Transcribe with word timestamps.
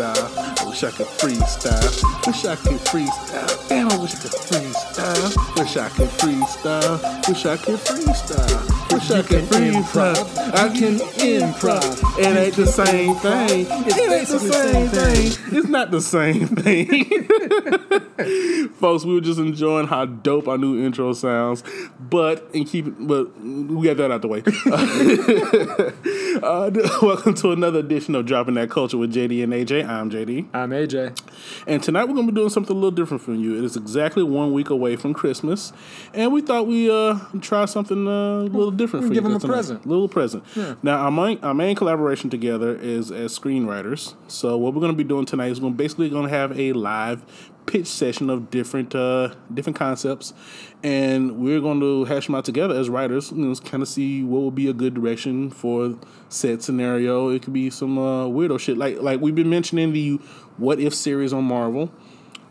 freestyle. 0.00 0.60
I 0.60 0.68
wish 0.68 0.84
I 0.84 0.90
could 0.90 1.06
freestyle. 1.06 2.26
Wish 2.26 2.44
I 2.44 2.56
could 2.56 2.80
freestyle. 2.80 3.68
Damn, 3.68 3.88
I 3.88 3.96
wish 3.96 4.14
I 4.14 4.18
could 4.18 4.30
freestyle. 4.48 5.56
Wish 5.58 5.76
I 5.76 5.88
could 5.88 6.08
freestyle. 6.08 7.28
Wish 7.28 7.46
I 7.46 7.56
could 7.56 7.78
freestyle. 7.80 8.92
Wish 8.92 9.10
I 9.10 9.22
could 9.22 9.44
freestyle. 9.44 10.54
I 10.54 10.68
can 10.68 10.98
improv. 10.98 12.18
It 12.18 12.36
ain't 12.36 12.56
the 12.56 12.66
same 12.66 13.14
thing. 13.16 13.66
It 13.68 13.98
ain't 13.98 14.28
the 14.28 14.38
same 14.38 14.88
thing. 14.88 15.58
It's 15.58 15.68
not 15.68 15.90
the 15.90 16.00
same 16.00 16.46
thing. 16.48 17.28
Folks, 18.74 19.04
we 19.04 19.14
were 19.14 19.20
just 19.20 19.38
enjoying 19.38 19.86
how 19.86 20.04
dope 20.04 20.48
our 20.48 20.58
new 20.58 20.84
intro 20.84 21.12
sounds, 21.12 21.62
but 21.98 22.52
and 22.54 22.66
keep 22.66 22.86
it, 22.86 22.94
but 22.98 23.40
we 23.40 23.86
got 23.86 23.96
that 23.96 24.10
out 24.10 24.22
the 24.22 24.28
way. 24.28 24.40
uh, 26.42 26.70
welcome 27.02 27.34
to 27.34 27.52
another 27.52 27.78
edition 27.78 28.14
of 28.14 28.26
Dropping 28.26 28.54
That 28.54 28.70
Culture 28.70 28.98
with 28.98 29.14
JD 29.14 29.42
and 29.42 29.52
AJ. 29.52 29.88
I'm 29.88 30.10
JD. 30.10 30.48
I'm 30.52 30.70
AJ. 30.70 31.18
And 31.66 31.82
tonight 31.82 32.04
we're 32.04 32.14
going 32.14 32.26
to 32.26 32.32
be 32.32 32.36
doing 32.36 32.50
something 32.50 32.76
a 32.76 32.78
little 32.78 32.90
different 32.90 33.22
from 33.22 33.36
you. 33.36 33.56
It 33.56 33.64
is 33.64 33.76
exactly 33.76 34.22
one 34.22 34.52
week 34.52 34.70
away 34.70 34.96
from 34.96 35.14
Christmas, 35.14 35.72
and 36.12 36.32
we 36.32 36.42
thought 36.42 36.66
we 36.66 36.90
uh 36.90 37.18
try 37.40 37.64
something 37.64 38.06
uh, 38.06 38.10
a 38.10 38.42
little 38.42 38.70
different 38.70 39.06
for 39.06 39.14
Give 39.14 39.24
you. 39.24 39.30
Give 39.30 39.40
them 39.40 39.50
a 39.50 39.52
present. 39.52 39.84
A 39.84 39.88
little 39.88 40.08
present. 40.08 40.44
Yeah. 40.54 40.74
Now, 40.82 40.98
our 40.98 41.10
main, 41.10 41.38
our 41.42 41.54
main 41.54 41.76
collaboration 41.76 42.28
together 42.28 42.76
is 42.76 43.10
as 43.10 43.38
screenwriters. 43.38 44.14
So 44.28 44.58
what 44.58 44.74
we're 44.74 44.80
going 44.80 44.92
to 44.92 44.98
be 44.98 45.04
doing 45.04 45.26
tonight 45.26 45.52
is 45.52 45.60
we're 45.60 45.70
basically 45.70 46.10
going 46.10 46.24
to 46.24 46.30
have 46.30 46.58
a 46.58 46.72
live 46.72 47.24
pitch 47.66 47.86
session 47.86 48.30
of 48.30 48.50
different 48.50 48.94
uh, 48.94 49.34
different 49.52 49.76
concepts, 49.76 50.32
and 50.82 51.38
we're 51.38 51.60
going 51.60 51.80
to 51.80 52.04
hash 52.04 52.26
them 52.26 52.34
out 52.34 52.44
together 52.44 52.74
as 52.74 52.88
writers. 52.88 53.30
You 53.32 53.38
know, 53.38 53.54
kind 53.56 53.82
of 53.82 53.88
see 53.88 54.22
what 54.22 54.42
would 54.42 54.54
be 54.54 54.68
a 54.68 54.72
good 54.72 54.94
direction 54.94 55.50
for 55.50 55.96
said 56.28 56.62
scenario. 56.62 57.28
It 57.28 57.42
could 57.42 57.52
be 57.52 57.70
some 57.70 57.98
uh, 57.98 58.26
weirdo 58.26 58.58
shit 58.58 58.76
like 58.76 59.00
like 59.00 59.20
we've 59.20 59.34
been 59.34 59.50
mentioning 59.50 59.92
the 59.92 60.20
what 60.56 60.80
if 60.80 60.94
series 60.94 61.32
on 61.32 61.44
Marvel. 61.44 61.90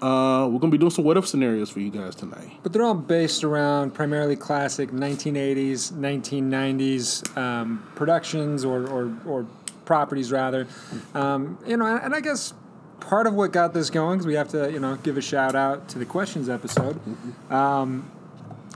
Uh, 0.02 0.48
we're 0.50 0.60
gonna 0.60 0.72
be 0.72 0.78
doing 0.78 0.92
some 0.92 1.04
what 1.04 1.18
if 1.18 1.28
scenarios 1.28 1.70
for 1.70 1.82
you 1.82 1.90
guys 1.90 2.16
tonight. 2.16 2.50
But 2.64 2.72
they're 2.72 2.84
all 2.84 2.94
based 2.94 3.44
around 3.44 3.94
primarily 3.94 4.38
classic 4.38 4.92
1980s, 4.92 5.92
1990s 5.92 7.38
um, 7.38 7.86
productions 7.96 8.64
or, 8.64 8.88
or, 8.88 9.14
or 9.26 9.46
properties, 9.84 10.32
rather. 10.32 10.68
Um, 11.14 11.58
you 11.68 11.76
know, 11.76 11.86
and 11.86 12.16
I 12.16 12.22
guess 12.22 12.54
part 13.00 13.28
of 13.28 13.34
what 13.34 13.52
got 13.52 13.74
this 13.74 13.90
going, 13.90 14.18
because 14.18 14.28
we 14.28 14.34
have 14.36 14.50
to, 14.50 14.72
you 14.72 14.80
know, 14.80 14.96
give 14.98 15.18
a 15.18 15.22
shout 15.22 15.56
out 15.56 15.88
to 15.90 16.00
the 16.00 16.06
questions 16.06 16.50
episode. 16.50 17.00
Um, 17.52 18.12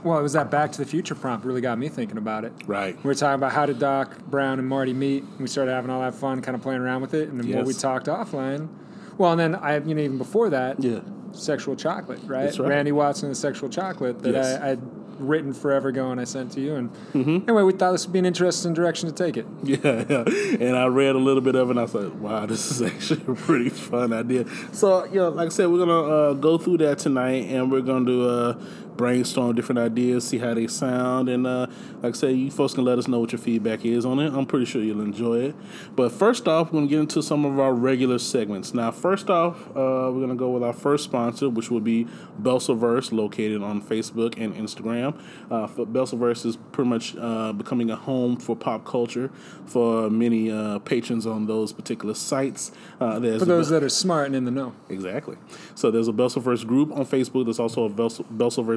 well, 0.02 0.18
it 0.18 0.22
was 0.22 0.34
that 0.34 0.50
Back 0.50 0.72
to 0.72 0.78
the 0.78 0.84
Future 0.84 1.14
prompt 1.14 1.46
really 1.46 1.60
got 1.62 1.78
me 1.78 1.88
thinking 1.88 2.18
about 2.18 2.44
it. 2.44 2.52
Right. 2.66 2.94
We 2.96 3.02
were 3.08 3.14
talking 3.14 3.36
about 3.36 3.52
how 3.52 3.64
did 3.66 3.78
Doc 3.78 4.18
Brown 4.26 4.58
and 4.58 4.68
Marty 4.68 4.92
meet. 4.92 5.22
And 5.22 5.38
we 5.40 5.46
started 5.46 5.72
having 5.72 5.90
all 5.90 6.02
that 6.02 6.14
fun, 6.14 6.42
kind 6.42 6.54
of 6.54 6.60
playing 6.62 6.80
around 6.82 7.00
with 7.00 7.14
it. 7.14 7.28
And 7.30 7.40
the 7.40 7.44
more 7.44 7.64
we 7.64 7.72
talked 7.72 8.06
offline, 8.06 8.68
well, 9.16 9.30
and 9.32 9.40
then 9.40 9.54
I, 9.54 9.78
you 9.78 9.94
know, 9.94 10.02
even 10.02 10.18
before 10.18 10.50
that, 10.50 10.82
Yeah. 10.82 11.00
sexual 11.32 11.74
chocolate, 11.74 12.20
right? 12.26 12.56
Right. 12.58 12.68
Randy 12.68 12.92
Watson, 12.92 13.30
the 13.30 13.34
sexual 13.34 13.68
chocolate 13.70 14.18
that 14.22 14.34
Yes. 14.34 14.60
I, 14.60 14.72
I'd 14.72 14.80
written 15.18 15.52
forever 15.52 15.88
ago 15.88 16.10
and 16.10 16.20
I 16.20 16.24
sent 16.24 16.52
to 16.52 16.60
you. 16.60 16.74
And 16.74 16.90
Mm-hmm. 17.14 17.48
anyway, 17.48 17.62
we 17.62 17.72
thought 17.72 17.92
this 17.92 18.06
would 18.06 18.12
be 18.12 18.18
an 18.18 18.26
interesting 18.26 18.74
direction 18.74 19.08
to 19.08 19.14
take 19.14 19.36
it. 19.36 19.46
Yeah, 19.62 20.04
yeah. 20.08 20.24
And 20.66 20.76
I 20.76 20.86
read 20.86 21.14
a 21.14 21.18
little 21.18 21.40
bit 21.40 21.54
of 21.54 21.68
it 21.68 21.72
and 21.72 21.80
I 21.80 21.86
thought, 21.86 22.14
wow, 22.16 22.46
this 22.46 22.70
is 22.70 22.82
actually 22.90 23.22
a 23.28 23.34
pretty 23.34 23.68
fun 23.70 24.12
idea. 24.12 24.44
So, 24.72 25.04
you 25.06 25.16
know, 25.16 25.28
like 25.30 25.46
I 25.46 25.48
said, 25.50 25.66
we're 25.68 25.84
going 25.84 25.88
to 25.88 26.12
uh, 26.14 26.32
go 26.34 26.58
through 26.58 26.78
that 26.78 26.98
tonight 26.98 27.46
and 27.48 27.70
we're 27.70 27.80
going 27.80 28.04
to 28.06 28.12
do 28.12 28.28
uh, 28.28 28.54
brainstorm 28.96 29.54
different 29.54 29.78
ideas, 29.78 30.26
see 30.26 30.38
how 30.38 30.54
they 30.54 30.66
sound. 30.66 31.28
And 31.28 31.46
uh, 31.46 31.66
like 32.02 32.14
I 32.14 32.18
said, 32.18 32.36
you 32.36 32.50
folks 32.50 32.74
can 32.74 32.84
let 32.84 32.98
us 32.98 33.08
know 33.08 33.20
what 33.20 33.32
your 33.32 33.38
feedback 33.38 33.84
is 33.84 34.04
on 34.04 34.18
it. 34.20 34.32
I'm 34.32 34.46
pretty 34.46 34.66
sure 34.66 34.82
you'll 34.82 35.00
enjoy 35.00 35.40
it. 35.40 35.56
But 35.96 36.12
first 36.12 36.48
off, 36.48 36.68
we're 36.68 36.78
going 36.78 36.88
to 36.88 36.90
get 36.90 37.00
into 37.00 37.22
some 37.22 37.44
of 37.44 37.58
our 37.58 37.74
regular 37.74 38.18
segments. 38.18 38.74
Now, 38.74 38.90
first 38.90 39.30
off, 39.30 39.60
uh, 39.70 40.10
we're 40.12 40.20
going 40.20 40.28
to 40.28 40.34
go 40.34 40.50
with 40.50 40.62
our 40.62 40.72
first 40.72 41.04
sponsor, 41.04 41.48
which 41.48 41.70
will 41.70 41.80
be 41.80 42.06
Belsaverse, 42.40 43.12
located 43.12 43.62
on 43.62 43.82
Facebook 43.82 44.38
and 44.38 44.54
Instagram. 44.54 45.20
Uh, 45.50 45.66
Belsaverse 45.66 46.46
is 46.46 46.56
pretty 46.72 46.88
much 46.88 47.16
uh, 47.16 47.52
becoming 47.52 47.90
a 47.90 47.96
home 47.96 48.36
for 48.36 48.56
pop 48.56 48.84
culture 48.84 49.30
for 49.66 50.10
many 50.10 50.50
uh, 50.50 50.78
patrons 50.80 51.26
on 51.26 51.46
those 51.46 51.72
particular 51.72 52.14
sites. 52.14 52.70
Uh, 53.00 53.18
there's 53.18 53.40
For 53.40 53.46
those 53.46 53.68
that 53.70 53.82
are 53.82 53.88
smart 53.88 54.26
and 54.26 54.36
in 54.36 54.44
the 54.44 54.50
know. 54.50 54.74
Exactly. 54.88 55.36
So 55.74 55.90
there's 55.90 56.08
a 56.08 56.12
Belsaverse 56.12 56.66
group 56.66 56.92
on 56.92 57.04
Facebook. 57.06 57.44
There's 57.44 57.60
also 57.60 57.84
a 57.84 57.88
Bels- 57.88 58.20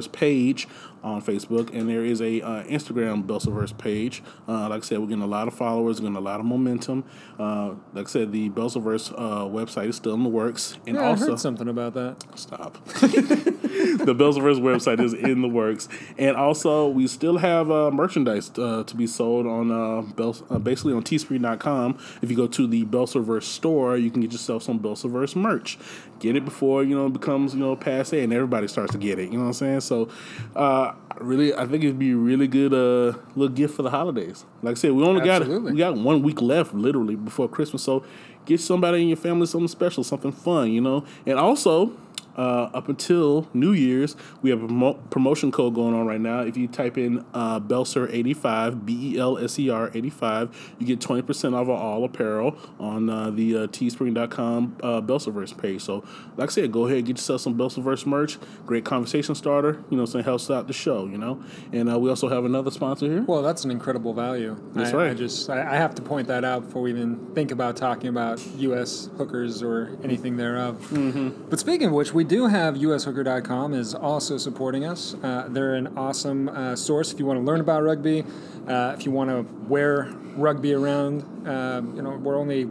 Belsaverse 0.08 0.12
page 0.12 0.68
on 1.02 1.22
Facebook, 1.22 1.72
and 1.72 1.88
there 1.88 2.04
is 2.04 2.20
a 2.20 2.40
uh, 2.40 2.64
Instagram 2.64 3.24
Belsaverse 3.24 3.76
page. 3.78 4.22
Uh, 4.48 4.68
like 4.68 4.82
I 4.82 4.86
said, 4.86 4.98
we're 4.98 5.06
getting 5.06 5.22
a 5.22 5.28
lot 5.28 5.46
of 5.46 5.54
followers, 5.54 6.00
getting 6.00 6.16
a 6.16 6.20
lot 6.20 6.40
of 6.40 6.46
momentum. 6.46 7.04
Uh, 7.38 7.74
like 7.92 8.08
I 8.08 8.10
said, 8.10 8.32
the 8.32 8.50
Belsaverse 8.50 9.12
uh, 9.12 9.44
website 9.44 9.88
is 9.88 9.96
still 9.96 10.14
in 10.14 10.24
the 10.24 10.28
works, 10.28 10.76
and 10.86 10.96
Yeah, 10.96 11.02
I 11.02 11.06
also 11.10 11.30
heard 11.30 11.40
something 11.40 11.68
about 11.68 11.94
that. 11.94 12.16
Stop. 12.34 12.84
the 12.84 14.14
Belsaverse 14.18 14.60
website 14.60 15.00
is 15.00 15.14
in 15.14 15.40
the 15.40 15.48
works, 15.48 15.88
and 16.18 16.36
also 16.36 16.88
we 16.88 17.06
still 17.06 17.38
have 17.38 17.70
uh, 17.70 17.90
merchandise 17.92 18.50
uh, 18.58 18.82
to 18.84 18.96
be 18.96 19.06
sold 19.06 19.46
on 19.46 19.70
uh, 19.70 20.02
Bels- 20.02 20.42
uh, 20.50 20.58
basically 20.58 20.94
on 20.94 21.04
Teespring.com. 21.04 21.96
If 22.22 22.30
you 22.30 22.36
go 22.36 22.48
to 22.48 22.66
the 22.66 22.84
Belsaverse 22.84 23.44
store, 23.44 23.96
you 23.96 24.10
can 24.10 24.20
get 24.20 24.32
yourself 24.32 24.64
some 24.64 24.80
Belsaverse 24.80 25.36
merch. 25.36 25.78
Get 26.20 26.34
it 26.34 26.44
before 26.44 26.82
you 26.82 26.96
know 26.96 27.06
it 27.06 27.12
becomes 27.12 27.54
you 27.54 27.60
know 27.60 27.76
passe 27.76 28.22
and 28.22 28.32
everybody 28.32 28.68
starts 28.68 28.92
to 28.92 28.98
get 28.98 29.18
it. 29.18 29.30
You 29.30 29.38
know 29.38 29.44
what 29.44 29.46
I'm 29.48 29.52
saying? 29.52 29.80
So, 29.80 30.08
uh, 30.56 30.92
really, 31.20 31.54
I 31.54 31.66
think 31.66 31.84
it'd 31.84 31.98
be 31.98 32.12
a 32.12 32.16
really 32.16 32.48
good 32.48 32.74
uh, 32.74 33.18
little 33.36 33.54
gift 33.54 33.76
for 33.76 33.82
the 33.82 33.90
holidays. 33.90 34.44
Like 34.62 34.72
I 34.72 34.74
said, 34.74 34.92
we 34.92 35.04
only 35.04 35.28
Absolutely. 35.28 35.72
got 35.72 35.72
we 35.72 35.78
got 35.78 36.04
one 36.04 36.22
week 36.22 36.42
left, 36.42 36.74
literally 36.74 37.14
before 37.14 37.48
Christmas. 37.48 37.82
So, 37.82 38.04
get 38.46 38.60
somebody 38.60 39.02
in 39.02 39.08
your 39.08 39.16
family 39.16 39.46
something 39.46 39.68
special, 39.68 40.02
something 40.02 40.32
fun, 40.32 40.72
you 40.72 40.80
know, 40.80 41.04
and 41.26 41.38
also 41.38 41.92
uh, 42.38 42.70
up 42.72 42.88
until 42.88 43.48
New 43.52 43.72
Year's, 43.72 44.16
we 44.42 44.50
have 44.50 44.62
a 44.62 44.68
promo- 44.68 45.10
promotion 45.10 45.50
code 45.50 45.74
going 45.74 45.94
on 45.94 46.06
right 46.06 46.20
now. 46.20 46.40
If 46.40 46.56
you 46.56 46.68
type 46.68 46.96
in 46.96 47.24
uh, 47.34 47.60
Belser85, 47.60 48.84
B 48.86 49.14
E 49.14 49.18
L 49.18 49.36
S 49.36 49.58
E 49.58 49.68
R 49.68 49.90
85, 49.92 50.74
you 50.78 50.86
get 50.86 51.00
20% 51.00 51.54
off 51.54 51.62
of 51.62 51.70
all 51.70 52.04
apparel 52.04 52.56
on 52.78 53.10
uh, 53.10 53.30
the 53.30 53.56
uh, 53.56 53.66
teespring.com 53.66 54.76
uh, 54.82 55.00
Belserverse 55.00 55.56
page. 55.60 55.82
So, 55.82 56.04
like 56.36 56.50
I 56.50 56.52
said, 56.52 56.72
go 56.72 56.86
ahead, 56.86 56.98
and 56.98 57.06
get 57.06 57.16
yourself 57.16 57.40
some 57.40 57.58
Belserverse 57.58 58.06
merch. 58.06 58.38
Great 58.66 58.84
conversation 58.84 59.34
starter, 59.34 59.82
you 59.90 59.96
know, 59.96 60.04
so 60.04 60.18
it 60.18 60.24
helps 60.24 60.48
out 60.50 60.68
the 60.68 60.72
show, 60.72 61.06
you 61.06 61.18
know. 61.18 61.42
And 61.72 61.90
uh, 61.90 61.98
we 61.98 62.08
also 62.08 62.28
have 62.28 62.44
another 62.44 62.70
sponsor 62.70 63.06
here. 63.06 63.22
Well, 63.22 63.42
that's 63.42 63.64
an 63.64 63.72
incredible 63.72 64.14
value. 64.14 64.56
That's 64.74 64.92
I, 64.92 64.96
right. 64.96 65.10
I 65.10 65.14
just 65.14 65.50
I, 65.50 65.72
I 65.72 65.76
have 65.76 65.94
to 65.96 66.02
point 66.02 66.28
that 66.28 66.44
out 66.44 66.66
before 66.66 66.82
we 66.82 66.90
even 66.90 67.34
think 67.34 67.50
about 67.50 67.76
talking 67.76 68.08
about 68.08 68.44
U.S. 68.58 69.10
hookers 69.16 69.62
or 69.62 69.98
anything 70.04 70.36
thereof. 70.36 70.76
Mm-hmm. 70.90 71.48
But 71.50 71.58
speaking 71.58 71.88
of 71.88 71.94
which, 71.94 72.14
we 72.14 72.27
do 72.28 72.46
have 72.46 72.74
USHooker.com 72.74 73.72
is 73.72 73.94
also 73.94 74.36
supporting 74.36 74.84
us. 74.84 75.14
Uh, 75.22 75.46
they're 75.48 75.74
an 75.74 75.96
awesome 75.96 76.48
uh, 76.50 76.76
source 76.76 77.12
if 77.12 77.18
you 77.18 77.24
want 77.24 77.40
to 77.40 77.44
learn 77.44 77.60
about 77.60 77.82
rugby, 77.82 78.22
uh, 78.68 78.94
if 78.96 79.06
you 79.06 79.10
want 79.10 79.30
to 79.30 79.42
wear 79.66 80.12
rugby 80.36 80.74
around. 80.74 81.22
Uh, 81.46 81.80
you 81.94 82.02
know, 82.02 82.10
we're 82.10 82.36
only 82.36 82.68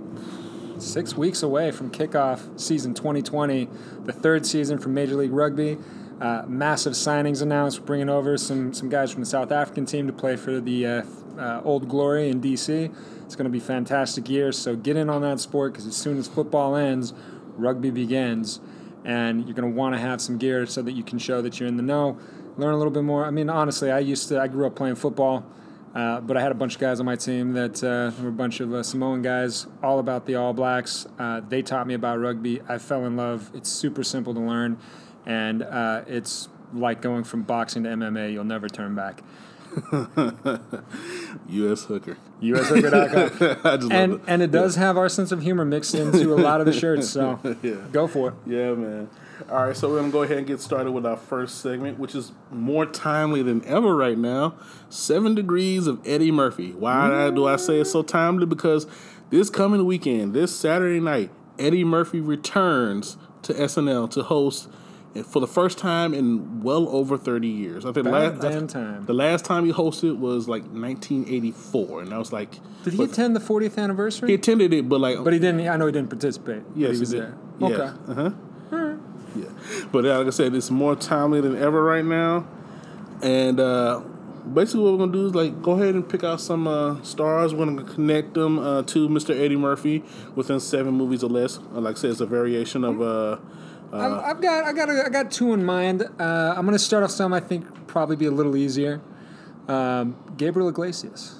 six 0.77 1.15
weeks 1.15 1.41
away 1.41 1.71
from 1.71 1.89
kickoff 1.89 2.59
season 2.59 2.93
2020, 2.93 3.67
the 4.05 4.13
third 4.13 4.45
season 4.45 4.77
for 4.77 4.89
Major 4.89 5.15
League 5.15 5.31
Rugby. 5.31 5.77
Uh, 6.21 6.43
massive 6.47 6.93
signings 6.93 7.41
announced, 7.41 7.85
bringing 7.85 8.09
over 8.09 8.37
some 8.37 8.73
some 8.73 8.89
guys 8.89 9.11
from 9.11 9.21
the 9.21 9.27
South 9.27 9.51
African 9.51 9.85
team 9.85 10.07
to 10.07 10.13
play 10.13 10.35
for 10.35 10.59
the 10.59 10.85
uh, 10.85 11.03
uh, 11.37 11.61
Old 11.63 11.89
Glory 11.89 12.29
in 12.29 12.41
DC. 12.41 12.93
It's 13.25 13.35
going 13.35 13.45
to 13.45 13.51
be 13.51 13.59
fantastic 13.59 14.29
year. 14.29 14.51
So 14.51 14.75
get 14.75 14.95
in 14.95 15.09
on 15.09 15.21
that 15.23 15.39
sport 15.39 15.73
because 15.73 15.87
as 15.87 15.95
soon 15.95 16.17
as 16.17 16.27
football 16.27 16.75
ends, 16.75 17.13
rugby 17.55 17.91
begins, 17.91 18.59
and 19.07 19.45
you're 19.45 19.55
going 19.55 19.71
to 19.71 19.75
want 19.75 19.95
to 19.95 19.99
have 19.99 20.21
some 20.21 20.37
gear 20.37 20.67
so 20.67 20.83
that 20.83 20.91
you 20.91 21.03
can 21.03 21.17
show 21.17 21.41
that 21.41 21.59
you're 21.59 21.67
in 21.67 21.77
the 21.77 21.83
know. 21.83 22.19
Learn 22.57 22.73
a 22.73 22.77
little 22.77 22.91
bit 22.91 23.03
more. 23.03 23.25
I 23.25 23.31
mean, 23.31 23.49
honestly, 23.49 23.89
I 23.89 23.99
used 23.99 24.27
to. 24.29 24.39
I 24.39 24.47
grew 24.47 24.67
up 24.67 24.75
playing 24.75 24.95
football. 24.95 25.43
Uh, 25.95 26.21
but 26.21 26.37
I 26.37 26.41
had 26.41 26.51
a 26.51 26.55
bunch 26.55 26.75
of 26.75 26.81
guys 26.81 26.99
on 26.99 27.07
my 27.07 27.15
team 27.15 27.53
that 27.53 27.83
uh, 27.83 28.11
were 28.21 28.29
a 28.29 28.31
bunch 28.31 28.59
of 28.59 28.71
uh, 28.71 28.83
Samoan 28.83 29.23
guys, 29.23 29.65
all 29.81 29.97
about 29.97 30.27
the 30.27 30.35
All 30.35 30.53
Blacks. 30.53 31.07
Uh, 31.17 31.39
they 31.39 31.63
taught 31.63 31.87
me 31.87 31.95
about 31.95 32.19
rugby. 32.19 32.61
I 32.67 32.77
fell 32.77 33.05
in 33.05 33.15
love. 33.15 33.49
It's 33.55 33.69
super 33.69 34.03
simple 34.03 34.35
to 34.35 34.39
learn, 34.39 34.77
and 35.25 35.63
uh, 35.63 36.03
it's 36.05 36.49
like 36.73 37.01
going 37.01 37.23
from 37.23 37.43
boxing 37.43 37.83
to 37.83 37.89
MMA. 37.89 38.33
You'll 38.33 38.43
never 38.43 38.67
turn 38.67 38.95
back. 38.95 39.23
U.S. 41.49 41.83
Hooker. 41.83 42.17
USHooker.com. 42.41 43.57
I 43.63 43.77
just 43.77 43.91
and 43.91 44.11
love 44.13 44.21
it. 44.21 44.25
and 44.27 44.41
it 44.41 44.51
does 44.51 44.75
have 44.75 44.97
our 44.97 45.09
sense 45.09 45.31
of 45.31 45.41
humor 45.41 45.65
mixed 45.65 45.93
into 45.95 46.33
a 46.33 46.35
lot 46.35 46.59
of 46.59 46.65
the 46.65 46.73
shirts. 46.73 47.09
So 47.09 47.39
Yeah. 47.61 47.75
go 47.91 48.07
for 48.07 48.29
it. 48.29 48.33
Yeah, 48.45 48.73
man. 48.73 49.09
All 49.51 49.67
right, 49.67 49.77
so 49.77 49.89
we're 49.89 49.99
gonna 49.99 50.11
go 50.11 50.23
ahead 50.23 50.37
and 50.39 50.47
get 50.47 50.61
started 50.61 50.91
with 50.91 51.05
our 51.05 51.15
first 51.17 51.61
segment, 51.61 51.99
which 51.99 52.15
is 52.15 52.31
more 52.51 52.85
timely 52.87 53.43
than 53.43 53.63
ever 53.65 53.95
right 53.95 54.17
now. 54.17 54.55
Seven 54.89 55.35
Degrees 55.35 55.85
of 55.85 55.99
Eddie 56.07 56.31
Murphy. 56.31 56.71
Why 56.71 57.29
do 57.29 57.45
I 57.45 57.57
say 57.57 57.79
it's 57.79 57.91
so 57.91 58.01
timely? 58.01 58.45
Because 58.47 58.87
this 59.29 59.49
coming 59.51 59.85
weekend, 59.85 60.33
this 60.33 60.55
Saturday 60.55 60.99
night, 60.99 61.29
Eddie 61.59 61.83
Murphy 61.83 62.19
returns 62.19 63.17
to 63.43 63.53
SNL 63.53 64.09
to 64.11 64.23
host 64.23 64.69
for 65.23 65.39
the 65.39 65.47
first 65.47 65.77
time 65.77 66.13
in 66.13 66.61
well 66.61 66.87
over 66.89 67.17
thirty 67.17 67.47
years. 67.47 67.85
I 67.85 67.91
think 67.91 68.07
last 68.07 68.41
damn 68.41 68.67
time. 68.67 69.05
the 69.05 69.13
last 69.13 69.45
time 69.45 69.65
he 69.65 69.71
hosted 69.71 70.17
was 70.17 70.47
like 70.47 70.63
1984, 70.63 72.01
and 72.01 72.13
I 72.13 72.17
was 72.17 72.31
like, 72.33 72.51
Did 72.83 72.93
he 72.93 72.97
but 72.97 73.11
attend 73.11 73.35
the 73.35 73.39
40th 73.39 73.77
anniversary? 73.77 74.29
He 74.29 74.35
attended 74.35 74.73
it, 74.73 74.87
but 74.89 74.99
like, 74.99 75.23
but 75.23 75.33
he 75.33 75.39
didn't. 75.39 75.67
I 75.67 75.77
know 75.77 75.85
he 75.85 75.91
didn't 75.91 76.09
participate. 76.09 76.63
yes, 76.75 76.93
he 76.93 76.99
was 76.99 77.09
did. 77.11 77.21
there. 77.21 77.37
Yeah. 77.59 77.67
Okay. 77.67 77.97
Uh 78.07 78.13
huh. 78.13 78.95
Yeah, 79.35 79.45
but 79.91 80.05
uh, 80.05 80.17
like 80.19 80.27
I 80.27 80.29
said, 80.31 80.55
it's 80.55 80.71
more 80.71 80.95
timely 80.95 81.41
than 81.41 81.55
ever 81.57 81.83
right 81.83 82.03
now, 82.05 82.47
and 83.21 83.59
uh, 83.59 83.99
basically 84.53 84.83
what 84.83 84.93
we're 84.93 84.99
gonna 84.99 85.11
do 85.11 85.27
is 85.27 85.35
like 85.35 85.61
go 85.61 85.71
ahead 85.73 85.93
and 85.95 86.07
pick 86.07 86.23
out 86.23 86.41
some 86.41 86.67
uh, 86.67 87.01
stars. 87.03 87.53
We're 87.53 87.65
gonna 87.65 87.83
connect 87.83 88.33
them 88.33 88.57
uh, 88.57 88.83
to 88.83 89.07
Mr. 89.09 89.39
Eddie 89.39 89.55
Murphy 89.57 90.03
within 90.35 90.59
seven 90.59 90.93
movies 90.95 91.23
or 91.23 91.29
less. 91.29 91.59
Like 91.71 91.97
I 91.97 91.99
said, 91.99 92.11
it's 92.11 92.21
a 92.21 92.25
variation 92.25 92.83
of. 92.83 93.01
Uh, 93.01 93.37
I've, 93.93 94.11
I've 94.11 94.41
got 94.41 94.63
I 94.65 94.73
got 94.73 94.89
a, 94.89 95.03
I 95.05 95.09
got 95.09 95.31
two 95.31 95.53
in 95.53 95.63
mind. 95.63 96.03
Uh, 96.19 96.53
I'm 96.57 96.65
gonna 96.65 96.77
start 96.79 97.03
off 97.03 97.11
some 97.11 97.33
I 97.33 97.39
think 97.39 97.87
probably 97.87 98.15
be 98.15 98.25
a 98.25 98.31
little 98.31 98.55
easier. 98.55 99.01
Um, 99.67 100.15
Gabriel 100.37 100.69
Iglesias, 100.69 101.35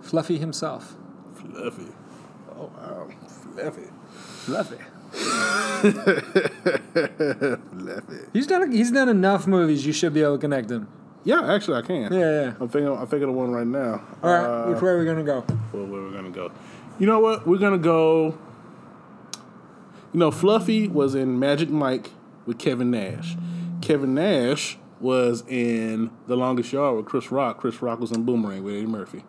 Fluffy 0.00 0.38
himself. 0.38 0.96
Fluffy. 1.34 1.86
Oh 2.56 2.70
wow, 2.76 3.08
Fluffy. 3.54 3.88
Fluffy. 4.44 4.78
Fluffy. 7.70 8.24
He's 8.32 8.46
done 8.46 8.72
he's 8.72 8.90
done 8.90 9.08
enough 9.08 9.46
movies. 9.46 9.86
You 9.86 9.92
should 9.92 10.12
be 10.14 10.22
able 10.22 10.36
to 10.36 10.40
connect 10.40 10.70
him. 10.70 10.88
Yeah, 11.24 11.52
actually, 11.54 11.78
I 11.78 11.82
can. 11.82 12.12
Yeah, 12.12 12.18
yeah. 12.18 12.52
I'm 12.60 12.68
thinking. 12.68 12.88
I'm 12.96 13.06
thinking 13.06 13.28
of 13.30 13.34
one 13.34 13.50
right 13.52 13.66
now. 13.66 14.02
All 14.22 14.30
right, 14.32 14.44
Uh, 14.44 14.66
which 14.72 14.82
way 14.82 14.90
are 14.90 14.98
we 14.98 15.04
gonna 15.06 15.22
go? 15.22 15.40
where, 15.40 15.84
where 15.84 16.02
we're 16.02 16.10
gonna 16.12 16.30
go. 16.30 16.50
You 16.98 17.06
know 17.06 17.20
what? 17.20 17.46
We're 17.46 17.58
gonna 17.58 17.78
go. 17.78 18.36
You 20.14 20.20
know, 20.20 20.30
Fluffy 20.30 20.86
was 20.86 21.16
in 21.16 21.40
Magic 21.40 21.70
Mike 21.70 22.10
with 22.46 22.56
Kevin 22.56 22.92
Nash. 22.92 23.36
Kevin 23.82 24.14
Nash 24.14 24.78
was 25.00 25.42
in 25.48 26.12
The 26.28 26.36
Longest 26.36 26.72
Yard 26.72 26.96
with 26.96 27.06
Chris 27.06 27.32
Rock. 27.32 27.58
Chris 27.58 27.82
Rock 27.82 27.98
was 27.98 28.12
in 28.12 28.22
Boomerang 28.24 28.62
with 28.62 28.76
Eddie 28.76 28.86
Murphy. 28.86 29.24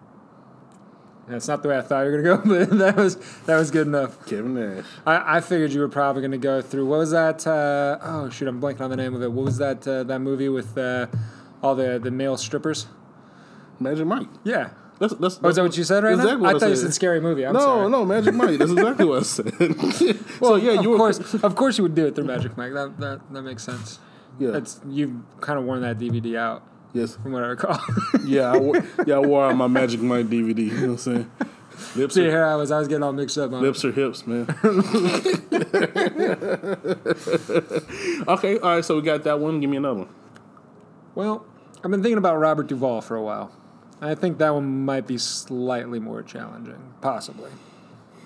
That's 1.27 1.47
not 1.47 1.63
the 1.63 1.69
way 1.69 1.77
I 1.79 1.81
thought 1.81 2.05
you 2.05 2.11
were 2.11 2.21
gonna 2.21 2.37
go, 2.37 2.67
but 2.69 2.77
that 2.77 2.97
was 2.97 3.15
that 3.47 3.57
was 3.57 3.71
good 3.71 3.87
enough. 3.87 4.27
Kevin 4.27 4.53
Nash. 4.53 4.85
I, 5.07 5.37
I 5.37 5.41
figured 5.41 5.73
you 5.73 5.79
were 5.81 5.89
probably 5.89 6.21
gonna 6.21 6.37
go 6.37 6.61
through 6.61 6.85
what 6.85 6.99
was 6.99 7.09
that? 7.09 7.47
Uh, 7.47 7.97
oh 8.03 8.29
shoot, 8.29 8.47
I'm 8.47 8.61
blanking 8.61 8.81
on 8.81 8.91
the 8.91 8.95
name 8.95 9.15
of 9.15 9.23
it. 9.23 9.31
What 9.31 9.45
was 9.45 9.57
that? 9.57 9.87
Uh, 9.87 10.03
that 10.03 10.19
movie 10.19 10.49
with 10.49 10.77
uh, 10.77 11.07
all 11.63 11.73
the 11.73 11.97
the 11.97 12.11
male 12.11 12.37
strippers? 12.37 12.85
Magic 13.79 14.05
Mike. 14.05 14.29
Yeah. 14.43 14.69
That's, 14.99 15.13
that's, 15.15 15.39
Oh, 15.43 15.49
is 15.49 15.55
that 15.57 15.63
what 15.63 15.77
you 15.77 15.83
said 15.83 16.03
right 16.03 16.13
exactly 16.13 16.37
now? 16.41 16.49
I 16.49 16.53
what 16.53 16.59
thought 16.61 16.69
you 16.69 16.75
said. 16.77 16.93
scary 16.93 17.19
movie. 17.19 17.45
I'm 17.45 17.53
no, 17.53 17.59
sorry. 17.59 17.89
no, 17.89 18.05
Magic 18.05 18.33
Mike. 18.33 18.57
That's 18.57 18.71
exactly 18.71 19.05
what 19.05 19.19
I 19.19 19.23
said. 19.23 19.53
so 20.39 20.55
yeah, 20.55 20.73
of 20.73 20.83
you 20.83 20.89
were 20.91 20.97
course, 20.97 21.33
of 21.43 21.55
course, 21.55 21.77
you 21.77 21.83
would 21.83 21.95
do 21.95 22.05
it 22.05 22.15
through 22.15 22.25
Magic 22.25 22.55
Mike. 22.55 22.73
That 22.73 22.97
that, 22.99 23.33
that 23.33 23.41
makes 23.41 23.63
sense. 23.63 23.99
Yeah. 24.39 24.51
That's 24.51 24.79
you've 24.87 25.13
kind 25.41 25.59
of 25.59 25.65
worn 25.65 25.81
that 25.81 25.97
DVD 25.97 26.37
out, 26.37 26.63
yes. 26.93 27.17
from 27.17 27.33
what 27.33 27.43
I 27.43 27.47
recall. 27.47 27.79
Yeah, 28.25 28.51
I 28.51 28.57
wore, 28.57 28.83
yeah, 29.05 29.15
I 29.15 29.19
wore 29.19 29.45
out 29.45 29.55
my 29.55 29.67
Magic 29.67 30.01
Mike 30.01 30.27
DVD. 30.27 30.59
You 30.59 30.71
know 30.71 30.81
what 30.81 30.91
I'm 30.91 30.97
saying? 30.97 31.31
Lips 31.95 32.15
See, 32.15 32.25
are, 32.25 32.29
here 32.29 32.45
I 32.45 32.55
was, 32.55 32.71
I 32.71 32.79
was 32.79 32.87
getting 32.87 33.03
all 33.03 33.11
mixed 33.13 33.37
up 33.37 33.51
on. 33.51 33.59
it. 33.59 33.67
lips 33.67 33.83
are 33.83 33.91
hips, 33.91 34.25
man. 34.25 34.47
okay, 38.27 38.59
all 38.59 38.75
right. 38.75 38.85
So 38.85 38.95
we 38.95 39.01
got 39.01 39.23
that 39.23 39.39
one. 39.39 39.59
Give 39.59 39.69
me 39.69 39.77
another 39.77 39.99
one. 39.99 40.09
Well, 41.15 41.45
I've 41.83 41.91
been 41.91 42.01
thinking 42.01 42.17
about 42.17 42.37
Robert 42.39 42.67
Duvall 42.67 43.01
for 43.01 43.15
a 43.15 43.21
while. 43.21 43.51
I 44.01 44.15
think 44.15 44.37
that 44.39 44.53
one 44.53 44.85
might 44.85 45.07
be 45.07 45.17
slightly 45.17 45.99
more 45.99 46.21
challenging, 46.21 46.93
possibly. 47.01 47.51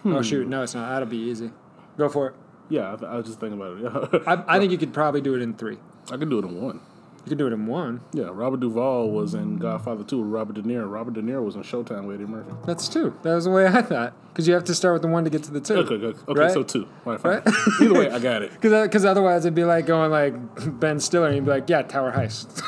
Hmm. 0.04 0.16
Oh 0.16 0.22
shoot, 0.22 0.48
no, 0.48 0.64
it's 0.64 0.74
not. 0.76 0.90
That'll 0.90 1.08
be 1.08 1.18
easy. 1.18 1.52
Go 1.98 2.10
for 2.10 2.28
it. 2.30 2.36
Yeah, 2.70 2.96
I, 3.02 3.06
I 3.06 3.16
was 3.16 3.26
just 3.26 3.40
thinking 3.40 3.60
about 3.62 4.14
it. 4.14 4.24
I, 4.28 4.56
I 4.56 4.60
think 4.60 4.72
you 4.72 4.78
could 4.78 4.94
probably 4.94 5.22
do 5.22 5.36
it 5.36 5.42
in 5.42 5.54
three. 5.54 5.78
I 6.12 6.18
could 6.18 6.30
do 6.30 6.40
it 6.40 6.46
in 6.46 6.60
one. 6.62 6.80
You 7.26 7.30
could 7.30 7.38
do 7.38 7.48
it 7.48 7.54
in 7.54 7.68
one. 7.68 8.02
Yeah, 8.14 8.30
Robert 8.32 8.62
Duvall 8.62 9.12
was 9.12 9.34
in 9.34 9.58
Godfather 9.58 10.04
2 10.06 10.20
with 10.22 10.28
Robert 10.30 10.54
De 10.56 10.62
Niro. 10.62 10.90
Robert 10.90 11.14
De 11.16 11.22
Niro 11.22 11.44
was 11.44 11.56
in 11.56 11.64
Showtime 11.64 12.06
with 12.06 12.16
Eddie 12.16 12.26
Murphy. 12.26 12.52
That's 12.66 12.88
two. 12.88 13.14
That 13.24 13.36
was 13.36 13.44
the 13.44 13.52
way 13.52 13.68
I 13.68 13.82
thought. 13.82 14.14
Because 14.30 14.48
you 14.48 14.54
have 14.54 14.64
to 14.64 14.74
start 14.74 14.94
with 14.94 15.02
the 15.02 15.10
one 15.10 15.26
to 15.26 15.30
get 15.30 15.44
to 15.44 15.52
the 15.52 15.60
two. 15.60 15.76
Okay, 15.76 15.96
okay, 15.96 16.18
okay 16.30 16.40
Right? 16.40 16.52
so 16.52 16.64
two. 16.64 16.88
All 17.06 17.12
right, 17.14 17.22
fine. 17.22 17.32
Right? 17.46 17.48
Either 17.82 17.94
way, 17.94 18.10
I 18.10 18.20
got 18.20 18.42
it. 18.42 18.52
Because 18.62 19.04
otherwise 19.06 19.44
it'd 19.46 19.54
be 19.54 19.66
like 19.66 19.86
going 19.86 20.12
like 20.12 20.34
Ben 20.80 21.00
Stiller 21.00 21.28
and 21.28 21.36
you'd 21.36 21.46
be 21.46 21.52
like, 21.52 21.70
yeah, 21.70 21.82
Tower 21.82 22.14
Heist. 22.14 22.64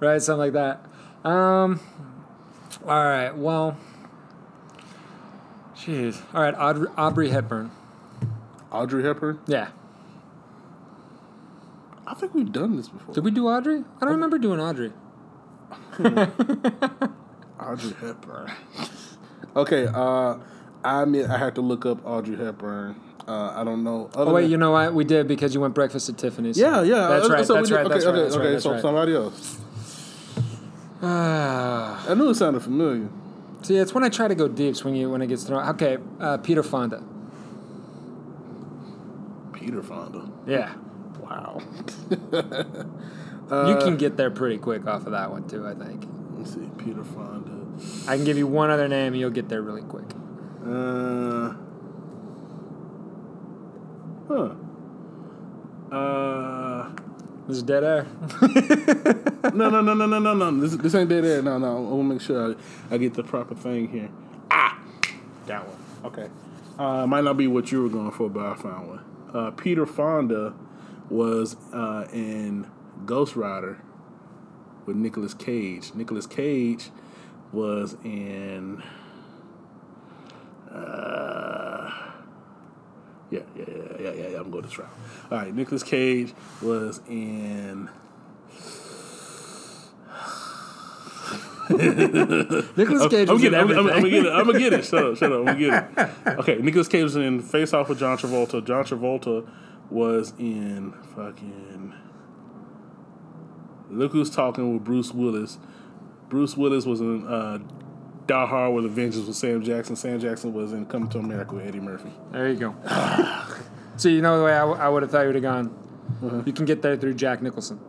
right? 0.00 0.20
Something 0.22 0.38
like 0.38 0.52
that. 0.52 0.84
Um, 1.24 1.80
all 2.86 3.04
right, 3.04 3.30
well. 3.36 3.76
Jeez. 5.76 6.20
All 6.34 6.42
right, 6.42 6.54
Audrey, 6.54 6.88
Aubrey 6.96 7.28
Hepburn. 7.30 7.70
Audrey 8.70 9.02
Hepburn. 9.02 9.38
Yeah. 9.46 9.68
I 12.06 12.14
think 12.14 12.34
we've 12.34 12.50
done 12.50 12.76
this 12.76 12.88
before. 12.88 13.14
Did 13.14 13.24
we 13.24 13.30
do 13.30 13.48
Audrey? 13.48 13.84
I 14.00 14.00
don't 14.04 14.12
remember 14.14 14.38
doing 14.38 14.60
Audrey. 14.60 14.92
Audrey 17.60 17.92
Hepburn. 18.00 18.50
okay, 19.56 19.86
uh, 19.92 20.36
I 20.84 21.04
mean, 21.04 21.26
I 21.26 21.36
had 21.38 21.54
to 21.56 21.60
look 21.60 21.84
up 21.86 22.04
Audrey 22.06 22.36
Hepburn. 22.36 22.96
Uh, 23.26 23.52
I 23.54 23.62
don't 23.64 23.84
know. 23.84 24.08
Other 24.14 24.30
Oh, 24.30 24.34
wait, 24.34 24.42
than- 24.42 24.50
you 24.52 24.56
know 24.56 24.70
what? 24.70 24.94
We 24.94 25.04
did 25.04 25.28
because 25.28 25.54
you 25.54 25.60
went 25.60 25.74
breakfast 25.74 26.08
at 26.08 26.16
Tiffany's. 26.16 26.56
Yeah, 26.58 26.82
yeah. 26.82 27.08
That's 27.08 27.28
uh, 27.28 27.32
right, 27.32 27.46
so 27.46 27.54
that's 27.54 27.68
did- 27.68 27.74
right, 27.74 27.84
Okay, 27.86 27.94
that's 27.94 28.06
okay, 28.06 28.16
right, 28.16 28.22
that's 28.24 28.36
okay. 28.36 28.44
right, 28.46 28.52
that's 28.52 28.64
so 28.64 28.72
right. 28.72 28.80
somebody 28.82 29.14
else. 29.14 29.58
Ah. 31.00 32.04
I 32.08 32.14
knew 32.14 32.30
it 32.30 32.34
sounded 32.34 32.60
familiar. 32.60 33.08
See, 33.62 33.76
it's 33.76 33.92
when 33.92 34.04
I 34.04 34.08
try 34.08 34.28
to 34.28 34.34
go 34.34 34.48
deep 34.48 34.76
when 34.84 34.94
you 34.94 35.10
when 35.10 35.22
it 35.22 35.26
gets 35.26 35.44
thrown. 35.44 35.68
Okay, 35.70 35.98
uh, 36.20 36.38
Peter 36.38 36.62
Fonda. 36.62 37.02
Peter 39.52 39.82
Fonda. 39.82 40.30
Yeah. 40.46 40.74
Wow. 41.20 41.60
you 42.10 43.76
can 43.76 43.96
get 43.96 44.16
there 44.16 44.30
pretty 44.30 44.58
quick 44.58 44.86
off 44.86 45.06
of 45.06 45.12
that 45.12 45.30
one 45.30 45.48
too. 45.48 45.66
I 45.66 45.74
think. 45.74 46.06
Let's 46.32 46.54
see, 46.54 46.70
Peter 46.78 47.04
Fonda. 47.04 47.58
I 48.08 48.16
can 48.16 48.24
give 48.24 48.38
you 48.38 48.46
one 48.46 48.70
other 48.70 48.88
name, 48.88 49.12
and 49.12 49.20
you'll 49.20 49.30
get 49.30 49.48
there 49.48 49.62
really 49.62 49.82
quick. 49.82 50.06
Uh. 50.64 51.54
Huh. 54.28 54.54
Uh. 55.94 56.90
This 57.48 57.56
is 57.56 57.62
dead 57.62 57.82
air. 57.82 58.06
No, 59.54 59.70
no, 59.70 59.80
no, 59.80 59.94
no, 59.94 60.04
no, 60.06 60.18
no, 60.18 60.34
no. 60.34 60.60
This, 60.60 60.76
this 60.76 60.94
ain't 60.94 61.08
dead 61.08 61.24
air. 61.24 61.40
No, 61.42 61.58
no. 61.58 61.76
I 61.76 61.80
want 61.80 62.08
to 62.08 62.14
make 62.14 62.20
sure 62.20 62.54
I, 62.90 62.94
I 62.94 62.98
get 62.98 63.14
the 63.14 63.22
proper 63.22 63.54
thing 63.54 63.88
here. 63.88 64.08
Ah, 64.50 64.78
that 65.46 65.66
one. 65.66 65.78
Okay. 66.04 66.28
Uh, 66.78 67.06
might 67.06 67.24
not 67.24 67.36
be 67.36 67.46
what 67.46 67.72
you 67.72 67.82
were 67.82 67.88
going 67.88 68.10
for, 68.10 68.28
but 68.28 68.44
I 68.44 68.54
found 68.56 68.88
one. 68.88 69.04
Uh, 69.32 69.50
Peter 69.52 69.86
Fonda 69.86 70.54
was 71.08 71.56
uh, 71.72 72.06
in 72.12 72.66
Ghost 73.06 73.36
Rider 73.36 73.80
with 74.86 74.96
Nicolas 74.96 75.34
Cage. 75.34 75.94
Nicolas 75.94 76.26
Cage 76.26 76.90
was 77.52 77.96
in. 78.04 78.82
Uh, 80.70 82.07
yeah, 83.30 83.40
yeah, 83.56 83.64
yeah, 83.68 83.74
yeah, 84.00 84.12
yeah, 84.12 84.28
yeah. 84.28 84.38
I'm 84.38 84.50
going 84.50 84.64
this 84.64 84.78
route. 84.78 84.88
All 85.30 85.38
right, 85.38 85.54
Nicolas 85.54 85.82
Cage 85.82 86.32
was 86.62 87.00
in. 87.08 87.90
Nicholas 91.70 93.06
Cage 93.08 93.28
I'm 93.28 93.34
was 93.34 93.44
in 93.44 93.52
gonna, 93.52 93.58
I'm, 93.58 93.70
I'm, 93.70 93.78
I'm 93.78 93.86
gonna 93.86 94.10
get 94.10 94.24
it. 94.24 94.32
I'm 94.32 94.46
gonna 94.46 94.58
get 94.58 94.72
it. 94.72 94.84
Shut 94.86 95.04
up, 95.04 95.16
shut 95.18 95.30
up. 95.30 95.40
I'm 95.40 95.44
gonna 95.44 95.58
get 95.58 95.90
it. 96.26 96.38
Okay, 96.38 96.56
Nicolas 96.56 96.88
Cage 96.88 97.02
was 97.02 97.16
in 97.16 97.42
Face 97.42 97.74
Off 97.74 97.90
with 97.90 97.98
John 97.98 98.16
Travolta. 98.16 98.64
John 98.64 98.84
Travolta 98.84 99.46
was 99.90 100.32
in 100.38 100.92
fucking. 101.14 101.92
Look 103.90 104.12
who's 104.12 104.30
talking 104.30 104.72
with 104.72 104.84
Bruce 104.84 105.12
Willis. 105.12 105.58
Bruce 106.30 106.56
Willis 106.56 106.86
was 106.86 107.00
in 107.00 107.26
uh, 107.26 107.58
Die 108.28 108.46
Hard 108.46 108.74
with 108.74 108.84
a 108.84 108.88
Vengeance 108.88 109.26
with 109.26 109.36
Sam 109.36 109.62
Jackson. 109.62 109.96
Sam 109.96 110.20
Jackson 110.20 110.52
was 110.52 110.74
in 110.74 110.84
Coming 110.86 111.08
to 111.10 111.18
America 111.18 111.54
with 111.54 111.66
Eddie 111.66 111.80
Murphy. 111.80 112.12
There 112.30 112.48
you 112.48 112.56
go. 112.56 112.74
See, 113.96 114.14
you 114.14 114.20
know 114.20 114.38
the 114.38 114.44
way 114.44 114.52
I, 114.52 114.60
w- 114.60 114.78
I 114.78 114.88
would 114.88 115.02
have 115.02 115.10
thought 115.10 115.22
you 115.22 115.28
would 115.28 115.34
have 115.34 115.42
gone. 115.42 115.74
Uh-huh. 116.22 116.42
You 116.44 116.52
can 116.52 116.66
get 116.66 116.82
there 116.82 116.96
through 116.96 117.14
Jack 117.14 117.40
Nicholson. 117.42 117.80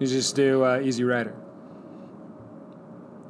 You 0.00 0.06
just 0.08 0.34
do 0.34 0.64
uh, 0.64 0.80
Easy 0.80 1.04
Rider. 1.04 1.34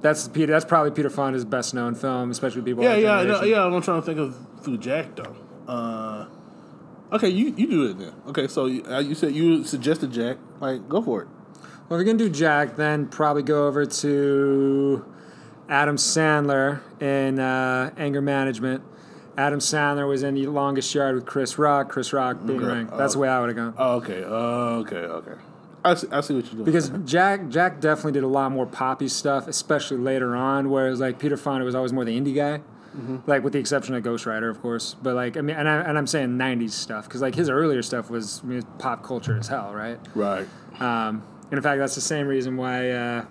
That's 0.00 0.26
Peter. 0.26 0.50
That's 0.52 0.64
probably 0.64 0.90
Peter 0.90 1.10
Fonda's 1.10 1.44
best 1.44 1.74
known 1.74 1.94
film, 1.94 2.30
especially 2.30 2.62
people. 2.62 2.82
Yeah, 2.82 2.96
yeah, 2.96 3.22
no, 3.22 3.42
yeah. 3.42 3.64
I'm 3.64 3.82
trying 3.82 4.00
to 4.00 4.06
think 4.06 4.18
of 4.18 4.36
through 4.62 4.78
Jack 4.78 5.14
though. 5.14 5.36
Uh, 5.68 6.26
okay, 7.12 7.28
you 7.28 7.54
you 7.56 7.68
do 7.68 7.84
it 7.90 7.98
then. 7.98 8.12
Okay, 8.28 8.48
so 8.48 8.66
you, 8.66 8.82
uh, 8.84 8.98
you 8.98 9.14
said 9.14 9.32
you 9.32 9.62
suggested 9.64 10.10
Jack. 10.10 10.38
Like, 10.60 10.88
go 10.88 11.02
for 11.02 11.22
it. 11.22 11.28
Well, 11.88 12.00
if 12.00 12.04
you're 12.04 12.14
gonna 12.14 12.18
do 12.18 12.30
Jack, 12.30 12.74
then 12.76 13.06
probably 13.06 13.42
go 13.42 13.68
over 13.68 13.86
to 13.86 15.04
Adam 15.72 15.96
Sandler 15.96 16.80
in 17.00 17.38
uh, 17.38 17.90
Anger 17.96 18.20
Management. 18.20 18.84
Adam 19.38 19.58
Sandler 19.58 20.06
was 20.06 20.22
in 20.22 20.34
The 20.34 20.46
Longest 20.46 20.94
Yard 20.94 21.14
with 21.14 21.24
Chris 21.24 21.58
Rock. 21.58 21.88
Chris 21.88 22.12
Rock, 22.12 22.40
Boomerang. 22.40 22.88
That's 22.94 23.14
the 23.14 23.20
way 23.20 23.28
I 23.30 23.40
would 23.40 23.48
have 23.48 23.56
gone. 23.56 23.74
Oh, 23.78 23.96
okay. 23.96 24.22
Oh, 24.22 24.80
okay. 24.80 24.96
Okay. 24.96 25.32
I 25.82 25.94
see, 25.94 26.08
I 26.12 26.20
see 26.20 26.34
what 26.34 26.44
you're 26.44 26.52
doing. 26.52 26.64
Because 26.66 26.90
Jack 27.06 27.48
Jack 27.48 27.80
definitely 27.80 28.12
did 28.12 28.22
a 28.22 28.28
lot 28.28 28.52
more 28.52 28.66
poppy 28.66 29.08
stuff, 29.08 29.48
especially 29.48 29.96
later 29.96 30.36
on. 30.36 30.68
Whereas 30.68 31.00
like 31.00 31.18
Peter 31.18 31.38
Fonda 31.38 31.64
was 31.64 31.74
always 31.74 31.92
more 31.94 32.04
the 32.04 32.20
indie 32.20 32.34
guy. 32.34 32.60
like 33.26 33.42
with 33.42 33.54
the 33.54 33.58
exception 33.58 33.94
of 33.94 34.02
Ghost 34.02 34.26
Rider, 34.26 34.50
of 34.50 34.60
course. 34.60 34.94
But 35.02 35.14
like, 35.14 35.38
I 35.38 35.40
mean, 35.40 35.56
and, 35.56 35.66
I, 35.66 35.80
and 35.80 35.96
I'm 35.96 36.06
saying 36.06 36.28
'90s 36.36 36.72
stuff 36.72 37.04
because 37.08 37.22
like 37.22 37.34
his 37.34 37.48
earlier 37.48 37.80
stuff 37.80 38.10
was 38.10 38.42
I 38.44 38.46
mean, 38.46 38.62
pop 38.78 39.02
culture 39.02 39.38
as 39.38 39.48
hell, 39.48 39.72
right? 39.74 39.98
Right. 40.14 40.46
Um, 40.78 41.22
and 41.44 41.54
in 41.54 41.62
fact, 41.62 41.78
that's 41.78 41.94
the 41.94 42.02
same 42.02 42.26
reason 42.26 42.58
why. 42.58 42.90
Uh, 42.90 43.24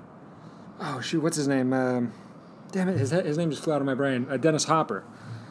oh 0.79 0.99
shoot, 1.01 1.21
what's 1.21 1.37
his 1.37 1.47
name? 1.47 1.71
Um, 1.71 2.11
damn 2.71 2.89
it, 2.89 2.97
his 2.97 3.11
his 3.11 3.37
name 3.37 3.49
just 3.51 3.63
flew 3.63 3.73
out 3.73 3.81
of 3.81 3.85
my 3.85 3.93
brain. 3.93 4.27
Uh, 4.29 4.37
Dennis 4.37 4.65
Hopper. 4.65 5.03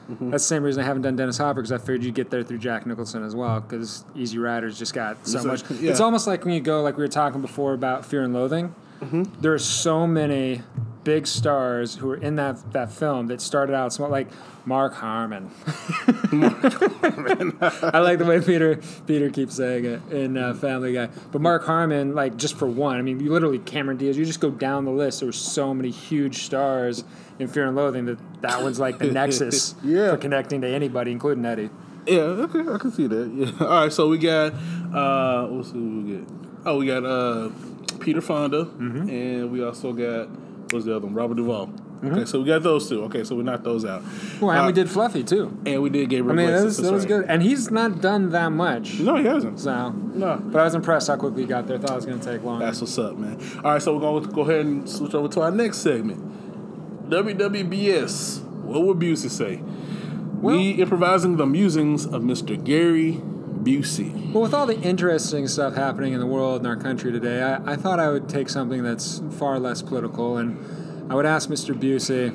That's 0.09 0.43
the 0.43 0.49
same 0.49 0.65
reason 0.65 0.83
I 0.83 0.87
haven't 0.87 1.03
done 1.03 1.15
Dennis 1.15 1.39
Hopper 1.39 1.61
because 1.62 1.71
I 1.71 1.79
figured 1.79 2.03
you'd 2.03 2.17
get 2.17 2.31
there 2.31 2.43
through 2.43 2.59
Jack 2.59 2.85
Nicholson 2.85 3.23
as 3.23 3.37
well 3.37 3.61
because 3.61 4.05
Easy 4.17 4.39
Riders 4.39 4.77
just 4.77 4.93
got 4.93 5.25
so 5.25 5.45
much. 5.45 5.62
Yeah. 5.71 5.93
It's 5.93 6.00
almost 6.00 6.27
like 6.27 6.45
when 6.45 6.53
you 6.53 6.61
go, 6.61 6.83
like 6.83 6.97
we 6.97 7.05
were 7.05 7.09
talking 7.09 7.41
before 7.41 7.75
about 7.75 8.05
Fear 8.05 8.25
and 8.25 8.35
Loathing. 8.35 8.75
There 9.41 9.55
are 9.55 9.59
so 9.59 10.09
many 10.09 10.62
big 11.14 11.26
stars 11.26 11.97
who 11.97 12.07
were 12.07 12.17
in 12.17 12.37
that 12.37 12.57
that 12.73 12.93
film 12.93 13.26
that 13.26 13.40
started 13.40 13.75
out 13.75 13.93
small, 13.93 14.09
like 14.09 14.29
Mark 14.64 14.95
Harmon. 14.95 15.50
I 16.33 17.99
like 17.99 18.19
the 18.19 18.25
way 18.26 18.40
Peter 18.40 18.79
Peter 19.07 19.29
keeps 19.31 19.57
saying 19.57 19.85
it 19.85 20.00
in 20.12 20.37
uh, 20.37 20.55
Family 20.55 20.93
Guy. 20.93 21.09
But 21.33 21.40
Mark 21.40 21.64
Harmon, 21.64 22.14
like 22.14 22.37
just 22.37 22.57
for 22.57 22.67
one, 22.67 22.97
I 22.97 23.02
mean, 23.02 23.19
you 23.21 23.33
literally 23.33 23.59
Cameron 23.59 23.97
Diaz. 23.97 24.17
You 24.17 24.25
just 24.25 24.40
go 24.40 24.50
down 24.50 24.85
the 24.85 24.90
list. 24.93 25.21
There 25.21 25.26
were 25.26 25.33
so 25.33 25.75
many 25.75 25.90
huge 25.90 26.45
stars 26.45 27.02
in 27.38 27.49
Fear 27.49 27.67
and 27.69 27.76
Loathing 27.76 28.05
that 28.07 28.19
that 28.43 28.62
one's 28.62 28.79
like 28.79 28.99
the 28.99 29.11
nexus 29.19 29.75
Yeah. 29.83 30.12
for 30.12 30.17
connecting 30.19 30.61
to 30.61 30.69
anybody, 30.69 31.11
including 31.12 31.45
Eddie. 31.45 31.71
Yeah, 32.07 32.21
okay, 32.47 32.61
I 32.73 32.79
can 32.79 32.93
see 32.93 33.07
that. 33.09 33.31
Yeah. 33.35 33.67
All 33.67 33.83
right, 33.83 33.93
so 33.93 34.09
we 34.09 34.19
got 34.19 34.52
uh 34.95 35.47
what's 35.49 35.73
we 35.73 36.12
get? 36.19 36.25
Oh, 36.64 36.79
we 36.79 36.87
got 36.87 37.05
uh 37.05 37.50
Peter 37.99 38.21
Fonda 38.21 38.64
Mm-hmm. 38.64 39.09
and 39.11 39.50
we 39.50 39.62
also 39.64 39.93
got 39.93 40.29
what's 40.73 40.85
the 40.85 40.95
other 40.97 41.07
one? 41.07 41.15
Robert 41.15 41.37
Duvall. 41.37 41.71
Okay, 42.03 42.25
so 42.25 42.41
we 42.41 42.47
got 42.47 42.62
those 42.62 42.89
two. 42.89 43.05
Okay, 43.05 43.25
so 43.25 43.35
we 43.35 43.43
knocked 43.43 43.65
those 43.65 43.85
out. 43.85 44.03
Well, 44.41 44.53
and 44.53 44.61
Uh, 44.61 44.67
we 44.69 44.73
did 44.73 44.89
Fluffy 44.89 45.23
too. 45.23 45.55
And 45.67 45.83
we 45.83 45.91
did 45.91 46.09
Gabriel 46.09 46.33
I 46.39 46.43
mean, 46.43 46.50
that 46.55 46.65
was, 46.65 46.79
that 46.79 46.91
was 46.93 47.03
right. 47.03 47.09
good, 47.09 47.25
and 47.29 47.43
he's 47.43 47.71
not 47.71 48.00
done 48.00 48.31
that 48.31 48.53
much. 48.53 49.00
No, 49.00 49.17
he 49.17 49.25
hasn't. 49.25 49.61
So, 49.61 49.91
No. 49.91 50.41
but 50.43 50.61
I 50.61 50.65
was 50.65 50.75
impressed 50.75 51.09
how 51.09 51.17
quickly 51.17 51.43
he 51.43 51.49
got 51.49 51.67
there. 51.67 51.77
Thought 51.79 51.91
it 51.91 51.97
was 51.97 52.07
going 52.07 52.21
to 52.21 52.27
take 52.33 52.43
long. 52.43 52.59
That's 52.61 52.81
what's 52.81 52.99
up, 52.99 53.19
man. 53.19 53.39
All 53.62 53.73
right, 53.73 53.83
so 53.83 53.95
we're 53.95 54.00
going 54.00 54.25
to 54.25 54.31
go 54.31 54.41
ahead 54.43 54.65
and 54.65 54.89
switch 54.89 55.12
over 55.15 55.29
to 55.29 55.41
our 55.43 55.50
next 55.50 55.79
segment. 55.79 57.11
WWBS. 57.11 58.43
What 58.62 58.83
would 58.85 58.99
Busey 58.99 59.29
say? 59.31 59.62
we 60.41 60.71
improvising 60.73 61.37
the 61.37 61.45
musings 61.45 62.07
of 62.07 62.23
Mr. 62.23 62.62
Gary 62.62 63.21
Busey. 63.64 64.33
Well, 64.33 64.43
with 64.43 64.55
all 64.55 64.67
the 64.67 64.81
interesting 64.81 65.49
stuff 65.49 65.75
happening 65.75 66.12
in 66.12 66.21
the 66.21 66.26
world 66.26 66.59
and 66.59 66.67
our 66.67 66.76
country 66.76 67.12
today, 67.12 67.43
I, 67.43 67.73
I 67.73 67.76
thought 67.76 68.00
I 68.00 68.11
would 68.11 68.29
take 68.29 68.49
something 68.49 68.83
that's 68.83 69.23
far 69.38 69.59
less 69.59 69.83
political, 69.83 70.37
and 70.37 71.12
I 71.12 71.14
would 71.14 71.26
ask 71.26 71.49
Mr. 71.49 71.75
Busey, 71.75 72.31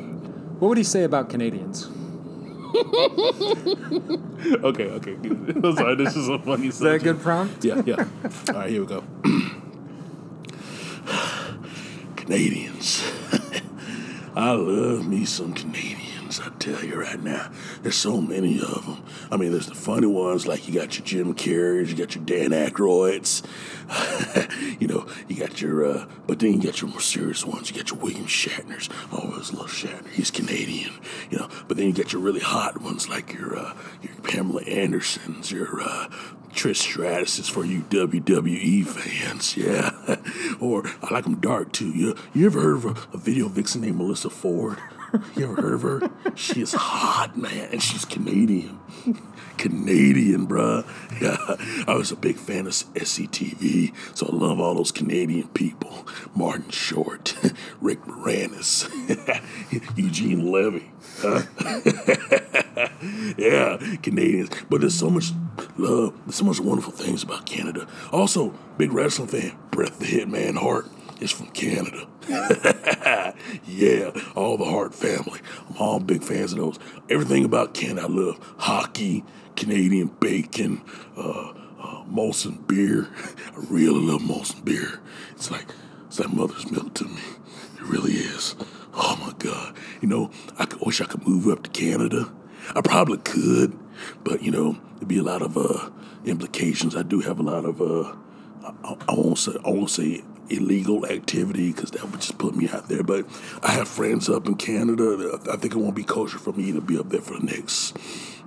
what 0.60 0.70
would 0.70 0.78
he 0.78 0.84
say 0.84 1.04
about 1.04 1.30
Canadians? 1.30 1.90
Okay, 4.46 4.86
okay. 4.86 5.14
I'm 5.14 5.74
sorry, 5.76 5.96
this 5.96 6.16
is 6.16 6.30
a 6.30 6.38
funny 6.38 6.68
Is 6.68 6.78
that 6.80 6.96
a 6.96 7.00
good 7.00 7.20
prompt? 7.20 7.66
Yeah, 7.66 7.82
yeah. 7.86 8.06
All 8.50 8.56
right, 8.56 8.70
here 8.70 8.82
we 8.82 8.88
go. 8.88 9.04
Canadians. 12.16 13.12
I 14.36 14.52
love 14.52 15.08
me 15.08 15.26
some 15.26 15.54
Canadians, 15.54 16.05
I 16.40 16.50
tell 16.60 16.84
you 16.84 17.00
right 17.02 17.22
now. 17.22 17.52
There's 17.82 17.96
so 17.96 18.22
many 18.22 18.60
of 18.60 18.86
them. 18.86 19.04
I 19.32 19.38
mean, 19.38 19.52
there's 19.52 19.68
the 19.68 19.76
funny 19.76 20.08
ones, 20.08 20.48
like 20.48 20.68
you 20.68 20.74
got 20.74 20.98
your 20.98 21.06
Jim 21.06 21.34
Carreys, 21.34 21.90
you 21.90 21.96
got 21.96 22.16
your 22.16 22.24
Dan 22.26 22.52
Aykroyds, 22.52 23.44
you 24.80 24.88
know, 24.88 25.08
you 25.28 25.36
got 25.36 25.62
your, 25.62 25.86
uh, 25.86 26.06
but 26.28 26.40
then 26.40 26.54
you 26.54 26.62
got 26.62 26.82
your 26.82 26.90
more 26.90 27.02
serious 27.02 27.46
ones. 27.46 27.70
You 27.70 27.78
got 27.78 27.92
your 27.92 28.00
William 28.00 28.26
Shatners. 28.26 28.90
I 29.12 29.18
always 29.18 29.54
love 29.54 29.72
Shatner. 29.72 30.10
He's 30.10 30.32
Canadian, 30.32 30.94
you 31.30 31.38
know, 31.38 31.50
but 31.68 31.78
then 31.78 31.88
you 31.88 31.94
got 31.94 32.14
your 32.14 32.22
really 32.22 32.40
hot 32.40 32.82
ones 32.82 33.10
like 33.10 33.34
your, 33.34 33.58
uh, 33.58 33.74
your 34.02 34.14
Pamela 34.24 34.64
Andersons, 34.64 35.52
your, 35.52 35.82
uh, 35.82 36.10
Trish 36.56 36.78
Stratus 36.78 37.38
is 37.38 37.50
for 37.50 37.66
you 37.66 37.82
WWE 37.90 38.88
fans, 38.88 39.58
yeah. 39.58 39.92
or 40.62 40.88
I 41.04 41.14
like 41.14 41.26
them 41.26 41.36
dark 41.42 41.74
too. 41.74 41.90
You, 41.90 42.16
you 42.34 42.46
ever 42.46 42.62
heard 42.62 42.78
of 42.78 42.86
a, 42.86 43.16
a 43.16 43.18
video 43.18 43.50
vixen 43.50 43.82
named 43.82 43.98
Melissa 43.98 44.30
Ford? 44.30 44.80
You 45.36 45.44
ever 45.52 45.62
heard 45.62 45.74
of 45.74 45.82
her? 45.84 46.10
She 46.36 46.62
is 46.62 46.74
hot, 46.74 47.38
man, 47.38 47.70
and 47.72 47.82
she's 47.82 48.06
Canadian. 48.06 48.80
Canadian, 49.58 50.48
bruh. 50.48 50.86
Yeah, 51.22 51.84
I 51.92 51.96
was 51.96 52.12
a 52.12 52.16
big 52.16 52.38
fan 52.38 52.68
of 52.68 52.74
SCTV, 52.74 53.94
so 54.16 54.28
I 54.28 54.36
love 54.36 54.60
all 54.60 54.76
those 54.76 54.92
Canadian 54.92 55.48
people. 55.50 56.08
Martin 56.36 56.70
Short, 56.70 57.36
Rick 57.82 58.02
Moranis, 58.04 58.90
Eugene 59.98 60.52
Levy. 60.52 60.92
huh? 61.20 61.44
yeah, 63.38 63.78
Canadians. 64.02 64.50
But 64.70 64.82
there's 64.82 64.96
so 64.96 65.10
much 65.10 65.32
love. 65.78 66.14
There's 66.26 66.36
so 66.36 66.46
much 66.46 66.60
wonderful 66.60 66.92
things 66.94 67.24
about 67.24 67.46
Canada. 67.46 67.88
Also, 68.12 68.54
big 68.78 68.92
wrestling 68.92 69.28
fan, 69.30 69.58
Bret 69.72 69.98
the 70.00 70.06
Hitman 70.06 70.58
Hart 70.58 70.88
is 71.22 71.32
from 71.32 71.48
Canada. 71.48 72.08
yeah, 73.68 74.12
all 74.36 74.58
the 74.58 74.66
Hart 74.66 74.96
family. 74.96 75.40
I'm 75.70 75.78
all 75.78 76.00
big 76.00 76.24
fans 76.24 76.54
of 76.54 76.60
those. 76.60 76.80
Everything 77.10 77.46
about 77.46 77.74
Canada 77.74 78.08
I 78.08 78.10
love. 78.10 78.56
Hockey, 78.58 79.24
Canadian 79.56 80.08
bacon, 80.20 80.82
uh, 81.16 81.50
uh, 81.80 82.04
Molson 82.06 82.66
beer. 82.68 83.10
I 83.56 83.60
really 83.70 84.00
love 84.00 84.22
Molson 84.22 84.66
beer. 84.66 85.00
It's 85.32 85.52
like 85.52 85.68
it's 86.08 86.20
like 86.20 86.34
mother's 86.34 86.70
milk 86.72 86.94
to 86.96 87.06
me. 87.06 87.22
It 87.76 87.84
really 87.84 88.14
is. 88.14 88.56
Oh 88.94 89.18
my 89.22 89.34
God. 89.38 89.76
You 90.02 90.08
know, 90.08 90.32
I 90.58 90.68
wish 90.86 91.02
I 91.02 91.06
could 91.06 91.28
move 91.28 91.48
up 91.48 91.64
to 91.64 91.70
Canada. 91.70 92.32
I 92.76 92.82
probably 92.82 93.20
could, 93.20 93.78
but 94.24 94.42
you 94.42 94.52
know, 94.52 94.78
there'd 94.96 95.08
be 95.08 95.20
a 95.20 95.24
lot 95.24 95.42
of 95.42 95.58
uh, 95.58 95.92
implications. 96.26 96.96
I 96.96 97.04
do 97.04 97.20
have 97.20 97.40
a 97.40 97.44
lot 97.44 97.66
of 97.66 97.82
uh, 97.82 98.16
I, 98.84 98.96
I 99.10 99.14
won't 99.14 99.38
say 99.38 99.52
I 99.64 99.70
won't 99.70 99.90
say 99.90 100.24
illegal 100.50 101.06
activity 101.06 101.72
because 101.72 101.92
that 101.92 102.04
would 102.04 102.22
just 102.22 102.38
put 102.38 102.56
me 102.56 102.70
out 102.70 102.88
there. 102.88 103.04
But 103.04 103.26
I 103.64 103.72
have 103.72 103.88
friends 103.88 104.30
up 104.30 104.48
in 104.48 104.56
Canada. 104.56 105.40
I 105.52 105.58
think 105.58 105.74
it 105.74 105.78
won't 105.78 105.96
be 105.96 106.04
kosher 106.04 106.38
for 106.38 106.54
me 106.54 106.72
to 106.72 106.82
be 106.82 106.98
up 106.98 107.10
there 107.10 107.22
for 107.22 107.40
the 107.40 107.46
next 107.46 107.98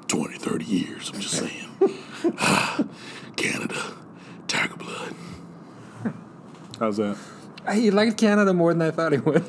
20, 0.08 0.38
30 0.38 0.64
years. 0.64 1.10
I'm 1.14 1.20
just 1.20 1.34
saying. 1.34 1.68
Canada, 3.36 3.94
tiger 4.46 4.76
blood. 4.76 5.14
How's 6.78 6.96
that? 6.98 7.16
He 7.72 7.90
liked 7.90 8.16
Canada 8.18 8.52
more 8.54 8.72
than 8.72 8.82
I 8.82 8.90
thought 8.90 9.12
he 9.12 9.18
would. 9.18 9.42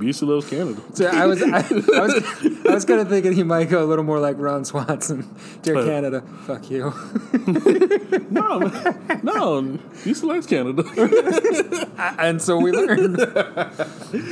Busey 0.00 0.26
loves 0.26 0.48
Canada. 0.48 0.80
so 0.94 1.06
I 1.06 1.26
was, 1.26 1.42
I, 1.42 1.58
I 1.58 1.60
was, 2.00 2.66
I 2.68 2.74
was 2.74 2.84
kind 2.84 3.00
of 3.00 3.08
thinking 3.08 3.32
he 3.32 3.42
might 3.42 3.68
go 3.68 3.82
a 3.82 3.86
little 3.86 4.04
more 4.04 4.18
like 4.18 4.36
Ron 4.38 4.64
Swanson. 4.64 5.28
Dear. 5.62 5.84
Canada, 5.84 6.22
fuck 6.46 6.70
you. 6.70 6.92
No, 8.30 8.58
no, 9.22 9.62
Busey 10.04 10.22
likes 10.22 10.46
Canada. 10.46 10.84
and 12.18 12.40
so 12.40 12.58
we 12.58 12.70
learned. 12.70 13.20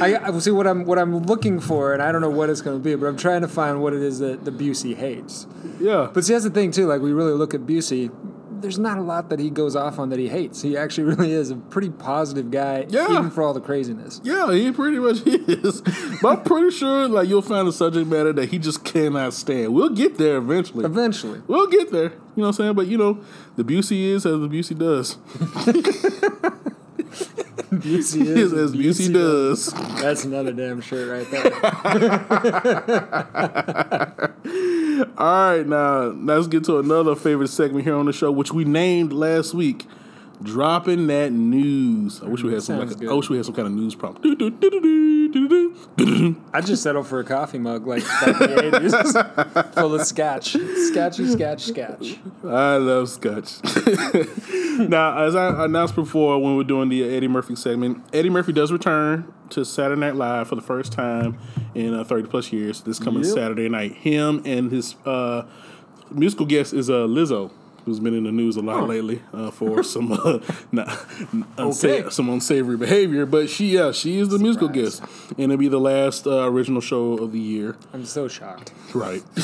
I, 0.00 0.20
I 0.22 0.38
see 0.38 0.52
what 0.52 0.68
I'm 0.68 0.84
what 0.84 0.98
I'm 0.98 1.18
looking 1.24 1.58
for, 1.58 1.92
and 1.92 2.00
I 2.00 2.12
don't 2.12 2.20
know 2.20 2.30
what 2.30 2.48
it's 2.48 2.60
going 2.60 2.78
to 2.78 2.82
be, 2.82 2.94
but 2.94 3.06
I'm 3.06 3.16
trying 3.16 3.40
to 3.42 3.48
find 3.48 3.82
what 3.82 3.92
it 3.94 4.02
is 4.02 4.20
that 4.20 4.44
the 4.44 4.52
Busey 4.52 4.94
hates. 4.96 5.46
yeah. 5.80 6.08
But 6.12 6.24
see, 6.24 6.32
that's 6.32 6.44
the 6.44 6.50
thing 6.50 6.70
too. 6.70 6.86
Like 6.86 7.00
we 7.00 7.12
really 7.12 7.32
look 7.32 7.54
at 7.54 7.62
Busey. 7.62 8.10
There's 8.60 8.78
not 8.78 8.98
a 8.98 9.02
lot 9.02 9.28
that 9.30 9.38
he 9.38 9.50
goes 9.50 9.74
off 9.76 9.98
on 9.98 10.08
that 10.10 10.18
he 10.18 10.28
hates. 10.28 10.62
He 10.62 10.76
actually 10.76 11.04
really 11.14 11.32
is 11.32 11.50
a 11.50 11.56
pretty 11.56 11.90
positive 11.90 12.50
guy, 12.50 12.86
Yeah. 12.88 13.10
even 13.12 13.30
for 13.30 13.42
all 13.42 13.54
the 13.54 13.60
craziness. 13.60 14.20
Yeah, 14.24 14.52
he 14.52 14.70
pretty 14.72 14.98
much 14.98 15.22
is. 15.26 15.80
But 16.22 16.28
I'm 16.38 16.42
pretty 16.44 16.70
sure 16.76 17.08
like 17.08 17.28
you'll 17.28 17.42
find 17.42 17.66
a 17.68 17.72
subject 17.72 18.06
matter 18.08 18.32
that 18.32 18.48
he 18.50 18.58
just 18.58 18.84
cannot 18.84 19.32
stand. 19.34 19.74
We'll 19.74 19.90
get 19.90 20.18
there 20.18 20.36
eventually. 20.38 20.84
Eventually, 20.84 21.40
We'll 21.46 21.66
get 21.68 21.90
there. 21.92 22.04
You 22.04 22.42
know 22.42 22.42
what 22.42 22.46
I'm 22.48 22.52
saying? 22.54 22.74
But 22.74 22.86
you 22.88 22.98
know, 22.98 23.20
the 23.56 23.64
Busey 23.64 24.04
is 24.10 24.24
as 24.26 24.40
the 24.40 24.48
Busey 24.48 24.78
does. 24.78 25.16
Busey 27.70 28.22
Is 28.22 28.52
is 28.52 28.52
as 28.52 28.72
Busey 28.74 29.12
does. 29.12 29.72
That's 30.00 30.24
another 30.24 30.52
damn 30.52 30.80
shirt 30.80 31.08
right 31.10 31.30
there. 31.30 31.52
All 34.98 35.06
right, 35.56 35.66
now 35.66 36.06
let's 36.06 36.48
get 36.48 36.64
to 36.64 36.78
another 36.78 37.14
favorite 37.14 37.48
segment 37.48 37.84
here 37.84 37.94
on 37.94 38.06
the 38.06 38.12
show, 38.12 38.32
which 38.32 38.52
we 38.52 38.64
named 38.64 39.12
last 39.12 39.54
week. 39.54 39.86
Dropping 40.42 41.08
that 41.08 41.32
news. 41.32 42.22
I 42.22 42.26
wish 42.26 42.42
we 42.44 42.52
had 42.52 42.62
some. 42.62 42.78
Like, 42.78 42.96
good. 42.98 43.08
I 43.10 43.14
wish 43.14 43.28
we 43.28 43.36
had 43.36 43.46
some 43.46 43.54
kind 43.54 43.66
of 43.66 43.72
news 43.74 43.94
prompt. 43.96 44.20
I 46.54 46.60
just 46.60 46.82
settled 46.82 47.06
for 47.06 47.20
a 47.20 47.24
coffee 47.24 47.58
mug 47.58 47.86
like 47.86 48.04
back 48.04 48.40
in 48.40 48.56
the 48.56 48.70
80s, 48.80 49.74
full 49.74 49.94
of 49.94 50.06
scotch. 50.06 50.56
Scotchy, 50.90 51.26
scotch, 51.28 51.64
scotch. 51.64 52.18
I 52.44 52.76
love 52.76 53.08
scotch. 53.08 53.58
now, 54.88 55.18
as 55.24 55.34
I 55.34 55.64
announced 55.64 55.94
before 55.94 56.40
when 56.40 56.56
we're 56.56 56.64
doing 56.64 56.88
the 56.88 57.02
Eddie 57.04 57.28
Murphy 57.28 57.56
segment, 57.56 58.04
Eddie 58.12 58.30
Murphy 58.30 58.52
does 58.52 58.70
return 58.72 59.32
to 59.50 59.64
Saturday 59.64 60.00
Night 60.00 60.14
Live 60.14 60.48
for 60.48 60.54
the 60.54 60.62
first 60.62 60.92
time 60.92 61.38
in 61.74 61.94
uh, 61.94 62.04
30 62.04 62.28
plus 62.28 62.52
years. 62.52 62.80
This 62.82 62.98
coming 62.98 63.24
Yep. 63.24 63.34
Saturday 63.34 63.68
night. 63.68 63.94
Him 63.94 64.42
and 64.44 64.70
his 64.70 64.94
uh, 65.04 65.42
musical 66.10 66.46
guest 66.46 66.72
is 66.72 66.88
uh, 66.88 67.06
Lizzo. 67.06 67.50
Who's 67.88 68.00
been 68.00 68.14
in 68.14 68.24
the 68.24 68.32
news 68.32 68.56
a 68.56 68.60
lot 68.60 68.88
lately 68.88 69.22
uh, 69.32 69.50
for 69.50 69.82
some 69.94 70.12
uh, 70.12 70.38
not, 70.72 70.86
unsa- 71.56 72.00
Okay. 72.00 72.10
some 72.10 72.28
unsavory 72.28 72.76
behavior. 72.76 73.26
But 73.26 73.50
she, 73.50 73.68
yeah, 73.74 73.92
she 73.92 74.18
is 74.18 74.28
the 74.28 74.38
musical 74.38 74.68
guest, 74.68 75.02
and 75.30 75.40
it'll 75.52 75.56
be 75.56 75.68
the 75.68 75.80
last 75.80 76.26
uh, 76.26 76.48
original 76.48 76.80
show 76.80 77.14
of 77.14 77.32
the 77.32 77.40
year. 77.40 77.76
I'm 77.92 78.04
so 78.04 78.28
shocked. 78.28 78.72
Right. 78.94 79.22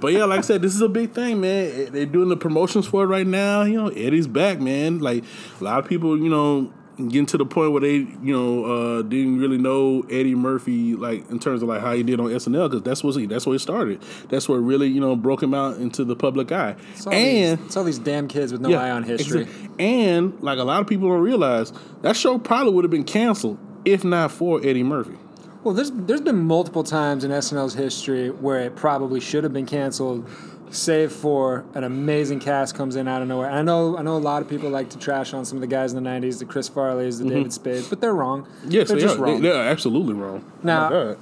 but 0.00 0.12
yeah, 0.12 0.24
like 0.24 0.38
I 0.38 0.42
said, 0.42 0.62
this 0.62 0.74
is 0.74 0.80
a 0.80 0.88
big 0.88 1.12
thing, 1.12 1.40
man. 1.40 1.92
They're 1.92 2.06
doing 2.06 2.28
the 2.28 2.36
promotions 2.36 2.86
for 2.86 3.04
it 3.04 3.06
right 3.06 3.26
now. 3.26 3.62
You 3.62 3.76
know, 3.82 3.88
Eddie's 3.88 4.26
back, 4.26 4.60
man. 4.60 4.98
Like 4.98 5.24
a 5.60 5.64
lot 5.64 5.78
of 5.78 5.88
people, 5.88 6.18
you 6.18 6.28
know, 6.28 6.72
getting 6.96 7.26
to 7.26 7.36
the 7.38 7.46
point 7.46 7.72
where 7.72 7.80
they, 7.80 7.94
you 7.96 8.32
know, 8.32 8.64
uh, 8.64 9.02
didn't 9.02 9.38
really 9.40 9.58
know 9.58 10.02
Eddie 10.10 10.34
Murphy, 10.34 10.94
like 10.94 11.28
in 11.30 11.38
terms 11.38 11.62
of 11.62 11.68
like 11.68 11.80
how 11.80 11.92
he 11.92 12.02
did 12.02 12.20
on 12.20 12.26
SNL, 12.26 12.70
because 12.70 12.82
that's 12.82 13.02
what 13.02 13.14
he, 13.16 13.26
that's 13.26 13.46
where 13.46 13.56
it 13.56 13.60
started. 13.60 14.00
That's 14.28 14.48
what 14.48 14.56
really, 14.56 14.88
you 14.88 15.00
know, 15.00 15.16
broke 15.16 15.42
him 15.42 15.54
out 15.54 15.78
into 15.78 16.04
the 16.04 16.14
public 16.16 16.52
eye. 16.52 16.76
It's 16.94 17.06
And 17.06 17.58
these, 17.58 17.66
it's 17.66 17.76
all 17.76 17.84
these 17.84 17.98
damn 17.98 18.28
kids 18.28 18.52
with 18.52 18.60
no 18.60 18.72
eye 18.74 18.90
on 18.90 19.02
history. 19.02 19.46
exa- 19.46 19.70
And 19.80 20.40
like 20.40 20.58
a 20.58 20.64
lot 20.64 20.80
of 20.80 20.86
people 20.86 21.08
don't 21.08 21.20
realize, 21.20 21.72
that 22.02 22.16
show 22.16 22.38
probably 22.38 22.72
would 22.72 22.84
have 22.84 22.90
been 22.92 23.04
canceled 23.04 23.58
if 23.84 24.04
not 24.04 24.30
for 24.30 24.60
Eddie 24.64 24.82
Murphy. 24.84 25.16
Well, 25.62 25.72
there's 25.74 25.90
there's 25.92 26.20
been 26.20 26.40
multiple 26.44 26.84
times 26.84 27.24
in 27.24 27.30
SNL's 27.30 27.72
history 27.74 28.28
where 28.30 28.60
it 28.60 28.76
probably 28.76 29.18
should 29.18 29.44
have 29.44 29.52
been 29.54 29.64
canceled, 29.64 30.28
save 30.74 31.12
for 31.12 31.64
an 31.74 31.84
amazing 31.84 32.40
cast 32.40 32.74
comes 32.74 32.96
in 32.96 33.06
out 33.08 33.22
of 33.22 33.28
nowhere. 33.28 33.48
And 33.48 33.56
I 33.56 33.62
know 33.62 33.96
I 33.96 34.02
know 34.02 34.16
a 34.16 34.18
lot 34.18 34.42
of 34.42 34.48
people 34.48 34.68
like 34.70 34.90
to 34.90 34.98
trash 34.98 35.32
on 35.32 35.44
some 35.44 35.56
of 35.58 35.60
the 35.60 35.66
guys 35.66 35.92
in 35.92 36.02
the 36.02 36.08
'90s, 36.08 36.38
the 36.38 36.44
Chris 36.44 36.68
Farley's, 36.68 37.18
the 37.18 37.28
David 37.28 37.52
Spades, 37.52 37.88
but 37.88 38.00
they're 38.00 38.14
wrong. 38.14 38.46
Yes, 38.66 38.88
they're 38.88 38.96
they 38.96 39.02
just 39.02 39.18
are. 39.18 39.22
wrong. 39.22 39.40
They, 39.42 39.50
are 39.50 39.64
absolutely 39.64 40.14
wrong. 40.14 40.50
Now- 40.62 40.92
oh. 40.92 41.16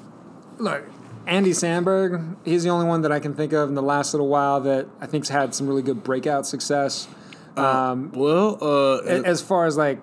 Look, 0.58 0.84
Andy 1.26 1.50
Samberg, 1.50 2.36
he's 2.44 2.62
the 2.62 2.70
only 2.70 2.86
one 2.86 3.02
that 3.02 3.10
I 3.12 3.18
can 3.20 3.34
think 3.34 3.52
of 3.52 3.68
in 3.68 3.74
the 3.74 3.82
last 3.82 4.12
little 4.14 4.28
while 4.28 4.60
that 4.60 4.86
I 5.00 5.06
think's 5.06 5.28
had 5.28 5.54
some 5.54 5.66
really 5.66 5.82
good 5.82 6.04
breakout 6.04 6.46
success. 6.46 7.08
Um, 7.56 8.12
Well, 8.14 8.58
uh, 8.62 8.98
as 9.02 9.40
far 9.42 9.66
as 9.66 9.76
like 9.76 10.00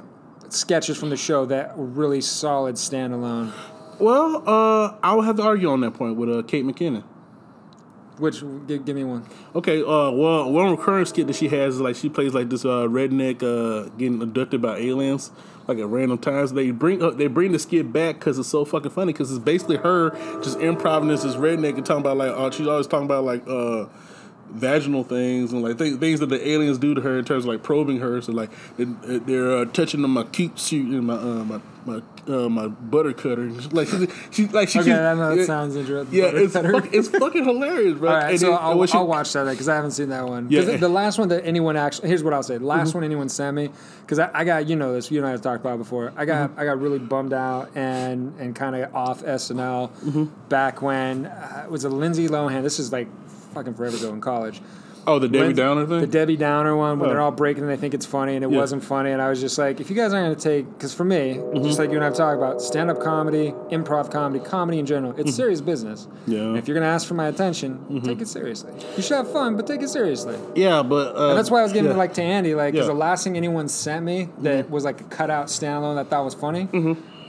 sketches 0.50 0.98
from 0.98 1.10
the 1.10 1.18
show 1.18 1.46
that 1.46 1.74
really 1.76 2.22
solid 2.22 2.76
standalone. 2.76 3.52
well, 4.00 4.44
uh, 4.48 4.96
I 5.04 5.14
would 5.16 5.26
have 5.26 5.38
to 5.38 5.44
argue 5.44 5.70
on 5.70 5.82
that 5.82 5.92
point 5.92 6.16
with 6.18 6.30
uh, 6.30 6.42
Kate 6.44 6.66
McKinnon. 6.66 7.04
Which 8.20 8.42
give, 8.68 8.86
give 8.86 8.96
me 8.96 9.06
one. 9.06 9.26
Okay, 9.56 9.82
uh, 9.82 10.12
well, 10.12 10.52
one 10.52 10.72
recurring 10.72 11.06
skit 11.06 11.28
that 11.28 11.36
she 11.38 11.48
has 11.48 11.76
is 11.76 11.82
like 11.82 11.96
she 11.96 12.10
plays 12.10 12.34
like 12.34 12.50
this 12.50 12.66
uh, 12.66 12.86
redneck 12.88 13.42
uh, 13.42 13.90
getting 13.98 14.22
abducted 14.22 14.62
by 14.62 14.78
aliens, 14.78 15.32
like 15.68 15.78
at 15.80 15.88
random 15.88 16.18
times. 16.18 16.52
They 16.52 16.72
bring 16.72 17.02
uh, 17.02 17.12
they 17.12 17.28
bring 17.28 17.54
the 17.54 17.60
skit 17.60 17.94
back 17.94 18.16
because 18.16 18.38
it's 18.38 18.50
so 18.50 18.66
fucking 18.66 18.92
funny 18.92 19.14
because 19.14 19.32
it's 19.32 19.44
basically 19.44 19.78
her 19.78 20.12
just 20.44 20.60
improvising 20.60 21.08
this 21.08 21.38
redneck 21.38 21.78
and 21.78 21.86
talking 21.86 22.02
about 22.02 22.18
like 22.18 22.32
uh, 22.32 22.52
she's 22.52 22.68
always 22.68 22.88
talking 22.88 23.06
about 23.06 23.24
like 23.24 23.48
uh, 23.48 23.86
vaginal 24.52 25.04
things 25.04 25.52
and 25.54 25.62
like 25.62 25.78
things, 25.78 25.98
things 25.98 26.20
that 26.20 26.28
the 26.28 26.48
aliens 26.50 26.78
do 26.78 26.94
to 26.96 27.02
her 27.02 27.20
in 27.20 27.26
terms 27.26 27.46
of 27.46 27.50
like 27.50 27.64
probing 27.64 28.00
her. 28.00 28.22
So 28.22 28.32
like 28.32 28.50
they- 28.78 28.86
they're 29.20 29.52
uh, 29.58 29.66
touching 29.66 30.04
on 30.04 30.10
my 30.12 30.24
cute 30.24 30.58
suit 30.60 30.88
and 30.94 31.06
my 31.08 31.14
uh, 31.16 31.44
my 31.46 31.60
my 31.86 32.02
uh, 32.28 32.50
my 32.50 32.68
butter 32.68 33.14
cutter. 33.14 33.50
Like 33.72 33.88
she, 33.88 34.08
she 34.32 34.48
like 34.48 34.70
she 34.70 34.80
Okay, 34.80 34.90
keeps- 34.90 35.00
I 35.00 35.14
know 35.14 35.36
that 35.36 35.46
sounds 35.46 35.76
interesting. 35.76 36.18
yeah, 36.18 36.26
it's 36.34 36.54
fucking, 36.54 36.90
it's 36.94 37.08
fucking 37.08 37.46
hilarious, 37.46 37.98
bro. 37.98 38.10
All 38.10 38.16
right, 38.18 38.32
And 38.32 38.40
so 38.40 38.54
I'll, 38.54 38.86
she- 38.86 38.98
I'll 38.98 39.08
watch 39.08 39.32
that 39.34 39.46
because 39.46 39.70
I 39.70 39.76
haven't 39.76 39.92
seen 39.92 40.10
that 40.10 40.28
one. 40.28 40.48
Yeah. 40.50 40.62
the 40.78 40.90
last 40.90 41.18
one 41.20 41.30
that 41.30 41.46
anyone 41.46 41.78
actually 41.78 42.10
here's 42.10 42.24
what 42.24 42.34
I'll 42.34 42.44
say. 42.44 42.56
The 42.56 42.60
Mm-hmm. 42.60 42.68
last 42.68 42.94
one 42.94 43.04
anyone 43.04 43.30
sent 43.30 43.56
me 43.56 43.70
because 44.02 44.20
I, 44.20 44.30
I 44.34 44.44
got 44.44 44.68
you 44.68 44.76
know 44.76 44.94
this 44.94 45.10
you 45.12 45.20
and 45.20 45.28
I 45.28 45.32
have 45.32 45.42
talked 45.42 45.62
about 45.62 45.76
it 45.76 45.80
before. 45.80 46.12
I 46.18 46.26
got 46.26 46.50
Mm-hmm. 46.52 46.60
I 46.60 46.66
got 46.66 46.80
really 46.82 47.00
bummed 47.00 47.34
out 47.34 47.70
and 47.76 48.34
and 48.40 48.56
kind 48.56 48.76
of 48.76 48.94
off 48.96 49.24
SNL 49.24 49.90
Mm-hmm. 49.92 50.24
back 50.50 50.82
when 50.82 51.26
uh, 51.28 51.64
it 51.66 51.72
was 51.72 51.84
a 51.86 51.90
Lindsay 51.90 52.28
Lohan. 52.28 52.64
This 52.64 52.80
is 52.80 52.92
like 52.92 53.08
fucking 53.54 53.74
forever 53.76 53.98
ago 53.98 54.10
in 54.14 54.22
college. 54.22 54.62
Oh, 55.08 55.18
the 55.18 55.28
Debbie 55.28 55.40
Lindsay- 55.46 55.62
Downer 55.64 55.86
thing. 55.88 56.02
The 56.02 56.08
Debbie 56.08 56.36
Downer 56.38 56.76
one, 56.76 57.00
when 57.00 57.10
Oh. 57.10 57.14
they're 57.14 57.22
all 57.22 57.32
breaking 57.32 57.64
and 57.64 57.72
they 57.72 57.78
think 57.78 57.94
it's 57.96 58.06
funny 58.06 58.36
and 58.36 58.44
it 58.44 58.52
Yeah. 58.52 58.58
wasn't 58.58 58.84
funny. 58.84 59.10
And 59.12 59.22
I 59.22 59.30
was 59.30 59.40
just 59.40 59.58
like, 59.58 59.80
if 59.80 59.90
you 59.90 59.96
guys 59.96 60.14
aren't 60.14 60.26
going 60.28 60.36
to 60.36 60.42
take, 60.42 60.72
because 60.78 60.94
for 60.94 61.06
me, 61.06 61.36
Mm-hmm. 61.40 61.64
just 61.64 61.80
like 61.80 61.90
you 61.90 61.96
and 61.96 62.04
I 62.04 62.08
have 62.08 62.16
talked 62.16 62.38
about, 62.38 62.62
stand 62.62 62.92
up 62.92 63.00
comedy, 63.02 63.56
improv 63.72 64.12
comedy, 64.12 64.44
comedy 64.44 64.78
in 64.78 64.86
general, 64.86 65.16
it's 65.18 65.34
serious 65.34 65.62
business. 65.62 66.06
Mm-hmm. 66.06 66.32
Yeah. 66.32 66.38
Mm-hmm. 66.40 66.48
And 66.50 66.58
if 66.58 66.68
you're 66.68 66.76
going 66.76 66.84
to 66.86 66.90
ask 66.94 67.08
for 67.08 67.16
my 67.16 67.28
attention, 67.28 68.02
take 68.04 68.22
it 68.22 68.28
seriously. 68.28 68.72
You 68.98 69.02
should 69.02 69.18
have 69.18 69.32
fun, 69.32 69.56
but 69.56 69.66
take 69.66 69.82
it 69.82 69.90
seriously. 69.90 70.36
yeah, 70.54 70.84
but 70.84 71.16
uh, 71.16 71.30
And 71.30 71.38
that's 71.40 71.50
why 71.50 71.62
I 71.62 71.64
was 71.64 71.72
giving 71.74 71.90
yeah. 71.92 71.98
like 71.98 72.14
to 72.16 72.22
Andy, 72.22 72.54
like, 72.54 72.74
because 72.74 72.86
Yeah. 72.88 72.94
the 72.94 73.00
last 73.00 73.24
thing 73.24 73.36
anyone 73.38 73.68
sent 73.68 74.06
me 74.06 74.30
that 74.42 74.70
was 74.70 74.84
like 74.84 75.02
a 75.02 75.06
cutout 75.06 75.48
standalone 75.48 75.96
that 75.96 76.06
I 76.06 76.10
thought 76.10 76.26
was 76.26 76.36
funny, 76.36 76.68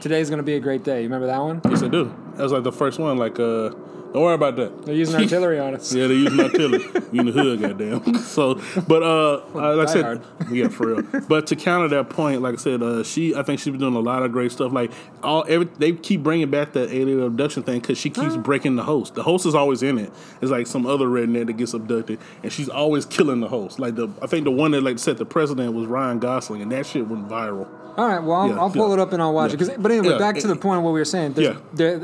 today's 0.01 0.29
going 0.29 0.39
to 0.39 0.43
be 0.45 0.55
a 0.57 0.61
great 0.61 0.83
day. 0.85 0.99
You 0.99 1.05
remember 1.05 1.29
that 1.29 1.41
one? 1.41 1.63
Yes, 1.71 1.83
I 1.85 1.89
do. 1.89 2.13
That 2.37 2.43
was 2.43 2.53
like 2.53 2.65
the 2.65 2.73
first 2.73 2.99
one. 2.99 3.17
Like, 3.17 3.39
uh, 3.41 3.71
don't 4.13 4.23
worry 4.23 4.35
about 4.35 4.57
that. 4.57 4.87
They're 4.87 4.95
using 4.95 5.21
artillery 5.21 5.59
on 5.59 5.75
us. 5.75 5.93
Yeah, 6.01 6.07
they're 6.07 6.17
using 6.17 6.41
artillery. 6.41 6.85
we 7.13 7.21
in 7.21 7.27
the 7.27 7.33
hood, 7.33 7.61
goddamn. 7.61 8.15
So, 8.31 8.61
but 8.87 9.03
uh, 9.03 9.43
uh, 9.55 9.77
like 9.77 9.89
I 9.89 9.93
said, 9.93 10.05
hard. 10.05 10.23
yeah, 10.53 10.69
for 10.69 10.95
real. 10.95 11.21
But 11.29 11.47
to 11.49 11.57
counter 11.57 11.89
that 11.89 12.11
point, 12.11 12.43
like 12.43 12.55
I 12.55 12.59
said, 12.59 12.83
uh, 12.83 13.03
she, 13.03 13.35
I 13.35 13.43
think 13.43 13.61
she's 13.61 13.71
been 13.71 13.81
doing 13.81 13.95
a 13.95 14.01
lot 14.01 14.23
of 14.23 14.31
great 14.31 14.53
stuff. 14.53 14.73
Like 14.73 14.93
all, 15.23 15.45
every, 15.49 15.67
they 15.79 15.93
keep 15.93 16.23
bringing 16.23 16.51
back 16.51 16.73
that 16.73 16.93
alien 16.93 17.23
abduction 17.23 17.63
thing 17.63 17.81
because 17.81 17.99
she 17.99 18.11
keeps 18.11 18.37
breaking 18.37 18.77
the 18.77 18.85
host. 18.85 19.15
The 19.15 19.23
host 19.23 19.47
is 19.47 19.55
always 19.55 19.83
in 19.83 19.99
it. 19.99 20.13
It's 20.41 20.51
like 20.51 20.67
some 20.67 20.87
other 20.87 21.07
redneck 21.07 21.47
that 21.47 21.55
gets 21.55 21.75
abducted, 21.75 22.19
and 22.43 22.53
she's 22.53 22.69
always 22.69 23.05
killing 23.05 23.41
the 23.41 23.49
host. 23.49 23.79
Like 23.79 23.97
the, 23.97 24.09
I 24.23 24.27
think 24.27 24.45
the 24.45 24.51
one 24.51 24.71
that 24.73 24.83
like 24.83 24.99
set 24.99 25.19
the 25.19 25.27
precedent 25.27 25.75
was 25.75 25.87
Ryan 25.87 26.19
Gosling, 26.19 26.63
and 26.63 26.71
that 26.73 26.87
shit 26.87 27.07
went 27.09 27.29
viral. 27.29 27.69
All 27.97 28.07
right, 28.09 28.23
well, 28.23 28.37
I'll, 28.41 28.49
Yeah, 28.49 28.59
I'll 28.61 28.71
pull 28.71 28.89
yeah. 28.89 28.95
it 28.95 29.01
up 29.01 29.13
and 29.13 29.21
I'll 29.23 29.33
watch 29.33 29.51
Yeah. 29.51 29.55
it. 29.55 29.59
'Cause- 29.59 29.71
but 29.79 29.91
anyway, 29.91 30.19
back 30.19 30.37
to 30.39 30.47
the 30.47 30.57
point 30.57 30.79
of 30.79 30.85
what 30.85 30.93
we 30.93 31.01
were 31.01 31.05
saying. 31.05 31.33
There's- 31.35 31.55
Yeah. 31.57 31.61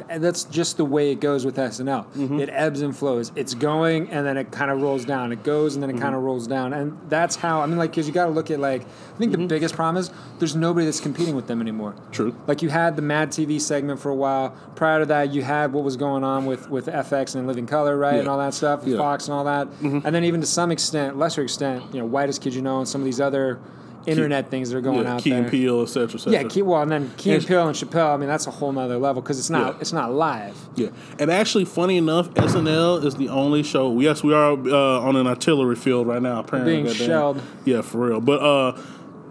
there- 0.09 0.19
that's 0.19 0.45
just 0.45 0.77
the 0.77 0.85
way 0.85 1.11
it 1.13 1.21
goes 1.21 1.45
with 1.45 1.59
SNL. 1.59 2.07
Mm-hmm. 2.17 2.41
It 2.41 2.51
ebbs 2.53 2.83
and 2.83 2.97
flows. 2.97 3.33
It's 3.37 3.55
going 3.55 4.09
and 4.11 4.27
then 4.27 4.37
it 4.37 4.51
kind 4.51 4.71
of 4.71 4.83
rolls 4.83 5.05
down. 5.05 5.33
It 5.33 5.43
goes 5.43 5.75
and 5.75 5.83
then 5.83 5.91
it 5.91 5.95
Mm-hmm. 5.95 6.03
kind 6.03 6.15
of 6.15 6.23
rolls 6.23 6.47
down. 6.47 6.73
And 6.73 6.97
that's 7.09 7.37
how, 7.37 7.61
I 7.61 7.67
mean, 7.67 7.79
like, 7.79 7.91
because 7.91 8.07
you 8.07 8.13
got 8.13 8.27
to 8.27 8.33
look 8.33 8.51
at, 8.51 8.61
like, 8.61 8.83
I 8.83 9.19
think 9.19 9.33
Mm-hmm. 9.33 9.43
the 9.43 9.49
biggest 9.49 9.75
problem 9.75 9.97
is 10.01 10.11
there's 10.39 10.55
nobody 10.57 10.85
that's 10.87 11.01
competing 11.01 11.35
with 11.35 11.47
them 11.47 11.61
anymore. 11.61 11.95
True. 12.13 12.35
Like, 12.47 12.63
you 12.63 12.69
had 12.69 12.97
the 12.97 13.03
Mad 13.03 13.31
TV 13.31 13.59
segment 13.59 13.99
for 14.01 14.11
a 14.11 14.15
while. 14.15 14.53
Prior 14.75 15.01
to 15.01 15.07
that, 15.07 15.33
you 15.33 15.43
had 15.43 15.73
what 15.73 15.85
was 15.85 15.97
going 15.97 16.23
on 16.25 16.47
with, 16.47 16.71
with 16.71 16.87
FX 16.89 17.35
and 17.35 17.47
Living 17.47 17.67
Color, 17.67 17.97
right? 17.97 18.17
And 18.21 18.29
all 18.29 18.39
that 18.39 18.55
stuff. 18.55 18.83
Mm-hmm. 18.85 18.97
Fox 18.99 19.27
and 19.29 19.35
all 19.35 19.45
that. 19.45 19.69
And 19.83 20.03
then 20.15 20.25
even 20.25 20.41
to 20.41 20.47
some 20.47 20.71
extent, 20.71 21.19
lesser 21.19 21.43
extent, 21.43 21.85
you 21.93 22.01
know, 22.01 22.07
Whitest 22.07 22.41
Kid 22.43 22.55
You 22.55 22.63
Know 22.63 22.79
and 22.79 22.89
some 22.89 23.01
of 23.01 23.05
these 23.05 23.21
other 23.21 23.59
internet 24.07 24.51
things 24.51 24.71
that 24.71 24.77
are 24.79 24.81
going 24.81 25.05
Yeah, 25.05 25.15
out 25.15 25.23
Key 25.23 25.31
there. 25.31 25.43
and 25.43 25.51
Peele, 25.51 25.83
et 25.83 25.87
cetera, 25.87 26.15
et 26.15 26.19
cetera. 26.19 26.33
Yeah, 26.33 26.49
Key, 26.49 26.63
well, 26.63 26.83
and 26.83 26.91
then 26.91 27.11
Key 27.17 27.31
and 27.31 27.39
And- 27.39 27.47
Peele 27.49 27.67
and 27.69 27.77
Chappelle. 27.77 28.15
I 28.15 28.17
mean, 28.17 28.29
that's 28.29 28.47
a 28.47 28.51
whole 28.51 28.73
nother 28.73 28.99
level 28.99 29.23
because 29.23 29.39
it's 29.39 29.51
not 29.51 29.75
Yeah. 29.75 29.81
it's 29.81 29.93
not 29.93 30.13
live. 30.13 30.57
Yeah, 30.77 30.89
and 31.19 31.31
actually, 31.31 31.65
funny 31.65 31.97
enough, 31.97 32.33
SNL 32.35 33.05
is 33.05 33.15
the 33.17 33.29
only 33.29 33.63
show. 33.63 33.99
Yes, 34.01 34.23
we 34.23 34.33
are 34.35 34.53
uh, 34.53 35.01
on 35.01 35.17
an 35.17 35.27
artillery 35.27 35.77
field 35.77 36.07
right 36.07 36.23
now. 36.23 36.41
Apparently, 36.41 36.83
Being 36.83 36.95
shelled. 36.95 37.41
Yeah, 37.65 37.81
for 37.83 37.99
real. 38.07 38.21
But 38.21 38.41
uh, 38.43 38.79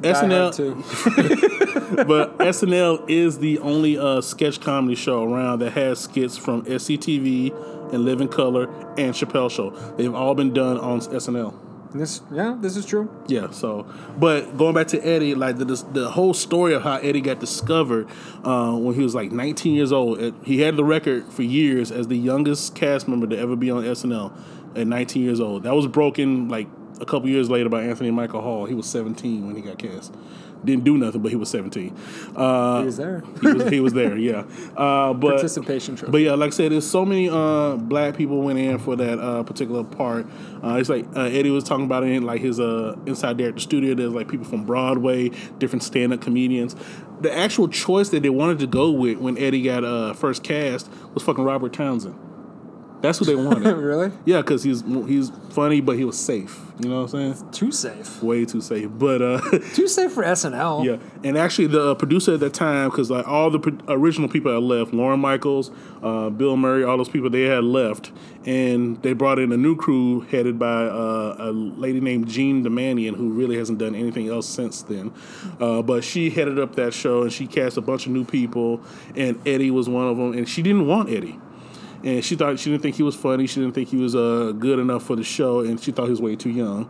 SNL, 0.01 0.51
but 2.07 2.37
SNL 2.39 3.09
is 3.09 3.39
the 3.39 3.59
only 3.59 3.97
uh, 3.97 4.21
sketch 4.21 4.59
comedy 4.59 4.95
show 4.95 5.23
around 5.23 5.59
that 5.59 5.71
has 5.73 5.99
skits 5.99 6.37
from 6.37 6.63
SCTV 6.65 7.93
and 7.93 8.03
Living 8.03 8.27
Color 8.27 8.65
and 8.97 9.13
Chappelle 9.13 9.49
Show. 9.49 9.69
They've 9.95 10.13
all 10.13 10.35
been 10.35 10.53
done 10.53 10.77
on 10.77 10.99
SNL. 10.99 11.53
This, 11.97 12.21
yeah, 12.31 12.57
this 12.59 12.75
is 12.75 12.85
true. 12.85 13.09
Yeah, 13.27 13.51
so 13.51 13.85
but 14.17 14.57
going 14.57 14.73
back 14.75 14.87
to 14.87 14.99
Eddie, 14.99 15.33
like 15.35 15.57
the 15.57 15.65
the 15.65 16.09
whole 16.11 16.33
story 16.33 16.73
of 16.73 16.81
how 16.83 16.95
Eddie 16.97 17.21
got 17.21 17.39
discovered 17.39 18.07
uh, 18.43 18.73
when 18.73 18.95
he 18.95 19.01
was 19.03 19.15
like 19.15 19.31
19 19.31 19.73
years 19.73 19.91
old. 19.91 20.19
It- 20.19 20.33
he 20.43 20.59
had 20.61 20.75
the 20.75 20.83
record 20.83 21.25
for 21.31 21.43
years 21.43 21.91
as 21.91 22.07
the 22.07 22.17
youngest 22.17 22.75
cast 22.75 23.07
member 23.07 23.27
to 23.27 23.37
ever 23.37 23.55
be 23.55 23.71
on 23.71 23.83
SNL 23.83 24.31
at 24.75 24.87
19 24.87 25.23
years 25.23 25.39
old. 25.39 25.63
That 25.63 25.73
was 25.73 25.87
broken 25.87 26.49
like 26.49 26.67
a 26.99 27.05
couple 27.05 27.29
years 27.29 27.49
later 27.49 27.69
by 27.69 27.83
Anthony 27.83 28.11
Michael 28.11 28.41
Hall. 28.41 28.65
He 28.65 28.73
was 28.75 28.85
17 28.87 29.47
when 29.47 29.55
he 29.55 29.61
got 29.61 29.77
cast. 29.77 30.13
Didn't 30.63 30.83
do 30.83 30.97
nothing, 30.97 31.21
but 31.21 31.29
he 31.31 31.35
was 31.35 31.49
17. 31.49 31.95
Uh, 32.35 32.79
He 32.79 32.85
was 32.85 32.97
there. 32.97 33.23
he 33.41 33.47
was 33.53 33.69
he 33.69 33.79
was 33.79 33.93
there, 33.93 34.17
yeah. 34.29 34.45
Uh, 34.75 35.13
but 35.13 35.31
Participation 35.35 35.95
trophy. 35.95 36.11
but 36.11 36.17
yeah, 36.21 36.33
like 36.33 36.47
I 36.47 36.55
said, 36.55 36.71
there's 36.71 36.89
so 36.89 37.05
many 37.05 37.29
uh, 37.29 37.75
black 37.75 38.15
people 38.17 38.41
went 38.41 38.57
in 38.57 38.79
for 38.79 38.95
that 38.95 39.19
uh, 39.19 39.43
particular 39.43 39.83
part. 39.83 40.25
Uh, 40.63 40.75
it's 40.79 40.89
like 40.89 41.05
uh, 41.15 41.21
Eddie 41.21 41.51
was 41.51 41.63
talking 41.63 41.85
about 41.85 42.03
it 42.03 42.09
in 42.11 42.23
like 42.23 42.41
his 42.41 42.59
uh, 42.59 42.95
inside 43.05 43.37
there 43.37 43.49
at 43.49 43.55
the 43.55 43.61
studio. 43.61 43.93
There's 43.93 44.13
like 44.13 44.27
people 44.27 44.45
from 44.45 44.65
Broadway, 44.65 45.29
different 45.59 45.83
stand-up 45.83 46.21
comedians. 46.21 46.75
The 47.21 47.31
actual 47.35 47.67
choice 47.67 48.09
that 48.09 48.23
they 48.23 48.29
wanted 48.29 48.59
to 48.59 48.67
go 48.67 48.91
with 48.91 49.19
when 49.19 49.37
Eddie 49.37 49.61
got 49.61 49.83
uh, 49.83 50.13
first 50.13 50.43
cast 50.43 50.89
was 51.13 51.23
fucking 51.23 51.43
Robert 51.43 51.73
Townsend. 51.73 52.15
That's 53.01 53.19
what 53.19 53.27
they 53.27 53.35
wanted. 53.35 53.73
really? 53.77 54.11
yeah, 54.25 54.41
because 54.41 54.63
he's 54.63 54.81
he's 54.81 55.31
funny, 55.49 55.81
but 55.81 55.97
he 55.97 56.05
was 56.05 56.19
safe. 56.19 56.59
You 56.79 56.89
know 56.89 57.03
what 57.03 57.13
I'm 57.13 57.33
saying? 57.35 57.51
Too 57.51 57.71
safe. 57.71 58.21
Way 58.21 58.43
too 58.43 58.59
safe. 58.59 58.89
But 58.91 59.21
uh, 59.21 59.39
Too 59.73 59.87
safe 59.87 60.11
for 60.11 60.23
SNL. 60.23 60.83
Yeah, 60.83 60.97
and 61.23 61.37
actually 61.37 61.67
the 61.67 61.91
uh, 61.91 61.95
producer 61.95 62.33
at 62.33 62.41
that 62.41 62.53
time, 62.53 62.89
because 62.89 63.09
like 63.09 63.25
all 63.27 63.49
the 63.49 63.59
pro- 63.59 63.95
original 63.95 64.27
people 64.27 64.53
had 64.53 64.63
left, 64.63 64.93
Lorne 64.93 65.21
Michaels, 65.21 65.71
uh, 66.03 66.29
Bill 66.29 66.57
Murray, 66.57 66.83
all 66.83 66.97
those 66.97 67.07
people 67.07 67.29
they 67.29 67.43
had 67.43 67.63
left, 67.63 68.11
and 68.45 69.01
they 69.03 69.13
brought 69.13 69.39
in 69.39 69.53
a 69.53 69.57
new 69.57 69.77
crew 69.77 70.21
headed 70.21 70.59
by 70.59 70.83
uh, 70.83 71.35
a 71.39 71.51
lady 71.51 72.01
named 72.01 72.27
Jean 72.27 72.63
Doumanian, 72.65 73.15
who 73.15 73.29
really 73.29 73.57
hasn't 73.57 73.79
done 73.79 73.95
anything 73.95 74.27
else 74.27 74.47
since 74.47 74.81
then. 74.81 75.13
Uh, 75.61 75.81
but 75.81 76.03
she 76.03 76.29
headed 76.29 76.59
up 76.59 76.75
that 76.75 76.93
show, 76.93 77.21
and 77.21 77.31
she 77.31 77.47
cast 77.47 77.77
a 77.77 77.81
bunch 77.81 78.05
of 78.05 78.11
new 78.11 78.25
people, 78.25 78.81
and 79.15 79.39
Eddie 79.47 79.71
was 79.71 79.87
one 79.87 80.07
of 80.07 80.17
them, 80.17 80.33
and 80.33 80.49
she 80.49 80.61
didn't 80.61 80.87
want 80.87 81.09
Eddie. 81.09 81.39
And 82.05 82.23
she 82.23 82.35
thought 82.35 82.59
she 82.59 82.69
didn't 82.69 82.83
think 82.83 82.95
he 82.95 83.03
was 83.03 83.15
funny. 83.15 83.47
She 83.47 83.59
didn't 83.59 83.73
think 83.73 83.89
he 83.89 83.97
was 83.97 84.15
uh, 84.15 84.53
good 84.57 84.77
enough 84.79 85.03
for 85.03 85.15
the 85.15 85.23
show, 85.23 85.61
and 85.61 85.81
she 85.81 85.91
thought 85.91 86.03
he 86.05 86.11
was 86.11 86.21
way 86.21 86.35
too 86.35 86.51
young. 86.51 86.87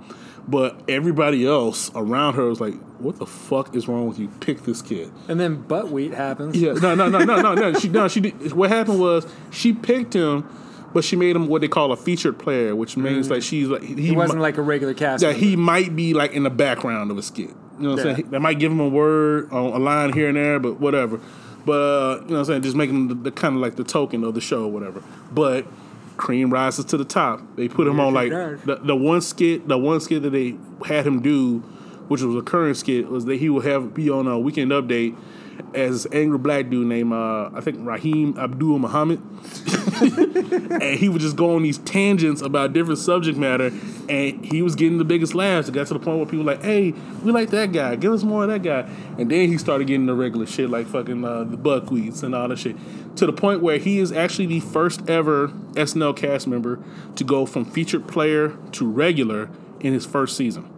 But 0.47 0.79
everybody 0.87 1.47
else 1.47 1.89
around 1.95 2.35
her 2.35 2.45
was 2.49 2.59
like, 2.61 2.75
"What 2.99 3.15
the 3.17 3.25
fuck 3.25 3.75
is 3.75 3.87
wrong 3.87 4.07
with 4.07 4.19
you? 4.19 4.27
Pick 4.41 4.63
this 4.63 4.81
kid." 4.81 5.11
And 5.27 5.39
then 5.39 5.61
Buckwheat 5.61 6.13
happens. 6.13 6.55
Yeah, 6.55 6.73
no, 6.73 6.93
no, 6.93 7.07
no, 7.09 7.19
no, 7.19 7.41
no, 7.41 7.53
no. 7.55 7.73
She, 7.79 7.87
no, 7.89 8.07
she. 8.09 8.19
Did, 8.19 8.51
what 8.53 8.69
happened 8.69 8.99
was 8.99 9.25
she 9.51 9.73
picked 9.73 10.13
him, 10.13 10.47
but 10.93 11.03
she 11.03 11.15
made 11.15 11.35
him 11.35 11.47
what 11.47 11.61
they 11.61 11.67
call 11.67 11.91
a 11.93 11.97
featured 11.97 12.37
player, 12.37 12.75
which 12.75 12.95
means 12.97 13.31
like 13.31 13.41
she's 13.41 13.69
like 13.69 13.81
he, 13.81 13.95
He 13.95 14.11
wasn't 14.11 14.37
mi- 14.39 14.43
like 14.43 14.57
a 14.57 14.61
regular 14.61 14.93
cast. 14.93 15.23
yeah, 15.23 15.29
member. 15.29 15.45
he 15.45 15.55
might 15.55 15.95
be 15.95 16.13
like 16.13 16.33
in 16.33 16.43
the 16.43 16.49
background 16.51 17.09
of 17.09 17.17
a 17.17 17.23
skit. 17.23 17.49
You 17.49 17.55
know 17.79 17.89
what 17.95 18.05
I'm 18.05 18.15
saying? 18.15 18.29
They 18.29 18.37
might 18.39 18.59
give 18.59 18.71
him 18.71 18.79
a 18.81 18.87
word, 18.87 19.49
a 19.51 19.59
line 19.59 20.13
here 20.13 20.27
and 20.27 20.37
there, 20.37 20.59
but 20.59 20.79
whatever. 20.79 21.19
But 21.65 21.71
uh, 21.71 22.15
you 22.21 22.27
know 22.27 22.33
what 22.33 22.39
I'm 22.39 22.45
saying? 22.45 22.61
Just 22.61 22.75
making 22.75 23.07
the, 23.07 23.15
the 23.15 23.31
kind 23.31 23.55
of 23.55 23.61
like 23.61 23.75
the 23.75 23.83
token 23.83 24.23
of 24.23 24.33
the 24.35 24.41
show 24.41 24.63
or 24.65 24.71
whatever. 24.71 25.01
But 25.31 25.65
Cream 26.17 26.51
rises 26.51 26.85
to 26.85 26.97
the 26.97 27.05
top. 27.05 27.41
They 27.55 27.67
put 27.67 27.87
him 27.87 27.97
Yes, 27.97 28.05
on 28.05 28.13
like 28.13 28.29
the, 28.29 28.79
the 28.83 28.95
one 28.95 29.21
skit, 29.21 29.67
the 29.67 29.77
one 29.77 29.99
skit 29.99 30.21
that 30.23 30.29
they 30.29 30.55
had 30.85 31.05
him 31.05 31.21
do, 31.21 31.59
which 32.07 32.21
was 32.21 32.35
a 32.35 32.41
current 32.41 32.77
skit, 32.77 33.09
was 33.09 33.25
that 33.25 33.37
he 33.37 33.49
would 33.49 33.65
have 33.65 33.93
be 33.93 34.09
on 34.09 34.27
a 34.27 34.39
weekend 34.39 34.71
update 34.71 35.15
as 35.73 36.07
angry 36.11 36.37
black 36.37 36.69
dude 36.69 36.87
named 36.87 37.13
uh, 37.13 37.49
I 37.53 37.61
think 37.61 37.77
Raheem 37.81 38.37
Abdul 38.37 38.79
Muhammad, 38.79 39.21
and 40.01 40.99
he 40.99 41.09
would 41.09 41.21
just 41.21 41.35
go 41.35 41.55
on 41.55 41.63
these 41.63 41.77
tangents 41.79 42.41
about 42.41 42.73
different 42.73 42.99
subject 42.99 43.37
matter, 43.37 43.71
and 44.09 44.45
he 44.45 44.61
was 44.61 44.75
getting 44.75 44.97
the 44.97 45.05
biggest 45.05 45.35
laughs. 45.35 45.67
It 45.67 45.73
got 45.73 45.87
to 45.87 45.93
the 45.93 45.99
point 45.99 46.17
where 46.17 46.25
people 46.25 46.45
were 46.45 46.53
like, 46.53 46.63
"Hey, 46.63 46.91
we 47.23 47.31
like 47.31 47.49
that 47.51 47.71
guy. 47.71 47.95
Give 47.95 48.13
us 48.13 48.23
more 48.23 48.43
of 48.43 48.49
that 48.49 48.63
guy." 48.63 48.89
And 49.17 49.29
then 49.29 49.49
he 49.49 49.57
started 49.57 49.87
getting 49.87 50.05
the 50.05 50.15
regular 50.15 50.45
shit 50.45 50.69
like 50.69 50.87
fucking 50.87 51.23
uh, 51.23 51.43
the 51.43 51.57
buckwheats 51.57 52.23
and 52.23 52.33
all 52.33 52.47
that 52.47 52.59
shit, 52.59 52.75
to 53.17 53.25
the 53.25 53.33
point 53.33 53.61
where 53.61 53.77
he 53.77 53.99
is 53.99 54.11
actually 54.11 54.47
the 54.47 54.61
first 54.61 55.09
ever 55.09 55.49
SNL 55.73 56.15
cast 56.15 56.47
member 56.47 56.79
to 57.15 57.23
go 57.23 57.45
from 57.45 57.65
featured 57.65 58.07
player 58.07 58.57
to 58.73 58.89
regular 58.89 59.49
in 59.79 59.93
his 59.93 60.05
first 60.05 60.37
season. 60.37 60.69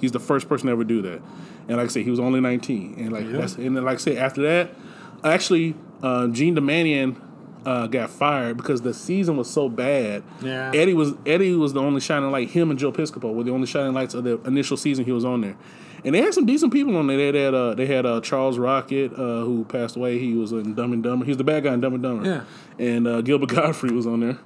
He's 0.00 0.12
the 0.12 0.20
first 0.20 0.48
person 0.48 0.66
to 0.66 0.72
ever 0.72 0.84
do 0.84 1.02
that. 1.02 1.20
And 1.68 1.76
like 1.76 1.86
I 1.86 1.88
said, 1.88 2.04
he 2.04 2.10
was 2.10 2.18
only 2.18 2.40
19. 2.40 2.94
And 2.98 3.12
like 3.12 3.30
that's, 3.30 3.56
and 3.56 3.76
then 3.76 3.84
like 3.84 3.96
I 3.96 4.00
said, 4.00 4.16
after 4.16 4.42
that, 4.42 4.74
actually, 5.22 5.74
uh, 6.02 6.28
Jean 6.28 6.56
Doumanian 6.56 7.20
uh, 7.66 7.86
got 7.86 8.08
fired 8.10 8.56
because 8.56 8.80
the 8.82 8.94
season 8.94 9.36
was 9.36 9.50
so 9.50 9.68
bad. 9.68 10.22
Yeah. 10.40 10.72
Eddie 10.74 10.94
was 10.94 11.12
Eddie 11.26 11.54
was 11.54 11.74
the 11.74 11.80
only 11.80 12.00
shining 12.00 12.30
light. 12.30 12.50
Him 12.50 12.70
and 12.70 12.78
Joe 12.78 12.92
Piscopo 12.92 13.34
were 13.34 13.44
the 13.44 13.50
only 13.50 13.66
shining 13.66 13.92
lights 13.92 14.14
of 14.14 14.24
the 14.24 14.40
initial 14.42 14.76
season 14.76 15.04
he 15.04 15.12
was 15.12 15.24
on 15.24 15.42
there. 15.42 15.56
And 16.04 16.14
they 16.14 16.22
had 16.22 16.32
some 16.32 16.46
decent 16.46 16.72
people 16.72 16.96
on 16.96 17.08
there. 17.08 17.32
They 17.32 17.42
had 17.42 17.54
uh, 17.54 17.74
they 17.74 17.86
had 17.86 18.06
uh, 18.06 18.20
Charles 18.20 18.56
Rocket, 18.56 19.12
uh, 19.12 19.44
who 19.44 19.64
passed 19.64 19.96
away. 19.96 20.18
He 20.18 20.34
was 20.34 20.52
in 20.52 20.74
Dumb 20.74 20.92
and 20.92 21.02
Dumber. 21.02 21.24
He 21.24 21.30
was 21.30 21.38
the 21.38 21.44
bad 21.44 21.64
guy 21.64 21.74
in 21.74 21.80
Dumb 21.80 21.94
and 21.94 22.02
Dumber. 22.02 22.24
Yeah. 22.26 22.44
And 22.84 23.06
uh, 23.06 23.20
Gilbert 23.20 23.48
Gottfried 23.54 23.92
was 23.92 24.06
on 24.06 24.20
there, 24.20 24.38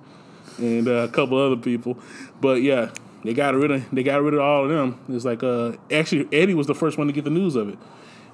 and 0.58 0.88
uh, 0.88 0.92
a 0.92 1.08
couple 1.08 1.38
other 1.38 1.56
people. 1.56 1.98
But 2.40 2.62
yeah, 2.62 2.90
they 3.24 3.34
got 3.34 3.54
rid 3.54 3.70
of 3.70 3.84
they 3.92 4.02
got 4.02 4.22
rid 4.22 4.34
of 4.34 4.40
all 4.40 4.64
of 4.64 4.70
them. 4.70 4.98
It's 5.08 5.24
like 5.24 5.42
uh, 5.42 5.72
actually 5.90 6.28
Eddie 6.32 6.54
was 6.54 6.66
the 6.66 6.74
first 6.74 6.98
one 6.98 7.06
to 7.06 7.12
get 7.12 7.24
the 7.24 7.30
news 7.30 7.56
of 7.56 7.68
it. 7.68 7.78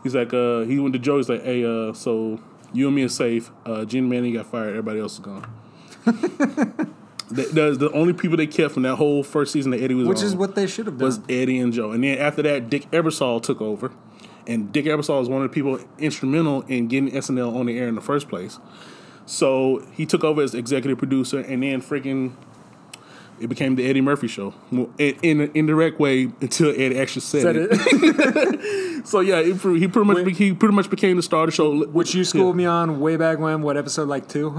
He's 0.03 0.15
like 0.15 0.33
uh, 0.33 0.61
he 0.61 0.79
went 0.79 0.93
to 0.95 0.99
Joe. 0.99 1.17
He's 1.17 1.29
like, 1.29 1.43
hey, 1.43 1.65
uh, 1.65 1.93
so 1.93 2.41
you 2.73 2.87
and 2.87 2.97
me 2.97 3.03
are 3.03 3.09
safe. 3.09 3.51
Uh, 3.67 3.85
Gene 3.85 4.09
Manning 4.09 4.35
got 4.35 4.47
fired. 4.47 4.71
Everybody 4.71 5.01
else 5.01 5.15
is 5.15 5.21
gone. 5.21 5.47
That's 7.31 7.77
the 7.77 7.91
only 7.93 8.15
people 8.15 8.39
they 8.39 8.47
kept 8.47 8.73
from 8.73 8.85
that 8.85 8.97
whole 8.97 9.23
first 9.23 9.53
season 9.53 9.71
that 9.73 9.83
Eddie 9.83 9.95
was 9.95 10.09
which 10.09 10.19
on 10.21 10.25
is 10.25 10.35
what 10.35 10.55
they 10.55 10.67
should 10.67 10.87
have 10.87 10.97
done. 10.97 11.07
was 11.07 11.21
Eddie 11.29 11.59
and 11.59 11.73
Joe. 11.73 11.91
And 11.91 12.03
then 12.03 12.17
after 12.19 12.41
that, 12.43 12.71
Dick 12.71 12.91
Ebersol 12.91 13.43
took 13.43 13.61
over. 13.61 13.91
And 14.47 14.73
Dick 14.73 14.87
Ebersol 14.87 15.21
is 15.21 15.29
one 15.29 15.43
of 15.43 15.51
the 15.51 15.55
people 15.55 15.79
instrumental 15.99 16.63
in 16.63 16.89
getting 16.89 17.11
SNL 17.11 17.55
on 17.55 17.67
the 17.67 17.79
air 17.79 17.87
in 17.87 17.95
the 17.95 18.01
first 18.01 18.31
place. 18.31 18.59
So 19.27 19.87
he 19.93 20.07
took 20.07 20.25
over 20.25 20.41
as 20.41 20.55
executive 20.55 20.97
producer, 20.97 21.41
and 21.41 21.63
then 21.63 21.83
freaking 21.83 22.33
it 23.41 23.49
became 23.49 23.75
the 23.77 23.87
Eddie 23.89 24.01
Murphy 24.01 24.29
show 24.29 24.55
Well, 24.73 24.91
in, 24.99 25.17
in 25.23 25.41
an 25.43 25.51
indirect 25.55 25.99
way 26.01 26.25
until 26.41 26.71
Eddie 26.71 26.99
actually 26.99 27.23
said, 27.23 27.43
Said 27.43 27.57
it. 27.57 27.69
it. 27.73 28.85
So 29.09 29.21
yeah, 29.21 29.39
it, 29.39 29.57
he 29.57 29.89
pretty 29.89 30.07
much 30.07 30.25
be- 30.25 30.35
he 30.35 30.53
pretty 30.53 30.75
much 30.75 30.91
became 30.91 31.17
the 31.17 31.23
star 31.23 31.45
of 31.45 31.47
the 31.49 31.53
show. 31.53 31.87
Which 31.87 32.15
you 32.15 32.25
schooled 32.25 32.57
me 32.57 32.67
on 32.67 33.01
way 33.01 33.17
back 33.17 33.39
when, 33.39 33.63
what 33.63 33.77
episode 33.77 34.09
like 34.09 34.29
two? 34.29 34.51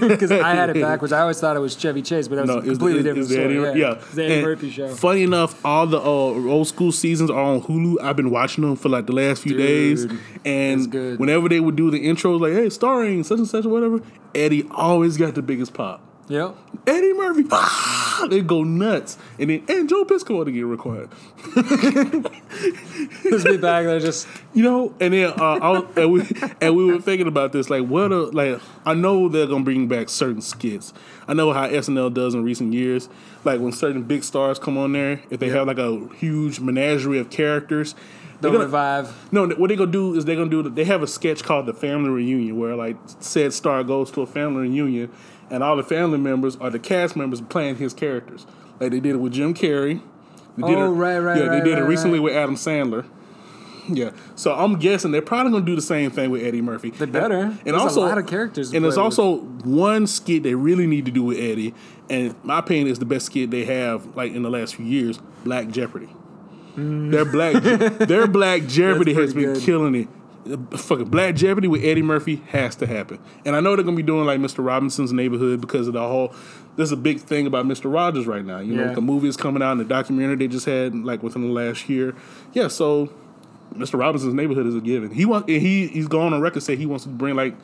Because 0.00 0.32
I 0.32 0.54
had 0.54 0.70
it 0.70 0.80
backwards. 0.80 1.12
I 1.12 1.20
always 1.20 1.38
thought 1.38 1.56
it 1.56 1.60
was 1.60 1.76
Chevy 1.76 2.02
Chase, 2.02 2.26
but 2.26 2.36
that 2.36 2.46
was 2.46 2.56
No, 2.56 2.62
completely 2.62 3.02
the, 3.02 3.10
different 3.10 3.18
it's 3.26 3.28
the 3.28 3.34
story. 3.34 3.68
Eddie, 3.68 3.80
yeah, 3.80 3.92
It's 3.92 4.14
the 4.14 4.24
Eddie 4.24 4.34
And 4.34 4.42
Murphy 4.44 4.70
show. 4.70 4.88
Funny 4.94 5.22
enough, 5.22 5.64
all 5.64 5.86
the 5.86 5.98
uh, 5.98 6.02
old 6.02 6.66
school 6.66 6.90
seasons 6.90 7.30
are 7.30 7.38
on 7.38 7.60
Hulu. 7.62 8.00
I've 8.02 8.16
been 8.16 8.30
watching 8.30 8.64
them 8.64 8.76
for 8.76 8.88
like 8.88 9.06
the 9.06 9.12
last 9.12 9.42
few 9.42 9.56
days, 9.56 10.06
and 10.44 10.92
whenever 11.18 11.48
they 11.48 11.60
would 11.60 11.76
do 11.76 11.90
the 11.90 12.04
intros, 12.04 12.40
like 12.40 12.54
"Hey, 12.54 12.70
starring 12.70 13.22
such 13.24 13.38
and 13.38 13.46
such 13.48 13.66
or 13.66 13.68
whatever," 13.68 14.00
Eddie 14.34 14.66
always 14.72 15.16
got 15.16 15.34
the 15.34 15.42
biggest 15.42 15.74
pop. 15.74 16.00
Yep. 16.28 16.56
Eddie 16.88 17.12
Murphy, 17.14 17.44
ah, 17.50 18.26
they 18.30 18.40
go 18.42 18.62
nuts, 18.62 19.18
and 19.38 19.50
then 19.50 19.64
and 19.68 19.88
Joe 19.88 20.04
Piscopo 20.04 20.44
to 20.44 20.52
get 20.52 20.66
required. 20.66 21.08
Just 23.22 23.44
be 23.44 23.56
back 23.56 23.84
there, 23.84 23.98
just 23.98 24.26
You 24.54 24.62
know, 24.62 24.94
and 25.00 25.12
then 25.12 25.32
uh, 25.38 25.58
I 25.60 25.70
was, 25.70 25.84
and 25.96 26.12
we 26.12 26.22
and 26.60 26.76
we 26.76 26.84
were 26.84 27.00
thinking 27.00 27.26
about 27.26 27.52
this, 27.52 27.70
like 27.70 27.86
what 27.86 28.12
a 28.12 28.24
like 28.26 28.60
I 28.84 28.94
know 28.94 29.28
they're 29.28 29.46
gonna 29.46 29.64
bring 29.64 29.88
back 29.88 30.08
certain 30.08 30.40
skits. 30.40 30.92
I 31.28 31.34
know 31.34 31.52
how 31.52 31.68
SNL 31.68 32.14
does 32.14 32.34
in 32.34 32.44
recent 32.44 32.72
years, 32.72 33.08
like 33.44 33.60
when 33.60 33.72
certain 33.72 34.02
big 34.04 34.22
stars 34.22 34.58
come 34.58 34.78
on 34.78 34.92
there, 34.92 35.20
if 35.30 35.40
they 35.40 35.48
have 35.50 35.66
like 35.66 35.78
a 35.78 36.08
huge 36.16 36.60
menagerie 36.60 37.18
of 37.18 37.30
characters, 37.30 37.94
they're 38.40 38.50
gonna, 38.50 38.64
revive. 38.64 39.32
no, 39.32 39.48
what 39.48 39.68
they're 39.68 39.76
gonna 39.76 39.90
do 39.90 40.14
is 40.14 40.24
they're 40.24 40.36
gonna 40.36 40.50
do. 40.50 40.62
They 40.62 40.84
have 40.84 41.02
a 41.02 41.06
sketch 41.06 41.42
called 41.42 41.66
the 41.66 41.74
Family 41.74 42.10
Reunion, 42.10 42.58
where 42.58 42.76
like 42.76 42.96
said 43.20 43.52
star 43.52 43.82
goes 43.82 44.10
to 44.12 44.22
a 44.22 44.26
family 44.26 44.68
reunion, 44.68 45.10
and 45.50 45.62
all 45.62 45.76
the 45.76 45.82
family 45.82 46.18
members 46.18 46.56
are 46.56 46.70
the 46.70 46.78
cast 46.78 47.16
members 47.16 47.40
playing 47.40 47.76
his 47.76 47.92
characters. 47.94 48.46
Like 48.80 48.90
they 48.90 49.00
did 49.00 49.14
it 49.14 49.18
with 49.18 49.32
Jim 49.32 49.54
Carrey. 49.54 50.00
They 50.56 50.66
did 50.66 50.76
Oh, 50.78 50.86
it, 50.86 50.96
right, 50.96 51.18
right, 51.18 51.36
Yeah, 51.38 51.44
right, 51.46 51.62
they 51.64 51.70
did 51.70 51.78
it 51.78 51.82
recently 51.82 52.18
right. 52.18 52.24
with 52.24 52.34
Adam 52.36 52.54
Sandler. 52.56 53.04
Yeah, 53.88 54.10
so 54.34 54.52
I'm 54.52 54.80
guessing 54.80 55.12
they're 55.12 55.22
probably 55.22 55.52
gonna 55.52 55.64
do 55.64 55.76
the 55.76 55.82
same 55.82 56.10
thing 56.10 56.30
with 56.30 56.42
Eddie 56.42 56.60
Murphy. 56.60 56.90
They 56.90 57.06
better. 57.06 57.42
And 57.42 57.58
There's 57.64 57.80
also, 57.82 58.00
a 58.00 58.08
lot 58.08 58.18
of 58.18 58.26
characters. 58.26 58.72
and 58.72 58.82
there's 58.84 58.96
with. 58.96 59.04
also 59.04 59.36
one 59.62 60.08
skit 60.08 60.42
they 60.42 60.56
really 60.56 60.88
need 60.88 61.04
to 61.04 61.12
do 61.12 61.22
with 61.22 61.38
Eddie, 61.38 61.72
and 62.10 62.34
my 62.42 62.58
opinion 62.58 62.88
is 62.88 62.98
the 62.98 63.04
best 63.04 63.26
skit 63.26 63.52
they 63.52 63.64
have 63.64 64.16
like 64.16 64.32
in 64.32 64.42
the 64.42 64.50
last 64.50 64.74
few 64.74 64.84
years. 64.84 65.20
Black 65.44 65.68
Jeopardy. 65.68 66.08
Mm. 66.76 67.12
Their 67.12 67.24
black, 67.24 67.62
their 68.08 68.26
Black 68.26 68.62
Jeopardy 68.66 69.14
has 69.14 69.32
been 69.32 69.52
good. 69.54 69.62
killing 69.62 69.94
it. 69.94 70.08
Fucking 70.76 71.08
Black 71.08 71.34
Jeopardy 71.34 71.68
with 71.68 71.84
Eddie 71.84 72.02
Murphy 72.02 72.36
has 72.48 72.76
to 72.76 72.86
happen, 72.86 73.18
and 73.44 73.56
I 73.56 73.60
know 73.60 73.74
they're 73.74 73.84
gonna 73.84 73.96
be 73.96 74.02
doing 74.02 74.26
like 74.26 74.40
Mr. 74.40 74.64
Robinson's 74.64 75.12
Neighborhood 75.12 75.60
because 75.60 75.86
of 75.88 75.94
the 75.94 76.00
whole. 76.00 76.34
There's 76.76 76.92
a 76.92 76.96
big 76.96 77.20
thing 77.20 77.46
about 77.46 77.66
Mr. 77.66 77.92
Rogers 77.92 78.26
right 78.26 78.44
now. 78.44 78.60
You 78.60 78.74
know, 78.74 78.94
the 78.94 79.00
movie 79.00 79.28
is 79.28 79.36
coming 79.36 79.62
out, 79.62 79.72
and 79.72 79.80
the 79.80 79.84
documentary 79.84 80.36
they 80.36 80.48
just 80.48 80.66
had 80.66 80.94
like 80.94 81.22
within 81.22 81.42
the 81.42 81.52
last 81.52 81.88
year. 81.88 82.14
Yeah, 82.52 82.68
so 82.68 83.10
Mr. 83.74 83.98
Robinson's 83.98 84.34
Neighborhood 84.34 84.66
is 84.66 84.74
a 84.74 84.80
given. 84.80 85.10
He 85.10 85.24
want 85.24 85.48
and 85.48 85.60
he 85.60 85.88
he's 85.88 86.08
gone 86.08 86.32
on 86.32 86.40
record 86.40 86.62
say 86.62 86.76
he 86.76 86.86
wants 86.86 87.04
to 87.04 87.10
bring 87.10 87.34
like 87.34 87.54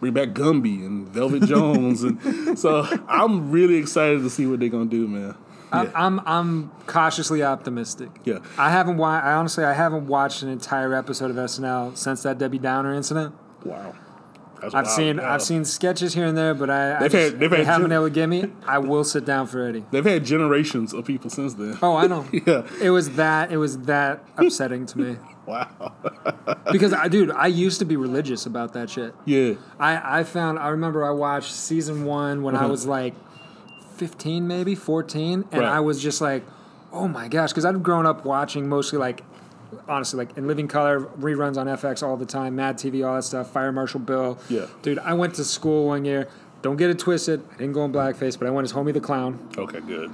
bring 0.00 0.12
back 0.12 0.30
Gumby 0.30 0.84
and 0.84 1.08
Velvet 1.08 1.42
Jones, 1.46 2.02
and 2.02 2.58
so 2.58 2.86
I'm 3.08 3.50
really 3.50 3.76
excited 3.76 4.22
to 4.22 4.30
see 4.30 4.46
what 4.46 4.60
they're 4.60 4.68
gonna 4.68 4.86
do, 4.86 5.06
man. 5.06 5.34
I- 5.72 5.84
Yeah, 5.84 5.90
I'm 5.94 6.20
I'm 6.26 6.70
cautiously 6.86 7.42
optimistic. 7.42 8.10
yeah. 8.24 8.38
I 8.58 8.70
haven't 8.70 8.96
wa- 8.98 9.20
I 9.22 9.32
honestly 9.32 9.64
I 9.64 9.72
haven't 9.72 10.06
watched 10.06 10.42
an 10.42 10.48
entire 10.48 10.94
episode 10.94 11.30
of 11.30 11.36
SNL 11.36 11.96
since 11.96 12.22
that 12.24 12.38
Debbie 12.38 12.58
Downer 12.58 12.92
incident. 12.94 13.34
Wow. 13.64 13.94
That's 14.60 14.74
I've 14.76 14.84
wild. 14.84 14.96
seen 14.96 15.16
Yeah. 15.16 15.34
I've 15.34 15.42
seen 15.42 15.64
sketches 15.64 16.14
here 16.14 16.26
and 16.26 16.38
there, 16.38 16.54
but 16.54 16.70
I, 16.70 16.96
I 16.96 17.00
They've 17.00 17.10
just, 17.10 17.30
had- 17.32 17.40
they've 17.40 17.50
they 17.50 17.56
had 17.58 17.66
haven't 17.66 17.82
gen- 17.82 17.88
been 17.90 17.96
able 17.96 18.04
to 18.06 18.10
get 18.14 18.28
me. 18.28 18.44
I 18.66 18.78
will 18.90 19.02
sit 19.02 19.24
down 19.24 19.46
for 19.48 19.60
Eddie. 19.66 19.84
They've 19.90 20.04
had 20.04 20.24
generations 20.24 20.92
of 20.94 21.04
people 21.04 21.30
since 21.30 21.54
then. 21.54 21.78
Oh, 21.82 21.96
I 21.96 22.06
know. 22.06 22.26
Yeah. 22.46 22.62
It 22.80 22.90
was 22.90 23.10
that 23.16 23.50
it 23.50 23.56
was 23.56 23.78
that 23.80 24.24
upsetting 24.36 24.86
to 24.86 24.98
me 24.98 25.16
Wow. 25.46 25.68
because 26.70 26.92
I 26.92 27.08
dude 27.08 27.30
I 27.32 27.48
used 27.48 27.80
to 27.80 27.84
be 27.84 27.96
religious 27.96 28.46
about 28.46 28.72
that 28.74 28.90
shit. 28.90 29.14
Yeah. 29.24 29.54
I 29.80 30.20
I 30.20 30.24
found 30.24 30.58
I 30.60 30.68
remember 30.68 31.04
I 31.04 31.10
watched 31.10 31.52
season 31.52 32.04
one 32.04 32.42
when 32.44 32.54
I 32.54 32.60
Uh-huh. 32.60 32.68
was 32.68 32.86
like 32.86 33.14
fifteen 34.06 34.48
maybe 34.48 34.74
fourteen, 34.74 35.44
and 35.52 35.62
Right. 35.62 35.70
I 35.76 35.80
was 35.80 36.02
just 36.02 36.20
like, 36.20 36.42
oh 36.92 37.06
my 37.06 37.28
gosh, 37.28 37.50
because 37.50 37.64
I'd 37.64 37.82
grown 37.82 38.06
up 38.06 38.24
watching 38.24 38.68
mostly 38.68 38.98
like. 38.98 39.22
Honestly, 39.88 40.18
like 40.18 40.36
in 40.36 40.46
Living 40.46 40.68
Color, 40.68 41.00
reruns 41.18 41.56
on 41.56 41.66
FX 41.66 42.02
all 42.02 42.18
the 42.18 42.26
time, 42.26 42.54
Mad 42.56 42.76
TV, 42.76 43.06
all 43.08 43.16
that 43.16 43.22
stuff, 43.22 43.50
Fire 43.50 43.72
Marshal 43.72 44.00
Bill. 44.00 44.38
Yeah. 44.50 44.66
Dude, 44.82 44.98
I 44.98 45.14
went 45.14 45.34
to 45.36 45.44
school 45.44 45.86
one 45.86 46.04
year. 46.04 46.28
Don't 46.60 46.76
get 46.76 46.90
it 46.90 46.98
twisted. 46.98 47.42
I 47.54 47.56
didn't 47.56 47.72
go 47.72 47.82
in 47.86 47.90
blackface, 47.90 48.38
but 48.38 48.46
I 48.46 48.50
went 48.50 48.66
as 48.66 48.72
Homie 48.74 48.92
the 48.92 49.00
Clown. 49.00 49.38
Okay, 49.56 49.80
good. 49.80 50.10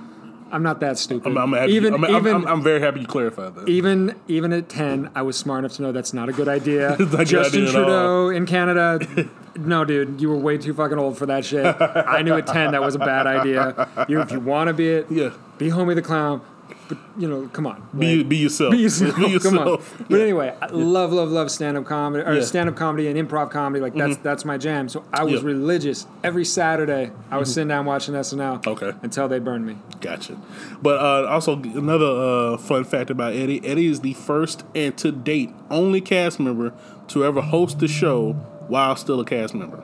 I'm 0.51 0.63
not 0.63 0.81
that 0.81 0.99
stupid. 0.99 1.37
I'm, 1.37 1.55
I'm 1.55 1.69
even 1.69 1.95
I'm, 1.95 2.05
I'm- 2.05 2.17
even 2.17 2.35
I'm, 2.37 2.47
I'm 2.47 2.63
very 2.63 2.81
happy 2.81 3.01
you 3.01 3.07
clarified 3.07 3.55
that. 3.57 3.69
even 3.69 4.15
even 4.29 4.53
at 4.53 4.69
10 4.69 5.11
i 5.15 5.23
was 5.23 5.37
smart 5.37 5.61
enough 5.61 5.73
to 5.77 5.83
know 5.83 5.93
that's 5.93 6.13
not 6.15 6.29
a 6.29 6.33
good 6.33 6.49
idea 6.49 6.91
not 6.99 7.01
a 7.01 7.05
good 7.07 7.27
justin 7.27 7.63
idea 7.63 7.73
trudeau 7.73 8.29
in 8.31 8.47
canada 8.47 8.99
no 9.57 9.85
dude 9.85 10.21
you 10.21 10.29
were 10.29 10.37
way 10.37 10.57
too 10.59 10.73
fucking 10.75 10.99
old 10.99 11.17
for 11.19 11.27
that 11.27 11.45
shit 11.45 11.65
i 11.81 12.23
knew 12.23 12.35
at 12.35 12.47
10 12.47 12.73
that 12.73 12.81
was 12.83 12.95
a 12.95 12.99
bad 12.99 13.27
idea 13.27 13.89
you 14.09 14.21
if 14.21 14.31
you 14.31 14.41
want 14.41 14.69
to 14.69 14.75
be 14.75 14.89
it 14.89 15.07
Yeah. 15.11 15.31
be 15.59 15.69
homie 15.69 15.95
the 15.95 16.03
clown 16.03 16.41
but 16.89 16.99
you 17.19 17.29
know, 17.29 17.49
come 17.49 17.67
on. 17.67 17.87
Be, 17.97 18.17
like, 18.19 18.29
be 18.29 18.37
yourself. 18.39 18.73
be 18.73 18.79
yourself. 18.79 19.17
Be 19.17 19.39
Come 19.39 19.59
on. 19.59 19.67
yourself. 19.67 20.03
But 20.09 20.21
anyway, 20.21 20.55
I 20.61 20.67
love, 20.67 21.13
love, 21.13 21.31
love 21.31 21.51
stand 21.51 21.77
up 21.77 21.85
comedy 21.85 22.25
or 22.25 22.35
Yeah. 22.35 22.41
stand 22.43 22.69
up 22.69 22.77
comedy 22.77 23.09
and 23.09 23.17
improv 23.29 23.51
comedy. 23.51 23.81
Like 23.83 23.95
that's 23.95 24.17
that's 24.19 24.45
my 24.45 24.57
jam. 24.59 24.89
So 24.89 25.05
I 25.13 25.25
was. 25.25 25.35
Mm-hmm. 25.39 25.47
religious 25.47 26.07
every 26.25 26.45
Saturday. 26.45 27.11
I 27.31 27.37
was 27.39 27.53
sitting 27.53 27.69
down 27.69 27.85
watching 27.87 28.15
SNL. 28.15 28.67
Okay. 28.67 28.93
Until 29.03 29.29
they 29.29 29.39
burned 29.39 29.67
me. 29.67 29.77
Gotcha. 30.01 30.37
But 30.83 31.01
uh, 31.01 31.29
also 31.29 31.55
another 31.55 32.07
uh, 32.07 32.57
fun 32.59 32.85
fact 32.85 33.11
about 33.11 33.35
Eddie: 33.35 33.65
Eddie 33.67 33.87
is 33.87 34.01
the 34.01 34.15
first 34.15 34.65
and 34.75 34.97
to 34.99 35.13
date 35.13 35.51
only 35.71 36.01
cast 36.01 36.41
member 36.41 36.73
to 37.09 37.25
ever 37.25 37.41
host 37.41 37.79
the 37.79 37.89
show 37.89 38.33
while 38.69 38.97
still 38.97 39.21
a 39.21 39.25
cast 39.25 39.55
member. 39.55 39.83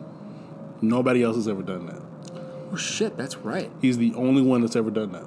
Nobody 0.81 1.23
else 1.23 1.37
has 1.37 1.49
ever 1.49 1.63
done 1.63 1.87
that. 1.87 2.03
Oh 2.73 2.77
shit, 2.77 3.17
that's 3.17 3.37
right. 3.39 3.71
He's 3.81 3.99
the 3.99 4.13
only 4.15 4.43
one 4.43 4.61
that's 4.61 4.77
ever 4.77 4.91
done 4.91 5.13
that. 5.13 5.25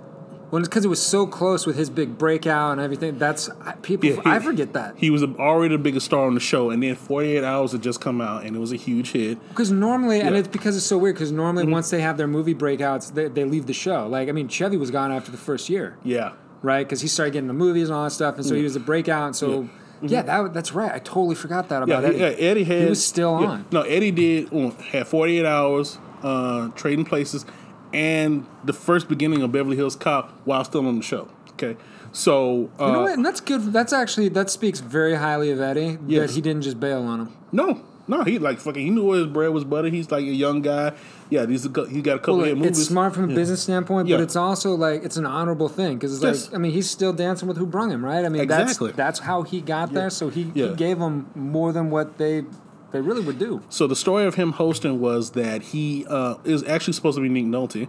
Well, 0.49 0.59
it's 0.59 0.69
because 0.69 0.85
it 0.85 0.87
was 0.87 1.01
so 1.01 1.27
close 1.27 1.65
with 1.65 1.75
his 1.75 1.89
big 1.89 2.17
breakout 2.17 2.71
and 2.71 2.79
everything. 2.81 3.17
That's 3.19 3.49
I, 3.65 3.73
people. 3.73 4.07
Yeah, 4.09 4.15
he- 4.15 4.21
I 4.29 4.39
forget 4.39 4.73
that 4.73 4.93
He 4.97 5.09
was 5.09 5.21
already 5.23 5.75
the 5.75 5.81
biggest 5.81 6.05
star 6.05 6.25
on 6.25 6.35
the 6.35 6.39
show, 6.39 6.69
and 6.69 6.81
then 6.81 6.95
48 6.95 7.43
Hours 7.43 7.73
had 7.73 7.81
just 7.83 7.99
come 7.99 8.21
out, 8.21 8.45
and 8.45 8.55
it 8.55 8.59
was 8.59 8.71
a 8.71 8.77
huge 8.77 9.11
hit. 9.11 9.37
because 9.49 9.71
normally, 9.71 10.21
and 10.21 10.25
Yeah. 10.25 10.29
Mm-hmm. 10.29 10.39
it's 10.39 10.47
because 10.47 10.77
it's 10.77 10.85
so 10.85 10.97
weird. 10.97 11.15
Because 11.15 11.31
normally, 11.33 11.65
once 11.67 11.89
they 11.89 11.99
have 12.01 12.15
their 12.17 12.27
movie 12.27 12.55
breakouts, 12.55 13.13
they, 13.13 13.27
they 13.27 13.43
leave 13.43 13.65
the 13.65 13.73
show. 13.73 14.07
Like 14.07 14.29
I 14.29 14.31
mean, 14.31 14.47
Chevy 14.47 14.77
was 14.77 14.89
gone 14.91 15.11
after 15.11 15.31
the 15.31 15.37
first 15.37 15.69
year. 15.69 15.97
Yeah. 16.03 16.31
right? 16.61 16.85
Because 16.87 17.01
he 17.01 17.07
started 17.07 17.31
getting 17.33 17.47
the 17.47 17.53
movies 17.53 17.89
and 17.89 17.95
all 17.97 18.05
that 18.05 18.11
stuff, 18.11 18.35
and 18.37 18.45
so 18.45 18.55
he 18.55 18.63
was 18.63 18.75
a 18.75 18.79
breakout. 18.79 19.25
And 19.27 19.35
so, 19.35 19.67
yeah, 20.01 20.21
that, 20.21 20.53
that's 20.53 20.71
right. 20.73 20.91
I 20.93 20.99
totally 20.99 21.35
forgot 21.35 21.67
that 21.69 21.83
about 21.83 22.03
he- 22.03 22.09
Eddie. 22.09 22.17
yeah, 22.19 22.49
Eddie 22.49 22.63
had. 22.63 22.83
He 22.83 22.89
was 22.89 23.03
still 23.05 23.41
yeah. 23.41 23.47
on. 23.47 23.65
No, 23.71 23.81
Eddie 23.81 24.11
did 24.11 24.49
had 24.91 25.07
48 25.07 25.45
hours, 25.45 25.97
uh, 26.23 26.69
trading 26.69 27.03
places, 27.05 27.45
and 27.93 28.45
the 28.63 28.73
first 28.73 29.07
beginning 29.09 29.41
of 29.41 29.51
Beverly 29.51 29.75
Hills 29.77 29.95
Cop 29.95 30.29
while 30.45 30.63
still 30.63 30.85
on 30.87 30.97
the 30.97 31.03
show. 31.03 31.29
Okay, 31.53 31.75
so 32.11 32.69
uh, 32.79 32.85
You 32.87 32.91
know 32.93 33.01
what? 33.01 33.13
And 33.13 33.25
that's 33.25 33.41
good. 33.41 33.73
That's 33.73 33.93
actually 33.93 34.29
that 34.29 34.49
speaks 34.49 34.79
very 34.79 35.15
highly 35.15 35.51
of 35.51 35.59
Eddie 35.61 35.97
Yes. 36.07 36.29
that 36.29 36.35
he 36.35 36.41
didn't 36.41 36.61
just 36.63 36.79
bail 36.79 37.01
on 37.03 37.19
him. 37.21 37.29
no, 37.51 37.81
no, 38.09 38.23
he 38.23 38.39
like 38.39 38.59
fucking 38.59 38.81
he 38.83 38.89
knew 38.89 39.03
where 39.05 39.17
his 39.17 39.27
bread 39.27 39.49
was 39.51 39.63
buttered. 39.65 39.91
He's 39.93 40.09
like 40.11 40.23
a 40.23 40.27
young 40.27 40.61
guy. 40.61 40.93
Yeah, 41.29 41.45
he's 41.45 41.65
a, 41.65 41.87
he 41.89 42.01
got 42.01 42.15
a 42.15 42.19
couple 42.19 42.37
Well, 42.37 42.51
of 42.51 42.57
movies. 42.57 42.79
it's 42.79 42.87
smart 42.87 43.13
from 43.13 43.29
a 43.29 43.35
business 43.35 43.61
standpoint, 43.63 44.07
Yeah. 44.07 44.15
but 44.17 44.23
it's 44.23 44.37
also 44.37 44.75
like 44.75 45.03
it's 45.03 45.17
an 45.17 45.25
honorable 45.25 45.67
thing 45.67 45.95
because 45.97 46.13
it's 46.15 46.23
Yes. 46.23 46.45
like 46.45 46.55
I 46.55 46.57
mean 46.59 46.71
he's 46.71 46.89
still 46.89 47.11
dancing 47.11 47.49
with 47.49 47.57
who 47.57 47.65
brung 47.65 47.91
him, 47.91 48.05
right? 48.05 48.23
I 48.23 48.29
mean 48.29 48.41
Exactly. 48.41 48.87
that's 48.91 48.97
that's 48.97 49.19
how 49.19 49.41
he 49.41 49.59
got 49.59 49.91
there. 49.93 50.09
So 50.09 50.29
he, 50.29 50.51
Yeah. 50.53 50.67
he 50.69 50.75
gave 50.75 50.99
him 50.99 51.25
more 51.35 51.73
than 51.73 51.89
what 51.89 52.17
they 52.17 52.45
they 52.91 53.01
really 53.01 53.21
would 53.21 53.37
do. 53.39 53.61
So 53.69 53.87
the 53.87 53.95
story 53.95 54.25
of 54.25 54.35
him 54.35 54.53
hosting 54.53 54.99
was 54.99 55.31
that 55.31 55.61
he 55.61 56.05
uh, 56.07 56.35
is 56.43 56.63
actually 56.63 56.93
supposed 56.93 57.17
to 57.17 57.21
be 57.21 57.29
Nick 57.29 57.45
Nolte. 57.45 57.87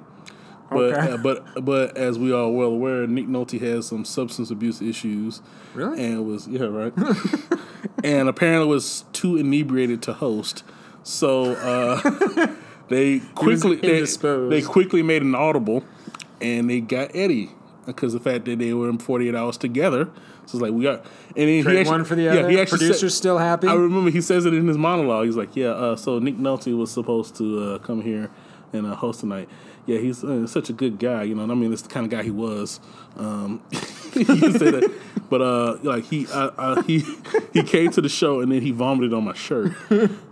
But, 0.70 0.92
Okay. 0.92 1.12
uh, 1.12 1.16
but 1.16 1.64
but 1.64 1.96
as 1.96 2.18
we 2.18 2.30
are 2.32 2.50
well 2.50 2.68
aware, 2.68 3.06
Nick 3.06 3.26
Nolte 3.26 3.58
has 3.60 3.86
some 3.86 4.04
substance 4.04 4.50
abuse 4.50 4.82
issues. 4.82 5.40
Really? 5.74 6.04
And 6.04 6.26
was 6.26 6.46
yeah 6.46 6.64
right. 6.64 6.92
and 8.04 8.28
apparently 8.28 8.68
was 8.68 9.04
too 9.14 9.36
inebriated 9.36 10.02
to 10.02 10.12
host. 10.12 10.64
So 11.04 11.52
uh, 11.54 12.50
they 12.88 13.20
quickly 13.34 13.76
they, 13.76 14.02
they 14.02 14.60
quickly 14.62 15.02
made 15.02 15.22
an 15.22 15.34
audible, 15.34 15.84
and 16.42 16.68
they 16.68 16.80
got 16.80 17.12
Eddie 17.14 17.50
because 17.86 18.12
the 18.12 18.20
fact 18.20 18.44
that 18.44 18.58
they 18.58 18.74
were 18.74 18.90
in 18.90 18.98
forty 18.98 19.28
eight 19.28 19.34
hours 19.34 19.56
together. 19.56 20.10
So 20.48 20.56
it's 20.56 20.62
like 20.62 20.72
we 20.72 20.86
are. 20.86 20.94
and 20.94 21.02
then 21.36 21.48
he 21.48 21.62
Trade 21.62 21.80
actually, 21.80 21.90
one 21.90 22.04
for 22.04 22.14
the 22.14 22.22
yeah, 22.22 22.30
other. 22.30 22.48
he 22.48 22.58
actually 22.58 22.78
said- 22.78 22.86
Producer's 22.86 23.14
still 23.14 23.36
happy. 23.38 23.68
I 23.68 23.74
remember 23.74 24.10
he 24.10 24.22
says 24.22 24.46
it 24.46 24.54
in 24.54 24.66
his 24.66 24.78
monologue. 24.78 25.26
He's 25.26 25.36
like, 25.36 25.54
"Yeah, 25.54 25.68
uh, 25.68 25.96
so 25.96 26.18
Nick 26.18 26.38
Nolte 26.38 26.74
was 26.76 26.90
supposed 26.90 27.36
to 27.36 27.62
uh, 27.74 27.78
come 27.78 28.00
here 28.00 28.30
and 28.72 28.86
uh, 28.86 28.94
host 28.94 29.20
tonight. 29.20 29.48
Yeah, 29.86 29.98
he's 29.98 30.22
uh, 30.24 30.46
such 30.46 30.68
a 30.70 30.72
good 30.72 30.98
guy, 30.98 31.22
you 31.24 31.34
know. 31.34 31.42
And 31.42 31.52
I 31.52 31.54
mean, 31.54 31.72
it's 31.72 31.82
the 31.82 31.88
kind 31.88 32.04
of 32.04 32.10
guy 32.10 32.22
he 32.22 32.30
was. 32.30 32.80
Um, 33.16 33.62
you 34.14 34.24
can 34.24 34.58
say 34.58 34.70
that, 34.70 34.92
but 35.30 35.40
uh, 35.42 35.76
like 35.82 36.04
he 36.04 36.26
uh, 36.28 36.50
uh, 36.56 36.82
he 36.82 37.04
he 37.52 37.62
came 37.62 37.90
to 37.92 38.00
the 38.00 38.08
show 38.08 38.40
and 38.40 38.50
then 38.50 38.62
he 38.62 38.70
vomited 38.70 39.12
on 39.12 39.24
my 39.24 39.34
shirt. 39.34 39.72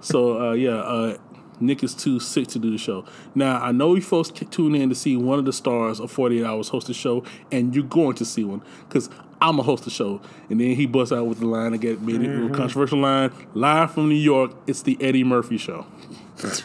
So 0.01 0.51
uh, 0.51 0.53
yeah, 0.53 0.77
uh, 0.77 1.17
Nick 1.59 1.83
is 1.83 1.95
too 1.95 2.21
sick 2.21 2.49
to 2.49 2.59
do 2.59 2.71
the 2.71 2.79
show. 2.79 3.05
Now 3.35 3.61
I 3.61 3.73
know 3.73 3.95
you 3.95 4.03
folks 4.03 4.31
tune 4.31 4.75
in 4.75 4.89
to 4.91 4.95
see 4.95 5.17
one 5.17 5.39
of 5.39 5.45
the 5.47 5.53
stars 5.53 6.01
of 6.01 6.11
Forty 6.11 6.41
Eight 6.41 6.45
Hours 6.45 6.69
host 6.69 6.87
the 6.87 6.95
show, 6.95 7.25
and 7.51 7.75
you're 7.75 7.85
going 7.85 8.15
to 8.17 8.25
see 8.25 8.45
one 8.45 8.63
because. 8.89 9.09
I'm 9.41 9.59
a 9.59 9.63
host 9.63 9.85
the 9.85 9.91
show, 9.91 10.21
and 10.49 10.61
then 10.61 10.75
he 10.75 10.87
busts 10.87 11.13
out 11.13 11.27
with 11.27 11.41
the 11.41 11.47
line 11.47 11.75
again, 11.75 12.05
made 12.05 12.23
it 12.23 12.51
a 12.51 12.55
controversial 12.55 12.99
line. 12.99 13.31
Live 13.55 13.93
from 13.93 14.09
New 14.09 14.15
York, 14.15 14.53
it's 14.67 14.83
the 14.83 14.97
Eddie 15.01 15.25
Murphy 15.25 15.59
show. 15.59 15.87
and 16.43 16.65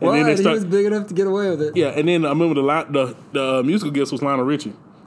well, 0.00 0.12
then 0.12 0.26
they 0.26 0.42
he 0.42 0.48
was 0.48 0.64
big 0.64 0.86
enough 0.86 1.06
to 1.08 1.14
get 1.14 1.26
away 1.26 1.50
with 1.50 1.62
it. 1.62 1.76
yeah, 1.76 1.88
and 1.88 2.08
then 2.08 2.24
I 2.24 2.30
remember 2.30 2.54
the 2.54 2.86
the 2.90 3.16
the 3.32 3.58
uh, 3.58 3.62
musical 3.62 3.92
guest 3.92 4.12
was 4.12 4.22
Lionel 4.22 4.44
Richie. 4.44 4.72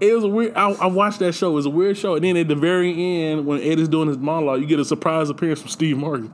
it 0.00 0.14
was 0.14 0.24
a 0.24 0.28
weird. 0.28 0.54
I, 0.54 0.70
I 0.72 0.86
watched 0.86 1.20
that 1.20 1.34
show. 1.34 1.50
It 1.50 1.54
was 1.54 1.66
a 1.66 1.70
weird 1.70 1.96
show, 1.96 2.14
and 2.16 2.24
then 2.24 2.36
at 2.36 2.48
the 2.48 2.54
very 2.54 2.92
end, 2.92 3.46
when 3.46 3.60
Eddie's 3.60 3.88
doing 3.88 4.08
his 4.08 4.18
monologue, 4.18 4.60
you 4.60 4.66
get 4.66 4.80
a 4.80 4.84
surprise 4.84 5.30
appearance 5.30 5.60
from 5.60 5.70
Steve 5.70 5.96
Martin. 5.96 6.32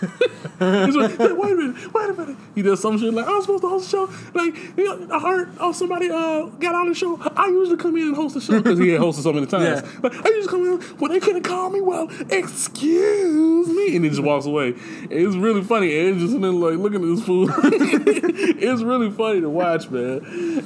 He's 0.00 0.96
like, 0.96 1.18
"Wait, 1.18 1.36
wait 1.36 1.52
a 1.52 1.56
minute, 1.56 1.94
wait 1.94 2.10
a 2.10 2.12
minute. 2.14 2.36
He 2.54 2.62
does 2.62 2.80
some 2.80 2.98
shit 2.98 3.12
like 3.14 3.26
I 3.26 3.30
was 3.34 3.44
supposed 3.44 3.62
to 3.62 3.68
host 3.68 3.90
the 3.90 3.96
show. 3.96 4.12
Like 4.34 4.54
you 4.76 4.84
know, 4.84 5.14
I 5.14 5.20
heard 5.20 5.50
oh 5.60 5.72
somebody 5.72 6.10
uh 6.10 6.46
got 6.58 6.74
on 6.74 6.88
the 6.88 6.94
show. 6.94 7.18
I 7.36 7.46
usually 7.48 7.76
come 7.76 7.96
in 7.96 8.08
and 8.08 8.16
host 8.16 8.34
the 8.34 8.40
show 8.40 8.60
because 8.60 8.78
he 8.78 8.88
had 8.90 9.00
hosted 9.00 9.22
so 9.22 9.32
many 9.32 9.46
times. 9.46 9.82
Yeah. 9.82 10.00
Like, 10.02 10.14
I 10.24 10.28
usually 10.30 10.48
come 10.48 10.66
in 10.66 10.80
when 10.98 11.12
they 11.12 11.20
couldn't 11.20 11.42
call 11.44 11.70
me. 11.70 11.80
Well, 11.80 12.08
excuse 12.30 13.68
me, 13.68 13.96
and 13.96 14.04
he 14.04 14.10
just 14.10 14.22
walks 14.22 14.46
away. 14.46 14.74
It's 15.10 15.36
really 15.36 15.62
funny. 15.62 15.98
And 15.98 16.20
it's 16.20 16.30
just 16.32 16.40
there 16.40 16.50
like 16.50 16.78
looking 16.78 17.02
at 17.02 17.16
this 17.16 17.24
fool. 17.24 17.48
it's 17.62 18.82
really 18.82 19.10
funny 19.10 19.40
to 19.40 19.48
watch, 19.50 19.90
man. 19.90 20.18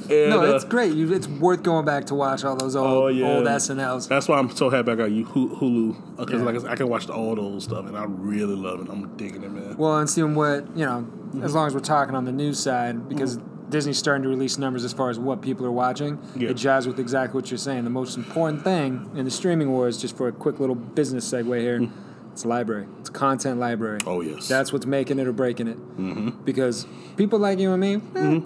And, 0.09 0.29
No, 0.29 0.41
uh, 0.41 0.55
it's 0.55 0.65
great. 0.65 0.91
It's 0.97 1.27
worth 1.27 1.63
going 1.63 1.85
back 1.85 2.05
to 2.05 2.15
watch 2.15 2.43
all 2.43 2.55
those 2.55 2.75
old 2.75 2.87
Oh, 2.87 3.07
yeah. 3.07 3.27
old 3.27 3.45
SNLs. 3.45 4.07
That's 4.07 4.27
why 4.27 4.37
I'm 4.37 4.49
so 4.55 4.69
happy 4.69 4.91
I 4.91 4.95
got 4.95 5.11
you 5.11 5.25
Hulu 5.25 6.17
because 6.17 6.41
Yeah. 6.41 6.45
like 6.45 6.65
I 6.65 6.75
can 6.75 6.87
watch 6.89 7.09
all 7.09 7.35
those 7.35 7.63
stuff 7.65 7.85
and 7.87 7.97
I 7.97 8.05
really 8.05 8.55
love 8.55 8.81
it. 8.81 8.89
I'm 8.89 9.15
digging 9.23 9.43
it, 9.43 9.51
man. 9.51 9.77
Well, 9.77 9.97
and 9.97 10.09
seeing 10.09 10.35
what 10.35 10.67
you 10.75 10.85
know, 10.85 11.07
Mm-hmm. 11.33 11.43
as 11.45 11.55
long 11.55 11.65
as 11.65 11.73
we're 11.73 11.79
talking 11.79 12.13
on 12.13 12.25
the 12.25 12.31
news 12.31 12.59
side, 12.59 13.09
because 13.09 13.39
Disney's 13.69 13.97
starting 13.97 14.21
to 14.21 14.29
release 14.29 14.59
numbers 14.59 14.83
as 14.85 14.93
far 14.93 15.09
as 15.09 15.17
what 15.17 15.41
people 15.41 15.65
are 15.65 15.71
watching. 15.71 16.19
Yeah. 16.35 16.49
It 16.49 16.57
jives 16.57 16.85
with 16.85 16.99
exactly 16.99 17.35
what 17.41 17.49
you're 17.49 17.57
saying. 17.57 17.85
The 17.85 17.89
most 17.89 18.17
important 18.17 18.63
thing 18.63 19.09
in 19.15 19.25
the 19.25 19.31
streaming 19.31 19.71
wars, 19.71 19.99
just 19.99 20.15
for 20.15 20.27
a 20.27 20.31
quick 20.31 20.59
little 20.59 20.75
business 20.75 21.27
segue 21.27 21.59
here, 21.59 21.89
it's 22.31 22.45
library. 22.45 22.85
It's 22.99 23.09
content 23.09 23.59
library. 23.59 23.97
Oh 24.05 24.21
yes, 24.21 24.47
That's 24.47 24.71
what's 24.71 24.85
making 24.85 25.17
it 25.17 25.25
or 25.25 25.31
breaking 25.33 25.67
it. 25.69 25.77
Mm-hmm. 25.97 26.43
Because 26.43 26.85
people 27.17 27.39
like 27.39 27.57
you 27.57 27.71
and 27.71 27.81
me, 27.81 27.95
eh, 28.15 28.39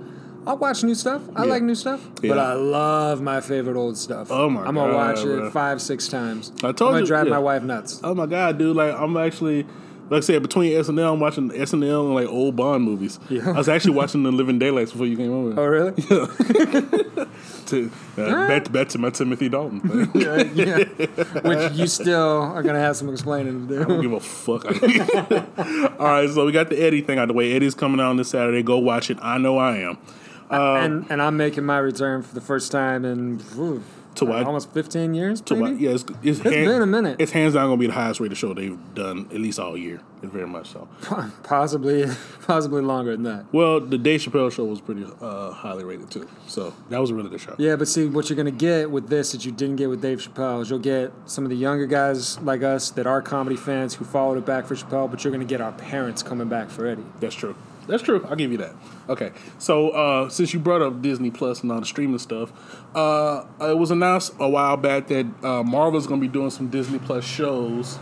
I'll 0.45 0.55
watch 0.57 0.81
new 0.85 0.95
stuff. 0.95 1.23
I 1.35 1.43
Yeah. 1.43 1.49
like 1.49 1.63
new 1.63 1.75
stuff, 1.75 2.07
but 2.21 2.39
I 2.39 2.53
love 2.53 3.19
my 3.19 3.41
favorite 3.41 3.75
old 3.77 3.97
stuff. 3.97 4.31
Oh, 4.31 4.49
my 4.49 4.61
I'm 4.65 4.75
gonna 4.75 4.93
God, 4.93 5.15
watch 5.15 5.23
bro. 5.25 5.47
it 5.47 5.51
five, 5.51 5.81
six 5.81 6.07
times. 6.07 6.53
I 6.63 6.71
told 6.71 6.71
I'm 6.71 6.77
gonna 6.93 6.99
you, 7.01 7.05
drive 7.05 7.25
yeah. 7.27 7.31
my 7.33 7.39
wife 7.39 7.63
nuts. 7.63 7.99
Oh 8.01 8.15
my 8.15 8.27
god, 8.27 8.57
dude! 8.57 8.77
Like 8.77 8.95
I'm 8.97 9.17
actually, 9.17 9.65
like 10.09 10.17
I 10.17 10.19
said, 10.21 10.41
between 10.41 10.71
SNL, 10.73 11.13
I'm 11.13 11.19
watching 11.19 11.49
SNL 11.49 12.05
and 12.05 12.15
like 12.15 12.27
old 12.27 12.55
Bond 12.55 12.83
movies. 12.83 13.19
Yeah. 13.29 13.49
I 13.49 13.57
was 13.57 13.69
actually 13.69 13.93
watching 13.95 14.23
The 14.23 14.31
Living 14.31 14.59
Daylights 14.59 14.91
before 14.91 15.07
you 15.07 15.17
came 15.17 15.31
over. 15.31 15.59
Oh, 15.59 15.65
really? 15.65 15.93
Yeah. 17.17 17.25
To, 17.67 17.91
uh, 18.17 18.47
back, 18.47 18.71
back 18.71 18.87
to 18.89 18.97
my 18.97 19.09
Timothy 19.09 19.49
Dalton 19.49 19.81
thing. 19.81 20.09
yeah, 20.21 20.43
yeah. 20.53 20.77
Which 21.41 21.73
you 21.73 21.85
still 21.87 22.41
are 22.43 22.63
gonna 22.63 22.79
have 22.79 22.95
some 22.95 23.09
explaining 23.09 23.67
to 23.67 23.81
I 23.81 23.83
don't 23.83 24.01
give 24.01 24.13
a 24.13 24.21
fuck. 24.21 24.65
All 25.99 26.07
right, 26.07 26.29
so 26.29 26.45
we 26.45 26.53
got 26.53 26.69
the 26.69 26.81
Eddie 26.81 27.01
thing 27.01 27.19
out 27.19 27.23
of 27.23 27.27
the 27.27 27.33
way. 27.33 27.51
Eddie's 27.51 27.75
coming 27.75 27.99
out 27.99 28.11
on 28.11 28.15
this 28.15 28.29
Saturday. 28.29 28.63
Go 28.63 28.77
watch 28.77 29.09
it. 29.09 29.17
I 29.21 29.37
know 29.37 29.57
I 29.57 29.79
am. 29.79 29.97
and 30.49 31.05
and 31.09 31.21
I'm 31.21 31.35
making 31.35 31.65
my 31.65 31.77
return 31.79 32.23
for 32.23 32.33
the 32.33 32.39
first 32.41 32.71
time 32.71 33.03
in 33.03 33.41
ooh, 33.57 33.83
To 34.17 34.25
what? 34.25 34.45
almost 34.45 34.71
15 34.73 35.13
years. 35.13 35.41
To 35.41 35.55
what? 35.55 35.79
Yeah, 35.79 35.91
it's, 35.91 36.05
it's, 36.23 36.39
been 36.39 36.81
a 36.81 36.85
minute. 36.85 37.17
It's 37.19 37.31
hands 37.31 37.53
down 37.53 37.67
gonna 37.67 37.77
be 37.77 37.87
the 37.87 37.93
highest 37.93 38.19
rated 38.19 38.37
show 38.37 38.53
they've 38.53 38.77
done 38.95 39.27
at 39.31 39.39
least 39.39 39.59
all 39.59 39.77
year. 39.77 40.01
It's 40.23 40.33
very 40.33 40.47
much 40.47 40.71
so. 40.71 40.87
Possibly, 41.43 42.05
possibly 42.41 42.81
longer 42.81 43.11
than 43.11 43.23
that. 43.23 43.45
Well, 43.53 43.79
the 43.79 43.99
Dave 43.99 44.21
Chappelle 44.21 44.51
show 44.51 44.65
was 44.65 44.81
pretty 44.81 45.05
uh, 45.21 45.51
highly 45.51 45.83
rated 45.83 46.09
too, 46.09 46.27
so 46.47 46.73
that 46.89 46.99
was 46.99 47.11
a 47.11 47.15
really 47.15 47.29
good 47.29 47.39
show. 47.39 47.55
Yeah, 47.59 47.75
but 47.75 47.87
see, 47.87 48.07
what 48.07 48.27
you're 48.29 48.37
gonna 48.37 48.49
get 48.49 48.89
with 48.89 49.09
this 49.09 49.33
that 49.33 49.45
you 49.45 49.51
didn't 49.51 49.75
get 49.75 49.89
with 49.89 50.01
Dave 50.01 50.19
Chappelle 50.19 50.63
is 50.63 50.69
you'll 50.71 50.79
get 50.79 51.11
some 51.27 51.43
of 51.43 51.51
the 51.51 51.55
younger 51.55 51.85
guys 51.85 52.39
like 52.41 52.63
us 52.63 52.89
that 52.91 53.05
are 53.05 53.21
comedy 53.21 53.55
fans 53.55 53.93
who 53.93 54.05
followed 54.05 54.39
it 54.39 54.45
back 54.45 54.65
for 54.65 54.73
Chappelle, 54.73 55.09
but 55.09 55.23
you're 55.23 55.31
gonna 55.31 55.45
get 55.45 55.61
our 55.61 55.73
parents 55.73 56.23
coming 56.23 56.49
back 56.49 56.71
for 56.71 56.87
Eddie. 56.87 57.05
That's 57.19 57.35
true. 57.35 57.55
That's 57.87 58.03
true. 58.03 58.25
I'll 58.29 58.35
give 58.35 58.51
you 58.51 58.57
that. 58.57 58.75
Okay. 59.09 59.31
So 59.59 59.89
uh, 59.89 60.29
since 60.29 60.53
you 60.53 60.59
brought 60.59 60.81
up 60.81 61.01
Disney 61.01 61.31
Plus 61.31 61.63
and 61.63 61.71
all 61.71 61.79
the 61.79 61.85
streaming 61.85 62.19
stuff, 62.19 62.51
uh, 62.95 63.45
it 63.61 63.77
was 63.77 63.91
announced 63.91 64.33
a 64.39 64.49
while 64.49 64.77
back 64.77 65.07
that 65.07 65.25
uh, 65.43 65.63
Marvel's 65.63 66.05
going 66.05 66.19
to 66.19 66.27
be 66.27 66.31
doing 66.31 66.49
some 66.49 66.67
Disney 66.67 66.99
Plus 66.99 67.23
shows 67.23 67.97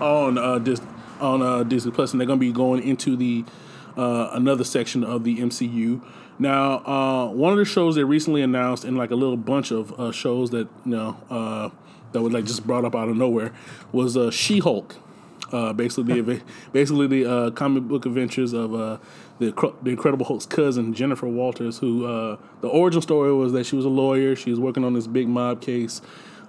on 0.00 0.38
uh, 0.38 0.58
Dis- 0.58 0.82
on 1.20 1.42
uh, 1.42 1.62
Disney 1.62 1.92
Plus, 1.92 2.12
and 2.12 2.20
they're 2.20 2.26
going 2.26 2.38
to 2.38 2.46
be 2.46 2.52
going 2.52 2.82
into 2.82 3.16
the 3.16 3.44
uh, 3.96 4.30
another 4.32 4.64
section 4.64 5.04
of 5.04 5.24
the 5.24 5.38
MCU. 5.38 6.02
Now, 6.38 6.84
uh, 6.86 7.30
one 7.32 7.52
of 7.52 7.58
the 7.58 7.64
shows 7.64 7.96
they 7.96 8.04
recently 8.04 8.42
announced, 8.42 8.84
in 8.84 8.96
like 8.96 9.10
a 9.10 9.16
little 9.16 9.36
bunch 9.36 9.72
of 9.72 9.98
uh, 9.98 10.12
shows 10.12 10.50
that 10.50 10.68
you 10.84 10.92
know 10.92 11.16
uh, 11.30 11.70
that 12.12 12.22
were 12.22 12.30
like 12.30 12.44
just 12.44 12.66
brought 12.66 12.84
up 12.84 12.94
out 12.94 13.08
of 13.08 13.16
nowhere, 13.16 13.52
was 13.92 14.16
uh, 14.16 14.30
She 14.30 14.60
Hulk. 14.60 14.96
Uh, 15.50 15.72
basically, 15.72 16.20
the 16.20 16.42
basically 16.72 17.06
the 17.06 17.30
uh, 17.30 17.50
comic 17.50 17.84
book 17.84 18.06
adventures 18.06 18.52
of 18.52 18.74
uh, 18.74 18.98
the 19.38 19.74
the 19.82 19.90
Incredible 19.90 20.26
Hulk's 20.26 20.46
cousin 20.46 20.94
Jennifer 20.94 21.28
Walters, 21.28 21.78
who 21.78 22.06
uh, 22.06 22.36
the 22.60 22.68
origin 22.68 23.02
story 23.02 23.32
was 23.32 23.52
that 23.52 23.66
she 23.66 23.76
was 23.76 23.84
a 23.84 23.90
lawyer. 23.90 24.34
She 24.36 24.50
was 24.50 24.60
working 24.60 24.84
on 24.84 24.94
this 24.94 25.06
big 25.06 25.28
mob 25.28 25.60
case. 25.60 26.00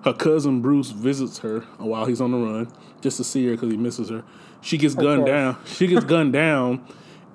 Her 0.04 0.14
cousin 0.14 0.62
Bruce 0.62 0.92
visits 0.92 1.40
her 1.40 1.62
while 1.78 2.06
he's 2.06 2.22
on 2.22 2.32
the 2.32 2.38
run 2.38 2.72
just 3.02 3.18
to 3.18 3.24
see 3.24 3.46
her 3.48 3.52
because 3.52 3.70
he 3.70 3.78
misses 3.78 4.10
her. 4.10 4.24
She 4.62 4.78
gets 4.78 4.96
gunned 4.96 5.22
course. 5.22 5.30
down. 5.30 5.58
She 5.66 5.88
gets 5.88 6.06
gunned 6.06 6.34
down, 6.34 6.86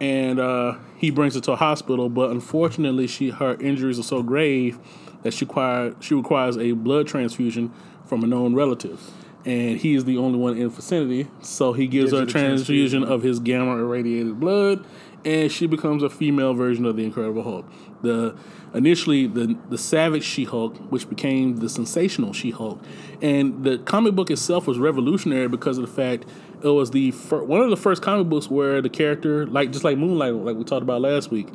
and 0.01 0.39
uh, 0.41 0.77
he 0.97 1.11
brings 1.11 1.35
her 1.35 1.41
to 1.43 1.53
a 1.53 1.57
hospital. 1.57 2.09
But 2.09 2.31
unfortunately, 2.31 3.07
she 3.07 3.31
her 3.31 3.55
injuries 3.61 3.99
are 3.99 4.03
so 4.05 4.23
grave 4.23 4.79
that 5.23 5.35
she 5.35 5.45
require 5.45 5.95
she 6.01 6.15
requires 6.15 6.57
a 6.57 6.73
blood 6.73 7.07
transfusion 7.07 7.73
from 8.07 8.23
a 8.25 8.27
known 8.27 8.55
relative. 8.55 9.01
And 9.47 9.79
he 9.79 9.95
is 9.95 10.07
the 10.07 10.17
only 10.17 10.39
one 10.39 10.57
in 10.57 10.63
the 10.63 10.69
vicinity, 10.71 11.29
so 11.43 11.75
he 11.75 11.87
gives 11.87 12.13
Gives 12.13 12.13
her 12.13 12.23
a 12.23 12.27
the 12.27 12.33
transfusion 12.33 13.05
of 13.05 13.23
his 13.23 13.41
gamma 13.41 13.77
irradiated 13.77 14.41
blood, 14.41 14.87
and 15.25 15.51
she 15.51 15.67
becomes 15.67 16.03
a 16.03 16.11
female 16.11 16.55
version 16.55 16.85
of 16.85 16.97
the 16.97 17.05
Incredible 17.05 17.43
Hulk. 17.43 17.67
The 18.03 18.37
initially 18.75 19.27
the 19.27 19.57
the 19.69 19.79
Savage 19.79 20.25
She 20.25 20.45
Hulk, 20.45 20.77
which 20.91 21.09
became 21.09 21.57
the 21.57 21.69
Sensational 21.69 22.33
She 22.33 22.51
Hulk, 22.51 22.81
and 23.23 23.65
the 23.65 23.79
comic 23.79 24.15
book 24.15 24.31
itself 24.31 24.67
was 24.67 24.79
revolutionary 24.79 25.49
because 25.49 25.79
of 25.79 25.87
the 25.87 25.93
fact 25.93 26.25
it 26.63 26.69
was 26.69 26.91
the 26.91 27.11
fir- 27.11 27.43
one 27.45 27.61
of 27.61 27.71
the 27.71 27.77
first 27.77 28.03
comic 28.03 28.29
books 28.29 28.49
where 28.51 28.81
the 28.83 28.89
character, 28.89 29.47
like 29.47 29.71
just 29.71 29.85
like 29.85 29.97
Moonlight, 29.99 30.35
like 30.35 30.57
we 30.57 30.65
talked 30.65 30.83
about 30.83 31.01
last 31.01 31.31
week, 31.31 31.49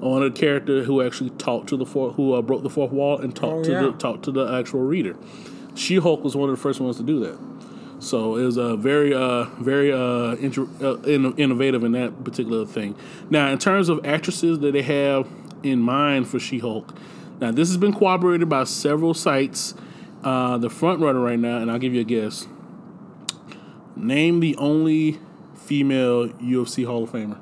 on 0.00 0.22
a 0.22 0.30
character 0.30 0.82
who 0.84 1.02
actually 1.02 1.30
talked 1.30 1.68
to 1.68 1.76
the 1.76 1.86
fourth, 1.86 2.14
who 2.16 2.34
uh, 2.34 2.42
broke 2.42 2.62
the 2.62 2.70
fourth 2.70 2.90
wall 2.92 3.18
and 3.18 3.34
talked 3.36 3.66
Oh, 3.68 3.80
to 3.80 3.86
the 3.86 3.92
talked 3.98 4.24
to 4.24 4.32
the 4.32 4.46
actual 4.52 4.80
reader. 4.80 5.16
She 5.74 5.96
Hulk 5.96 6.22
was 6.22 6.36
one 6.36 6.50
of 6.50 6.56
the 6.56 6.60
first 6.62 6.80
ones 6.80 6.96
to 6.98 7.02
do 7.02 7.20
that. 7.20 7.38
So 8.02 8.36
it 8.36 8.44
was 8.44 8.56
a 8.56 8.76
very, 8.76 9.14
uh, 9.14 9.44
very 9.60 9.92
uh, 9.92 10.34
intro- 10.36 10.68
uh, 10.80 10.96
inno- 11.06 11.38
innovative 11.38 11.84
in 11.84 11.92
that 11.92 12.24
particular 12.24 12.66
thing. 12.66 12.96
Now, 13.30 13.48
in 13.52 13.58
terms 13.58 13.88
of 13.88 14.04
actresses 14.04 14.58
that 14.58 14.72
they 14.72 14.82
have 14.82 15.28
in 15.62 15.78
mind 15.78 16.26
for 16.26 16.40
She 16.40 16.58
Hulk, 16.58 16.92
now 17.40 17.52
this 17.52 17.68
has 17.68 17.76
been 17.76 17.92
corroborated 17.94 18.48
by 18.48 18.64
several 18.64 19.14
sites. 19.14 19.74
Uh, 20.24 20.58
the 20.58 20.70
front 20.70 21.00
runner 21.00 21.20
right 21.20 21.38
now, 21.38 21.58
and 21.58 21.70
I'll 21.70 21.78
give 21.78 21.94
you 21.94 22.00
a 22.00 22.04
guess. 22.04 22.46
Name 23.96 24.40
the 24.40 24.56
only 24.56 25.18
female 25.54 26.28
UFC 26.28 26.84
Hall 26.84 27.04
of 27.04 27.10
Famer. 27.10 27.38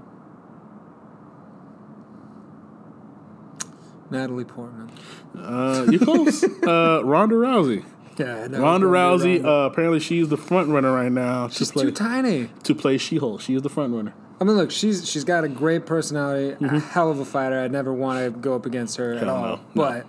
Natalie 4.11 4.45
Portman. 4.45 4.91
Uh, 5.39 5.87
you're 5.91 6.01
close. 6.01 6.43
uh, 6.67 7.03
Ronda 7.05 7.37
Rousey. 7.37 7.85
Yeah, 8.21 8.47
no, 8.49 8.61
Ronda 8.61 8.87
it's 8.87 8.93
gonna 8.93 9.19
be 9.25 9.39
Rousey. 9.41 9.45
Uh, 9.45 9.67
apparently, 9.71 10.01
she's 10.01 10.29
the 10.29 10.37
front 10.37 10.69
runner 10.69 10.93
right 10.93 11.11
now 11.13 11.49
She's 11.49 11.71
play 11.73 11.85
too 11.85 11.91
tiny. 11.93 12.51
to 12.65 12.75
play 12.75 12.99
She 12.99 13.17
Hulk. 13.19 13.41
She 13.41 13.55
is 13.55 13.63
the 13.63 13.69
front 13.71 13.95
runner. 13.95 14.15
I 14.41 14.45
mean, 14.45 14.57
look, 14.57 14.71
she's 14.71 15.09
she's 15.09 15.25
got 15.25 15.45
a 15.45 15.49
great 15.49 15.85
personality, 15.87 16.53
Mm-hmm. 16.57 16.77
a 16.77 16.81
hell 16.81 17.11
of 17.11 17.19
a 17.21 17.25
fighter. 17.25 17.61
I'd 17.61 17.73
never 17.73 17.93
want 17.93 18.25
to 18.25 18.31
go 18.31 18.55
up 18.55 18.65
against 18.67 18.97
her 18.99 19.13
at 19.15 19.29
all. 19.29 19.43
no, 19.43 19.55
no. 19.57 19.61
But 19.75 20.07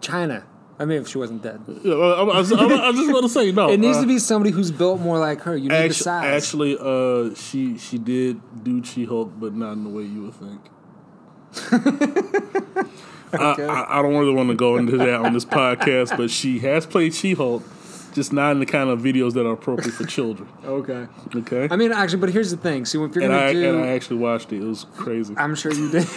Chyna. 0.00 0.44
I 0.80 0.84
mean, 0.84 1.02
if 1.02 1.08
she 1.08 1.18
wasn't 1.18 1.42
dead, 1.42 1.60
I, 1.66 1.88
I, 1.90 2.22
was- 2.22 2.52
I, 2.52 2.64
was- 2.64 2.96
just 2.96 3.12
want 3.12 3.24
to 3.24 3.28
say 3.28 3.50
no. 3.50 3.68
it 3.72 3.80
needs 3.80 3.96
uh, 3.98 4.02
to 4.02 4.06
be 4.06 4.20
somebody 4.20 4.52
who's 4.52 4.70
built 4.70 5.00
more 5.00 5.18
like 5.18 5.40
her. 5.40 5.56
You 5.56 5.64
need 5.64 5.70
the 5.70 5.74
Actually, 5.76 5.94
size. 5.94 6.42
actually, 6.44 6.78
uh, 6.78 7.34
she 7.34 7.76
she 7.78 7.98
did 7.98 8.40
do 8.62 8.84
She 8.84 9.04
Hulk, 9.04 9.32
but 9.40 9.54
not 9.54 9.72
in 9.72 9.82
the 9.84 9.90
way 9.90 10.04
you 10.04 10.22
would 10.22 10.34
think. 10.34 10.60
Okay. 13.34 13.66
I, 13.66 13.98
I, 13.98 14.02
don't 14.02 14.16
really 14.16 14.32
want 14.34 14.48
to 14.50 14.54
go 14.54 14.76
into 14.76 14.96
that 14.98 15.14
on 15.20 15.32
this 15.32 15.44
podcast, 15.44 16.16
but 16.16 16.30
she 16.30 16.58
has 16.60 16.86
played 16.86 17.14
She 17.14 17.34
Hulk, 17.34 17.62
just 18.14 18.32
not 18.32 18.52
in 18.52 18.60
the 18.60 18.66
kind 18.66 18.88
of 18.90 19.00
videos 19.00 19.34
that 19.34 19.46
are 19.46 19.52
appropriate 19.52 19.92
for 19.94 20.04
children. 20.04 20.48
okay. 20.64 21.06
Okay, 21.36 21.68
I 21.70 21.76
mean, 21.76 21.92
actually, 21.92 22.20
but 22.20 22.30
here's 22.30 22.50
the 22.50 22.56
thing. 22.56 22.84
See, 22.86 22.98
if 22.98 23.14
you're 23.14 23.24
and 23.24 23.32
gonna 23.32 23.46
I 23.46 23.52
do, 23.52 23.74
and 23.76 23.84
I 23.84 23.88
actually 23.88 24.16
watched 24.18 24.52
it. 24.52 24.62
It 24.62 24.64
was 24.66 24.86
crazy. 24.96 25.34
I'm 25.36 25.54
sure 25.54 25.72
you 25.72 25.90
did. 25.90 26.02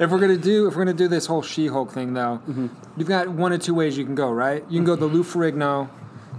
if 0.00 0.10
we're 0.10 0.18
gonna 0.18 0.36
do 0.38 0.66
if 0.66 0.74
we're 0.76 0.84
gonna 0.84 0.96
do 0.96 1.08
this 1.08 1.26
whole 1.26 1.42
She-Hulk 1.42 1.92
thing, 1.92 2.14
though, 2.14 2.40
Mm-hmm. 2.48 2.66
you've 2.96 3.08
got 3.08 3.28
one 3.28 3.52
or 3.52 3.58
two 3.58 3.74
ways 3.74 3.98
you 3.98 4.04
can 4.04 4.14
go. 4.14 4.30
Right? 4.30 4.64
You 4.70 4.78
can 4.78 4.84
go 4.86 4.96
the 4.96 5.06
Lou 5.06 5.22
Ferrigno. 5.22 5.88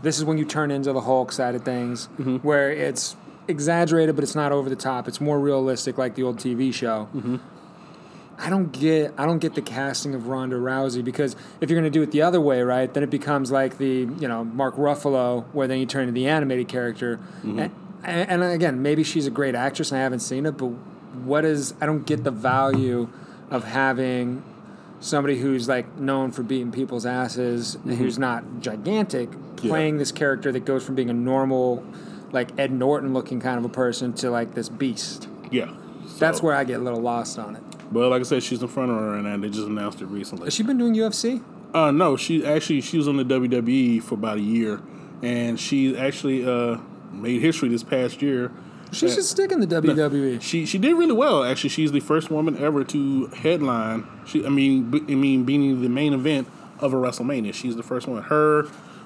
This 0.01 0.17
is 0.17 0.25
when 0.25 0.37
you 0.37 0.45
turn 0.45 0.71
into 0.71 0.93
the 0.93 1.01
Hulk 1.01 1.31
side 1.31 1.53
of 1.55 1.63
things, 1.63 2.07
Mm-hmm. 2.19 2.37
where 2.37 2.71
it's 2.71 3.15
exaggerated, 3.47 4.15
but 4.15 4.23
it's 4.23 4.35
not 4.35 4.51
over 4.51 4.69
the 4.69 4.75
top. 4.75 5.07
It's 5.07 5.19
more 5.21 5.39
realistic, 5.39 5.97
like 5.97 6.15
the 6.15 6.23
old 6.23 6.37
TV 6.37 6.73
show. 6.73 7.07
Mm-hmm. 7.15 7.37
I 8.39 8.49
don't 8.49 8.71
get 8.71 9.13
I 9.17 9.25
don't 9.25 9.39
get 9.39 9.55
the 9.55 9.61
casting 9.61 10.15
of 10.15 10.27
Ronda 10.27 10.55
Rousey 10.55 11.03
because 11.03 11.35
if 11.59 11.69
you're 11.69 11.79
going 11.79 11.91
to 11.91 11.97
do 11.97 12.01
it 12.01 12.11
the 12.11 12.21
other 12.21 12.39
way, 12.39 12.61
right, 12.61 12.91
then 12.93 13.03
it 13.03 13.09
becomes 13.09 13.51
like 13.51 13.77
the 13.77 14.07
you 14.19 14.27
know 14.27 14.43
Mark 14.45 14.75
Ruffalo, 14.77 15.45
where 15.53 15.67
then 15.67 15.79
you 15.79 15.85
turn 15.85 16.03
into 16.03 16.13
the 16.13 16.27
animated 16.27 16.67
character. 16.67 17.17
Mm-hmm. 17.43 17.59
And, 17.59 18.31
and 18.31 18.43
again, 18.43 18.81
maybe 18.81 19.03
she's 19.03 19.27
a 19.27 19.31
great 19.31 19.55
actress, 19.55 19.91
and 19.91 19.99
I 19.99 20.03
haven't 20.03 20.21
seen 20.21 20.45
it, 20.45 20.53
but 20.53 20.67
what 20.67 21.43
is 21.43 21.73
I 21.81 21.85
don't 21.85 22.05
get 22.05 22.23
the 22.23 22.31
value 22.31 23.09
of 23.49 23.65
having 23.65 24.41
somebody 25.01 25.37
who's 25.37 25.67
like 25.67 25.97
known 25.97 26.31
for 26.31 26.43
beating 26.43 26.71
people's 26.71 27.05
asses, 27.05 27.75
and 27.75 27.93
who's 27.93 28.17
not 28.17 28.61
gigantic, 28.61 29.29
playing 29.57 29.97
this 29.97 30.13
character 30.13 30.51
that 30.53 30.61
goes 30.61 30.85
from 30.85 30.95
being 30.95 31.09
a 31.09 31.13
normal, 31.13 31.85
like 32.31 32.57
Ed 32.57 32.71
Norton 32.71 33.13
looking 33.13 33.41
kind 33.41 33.57
of 33.57 33.65
a 33.65 33.69
person 33.69 34.13
to 34.13 34.29
like 34.29 34.53
this 34.53 34.69
beast. 34.69 35.27
yeah, 35.51 35.73
That's 36.19 36.41
where 36.41 36.55
I 36.55 36.63
get 36.63 36.79
a 36.79 36.83
little 36.83 37.01
lost 37.01 37.37
on 37.37 37.57
it. 37.57 37.63
But 37.91 38.09
like 38.09 38.19
I 38.21 38.23
said, 38.23 38.43
she's 38.43 38.59
the 38.59 38.67
front 38.67 38.91
runner 38.91 39.13
right 39.15 39.23
now. 39.23 39.37
They 39.37 39.49
just 39.49 39.67
announced 39.67 40.01
it 40.01 40.05
recently. 40.05 40.45
Has 40.45 40.53
she 40.53 40.63
been 40.63 40.77
doing 40.77 40.93
UFC? 40.95 41.43
Uh, 41.73 41.91
no, 41.91 42.15
she 42.17 42.45
actually 42.45 42.81
she 42.81 42.97
was 42.97 43.07
on 43.07 43.17
the 43.17 43.23
WWE 43.25 44.01
for 44.03 44.15
about 44.15 44.37
a 44.37 44.41
year, 44.41 44.79
and 45.21 45.59
she 45.59 45.97
actually 45.97 46.45
uh, 46.45 46.77
made 47.11 47.41
history 47.41 47.69
this 47.69 47.83
past 47.83 48.21
year. 48.21 48.51
She 48.91 49.05
Uh, 49.05 49.09
should 49.11 49.23
stick 49.23 49.51
in 49.51 49.59
the. 49.59 49.67
WWE. 49.67 50.41
She 50.41 50.65
she 50.65 50.77
did 50.79 50.93
really 50.95 51.13
well. 51.13 51.43
Actually, 51.43 51.69
she's 51.69 51.91
the 51.91 51.99
first 51.99 52.31
woman 52.31 52.57
ever 52.57 52.83
to 52.85 53.27
headline. 53.27 54.05
She 54.25 54.45
I 54.45 54.49
mean 54.49 54.89
b- 54.89 55.03
I 55.07 55.15
mean 55.15 55.43
being 55.43 55.81
the 55.81 55.89
main 55.89 56.13
event 56.13 56.47
of 56.79 56.93
a 56.93 56.97
WrestleMania. 56.97 57.53
She's 57.53 57.75
the 57.75 57.83
first 57.83 58.07
one. 58.07 58.23
Her, 58.23 58.63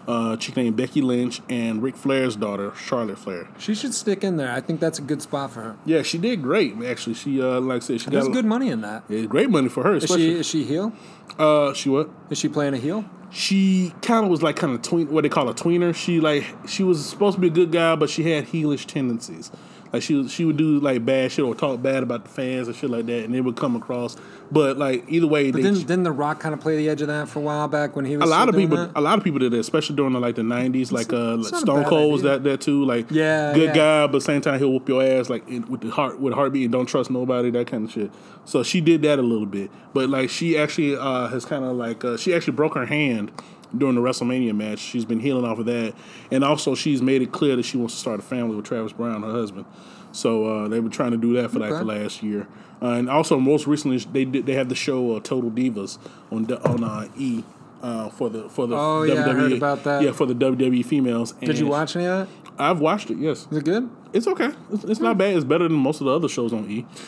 uh, 0.07 0.35
chick 0.37 0.55
named 0.55 0.75
Becky 0.75 1.01
Lynch, 1.01 1.41
and 1.49 1.81
Ric 1.81 1.95
Flair's 1.95 2.35
daughter 2.35 2.73
Charlotte 2.75 3.19
Flair. 3.19 3.47
She 3.57 3.75
should 3.75 3.93
stick 3.93 4.23
in 4.23 4.37
there. 4.37 4.51
I 4.51 4.61
think 4.61 4.79
that's 4.79 4.99
a 4.99 5.01
good 5.01 5.21
spot 5.21 5.51
for 5.51 5.61
her. 5.61 5.75
Yeah, 5.85 6.01
she 6.01 6.17
did 6.17 6.41
great. 6.41 6.75
Actually, 6.83 7.15
she 7.15 7.41
uh, 7.41 7.59
like 7.59 7.77
I 7.77 7.85
said, 7.85 8.01
she 8.01 8.09
There's 8.09 8.25
got 8.25 8.33
good 8.33 8.45
money 8.45 8.69
in 8.69 8.81
that. 8.81 9.03
yeah, 9.09 9.25
great 9.25 9.49
money 9.49 9.69
for 9.69 9.83
her. 9.83 9.95
Is 9.95 10.05
she 10.05 10.39
is 10.39 10.45
she 10.45 10.63
heel? 10.63 10.93
uh, 11.39 11.73
she 11.73 11.89
what? 11.89 12.09
Is 12.29 12.37
she 12.37 12.49
playing 12.49 12.73
a 12.73 12.77
heel? 12.77 13.05
she 13.33 13.91
kind 14.03 14.23
of 14.23 14.29
was 14.29 14.43
like 14.43 14.55
kind 14.55 14.73
of 14.75 14.81
tween 14.83 15.09
what 15.09 15.23
they 15.23 15.29
call 15.29 15.49
a 15.49 15.53
tweener. 15.55 15.93
She 15.95 16.19
like 16.19 16.45
she 16.67 16.83
was 16.83 17.03
supposed 17.03 17.35
to 17.35 17.41
be 17.41 17.47
a 17.47 17.49
good 17.49 17.71
guy, 17.71 17.95
but 17.95 18.09
she 18.09 18.29
had 18.29 18.45
heelish 18.47 18.85
tendencies. 18.85 19.51
Like 19.93 20.01
she 20.01 20.27
she 20.27 20.43
would 20.43 20.57
do 20.57 20.79
like 20.79 21.05
bad 21.05 21.31
shit 21.31 21.45
or 21.45 21.53
talk 21.53 21.79
bad 21.83 22.01
about 22.01 22.23
the 22.23 22.29
fans 22.29 22.67
and 22.67 22.75
shit 22.75 22.89
like 22.89 23.05
that, 23.05 23.25
and 23.25 23.35
it 23.35 23.41
would 23.41 23.55
come 23.55 23.75
across. 23.75 24.17
But 24.51 24.75
like 24.75 25.05
either 25.07 25.27
way, 25.27 25.51
But 25.51 25.57
they, 25.57 25.69
didn't, 25.69 25.81
didn't 25.81 26.03
The 26.03 26.11
Rock 26.11 26.39
kind 26.39 26.53
of 26.53 26.59
play 26.59 26.77
the 26.77 26.89
edge 26.89 27.01
of 27.01 27.09
that 27.09 27.29
for 27.29 27.39
a 27.39 27.41
while 27.43 27.67
back 27.67 27.95
when 27.95 28.03
he 28.03 28.17
was 28.17 28.27
a 28.27 28.29
lot 28.29 28.49
of 28.49 28.55
people, 28.55 28.77
that? 28.77 28.91
a 28.95 29.01
lot 29.01 29.19
of 29.19 29.23
people 29.23 29.37
did 29.37 29.51
that, 29.51 29.59
especially 29.59 29.95
during 29.95 30.13
the, 30.13 30.19
like 30.19 30.33
the 30.33 30.41
'90s. 30.41 30.91
Like 30.91 31.13
uh, 31.13 31.35
like 31.35 31.55
Stone 31.61 31.85
Cold 31.85 32.11
was 32.11 32.21
that 32.23 32.43
that 32.43 32.61
too. 32.61 32.83
Like 32.83 33.11
Yeah, 33.11 33.53
good 33.53 33.75
yeah. 33.75 33.75
guy, 33.75 34.07
but 34.07 34.23
same 34.23 34.41
time 34.41 34.57
he'll 34.57 34.71
whoop 34.71 34.89
your 34.89 35.03
ass 35.03 35.29
like 35.29 35.47
in, 35.47 35.69
with 35.69 35.81
the 35.81 35.91
heart 35.91 36.19
with 36.19 36.33
heartbeat 36.33 36.63
and 36.63 36.71
don't 36.71 36.87
trust 36.87 37.11
nobody, 37.11 37.51
that 37.51 37.67
kind 37.67 37.85
of 37.85 37.91
shit. 37.91 38.11
So 38.45 38.63
she 38.63 38.81
did 38.81 39.03
that 39.03 39.19
a 39.19 39.21
little 39.21 39.45
bit, 39.45 39.69
but 39.93 40.09
like 40.09 40.31
she 40.31 40.57
actually 40.57 40.95
uh, 40.95 41.27
has 41.27 41.45
kind 41.45 41.63
of 41.63 41.77
like 41.77 42.03
uh, 42.03 42.17
she 42.17 42.33
actually 42.33 42.53
broke 42.53 42.73
her 42.73 42.87
hand 42.87 43.31
during 43.77 43.95
the 43.95 44.01
WrestleMania 44.01 44.55
match. 44.55 44.79
She's 44.79 45.05
been 45.05 45.19
healing 45.19 45.45
off 45.45 45.59
of 45.59 45.65
that, 45.65 45.93
and 46.31 46.43
also 46.43 46.75
she's 46.75 47.01
made 47.01 47.21
it 47.21 47.31
clear 47.31 47.55
that 47.55 47.63
she 47.63 47.77
wants 47.77 47.93
to 47.95 47.99
start 47.99 48.19
a 48.19 48.23
family 48.23 48.55
with 48.55 48.65
Travis 48.65 48.93
Browne, 48.93 49.23
her 49.23 49.31
husband. 49.31 49.65
So 50.11 50.45
uh, 50.45 50.67
they 50.67 50.79
were 50.79 50.89
trying 50.89 51.11
to 51.11 51.17
do 51.17 51.33
that 51.33 51.51
for 51.51 51.59
like 51.59 51.71
Okay. 51.71 51.79
for 51.79 51.85
last 51.85 52.21
year, 52.21 52.47
uh, 52.81 52.89
and 52.91 53.09
also 53.09 53.39
most 53.39 53.65
recently 53.67 53.97
they 53.97 54.25
did 54.25 54.45
they 54.45 54.53
have 54.53 54.69
the 54.69 54.75
show 54.75 55.15
uh, 55.15 55.19
Total 55.19 55.49
Divas 55.49 55.97
on 56.31 56.51
on 56.51 56.83
uh, 56.83 57.07
E. 57.17 57.43
Uh, 57.81 58.07
for 58.09 58.29
the 58.29 58.47
for 58.47 58.65
the 58.65 58.77
Oh, 58.77 59.03
yeah, 59.03 59.25
I 59.25 59.33
heard 59.33 59.51
about 59.51 59.83
that. 59.83 60.01
Yeah, 60.03 60.13
for 60.13 60.25
the 60.25 60.33
WWE 60.33 60.85
females. 60.85 61.33
Did 61.33 61.59
you 61.59 61.67
watch 61.67 61.97
any 61.97 62.05
of 62.05 62.29
that? 62.29 62.51
I've 62.57 62.79
watched 62.79 63.09
it. 63.09 63.17
Yes, 63.17 63.45
Is 63.51 63.57
it 63.57 63.65
good? 63.65 63.89
it's 64.13 64.25
okay. 64.27 64.51
It's, 64.71 64.83
it's 64.85 64.99
not 65.01 65.17
bad. 65.17 65.35
It's 65.35 65.43
better 65.43 65.67
than 65.67 65.75
most 65.77 65.99
of 65.99 66.05
the 66.05 66.15
other 66.15 66.29
shows 66.29 66.53
on 66.53 66.69
E. 66.69 66.85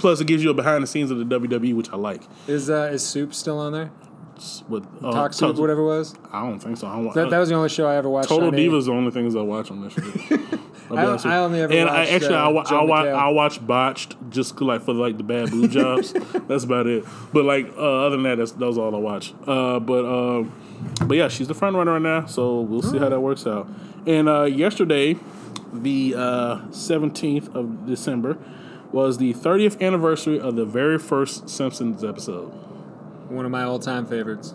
Plus, 0.00 0.20
it 0.20 0.26
gives 0.26 0.42
you 0.42 0.50
a 0.50 0.54
behind 0.54 0.82
the 0.82 0.86
scenes 0.86 1.10
of 1.10 1.18
the 1.18 1.24
WWE, 1.24 1.74
which 1.74 1.90
I 1.90 1.96
like. 1.96 2.22
Is 2.46 2.70
uh, 2.70 2.90
is 2.92 3.02
Soup 3.04 3.34
still 3.34 3.58
on 3.58 3.72
there? 3.72 3.90
With 4.68 4.84
uh, 5.04 5.30
Soup, 5.30 5.56
whatever 5.56 5.82
it 5.82 5.84
was. 5.84 6.14
I 6.32 6.42
don't 6.42 6.58
think 6.58 6.76
so. 6.76 6.86
I 6.88 6.96
don't, 6.96 7.14
That, 7.14 7.30
that 7.30 7.38
was 7.38 7.48
the 7.48 7.54
only 7.54 7.68
show 7.68 7.86
I 7.86 7.96
ever 7.96 8.08
watched. 8.10 8.28
Total. 8.28 8.50
Divas 8.50 8.78
is 8.78 8.86
the 8.86 8.92
only 8.92 9.10
things 9.10 9.36
I 9.36 9.40
watch 9.42 9.70
on 9.70 9.82
this 9.82 9.94
be 9.94 10.36
I- 10.90 11.04
I 11.24 11.38
only 11.38 11.60
ever 11.60 11.72
and 11.72 11.88
I 11.88 12.00
watched, 12.00 12.12
actually 12.12 12.34
I, 12.34 12.44
uh, 12.46 12.50
wa- 12.50 12.64
Joe 12.64 12.80
I, 12.80 12.84
wa- 12.84 12.96
I 13.04 13.28
watch 13.28 13.66
botched 13.66 14.16
just 14.30 14.60
like 14.60 14.82
for 14.82 14.92
like 14.94 15.16
the 15.16 15.22
bad 15.22 15.50
blue 15.50 15.68
jobs. 15.80 16.12
that's 16.48 16.64
about 16.64 16.86
it. 16.86 17.04
But 17.32 17.44
like 17.44 17.66
uh, 17.76 18.06
other 18.06 18.16
than 18.16 18.24
that, 18.24 18.38
that's 18.38 18.52
that's 18.52 18.76
all 18.76 18.94
I 18.94 18.98
watch. 18.98 19.32
Uh, 19.46 19.78
but 19.80 20.04
uh, 20.04 20.44
but 21.06 21.16
yeah, 21.16 21.28
she's 21.28 21.48
the 21.48 21.54
front 21.54 21.76
runner 21.76 21.92
right 21.92 22.02
now, 22.02 22.26
so 22.26 22.60
we'll 22.60 22.82
see 22.82 22.98
how 22.98 23.08
that 23.08 23.20
works 23.20 23.46
out. 23.46 23.68
And 24.06 24.28
uh, 24.28 24.42
yesterday, 24.44 25.16
the 25.72 26.14
seventeenth 26.72 27.54
of 27.54 27.86
December, 27.86 28.36
was 28.90 29.18
the 29.18 29.32
thirtieth 29.32 29.80
anniversary 29.80 30.40
of 30.40 30.56
the 30.56 30.64
very 30.64 30.98
first 30.98 31.48
Simpsons 31.48 32.02
episode. 32.04 32.52
One 33.32 33.44
of 33.44 33.50
my 33.50 33.62
all 33.64 33.78
time 33.78 34.06
favorites. 34.06 34.54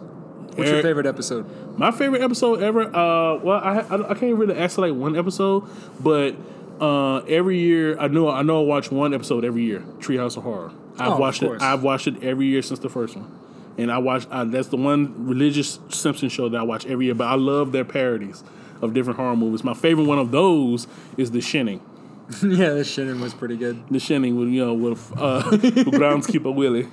What's 0.55 0.69
your 0.71 0.81
favorite 0.81 1.05
episode? 1.05 1.77
My 1.77 1.91
favorite 1.91 2.21
episode 2.21 2.61
ever. 2.63 2.83
Uh, 2.83 3.35
well, 3.37 3.59
I 3.63 3.79
I, 3.89 4.11
I 4.11 4.13
can't 4.15 4.35
really 4.35 4.57
isolate 4.57 4.95
one 4.95 5.15
episode, 5.15 5.63
but 5.99 6.35
uh, 6.79 7.17
every 7.27 7.59
year 7.59 7.97
I 7.99 8.07
know 8.07 8.29
I 8.29 8.41
know 8.43 8.61
I 8.63 8.65
watch 8.65 8.91
one 8.91 9.13
episode 9.13 9.45
every 9.45 9.63
year. 9.63 9.81
Treehouse 9.99 10.37
of 10.37 10.43
Horror. 10.43 10.71
I've 10.99 11.13
Oh, 11.13 11.17
watched 11.17 11.43
it. 11.43 11.61
I've 11.61 11.83
watched 11.83 12.07
it 12.07 12.23
every 12.23 12.47
year 12.47 12.61
since 12.63 12.79
the 12.79 12.89
first 12.89 13.15
one, 13.15 13.31
and 13.77 13.91
I 13.91 13.99
watch. 13.99 14.25
Uh, 14.31 14.45
that's 14.45 14.69
the 14.69 14.77
one 14.77 15.27
religious 15.27 15.79
Simpson 15.89 16.29
show 16.29 16.49
that 16.49 16.57
I 16.57 16.63
watch 16.63 16.85
every 16.87 17.05
year. 17.05 17.15
But 17.15 17.25
I 17.27 17.35
love 17.35 17.71
their 17.71 17.85
parodies 17.85 18.43
of 18.81 18.93
different 18.93 19.19
horror 19.19 19.35
movies. 19.35 19.63
My 19.63 19.73
favorite 19.75 20.05
one 20.05 20.17
of 20.19 20.31
those 20.31 20.87
is 21.17 21.31
The 21.31 21.41
Shining. 21.41 21.81
yeah, 22.43 22.69
the 22.73 22.83
Shining 22.83 23.21
was 23.21 23.33
pretty 23.35 23.57
good. 23.57 23.83
The 23.91 23.99
Shining 23.99 24.35
with 24.39 24.49
you 24.49 24.65
know 24.65 24.73
with 24.73 25.11
uh, 25.17 25.43
with 25.51 25.61
groundskeeper 25.85 26.53
Willie. 26.53 26.87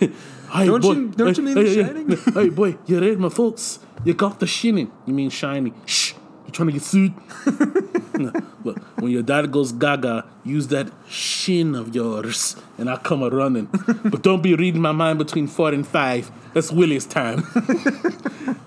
Hey, 0.52 0.66
Don't 0.66 0.80
boy. 0.82 0.92
you- 0.92 1.08
don't 1.08 1.36
you 1.36 1.42
mean 1.42 1.56
hey, 1.56 1.62
The 1.64 1.68
hey, 1.68 1.82
Shining? 1.84 2.34
Hey 2.34 2.48
boy, 2.50 2.76
you 2.86 3.00
read 3.00 3.18
my 3.18 3.28
folks. 3.28 3.78
You 4.04 4.14
got 4.14 4.38
the 4.40 4.46
shining. 4.46 4.90
You 5.06 5.14
mean 5.14 5.30
shiny. 5.30 5.72
Shh. 5.86 6.12
You 6.46 6.52
trying 6.52 6.68
to 6.68 6.72
get 6.72 6.82
sued? 6.82 7.12
Look, 8.64 8.78
when 9.00 9.10
your 9.10 9.22
dad 9.22 9.50
goes 9.52 9.72
gaga, 9.72 10.24
use 10.44 10.68
that 10.68 10.90
shin 11.08 11.74
of 11.74 11.94
yours, 11.94 12.56
and 12.78 12.88
I 12.88 12.96
come 12.96 13.22
a 13.22 13.28
running. 13.30 13.66
but 14.04 14.22
don't 14.22 14.42
be 14.42 14.54
reading 14.54 14.80
my 14.80 14.92
mind 14.92 15.18
between 15.18 15.46
four 15.48 15.72
and 15.72 15.86
five. 15.86 16.30
That's 16.54 16.70
Willie's 16.72 17.04
time. 17.06 17.42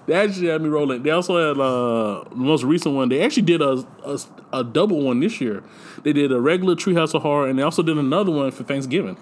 they 0.06 0.14
actually 0.14 0.48
had 0.48 0.62
me 0.62 0.70
rolling. 0.70 1.04
They 1.04 1.10
also 1.12 1.38
had 1.38 1.60
uh, 1.60 2.24
the 2.30 2.36
most 2.36 2.64
recent 2.64 2.96
one. 2.96 3.10
They 3.10 3.24
actually 3.24 3.44
did 3.44 3.62
a, 3.62 3.86
a 4.04 4.20
a 4.52 4.64
double 4.64 5.02
one 5.02 5.20
this 5.22 5.40
year. 5.42 5.64
They 6.04 6.14
did 6.14 6.32
a 6.32 6.40
regular 6.40 6.76
Treehouse 6.76 7.14
of 7.14 7.22
Horror, 7.24 7.48
and 7.50 7.58
they 7.58 7.64
also 7.64 7.82
did 7.82 7.98
another 7.98 8.32
one 8.32 8.52
for 8.52 8.64
Thanksgiving. 8.64 9.18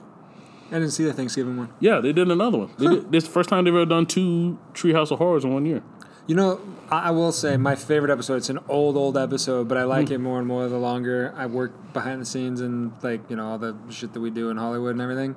I 0.70 0.76
didn't 0.76 0.92
see 0.92 1.04
the 1.04 1.14
Thanksgiving 1.14 1.58
one. 1.58 1.70
Yeah, 1.80 2.00
they 2.00 2.14
did 2.14 2.30
another 2.30 2.58
one. 2.58 2.72
Did, 2.78 3.12
this 3.12 3.24
is 3.24 3.30
the 3.30 3.34
first 3.34 3.50
time 3.50 3.64
they've 3.64 3.74
ever 3.74 3.86
done 3.86 4.06
two 4.06 4.58
Treehouse 4.74 5.12
of 5.12 5.20
Horrors 5.20 5.44
in 5.44 5.54
one 5.54 5.66
year. 5.66 5.82
You 6.28 6.36
know, 6.36 6.60
I, 6.90 7.08
I 7.08 7.12
will 7.12 7.32
say 7.32 7.56
my 7.58 7.76
favorite 7.76 8.12
episode. 8.12 8.36
It's 8.36 8.50
an 8.50 8.60
old, 8.68 8.98
old 8.98 9.18
episode, 9.18 9.68
but 9.68 9.78
I 9.78 9.84
like 9.84 10.12
it 10.12 10.18
more 10.18 10.40
and 10.40 10.48
more 10.48 10.68
the 10.68 10.78
longer 10.78 11.34
I 11.38 11.46
work 11.46 11.94
behind 11.94 12.22
the 12.22 12.26
scenes 12.26 12.60
and 12.62 12.92
like 13.02 13.30
you 13.30 13.36
know 13.36 13.48
all 13.48 13.58
the 13.58 13.76
shit 13.90 14.14
that 14.14 14.20
we 14.20 14.30
do 14.30 14.50
in 14.50 14.58
Hollywood 14.58 14.92
and 14.92 15.02
everything. 15.02 15.36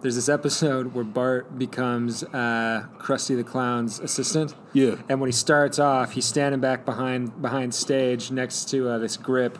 There's 0.00 0.14
this 0.14 0.28
episode 0.28 0.94
where 0.94 1.02
Bart 1.02 1.58
becomes 1.58 2.22
uh, 2.22 2.86
Krusty 2.98 3.36
the 3.36 3.42
Clown's 3.42 3.98
assistant. 3.98 4.54
Yeah. 4.72 4.94
And 5.08 5.20
when 5.20 5.26
he 5.26 5.32
starts 5.32 5.80
off, 5.80 6.12
he's 6.12 6.24
standing 6.24 6.60
back 6.60 6.84
behind 6.84 7.42
behind 7.42 7.74
stage 7.74 8.30
next 8.30 8.68
to 8.70 8.88
uh, 8.88 8.98
this 8.98 9.16
grip 9.16 9.58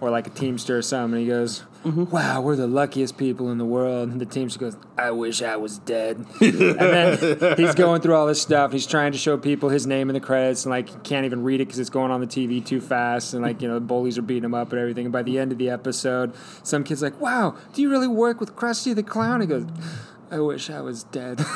or 0.00 0.10
like 0.10 0.26
a 0.26 0.30
teamster 0.30 0.76
or 0.76 0.82
something. 0.82 1.18
And 1.18 1.22
he 1.22 1.28
goes, 1.28 1.62
Mm-hmm. 1.84 2.10
"Wow, 2.10 2.42
we're 2.42 2.56
the 2.56 2.66
luckiest 2.66 3.16
people 3.16 3.50
in 3.50 3.58
the 3.58 3.64
world." 3.64 4.10
And 4.10 4.20
the 4.20 4.26
teamster 4.26 4.58
goes, 4.58 4.76
"I 4.98 5.10
wish 5.12 5.42
I 5.42 5.56
was 5.56 5.78
dead." 5.78 6.24
and 6.40 6.78
then 6.78 7.56
he's 7.56 7.74
going 7.74 8.02
through 8.02 8.14
all 8.14 8.26
this 8.26 8.42
stuff. 8.42 8.72
He's 8.72 8.86
trying 8.86 9.12
to 9.12 9.18
show 9.18 9.38
people 9.38 9.70
his 9.70 9.86
name 9.86 10.10
in 10.10 10.14
the 10.14 10.20
credits, 10.20 10.64
and 10.64 10.70
like 10.70 10.90
he 10.90 10.96
can't 10.98 11.24
even 11.24 11.42
read 11.42 11.60
it 11.60 11.66
because 11.66 11.78
it's 11.78 11.90
going 11.90 12.10
on 12.10 12.20
the 12.20 12.26
TV 12.26 12.64
too 12.64 12.80
fast. 12.80 13.32
And 13.32 13.42
like 13.42 13.62
you 13.62 13.68
know, 13.68 13.74
the 13.74 13.80
bullies 13.80 14.18
are 14.18 14.22
beating 14.22 14.44
him 14.44 14.54
up 14.54 14.72
and 14.72 14.80
everything. 14.80 15.06
And 15.06 15.12
by 15.12 15.22
the 15.22 15.38
end 15.38 15.52
of 15.52 15.58
the 15.58 15.70
episode, 15.70 16.34
some 16.62 16.84
kid's 16.84 17.02
like, 17.02 17.18
"Wow, 17.20 17.56
do 17.72 17.80
you 17.80 17.90
really 17.90 18.08
work 18.08 18.40
with 18.40 18.54
Krusty 18.56 18.94
the 18.94 19.02
Clown?" 19.02 19.40
He 19.40 19.46
goes. 19.46 19.66
I 20.30 20.38
wish 20.40 20.70
I 20.70 20.80
was 20.80 21.04
dead. 21.04 21.40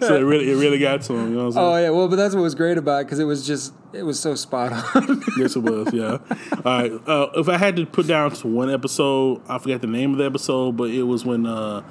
So 0.00 0.14
it 0.14 0.20
really, 0.20 0.48
it 0.48 0.54
really 0.54 0.78
got 0.78 1.02
to 1.02 1.12
him. 1.14 1.30
You 1.30 1.36
know 1.36 1.38
what 1.38 1.44
I'm 1.46 1.52
saying? 1.52 1.66
oh 1.66 1.76
yeah, 1.76 1.90
well, 1.90 2.06
but 2.06 2.14
that's 2.14 2.32
what 2.32 2.40
was 2.42 2.54
great 2.54 2.78
about 2.78 3.00
it 3.00 3.04
because 3.06 3.18
it 3.18 3.24
was 3.24 3.44
just 3.44 3.74
it 3.92 4.04
was 4.04 4.20
so 4.20 4.36
spot 4.36 4.72
on. 4.72 5.22
Yes, 5.36 5.56
it 5.56 5.58
was. 5.58 5.92
Yeah. 5.92 6.18
All 6.52 6.62
right. 6.64 6.92
Uh, 7.04 7.28
if 7.34 7.48
I 7.48 7.56
had 7.58 7.74
to 7.76 7.84
put 7.84 8.06
down 8.06 8.30
to 8.30 8.46
one 8.46 8.70
episode, 8.70 9.42
I 9.48 9.58
forgot 9.58 9.80
the 9.80 9.88
name 9.88 10.12
of 10.12 10.18
the 10.18 10.24
episode, 10.24 10.76
but 10.76 10.90
it 10.90 11.02
was 11.02 11.24
when 11.24 11.46
uh, 11.46 11.82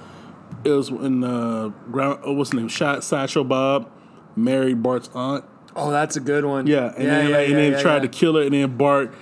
it 0.64 0.72
was 0.72 0.89
when 0.89 1.22
uh, 1.22 1.68
ground. 1.91 2.22
Oh, 2.24 2.32
what's 2.32 2.52
the 2.52 2.56
name? 2.58 2.70
Shot 2.70 3.04
Sideshow 3.04 3.43
Bob 3.43 3.91
married 4.38 4.82
Bart's 4.82 5.10
aunt. 5.14 5.43
oh, 5.76 5.91
that's 5.91 6.16
a 6.16 6.22
good 6.22 6.45
one. 6.45 6.66
Yeah, 6.66 6.93
and 6.95 7.08
then 7.08 7.32
like, 7.32 7.50
and 7.50 7.58
then 7.58 7.82
tried 7.82 8.04
to 8.04 8.08
kill 8.08 8.36
her, 8.36 8.43
and 8.43 8.54
then 8.54 8.78
Bart 8.78 9.14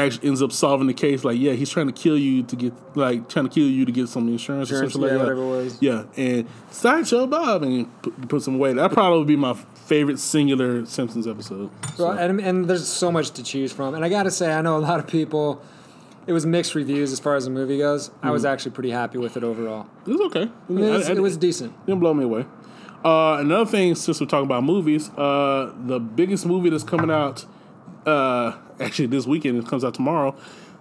actually 0.00 0.28
ends 0.28 0.42
up 0.42 0.52
solving 0.52 0.86
the 0.86 0.94
case. 0.94 1.24
Like, 1.24 1.38
yeah, 1.38 1.52
he's 1.52 1.70
trying 1.70 1.86
to 1.86 1.92
kill 1.92 2.18
you 2.18 2.42
to 2.44 2.56
get 2.56 2.72
like 2.96 3.28
trying 3.28 3.48
to 3.48 3.50
kill 3.54 3.66
you 3.68 3.84
to 3.84 3.92
get 3.92 4.08
some 4.08 4.28
insurance, 4.28 4.70
Insurance, 4.70 4.90
or 4.96 4.98
something 4.98 5.10
yeah, 5.10 5.16
like 5.16 5.28
that. 5.28 5.36
whatever 5.36 5.60
it 5.60 5.64
was. 5.64 5.78
Yeah, 5.82 6.04
and 6.16 6.46
Sideshow 6.70 7.26
Bob 7.26 7.62
and 7.62 8.02
put, 8.02 8.28
put 8.28 8.42
some 8.42 8.58
weight. 8.58 8.76
That 8.76 8.92
probably 8.92 9.18
would 9.18 9.28
be 9.28 9.36
my 9.36 9.54
favorite 9.54 10.18
singular 10.18 10.84
Simpsons 10.86 11.26
episode. 11.26 11.70
So, 11.96 12.08
Well, 12.08 12.18
and, 12.18 12.40
and 12.40 12.66
there's 12.68 12.86
so 12.86 13.10
much 13.10 13.30
to 13.32 13.42
choose 13.42 13.72
from. 13.72 13.94
And 13.94 14.04
I 14.04 14.08
got 14.08 14.22
to 14.24 14.30
say, 14.30 14.52
I 14.52 14.60
know 14.62 14.76
a 14.76 14.78
lot 14.78 15.00
of 15.00 15.06
people, 15.08 15.60
it 16.28 16.32
was 16.32 16.46
mixed 16.46 16.74
reviews 16.76 17.12
as 17.12 17.18
far 17.18 17.34
as 17.34 17.44
the 17.44 17.50
movie 17.50 17.78
goes. 17.78 18.10
I 18.22 18.30
was 18.30 18.44
actually 18.44 18.70
pretty 18.72 18.90
happy 18.90 19.18
with 19.18 19.36
it 19.36 19.42
overall. 19.42 19.88
it 20.06 20.10
was 20.10 20.20
okay. 20.26 20.42
I 20.68 20.72
mean, 20.72 20.84
it, 20.84 20.90
was, 20.90 21.08
I- 21.08 21.12
I- 21.12 21.16
it 21.16 21.20
was 21.22 21.36
decent. 21.36 21.86
didn't 21.86 22.00
blow 22.00 22.14
me 22.14 22.24
away. 22.24 22.44
Uh, 23.04 23.38
another 23.40 23.64
thing, 23.64 23.94
since 23.94 24.20
we're 24.20 24.26
talking 24.26 24.44
about 24.44 24.62
movies, 24.62 25.08
uh, 25.16 25.72
the 25.86 25.98
biggest 25.98 26.44
movie 26.44 26.68
that's 26.68 26.84
coming 26.84 27.10
out, 27.10 27.46
uh, 28.06 28.56
actually 28.80 29.06
this 29.06 29.26
weekend, 29.26 29.58
it 29.58 29.66
comes 29.66 29.84
out 29.84 29.94
tomorrow, 29.94 30.36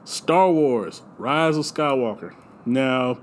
Star 0.05 0.51
Wars: 0.51 1.01
Rise 1.17 1.57
of 1.57 1.65
Skywalker. 1.65 2.33
Now, 2.65 3.19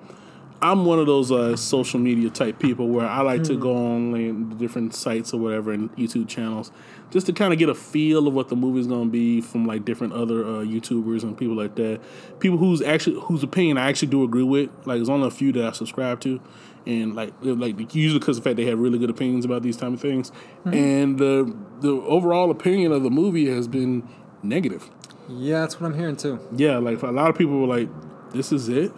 I'm 0.62 0.84
one 0.86 0.99
of 0.99 1.07
those 1.07 1.30
uh, 1.30 1.57
social 1.57 2.01
media 2.01 2.30
type 2.30 2.59
people 2.59 2.88
where 2.88 3.07
I 3.07 3.20
like 3.20 3.44
to 3.44 3.59
go 3.59 3.76
on 3.76 4.12
like, 4.12 4.51
the 4.51 4.55
different 4.57 4.94
sites 4.94 5.34
or 5.34 5.40
whatever 5.40 5.72
and 5.72 5.94
YouTube 5.97 6.28
channels 6.28 6.72
just 7.11 7.26
to 7.26 7.32
kind 7.32 7.53
of 7.53 7.59
get 7.59 7.68
a 7.68 7.74
feel 7.74 8.26
of 8.26 8.34
what 8.34 8.49
the 8.49 8.57
movie's 8.57 8.86
going 8.86 9.05
to 9.05 9.11
be 9.11 9.40
from 9.40 9.66
like 9.66 9.84
different 9.84 10.12
other 10.12 10.44
uh, 10.44 10.64
YouTubers 10.64 11.22
and 11.22 11.36
people 11.36 11.55
like 11.55 11.74
that. 11.76 12.01
People 12.40 12.59
whose 12.59 12.82
actually 12.82 13.20
whose 13.20 13.42
opinion 13.42 13.78
I 13.78 13.88
actually 13.88 14.09
do 14.09 14.24
agree 14.24 14.42
with. 14.42 14.70
Like 14.86 14.99
there's 14.99 15.09
only 15.09 15.28
a 15.28 15.30
few 15.30 15.53
that 15.53 15.64
I 15.64 15.72
subscribe 15.72 16.20
to, 16.20 16.40
and 16.87 17.14
like 17.14 17.32
like 17.43 17.95
usually 17.95 18.18
because 18.18 18.39
of 18.39 18.45
the 18.45 18.51
fact 18.51 18.57
they 18.57 18.66
have 18.66 18.78
really 18.78 18.99
good 18.99 19.11
opinions 19.11 19.45
about 19.45 19.62
these 19.62 19.76
type 19.76 19.93
of 19.93 20.01
things. 20.01 20.32
And 20.64 21.18
the 21.18 21.55
the 21.80 21.91
overall 21.91 22.51
opinion 22.51 22.93
of 22.93 23.03
the 23.03 23.11
movie 23.11 23.49
has 23.53 23.68
been 23.68 24.09
negative. 24.43 24.89
Yeah, 25.28 25.61
that's 25.61 25.80
what 25.80 25.89
I'm 25.89 25.99
hearing 25.99 26.16
too. 26.16 26.39
Yeah, 26.55 26.78
like 26.78 27.03
a 27.03 27.11
lot 27.11 27.30
of 27.30 27.37
people 27.37 27.61
were 27.61 27.66
like, 27.66 27.89
"This 28.32 28.53
is 28.53 28.68
it. 28.68 28.93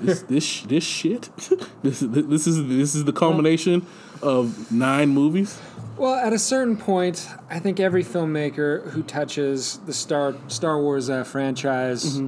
This 0.00 0.22
this 0.28 0.62
this 0.62 0.84
shit. 0.84 1.30
this 1.82 2.02
is 2.02 2.10
this 2.10 2.46
is 2.46 2.66
this 2.68 2.94
is 2.94 3.04
the 3.04 3.12
culmination 3.12 3.86
of 4.22 4.72
nine 4.72 5.10
movies." 5.10 5.60
Well, 5.96 6.14
at 6.14 6.32
a 6.32 6.38
certain 6.38 6.76
point, 6.76 7.28
I 7.50 7.58
think 7.58 7.80
every 7.80 8.04
filmmaker 8.04 8.88
who 8.90 9.02
touches 9.02 9.78
the 9.78 9.92
Star 9.92 10.34
Star 10.48 10.80
Wars 10.80 11.10
uh, 11.10 11.24
franchise 11.24 12.20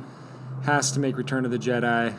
has 0.64 0.92
to 0.92 1.00
make 1.00 1.16
Return 1.16 1.44
of 1.44 1.50
the 1.50 1.58
Jedi. 1.58 2.16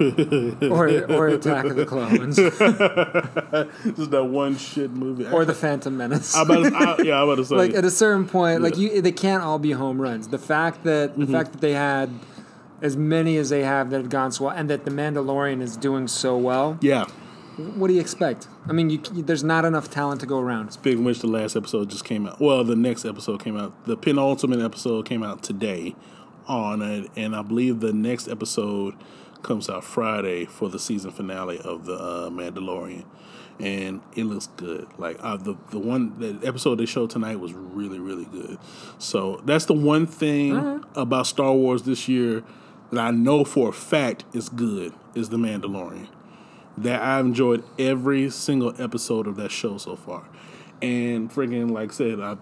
Or, 0.00 0.88
or 1.12 1.28
Attack 1.28 1.64
of 1.66 1.76
the 1.76 1.86
Clones, 1.86 2.36
Just 3.96 4.10
that 4.10 4.24
one 4.24 4.56
shit 4.56 4.90
movie. 4.90 5.26
or 5.26 5.44
The 5.44 5.54
Phantom 5.54 5.96
Menace. 5.96 6.34
I 6.34 6.42
about 6.42 6.64
to, 6.64 6.74
I, 6.74 7.02
yeah, 7.02 7.20
I 7.20 7.24
about 7.24 7.36
to 7.36 7.44
say. 7.44 7.54
like 7.56 7.74
at 7.74 7.84
a 7.84 7.90
certain 7.90 8.26
point, 8.26 8.62
like 8.62 8.76
you, 8.76 9.00
they 9.00 9.12
can't 9.12 9.42
all 9.42 9.58
be 9.58 9.72
home 9.72 10.00
runs. 10.00 10.28
The 10.28 10.38
fact 10.38 10.84
that 10.84 11.16
the 11.16 11.24
mm-hmm. 11.24 11.32
fact 11.32 11.52
that 11.52 11.60
they 11.60 11.72
had 11.72 12.10
as 12.82 12.96
many 12.96 13.36
as 13.36 13.48
they 13.48 13.62
have 13.62 13.90
that 13.90 13.98
have 13.98 14.10
gone 14.10 14.32
so 14.32 14.46
well, 14.46 14.54
and 14.56 14.68
that 14.70 14.84
the 14.84 14.90
Mandalorian 14.90 15.60
is 15.60 15.76
doing 15.76 16.06
so 16.08 16.36
well, 16.36 16.78
yeah. 16.80 17.06
what 17.56 17.88
do 17.88 17.94
you 17.94 18.00
expect? 18.00 18.46
I 18.68 18.72
mean, 18.72 18.90
you, 18.90 18.98
there's 18.98 19.44
not 19.44 19.64
enough 19.64 19.90
talent 19.90 20.20
to 20.20 20.26
go 20.26 20.38
around. 20.38 20.72
Speaking 20.72 21.00
of 21.00 21.04
which, 21.06 21.20
the 21.20 21.26
last 21.26 21.56
episode 21.56 21.90
just 21.90 22.04
came 22.04 22.26
out. 22.26 22.40
Well, 22.40 22.62
the 22.64 22.76
next 22.76 23.04
episode 23.04 23.42
came 23.42 23.56
out. 23.56 23.86
The 23.86 23.96
penultimate 23.96 24.60
episode 24.60 25.06
came 25.06 25.22
out 25.22 25.42
today 25.42 25.94
on 26.46 26.82
it, 26.82 27.10
and 27.16 27.34
I 27.34 27.42
believe 27.42 27.80
the 27.80 27.92
next 27.92 28.28
episode 28.28 28.94
comes 29.44 29.70
out 29.70 29.84
Friday 29.84 30.44
for 30.46 30.68
the 30.68 30.78
season 30.78 31.10
finale 31.10 31.58
of 31.60 31.86
the 31.86 31.94
uh, 31.94 32.30
Mandalorian. 32.30 33.04
And 33.60 34.00
it 34.16 34.24
looks 34.24 34.48
good. 34.56 34.88
Like 34.98 35.16
uh, 35.20 35.36
the 35.36 35.54
the 35.70 35.78
one 35.78 36.18
the 36.18 36.44
episode 36.44 36.76
they 36.76 36.86
showed 36.86 37.10
tonight 37.10 37.38
was 37.38 37.52
really 37.52 38.00
really 38.00 38.24
good. 38.24 38.58
So 38.98 39.40
that's 39.44 39.66
the 39.66 39.74
one 39.74 40.08
thing 40.08 40.84
about 40.96 41.28
Star 41.28 41.52
Wars 41.52 41.84
this 41.84 42.08
year 42.08 42.42
that 42.90 43.00
I 43.00 43.10
know 43.12 43.44
for 43.44 43.68
a 43.68 43.72
fact 43.72 44.24
is 44.32 44.48
good 44.48 44.92
is 45.14 45.28
the 45.28 45.36
Mandalorian 45.36 46.08
that 46.76 47.02
I've 47.02 47.26
enjoyed 47.26 47.62
every 47.78 48.30
single 48.30 48.74
episode 48.82 49.26
of 49.26 49.36
that 49.36 49.50
show 49.50 49.78
so 49.78 49.96
far. 49.96 50.24
And 50.82 51.30
freaking, 51.30 51.70
like 51.70 51.90
I 51.90 51.94
said, 51.94 52.20
I, 52.20 52.36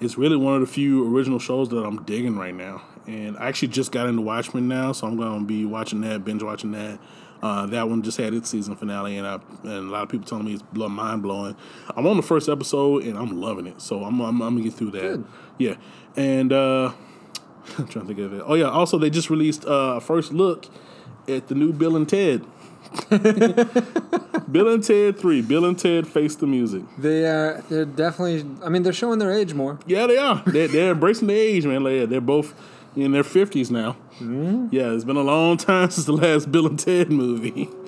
it's 0.00 0.18
really 0.18 0.36
one 0.36 0.54
of 0.54 0.60
the 0.60 0.66
few 0.66 1.14
original 1.14 1.38
shows 1.38 1.68
that 1.70 1.78
I'm 1.78 2.02
digging 2.02 2.36
right 2.36 2.54
now. 2.54 2.82
And 3.06 3.36
I 3.36 3.48
actually 3.48 3.68
just 3.68 3.92
got 3.92 4.08
into 4.08 4.22
Watchmen 4.22 4.68
now, 4.68 4.92
so 4.92 5.06
I'm 5.06 5.16
going 5.16 5.40
to 5.40 5.44
be 5.44 5.64
watching 5.64 6.00
that, 6.02 6.24
binge 6.24 6.42
watching 6.42 6.72
that. 6.72 6.98
Uh, 7.42 7.66
that 7.66 7.88
one 7.88 8.02
just 8.02 8.18
had 8.18 8.32
its 8.32 8.48
season 8.48 8.76
finale, 8.76 9.18
and 9.18 9.26
I 9.26 9.34
and 9.64 9.88
a 9.88 9.90
lot 9.90 10.04
of 10.04 10.08
people 10.08 10.26
telling 10.26 10.44
me 10.44 10.54
it's 10.54 10.62
mind 10.72 11.22
blowing. 11.22 11.56
I'm 11.96 12.06
on 12.06 12.16
the 12.16 12.22
first 12.22 12.48
episode, 12.48 13.02
and 13.02 13.18
I'm 13.18 13.40
loving 13.40 13.66
it. 13.66 13.82
So 13.82 14.04
I'm 14.04 14.20
I'm, 14.20 14.40
I'm 14.40 14.54
gonna 14.54 14.62
get 14.62 14.74
through 14.74 14.92
that. 14.92 15.00
Good. 15.00 15.24
Yeah, 15.58 15.74
and 16.14 16.52
uh, 16.52 16.92
I'm 17.78 17.88
trying 17.88 18.06
to 18.06 18.14
think 18.14 18.20
of 18.20 18.32
it. 18.32 18.42
Oh 18.46 18.54
yeah, 18.54 18.70
also 18.70 18.96
they 18.96 19.10
just 19.10 19.28
released 19.28 19.64
uh, 19.64 19.94
a 19.96 20.00
first 20.00 20.32
look 20.32 20.66
at 21.26 21.48
the 21.48 21.56
new 21.56 21.72
Bill 21.72 21.96
and 21.96 22.08
Ted. 22.08 22.44
Bill 24.52 24.68
and 24.68 24.84
Ted 24.84 25.18
Three. 25.18 25.42
Bill 25.42 25.64
and 25.64 25.76
Ted 25.76 26.06
Face 26.06 26.36
the 26.36 26.46
Music. 26.46 26.82
They 26.96 27.26
are 27.26 27.64
they're 27.68 27.84
definitely. 27.84 28.46
I 28.64 28.68
mean, 28.68 28.84
they're 28.84 28.92
showing 28.92 29.18
their 29.18 29.32
age 29.32 29.52
more. 29.52 29.80
Yeah, 29.86 30.06
they 30.06 30.18
are. 30.18 30.44
They're, 30.46 30.68
they're 30.68 30.92
embracing 30.92 31.26
the 31.26 31.34
age, 31.34 31.66
man. 31.66 31.82
Like, 31.82 32.08
they're 32.08 32.20
both 32.20 32.54
in 32.96 33.12
their 33.12 33.24
fifties 33.24 33.70
now. 33.70 33.96
Mm-hmm. 34.20 34.68
Yeah, 34.70 34.92
it's 34.92 35.04
been 35.04 35.16
a 35.16 35.22
long 35.22 35.56
time 35.56 35.90
since 35.94 36.06
the 36.06 36.12
last 36.12 36.50
Bill 36.52 36.66
and 36.66 36.78
Ted 36.78 37.10
movie. 37.10 37.68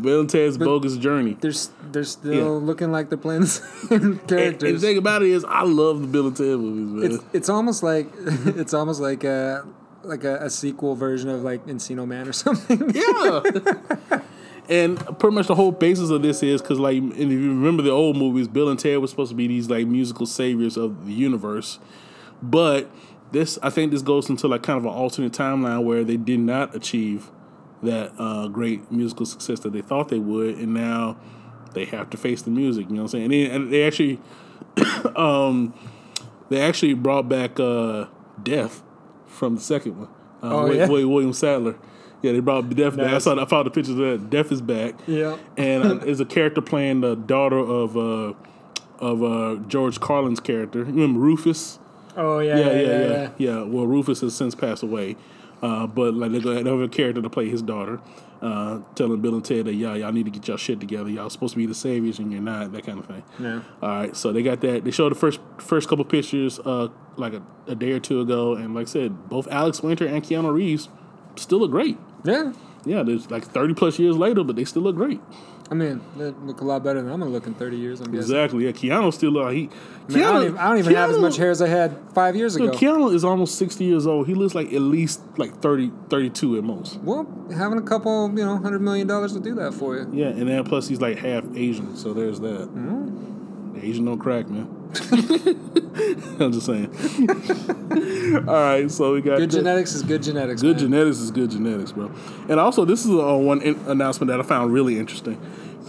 Bill 0.00 0.20
and 0.20 0.30
Ted's 0.30 0.58
Bogus 0.58 0.96
Journey. 0.96 1.36
They're 1.40 1.52
they're 1.90 2.04
still 2.04 2.32
Yeah. 2.34 2.44
looking 2.66 2.92
like 2.92 3.08
they're 3.08 3.18
playing 3.18 3.40
the 3.42 3.46
same 3.46 4.20
And, 4.28 4.32
and 4.32 4.60
the 4.60 4.78
thing 4.78 4.98
about 4.98 5.22
it 5.22 5.30
is, 5.30 5.44
I 5.44 5.62
love 5.64 6.02
the 6.02 6.06
Bill 6.06 6.26
and 6.28 6.36
Ted 6.36 6.46
movies, 6.58 7.02
man. 7.10 7.12
it's 7.12 7.24
it's 7.32 7.48
almost 7.48 7.82
like 7.82 8.08
it's 8.16 8.74
almost 8.74 9.00
like 9.00 9.24
a 9.24 9.64
like 10.04 10.24
a, 10.24 10.36
a 10.44 10.50
sequel 10.50 10.94
version 10.94 11.28
of 11.30 11.42
like 11.42 11.66
Encino 11.66 12.06
Man 12.06 12.28
or 12.28 12.32
something. 12.32 12.92
Yeah. 12.94 14.20
and 14.68 14.98
pretty 15.18 15.34
much 15.34 15.46
the 15.48 15.54
whole 15.54 15.72
basis 15.72 16.10
of 16.10 16.22
this 16.22 16.42
is 16.42 16.60
because, 16.60 16.78
like, 16.78 16.98
and 16.98 17.12
if 17.14 17.30
you 17.30 17.48
remember 17.48 17.82
the 17.82 17.90
old 17.90 18.16
movies, 18.16 18.46
Bill 18.48 18.68
and 18.68 18.78
Ted 18.78 18.98
were 18.98 19.06
supposed 19.06 19.30
to 19.30 19.34
be 19.34 19.46
these 19.48 19.68
like 19.70 19.86
musical 19.86 20.26
saviors 20.26 20.76
of 20.76 21.06
the 21.06 21.12
universe, 21.12 21.78
but 22.42 22.88
this 23.32 23.58
I 23.62 23.70
think 23.70 23.92
this 23.92 24.02
goes 24.02 24.28
into 24.30 24.48
like 24.48 24.62
kind 24.62 24.78
of 24.78 24.84
an 24.84 24.90
alternate 24.90 25.32
timeline 25.32 25.84
where 25.84 26.04
they 26.04 26.16
did 26.16 26.40
not 26.40 26.74
achieve 26.74 27.30
that 27.82 28.12
uh, 28.18 28.48
great 28.48 28.90
musical 28.90 29.26
success 29.26 29.60
that 29.60 29.72
they 29.72 29.82
thought 29.82 30.08
they 30.08 30.18
would, 30.18 30.56
and 30.58 30.74
now 30.74 31.16
they 31.74 31.84
have 31.84 32.10
to 32.10 32.16
face 32.16 32.42
the 32.42 32.50
music. 32.50 32.86
You 32.88 32.96
know 32.96 33.02
what 33.02 33.14
I'm 33.14 33.20
saying? 33.20 33.24
And 33.24 33.32
they, 33.32 33.50
and 33.50 33.72
they 33.72 33.84
actually, 33.86 34.20
um, 35.16 35.74
they 36.48 36.60
actually 36.60 36.94
brought 36.94 37.28
back 37.28 37.60
uh, 37.60 38.06
Death 38.42 38.82
from 39.26 39.56
the 39.56 39.60
second 39.60 39.98
one. 39.98 40.08
Uh, 40.42 40.46
Oh, 40.46 40.60
Wi- 40.68 40.76
yeah? 40.78 40.88
William 40.88 41.32
Sadler. 41.32 41.76
Yeah, 42.22 42.32
they 42.32 42.40
brought 42.40 42.68
Death 42.70 42.96
back. 42.96 43.12
I 43.14 43.18
saw. 43.18 43.40
I 43.40 43.44
found 43.46 43.66
the 43.66 43.70
pictures 43.70 43.98
of 43.98 44.20
that. 44.22 44.30
Death 44.30 44.50
is 44.50 44.60
back. 44.60 44.94
Yeah. 45.06 45.36
And 45.56 45.84
uh, 45.84 45.94
there's 46.04 46.20
a 46.20 46.24
character 46.24 46.60
playing 46.60 47.00
the 47.02 47.14
daughter 47.14 47.58
of 47.58 47.96
uh, 47.96 48.34
of 48.98 49.22
uh, 49.22 49.56
George 49.68 50.00
Carlin's 50.00 50.40
character. 50.40 50.80
You 50.80 50.86
remember 50.86 51.20
Rufus? 51.20 51.78
Oh 52.18 52.40
yeah, 52.40 52.58
yeah, 52.58 52.72
yeah, 52.72 53.06
yeah, 53.06 53.30
yeah. 53.38 53.62
Well, 53.62 53.86
Rufus 53.86 54.20
has 54.22 54.34
since 54.34 54.54
passed 54.54 54.82
away, 54.82 55.16
uh, 55.62 55.86
but 55.86 56.14
like 56.14 56.32
they're 56.32 56.40
gonna 56.40 56.68
have 56.68 56.80
a 56.80 56.88
character 56.88 57.22
to 57.22 57.30
play 57.30 57.48
his 57.48 57.62
daughter, 57.62 58.00
uh, 58.42 58.80
telling 58.96 59.20
Bill 59.20 59.34
and 59.34 59.44
Ted 59.44 59.66
that 59.66 59.74
yeah, 59.74 59.94
y'all 59.94 60.10
need 60.10 60.24
to 60.24 60.30
get 60.32 60.48
y'all 60.48 60.56
shit 60.56 60.80
together. 60.80 61.08
Y'all 61.08 61.30
supposed 61.30 61.54
to 61.54 61.58
be 61.58 61.66
the 61.66 61.76
saviors 61.76 62.18
and 62.18 62.32
you're 62.32 62.42
not. 62.42 62.72
That 62.72 62.84
kind 62.84 62.98
of 62.98 63.06
thing. 63.06 63.22
Yeah. 63.38 63.62
All 63.80 63.88
right, 63.88 64.16
so 64.16 64.32
they 64.32 64.42
got 64.42 64.60
that. 64.62 64.84
They 64.84 64.90
showed 64.90 65.12
the 65.12 65.16
first 65.16 65.38
first 65.58 65.88
couple 65.88 66.04
pictures 66.04 66.58
uh, 66.58 66.88
like 67.16 67.34
a, 67.34 67.42
a 67.68 67.76
day 67.76 67.92
or 67.92 68.00
two 68.00 68.20
ago, 68.20 68.54
and 68.54 68.74
like 68.74 68.88
I 68.88 68.90
said, 68.90 69.28
both 69.28 69.46
Alex 69.48 69.80
Winter 69.80 70.06
and 70.06 70.22
Keanu 70.22 70.52
Reeves 70.52 70.88
still 71.36 71.60
look 71.60 71.70
great. 71.70 71.96
Yeah. 72.24 72.52
Yeah, 72.84 73.02
there's 73.02 73.30
like 73.30 73.44
30 73.44 73.74
plus 73.74 73.98
years 73.98 74.16
later, 74.16 74.42
but 74.44 74.56
they 74.56 74.64
still 74.64 74.82
look 74.82 74.96
great. 74.96 75.20
I 75.70 75.74
mean, 75.74 76.00
they 76.16 76.30
look 76.30 76.62
a 76.62 76.64
lot 76.64 76.82
better 76.82 77.02
than 77.02 77.12
I'm 77.12 77.20
gonna 77.20 77.30
look 77.30 77.46
in 77.46 77.54
30 77.54 77.76
years. 77.76 78.00
I'm 78.00 78.06
guessing. 78.06 78.20
Exactly. 78.20 78.64
Yeah, 78.64 78.72
Keanu 78.72 79.12
still 79.12 79.38
uh, 79.38 79.50
he. 79.50 79.68
I, 80.08 80.12
mean, 80.12 80.24
I 80.24 80.32
don't 80.32 80.44
even, 80.44 80.58
I 80.58 80.68
don't 80.68 80.78
even 80.78 80.94
have 80.94 81.10
as 81.10 81.18
much 81.18 81.36
hair 81.36 81.50
as 81.50 81.60
I 81.60 81.68
had 81.68 81.94
five 82.14 82.34
years 82.36 82.56
ago. 82.56 82.70
Keanu 82.70 83.12
is 83.14 83.22
almost 83.24 83.58
60 83.58 83.84
years 83.84 84.06
old. 84.06 84.26
He 84.26 84.34
looks 84.34 84.54
like 84.54 84.72
at 84.72 84.80
least 84.80 85.20
like 85.36 85.60
30, 85.60 85.92
32 86.08 86.56
at 86.58 86.64
most. 86.64 86.96
well, 87.00 87.26
having 87.54 87.78
a 87.78 87.82
couple, 87.82 88.30
you 88.30 88.44
know, 88.44 88.56
hundred 88.56 88.80
million 88.80 89.06
dollars 89.06 89.34
to 89.34 89.40
do 89.40 89.54
that 89.56 89.74
for 89.74 89.96
you. 89.96 90.08
Yeah, 90.12 90.28
and 90.28 90.48
then 90.48 90.64
plus 90.64 90.88
he's 90.88 91.00
like 91.02 91.18
half 91.18 91.44
Asian, 91.54 91.96
so 91.96 92.14
there's 92.14 92.40
that. 92.40 92.68
Mm-hmm. 92.68 93.37
Asian 93.82 94.04
don't 94.04 94.18
crack, 94.18 94.48
man. 94.48 94.66
I'm 96.40 96.52
just 96.52 96.66
saying. 96.66 96.88
All 98.48 98.54
right, 98.54 98.90
so 98.90 99.14
we 99.14 99.20
got 99.20 99.38
Good 99.38 99.50
genetics 99.50 99.94
is 99.94 100.02
good 100.02 100.22
genetics. 100.22 100.62
Good 100.62 100.76
man. 100.76 100.84
genetics 100.84 101.18
is 101.18 101.30
good 101.30 101.50
genetics, 101.50 101.92
bro. 101.92 102.10
And 102.48 102.58
also, 102.58 102.84
this 102.84 103.04
is 103.04 103.10
uh, 103.10 103.36
one 103.36 103.60
in- 103.62 103.78
announcement 103.86 104.28
that 104.28 104.40
I 104.40 104.42
found 104.42 104.72
really 104.72 104.98
interesting. 104.98 105.40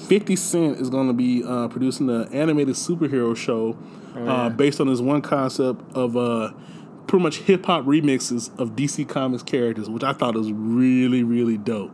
50 0.07 0.35
Cent 0.35 0.77
is 0.79 0.89
going 0.89 1.07
to 1.07 1.13
be 1.13 1.43
uh, 1.43 1.67
producing 1.67 2.07
the 2.07 2.27
animated 2.31 2.75
superhero 2.75 3.35
show 3.35 3.77
uh, 4.15 4.49
based 4.49 4.79
on 4.81 4.87
this 4.87 4.99
one 4.99 5.21
concept 5.21 5.81
of 5.93 6.17
uh, 6.17 6.51
pretty 7.07 7.23
much 7.23 7.37
hip 7.39 7.65
hop 7.65 7.85
remixes 7.85 8.57
of 8.59 8.71
DC 8.71 9.07
Comics 9.07 9.43
characters, 9.43 9.89
which 9.89 10.03
I 10.03 10.13
thought 10.13 10.35
was 10.35 10.51
really, 10.51 11.23
really 11.23 11.57
dope. 11.57 11.91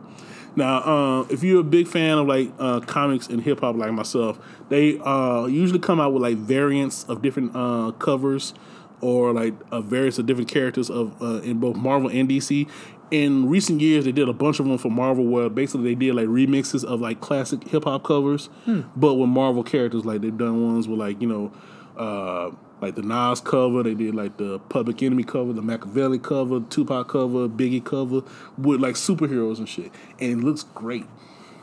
Now, 0.56 0.78
uh, 0.78 1.26
if 1.28 1.42
you're 1.42 1.60
a 1.60 1.64
big 1.64 1.86
fan 1.86 2.16
of 2.16 2.26
like 2.26 2.50
uh, 2.58 2.80
comics 2.80 3.28
and 3.28 3.42
hip 3.42 3.60
hop, 3.60 3.76
like 3.76 3.92
myself, 3.92 4.38
they 4.70 4.98
uh, 4.98 5.44
usually 5.44 5.78
come 5.78 6.00
out 6.00 6.14
with 6.14 6.22
like 6.22 6.38
variants 6.38 7.04
of 7.04 7.20
different 7.20 7.54
uh, 7.54 7.92
covers 7.98 8.54
or 9.02 9.34
like 9.34 9.52
uh, 9.70 9.82
variants 9.82 10.18
of 10.18 10.24
different 10.24 10.48
characters 10.48 10.88
of 10.88 11.20
uh, 11.22 11.42
in 11.42 11.60
both 11.60 11.76
Marvel 11.76 12.08
and 12.08 12.28
DC. 12.28 12.68
In 13.10 13.48
recent 13.48 13.80
years, 13.80 14.04
they 14.04 14.12
did 14.12 14.28
a 14.28 14.32
bunch 14.32 14.58
of 14.58 14.66
them 14.66 14.78
for 14.78 14.90
Marvel, 14.90 15.26
where 15.26 15.48
basically 15.48 15.94
they 15.94 15.94
did 15.94 16.14
like 16.14 16.26
remixes 16.26 16.82
of 16.82 17.00
like 17.00 17.20
classic 17.20 17.62
hip 17.68 17.84
hop 17.84 18.02
covers, 18.02 18.48
but 18.96 19.14
with 19.14 19.28
Marvel 19.28 19.62
characters. 19.62 20.04
Like 20.04 20.22
they've 20.22 20.36
done 20.36 20.72
ones 20.72 20.88
with 20.88 20.98
like 20.98 21.20
you 21.20 21.28
know, 21.28 21.52
uh, 21.96 22.50
like 22.86 22.94
the 22.94 23.02
Nas 23.02 23.40
cover. 23.40 23.82
They 23.82 23.94
did 23.94 24.14
like 24.14 24.36
the 24.36 24.58
Public 24.58 25.02
Enemy 25.02 25.24
cover, 25.24 25.52
the 25.52 25.62
Makaveli 25.62 26.22
cover, 26.22 26.60
Tupac 26.60 27.08
cover, 27.08 27.48
Biggie 27.48 27.84
cover 27.84 28.22
with 28.56 28.80
like 28.80 28.94
superheroes 28.94 29.58
and 29.58 29.68
shit, 29.68 29.92
and 30.20 30.40
it 30.40 30.44
looks 30.44 30.62
great. 30.62 31.06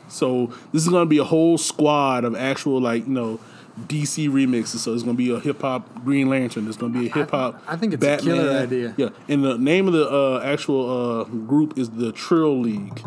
So 0.08 0.52
this 0.72 0.82
is 0.82 0.88
gonna 0.88 1.06
be 1.06 1.18
a 1.18 1.24
whole 1.24 1.58
squad 1.58 2.24
of 2.24 2.36
actual 2.36 2.80
like 2.80 3.06
you 3.06 3.12
know 3.12 3.40
DC 3.86 4.28
remixes. 4.28 4.78
So 4.78 4.92
it's 4.92 5.02
gonna 5.02 5.16
be 5.16 5.30
a 5.30 5.40
hip 5.40 5.62
hop 5.62 6.04
Green 6.04 6.28
Lantern. 6.28 6.68
It's 6.68 6.76
gonna 6.76 6.98
be 6.98 7.08
a 7.08 7.12
hip 7.12 7.30
hop. 7.30 7.62
I 7.66 7.76
think 7.76 7.94
it's 7.94 8.04
a 8.04 8.18
killer 8.18 8.50
idea. 8.50 8.94
Yeah, 8.96 9.08
and 9.28 9.42
the 9.42 9.56
name 9.56 9.86
of 9.86 9.94
the 9.94 10.08
uh, 10.08 10.40
actual 10.44 11.20
uh, 11.20 11.24
group 11.24 11.78
is 11.78 11.90
the 11.90 12.12
Trill 12.12 12.60
League. 12.60 13.02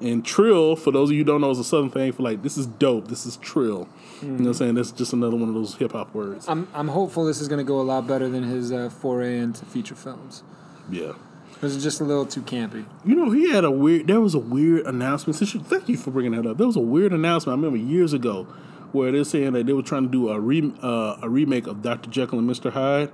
And 0.00 0.24
Trill, 0.24 0.76
for 0.76 0.92
those 0.92 1.10
of 1.10 1.12
you 1.12 1.18
who 1.18 1.24
don't 1.24 1.42
know, 1.42 1.50
is 1.50 1.58
a 1.58 1.64
southern 1.64 1.90
thing 1.90 2.12
for 2.12 2.22
like 2.22 2.42
this 2.42 2.56
is 2.56 2.66
dope. 2.66 3.08
This 3.08 3.26
is 3.26 3.36
Trill. 3.36 3.86
You 4.22 4.28
know 4.28 4.36
what 4.38 4.46
I'm 4.48 4.54
saying? 4.54 4.74
That's 4.74 4.92
just 4.92 5.12
another 5.12 5.36
one 5.36 5.48
of 5.48 5.54
those 5.54 5.74
hip 5.76 5.92
hop 5.92 6.14
words. 6.14 6.46
I'm 6.48 6.68
I'm 6.74 6.88
hopeful 6.88 7.24
this 7.24 7.40
is 7.40 7.48
going 7.48 7.58
to 7.58 7.64
go 7.64 7.80
a 7.80 7.82
lot 7.82 8.06
better 8.06 8.28
than 8.28 8.42
his 8.42 8.70
uh, 8.72 8.90
foray 8.90 9.38
into 9.38 9.64
feature 9.64 9.94
films. 9.94 10.42
yeah. 10.90 11.12
This 11.60 11.76
is 11.76 11.82
just 11.82 12.00
a 12.00 12.04
little 12.04 12.24
too 12.24 12.40
campy. 12.40 12.86
You 13.04 13.14
know, 13.14 13.30
he 13.30 13.50
had 13.50 13.64
a 13.64 13.70
weird. 13.70 14.06
There 14.06 14.18
was 14.18 14.32
a 14.34 14.38
weird 14.38 14.86
announcement. 14.86 15.36
Thank 15.38 15.90
you 15.90 15.98
for 15.98 16.10
bringing 16.10 16.32
that 16.32 16.48
up. 16.48 16.56
There 16.56 16.66
was 16.66 16.76
a 16.76 16.80
weird 16.80 17.12
announcement. 17.12 17.58
I 17.58 17.60
remember 17.62 17.76
years 17.76 18.14
ago 18.14 18.44
where 18.92 19.12
they're 19.12 19.24
saying 19.24 19.52
that 19.52 19.66
they 19.66 19.74
were 19.74 19.82
trying 19.82 20.04
to 20.04 20.08
do 20.08 20.30
a 20.30 20.40
re, 20.40 20.72
uh, 20.82 21.16
a 21.20 21.28
remake 21.28 21.66
of 21.66 21.82
Dr. 21.82 22.08
Jekyll 22.08 22.38
and 22.38 22.48
Mr. 22.48 22.72
Hyde 22.72 23.10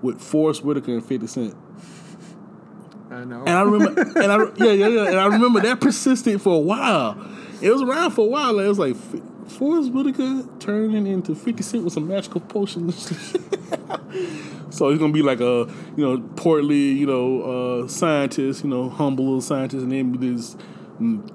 with 0.00 0.20
Forest 0.22 0.62
Whitaker 0.64 0.92
and 0.92 1.04
Fifty 1.04 1.26
Cent. 1.26 1.56
I 3.10 3.24
know. 3.24 3.40
And 3.40 3.50
I 3.50 3.62
remember, 3.62 4.00
and 4.00 4.30
I 4.32 4.36
yeah 4.64 4.72
yeah 4.72 4.86
yeah, 4.86 5.06
and 5.08 5.18
I 5.18 5.26
remember 5.26 5.60
that 5.62 5.80
persisted 5.80 6.40
for 6.40 6.54
a 6.54 6.60
while. 6.60 7.18
It 7.60 7.70
was 7.70 7.82
around 7.82 8.12
for 8.12 8.22
a 8.26 8.28
while. 8.28 8.60
It 8.60 8.68
was 8.68 8.78
like 8.78 8.96
Forest 9.52 9.92
Whitaker 9.92 10.44
turning 10.58 11.06
into 11.06 11.34
Fifty 11.34 11.62
Cent 11.62 11.84
with 11.84 11.92
some 11.92 12.08
magical 12.08 12.40
potions. 12.40 13.06
so 14.70 14.90
he's 14.90 14.98
gonna 14.98 15.12
be 15.12 15.22
like 15.22 15.40
a 15.40 15.70
you 15.96 16.04
know 16.04 16.18
portly 16.36 16.92
you 16.92 17.06
know 17.06 17.42
uh, 17.82 17.88
scientist, 17.88 18.64
you 18.64 18.70
know 18.70 18.88
humble 18.88 19.24
little 19.24 19.40
scientist, 19.40 19.82
and 19.82 19.92
then 19.92 20.12
this 20.20 20.56
mm, 21.00 21.28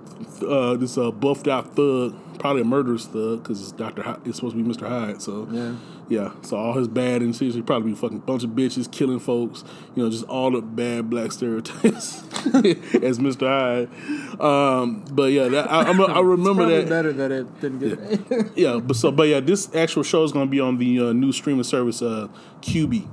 uh, 0.47 0.75
this 0.75 0.97
uh, 0.97 1.11
buffed 1.11 1.47
out 1.47 1.75
thug, 1.75 2.15
probably 2.39 2.61
a 2.61 2.65
murderous 2.65 3.05
thug 3.05 3.43
because 3.43 3.61
it's 3.61 3.71
Doctor 3.71 4.01
Hy- 4.03 4.17
it's 4.25 4.37
supposed 4.37 4.55
to 4.55 4.61
be 4.61 4.67
Mister 4.67 4.87
Hyde. 4.87 5.21
So 5.21 5.47
Yeah. 5.51 5.75
yeah, 6.09 6.31
so 6.41 6.57
all 6.57 6.73
his 6.73 6.87
bad 6.87 7.21
and 7.21 7.35
seriously 7.35 7.61
probably 7.61 7.91
be 7.91 7.97
fucking 7.97 8.19
bunch 8.19 8.43
of 8.43 8.51
bitches, 8.51 8.91
killing 8.91 9.19
folks, 9.19 9.63
you 9.95 10.03
know, 10.03 10.09
just 10.09 10.23
all 10.25 10.51
the 10.51 10.61
bad 10.61 11.09
black 11.09 11.31
stereotypes 11.31 12.23
as 12.53 13.19
Mr. 13.19 13.47
Hyde. 13.47 14.41
Um, 14.41 15.03
but 15.11 15.31
yeah, 15.31 15.47
that, 15.49 15.71
I, 15.71 15.81
I'm, 15.83 15.99
I 16.01 16.19
remember 16.21 16.65
that. 16.67 16.87
better 16.89 17.11
that 17.13 17.31
it 17.31 17.59
didn't 17.61 17.79
get 17.79 18.29
made. 18.29 18.51
Yeah, 18.55 18.79
but 18.79 18.95
so 18.95 19.11
but 19.11 19.27
yeah, 19.27 19.39
this 19.39 19.73
actual 19.75 20.03
show 20.03 20.23
is 20.23 20.31
going 20.31 20.47
to 20.47 20.51
be 20.51 20.59
on 20.59 20.77
the 20.77 20.99
uh, 21.09 21.13
new 21.13 21.31
streaming 21.31 21.63
service 21.63 22.01
uh, 22.01 22.27
QB. 22.61 23.07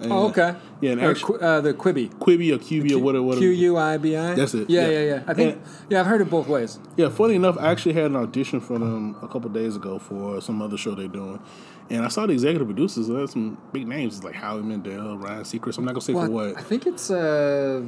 And, 0.00 0.12
oh, 0.12 0.28
okay. 0.28 0.54
Yeah, 0.80 0.92
and 0.92 1.00
Or 1.00 1.10
actually, 1.10 1.40
uh, 1.40 1.60
the 1.62 1.72
Quibi. 1.72 2.10
Quibi 2.18 2.52
or 2.54 2.58
QB 2.58 2.92
or 2.92 2.98
whatever. 2.98 3.22
whatever. 3.22 3.40
Q 3.40 3.48
U 3.50 3.76
I 3.78 3.96
B 3.96 4.14
I. 4.16 4.34
That's 4.34 4.52
it, 4.54 4.68
Yeah, 4.68 4.82
yeah. 4.82 4.88
yeah, 4.90 5.04
yeah. 5.14 5.22
I 5.26 5.34
think. 5.34 5.54
And- 5.54 5.62
yeah, 5.88 6.00
I've 6.00 6.06
heard 6.06 6.20
it 6.20 6.28
both 6.28 6.48
ways. 6.48 6.78
Yeah, 6.96 7.08
funny 7.08 7.34
enough, 7.34 7.56
I 7.58 7.70
actually 7.70 7.94
had 7.94 8.04
an 8.06 8.16
audition 8.16 8.60
for 8.60 8.78
them 8.78 9.16
a 9.22 9.28
couple 9.28 9.48
days 9.50 9.74
ago 9.76 9.98
for 9.98 10.40
some 10.42 10.60
other 10.60 10.76
show 10.76 10.94
they're 10.94 11.08
doing. 11.08 11.40
And 11.88 12.04
I 12.04 12.08
saw 12.08 12.26
the 12.26 12.32
executive 12.32 12.66
producers, 12.66 13.08
and 13.08 13.16
there's 13.16 13.30
some 13.32 13.56
big 13.72 13.86
names 13.86 14.22
like 14.24 14.34
Howie 14.34 14.62
Mandel, 14.62 15.16
Ryan 15.18 15.44
Seacrest. 15.44 15.78
I'm 15.78 15.84
not 15.84 15.92
gonna 15.94 16.00
say 16.02 16.12
Well, 16.12 16.26
for 16.26 16.30
what. 16.32 16.58
I 16.58 16.62
think 16.62 16.84
it's 16.86 17.10
uh, 17.10 17.82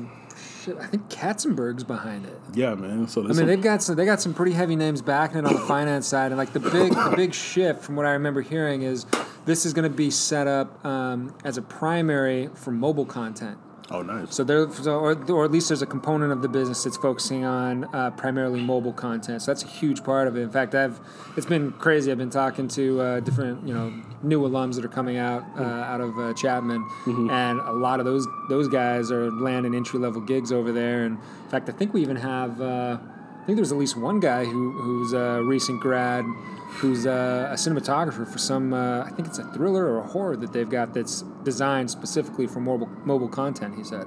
shit. 0.69 0.79
I 0.79 0.87
think 0.87 1.09
Katzenberg's 1.09 1.85
behind 1.85 2.27
it. 2.27 2.39
Yeah, 2.55 2.75
man. 2.75 3.09
So 3.09 3.23
I 3.23 3.27
mean, 3.27 3.35
some- 3.35 3.47
they've 3.47 3.61
got 3.63 3.83
some. 3.83 3.97
They 3.97 4.05
got 4.05 4.21
some 4.21 4.35
pretty 4.35 4.53
heavy 4.53 4.77
names 4.77 5.03
backing 5.03 5.39
it 5.39 5.45
on 5.45 5.55
the 5.55 5.61
finance 5.61 6.07
side, 6.07 6.33
and 6.33 6.37
like 6.39 6.53
the 6.53 6.61
big, 6.61 6.93
the 6.93 7.13
big 7.17 7.35
shift 7.35 7.83
from 7.83 7.97
what 7.97 8.07
I 8.07 8.13
remember 8.13 8.41
hearing 8.41 8.83
is 8.83 9.07
this 9.45 9.65
is 9.67 9.73
going 9.73 9.91
to 9.91 9.97
be 9.97 10.11
set 10.11 10.47
up 10.47 10.85
um, 10.85 11.35
as 11.45 11.57
a 11.57 11.63
primary 11.63 12.49
for 12.55 12.71
mobile 12.71 13.07
content. 13.07 13.59
Oh 13.91 14.03
nice. 14.03 14.35
So 14.35 14.45
there, 14.45 14.71
so, 14.71 14.99
or, 14.99 15.31
or 15.31 15.45
at 15.45 15.51
least 15.51 15.69
there's 15.69 15.83
a 15.83 15.87
component 15.87 16.33
of 16.33 16.43
the 16.43 16.49
business 16.49 16.85
that's 16.85 16.97
focusing 16.97 17.45
on 17.45 17.85
uh, 17.95 18.11
primarily 18.13 18.61
mobile 18.61 18.93
content. 18.93 19.43
So 19.43 19.51
that's 19.51 19.65
a 19.65 19.69
huge 19.69 20.05
part 20.05 20.29
of 20.29 20.37
it. 20.37 20.43
In 20.43 20.51
fact, 20.51 20.75
I've 20.75 21.01
it's 21.37 21.47
been 21.47 21.73
crazy. 21.73 22.11
I've 22.11 22.19
been 22.19 22.31
talking 22.31 22.69
to 22.69 23.01
uh, 23.01 23.21
different 23.21 23.67
you 23.67 23.75
know 23.75 23.93
new 24.23 24.41
alums 24.43 24.75
that 24.77 24.85
are 24.85 24.89
coming 24.89 25.17
out 25.17 25.45
uh, 25.57 25.63
out 25.63 26.01
of 26.01 26.19
uh, 26.19 26.35
Chapman, 26.35 26.87
and 27.07 27.61
a 27.61 27.73
lot 27.73 28.01
of 28.01 28.07
those 28.07 28.27
those 28.49 28.69
guys 28.69 29.11
are 29.11 29.31
landing 29.31 29.75
entry 29.75 29.99
level 29.99 30.21
gigs 30.21 30.53
over 30.53 30.73
there. 30.73 31.05
And 31.05 31.19
in 31.19 31.51
fact, 31.51 31.69
I 31.69 31.73
think 31.73 31.95
we 31.95 32.03
even 32.03 32.17
have. 32.17 32.61
Uh, 32.61 32.99
I 33.01 33.51
think 33.51 33.57
there's 33.57 33.73
at 33.73 33.79
least 33.79 33.97
one 33.97 34.21
guy 34.21 34.45
who 34.45 34.73
who's 34.73 35.15
a 35.15 35.43
recent 35.43 35.81
grad, 35.81 36.27
who's 36.69 37.07
uh, 37.07 37.49
a 37.51 37.55
cinematographer 37.55 38.27
for 38.31 38.39
some. 38.39 38.73
Uh, 38.73 39.03
I 39.03 39.11
think 39.11 39.27
it's 39.29 39.39
a 39.39 39.45
thriller 39.53 39.87
or 39.87 39.99
a 39.99 40.07
horror 40.07 40.37
that 40.37 40.53
they've 40.53 40.69
got 40.69 40.95
that's 40.95 41.23
designed 41.43 41.91
specifically 41.91 42.47
for 42.47 42.61
mobile 42.61 42.89
mobile 43.05 43.29
content. 43.29 43.75
He 43.77 43.85
said. 43.85 44.07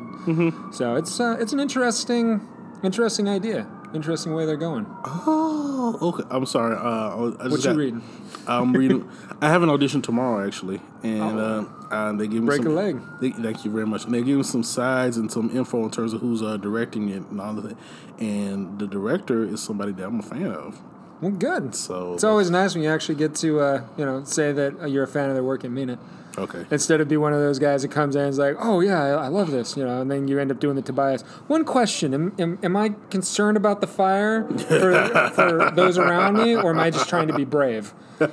So 0.71 0.95
it's 0.95 1.19
uh, 1.19 1.37
it's 1.39 1.53
an 1.53 1.59
interesting 1.59 2.47
interesting 2.83 3.27
idea. 3.29 3.67
interesting 3.93 4.33
way 4.33 4.45
they're 4.45 4.55
going. 4.57 4.85
Oh, 5.05 5.97
okay. 6.01 6.23
I'm 6.29 6.45
sorry. 6.45 6.75
Uh, 6.75 7.33
I 7.39 7.49
just 7.49 7.51
What 7.51 7.63
you 7.65 7.73
reading? 7.79 8.03
I'm 8.47 8.73
reading. 8.73 9.09
I 9.41 9.49
have 9.49 9.63
an 9.63 9.69
audition 9.69 10.01
tomorrow 10.01 10.45
actually, 10.45 10.81
and 11.03 11.39
uh, 11.39 11.65
uh, 11.91 12.11
they 12.13 12.27
give 12.27 12.41
me 12.43 12.47
Oh. 12.47 12.47
Break 12.47 12.63
some, 12.63 12.71
a 12.71 12.75
leg. 12.75 13.01
They, 13.19 13.31
thank 13.31 13.65
you 13.65 13.71
very 13.71 13.85
much. 13.85 14.05
And 14.05 14.13
they 14.13 14.21
give 14.23 14.37
me 14.37 14.43
some 14.43 14.63
sides 14.63 15.17
and 15.17 15.31
some 15.31 15.55
info 15.55 15.83
in 15.83 15.91
terms 15.91 16.13
of 16.13 16.21
who's 16.21 16.41
uh, 16.41 16.57
directing 16.57 17.09
it 17.09 17.23
and 17.29 17.41
all 17.41 17.57
of 17.57 17.63
that. 17.63 17.77
And 18.19 18.79
the 18.79 18.87
director 18.87 19.43
is 19.43 19.61
somebody 19.61 19.91
that 19.93 20.05
I'm 20.05 20.19
a 20.19 20.23
fan 20.23 20.51
of. 20.51 20.81
Well, 21.21 21.31
good. 21.31 21.75
So 21.75 22.13
It's 22.15 22.23
always 22.23 22.49
nice 22.49 22.73
when 22.73 22.83
you 22.83 22.89
actually 22.89 23.15
get 23.15 23.35
to, 23.35 23.59
uh, 23.59 23.81
you 23.97 24.05
know, 24.05 24.23
say 24.23 24.51
that 24.51 24.89
you're 24.89 25.03
a 25.03 25.07
fan 25.07 25.29
of 25.29 25.35
their 25.35 25.43
work 25.43 25.63
and 25.63 25.73
mean 25.73 25.89
it. 25.91 25.99
okay. 26.37 26.65
Instead 26.71 26.99
of 27.01 27.07
be 27.09 27.17
one 27.17 27.31
of 27.33 27.39
those 27.39 27.59
guys 27.59 27.83
that 27.83 27.89
comes 27.91 28.15
in 28.15 28.21
and 28.21 28.29
is 28.31 28.39
like, 28.39 28.55
oh, 28.59 28.79
yeah, 28.79 29.03
I, 29.03 29.25
I 29.25 29.27
love 29.27 29.51
this, 29.51 29.77
you 29.77 29.83
know, 29.85 30.01
and 30.01 30.09
then 30.09 30.27
you 30.27 30.39
end 30.39 30.49
up 30.49 30.59
doing 30.59 30.75
the 30.75 30.81
Tobias. 30.81 31.21
One 31.47 31.63
question 31.65 32.13
Am, 32.15 32.33
am, 32.39 32.57
am 32.63 32.75
I 32.75 32.95
concerned 33.11 33.55
about 33.57 33.81
the 33.81 33.87
fire 33.87 34.47
for, 34.47 35.29
for 35.35 35.71
those 35.75 35.97
around 35.99 36.37
me, 36.37 36.55
or 36.55 36.71
am 36.71 36.79
I 36.79 36.89
just 36.89 37.07
trying 37.07 37.27
to 37.27 37.33
be 37.35 37.45
brave? 37.45 37.93
It- 38.19 38.31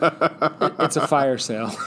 it's 0.81 0.97
a 0.97 1.07
fire 1.07 1.39
sale. 1.39 1.71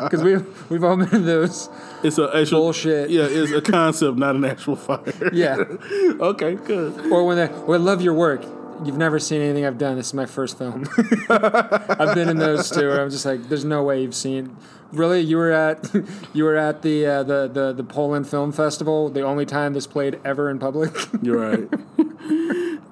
Because 0.00 0.22
we've, 0.22 0.70
we've 0.70 0.82
all 0.84 0.96
been 0.96 1.14
in 1.14 1.24
those. 1.26 1.68
It's 2.02 2.18
a 2.18 2.30
actual 2.34 2.60
Bullshit. 2.60 3.10
Yeah, 3.10 3.26
it's 3.28 3.52
a 3.52 3.60
concept, 3.60 4.16
not 4.18 4.34
an 4.34 4.44
actual 4.44 4.76
fire. 4.76 5.02
Yeah. 5.32 5.56
okay, 6.20 6.54
good. 6.56 7.12
Or 7.12 7.24
when 7.26 7.36
they, 7.36 7.46
well, 7.64 7.80
I 7.80 7.82
love 7.84 8.02
your 8.02 8.14
work. 8.14 8.42
You've 8.84 8.96
never 8.98 9.18
seen 9.18 9.40
anything 9.40 9.64
I've 9.66 9.78
done. 9.78 9.96
This 9.96 10.08
is 10.08 10.14
my 10.14 10.26
first 10.26 10.56
film. 10.58 10.88
I've 11.28 12.14
been 12.14 12.28
in 12.28 12.38
those 12.38 12.70
two, 12.70 12.88
Where 12.88 13.00
I'm 13.02 13.10
just 13.10 13.24
like, 13.26 13.48
there's 13.48 13.64
no 13.64 13.82
way 13.82 14.02
you've 14.02 14.14
seen. 14.14 14.56
Really, 14.92 15.20
you 15.20 15.36
were 15.36 15.52
at 15.52 15.88
you 16.32 16.44
were 16.44 16.56
at 16.56 16.82
the 16.82 17.06
uh, 17.06 17.22
the 17.22 17.46
the 17.48 17.72
the 17.72 17.84
Poland 17.84 18.28
Film 18.28 18.50
Festival. 18.52 19.08
The 19.08 19.22
only 19.22 19.46
time 19.46 19.72
this 19.72 19.86
played 19.86 20.18
ever 20.24 20.50
in 20.50 20.58
public. 20.58 20.90
You're 21.22 21.38
right. 21.38 21.68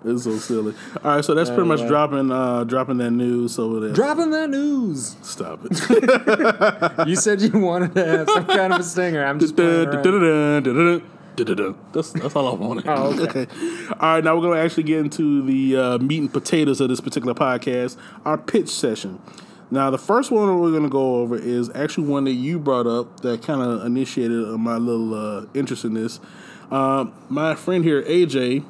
it's 0.04 0.22
so 0.24 0.36
silly. 0.38 0.74
All 1.02 1.16
right, 1.16 1.24
so 1.24 1.34
that's 1.34 1.50
pretty 1.50 1.64
much 1.64 1.80
Anyway. 1.80 1.88
dropping 1.88 2.30
uh, 2.30 2.62
dropping 2.64 2.98
that 2.98 3.10
news 3.10 3.58
over 3.58 3.80
there. 3.80 3.92
Dropping 3.92 4.30
that 4.30 4.48
news. 4.50 5.16
Stop 5.22 5.60
it. 5.64 7.08
You 7.08 7.16
said 7.16 7.40
you 7.40 7.50
wanted 7.58 7.94
to 7.96 8.04
have 8.04 8.30
some 8.30 8.46
kind 8.46 8.72
of 8.72 8.80
a 8.80 8.84
stinger. 8.84 9.24
I'm 9.24 9.40
just. 9.40 9.56
That's 11.92 12.12
that's 12.12 12.36
all 12.36 12.48
I 12.48 12.54
wanted. 12.54 12.84
Oh, 12.88 13.20
okay. 13.22 13.46
All 14.00 14.14
right, 14.14 14.24
now 14.24 14.36
we're 14.36 14.42
gonna 14.42 14.60
actually 14.60 14.84
get 14.84 15.00
into 15.00 15.42
the 15.42 15.76
uh, 15.76 15.98
meat 15.98 16.18
and 16.18 16.32
potatoes 16.32 16.80
of 16.80 16.88
this 16.88 17.00
particular 17.00 17.34
podcast, 17.34 17.96
our 18.24 18.38
pitch 18.38 18.68
session. 18.68 19.20
Now, 19.70 19.90
the 19.90 19.98
first 19.98 20.30
one 20.30 20.48
that 20.48 20.54
we're 20.54 20.72
gonna 20.72 20.88
go 20.88 21.16
over 21.16 21.36
is 21.36 21.70
actually 21.74 22.06
one 22.06 22.24
that 22.24 22.32
you 22.32 22.58
brought 22.58 22.86
up 22.86 23.20
that 23.20 23.42
kind 23.42 23.60
of 23.60 23.84
initiated 23.84 24.46
my 24.58 24.76
little 24.76 25.14
uh, 25.14 25.46
interest 25.54 25.84
in 25.84 25.94
this. 25.94 26.20
Uh, 26.70 27.06
my 27.28 27.54
friend 27.54 27.84
here, 27.84 28.02
AJ, 28.02 28.64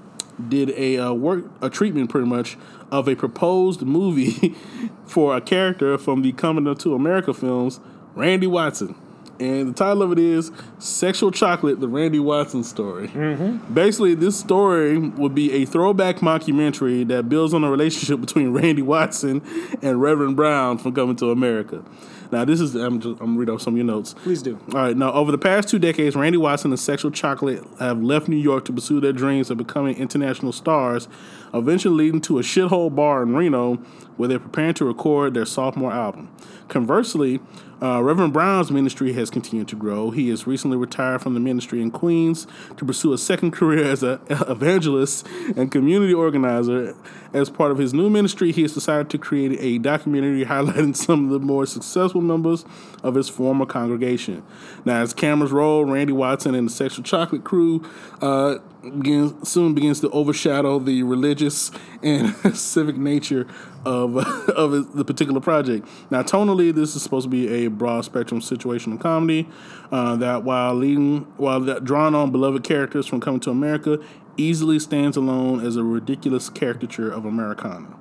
did 0.48 0.70
a 0.70 0.98
uh, 0.98 1.12
work 1.12 1.46
a 1.60 1.70
treatment 1.70 2.10
pretty 2.10 2.26
much 2.26 2.56
of 2.90 3.08
a 3.08 3.14
proposed 3.14 3.82
movie 3.82 4.54
for 5.04 5.36
a 5.36 5.40
character 5.40 5.98
from 5.98 6.22
the 6.22 6.32
Coming 6.32 6.74
to 6.74 6.94
America 6.94 7.34
films, 7.34 7.80
Randy 8.14 8.46
Watson. 8.46 8.94
And 9.40 9.68
the 9.68 9.72
title 9.72 10.02
of 10.02 10.12
it 10.12 10.18
is 10.18 10.50
Sexual 10.78 11.30
Chocolate, 11.30 11.80
the 11.80 11.88
Randy 11.88 12.18
Watson 12.18 12.64
story. 12.64 13.08
Mm-hmm. 13.08 13.72
Basically, 13.72 14.14
this 14.14 14.38
story 14.38 14.98
would 14.98 15.34
be 15.34 15.52
a 15.52 15.64
throwback 15.64 16.16
mockumentary 16.16 17.06
that 17.08 17.28
builds 17.28 17.54
on 17.54 17.62
a 17.62 17.70
relationship 17.70 18.20
between 18.22 18.50
Randy 18.52 18.82
Watson 18.82 19.42
and 19.80 20.02
Reverend 20.02 20.36
Brown 20.36 20.78
from 20.78 20.92
Coming 20.94 21.16
to 21.16 21.30
America. 21.30 21.84
Now, 22.30 22.44
this 22.44 22.60
is, 22.60 22.74
I'm, 22.74 23.00
just, 23.00 23.20
I'm 23.20 23.28
gonna 23.28 23.38
read 23.38 23.48
off 23.48 23.62
some 23.62 23.74
of 23.74 23.78
your 23.78 23.86
notes. 23.86 24.14
Please 24.22 24.42
do. 24.42 24.58
All 24.74 24.80
right. 24.80 24.96
Now, 24.96 25.12
over 25.12 25.32
the 25.32 25.38
past 25.38 25.68
two 25.68 25.78
decades, 25.78 26.14
Randy 26.14 26.36
Watson 26.36 26.70
and 26.70 26.78
Sexual 26.78 27.12
Chocolate 27.12 27.64
have 27.78 28.02
left 28.02 28.28
New 28.28 28.36
York 28.36 28.64
to 28.66 28.72
pursue 28.72 29.00
their 29.00 29.12
dreams 29.12 29.50
of 29.50 29.56
becoming 29.56 29.96
international 29.96 30.52
stars, 30.52 31.08
eventually 31.54 31.94
leading 31.94 32.20
to 32.22 32.38
a 32.38 32.42
shithole 32.42 32.94
bar 32.94 33.22
in 33.22 33.34
Reno 33.34 33.76
where 34.16 34.28
they're 34.28 34.38
preparing 34.38 34.74
to 34.74 34.84
record 34.84 35.32
their 35.32 35.46
sophomore 35.46 35.92
album. 35.92 36.28
Conversely, 36.68 37.40
uh, 37.80 38.02
Reverend 38.02 38.32
Brown's 38.32 38.70
ministry 38.70 39.12
has 39.12 39.30
continued 39.30 39.68
to 39.68 39.76
grow. 39.76 40.10
He 40.10 40.28
has 40.30 40.46
recently 40.46 40.76
retired 40.76 41.22
from 41.22 41.34
the 41.34 41.40
ministry 41.40 41.80
in 41.80 41.90
Queens 41.90 42.46
to 42.76 42.84
pursue 42.84 43.12
a 43.12 43.18
second 43.18 43.50
career 43.52 43.84
as 43.84 44.02
an 44.02 44.20
evangelist 44.30 45.26
and 45.56 45.70
community 45.70 46.14
organizer. 46.14 46.94
As 47.32 47.50
part 47.50 47.70
of 47.70 47.78
his 47.78 47.92
new 47.92 48.08
ministry, 48.08 48.52
he 48.52 48.62
has 48.62 48.72
decided 48.72 49.10
to 49.10 49.18
create 49.18 49.58
a 49.60 49.78
documentary 49.78 50.44
highlighting 50.46 50.96
some 50.96 51.26
of 51.26 51.30
the 51.30 51.38
more 51.38 51.66
successful 51.66 52.20
members 52.20 52.64
of 53.02 53.14
his 53.14 53.28
former 53.28 53.66
congregation. 53.66 54.42
Now, 54.84 55.02
as 55.02 55.12
cameras 55.12 55.52
roll, 55.52 55.84
Randy 55.84 56.12
Watson 56.12 56.54
and 56.54 56.68
the 56.68 56.72
Sexual 56.72 57.04
Chocolate 57.04 57.44
crew 57.44 57.84
uh, 58.20 58.58
begins, 58.82 59.48
soon 59.48 59.74
begins 59.74 60.00
to 60.00 60.10
overshadow 60.10 60.78
the 60.78 61.02
religious 61.02 61.70
and 62.02 62.34
civic 62.56 62.96
nature 62.96 63.46
of 63.84 64.16
of 64.48 64.96
the 64.96 65.04
particular 65.04 65.40
project. 65.40 65.88
Now, 66.10 66.22
tonally, 66.22 66.74
this 66.74 66.96
is 66.96 67.02
supposed 67.02 67.24
to 67.24 67.30
be 67.30 67.48
a 67.48 67.68
broad 67.68 68.04
spectrum 68.04 68.40
situational 68.40 69.00
comedy 69.00 69.48
uh, 69.90 70.16
that, 70.16 70.44
while 70.44 70.74
leading, 70.74 71.20
while 71.36 71.60
that 71.60 71.84
drawn 71.84 72.14
on 72.14 72.30
beloved 72.30 72.64
characters 72.64 73.06
from 73.06 73.20
Coming 73.20 73.40
to 73.40 73.50
America, 73.50 73.98
easily 74.36 74.78
stands 74.78 75.16
alone 75.16 75.64
as 75.64 75.76
a 75.76 75.82
ridiculous 75.82 76.48
caricature 76.48 77.10
of 77.10 77.24
Americana. 77.24 77.96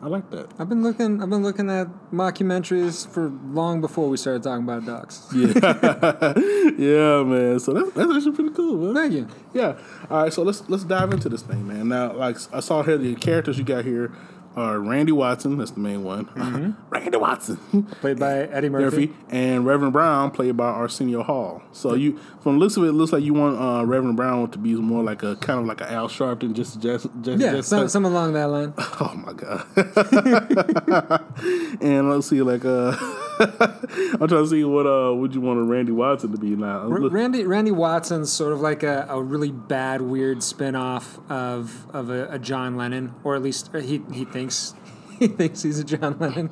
I 0.00 0.06
like 0.06 0.30
that. 0.30 0.48
I've 0.58 0.68
been 0.68 0.82
looking. 0.82 1.20
I've 1.20 1.30
been 1.30 1.42
looking 1.42 1.68
at 1.68 1.88
mockumentaries 2.12 3.08
for 3.08 3.30
long 3.46 3.80
before 3.80 4.08
we 4.08 4.16
started 4.16 4.44
talking 4.44 4.62
about 4.62 4.86
docs. 4.86 5.26
Yeah, 5.34 5.52
yeah, 6.78 7.22
man. 7.24 7.58
So 7.58 7.72
that's, 7.72 7.90
that's 7.92 8.14
actually 8.14 8.32
pretty 8.32 8.54
cool, 8.54 8.76
man. 8.76 8.94
Thank 8.94 9.12
you. 9.12 9.28
Yeah. 9.52 9.76
All 10.08 10.22
right. 10.22 10.32
So 10.32 10.42
let's 10.42 10.68
let's 10.68 10.84
dive 10.84 11.12
into 11.12 11.28
this 11.28 11.42
thing, 11.42 11.66
man. 11.66 11.88
Now, 11.88 12.12
like 12.12 12.36
I 12.52 12.60
saw 12.60 12.84
here, 12.84 12.96
the 12.96 13.16
characters 13.16 13.58
you 13.58 13.64
got 13.64 13.84
here 13.84 14.12
are 14.58 14.78
Randy 14.78 15.12
Watson. 15.12 15.56
That's 15.58 15.70
the 15.70 15.80
main 15.80 16.02
one. 16.04 16.28
Randy 16.90 17.16
Watson, 17.16 17.56
Played 18.00 18.18
by 18.18 18.38
Eddie 18.52 18.68
Murphy. 18.68 19.06
Murphy, 19.08 19.14
and 19.30 19.64
Reverend 19.64 19.92
Brown, 19.92 20.30
played 20.30 20.56
by 20.56 20.68
Arsenio 20.68 21.22
Hall. 21.22 21.62
So 21.72 21.94
you, 21.94 22.18
from 22.40 22.54
the 22.54 22.58
looks 22.60 22.76
of 22.76 22.84
it, 22.84 22.88
it 22.88 22.92
looks 22.92 23.12
like 23.12 23.22
you 23.22 23.34
want 23.34 23.58
uh, 23.60 23.84
Reverend 23.86 24.16
Brown 24.16 24.50
to 24.50 24.58
be 24.58 24.74
more 24.74 25.02
like 25.02 25.22
a 25.22 25.36
kind 25.36 25.60
of 25.60 25.66
like 25.66 25.80
an 25.80 25.88
Al 25.88 26.08
Sharpton, 26.08 26.54
just 26.54 26.80
just 26.80 27.06
just. 27.20 27.40
Yeah, 27.40 27.52
just 27.52 27.68
some, 27.68 27.88
some 27.88 28.04
along 28.04 28.32
that 28.34 28.46
line. 28.46 28.74
Oh 29.00 29.14
my 29.14 29.32
god! 29.32 29.64
and 31.80 32.10
let's 32.10 32.26
see, 32.28 32.42
like, 32.42 32.64
uh, 32.64 32.96
I'm 33.40 34.28
trying 34.28 34.28
to 34.28 34.46
see 34.48 34.64
what 34.64 34.86
uh, 34.86 35.14
would 35.14 35.34
you 35.34 35.40
want 35.40 35.60
a 35.60 35.62
Randy 35.62 35.92
Watson 35.92 36.32
to 36.32 36.38
be 36.38 36.50
now? 36.50 36.80
R- 36.82 37.08
Randy 37.08 37.44
Randy 37.44 37.70
Watson's 37.70 38.32
sort 38.32 38.52
of 38.52 38.60
like 38.60 38.82
a, 38.82 39.06
a 39.08 39.22
really 39.22 39.50
bad, 39.50 40.02
weird 40.02 40.42
spin-off 40.42 41.18
of 41.30 41.86
of 41.94 42.10
a, 42.10 42.28
a 42.28 42.38
John 42.38 42.76
Lennon, 42.76 43.14
or 43.24 43.34
at 43.36 43.42
least 43.42 43.70
he 43.74 44.02
he 44.12 44.24
thinks 44.24 44.74
he 45.18 45.28
thinks 45.28 45.62
he's 45.62 45.78
a 45.78 45.84
John 45.84 46.16
Lennon. 46.18 46.50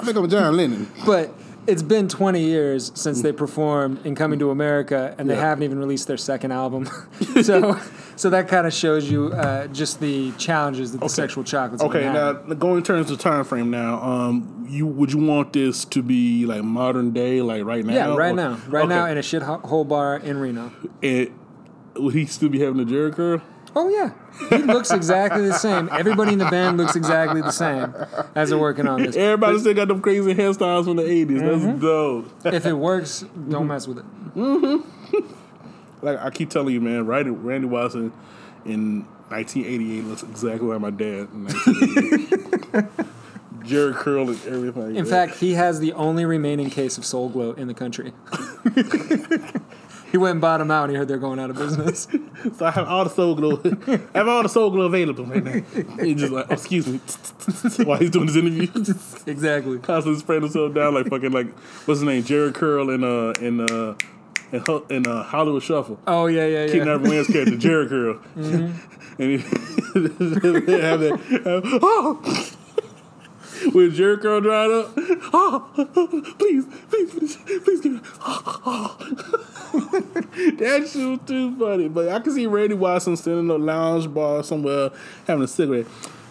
I 0.00 0.04
think 0.04 0.16
I'm 0.16 0.24
a 0.24 0.28
John 0.28 0.56
Lennon. 0.56 0.88
But 1.04 1.34
it's 1.68 1.82
been 1.82 2.08
20 2.08 2.40
years 2.40 2.90
since 2.94 3.20
they 3.22 3.30
performed 3.30 4.04
in 4.06 4.14
Coming 4.14 4.38
to 4.40 4.50
America, 4.50 5.14
and 5.18 5.28
they 5.28 5.34
Yeah. 5.34 5.40
haven't 5.42 5.64
even 5.64 5.78
released 5.78 6.08
their 6.08 6.16
second 6.16 6.50
album. 6.52 6.88
so 7.42 7.78
so 8.16 8.30
that 8.30 8.48
kind 8.48 8.66
of 8.66 8.72
shows 8.72 9.08
you 9.10 9.28
uh, 9.32 9.66
just 9.68 10.00
the 10.00 10.32
challenges 10.32 10.92
that 10.92 11.00
the 11.00 11.08
sexual 11.08 11.44
chocolates. 11.44 11.82
have 11.82 11.90
Okay, 11.94 12.04
now 12.04 12.32
going 12.54 12.78
in 12.78 12.82
terms 12.82 13.10
of 13.10 13.18
time 13.20 13.44
frame. 13.44 13.70
Now, 13.70 14.02
um, 14.02 14.66
you 14.68 14.86
would 14.86 15.12
you 15.12 15.18
want 15.24 15.52
this 15.52 15.84
to 15.84 16.02
be 16.02 16.46
like 16.46 16.64
modern 16.64 17.12
day, 17.12 17.42
like 17.42 17.64
right 17.64 17.84
now? 17.84 17.92
yeah, 17.94 18.16
right 18.16 18.32
or- 18.32 18.36
now, 18.36 18.58
right 18.68 18.84
okay. 18.84 18.88
now 18.94 19.06
in 19.06 19.18
a 19.18 19.20
shithole 19.22 19.86
bar 19.86 20.16
in 20.16 20.38
Reno. 20.38 20.72
And 21.02 21.30
would 21.96 22.14
he 22.14 22.26
still 22.26 22.48
be 22.48 22.60
having 22.60 22.80
a 22.80 22.84
Jheri 22.86 23.12
curl? 23.14 23.42
Oh 23.80 23.88
yeah, 23.88 24.10
he 24.48 24.64
looks 24.64 24.90
exactly 24.90 25.46
the 25.46 25.56
same. 25.56 25.88
Everybody 25.92 26.32
in 26.32 26.40
the 26.40 26.50
band 26.50 26.78
looks 26.78 26.96
exactly 26.96 27.40
the 27.40 27.52
same 27.52 27.94
as 28.34 28.48
they're 28.48 28.58
working 28.58 28.88
on 28.88 29.00
this. 29.00 29.14
Everybody 29.14 29.56
still 29.60 29.72
got 29.72 29.86
them 29.86 30.02
crazy 30.02 30.34
hairstyles 30.34 30.86
from 30.86 30.96
the 30.96 31.04
80s. 31.04 31.28
Mm-hmm. 31.28 31.68
That's 31.68 31.80
dope. 31.80 32.54
If 32.54 32.66
it 32.66 32.72
works, 32.72 33.24
don't 33.48 33.68
mess 33.68 33.86
with 33.86 33.98
it. 33.98 34.04
like 36.02 36.18
I 36.18 36.28
keep 36.30 36.50
telling 36.50 36.74
you, 36.74 36.80
man, 36.80 37.06
Randy, 37.06 37.30
Randy 37.30 37.68
Watson 37.68 38.12
in 38.64 39.02
1988 39.28 40.04
looks 40.06 40.24
exactly 40.24 40.66
like 40.66 40.80
my 40.80 40.90
dad 40.90 41.28
in 41.32 41.44
1988. 41.44 43.06
Jheri 43.62 43.94
curl 43.94 44.28
and 44.28 44.44
everything. 44.46 44.96
In 44.96 45.04
fact, 45.04 45.36
he 45.36 45.54
has 45.54 45.78
the 45.78 45.92
only 45.92 46.24
remaining 46.24 46.68
case 46.68 46.98
of 46.98 47.04
Soul 47.04 47.28
Glo 47.28 47.52
in 47.52 47.68
the 47.68 47.74
country. 47.74 48.12
he 50.10 50.16
went 50.18 50.32
and 50.32 50.40
bought 50.40 50.58
them 50.58 50.70
out, 50.70 50.84
and 50.84 50.92
he 50.92 50.96
heard 50.96 51.08
they're 51.08 51.18
going 51.18 51.38
out 51.38 51.50
of 51.50 51.56
business. 51.56 52.08
so 52.56 52.66
I 52.66 52.70
have 52.70 52.88
all 52.88 53.04
the 53.04 53.10
soul 53.10 53.34
glo. 53.34 53.60
I 54.14 54.18
have 54.18 54.28
all 54.28 54.42
the 54.42 54.48
soul 54.48 54.70
glo 54.70 54.82
available 54.86 55.24
right 55.26 55.42
now. 55.44 55.60
He 56.02 56.14
just 56.14 56.32
like, 56.32 56.46
oh, 56.48 56.52
excuse 56.54 56.86
me, 56.86 56.98
while 57.84 57.98
he's 57.98 58.10
doing 58.10 58.26
his 58.26 58.36
interview. 58.36 58.68
exactly. 59.26 59.78
constantly 59.78 60.18
spraying 60.20 60.42
himself 60.42 60.74
down 60.74 60.94
like 60.94 61.06
fucking 61.08 61.32
like 61.32 61.48
what's 61.86 62.00
his 62.00 62.02
name, 62.02 62.22
Jared 62.22 62.54
Curl 62.54 62.90
in 62.90 63.04
uh 63.04 63.32
in 63.40 63.60
uh 63.60 63.94
in, 64.50 64.60
Ho- 64.60 64.86
in 64.88 65.06
uh, 65.06 65.22
Hollywood 65.24 65.62
Shuffle. 65.62 65.98
Oh 66.06 66.26
yeah, 66.26 66.46
yeah, 66.46 66.66
King 66.68 66.78
yeah. 66.78 66.84
Never 66.84 67.08
Wins 67.08 67.26
character, 67.26 67.56
Jared 67.56 67.90
Curl. 67.90 68.18
and 68.36 68.74
he 69.18 69.36
have 69.38 71.00
that, 71.00 71.18
have- 71.44 71.80
oh! 71.82 72.54
With 73.74 73.96
curl 74.20 74.40
dried 74.40 74.70
up. 74.70 74.92
Oh, 75.32 75.68
please, 76.38 76.64
please, 76.90 77.10
please, 77.10 77.36
please 77.64 77.80
give 77.80 77.92
me. 77.92 77.98
that 80.56 80.88
shit 80.90 81.08
was 81.08 81.20
too 81.26 81.58
funny. 81.58 81.88
But 81.88 82.08
I 82.08 82.20
can 82.20 82.32
see 82.32 82.46
Randy 82.46 82.74
Watson 82.74 83.16
sitting 83.16 83.40
in 83.40 83.50
a 83.50 83.56
lounge 83.56 84.12
bar 84.12 84.42
somewhere 84.42 84.90
having 85.26 85.44
a 85.44 85.48
cigarette. 85.48 85.86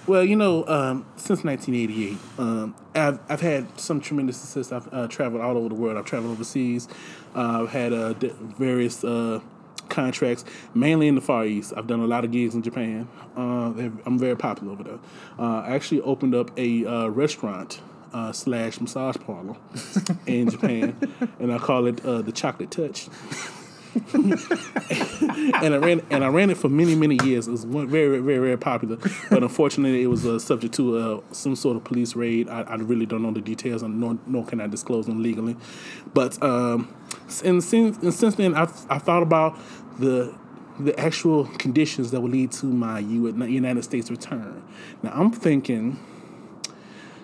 Well, 0.07 0.23
you 0.23 0.37
know, 0.37 0.65
um, 0.67 1.05
since 1.17 1.43
1988, 1.43 2.17
um, 2.39 2.75
I've, 2.95 3.19
I've 3.27 3.41
had 3.41 3.77
some 3.77 3.99
tremendous 3.99 4.37
success. 4.37 4.71
I've 4.71 4.93
uh, 4.93 5.07
traveled 5.07 5.41
all 5.41 5.57
over 5.57 5.67
the 5.67 5.75
world. 5.75 5.97
I've 5.97 6.05
traveled 6.05 6.31
overseas. 6.31 6.87
Uh, 7.35 7.63
I've 7.63 7.71
had 7.71 7.91
uh, 7.91 8.13
various 8.13 9.03
uh, 9.03 9.41
contracts, 9.89 10.45
mainly 10.73 11.07
in 11.07 11.15
the 11.15 11.21
Far 11.21 11.45
East. 11.45 11.73
I've 11.75 11.87
done 11.87 11.99
a 11.99 12.07
lot 12.07 12.25
of 12.25 12.31
gigs 12.31 12.55
in 12.55 12.61
Japan. 12.61 13.07
Uh, 13.35 13.73
I'm 14.05 14.19
very 14.19 14.35
popular 14.35 14.73
over 14.73 14.83
there. 14.83 14.99
Uh, 15.39 15.61
I 15.61 15.75
actually 15.75 16.01
opened 16.01 16.35
up 16.35 16.51
a 16.57 16.85
uh, 16.85 17.07
restaurant 17.07 17.79
uh, 18.13 18.31
slash 18.31 18.79
massage 18.79 19.17
parlor 19.17 19.55
in 20.25 20.49
Japan, 20.49 20.95
and 21.39 21.53
I 21.53 21.57
call 21.57 21.85
it 21.85 22.03
uh, 22.05 22.21
the 22.21 22.31
Chocolate 22.31 22.71
Touch. 22.71 23.09
and 24.13 25.73
I 25.73 25.77
ran 25.77 26.01
and 26.09 26.23
I 26.23 26.27
ran 26.27 26.49
it 26.49 26.57
for 26.57 26.69
many 26.69 26.95
many 26.95 27.17
years. 27.23 27.47
It 27.47 27.51
was 27.51 27.63
very 27.63 28.19
very 28.19 28.39
very 28.39 28.57
popular, 28.57 28.97
but 29.29 29.43
unfortunately 29.43 30.03
it 30.03 30.07
was 30.07 30.25
uh, 30.25 30.39
subject 30.39 30.73
to 30.75 30.97
uh, 30.97 31.21
some 31.31 31.55
sort 31.55 31.77
of 31.77 31.83
police 31.83 32.15
raid. 32.15 32.49
I, 32.49 32.61
I 32.61 32.75
really 32.75 33.05
don't 33.05 33.23
know 33.23 33.31
the 33.31 33.41
details, 33.41 33.83
and 33.83 33.99
nor, 33.99 34.17
nor 34.25 34.45
can 34.45 34.61
I 34.61 34.67
disclose 34.67 35.05
them 35.05 35.21
legally. 35.21 35.55
But 36.13 36.41
um, 36.43 36.93
and 37.43 37.63
since 37.63 37.97
and 37.97 38.13
since 38.13 38.35
then, 38.35 38.55
I've 38.55 38.85
I 38.89 38.99
thought 38.99 39.23
about 39.23 39.57
the 39.99 40.33
the 40.79 40.97
actual 40.99 41.45
conditions 41.57 42.11
that 42.11 42.21
would 42.21 42.31
lead 42.31 42.51
to 42.53 42.67
my 42.67 42.99
United 42.99 43.83
States 43.83 44.11
return. 44.11 44.63
Now 45.01 45.11
I'm 45.13 45.31
thinking 45.31 45.99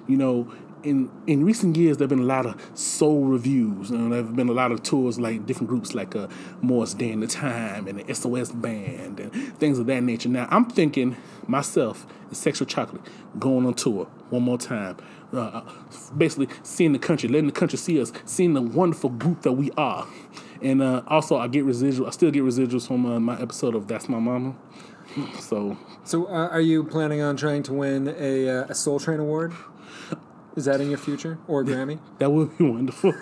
you 0.08 0.18
know, 0.18 0.52
in 0.84 1.10
in 1.28 1.46
recent 1.46 1.76
years, 1.78 1.98
there 1.98 2.06
have 2.06 2.10
been 2.10 2.20
a 2.20 2.24
lot 2.24 2.46
of 2.46 2.56
soul 2.78 3.26
revues. 3.26 3.92
Know, 3.92 4.10
there 4.10 4.18
have 4.18 4.36
been 4.36 4.50
a 4.50 4.54
lot 4.54 4.72
of 4.72 4.84
tours 4.84 5.20
like 5.20 5.46
different 5.46 5.70
groups 5.70 5.96
like 5.96 6.16
uh, 6.16 6.28
Morris 6.62 6.94
Day 6.94 7.12
and 7.12 7.24
the 7.24 7.28
Time 7.28 7.88
and 7.88 8.00
the 8.00 8.14
SOS 8.14 8.52
Band 8.52 9.20
and 9.20 9.58
things 9.58 9.80
of 9.80 9.86
that 9.88 10.04
nature. 10.04 10.30
Now, 10.30 10.48
I'm 10.52 10.66
thinking 10.66 11.16
myself, 11.48 12.06
and 12.28 12.38
Sexual 12.38 12.68
Chocolate, 12.68 13.02
going 13.40 13.66
on 13.66 13.74
tour 13.74 14.06
one 14.30 14.44
more 14.44 14.58
time. 14.58 14.98
Uh, 15.32 15.62
basically, 16.16 16.48
seeing 16.62 16.94
the 16.94 17.00
country, 17.00 17.28
letting 17.28 17.48
the 17.48 17.54
country 17.54 17.78
see 17.78 18.00
us, 18.00 18.12
seeing 18.26 18.54
the 18.54 18.62
wonderful 18.62 19.10
group 19.10 19.42
that 19.42 19.54
we 19.54 19.72
are. 19.72 20.08
And 20.62 20.82
uh, 20.82 21.02
also, 21.08 21.38
I 21.38 21.48
get 21.48 21.66
residual. 21.66 22.08
I 22.08 22.12
still 22.12 22.32
get 22.32 22.44
residuals 22.44 22.88
from 22.88 23.06
uh, 23.06 23.20
my 23.20 23.40
episode 23.42 23.76
of 23.76 23.88
That's 23.88 24.08
My 24.08 24.20
Mama. 24.20 24.56
So 25.40 25.78
So, 26.04 26.26
uh, 26.26 26.50
are 26.52 26.62
you 26.62 26.84
planning 26.84 27.22
on 27.22 27.36
trying 27.36 27.64
to 27.64 27.74
win 27.74 28.08
a, 28.18 28.50
uh, 28.50 28.66
a 28.70 28.76
Soul 28.76 29.00
Train 29.00 29.20
award? 29.20 29.54
Is 30.56 30.66
that 30.66 30.82
in 30.82 30.90
your 30.90 31.00
future 31.00 31.40
or 31.48 31.62
a 31.62 31.64
Grammy? 31.64 32.00
That 32.20 32.32
would 32.32 32.58
be 32.58 32.64
wonderful. 32.70 33.14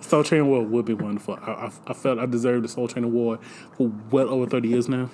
Soul 0.00 0.24
Train 0.24 0.40
Award 0.42 0.70
would 0.70 0.84
be 0.84 0.94
wonderful. 0.94 1.38
I, 1.40 1.50
I, 1.50 1.72
I 1.86 1.92
felt 1.94 2.18
I 2.18 2.26
deserved 2.26 2.64
the 2.64 2.68
Soul 2.68 2.88
Train 2.88 3.04
Award 3.04 3.38
for 3.76 3.92
well 4.10 4.28
over 4.28 4.46
30 4.46 4.68
years 4.68 4.88
now. 4.88 5.10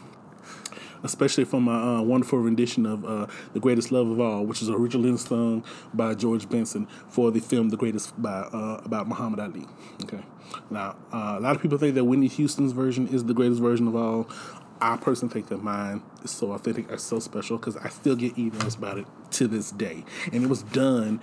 Especially 1.04 1.44
for 1.44 1.60
my 1.60 1.98
uh, 1.98 2.02
wonderful 2.02 2.40
rendition 2.40 2.84
of 2.84 3.04
uh, 3.04 3.26
The 3.52 3.60
Greatest 3.60 3.92
Love 3.92 4.10
of 4.10 4.18
All, 4.18 4.44
which 4.44 4.60
is 4.60 4.68
originally 4.68 5.16
sung 5.16 5.64
by 5.94 6.14
George 6.14 6.48
Benson 6.48 6.88
for 7.08 7.30
the 7.30 7.38
film 7.38 7.68
The 7.68 7.76
Greatest 7.76 8.20
by 8.20 8.40
uh, 8.40 8.80
about 8.84 9.06
Muhammad 9.06 9.38
Ali. 9.38 9.66
Okay. 10.02 10.24
Now, 10.70 10.96
uh, 11.12 11.36
a 11.38 11.40
lot 11.40 11.54
of 11.54 11.62
people 11.62 11.78
think 11.78 11.94
that 11.94 12.04
Whitney 12.04 12.26
Houston's 12.28 12.72
version 12.72 13.06
is 13.08 13.24
the 13.24 13.34
greatest 13.34 13.60
version 13.60 13.86
of 13.86 13.94
all. 13.94 14.28
I 14.80 14.96
personally 14.96 15.32
think 15.32 15.48
that 15.48 15.62
mine 15.62 16.02
is 16.22 16.30
so 16.30 16.52
authentic, 16.52 16.90
it's 16.90 17.02
so 17.02 17.18
special 17.18 17.58
because 17.58 17.76
I 17.76 17.88
still 17.88 18.14
get 18.14 18.36
emails 18.36 18.78
about 18.78 18.98
it 18.98 19.06
to 19.32 19.48
this 19.48 19.70
day. 19.70 20.04
And 20.32 20.44
it 20.44 20.48
was 20.48 20.62
done 20.62 21.20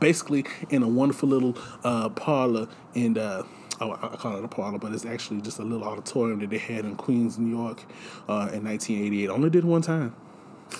basically 0.00 0.44
in 0.70 0.82
a 0.82 0.88
wonderful 0.88 1.28
little 1.28 1.56
uh, 1.82 2.08
parlor 2.10 2.68
in, 2.94 3.18
uh, 3.18 3.42
oh, 3.80 3.92
I 3.92 4.16
call 4.16 4.36
it 4.36 4.44
a 4.44 4.48
parlor, 4.48 4.78
but 4.78 4.92
it's 4.92 5.04
actually 5.04 5.42
just 5.42 5.58
a 5.58 5.62
little 5.62 5.86
auditorium 5.86 6.40
that 6.40 6.50
they 6.50 6.58
had 6.58 6.84
in 6.84 6.96
Queens, 6.96 7.38
New 7.38 7.54
York 7.54 7.82
uh, 8.28 8.48
in 8.52 8.64
1988. 8.64 9.28
Only 9.28 9.50
did 9.50 9.64
one 9.64 9.82
time. 9.82 10.14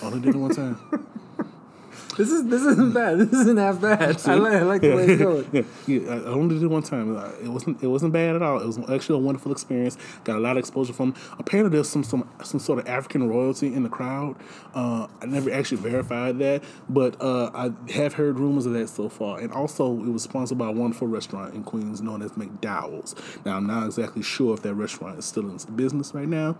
Only 0.01 0.19
did 0.19 0.35
it 0.35 0.39
one 0.39 0.55
time. 0.55 0.79
This 2.17 2.31
is 2.31 2.45
this 2.45 2.61
isn't 2.63 2.93
bad. 2.93 3.19
This 3.19 3.33
isn't 3.33 3.57
half 3.57 3.81
bad. 3.81 4.25
I 4.25 4.35
like, 4.35 4.53
I 4.53 4.61
like 4.61 4.81
the 4.81 4.95
way 4.95 5.05
it's 5.05 5.21
going. 5.21 5.47
yeah, 5.51 5.61
yeah, 5.85 6.11
I 6.13 6.27
only 6.27 6.55
did 6.55 6.63
it 6.63 6.67
one 6.67 6.83
time. 6.83 7.17
Uh, 7.17 7.29
It 7.43 7.49
wasn't 7.49 7.83
it 7.83 7.87
wasn't 7.87 8.13
bad 8.13 8.35
at 8.35 8.41
all. 8.41 8.59
It 8.61 8.65
was 8.65 8.77
actually 8.89 9.19
a 9.19 9.21
wonderful 9.21 9.51
experience. 9.51 9.97
Got 10.23 10.37
a 10.37 10.39
lot 10.39 10.51
of 10.51 10.57
exposure 10.59 10.93
from. 10.93 11.13
Apparently, 11.37 11.71
there's 11.75 11.89
some 11.89 12.03
some 12.03 12.29
some 12.43 12.59
sort 12.59 12.79
of 12.79 12.87
African 12.87 13.27
royalty 13.27 13.73
in 13.73 13.83
the 13.83 13.89
crowd. 13.89 14.37
Uh, 14.73 15.07
I 15.21 15.25
never 15.25 15.51
actually 15.51 15.81
verified 15.81 16.39
that, 16.39 16.63
but 16.87 17.21
uh, 17.21 17.51
I 17.53 17.91
have 17.91 18.13
heard 18.13 18.39
rumors 18.39 18.65
of 18.65 18.73
that 18.73 18.87
so 18.87 19.09
far. 19.09 19.39
And 19.39 19.51
also, 19.51 19.91
it 19.91 20.09
was 20.09 20.23
sponsored 20.23 20.57
by 20.57 20.67
a 20.67 20.71
wonderful 20.71 21.07
restaurant 21.07 21.53
in 21.53 21.63
Queens 21.63 22.01
known 22.01 22.21
as 22.21 22.31
McDowell's. 22.31 23.15
Now, 23.45 23.57
I'm 23.57 23.67
not 23.67 23.85
exactly 23.85 24.23
sure 24.23 24.53
if 24.53 24.61
that 24.61 24.73
restaurant 24.75 25.19
is 25.19 25.25
still 25.25 25.49
in 25.49 25.57
business 25.75 26.13
right 26.13 26.27
now, 26.27 26.57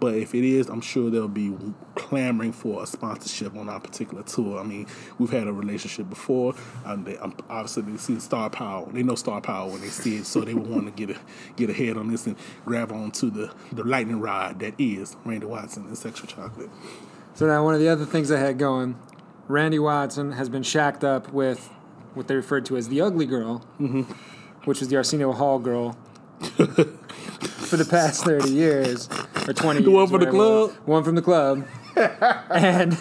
but 0.00 0.14
if 0.14 0.34
it 0.34 0.44
is, 0.44 0.68
I'm 0.68 0.80
sure 0.80 1.10
they'll 1.10 1.28
be 1.28 1.54
clamoring 1.94 2.52
for 2.52 2.82
a 2.82 2.86
sponsorship 2.86 3.56
on 3.56 3.68
our 3.68 3.80
particular 3.80 4.22
tour. 4.22 4.58
I 4.58 4.62
mean, 4.62 4.86
we've 5.18 5.30
had 5.30 5.46
a 5.46 5.52
relationship 5.52 6.08
before. 6.08 6.54
and 6.84 7.04
they, 7.06 7.16
um, 7.18 7.34
obviously, 7.48 7.82
they 7.82 7.96
see 7.96 8.18
Star 8.20 8.50
Power. 8.50 8.86
They 8.92 9.02
know 9.02 9.14
Star 9.14 9.40
Power 9.40 9.70
when 9.70 9.80
they 9.80 9.88
see 9.88 10.16
it, 10.16 10.26
so 10.26 10.40
they 10.40 10.54
would 10.54 10.66
want 10.66 10.86
to 10.86 11.06
get 11.06 11.16
a, 11.16 11.20
get 11.56 11.70
ahead 11.70 11.96
on 11.96 12.08
this 12.10 12.26
and 12.26 12.36
grab 12.64 12.92
onto 12.92 13.30
the, 13.30 13.52
the 13.72 13.84
lightning 13.84 14.20
rod 14.20 14.60
that 14.60 14.74
is 14.78 15.16
Randy 15.24 15.46
Watson 15.46 15.84
and 15.86 15.96
Sexual 15.96 16.28
Chocolate. 16.28 16.70
So 17.34 17.46
now 17.46 17.64
one 17.64 17.74
of 17.74 17.80
the 17.80 17.88
other 17.88 18.06
things 18.06 18.30
I 18.30 18.38
had 18.38 18.58
going, 18.58 18.96
Randy 19.48 19.78
Watson 19.78 20.32
has 20.32 20.48
been 20.48 20.62
shacked 20.62 21.04
up 21.04 21.32
with 21.32 21.68
what 22.14 22.28
they 22.28 22.34
referred 22.34 22.64
to 22.66 22.76
as 22.76 22.88
the 22.88 23.00
ugly 23.02 23.26
girl, 23.26 23.58
which 24.64 24.80
was 24.80 24.88
the 24.88 24.96
Arsenio 24.96 25.32
Hall 25.32 25.58
girl, 25.58 25.96
for 26.40 27.76
the 27.76 27.84
past 27.84 28.24
thirty 28.24 28.50
years 28.50 29.08
or 29.46 29.52
twenty. 29.52 29.82
The 29.82 29.90
years, 29.90 29.94
one 29.94 30.06
from 30.08 30.20
the 30.20 30.26
whatever 30.26 30.28
it 30.28 30.34
was. 30.34 30.70
club? 30.72 30.86
One 30.88 31.04
from 31.04 31.14
the 31.14 31.22
club, 31.22 31.66
and. 32.50 32.98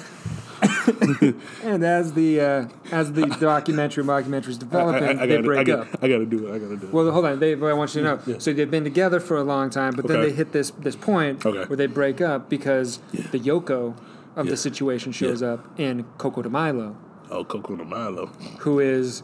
and 1.64 1.84
as 1.84 2.14
the 2.14 2.40
uh, 2.42 2.68
as 2.92 3.12
the 3.14 3.26
documentary 3.40 4.04
mockumentary 4.04 4.50
is 4.50 4.58
developing, 4.58 5.18
they 5.18 5.28
gotta, 5.28 5.44
break 5.44 5.60
I 5.60 5.64
gotta, 5.64 5.82
up. 5.94 6.04
I 6.04 6.08
gotta 6.08 6.26
do 6.26 6.48
it. 6.48 6.56
I 6.56 6.60
gotta 6.60 6.78
do 6.78 6.88
it. 6.88 6.94
Well, 6.94 7.10
hold 7.12 7.26
on. 7.26 7.40
They, 7.40 7.56
but 7.56 7.68
I 7.68 7.74
want 7.74 7.96
you 7.96 8.04
to 8.04 8.08
know. 8.28 8.38
So 8.40 8.54
they've 8.54 8.70
been 8.70 8.84
together 8.84 9.20
for 9.20 9.38
a 9.38 9.44
long 9.44 9.70
time, 9.70 9.94
but 9.96 10.08
then 10.08 10.22
they 10.22 10.32
hit 10.32 10.52
this 10.52 10.72
this 10.72 10.96
point 10.96 11.46
Okay. 11.46 11.66
where 11.68 11.78
they 11.78 11.88
break 11.88 12.22
up 12.22 12.50
because 12.50 13.00
the 13.32 13.40
Yoko 13.40 13.96
of 14.36 14.46
Yeah. 14.46 14.52
the 14.52 14.58
situation 14.58 15.12
shows 15.12 15.42
Yeah. 15.42 15.54
up 15.54 15.80
in 15.80 16.06
Coco 16.18 16.42
de 16.42 16.50
Milo, 16.50 16.96
oh, 17.32 17.44
Coco 17.44 17.76
de 17.76 17.86
Milo. 17.86 18.28
who 18.60 18.80
is 18.80 19.24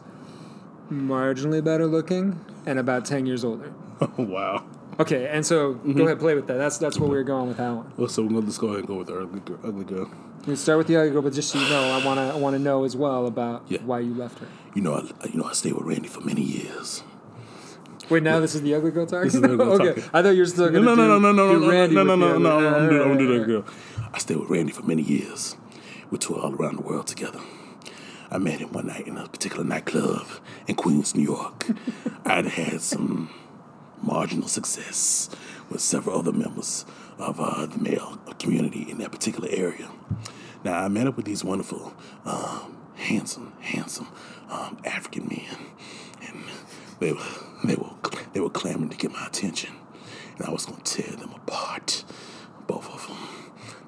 marginally 0.91 1.63
better 1.63 1.85
looking 1.87 2.39
and 2.65 2.79
about 2.79 3.05
ten 3.05 3.25
years 3.25 3.43
older. 3.43 3.71
Oh, 4.01 4.09
wow. 4.17 4.63
Okay, 4.99 5.27
and 5.27 5.45
so 5.45 5.73
Mm-hmm. 5.75 5.93
go 5.97 6.05
ahead, 6.05 6.19
play 6.19 6.35
with 6.35 6.47
that. 6.47 6.57
That's 6.57 6.77
that's 6.77 6.99
where 6.99 7.09
we 7.09 7.17
are 7.17 7.23
going 7.23 7.47
with 7.47 7.57
that 7.57 7.71
one. 7.71 7.91
Well, 7.97 8.07
so 8.09 8.23
we're 8.23 8.41
just 8.41 8.59
go 8.59 8.67
ahead 8.67 8.79
and 8.79 8.87
go 8.87 8.95
with 8.95 9.07
the 9.07 9.19
ugly 9.19 9.39
girl. 9.41 9.59
Ugly 9.63 9.85
girl. 9.85 10.11
We 10.47 10.55
start 10.55 10.79
with 10.79 10.87
the 10.87 10.95
other 10.95 11.09
girl, 11.11 11.21
but 11.21 11.33
just 11.33 11.49
so 11.51 11.59
you 11.59 11.69
know, 11.69 11.83
I 11.83 12.03
wanna 12.05 12.29
I 12.33 12.35
wanna 12.35 12.59
know 12.59 12.83
as 12.83 12.95
well 12.95 13.27
about 13.27 13.63
Yeah. 13.69 13.79
why 13.85 13.99
you 13.99 14.13
left 14.13 14.39
her. 14.39 14.47
You 14.73 14.81
know, 14.81 14.95
I, 14.95 15.27
you 15.27 15.37
know, 15.37 15.45
I 15.45 15.53
stayed 15.53 15.73
with 15.73 15.83
Randy 15.85 16.07
for 16.07 16.21
many 16.21 16.41
years. 16.41 17.03
Wait, 18.09 18.23
now 18.23 18.39
this 18.39 18.55
is 18.55 18.61
the 18.61 18.73
ugly 18.73 18.91
girl 18.91 19.05
talking. 19.05 19.25
This 19.25 19.35
is 19.35 19.41
the 19.41 19.53
ugly 19.53 19.57
girl 19.65 19.73
okay, 19.81 19.87
talking. 20.01 20.03
I 20.13 20.21
thought 20.23 20.29
you 20.31 20.39
were 20.41 20.45
still 20.47 20.71
No, 20.71 20.81
gonna 20.83 20.95
no, 20.95 20.95
no, 20.95 21.19
no, 21.19 21.31
no, 21.31 21.53
no, 21.53 21.59
no, 21.59 21.69
Randy 21.69 21.95
no, 21.95 22.03
no, 22.03 22.15
no, 22.15 22.37
no. 22.37 22.57
other- 22.57 22.67
I'm 22.67 22.73
gonna 22.73 22.89
do, 22.89 23.01
I'm 23.03 23.07
gonna 23.09 23.19
do 23.19 23.25
Alright, 23.33 23.39
that 23.47 23.47
girl. 23.47 23.65
I 24.13 24.17
stayed 24.17 24.37
with 24.37 24.49
Randy 24.49 24.71
for 24.71 24.83
many 24.83 25.03
years. 25.03 25.55
We 26.09 26.17
toured 26.17 26.41
all 26.43 26.53
around 26.55 26.77
the 26.77 26.81
world 26.81 27.07
together. 27.07 27.39
I 28.31 28.37
met 28.37 28.59
him 28.59 28.71
one 28.71 28.87
night 28.87 29.07
in 29.07 29.17
a 29.17 29.27
particular 29.27 29.63
nightclub 29.63 30.25
in 30.67 30.75
Queens, 30.75 31.13
New 31.15 31.23
York. 31.23 31.67
I'd 32.25 32.47
had 32.47 32.81
some 32.81 33.29
marginal 34.01 34.47
success 34.47 35.29
with 35.69 35.81
several 35.81 36.17
other 36.17 36.31
members 36.31 36.85
of 37.21 37.39
uh, 37.39 37.65
the 37.67 37.77
male 37.77 38.17
community 38.39 38.89
in 38.89 38.97
that 38.97 39.11
particular 39.11 39.47
area. 39.51 39.89
Now 40.63 40.83
I 40.83 40.87
met 40.87 41.07
up 41.07 41.15
with 41.17 41.25
these 41.25 41.43
wonderful, 41.43 41.93
um, 42.25 42.77
handsome, 42.95 43.53
handsome 43.61 44.07
um, 44.49 44.77
African 44.85 45.27
men, 45.27 45.57
and 46.27 46.43
they 46.99 47.13
were 47.13 47.23
they 47.63 47.75
were 47.75 47.91
they 48.33 48.39
were 48.39 48.49
clamoring 48.49 48.89
to 48.89 48.97
get 48.97 49.11
my 49.11 49.25
attention, 49.25 49.71
and 50.37 50.47
I 50.47 50.51
was 50.51 50.65
going 50.65 50.81
to 50.81 51.01
tear 51.01 51.15
them 51.15 51.31
apart, 51.33 52.03
both 52.67 52.91
of 52.93 53.07
them. 53.07 53.17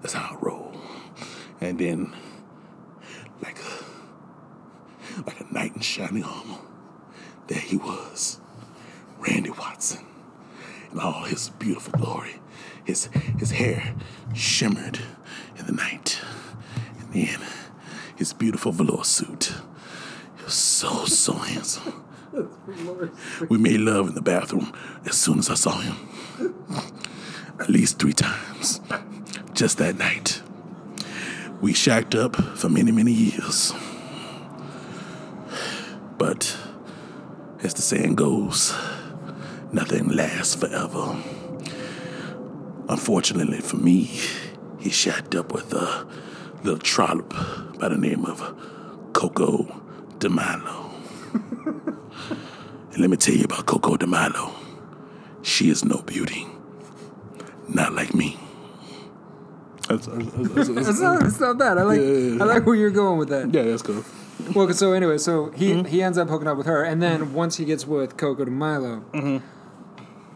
That's 0.01 0.13
how 0.13 0.35
I 0.35 0.39
roll. 0.39 0.75
And 1.61 1.79
then, 1.79 2.13
like 3.41 3.57
a 3.59 5.21
like 5.25 5.39
a 5.39 5.53
knight 5.53 5.75
in 5.75 5.81
shining 5.81 6.23
armor, 6.23 6.59
there 7.47 7.59
he 7.59 7.77
was, 7.77 8.39
Randy 9.19 9.51
Watson, 9.51 10.05
in 10.91 10.99
all 10.99 11.23
his 11.23 11.49
beautiful 11.49 11.93
glory. 11.99 12.39
His 12.85 13.05
his 13.39 13.51
hair 13.51 13.95
shimmered 14.33 14.99
in 15.57 15.65
the 15.65 15.71
night, 15.71 16.19
and 16.99 17.13
then 17.13 17.39
his 18.15 18.33
beautiful 18.33 18.71
velour 18.71 19.03
suit. 19.03 19.53
He 20.37 20.43
was 20.43 20.53
so 20.53 21.05
so 21.05 21.33
handsome. 21.33 22.03
We 23.49 23.57
made 23.57 23.79
love 23.79 24.09
in 24.09 24.15
the 24.15 24.21
bathroom 24.21 24.73
as 25.05 25.15
soon 25.15 25.39
as 25.39 25.49
I 25.49 25.55
saw 25.55 25.77
him. 25.79 25.95
At 27.59 27.69
least 27.69 27.99
three 27.99 28.13
times. 28.13 28.81
Just 29.53 29.77
that 29.77 29.97
night. 29.97 30.41
We 31.61 31.73
shacked 31.73 32.15
up 32.15 32.35
for 32.57 32.69
many, 32.69 32.91
many 32.91 33.11
years. 33.11 33.71
But 36.17 36.57
as 37.61 37.73
the 37.75 37.81
saying 37.81 38.15
goes, 38.15 38.73
nothing 39.71 40.09
lasts 40.09 40.55
forever. 40.55 41.15
Unfortunately 42.89 43.59
for 43.61 43.77
me, 43.77 44.09
he 44.79 44.89
shacked 44.89 45.35
up 45.35 45.53
with 45.53 45.73
a 45.73 46.05
little 46.63 46.79
trollop 46.79 47.29
by 47.79 47.89
the 47.89 47.97
name 47.97 48.25
of 48.25 48.39
Coco 49.13 49.63
DeMilo. 50.19 50.91
and 51.33 52.97
let 53.01 53.09
me 53.09 53.17
tell 53.17 53.35
you 53.35 53.45
about 53.45 53.65
Coco 53.65 53.95
DeMilo. 53.95 54.53
She 55.41 55.69
is 55.69 55.83
no 55.83 56.01
beauty. 56.05 56.47
Not 57.67 57.93
like 57.93 58.13
me. 58.13 58.37
That's, 59.89 60.05
that's, 60.07 60.25
that's, 60.31 60.67
that's, 60.69 60.69
It's 60.89 60.99
not, 60.99 61.23
it's 61.23 61.39
not 61.39 61.57
bad. 61.57 61.77
I 61.77 61.83
like 61.83 61.99
Yeah, 61.99 62.05
yeah, 62.05 62.35
yeah. 62.35 62.43
I 62.43 62.45
like 62.45 62.65
where 62.65 62.75
you're 62.75 62.89
going 62.91 63.17
with 63.17 63.29
that. 63.29 63.53
yeah, 63.53 63.63
that's 63.63 63.81
cool. 63.81 64.03
Well, 64.55 64.71
so 64.73 64.93
anyway, 64.93 65.17
so 65.17 65.51
he 65.51 65.71
Mm-hmm. 65.71 65.85
he 65.85 66.01
ends 66.01 66.17
up 66.17 66.27
hooking 66.29 66.47
up 66.47 66.57
with 66.57 66.65
her, 66.65 66.83
and 66.83 67.01
then 67.01 67.33
once 67.33 67.57
he 67.57 67.65
gets 67.65 67.85
with 67.87 68.17
Coco 68.17 68.43
de 68.45 68.51
Milo, 68.51 69.03
Mm-hmm. 69.13 69.45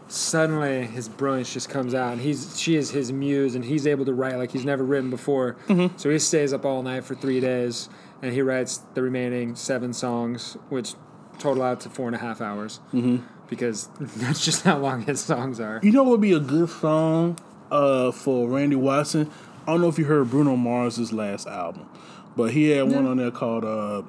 Suddenly 0.07 0.85
his 0.85 1.09
brilliance 1.09 1.53
just 1.53 1.69
comes 1.69 1.93
out, 1.93 2.13
and 2.13 2.21
he's 2.21 2.59
she 2.59 2.75
is 2.75 2.91
his 2.91 3.11
muse, 3.11 3.55
and 3.55 3.65
he's 3.65 3.85
able 3.85 4.05
to 4.05 4.13
write 4.13 4.37
like 4.37 4.51
he's 4.51 4.65
never 4.65 4.83
written 4.83 5.09
before. 5.09 5.55
Mm-hmm. 5.67 5.97
So 5.97 6.09
he 6.09 6.19
stays 6.19 6.53
up 6.53 6.65
all 6.65 6.83
night 6.83 7.03
for 7.03 7.15
three 7.15 7.39
days, 7.39 7.89
and 8.21 8.33
he 8.33 8.41
writes 8.41 8.77
the 8.93 9.01
remaining 9.01 9.55
seven 9.55 9.93
songs, 9.93 10.57
which 10.69 10.93
total 11.39 11.63
out 11.63 11.81
to 11.81 11.89
four 11.89 12.07
and 12.07 12.15
a 12.15 12.19
half 12.19 12.41
hours, 12.41 12.79
mm-hmm. 12.93 13.17
because 13.49 13.89
that's 13.99 14.43
just 14.43 14.63
how 14.63 14.77
long 14.77 15.01
his 15.01 15.19
songs 15.19 15.59
are. 15.59 15.79
You 15.83 15.91
know 15.91 16.03
what 16.03 16.11
would 16.11 16.21
be 16.21 16.33
a 16.33 16.39
good 16.39 16.69
song 16.69 17.37
uh, 17.71 18.11
for 18.11 18.47
Randy 18.47 18.75
Watson? 18.75 19.29
I 19.67 19.71
don't 19.71 19.81
know 19.81 19.89
if 19.89 19.99
you 19.99 20.05
heard 20.05 20.29
Bruno 20.29 20.55
Mars's 20.55 21.11
last 21.11 21.47
album, 21.47 21.89
but 22.37 22.51
he 22.51 22.69
had 22.69 22.89
one 22.89 23.05
on 23.05 23.17
there 23.17 23.31
called 23.31 23.65
uh, 23.65 24.03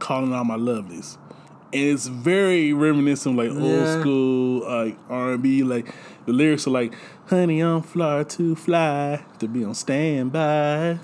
"Calling 0.00 0.32
Out 0.34 0.46
My 0.46 0.56
Lovelies," 0.56 1.16
and 1.74 1.82
it's 1.84 2.06
very 2.06 2.72
reminiscent, 2.72 3.36
like 3.36 3.50
Yeah. 3.50 3.60
old 3.60 4.00
school 4.00 4.60
like 4.68 4.96
R 5.10 5.32
and 5.32 5.42
B. 5.42 5.62
Like 5.62 5.92
the 6.26 6.32
lyrics 6.32 6.66
are 6.66 6.70
like, 6.70 6.94
"Honey, 7.26 7.60
I'm 7.60 7.82
fly 7.82 8.22
to 8.24 8.54
fly 8.54 9.24
to 9.38 9.48
be 9.48 9.64
on 9.64 9.74
standby, 9.74 10.98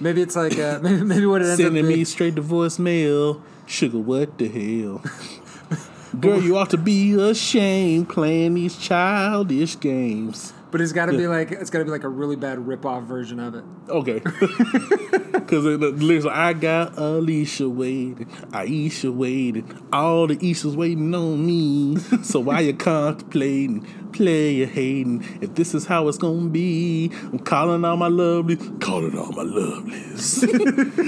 Maybe 0.00 0.22
it's 0.22 0.36
like 0.36 0.58
uh, 0.58 0.78
maybe 0.82 1.04
maybe 1.04 1.26
what 1.26 1.42
it 1.42 1.46
ends 1.46 1.60
up 1.60 1.66
sending 1.66 1.86
me 1.86 2.04
straight 2.04 2.36
to 2.36 2.42
voicemail." 2.42 3.40
Sugar, 3.66 3.98
what 3.98 4.36
the 4.38 4.48
hell? 4.48 5.02
Girl, 6.20 6.42
you 6.42 6.56
ought 6.56 6.70
to 6.70 6.76
be 6.76 7.12
ashamed 7.14 8.08
playing 8.08 8.54
these 8.54 8.76
childish 8.76 9.78
games. 9.78 10.52
But 10.70 10.80
it's 10.80 10.92
got 10.92 11.06
to 11.06 11.16
be 11.16 11.26
like 11.26 11.50
it's 11.50 11.70
got 11.70 11.80
to 11.80 11.84
be 11.84 11.90
like 11.90 12.04
a 12.04 12.08
really 12.08 12.36
bad 12.36 12.66
rip 12.66 12.86
off 12.86 13.04
version 13.04 13.40
of 13.40 13.54
it. 13.54 13.64
Okay. 13.88 14.20
Because 14.20 15.64
the 15.64 15.78
lyrics 15.78 16.24
are, 16.26 16.32
I 16.32 16.52
got 16.52 16.96
Alicia 16.96 17.68
waiting, 17.68 18.26
Aisha 18.52 19.12
waiting, 19.12 19.66
all 19.92 20.28
the 20.28 20.36
Ishas 20.36 20.76
waiting 20.76 21.12
on 21.14 21.44
me. 21.44 21.96
So 22.22 22.38
why 22.38 22.60
you 22.60 22.74
contemplating, 22.74 23.84
player 24.12 24.66
hating? 24.66 25.24
If 25.40 25.54
this 25.54 25.74
is 25.74 25.86
how 25.86 26.08
it's 26.08 26.18
gonna 26.18 26.48
be, 26.48 27.10
I'm 27.32 27.38
calling 27.38 27.84
all 27.84 27.96
my 27.96 28.08
lovelies, 28.08 28.80
calling 28.80 29.18
all 29.18 29.32
my 29.32 29.44
lovelies. 29.44 30.40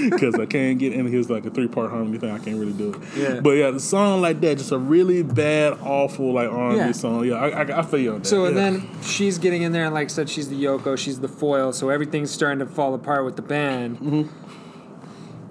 Because 0.13 0.35
I 0.35 0.45
can't 0.45 0.79
get 0.79 0.93
in 0.93 1.07
here's 1.07 1.29
like 1.29 1.45
a 1.45 1.49
three 1.49 1.67
part 1.67 1.89
harmony 1.89 2.17
thing. 2.17 2.31
I 2.31 2.39
can't 2.39 2.59
really 2.59 2.73
do 2.73 2.93
it. 2.93 3.01
Yeah. 3.15 3.39
But 3.41 3.51
yeah, 3.51 3.71
the 3.71 3.79
song 3.79 4.21
like 4.21 4.41
that, 4.41 4.57
just 4.57 4.71
a 4.71 4.77
really 4.77 5.23
bad, 5.23 5.73
awful 5.81 6.33
like 6.33 6.49
R 6.49 6.69
and 6.71 6.77
Yeah. 6.77 6.91
Song. 6.91 7.25
Yeah, 7.25 7.35
I, 7.35 7.49
I, 7.49 7.79
I 7.79 7.81
feel 7.83 7.99
you 7.99 8.13
on 8.13 8.19
that. 8.19 8.27
So 8.27 8.45
and 8.45 8.55
yeah. 8.55 8.69
then 8.71 8.89
she's 9.03 9.37
getting 9.37 9.61
in 9.63 9.71
there, 9.71 9.85
and 9.85 9.93
like 9.93 10.05
I 10.05 10.09
said, 10.09 10.29
she's 10.29 10.49
the 10.49 10.61
Yoko, 10.61 10.97
she's 10.97 11.19
the 11.19 11.27
foil. 11.27 11.73
So 11.73 11.89
everything's 11.89 12.31
starting 12.31 12.59
to 12.59 12.65
fall 12.65 12.93
apart 12.93 13.25
with 13.25 13.35
the 13.35 13.41
band. 13.41 13.99
Mm-hmm. 13.99 14.42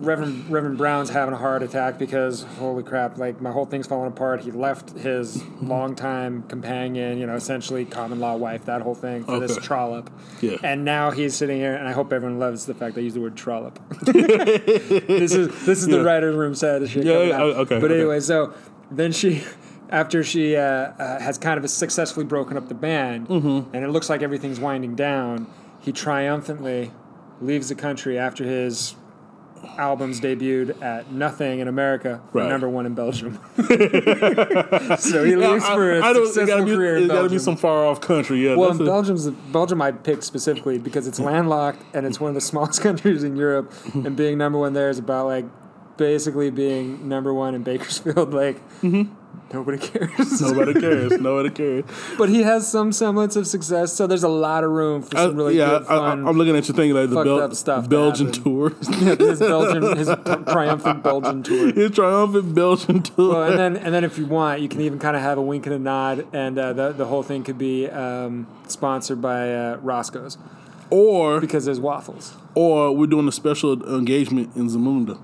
Reverend 0.05 0.51
Reverend 0.51 0.79
Brown's 0.79 1.11
having 1.11 1.33
a 1.35 1.39
heart 1.39 1.63
attack 1.63 1.99
because 1.99 2.43
holy 2.59 2.83
crap, 2.83 3.19
like 3.19 3.41
my 3.41 3.51
whole 3.53 3.65
thing's 3.67 3.87
falling 3.87 4.09
apart. 4.09 4.41
He 4.41 4.51
left 4.51 4.91
his 4.99 5.37
Mm-hmm. 5.39 5.69
longtime 5.69 6.43
companion, 6.45 7.19
you 7.19 7.27
know, 7.27 7.35
essentially 7.35 7.85
common 7.85 8.19
law 8.21 8.35
wife, 8.37 8.65
that 8.65 8.83
whole 8.83 8.95
thing 8.97 9.25
for 9.25 9.39
this 9.39 9.57
trollop. 9.59 10.11
Yeah. 10.41 10.57
And 10.65 10.85
now 10.85 11.11
he's 11.13 11.37
sitting 11.37 11.59
here, 11.59 11.75
and 11.75 11.87
I 11.89 11.93
hope 11.93 12.13
everyone 12.13 12.39
loves 12.41 12.67
the 12.67 12.75
fact 12.75 12.99
I 12.99 13.01
use 13.01 13.15
the 13.15 13.21
word 13.21 13.37
trollop. 13.37 13.79
this 14.05 15.33
is 15.33 15.49
this 15.65 15.83
is 15.83 15.89
Yeah. 15.89 15.99
the 15.99 16.05
writer's 16.05 16.35
room 16.37 16.55
side 16.55 16.83
of 16.83 16.91
shit. 16.91 17.05
Yeah, 17.05 17.23
yeah, 17.23 17.37
out. 17.37 17.43
okay, 17.57 17.79
But 17.79 17.91
okay. 17.91 18.01
anyway, 18.01 18.21
so 18.21 18.53
then 18.91 19.13
she, 19.13 19.43
after 19.91 20.23
she 20.25 20.57
uh, 20.57 20.63
uh, 20.63 21.21
has 21.21 21.39
kind 21.39 21.63
of 21.63 21.69
successfully 21.71 22.27
broken 22.27 22.57
up 22.57 22.69
the 22.69 22.75
band, 22.75 23.29
Mm-hmm. 23.29 23.75
and 23.75 23.85
it 23.85 23.89
looks 23.89 24.11
like 24.11 24.23
everything's 24.23 24.59
winding 24.61 24.95
down, 24.97 25.47
he 25.81 25.93
triumphantly 25.93 26.91
leaves 27.41 27.69
the 27.69 27.75
country 27.75 28.19
after 28.19 28.45
his 28.45 28.95
albums 29.79 30.21
debuted 30.21 30.81
at 30.83 31.11
nothing 31.13 31.61
in 31.61 31.69
America, 31.69 32.21
Right. 32.33 32.49
number 32.49 32.69
one 32.69 32.87
in 32.87 32.95
Belgium. 32.95 33.39
so 33.57 35.25
he 35.25 35.37
leaves 35.37 35.65
I- 35.65 35.75
for 35.75 35.93
a 35.99 36.03
I 36.03 36.13
successful 36.13 36.47
gotta 36.47 36.65
be, 36.65 36.75
career 36.75 36.97
in 36.97 37.05
It 37.05 37.09
gotta 37.09 37.29
be 37.29 37.39
some 37.39 37.57
far 37.57 37.85
off 37.87 38.01
country. 38.01 38.45
Yeah. 38.45 38.57
well, 38.57 38.71
in 38.71 38.85
Belgium's 38.85 39.29
Belgium 39.31 39.81
I 39.83 39.93
picked 39.93 40.25
specifically 40.25 40.79
because 40.79 41.07
it's 41.07 41.21
landlocked 41.21 41.83
and 41.95 42.07
it's 42.07 42.21
one 42.21 42.29
of 42.31 42.35
the 42.35 42.41
smallest 42.53 42.81
countries 42.81 43.25
in 43.25 43.37
Europe, 43.37 43.73
and 43.95 44.17
being 44.17 44.39
number 44.39 44.59
one 44.59 44.73
there 44.73 44.91
is 44.91 44.99
about 44.99 45.27
like 45.27 45.45
basically 45.97 46.51
being 46.51 47.09
number 47.09 47.33
one 47.33 47.55
in 47.55 47.63
Bakersfield. 47.63 48.33
Like 48.43 48.57
mm-hmm. 48.81 49.13
Nobody 49.53 49.79
cares. 49.79 50.41
Nobody 50.41 50.75
cares. 50.81 51.13
Nobody 51.21 51.51
cares. 51.51 51.85
but 52.19 52.29
he 52.29 52.43
has 52.43 52.71
some 52.71 52.93
semblance 52.93 53.37
of 53.37 53.47
success, 53.47 53.93
so 53.93 54.07
there's 54.07 54.23
a 54.25 54.29
lot 54.29 54.65
of 54.65 54.71
room 54.71 55.03
for 55.03 55.17
I- 55.17 55.27
some 55.27 55.37
really 55.37 55.57
yeah, 55.59 55.79
good 55.79 55.83
I, 55.83 55.97
fun. 55.99 56.29
am 56.29 56.37
looking 56.39 56.57
at 56.57 56.67
your 56.69 56.75
thing 56.77 56.93
like 56.93 57.11
the 57.11 57.23
Bel- 57.23 57.55
stuff 57.55 57.89
Belgian 57.89 58.33
tour. 58.33 58.71
his 58.81 59.39
Belgian, 59.39 59.97
his 59.97 60.09
triumphant 60.47 61.03
Belgian 61.03 61.43
tour. 61.43 61.73
His 61.73 61.91
triumphant 61.91 62.55
Belgian 62.55 63.03
tour. 63.03 63.35
Well, 63.35 63.43
and 63.51 63.59
then 63.59 63.77
and 63.77 63.95
then 63.95 64.05
if 64.05 64.19
you 64.19 64.27
want, 64.27 64.61
you 64.61 64.69
can 64.69 64.81
even 64.81 64.99
kind 64.99 65.17
of 65.17 65.23
have 65.23 65.39
a 65.39 65.43
wink 65.43 65.67
and 65.67 65.75
a 65.75 65.79
nod, 65.79 66.27
and 66.33 66.59
uh, 66.59 66.73
the 66.73 66.93
the 66.93 67.05
whole 67.07 67.23
thing 67.23 67.45
could 67.45 67.59
be 67.59 67.89
um, 67.89 68.47
sponsored 68.69 69.21
by 69.21 69.53
uh, 69.55 69.77
Roscoe's 69.83 70.39
or 70.91 71.41
because 71.41 71.65
there's 71.65 71.81
waffles. 71.81 72.35
or 72.55 72.95
we're 72.95 73.07
doing 73.07 73.27
a 73.27 73.33
special 73.33 73.73
engagement 73.97 74.55
in 74.57 74.69
Zamunda. 74.69 75.19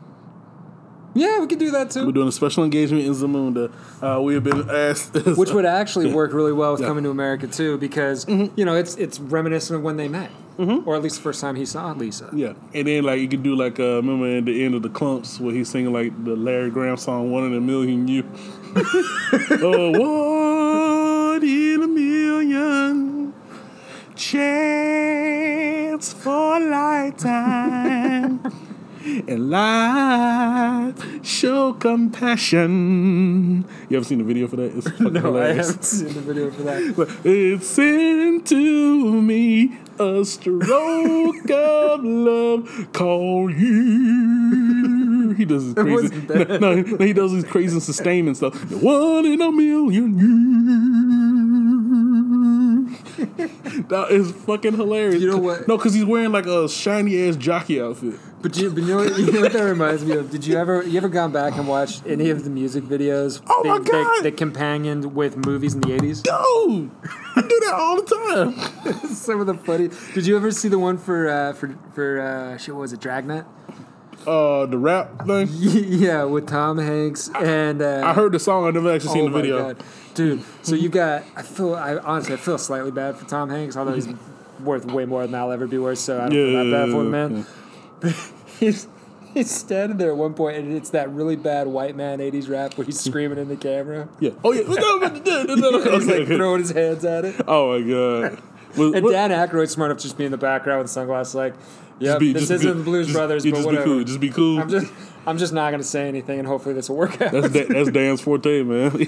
Yeah, 1.19 1.41
we 1.41 1.47
could 1.47 1.59
do 1.59 1.71
that 1.73 1.91
too. 1.91 2.07
We're 2.07 2.13
doing 2.13 2.29
a 2.29 2.33
special 2.33 2.63
engagement 2.65 3.05
in 3.05 3.13
Zamunda. 3.13 3.71
Uh, 4.03 4.21
we 4.23 4.35
have 4.35 4.45
been 4.45 4.69
asked, 4.71 5.15
Which 5.37 5.51
would 5.51 5.67
actually 5.67 6.13
work 6.13 6.33
really 6.33 6.53
well 6.53 6.73
with 6.73 6.81
Yeah. 6.81 6.87
coming 6.89 7.05
to 7.05 7.11
America 7.11 7.47
too, 7.47 7.77
because 7.79 8.27
you 8.29 8.65
know 8.65 8.75
it's 8.77 8.95
it's 8.97 9.19
reminiscent 9.21 9.77
of 9.79 9.83
when 9.83 9.97
they 9.97 10.09
met, 10.09 10.31
or 10.59 10.95
at 10.97 11.03
least 11.03 11.17
the 11.17 11.23
first 11.23 11.41
time 11.41 11.57
he 11.57 11.65
saw 11.67 11.93
Lisa. 11.93 12.29
yeah, 12.33 12.53
and 12.75 12.87
then 12.87 13.03
like 13.05 13.21
you 13.21 13.29
could 13.29 13.43
do 13.43 13.55
like 13.57 13.79
uh, 13.81 13.97
remember 14.03 14.27
at 14.39 14.45
the 14.45 14.65
end 14.65 14.75
of 14.75 14.83
the 14.83 14.89
Klumps 14.91 15.41
where 15.41 15.53
he's 15.55 15.69
singing 15.69 15.93
like 15.93 16.13
the 16.25 16.37
Larry 16.37 16.71
Graham 16.71 16.97
song 16.97 17.31
"One 17.33 17.45
in 17.47 17.55
a 17.55 17.61
Million 17.61 18.07
You." 18.09 18.25
oh, 19.63 19.91
one 21.35 21.43
in 21.43 21.83
a 21.83 21.89
million 21.89 23.33
chance 24.99 26.13
for 26.13 26.57
a 26.57 26.61
lifetime. 26.61 28.41
And 29.09 29.49
life 29.51 31.25
show 31.25 31.73
compassion. 31.73 33.65
You 33.89 33.97
ever 33.97 34.05
seen 34.05 34.19
the 34.19 34.25
video 34.25 34.47
for 34.49 34.57
that? 34.57 34.77
It's 34.77 34.89
fucking 34.91 35.13
No, 35.15 35.39
I 35.39 35.55
haven't 35.55 35.83
seen 35.83 36.13
the 36.13 36.21
video 36.21 36.51
for 36.51 36.63
that. 36.65 36.95
But 36.95 37.09
It 37.25 37.63
sent 37.63 38.47
to 38.49 39.23
me 39.23 39.79
a 39.99 40.25
stroke 40.27 41.51
of 41.51 42.05
love. 42.05 42.89
Call 42.93 43.51
you. 43.51 45.33
He 45.39 45.45
does 45.47 45.65
his 45.65 45.75
crazy. 45.75 46.27
No, 46.29 46.59
no, 46.59 46.83
he 46.99 47.13
does 47.15 47.33
his 47.33 47.45
crazy 47.45 47.81
sustainment 47.81 48.37
stuff. 48.37 48.55
One 48.83 49.25
in 49.25 49.41
a 49.41 49.51
million 49.51 50.19
you. 50.19 52.08
That 53.89 54.07
is 54.11 54.33
fucking 54.33 54.75
hilarious. 54.75 55.23
You 55.23 55.31
know 55.31 55.39
what? 55.39 55.69
No, 55.69 55.77
because 55.77 55.95
he's 55.95 56.05
wearing 56.05 56.33
like 56.33 56.47
a 56.47 56.69
shiny 56.69 57.29
ass 57.29 57.37
jockey 57.37 57.81
outfit. 57.81 58.19
But 58.41 58.57
you, 58.57 58.71
but 58.71 58.83
you 58.83 58.89
know, 58.89 58.97
what, 58.99 59.19
you 59.19 59.33
know 59.33 59.41
what 59.41 59.53
that 59.53 59.63
reminds 59.65 60.05
me 60.05 60.15
of? 60.17 60.31
Did 60.31 60.47
you 60.47 60.57
ever 60.57 60.83
you 60.83 60.97
ever 60.97 61.09
gone 61.09 61.33
back 61.33 61.57
and 61.57 61.67
watched 61.67 62.07
any 62.07 62.31
of 62.31 62.45
the 62.45 62.51
music 62.51 62.85
videos 62.85 63.43
Oh 63.49 63.63
my 63.65 63.79
that, 63.79 63.85
that, 63.85 63.93
God. 63.93 64.25
that 64.25 64.37
companioned 64.37 65.15
with 65.15 65.37
movies 65.45 65.75
in 65.75 65.81
the 65.81 65.93
eighties? 65.93 66.25
No, 66.25 66.91
I 67.37 67.41
do 67.41 67.61
that 67.65 67.75
all 67.75 68.01
the 68.01 68.95
time. 68.95 69.09
Some 69.15 69.41
of 69.41 69.47
the 69.47 69.55
funny. 69.55 69.91
Did 70.15 70.27
you 70.27 70.37
ever 70.37 70.51
see 70.51 70.69
the 70.69 70.79
one 70.79 70.99
for 70.99 71.29
uh, 71.29 71.53
for 71.53 71.77
for 71.95 72.21
uh, 72.21 72.57
shit? 72.59 72.75
What 72.75 72.83
was 72.83 72.93
it? 72.93 73.01
Dragnet? 73.01 73.45
Uh, 74.27 74.67
the 74.67 74.79
rap 74.79 75.27
thing. 75.27 75.49
yeah, 75.53 76.25
with 76.25 76.47
Tom 76.49 76.79
Hanks 76.79 77.31
and 77.41 77.81
uh, 77.81 78.03
I 78.05 78.13
heard 78.15 78.33
the 78.33 78.39
song. 78.39 78.67
I 78.67 78.71
never 78.71 78.93
actually 78.93 79.13
seen 79.13 79.23
oh 79.23 79.25
the 79.27 79.31
my 79.31 79.41
video. 79.41 79.59
God. 79.59 79.85
Dude. 80.19 80.43
So 80.63 80.75
you 80.75 80.89
got. 80.89 81.23
I 81.37 81.43
feel. 81.43 81.75
I 81.75 81.97
honestly, 81.97 82.35
I 82.35 82.37
feel 82.37 82.59
slightly 82.59 82.91
bad 82.91 83.17
for 83.17 83.25
Tom 83.25 83.49
Hanks, 83.49 83.77
although 83.77 83.95
he's 83.95 84.09
worth 84.61 84.85
way 84.85 85.07
more 85.07 85.25
than 85.25 85.35
I'll 85.35 85.53
ever 85.53 85.67
be 85.67 85.79
worth. 85.79 85.99
So 85.99 86.19
I 86.19 86.23
don't 86.23 86.33
feel 86.33 86.65
that 86.65 86.71
bad 86.71 86.91
for 86.93 87.05
the 87.05 87.11
man. 87.11 87.47
But 88.01 88.15
he's. 88.61 88.87
He's 89.35 89.51
standing 89.51 89.99
there 89.99 90.11
at 90.11 90.17
one 90.17 90.33
point, 90.33 90.57
and 90.57 90.73
it's 90.73 90.91
that 90.91 91.11
really 91.11 91.37
bad 91.37 91.67
white 91.67 91.95
man 91.95 92.19
'80s 92.19 92.49
rap 92.49 92.79
where 92.79 92.87
he's 92.87 92.99
screaming 92.99 93.37
in 93.37 93.49
the 93.49 93.57
camera. 93.57 94.09
Yeah. 94.21 94.31
Oh 94.43 94.53
yeah. 94.53 94.63
He's 94.67 94.79
like 94.79 94.83
Okay, 94.83 96.23
okay. 96.23 96.37
throwing 96.37 96.63
his 96.63 96.71
hands 96.71 97.05
at 97.05 97.27
it. 97.27 97.37
Oh 97.47 97.79
my 97.79 97.89
god. 97.89 98.43
And 98.97 99.07
Dan 99.07 99.31
Aykroyd's 99.31 99.73
smart 99.73 99.91
enough 99.91 99.99
to 99.99 100.05
just 100.05 100.17
be 100.17 100.25
in 100.25 100.31
the 100.31 100.39
background 100.39 100.81
with 100.81 100.91
sunglasses, 100.91 101.35
like, 101.35 101.55
"Yep, 102.01 102.19
be- 102.21 102.33
this 102.33 102.43
just 102.49 102.53
isn't 102.53 102.79
the 102.79 102.85
Blues 102.85 103.07
Just- 103.07 103.17
Brothers, 103.17 103.45
yeah, 103.45 103.51
but 103.53 103.57
just 103.57 103.67
whatever." 103.67 103.85
be 103.85 103.91
cool. 103.91 104.05
Just 104.05 104.21
be 104.21 104.31
cool. 104.31 104.61
I'm 104.61 104.69
just, 104.69 104.93
I'm 105.27 105.39
just 105.39 105.53
not 105.53 105.71
gonna 105.71 105.83
say 105.83 106.09
anything, 106.09 106.39
and 106.39 106.49
hopefully 106.49 106.75
this 106.75 106.89
will 106.89 106.97
work 106.97 107.21
out. 107.21 107.33
That's 107.33 107.51
Dan, 107.51 107.67
that's 107.71 107.91
Dan's 107.91 108.21
forte, 108.21 108.63
man. 108.63 109.07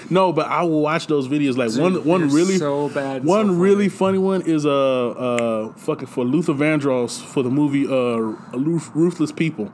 no, 0.10 0.32
but 0.32 0.46
I 0.46 0.62
will 0.62 0.82
watch 0.82 1.06
those 1.06 1.28
videos. 1.28 1.56
Like 1.56 1.72
one 1.80 2.04
one 2.04 2.28
really 2.30 2.58
so 2.58 2.88
bad 2.90 3.24
one 3.24 3.46
so 3.46 3.52
funny. 3.52 3.58
really 3.58 3.88
funny 3.88 4.18
one 4.18 4.42
is 4.42 4.66
uh 4.66 5.08
uh 5.10 5.72
fucking 5.74 6.08
for 6.08 6.24
Luther 6.24 6.52
Vandross 6.54 7.22
for 7.24 7.42
the 7.42 7.50
movie 7.50 7.86
uh 7.86 8.16
Ruthless 8.58 9.32
People. 9.32 9.72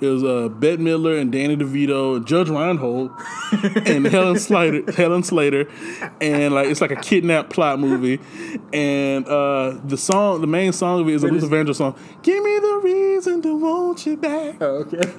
It 0.00 0.06
was 0.06 0.24
uh 0.24 0.48
Bette 0.48 0.82
Midler 0.82 1.20
and 1.20 1.30
Danny 1.30 1.56
DeVito, 1.56 2.24
Judge 2.24 2.48
Reinhold, 2.48 3.10
and 3.86 4.06
Helen 4.06 4.38
Slater. 4.38 4.90
Helen 4.92 5.22
Slater, 5.22 5.68
and 6.20 6.54
like 6.54 6.68
it's 6.68 6.80
like 6.80 6.90
a 6.90 6.96
kidnap 6.96 7.50
plot 7.50 7.78
movie. 7.78 8.20
And 8.72 9.26
uh 9.26 9.78
the 9.84 9.96
song, 9.96 10.40
the 10.40 10.46
main 10.46 10.72
song 10.72 11.00
of 11.02 11.08
it 11.08 11.14
is 11.14 11.22
a 11.22 11.28
Luther 11.28 11.48
Vandross 11.48 11.76
song. 11.76 11.98
Give 12.22 12.42
me 12.42 12.58
the 12.58 12.80
reason 12.82 13.42
to 13.42 13.54
want 13.56 14.06
you 14.06 14.16
back. 14.16 14.56
Oh, 14.60 14.84
okay. 14.86 15.12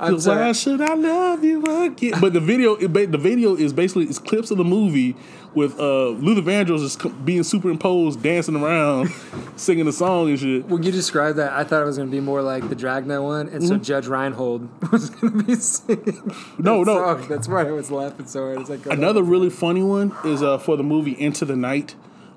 I'm 0.00 0.18
Why 0.18 0.52
should 0.52 0.80
I 0.80 0.94
love 0.94 1.44
you 1.44 1.64
again? 1.84 2.14
But 2.20 2.32
the 2.32 2.40
video, 2.40 2.74
it, 2.74 2.92
the 2.92 3.18
video 3.18 3.54
is 3.54 3.72
basically 3.72 4.06
it's 4.06 4.18
clips 4.18 4.50
of 4.50 4.58
the 4.58 4.64
movie 4.64 5.14
with 5.54 5.78
uh, 5.78 6.08
Luther 6.08 6.42
Vandross 6.42 6.82
is 6.82 6.96
co- 6.96 7.10
being 7.10 7.42
superimposed, 7.42 8.22
dancing 8.22 8.56
around, 8.56 9.10
singing 9.56 9.84
the 9.84 9.92
song 9.92 10.30
and 10.30 10.38
shit. 10.38 10.66
When 10.66 10.82
you 10.82 10.90
described 10.92 11.38
that, 11.38 11.52
I 11.52 11.64
thought 11.64 11.82
it 11.82 11.86
was 11.86 11.96
going 11.96 12.08
to 12.08 12.14
be 12.14 12.20
more 12.20 12.42
like 12.42 12.68
the 12.68 12.74
Dragnet 12.74 13.22
one, 13.22 13.48
and 13.48 13.66
so 13.66 13.76
Judge 13.76 14.06
Reinhold 14.06 14.68
was 14.92 15.10
going 15.10 15.38
to 15.38 15.44
be 15.44 15.54
singing. 15.54 16.04
Mm-hmm. 16.04 16.62
No, 16.62 16.82
no. 16.82 16.94
song. 16.94 17.28
That's 17.28 17.48
why 17.48 17.60
I 17.66 17.70
was 17.70 17.90
laughing 17.90 18.26
so 18.26 18.42
hard. 18.42 18.60
It's 18.60 18.70
like 18.70 18.86
Another 18.86 19.22
really 19.22 19.50
funny 19.50 19.82
one 19.82 20.12
is 20.24 20.42
uh, 20.42 20.58
for 20.58 20.76
the 20.76 20.82
movie 20.82 21.12
Into 21.12 21.44
the 21.44 21.56
Night. 21.56 21.94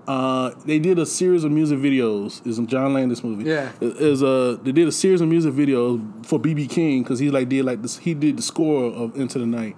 Uh, 0.07 0.51
they 0.65 0.79
did 0.79 0.97
a 0.99 1.05
series 1.05 1.43
of 1.43 1.51
music 1.51 1.79
videos. 1.79 2.45
Is 2.47 2.57
John 2.59 2.93
Landis 2.93 3.23
movie. 3.23 3.43
Yeah. 3.49 3.71
Is 3.81 4.23
uh 4.23 4.57
they 4.63 4.71
did 4.71 4.87
a 4.87 4.91
series 4.91 5.19
of 5.19 5.27
music 5.27 5.53
videos 5.53 6.25
for 6.25 6.39
BB 6.39 6.69
King 6.69 7.03
because 7.03 7.19
he 7.19 7.29
like 7.29 7.49
did 7.49 7.65
like 7.65 7.81
this. 7.81 7.97
He 7.97 8.13
did 8.13 8.37
the 8.37 8.41
score 8.41 8.85
of 8.93 9.17
Into 9.17 9.37
the 9.39 9.45
Night, 9.45 9.75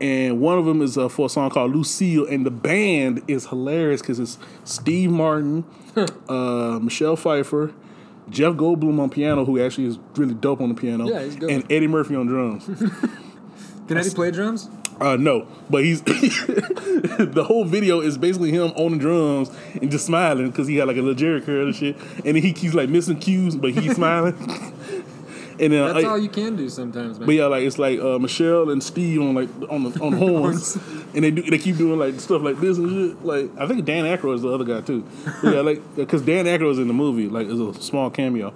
and 0.00 0.40
one 0.40 0.58
of 0.58 0.66
them 0.66 0.82
is 0.82 0.98
uh, 0.98 1.08
for 1.08 1.26
a 1.26 1.28
song 1.30 1.48
called 1.50 1.74
Lucille, 1.74 2.26
and 2.26 2.44
the 2.44 2.50
band 2.50 3.22
is 3.28 3.46
hilarious 3.46 4.02
because 4.02 4.18
it's 4.20 4.36
Steve 4.64 5.10
Martin, 5.10 5.64
uh, 6.28 6.78
Michelle 6.82 7.16
Pfeiffer. 7.16 7.72
Jeff 8.30 8.54
Goldblum 8.54 9.00
on 9.00 9.10
piano, 9.10 9.44
who 9.44 9.60
actually 9.60 9.86
is 9.86 9.98
really 10.16 10.32
dope 10.32 10.60
on 10.60 10.68
the 10.68 10.74
piano, 10.76 11.06
Yeah, 11.08 11.24
he's 11.24 11.34
good. 11.34 11.50
and 11.50 11.70
Eddie 11.72 11.88
Murphy 11.88 12.14
on 12.14 12.26
drums. 12.26 12.64
Can 13.88 13.96
Eddie 13.98 14.10
play 14.10 14.30
drums? 14.30 14.70
Uh, 15.02 15.16
no, 15.16 15.48
but 15.68 15.84
he's 15.84 16.00
the 16.02 17.44
whole 17.44 17.64
video 17.64 18.00
is 18.00 18.16
basically 18.16 18.52
him 18.52 18.70
on 18.76 18.92
the 18.92 18.98
drums 18.98 19.50
and 19.80 19.90
just 19.90 20.06
smiling 20.06 20.48
because 20.48 20.68
he 20.68 20.76
had 20.76 20.86
like 20.86 20.96
a 20.96 21.02
little 21.02 21.20
Jheri 21.20 21.44
curl 21.44 21.66
and 21.66 21.74
shit, 21.74 21.96
and 22.24 22.36
he 22.36 22.52
keeps 22.52 22.72
like 22.72 22.88
missing 22.88 23.18
cues, 23.18 23.56
but 23.56 23.72
he's 23.72 23.96
smiling. 23.96 24.34
and 25.58 25.72
then, 25.72 25.94
That's 25.94 26.04
uh, 26.04 26.10
all 26.10 26.18
you 26.18 26.28
can 26.28 26.54
do 26.54 26.68
sometimes, 26.68 27.18
man. 27.18 27.26
but 27.26 27.34
yeah, 27.34 27.46
like 27.46 27.64
it's 27.64 27.80
like 27.80 27.98
uh, 27.98 28.20
Michelle 28.20 28.70
and 28.70 28.80
Steve 28.80 29.20
on 29.20 29.34
like 29.34 29.48
on 29.68 29.90
the 29.90 30.00
on 30.00 30.12
horns, 30.18 30.76
and 31.14 31.24
they 31.24 31.32
do 31.32 31.42
they 31.42 31.58
keep 31.58 31.78
doing 31.78 31.98
like 31.98 32.20
stuff 32.20 32.42
like 32.42 32.60
this 32.60 32.78
and 32.78 32.88
shit. 32.88 33.24
Like 33.24 33.50
I 33.58 33.66
think 33.66 33.84
Dan 33.84 34.04
Aykroyd 34.04 34.36
is 34.36 34.42
the 34.42 34.50
other 34.50 34.64
guy 34.64 34.82
too. 34.82 35.04
But 35.42 35.54
yeah, 35.54 35.60
like 35.62 35.96
because 35.96 36.22
Dan 36.22 36.44
Aykroyd 36.44 36.72
is 36.72 36.78
in 36.78 36.86
the 36.86 36.94
movie, 36.94 37.28
like 37.28 37.48
is 37.48 37.58
a 37.58 37.74
small 37.74 38.08
cameo. 38.08 38.54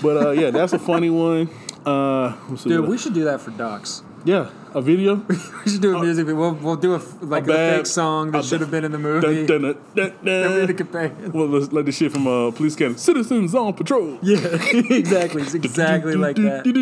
But 0.00 0.16
uh, 0.16 0.30
yeah, 0.30 0.50
that's 0.50 0.72
a 0.72 0.78
funny 0.78 1.10
one. 1.10 1.50
Uh, 1.84 2.36
Dude, 2.62 2.86
we 2.86 2.96
should 2.96 3.14
do 3.14 3.24
that 3.24 3.40
for 3.40 3.50
ducks. 3.50 4.04
Yeah, 4.24 4.50
a 4.74 4.80
video. 4.80 5.16
We 5.64 5.70
should 5.70 5.82
do 5.82 5.96
a 5.96 6.00
music 6.00 6.26
video. 6.26 6.40
We'll, 6.40 6.54
we'll 6.54 6.76
do 6.76 6.94
a 6.94 7.00
like 7.20 7.44
a, 7.44 7.46
bad- 7.46 7.76
fake 7.76 7.86
song 7.86 8.32
that 8.32 8.44
should 8.44 8.60
have 8.60 8.70
been 8.70 8.84
in 8.84 8.90
the 8.92 8.98
movie. 8.98 9.46
Dun, 9.46 9.62
dun, 9.62 9.78
dun, 9.94 10.14
dun, 10.24 10.24
dun. 10.24 10.66
the 10.66 10.74
companion. 10.74 11.32
Well, 11.32 11.46
let's 11.46 11.72
like 11.72 11.84
the 11.84 11.92
shit 11.92 12.10
from 12.12 12.26
uh, 12.26 12.50
Police 12.50 12.74
Academy. 12.74 12.98
Citizens 12.98 13.54
on 13.54 13.74
patrol. 13.74 14.18
Yeah, 14.22 14.38
exactly. 14.72 15.42
It's 15.42 15.54
exactly 15.54 16.14
like 16.14 16.36
that. 16.36 16.64
Dude, 16.64 16.76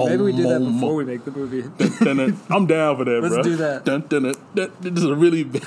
maybe 0.00 0.22
we 0.22 0.32
do 0.32 0.48
that 0.48 0.60
before 0.64 0.94
we 0.94 1.04
make 1.04 1.24
the 1.24 1.30
movie. 1.30 1.64
I'm 2.48 2.66
down 2.66 2.96
for 2.96 3.04
that, 3.04 3.20
bro. 3.20 3.28
Let's 3.28 3.46
do 3.46 3.56
that. 3.56 3.84
This 4.80 4.94
is 4.94 5.04
a 5.04 5.14
really, 5.14 5.44
bad, 5.44 5.62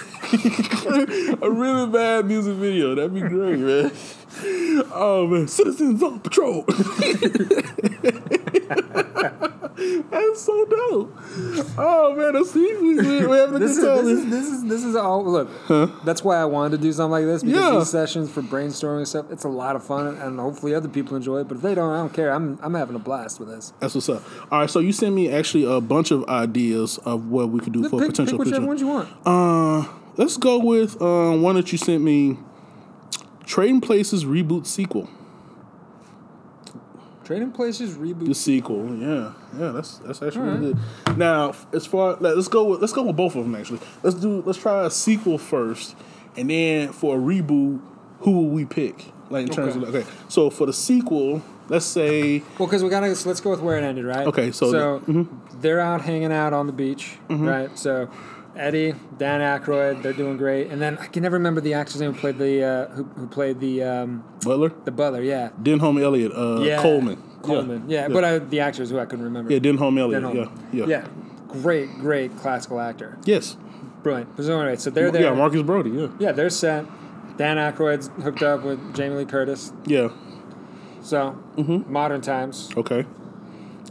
a 1.42 1.50
really 1.52 1.92
bad 1.92 2.26
music 2.26 2.56
video. 2.56 2.96
That'd 2.96 3.14
be 3.14 3.22
great, 3.22 3.60
man. 3.60 3.92
Oh 4.96 5.28
man, 5.30 5.48
citizens 5.48 6.02
on 6.04 6.20
patrol. 6.20 6.66
That's 9.76 10.42
so 10.42 10.66
dope. 10.66 11.18
Oh 11.78 12.16
man, 12.16 12.44
see, 12.46 12.76
we, 12.82 12.96
we, 12.96 13.26
we're 13.28 13.38
having 13.40 13.56
a 13.56 13.60
This 13.60 13.78
is, 13.78 13.84
this 13.84 14.06
is 14.08 14.30
this 14.30 14.48
is 14.48 14.64
this 14.66 14.84
is 14.84 14.96
all 14.96 15.24
look. 15.26 15.50
That's 16.06 16.24
why 16.24 16.38
I 16.38 16.46
wanted 16.46 16.78
to 16.78 16.84
do 16.84 16.92
something 16.94 17.12
like 17.12 17.26
this 17.26 17.44
because 17.44 17.62
Yeah. 17.62 17.80
these 17.80 17.90
sessions 17.90 18.32
for 18.32 18.42
brainstorming 18.42 18.98
and 19.00 19.08
stuff, 19.08 19.26
it's 19.32 19.44
a 19.44 19.50
lot 19.50 19.76
of 19.76 19.84
fun, 19.84 20.16
and 20.18 20.40
hopefully 20.40 20.74
other 20.74 20.88
people 20.90 21.16
enjoy 21.18 21.40
it. 21.42 21.48
But 21.48 21.58
if 21.58 21.64
they 21.64 21.76
don't, 21.76 21.92
I 21.92 21.98
don't 21.98 22.14
care. 22.14 22.32
I'm 22.34 22.58
I'm 22.62 22.74
having 22.76 22.96
a 22.96 23.00
blast 23.00 23.40
with 23.40 23.50
this. 23.50 23.74
That's 23.80 23.96
what's 23.96 24.10
up. 24.10 24.24
All 24.52 24.62
right, 24.62 24.70
so 24.70 24.80
you 24.80 24.92
sent 24.94 25.14
me 25.16 25.30
actually 25.32 25.66
a 25.66 25.82
bunch 25.82 26.12
of 26.12 26.24
ideas 26.30 26.98
of 27.00 27.28
what 27.30 27.50
we 27.50 27.60
could 27.60 27.74
do 27.74 27.88
for 27.90 27.98
a 27.98 28.00
Pick, 28.00 28.10
potential 28.12 28.38
pick 28.38 28.46
whichever 28.48 28.66
ones 28.68 28.82
you 28.82 28.88
want. 28.88 29.10
Uh, 29.26 29.88
let's 30.18 30.38
go 30.38 30.60
with 30.60 31.02
uh, 31.02 31.32
one 31.34 31.56
that 31.56 31.72
you 31.72 31.78
sent 31.78 32.04
me. 32.04 32.38
Trading 33.46 33.82
Places 33.82 34.26
reboot 34.26 34.66
sequel. 34.66 35.10
Trading 37.24 37.52
Places 37.52 37.96
reboot. 37.96 38.26
The 38.28 38.36
sequel, 38.36 38.96
yeah, 38.98 39.34
yeah, 39.58 39.72
that's 39.72 40.00
that's 40.00 40.22
actually 40.22 40.50
really 40.50 40.74
good. 40.74 41.18
Now, 41.18 41.54
as 41.72 41.86
far 41.86 42.18
let's 42.20 42.50
go 42.50 42.66
with 42.66 42.82
let's 42.82 42.92
go 42.94 43.04
with 43.04 43.16
both 43.16 43.36
of 43.36 43.44
them 43.44 43.56
actually. 43.56 43.80
Let's 44.02 44.18
do 44.18 44.42
let's 44.46 44.60
try 44.60 44.86
a 44.86 44.90
sequel 44.90 45.38
first, 45.38 45.96
and 46.36 46.50
then 46.50 46.92
for 46.92 47.16
a 47.18 47.20
reboot, 47.20 47.80
who 48.20 48.32
will 48.32 48.50
we 48.50 48.66
pick? 48.66 49.06
Like 49.30 49.48
in 49.48 49.54
terms 49.54 49.78
Okay. 49.78 49.88
of 49.88 49.96
okay, 49.96 50.10
so 50.28 50.50
for 50.50 50.66
the 50.66 50.74
sequel, 50.74 51.42
let's 51.70 51.86
say 51.86 52.40
Well, 52.60 52.68
because 52.68 52.84
we 52.84 52.90
gotta 52.90 53.16
so 53.16 53.30
let's 53.30 53.40
go 53.40 53.52
with 53.52 53.62
where 53.62 53.78
it 53.78 53.84
ended, 53.84 54.04
right? 54.04 54.28
Okay, 54.28 54.52
so 54.52 54.70
so 54.72 55.00
the- 55.00 55.12
mm-hmm. 55.14 55.62
they're 55.62 55.80
out 55.80 56.02
hanging 56.02 56.34
out 56.34 56.52
on 56.52 56.68
the 56.68 56.74
beach, 56.74 57.18
right? 57.30 57.76
So 57.80 58.10
Eddie, 58.56 58.94
Dan 59.18 59.42
Aykroyd, 59.42 60.04
they're 60.04 60.14
doing 60.14 60.38
great, 60.38 60.68
and 60.70 60.82
then 60.82 60.98
I 61.00 61.08
can 61.08 61.24
never 61.24 61.38
remember 61.38 61.60
the 61.62 61.74
actor's 61.74 62.00
name 62.02 62.14
who 62.14 62.20
played 62.20 62.38
the 62.38 62.64
uh, 62.64 62.88
who, 62.90 63.04
who 63.04 63.28
played 63.28 63.60
the 63.60 63.82
um, 63.84 64.24
Butler, 64.44 64.72
the 64.86 64.92
butler. 64.92 65.22
Yeah, 65.24 65.50
Denholm 65.62 66.02
Elliott, 66.02 66.32
uh, 66.34 66.62
yeah, 66.62 66.80
Coleman, 66.82 67.22
Coleman. 67.42 67.86
Yeah, 67.90 68.08
but 68.10 68.24
I, 68.24 68.38
the 68.40 68.60
actors 68.60 68.90
who 68.92 69.00
I 69.00 69.06
couldn't 69.06 69.26
remember. 69.26 69.52
yeah, 69.52 69.60
Denholm 69.60 70.00
Elliott, 70.00 70.22
Dan 70.22 70.36
yeah, 70.36 70.46
yeah, 70.72 70.86
yeah, 70.86 71.08
great, 71.48 71.90
great 72.00 72.38
classical 72.38 72.80
actor, 72.80 73.18
yes, 73.26 73.58
brilliant. 74.04 74.30
So 74.38 74.60
anyway, 74.60 74.76
so 74.76 74.90
they're 74.92 75.10
there. 75.10 75.24
yeah, 75.24 75.34
Marcus 75.34 75.64
Brody, 75.64 75.90
yeah, 75.90 76.08
Yeah, 76.20 76.32
they're 76.32 76.50
set. 76.52 76.86
Dan 77.38 77.58
Aykroyd's 77.58 78.12
hooked 78.24 78.44
up 78.44 78.64
with 78.64 78.94
Jamie 78.96 79.16
Lee 79.16 79.26
Curtis. 79.26 79.74
yeah, 79.86 80.10
So 81.02 81.32
modern 81.88 82.22
times. 82.22 82.70
okay. 82.78 83.06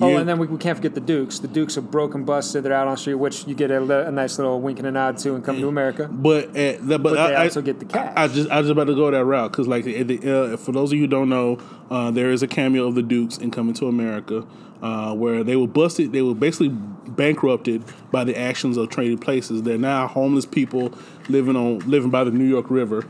Oh, 0.02 0.16
and 0.16 0.28
then 0.28 0.38
we, 0.38 0.46
we 0.46 0.58
can't 0.58 0.76
forget 0.76 0.94
the 0.94 1.00
Dukes. 1.00 1.38
The 1.38 1.48
Dukes 1.48 1.76
are 1.78 1.82
broken 1.82 2.24
busted. 2.24 2.64
They're 2.64 2.72
out 2.72 2.86
on 2.88 2.94
the 2.94 2.98
street, 3.00 3.14
which 3.14 3.46
you 3.46 3.54
get 3.54 3.70
a, 3.70 4.08
a 4.08 4.10
nice 4.10 4.38
little 4.38 4.60
wink 4.60 4.78
and 4.78 4.88
a 4.88 4.90
nod 4.90 5.18
to 5.18 5.34
and 5.34 5.44
come 5.44 5.58
to 5.60 5.68
America. 5.68 6.08
But 6.10 6.56
at 6.56 6.86
the, 6.86 6.98
but, 6.98 7.10
But 7.14 7.18
I, 7.18 7.28
they 7.28 7.36
I- 7.36 7.44
also 7.44 7.62
get 7.62 7.78
the 7.78 7.84
cash. 7.86 8.12
I, 8.16 8.24
I 8.24 8.28
just 8.28 8.50
I 8.50 8.60
was 8.60 8.70
about 8.70 8.84
to 8.88 8.94
go 8.94 9.10
that 9.10 9.24
route 9.24 9.50
because 9.52 9.68
like 9.68 9.86
at 9.86 10.08
the, 10.08 10.52
uh, 10.52 10.56
for 10.56 10.72
those 10.72 10.90
of 10.92 10.94
you 10.96 11.02
who 11.02 11.06
don't 11.08 11.28
know, 11.28 11.58
uh, 11.90 12.10
there 12.10 12.30
is 12.30 12.42
a 12.42 12.48
cameo 12.48 12.86
of 12.86 12.94
the 12.94 13.02
Dukes 13.02 13.38
in 13.38 13.50
Coming 13.50 13.74
to 13.74 13.86
America, 13.86 14.44
uh, 14.82 15.14
where 15.14 15.44
they 15.44 15.56
were 15.56 15.66
busted. 15.68 16.12
They 16.12 16.22
were 16.22 16.34
basically 16.34 16.70
bankrupted 16.70 17.84
by 18.10 18.24
the 18.24 18.38
actions 18.38 18.76
of 18.76 18.88
Trading 18.88 19.18
Places. 19.18 19.62
They're 19.62 19.78
now 19.78 20.06
homeless 20.06 20.46
people 20.46 20.92
living 21.28 21.56
on 21.56 21.80
living 21.80 22.10
by 22.10 22.24
the 22.24 22.30
New 22.30 22.44
York 22.46 22.70
River. 22.70 23.06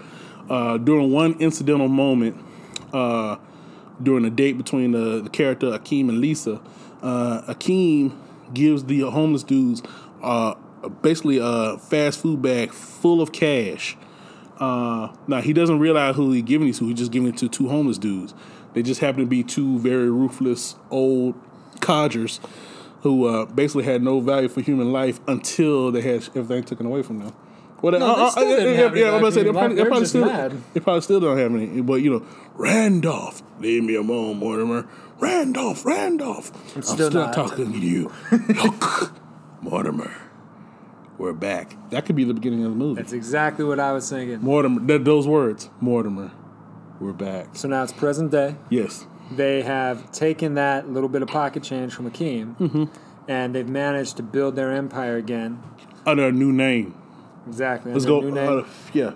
Uh, 0.51 0.77
during 0.77 1.13
one 1.13 1.35
incidental 1.35 1.89
moment, 1.89 2.37
uh, 2.93 3.37
during 4.03 4.25
a 4.25 4.31
date 4.31 4.59
between 4.59 4.91
the, 4.93 5.21
the 5.23 5.31
character 5.31 5.67
Akeem 5.69 6.09
and 6.09 6.19
Lisa, 6.21 6.61
uh, 7.03 7.43
Akeem 7.53 8.17
gives 8.55 8.85
the 8.85 9.01
homeless 9.01 9.43
dudes 9.43 9.83
uh, 10.23 10.55
basically 11.03 11.39
a 11.43 11.79
fast 11.79 12.21
food 12.21 12.43
bag 12.43 12.73
full 12.73 13.21
of 13.21 13.33
cash. 13.33 13.97
Uh, 14.59 15.13
now 15.27 15.41
he 15.41 15.53
doesn't 15.53 15.79
realize 15.79 16.15
who 16.15 16.31
he's 16.33 16.43
giving 16.43 16.69
it 16.69 16.75
to. 16.77 16.87
He's 16.87 16.99
just 16.99 17.13
giving 17.13 17.29
it 17.29 17.37
to 17.39 17.49
two 17.49 17.69
homeless 17.69 17.99
dudes. 17.99 18.35
They 18.75 18.83
just 18.83 19.01
happen 19.01 19.21
to 19.21 19.27
be 19.27 19.43
two 19.43 19.79
very 19.79 20.11
ruthless 20.11 20.77
old 20.91 21.35
codgers 21.81 22.41
who 23.03 23.27
uh, 23.27 23.47
basically 23.47 23.85
had 23.85 24.03
no 24.03 24.21
value 24.21 24.49
for 24.49 24.61
human 24.61 24.93
life 24.93 25.21
until 25.27 25.91
they 25.91 26.01
had 26.01 26.23
everything 26.37 26.63
taken 26.63 26.87
away 26.87 27.03
from 27.03 27.19
them. 27.19 27.35
Well, 27.83 27.99
No, 27.99 28.17
they 28.17 28.31
still 28.31 28.57
didn't 28.57 28.77
have 28.77 28.93
any 28.93 29.05
I'm 29.05 29.15
about 29.15 29.27
to 29.27 29.33
say 29.33 29.43
they 29.43 29.51
probably, 29.51 29.77
they 29.77 29.85
probably 29.85 30.07
still 30.07 30.25
mad. 30.25 30.63
they 30.73 30.79
probably 30.81 31.01
still 31.01 31.19
don't 31.19 31.37
have 31.37 31.53
any. 31.53 31.81
But 31.81 31.95
you 31.95 32.11
know, 32.11 32.27
Randolph, 32.55 33.43
leave 33.59 33.83
me 33.83 33.97
alone, 33.97 34.39
Mortimer. 34.39 34.87
Randolph, 35.23 35.87
Randolph, 35.87 36.51
I'm 36.77 36.83
still 36.83 37.09
still, 37.11 37.23
not. 37.23 37.33
talking 37.33 37.73
to 37.73 37.79
you. 37.79 38.11
Look, 38.33 39.13
Mortimer, 39.63 40.13
we're 41.17 41.33
back. 41.33 41.77
That 41.91 42.07
could 42.07 42.17
be 42.17 42.25
the 42.25 42.35
beginning 42.35 42.65
of 42.65 42.73
the 42.73 42.77
movie. 42.77 43.01
That's 43.01 43.13
exactly 43.13 43.65
what 43.65 43.79
I 43.79 43.93
was 43.93 44.11
thinking. 44.11 44.41
Mortimer, 44.43 44.85
th- 44.85 45.03
those 45.05 45.29
words, 45.29 45.71
Mortimer, 45.81 46.33
we're 46.99 47.13
back. 47.13 47.51
So 47.55 47.69
now 47.69 47.85
it's 47.85 47.93
present 47.93 48.33
day. 48.33 48.57
Yes. 48.69 49.07
They 49.31 49.63
have 49.63 50.11
taken 50.11 50.55
that 50.55 50.91
little 50.91 51.09
bit 51.09 51.23
of 51.23 51.29
pocket 51.29 51.63
change 51.63 51.95
from 51.95 52.11
Akeem, 52.11 52.57
Mm-hmm. 52.59 52.85
and 53.29 53.55
they've 53.55 53.69
managed 53.69 54.17
to 54.17 54.25
build 54.25 54.57
their 54.57 54.73
empire 54.73 55.17
again. 55.17 55.63
under 56.05 56.27
a 56.27 56.33
new 56.33 56.51
name. 56.53 56.97
Exactly. 57.47 57.93
Let's 57.93 58.07
under 58.07 58.21
go. 58.21 58.27
a 58.27 58.31
new 58.31 58.35
name. 58.35 58.59
uh, 58.65 58.69
yeah. 58.93 59.13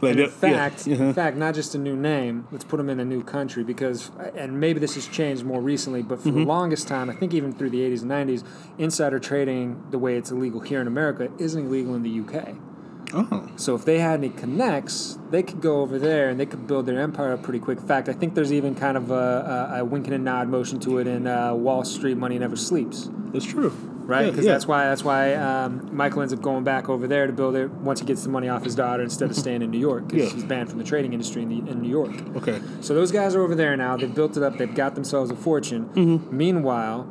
Like 0.00 0.12
in 0.12 0.16
that- 0.18 0.24
yeah, 0.26 0.28
fact, 0.68 0.88
uh-huh. 0.88 1.04
in 1.04 1.14
fact, 1.14 1.36
not 1.36 1.54
just 1.54 1.74
a 1.74 1.78
new 1.78 1.96
name. 1.96 2.46
Let's 2.52 2.64
put 2.64 2.76
them 2.78 2.88
in 2.90 3.00
a 3.00 3.04
new 3.04 3.22
country 3.22 3.64
because, 3.64 4.10
and 4.36 4.58
maybe 4.60 4.80
this 4.80 4.94
has 4.96 5.06
changed 5.06 5.44
more 5.44 5.60
recently, 5.60 6.02
but 6.02 6.20
for 6.20 6.28
Mm-hmm. 6.28 6.38
the 6.40 6.44
longest 6.46 6.88
time, 6.88 7.08
I 7.10 7.14
think 7.14 7.32
even 7.34 7.52
through 7.52 7.70
the 7.70 7.80
80s 7.80 8.02
and 8.02 8.10
90s, 8.10 8.44
insider 8.78 9.18
trading, 9.18 9.82
the 9.90 9.98
way 9.98 10.16
it's 10.16 10.30
illegal 10.30 10.60
here 10.60 10.80
in 10.80 10.86
America, 10.86 11.30
isn't 11.38 11.66
illegal 11.66 11.94
in 11.94 12.02
the 12.02 12.20
UK. 12.20 12.54
Oh, 13.16 13.48
So 13.56 13.74
if 13.74 13.84
they 13.84 13.98
had 14.00 14.18
any 14.20 14.30
connects, 14.30 15.18
they 15.30 15.42
could 15.42 15.60
go 15.60 15.80
over 15.82 15.98
there 15.98 16.28
and 16.28 16.38
they 16.40 16.46
could 16.46 16.66
build 16.66 16.86
their 16.86 17.00
empire 17.00 17.32
up 17.32 17.42
pretty 17.42 17.60
quick. 17.60 17.78
In 17.78 17.86
fact, 17.86 18.08
I 18.08 18.12
think 18.12 18.34
there's 18.34 18.52
even 18.52 18.74
kind 18.74 18.96
of 18.96 19.10
a, 19.10 19.70
a, 19.74 19.78
a 19.80 19.84
wink 19.84 20.06
and 20.06 20.14
a 20.14 20.18
nod 20.18 20.48
motion 20.48 20.80
to 20.80 20.98
it 20.98 21.06
in 21.06 21.26
uh, 21.26 21.54
Wall 21.54 21.84
Street. 21.84 22.16
Money 22.16 22.38
never 22.38 22.56
sleeps, 22.56 23.08
that's 23.32 23.44
true. 23.44 23.70
right? 23.70 24.24
Yeah, 24.24 24.30
Because 24.30 24.44
yeah. 24.46 24.52
that's 24.52 24.66
why 24.66 24.84
that's 24.86 25.04
why 25.04 25.34
um, 25.34 25.88
Michael 25.92 26.22
ends 26.22 26.32
up 26.34 26.42
going 26.42 26.64
back 26.64 26.88
over 26.88 27.06
there 27.06 27.26
to 27.26 27.32
build 27.32 27.54
it 27.56 27.70
once 27.70 28.00
he 28.00 28.06
gets 28.06 28.22
the 28.24 28.28
money 28.28 28.48
off 28.48 28.64
his 28.64 28.74
daughter 28.74 29.02
instead 29.02 29.30
of 29.30 29.36
staying 29.36 29.62
in 29.62 29.70
New 29.70 29.78
York 29.78 30.08
because 30.08 30.28
Yeah. 30.28 30.34
he's 30.34 30.44
banned 30.44 30.68
from 30.68 30.78
the 30.78 30.84
trading 30.84 31.12
industry 31.12 31.42
in, 31.42 31.48
the, 31.48 31.70
in 31.70 31.80
New 31.82 31.88
York. 31.90 32.10
Okay. 32.36 32.60
So 32.80 32.94
those 32.94 33.12
guys 33.12 33.34
are 33.36 33.42
over 33.42 33.54
there 33.54 33.76
now. 33.76 33.96
They've 33.96 34.14
built 34.14 34.36
it 34.36 34.42
up. 34.42 34.58
They've 34.58 34.74
got 34.74 34.94
themselves 34.94 35.30
a 35.30 35.36
fortune. 35.36 35.86
Mm-hmm. 35.94 36.36
Meanwhile, 36.36 37.06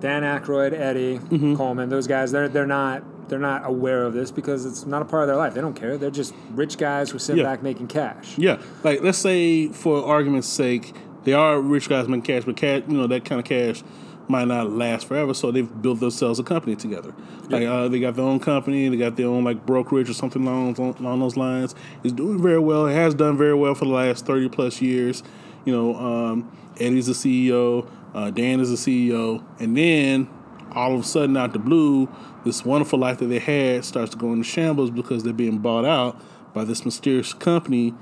Dan 0.00 0.22
Aykroyd, 0.22 0.72
Eddie 0.72 1.18
Mm-hmm. 1.18 1.54
Coleman, 1.56 1.88
those 1.88 2.06
guys, 2.08 2.32
they're 2.32 2.48
they're 2.48 2.66
not 2.66 3.04
they're 3.32 3.38
not 3.40 3.62
aware 3.64 4.04
of 4.04 4.12
this 4.12 4.30
because 4.30 4.66
it's 4.66 4.84
not 4.84 5.00
a 5.00 5.06
part 5.06 5.22
of 5.22 5.26
their 5.28 5.36
life. 5.36 5.54
They 5.54 5.62
don't 5.62 5.72
care. 5.74 5.96
They're 5.96 6.10
just 6.10 6.34
rich 6.50 6.76
guys 6.76 7.08
who 7.10 7.18
sit 7.18 7.38
Yeah. 7.38 7.44
back 7.44 7.62
making 7.62 7.86
cash. 7.86 8.36
Yeah, 8.36 8.58
like 8.84 9.02
let's 9.02 9.16
say 9.16 9.68
for 9.68 10.04
argument's 10.04 10.48
sake, 10.48 10.92
they 11.24 11.32
are 11.32 11.58
rich 11.58 11.88
guys 11.88 12.06
making 12.08 12.24
cash, 12.24 12.44
but 12.44 12.56
cash, 12.56 12.82
you 12.86 12.94
know, 12.98 13.06
that 13.06 13.24
kind 13.24 13.38
of 13.38 13.46
cash 13.46 13.82
might 14.28 14.46
not 14.48 14.70
last 14.70 15.06
forever. 15.06 15.32
So 15.32 15.50
they've 15.50 15.82
built 15.82 16.00
themselves 16.00 16.38
a 16.38 16.42
company 16.42 16.76
together. 16.76 17.14
Like 17.48 17.64
uh, 17.66 17.88
they 17.88 18.00
got 18.00 18.16
their 18.16 18.26
own 18.26 18.38
company, 18.38 18.86
they 18.90 18.98
got 18.98 19.16
their 19.16 19.28
own 19.28 19.44
like 19.44 19.64
brokerage 19.64 20.10
or 20.10 20.14
something 20.14 20.46
along 20.46 20.78
along 20.78 21.20
those 21.20 21.38
lines. 21.38 21.74
It's 22.04 22.12
doing 22.12 22.42
very 22.42 22.58
well. 22.58 22.86
It 22.86 22.92
has 22.92 23.14
done 23.14 23.38
very 23.38 23.54
well 23.54 23.74
for 23.74 23.86
the 23.86 23.92
last 23.92 24.26
thirty 24.26 24.50
plus 24.50 24.82
years. 24.82 25.22
You 25.64 25.72
know, 25.74 25.94
um, 25.96 26.54
Eddie's 26.78 27.06
the 27.06 27.14
CEO, 27.14 27.88
uh, 28.14 28.30
Dan 28.30 28.60
is 28.60 28.68
the 28.68 28.76
CEO, 29.10 29.42
and 29.58 29.74
then 29.74 30.28
all 30.74 30.94
of 30.94 31.00
a 31.00 31.04
sudden, 31.04 31.36
out 31.36 31.52
the 31.52 31.58
blue, 31.58 32.08
this 32.44 32.64
wonderful 32.64 32.98
life 32.98 33.18
that 33.18 33.26
they 33.26 33.38
had 33.38 33.84
starts 33.84 34.10
to 34.12 34.16
go 34.18 34.32
into 34.32 34.44
shambles 34.44 34.90
because 34.90 35.22
they're 35.22 35.32
being 35.32 35.58
bought 35.58 35.84
out 35.84 36.20
by 36.54 36.64
this 36.64 36.84
mysterious 36.84 37.32
company 37.32 37.94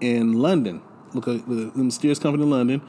in 0.00 0.34
London. 0.34 0.82
Look 1.14 1.28
at 1.28 1.46
the, 1.48 1.70
mysterious 1.74 2.18
company 2.18 2.44
in 2.44 2.50
London, 2.50 2.82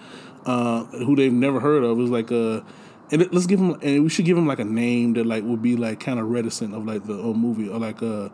uh, 0.46 0.84
who 0.86 1.16
they've 1.16 1.32
never 1.32 1.60
heard 1.60 1.84
of. 1.84 1.92
It 1.98 2.02
was 2.02 2.12
like 2.12 2.30
a, 2.32 2.64
and 3.12 3.22
it- 3.22 3.34
let's 3.34 3.46
give 3.48 3.60
them, 3.60 3.78
and 3.82 4.04
we 4.04 4.10
should 4.10 4.26
give 4.26 4.36
them 4.36 4.48
like 4.48 4.60
a 4.60 4.66
name 4.66 5.14
that 5.14 5.26
like 5.26 5.44
would 5.44 5.62
be 5.62 5.76
like 5.76 6.00
kind 6.00 6.20
of 6.20 6.30
reticent 6.30 6.74
of 6.76 6.86
like 6.86 7.06
the 7.06 7.18
old 7.18 7.38
movie 7.38 7.70
or 7.70 7.80
like 7.80 8.02
a 8.02 8.32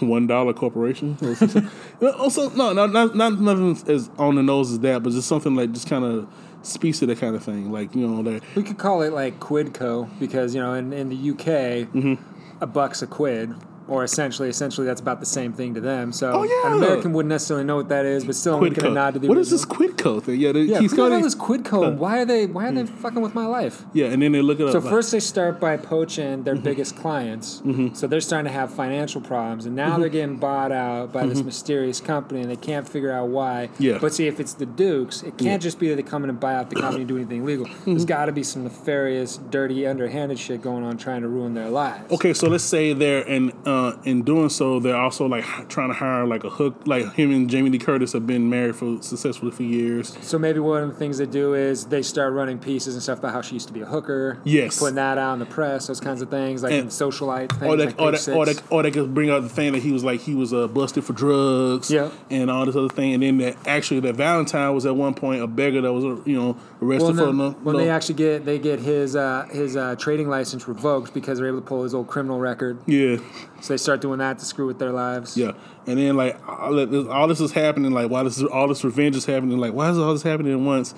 one 0.00 0.26
dollar 0.26 0.52
corporation. 0.52 1.16
also, 2.18 2.50
no, 2.50 2.72
not, 2.72 2.92
not 2.92 3.14
not 3.16 3.38
nothing 3.38 3.78
as 3.92 4.10
on 4.18 4.34
the 4.34 4.42
nose 4.42 4.72
as 4.72 4.80
that, 4.80 5.02
but 5.02 5.12
just 5.12 5.28
something 5.28 5.54
like 5.54 5.72
just 5.72 5.88
kind 5.88 6.04
of 6.04 6.28
speaks 6.66 6.98
to 7.00 7.06
that 7.06 7.18
kind 7.18 7.34
of 7.36 7.42
thing. 7.42 7.70
Like 7.72 7.94
you 7.94 8.06
know, 8.06 8.22
that 8.22 8.42
We 8.54 8.62
could 8.62 8.78
call 8.78 9.02
it 9.02 9.12
like 9.12 9.38
Quidco 9.40 10.08
because 10.18 10.54
you 10.54 10.60
know 10.60 10.74
in, 10.74 10.92
in 10.92 11.08
the 11.08 11.30
UK, 11.30 11.88
Mm-hmm. 11.92 12.14
a 12.62 12.66
buck's 12.66 13.02
a 13.02 13.06
quid. 13.06 13.54
Or 13.86 14.02
essentially, 14.02 14.48
essentially, 14.48 14.86
that's 14.86 15.00
about 15.00 15.20
the 15.20 15.26
same 15.26 15.52
thing 15.52 15.74
to 15.74 15.80
them. 15.80 16.10
So 16.12 16.32
Oh, 16.32 16.42
yeah. 16.42 16.68
an 16.68 16.82
American 16.82 17.12
wouldn't 17.12 17.28
necessarily 17.30 17.64
know 17.66 17.76
what 17.76 17.88
that 17.90 18.06
is, 18.06 18.24
but 18.24 18.34
still, 18.34 18.58
Quidco. 18.58 18.92
nod 18.94 19.12
to 19.14 19.18
the 19.20 19.28
What 19.28 19.36
is 19.36 19.52
original. 19.52 19.78
this 19.78 19.92
Quidco 19.94 20.22
thing? 20.22 20.40
Yeah, 20.40 20.52
the, 20.52 20.60
Yeah, 20.60 20.80
he's 20.80 20.90
who 20.92 20.96
the 20.96 21.02
got 21.02 21.12
hell 21.12 21.20
it- 21.22 21.26
is 21.26 21.34
Quidco? 21.36 21.88
and 21.88 21.98
Why 21.98 22.20
are 22.20 22.24
they? 22.24 22.46
Why 22.46 22.68
are 22.68 22.72
they 22.72 22.86
fucking 22.86 23.20
with 23.20 23.34
my 23.34 23.46
life? 23.46 23.84
Yeah, 23.92 24.06
and 24.06 24.22
then 24.22 24.32
they 24.32 24.40
look 24.40 24.58
at 24.58 24.62
it 24.62 24.66
up. 24.68 24.72
So 24.72 24.78
like- 24.78 24.88
first 24.90 25.12
they 25.12 25.20
start 25.20 25.60
by 25.60 25.76
poaching 25.76 26.24
Mm-hmm. 26.24 26.42
their 26.44 26.54
biggest 26.56 26.96
clients. 26.96 27.62
So 27.92 28.06
they're 28.06 28.20
starting 28.20 28.46
to 28.50 28.58
have 28.58 28.70
financial 28.72 29.20
problems, 29.20 29.66
and 29.66 29.76
now 29.76 29.92
Mm-hmm. 29.92 30.00
they're 30.00 30.08
getting 30.10 30.36
bought 30.36 30.72
out 30.72 31.12
by 31.12 31.26
this 31.26 31.42
mysterious 31.42 32.00
company, 32.00 32.40
and 32.40 32.50
they 32.50 32.56
can't 32.56 32.88
figure 32.88 33.12
out 33.12 33.28
why. 33.28 33.68
Yeah. 33.78 33.98
But 34.00 34.14
see, 34.14 34.26
if 34.26 34.40
it's 34.40 34.54
the 34.54 34.66
Dukes, 34.66 35.22
it 35.22 35.36
can't 35.36 35.62
just 35.62 35.78
be 35.78 35.88
that 35.90 35.96
they 35.96 36.02
come 36.02 36.24
in 36.24 36.30
and 36.30 36.40
buy 36.40 36.54
out 36.54 36.70
the 36.70 36.76
company 36.76 37.02
and 37.02 37.08
do 37.08 37.16
anything 37.16 37.42
illegal. 37.42 37.66
Mm-hmm. 37.66 37.90
There's 37.92 38.04
got 38.06 38.26
to 38.26 38.32
be 38.32 38.42
some 38.42 38.64
nefarious, 38.64 39.38
dirty, 39.50 39.86
underhanded 39.86 40.38
shit 40.38 40.62
going 40.62 40.84
on 40.84 40.96
trying 40.96 41.22
to 41.22 41.28
ruin 41.28 41.54
their 41.54 41.68
lives. 41.68 42.10
Okay, 42.12 42.32
so 42.32 42.48
let's 42.48 42.64
say 42.64 42.92
they're 42.94 43.20
in 43.26 43.52
uh, 43.74 43.96
in 44.04 44.22
doing 44.22 44.48
so, 44.48 44.78
they're 44.80 44.96
also 44.96 45.26
like 45.26 45.44
trying 45.68 45.88
to 45.88 45.94
hire 45.94 46.24
like 46.26 46.44
a 46.44 46.50
hook. 46.50 46.74
Like 46.86 47.12
him 47.14 47.30
and 47.32 47.50
Jamie 47.50 47.70
Lee 47.70 47.78
Curtis 47.78 48.12
have 48.12 48.26
been 48.26 48.48
married 48.48 48.76
for 48.76 49.02
successfully 49.02 49.50
for 49.50 49.62
years. 49.64 50.16
So 50.22 50.38
maybe 50.38 50.60
one 50.60 50.82
of 50.82 50.88
the 50.90 50.94
things 50.94 51.18
they 51.18 51.26
do 51.26 51.54
is 51.54 51.86
they 51.86 52.02
start 52.02 52.32
running 52.32 52.58
pieces 52.58 52.94
and 52.94 53.02
stuff 53.02 53.18
about 53.18 53.32
how 53.32 53.42
she 53.42 53.54
used 53.54 53.66
to 53.68 53.74
be 53.74 53.80
a 53.80 53.86
hooker. 53.86 54.38
Yes. 54.44 54.78
Putting 54.78 54.94
that 54.96 55.18
out 55.18 55.32
in 55.34 55.38
the 55.40 55.46
press, 55.46 55.86
those 55.86 56.00
kinds 56.00 56.22
of 56.22 56.30
things, 56.30 56.62
like 56.62 56.72
And- 56.72 56.88
socialite 56.90 57.50
things. 57.58 57.62
Or 57.72 57.76
they, 57.76 57.86
like 57.86 58.00
or, 58.00 58.12
they, 58.12 58.32
or, 58.32 58.46
they, 58.46 58.54
or 58.70 58.82
they 58.82 58.90
could 58.90 59.12
bring 59.14 59.30
out 59.30 59.42
the 59.42 59.48
thing 59.48 59.72
that 59.72 59.82
he 59.82 59.92
was 59.92 60.04
like 60.04 60.20
he 60.20 60.34
was 60.34 60.52
uh, 60.54 60.68
busted 60.68 61.04
for 61.04 61.12
drugs, 61.12 61.90
Yeah. 61.90 62.10
and 62.30 62.50
all 62.50 62.64
this 62.66 62.76
other 62.76 62.88
thing, 62.88 63.14
and 63.14 63.22
then 63.22 63.38
that 63.38 63.56
actually 63.66 64.00
that 64.00 64.14
Valentine 64.14 64.74
was 64.74 64.86
at 64.86 64.94
one 64.94 65.14
point 65.14 65.42
a 65.42 65.46
beggar 65.46 65.80
that 65.80 65.92
was 65.92 66.04
uh, 66.04 66.22
you 66.24 66.36
know 66.38 66.56
arrested 66.80 67.16
no, 67.16 67.26
for 67.26 67.32
no, 67.32 67.50
when 67.62 67.74
no- 67.76 67.78
they 67.80 67.90
actually 67.90 68.14
get 68.14 68.44
they 68.44 68.58
get 68.58 68.78
his 68.80 69.16
uh, 69.16 69.46
his 69.50 69.76
uh, 69.76 69.96
trading 69.96 70.28
license 70.28 70.68
revoked 70.68 71.12
because 71.14 71.38
they're 71.38 71.48
able 71.48 71.60
to 71.60 71.66
pull 71.66 71.82
his 71.82 71.94
old 71.94 72.06
criminal 72.06 72.38
record. 72.38 72.78
yeah 72.86 73.16
So 73.64 73.72
they 73.72 73.78
start 73.78 74.02
doing 74.02 74.18
that 74.18 74.38
to 74.40 74.44
screw 74.44 74.66
with 74.66 74.78
their 74.78 74.92
lives. 74.92 75.38
yeah, 75.38 75.52
and 75.86 75.98
then 75.98 76.18
like 76.18 76.36
all, 76.46 76.74
this, 76.74 77.08
all 77.08 77.26
this 77.26 77.40
is 77.40 77.50
happening 77.52 77.92
like 77.92 78.10
why 78.10 78.22
this 78.22 78.36
is, 78.36 78.44
all 78.44 78.68
this 78.68 78.84
revenge 78.84 79.16
is 79.16 79.24
happening 79.24 79.56
like 79.56 79.72
why 79.72 79.88
is 79.88 79.96
all 79.96 80.12
this 80.12 80.22
happening 80.22 80.52
at 80.52 80.58
once, 80.58 80.94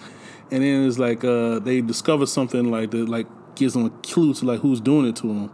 and 0.51 0.65
then 0.65 0.85
it's 0.85 0.99
like 0.99 1.23
uh, 1.23 1.61
they 1.61 1.81
discover 1.81 2.27
something 2.27 2.69
like 2.69 2.91
that 2.91 3.09
like 3.09 3.29
gives 3.55 3.75
them 3.75 3.85
a 3.85 3.91
clue 4.03 4.35
to 4.35 4.45
like 4.45 4.59
who's 4.63 4.81
doing 4.81 5.07
it 5.07 5.15
to 5.15 5.29
them, 5.29 5.53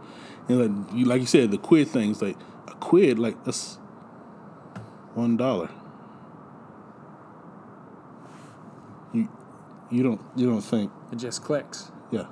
and 0.49 0.59
like 0.59 0.93
you 0.95 1.05
like 1.05 1.21
you 1.21 1.27
said 1.27 1.51
the 1.51 1.57
quid 1.59 1.87
things 1.87 2.19
like 2.19 2.35
a 2.67 2.73
quid 2.77 3.19
like 3.19 3.43
that's 3.43 3.75
one 5.13 5.37
dollar. 5.37 5.69
You 9.13 9.29
you 9.91 10.01
don't 10.01 10.21
you 10.35 10.47
don't 10.49 10.61
think 10.61 10.91
It 11.11 11.17
just 11.17 11.43
clicks. 11.43 11.91
yeah 12.09 12.25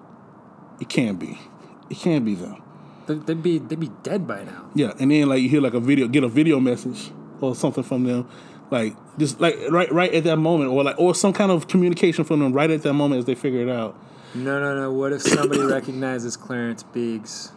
it 0.79 0.89
can't 0.89 1.19
be 1.19 1.39
it 1.88 1.97
can't 1.99 2.25
be 2.25 2.34
them. 2.34 2.63
They- 3.07 3.15
They'd 3.15 3.41
be 3.43 3.57
they'd 3.57 3.79
be 3.79 3.91
dead 4.03 4.27
by 4.27 4.43
now. 4.43 4.65
Yeah, 4.75 4.93
and 4.99 5.11
then 5.11 5.27
like 5.29 5.41
you 5.41 5.49
hear 5.49 5.61
like 5.61 5.73
a 5.73 5.79
video, 5.79 6.07
get 6.07 6.23
a 6.23 6.27
video 6.29 6.59
message 6.59 7.11
or 7.41 7.55
something 7.55 7.83
from 7.83 8.03
them, 8.03 8.27
like 8.69 8.95
just 9.17 9.41
like 9.41 9.57
right 9.69 9.91
right 9.91 10.13
at 10.13 10.23
that 10.25 10.37
moment, 10.37 10.71
or 10.71 10.83
like 10.83 10.95
or 10.99 11.13
some 11.15 11.33
kind 11.33 11.51
of 11.51 11.67
communication 11.67 12.23
from 12.23 12.39
them 12.39 12.53
right 12.53 12.69
at 12.69 12.83
that 12.83 12.93
moment 12.93 13.19
as 13.19 13.25
they 13.25 13.35
figure 13.35 13.61
it 13.61 13.69
out. 13.69 13.95
No, 14.33 14.59
no, 14.61 14.75
no. 14.75 14.91
What 14.93 15.11
if 15.13 15.21
somebody 15.23 15.61
recognizes 15.61 16.37
Clarence 16.37 16.83
Biggs? 16.83 17.51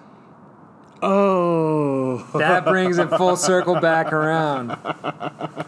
Oh, 1.02 2.26
That 2.38 2.64
brings 2.64 2.96
it 2.98 3.08
full 3.10 3.36
circle 3.36 3.78
back 3.78 4.10
around. 4.12 4.70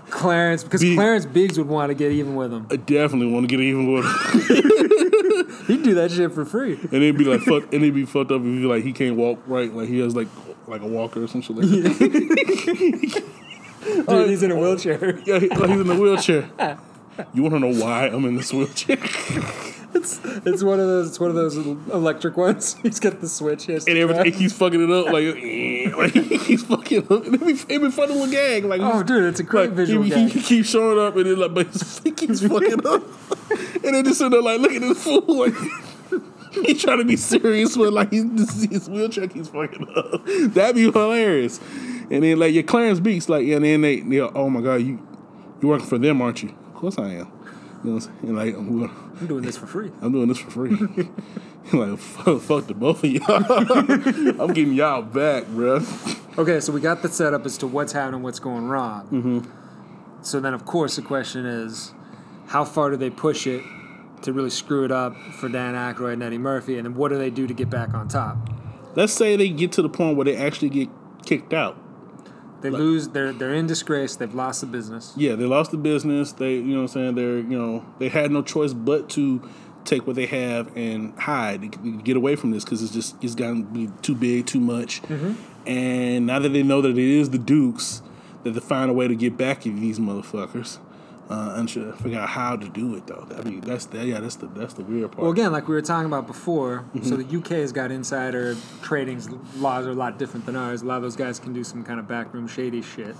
Clarence, 0.08 0.64
because 0.64 0.80
Biggs. 0.80 0.94
Clarence 0.96 1.26
Biggs 1.26 1.58
would 1.58 1.68
want 1.68 1.90
to 1.90 1.94
get 1.94 2.10
even 2.12 2.34
with 2.36 2.52
him. 2.52 2.66
I 2.70 2.76
definitely 2.76 3.30
want 3.30 3.48
to 3.48 3.54
get 3.54 3.62
even 3.62 3.92
with 3.92 4.04
him, 4.04 4.90
He'd 5.66 5.82
do 5.82 5.94
that 5.94 6.10
shit 6.10 6.32
for 6.32 6.44
free. 6.44 6.74
and 6.74 6.94
it'd 6.94 7.18
be 7.18 7.24
like 7.24 7.40
fuck, 7.42 7.64
and 7.64 7.74
it'd 7.74 7.94
be 7.94 8.04
fucked 8.04 8.30
up 8.30 8.40
if 8.40 8.46
you 8.46 8.68
like 8.68 8.82
he 8.84 8.92
can't 8.92 9.16
walk 9.16 9.38
right, 9.46 9.72
like 9.72 9.88
he 9.88 9.98
has 10.00 10.14
like 10.16 10.28
like 10.66 10.82
a 10.82 10.86
walker 10.86 11.22
or 11.22 11.28
some 11.28 11.40
shit 11.42 11.56
like 11.56 11.66
that. 11.68 13.22
Dude, 14.08 14.28
he's 14.28 14.42
in 14.42 14.50
a 14.50 14.56
wheelchair. 14.56 15.18
yeah, 15.24 15.38
he, 15.38 15.48
like 15.48 15.70
he's 15.70 15.80
in 15.80 15.90
a 15.90 15.94
wheelchair. 15.94 16.50
You 17.34 17.42
want 17.42 17.54
to 17.54 17.60
know 17.60 17.72
why 17.82 18.08
I'm 18.08 18.24
in 18.24 18.36
this 18.36 18.52
wheelchair? 18.52 18.98
It's 19.94 20.20
it's 20.24 20.62
one 20.62 20.78
of 20.78 20.86
those 20.86 21.08
it's 21.08 21.20
one 21.20 21.30
of 21.30 21.36
those 21.36 21.56
electric 21.56 22.36
ones. 22.36 22.74
He's 22.82 23.00
got 23.00 23.20
the 23.20 23.28
switch. 23.28 23.64
He 23.64 23.72
and 23.74 23.88
everything 23.88 24.14
grab. 24.14 24.26
he 24.26 24.32
keeps 24.32 24.52
fucking 24.52 24.82
it 24.82 24.90
up, 24.90 25.06
like, 25.06 25.24
like 26.14 26.42
he's 26.42 26.64
fucking 26.64 27.04
up. 27.04 27.24
And 27.24 27.34
it'd 27.34 27.46
be, 27.46 27.52
it'd 27.74 27.82
be 27.82 27.90
fun 27.90 28.08
little 28.10 28.26
gag, 28.30 28.64
like 28.64 28.80
Oh, 28.82 29.02
dude, 29.02 29.24
it's 29.24 29.40
a 29.40 29.42
great 29.42 29.70
Like, 29.70 29.76
visual 29.76 30.02
he, 30.02 30.10
gag. 30.10 30.30
he, 30.32 30.42
keeps 30.42 30.68
showing 30.68 30.98
up, 30.98 31.16
and 31.16 31.24
then 31.26 31.38
like, 31.38 31.54
but 31.54 31.68
his 31.68 31.98
feet 32.00 32.16
keeps 32.16 32.40
fucking 32.46 32.86
up, 32.86 33.02
and 33.84 33.94
then 33.94 34.04
just 34.04 34.18
sitting 34.18 34.32
there 34.32 34.42
like 34.42 34.60
looking 34.60 34.82
at 34.82 34.88
the 34.88 34.94
fool, 34.94 35.22
like 35.28 35.54
he 36.66 36.74
trying 36.74 36.98
to 36.98 37.04
be 37.04 37.16
serious, 37.16 37.76
but 37.76 37.92
like 37.92 38.10
he's, 38.12 38.68
his 38.68 38.88
wheelchair 38.90 39.28
keeps 39.28 39.48
fucking 39.48 39.88
up. 39.96 40.22
That'd 40.52 40.76
be 40.76 40.82
hilarious. 40.90 41.58
And 42.10 42.22
then 42.22 42.38
like 42.38 42.52
your 42.52 42.62
Clarence 42.64 43.00
Beeks, 43.00 43.28
like, 43.30 43.46
and 43.48 43.64
then 43.64 43.80
they, 43.80 44.00
they, 44.00 44.20
oh 44.20 44.50
my 44.50 44.60
god, 44.60 44.76
you 44.82 45.06
you 45.62 45.68
working 45.68 45.86
for 45.86 45.96
them, 45.98 46.20
aren't 46.20 46.42
you? 46.42 46.54
Of 46.76 46.82
course 46.82 46.98
I 46.98 47.04
am. 47.04 47.10
You 47.10 47.14
know, 47.22 47.26
what 47.26 47.84
I'm 47.84 48.00
saying? 48.00 48.16
and 48.22 48.36
like 48.36 48.54
I'm, 48.54 48.80
gonna- 48.80 48.92
I'm 49.18 49.26
doing 49.26 49.42
this 49.44 49.56
for 49.56 49.66
free. 49.66 49.90
I'm 50.02 50.12
doing 50.12 50.28
this 50.28 50.36
for 50.36 50.50
free. 50.50 50.70
like 51.72 51.98
fuck, 51.98 52.42
fuck 52.42 52.66
the 52.66 52.74
both 52.74 53.02
of 53.02 53.10
y'all. 53.10 54.42
I'm 54.42 54.52
getting 54.52 54.74
y'all 54.74 55.00
back, 55.00 55.44
bruh. 55.44 56.38
Okay, 56.38 56.60
so 56.60 56.74
we 56.74 56.82
got 56.82 57.00
the 57.00 57.08
setup 57.08 57.46
as 57.46 57.56
to 57.58 57.66
what's 57.66 57.94
happening, 57.94 58.22
what's 58.22 58.40
going 58.40 58.68
wrong. 58.68 59.06
Mm-hmm. 59.06 60.22
So 60.22 60.38
then, 60.38 60.52
of 60.52 60.66
course, 60.66 60.96
the 60.96 61.02
question 61.02 61.46
is, 61.46 61.94
how 62.48 62.66
far 62.66 62.90
do 62.90 62.98
they 62.98 63.08
push 63.08 63.46
it 63.46 63.64
to 64.20 64.34
really 64.34 64.50
screw 64.50 64.84
it 64.84 64.92
up 64.92 65.16
for 65.16 65.48
Dan 65.48 65.72
Aykroyd 65.72 66.12
and 66.14 66.22
Eddie 66.22 66.36
Murphy, 66.36 66.76
and 66.76 66.84
then 66.84 66.94
what 66.94 67.08
do 67.08 67.16
they 67.16 67.30
do 67.30 67.46
to 67.46 67.54
get 67.54 67.70
back 67.70 67.94
on 67.94 68.06
top? 68.06 68.36
Let's 68.96 69.14
say 69.14 69.34
they 69.36 69.48
get 69.48 69.72
to 69.72 69.82
the 69.82 69.88
point 69.88 70.16
where 70.18 70.26
they 70.26 70.36
actually 70.36 70.68
get 70.68 70.90
kicked 71.24 71.54
out. 71.54 71.78
They 72.70 72.78
lose. 72.78 73.08
They're 73.08 73.32
they're 73.32 73.54
in 73.54 73.66
disgrace. 73.66 74.16
They've 74.16 74.34
lost 74.34 74.60
the 74.60 74.66
business. 74.66 75.12
Yeah, 75.16 75.34
they 75.34 75.44
lost 75.44 75.70
the 75.70 75.76
business. 75.76 76.32
They, 76.32 76.54
you 76.54 76.62
know, 76.62 76.82
what 76.82 76.82
I'm 76.82 76.88
saying 76.88 77.14
they're, 77.14 77.38
you 77.38 77.58
know, 77.58 77.84
they 77.98 78.08
had 78.08 78.30
no 78.30 78.42
choice 78.42 78.72
but 78.72 79.08
to 79.10 79.48
take 79.84 80.06
what 80.06 80.16
they 80.16 80.26
have 80.26 80.76
and 80.76 81.16
hide, 81.18 82.02
get 82.04 82.16
away 82.16 82.36
from 82.36 82.50
this 82.50 82.64
because 82.64 82.82
it's 82.82 82.92
just 82.92 83.22
it's 83.22 83.34
gotten 83.34 83.64
to 83.64 83.70
be 83.72 83.90
too 84.02 84.14
big, 84.14 84.46
too 84.46 84.60
much. 84.60 85.02
Mm-hmm. 85.02 85.34
And 85.68 86.26
now 86.26 86.38
that 86.38 86.50
they 86.50 86.62
know 86.62 86.80
that 86.80 86.90
it 86.90 86.98
is 86.98 87.30
the 87.30 87.38
Dukes, 87.38 88.02
that 88.44 88.50
they 88.50 88.60
find 88.60 88.90
a 88.90 88.94
way 88.94 89.08
to 89.08 89.14
get 89.14 89.36
back 89.36 89.66
at 89.66 89.76
these 89.76 89.98
motherfuckers. 89.98 90.78
Uh, 91.28 91.54
and 91.56 91.68
figure 91.68 92.20
out 92.20 92.28
how 92.28 92.54
to 92.54 92.68
do 92.68 92.94
it 92.94 93.04
though. 93.08 93.26
I 93.36 93.42
mean, 93.42 93.60
that's 93.60 93.86
the, 93.86 94.04
yeah, 94.06 94.20
that's 94.20 94.36
the 94.36 94.46
that's 94.46 94.74
the 94.74 94.84
weird 94.84 95.10
part. 95.10 95.22
Well, 95.22 95.32
again, 95.32 95.50
like 95.50 95.66
we 95.66 95.74
were 95.74 95.82
talking 95.82 96.06
about 96.06 96.28
before, 96.28 96.84
Mm-hmm. 96.94 97.02
so 97.02 97.16
the 97.16 97.38
UK 97.38 97.48
has 97.62 97.72
got 97.72 97.90
insider 97.90 98.56
trading 98.82 99.20
laws 99.56 99.86
are 99.86 99.90
a 99.90 99.94
lot 99.94 100.18
different 100.20 100.46
than 100.46 100.54
ours. 100.54 100.82
A 100.82 100.86
lot 100.86 100.98
of 100.98 101.02
those 101.02 101.16
guys 101.16 101.40
can 101.40 101.52
do 101.52 101.64
some 101.64 101.82
kind 101.82 101.98
of 101.98 102.06
backroom 102.06 102.46
shady 102.46 102.80
shit. 102.80 103.16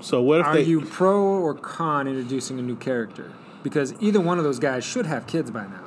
so 0.00 0.22
what 0.22 0.40
if 0.40 0.46
Are 0.46 0.54
they? 0.54 0.62
you 0.62 0.80
pro 0.82 1.18
or 1.22 1.54
con 1.54 2.06
introducing 2.08 2.58
a 2.58 2.62
new 2.62 2.76
character? 2.76 3.32
Because 3.62 3.94
either 4.00 4.20
one 4.20 4.38
of 4.38 4.44
those 4.44 4.58
guys 4.58 4.84
should 4.84 5.06
have 5.06 5.26
kids 5.26 5.50
by 5.50 5.64
now. 5.66 5.84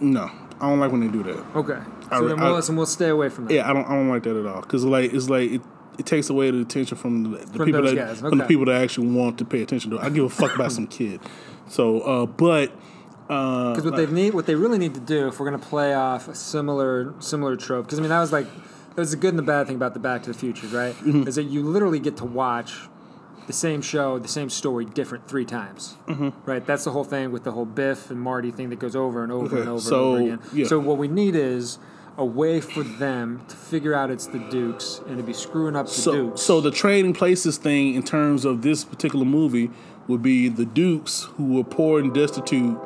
no, 0.00 0.30
I 0.60 0.68
don't 0.68 0.78
like 0.78 0.90
when 0.92 1.00
they 1.00 1.08
do 1.08 1.22
that. 1.24 1.44
Okay, 1.56 1.78
I 2.10 2.18
so 2.18 2.22
re- 2.22 2.28
then 2.28 2.40
we'll, 2.40 2.52
I- 2.52 2.56
listen, 2.56 2.76
we'll 2.76 2.86
stay 2.86 3.08
away 3.08 3.28
from 3.28 3.46
that. 3.46 3.54
Yeah, 3.54 3.68
I 3.68 3.72
don't 3.72 3.84
I 3.86 3.90
don't 3.94 4.08
like 4.08 4.22
that 4.24 4.36
at 4.36 4.46
all 4.46 4.60
because 4.62 4.84
like 4.84 5.12
it's 5.12 5.28
like 5.28 5.50
it, 5.52 5.60
it 5.98 6.06
takes 6.06 6.28
away 6.30 6.50
the 6.50 6.60
attention 6.60 6.96
from 6.96 7.22
the, 7.32 7.38
the 7.38 7.46
From 7.58 7.66
people 7.66 7.82
that 7.82 7.94
guys, 7.94 8.20
from 8.20 8.38
the 8.38 8.44
people 8.44 8.66
that 8.66 8.82
actually 8.82 9.08
want 9.08 9.38
to 9.38 9.44
pay 9.44 9.62
attention 9.62 9.90
to. 9.92 9.96
it. 9.98 10.02
I 10.02 10.10
give 10.10 10.24
a 10.24 10.28
fuck 10.28 10.54
about 10.54 10.72
some 10.72 10.86
kid. 10.98 11.20
So, 11.68 12.00
uh, 12.00 12.26
but 12.26 12.72
uh, 13.28 13.70
Because 13.70 13.84
what 13.84 13.96
they 13.96 14.06
need, 14.06 14.34
what 14.34 14.46
they 14.46 14.54
really 14.54 14.78
need 14.78 14.94
to 14.94 15.00
do, 15.00 15.28
if 15.28 15.40
we're 15.40 15.48
going 15.48 15.60
to 15.60 15.66
play 15.66 15.94
off 15.94 16.28
a 16.28 16.34
similar 16.34 17.14
similar 17.20 17.56
trope, 17.56 17.86
because 17.86 17.98
I 17.98 18.02
mean 18.02 18.10
that 18.10 18.20
was 18.20 18.32
like 18.32 18.46
that 18.90 18.96
was 19.02 19.10
the 19.10 19.16
good 19.16 19.30
and 19.30 19.38
the 19.38 19.42
bad 19.42 19.66
thing 19.66 19.76
about 19.76 19.94
the 19.94 20.00
Back 20.00 20.22
to 20.24 20.32
the 20.32 20.38
Futures, 20.38 20.72
right? 20.72 20.94
Mm-hmm. 20.94 21.26
Is 21.28 21.34
that 21.36 21.44
you 21.44 21.62
literally 21.62 21.98
get 21.98 22.16
to 22.18 22.24
watch 22.24 22.74
the 23.46 23.52
same 23.52 23.80
show, 23.82 24.18
the 24.18 24.26
same 24.28 24.50
story, 24.50 24.84
different 24.84 25.28
three 25.28 25.44
times, 25.44 25.96
Mm-hmm. 26.08 26.30
right? 26.50 26.64
That's 26.66 26.82
the 26.84 26.90
whole 26.90 27.04
thing 27.04 27.30
with 27.30 27.44
the 27.44 27.52
whole 27.52 27.64
Biff 27.66 28.10
and 28.10 28.20
Marty 28.20 28.50
thing 28.50 28.70
that 28.70 28.78
goes 28.80 28.96
over 28.96 29.22
and 29.22 29.30
over 29.30 29.46
Okay, 29.46 29.60
and 29.60 29.68
over 29.68 29.80
so, 29.80 30.14
and 30.14 30.22
over 30.24 30.34
again. 30.34 30.50
yeah. 30.52 30.66
So 30.66 30.78
what 30.80 30.98
we 30.98 31.06
need 31.08 31.34
is 31.36 31.78
a 32.18 32.24
way 32.24 32.60
for 32.60 32.82
them 32.82 33.42
to 33.48 33.56
figure 33.56 33.94
out 33.94 34.10
it's 34.10 34.26
the 34.26 34.38
Dukes 34.38 35.00
and 35.06 35.18
to 35.18 35.22
be 35.22 35.32
screwing 35.32 35.76
up 35.76 35.86
the 35.86 35.92
so 35.92 36.12
Dukes. 36.12 36.42
so 36.42 36.60
the 36.60 36.70
trading 36.70 37.12
places 37.12 37.58
thing 37.58 37.94
in 37.94 38.02
terms 38.02 38.44
of 38.44 38.62
this 38.62 38.84
particular 38.84 39.24
movie 39.24 39.70
would 40.08 40.22
be 40.22 40.48
the 40.48 40.64
Dukes 40.64 41.24
who 41.36 41.54
were 41.54 41.64
poor 41.64 42.00
and 42.00 42.14
destitute. 42.14 42.78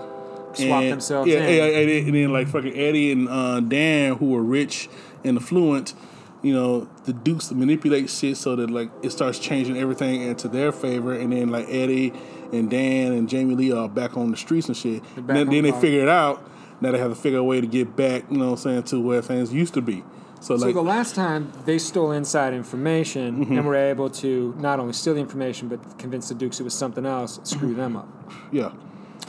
Swap 0.52 0.82
and, 0.82 0.92
themselves 0.92 1.30
yeah, 1.30 1.44
in. 1.44 1.54
yeah, 1.56 1.78
and, 1.78 1.88
then- 1.88 2.04
and 2.06 2.14
then 2.14 2.32
like 2.32 2.48
fucking 2.48 2.76
Eddie 2.76 3.12
and 3.12 3.28
uh, 3.28 3.60
Dan 3.60 4.16
who 4.16 4.30
were 4.30 4.42
rich 4.42 4.88
and 5.22 5.36
affluent. 5.36 5.94
You 6.42 6.54
know, 6.54 6.88
the 7.04 7.12
Dukes 7.12 7.52
manipulate 7.52 8.08
shit 8.10 8.36
so 8.36 8.56
that 8.56 8.68
like 8.70 8.90
it 9.02 9.10
starts 9.10 9.38
changing 9.38 9.76
everything 9.76 10.22
into 10.22 10.48
their 10.48 10.72
favor, 10.72 11.12
and 11.12 11.32
then 11.32 11.50
like 11.50 11.66
Eddie 11.68 12.12
and 12.52 12.68
Dan 12.68 13.12
and 13.12 13.28
Jamie 13.28 13.54
Lee 13.54 13.70
are 13.72 13.88
back 13.88 14.16
on 14.16 14.32
the 14.32 14.36
streets 14.36 14.66
and 14.66 14.76
shit. 14.76 15.02
back 15.14 15.26
Then, 15.26 15.50
then 15.50 15.62
they 15.62 15.72
figure 15.72 16.00
it 16.00 16.08
out. 16.08 16.42
Now 16.80 16.92
they 16.92 16.98
have 16.98 17.10
to 17.10 17.14
figure 17.16 17.38
a 17.38 17.44
way 17.44 17.60
to 17.60 17.66
get 17.66 17.96
back. 17.96 18.24
You 18.30 18.38
know, 18.38 18.46
what 18.46 18.50
I'm 18.52 18.56
saying 18.58 18.82
to 18.84 19.00
where 19.00 19.20
things 19.22 19.52
used 19.52 19.74
to 19.74 19.82
be. 19.82 20.02
So 20.40 20.56
So 20.56 20.66
like, 20.66 20.74
the 20.74 20.82
last 20.82 21.14
time 21.14 21.52
they 21.66 21.78
stole 21.78 22.12
inside 22.12 22.54
information 22.54 23.44
Mm-hmm. 23.44 23.58
and 23.58 23.66
were 23.66 23.76
able 23.76 24.08
to 24.10 24.54
not 24.58 24.80
only 24.80 24.92
steal 24.94 25.14
the 25.14 25.20
information 25.20 25.68
but 25.68 25.98
convince 25.98 26.28
the 26.28 26.34
Dukes 26.34 26.58
it 26.60 26.62
was 26.64 26.74
something 26.74 27.04
else, 27.04 27.38
screw 27.44 27.74
them 27.74 27.96
up. 27.96 28.08
yeah. 28.50 28.72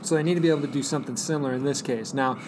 So 0.04 0.16
they 0.16 0.24
need 0.24 0.36
to 0.36 0.42
be 0.42 0.50
able 0.50 0.62
to 0.62 0.68
do 0.68 0.82
something 0.82 1.16
similar 1.18 1.54
in 1.54 1.64
this 1.64 1.82
case. 1.82 2.14
Now, 2.14 2.40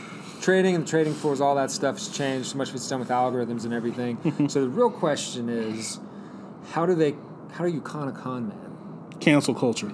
trading 0.41 0.73
and 0.75 0.85
the 0.85 0.89
trading 0.89 1.13
floors, 1.13 1.39
all 1.39 1.53
that 1.55 1.69
stuff 1.69 1.99
has 1.99 2.07
changed. 2.09 2.47
So 2.49 2.57
much 2.57 2.69
of 2.69 2.75
it's 2.75 2.87
done 2.89 2.99
with 2.99 3.09
algorithms 3.09 3.63
and 3.65 3.73
everything. 3.73 4.17
so 4.49 4.61
the 4.61 4.69
real 4.69 4.89
question 4.89 5.49
is, 5.49 5.99
how 6.71 6.85
do 6.87 6.95
they? 6.95 7.15
How 7.51 7.63
do 7.65 7.69
you 7.71 7.81
con 7.81 8.07
a 8.07 8.11
con 8.11 8.47
man? 8.47 9.17
Cancel 9.19 9.53
culture. 9.53 9.91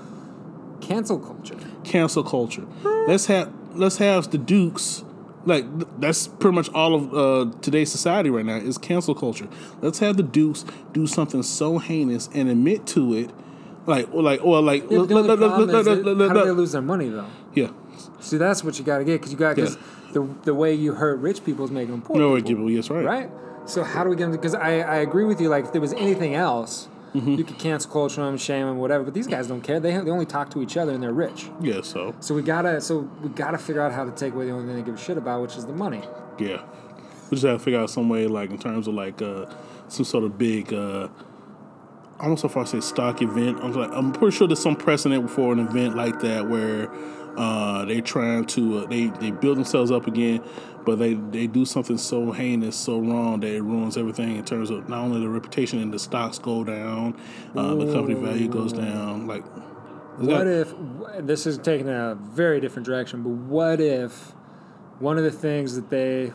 Cancel 0.80 1.20
culture. 1.20 1.58
cancel 1.84 2.24
culture. 2.24 2.66
Let's 3.08 3.26
have 3.26 3.52
let's 3.80 3.98
have 3.98 4.30
the 4.32 4.38
Dukes. 4.38 5.04
Like 5.46 5.66
that's 6.00 6.28
pretty 6.28 6.56
much 6.56 6.70
all 6.74 6.94
of 6.94 7.14
uh, 7.14 7.60
today's 7.62 7.90
society 7.92 8.30
right 8.30 8.46
now 8.46 8.58
is 8.58 8.78
cancel 8.78 9.16
culture. 9.16 9.48
Let's 9.82 10.00
have 10.00 10.18
the 10.18 10.24
Dukes 10.24 10.66
do 10.92 11.08
something 11.08 11.44
so 11.44 11.78
heinous 11.78 12.30
and 12.34 12.50
admit 12.50 12.86
to 12.88 13.14
it, 13.14 13.32
like 13.86 14.14
or 14.14 14.22
like 14.22 14.44
or 14.44 14.62
like 14.62 14.84
Yeah, 14.92 15.00
how 15.00 15.06
do 15.06 15.66
they 15.66 16.52
lose 16.52 16.74
their 16.74 16.82
money 16.82 17.10
though? 17.10 17.28
yeah. 17.54 17.72
See, 18.20 18.38
that's 18.38 18.64
what 18.64 18.78
you 18.78 18.86
got 18.86 18.98
to 19.00 19.06
get 19.06 19.14
because 19.14 19.32
you 19.32 19.38
got 19.38 19.56
because 19.56 19.78
the 20.12 20.28
the 20.44 20.54
way 20.54 20.74
you 20.74 20.94
hurt 20.94 21.20
rich 21.20 21.44
people 21.44 21.66
is 21.66 21.72
making 21.72 21.92
them 21.92 22.02
poor. 22.02 22.18
No, 22.18 22.36
people. 22.36 22.66
give 22.66 22.76
yes, 22.76 22.90
right. 22.90 23.06
right? 23.06 23.32
So 23.66 23.84
how 23.84 24.04
do 24.04 24.10
we 24.10 24.16
get 24.18 24.24
them? 24.24 24.32
Because 24.32 24.56
I, 24.56 24.80
I 24.80 24.96
agree 24.98 25.24
with 25.24 25.40
you. 25.40 25.48
Like 25.48 25.66
if 25.66 25.72
there 25.72 25.82
was 25.82 25.94
anything 25.94 26.36
else, 26.36 26.89
Mm-hmm. 27.14 27.36
you 27.36 27.44
could 27.44 27.58
cancel 27.58 27.92
culture 27.92 28.22
them, 28.24 28.38
shame 28.38 28.68
them, 28.68 28.78
whatever. 28.78 29.04
But 29.04 29.14
these 29.16 29.26
guys 29.28 29.48
don't 29.48 29.62
care. 29.62 29.80
They 29.80 29.92
they 29.92 30.12
only 30.12 30.26
talk 30.28 30.50
to 30.52 30.62
each 30.62 30.78
other 30.78 30.92
and 30.94 31.02
they're 31.02 31.14
rich. 31.14 31.50
Yeah. 31.60 31.82
So 31.82 32.14
So 32.20 32.36
we 32.36 32.42
gotta 32.44 32.80
so 32.82 33.10
we 33.22 33.30
gotta 33.30 33.58
figure 33.58 33.82
out 33.82 33.92
how 33.92 34.06
to 34.06 34.12
take 34.12 34.34
away 34.34 34.46
the 34.46 34.52
only 34.52 34.68
thing 34.68 34.76
they 34.76 34.84
give 34.84 34.96
a 34.96 34.98
shit 34.98 35.18
about, 35.18 35.42
which 35.42 35.56
is 35.58 35.66
the 35.66 35.74
money. 35.74 36.04
yeah, 36.38 36.62
we 37.30 37.36
just 37.36 37.46
have 37.46 37.58
to 37.58 37.64
figure 37.64 37.80
out 37.80 37.90
some 37.90 38.10
way, 38.10 38.28
like 38.28 38.52
in 38.52 38.58
terms 38.60 38.88
of 38.88 38.94
like 38.94 39.22
uh, 39.22 39.46
some 39.88 40.06
sort 40.06 40.24
of 40.24 40.38
big. 40.38 40.74
Uh, 40.74 41.08
almost 42.20 42.42
so 42.42 42.50
far 42.50 42.66
say 42.66 42.82
stock 42.82 43.22
event. 43.22 43.58
I'm 43.64 43.72
like, 43.72 43.92
I'm 43.94 44.12
pretty 44.12 44.36
sure 44.36 44.46
there's 44.46 44.62
some 44.62 44.76
precedent 44.76 45.30
for 45.32 45.54
an 45.54 45.60
event 45.60 45.96
like 45.96 46.20
that 46.20 46.50
where 46.50 46.92
uh, 47.40 47.86
they're 47.86 48.02
trying 48.02 48.46
to 48.46 48.80
uh, 48.80 48.86
they 48.88 49.06
they 49.08 49.32
build 49.32 49.58
themselves 49.58 49.92
up 49.92 50.06
again, 50.08 50.44
but 50.86 50.98
they 51.00 51.14
they 51.14 51.48
do 51.48 51.64
something 51.66 51.98
so 51.98 52.32
heinous, 52.32 52.76
so 52.76 53.00
wrong 53.00 53.40
that 53.40 53.48
it 53.52 53.62
ruins 53.62 53.98
everything 53.98 54.36
in 54.36 54.44
terms 54.44 54.70
of 54.70 54.90
not 54.90 55.00
only 55.00 55.22
the 55.22 55.30
reputation 55.30 55.80
and 55.80 55.94
the 55.94 56.00
stocks 56.00 56.38
go 56.38 56.64
down, 56.64 57.18
uh, 57.56 57.74
the 57.76 57.92
company 57.94 58.14
value 58.16 58.50
goes 58.50 58.74
down. 58.74 59.26
Like, 59.26 59.44
What 60.18 60.48
if 60.48 60.74
this 61.20 61.48
is 61.48 61.58
taking 61.58 61.88
a 61.88 62.16
very 62.16 62.60
different 62.60 62.86
direction? 62.86 63.24
But 63.24 63.32
what 63.32 63.80
if 63.80 64.34
one 65.00 65.18
of 65.18 65.24
the 65.24 65.32
things 65.32 65.76
that 65.76 65.90
they 65.90 66.34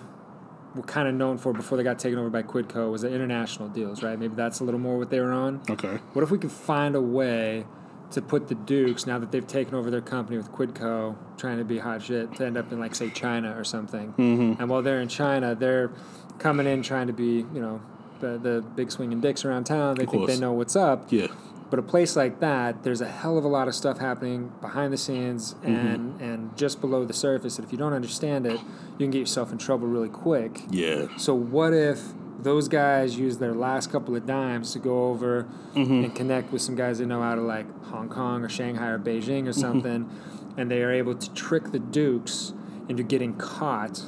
were 0.74 0.82
kind 0.82 1.06
of 1.06 1.14
known 1.14 1.36
for 1.36 1.52
before 1.52 1.76
they 1.76 1.84
got 1.84 1.98
taken 1.98 2.18
over 2.18 2.30
by 2.30 2.42
Quidco 2.42 2.90
was 2.90 3.02
the 3.02 3.12
international 3.14 3.68
deals, 3.68 4.02
right? 4.02 4.18
Maybe 4.18 4.34
that's 4.34 4.60
a 4.60 4.64
little 4.64 4.80
more 4.80 4.96
what 4.98 5.10
they 5.10 5.20
were 5.20 5.32
on. 5.32 5.60
okay, 5.70 5.98
What 6.14 6.22
if 6.22 6.30
we 6.30 6.38
could 6.38 6.50
find 6.50 6.96
a 6.96 7.00
way 7.00 7.66
to 8.12 8.22
put 8.22 8.48
the 8.48 8.54
Dukes, 8.54 9.06
now 9.06 9.18
that 9.18 9.32
they've 9.32 9.46
taken 9.46 9.74
over 9.74 9.90
their 9.90 10.00
company 10.00 10.36
with 10.36 10.50
Quidco, 10.52 11.16
trying 11.36 11.58
to 11.58 11.64
be 11.64 11.78
hot 11.78 12.02
shit, 12.02 12.34
to 12.36 12.46
end 12.46 12.56
up 12.56 12.70
in, 12.72 12.78
like, 12.78 12.94
say, 12.94 13.10
China 13.10 13.58
or 13.58 13.64
something? 13.64 14.12
Mm-hmm. 14.12 14.60
And 14.60 14.70
while 14.70 14.82
they're 14.82 15.00
in 15.00 15.08
China, 15.08 15.54
they're 15.54 15.90
coming 16.38 16.66
in 16.66 16.82
trying 16.82 17.06
to 17.08 17.12
be, 17.12 17.46
you 17.54 17.60
know, 17.60 17.80
the, 18.20 18.38
the 18.38 18.64
big 18.76 18.90
swinging 18.90 19.20
dicks 19.20 19.44
around 19.44 19.64
town. 19.64 19.96
They 19.96 20.06
think 20.06 20.12
course. 20.12 20.34
they 20.34 20.40
know 20.40 20.52
what's 20.52 20.76
up. 20.76 21.12
yeah, 21.12 21.26
But 21.70 21.78
a 21.78 21.82
place 21.82 22.14
like 22.16 22.40
that, 22.40 22.82
there's 22.84 23.00
a 23.00 23.08
hell 23.08 23.36
of 23.36 23.44
a 23.44 23.48
lot 23.48 23.66
of 23.68 23.74
stuff 23.74 23.98
happening 23.98 24.52
behind 24.60 24.92
the 24.92 24.96
scenes 24.96 25.56
and, 25.64 26.20
and 26.20 26.56
just 26.56 26.80
below 26.80 27.04
the 27.04 27.12
surface 27.12 27.56
that 27.56 27.64
if 27.64 27.72
you 27.72 27.78
don't 27.78 27.92
understand 27.92 28.46
it, 28.46 28.60
you 28.60 28.98
can 28.98 29.10
get 29.10 29.18
yourself 29.18 29.50
in 29.50 29.58
trouble 29.58 29.88
really 29.88 30.08
quick. 30.08 30.62
yeah, 30.70 31.06
So 31.16 31.34
what 31.34 31.72
if 31.74 32.00
those 32.44 32.68
guys 32.68 33.18
use 33.18 33.38
their 33.38 33.54
last 33.54 33.90
couple 33.90 34.14
of 34.14 34.24
dimes 34.26 34.72
to 34.74 34.78
go 34.78 35.08
over 35.08 35.46
and 35.74 36.14
connect 36.14 36.52
with 36.52 36.62
some 36.62 36.76
guys 36.76 36.98
they 36.98 37.04
know 37.06 37.22
out 37.22 37.38
of 37.38 37.44
like 37.44 37.66
Hong 37.86 38.08
Kong 38.08 38.44
or 38.44 38.48
Shanghai 38.48 38.88
or 38.88 38.98
Beijing 38.98 39.48
or 39.48 39.52
something, 39.52 40.08
and 40.56 40.70
they 40.70 40.82
are 40.82 40.92
able 40.92 41.14
to 41.16 41.34
trick 41.34 41.72
the 41.72 41.78
Dukes 41.80 42.52
into 42.88 43.02
getting 43.02 43.34
caught 43.34 44.02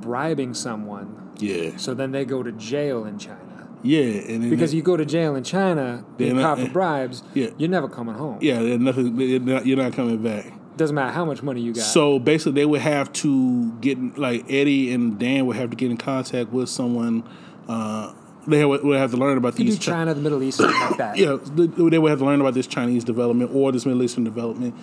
bribing 0.00 0.54
someone. 0.54 1.32
yeah, 1.38 1.76
So 1.76 1.92
then 1.94 2.12
they 2.12 2.24
go 2.24 2.42
to 2.42 2.52
jail 2.52 3.04
in 3.04 3.18
China. 3.18 3.68
yeah, 3.82 4.00
and 4.02 4.48
Because 4.50 4.70
they- 4.70 4.76
you 4.78 4.82
go 4.82 4.96
to 4.96 5.04
jail 5.04 5.34
in 5.34 5.42
China, 5.44 6.04
uh, 6.20 6.30
caught 6.40 6.58
for 6.60 6.68
bribes, 6.70 7.22
yeah. 7.34 7.48
you're 7.58 7.68
never 7.70 7.88
coming 7.88 8.14
home. 8.14 8.38
yeah, 8.40 8.60
nothing. 8.76 9.18
You're 9.20 9.40
not, 9.40 9.66
you're 9.66 9.76
not 9.76 9.92
coming 9.92 10.22
back. 10.22 10.52
Doesn't 10.76 10.94
matter 10.96 11.12
how 11.12 11.24
much 11.24 11.42
money 11.42 11.60
you 11.60 11.72
got. 11.72 11.84
So 11.84 12.18
basically, 12.18 12.52
they 12.52 12.66
would 12.66 12.80
have 12.80 13.12
to 13.14 13.70
get 13.80 14.18
like 14.18 14.44
Eddie 14.50 14.92
and 14.92 15.18
Dan 15.18 15.46
would 15.46 15.56
have 15.56 15.70
to 15.70 15.76
get 15.76 15.90
in 15.90 15.96
contact 15.96 16.50
with 16.50 16.68
someone. 16.68 17.22
Uh, 17.68 18.12
they 18.46 18.62
would, 18.64 18.82
have 18.98 19.12
to 19.12 19.16
learn 19.16 19.38
about 19.38 19.58
you 19.58 19.64
these. 19.66 19.78
Chi- 19.78 19.84
China, 19.92 20.12
the 20.12 20.20
Middle 20.20 20.42
East, 20.42 20.58
something 20.58 20.78
like 20.80 20.96
that. 20.98 21.16
yeah, 21.16 21.36
they 21.44 21.98
would 21.98 22.10
have 22.10 22.18
to 22.18 22.24
learn 22.26 22.40
about 22.40 22.52
this 22.54 22.66
Chinese 22.66 23.02
development 23.04 23.52
or 23.54 23.72
this 23.72 23.86
Middle 23.86 24.02
Eastern 24.02 24.24
development. 24.24 24.74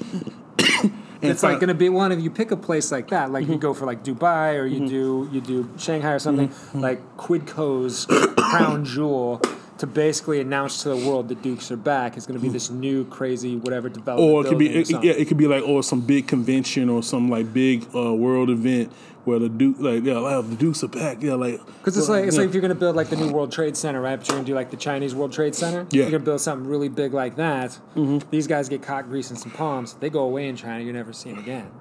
It's 1.24 1.44
like 1.44 1.60
going 1.60 1.68
to 1.68 1.76
be 1.76 1.88
one 1.88 2.12
if 2.12 2.20
you 2.20 2.32
pick 2.32 2.50
a 2.50 2.58
place 2.58 2.92
like 2.92 3.10
that, 3.10 3.32
like 3.32 3.44
you 3.44 3.52
Mm-hmm. 3.52 3.60
go 3.60 3.76
for 3.76 3.86
like 3.86 4.04
Dubai 4.04 4.58
or 4.60 4.66
you 4.66 4.88
do 4.88 5.30
you 5.32 5.40
do 5.40 5.70
Shanghai 5.78 6.14
or 6.14 6.20
something 6.20 6.50
Mm-hmm. 6.50 6.80
like 6.80 7.16
Quidco's 7.18 8.08
crown 8.38 8.84
jewel 8.86 9.40
to 9.82 9.88
basically 9.88 10.40
announce 10.40 10.84
to 10.84 10.90
the 10.90 10.96
world 10.96 11.28
the 11.28 11.34
Dukes 11.34 11.72
are 11.72 11.76
back. 11.76 12.16
is 12.16 12.28
going 12.28 12.40
to 12.40 12.42
be 12.42 12.50
this 12.50 12.70
new 12.70 13.04
crazy 13.06 13.58
whatever 13.58 13.90
development. 13.90 14.32
or 14.32 14.46
it 14.46 14.50
could 14.50 14.60
be 14.60 14.70
it, 14.70 14.92
yeah, 14.92 15.14
it 15.14 15.28
could 15.28 15.38
be 15.38 15.48
like 15.48 15.64
or 15.64 15.82
some 15.82 16.02
big 16.02 16.28
convention 16.28 16.88
or 16.88 17.02
some 17.02 17.32
like 17.32 17.52
big 17.52 17.88
uh, 17.96 18.14
world 18.14 18.52
event 18.52 18.94
where 19.24 19.40
the 19.40 19.50
Duke 19.50 19.78
like 19.80 20.04
yeah, 20.04 20.20
like, 20.20 20.48
the 20.52 20.56
Dukes 20.56 20.84
are 20.84 20.88
back. 20.88 21.24
Yeah, 21.24 21.34
like 21.34 21.66
Because 21.66 21.98
it's 21.98 22.10
like 22.10 22.26
it's 22.26 22.36
yeah. 22.36 22.42
like 22.42 22.50
if 22.50 22.54
you're 22.54 22.62
gonna 22.62 22.76
build 22.76 22.96
like 22.96 23.10
the 23.10 23.16
new 23.16 23.32
World 23.32 23.52
Trade 23.52 23.76
Center, 23.76 24.00
right? 24.00 24.18
But 24.18 24.28
you're 24.28 24.38
gonna 24.38 24.46
do 24.46 24.54
like 24.54 24.70
the 24.70 24.78
Chinese 24.78 25.16
World 25.16 25.34
Trade 25.34 25.56
Center. 25.56 25.88
Yeah. 25.90 26.04
You're 26.04 26.12
gonna 26.12 26.26
build 26.26 26.42
something 26.42 26.70
really 26.70 26.90
big 26.90 27.12
like 27.12 27.36
that. 27.38 27.72
Mm-hmm. 27.96 28.30
These 28.30 28.46
guys 28.46 28.70
get 28.70 28.84
caught 28.84 29.10
greasing 29.10 29.36
some 29.36 29.50
palms. 29.52 29.96
They 29.96 30.12
go 30.12 30.22
away 30.22 30.48
in 30.48 30.56
China. 30.58 30.84
You're 30.84 30.94
never 30.94 31.12
seen 31.12 31.40
again. 31.40 31.72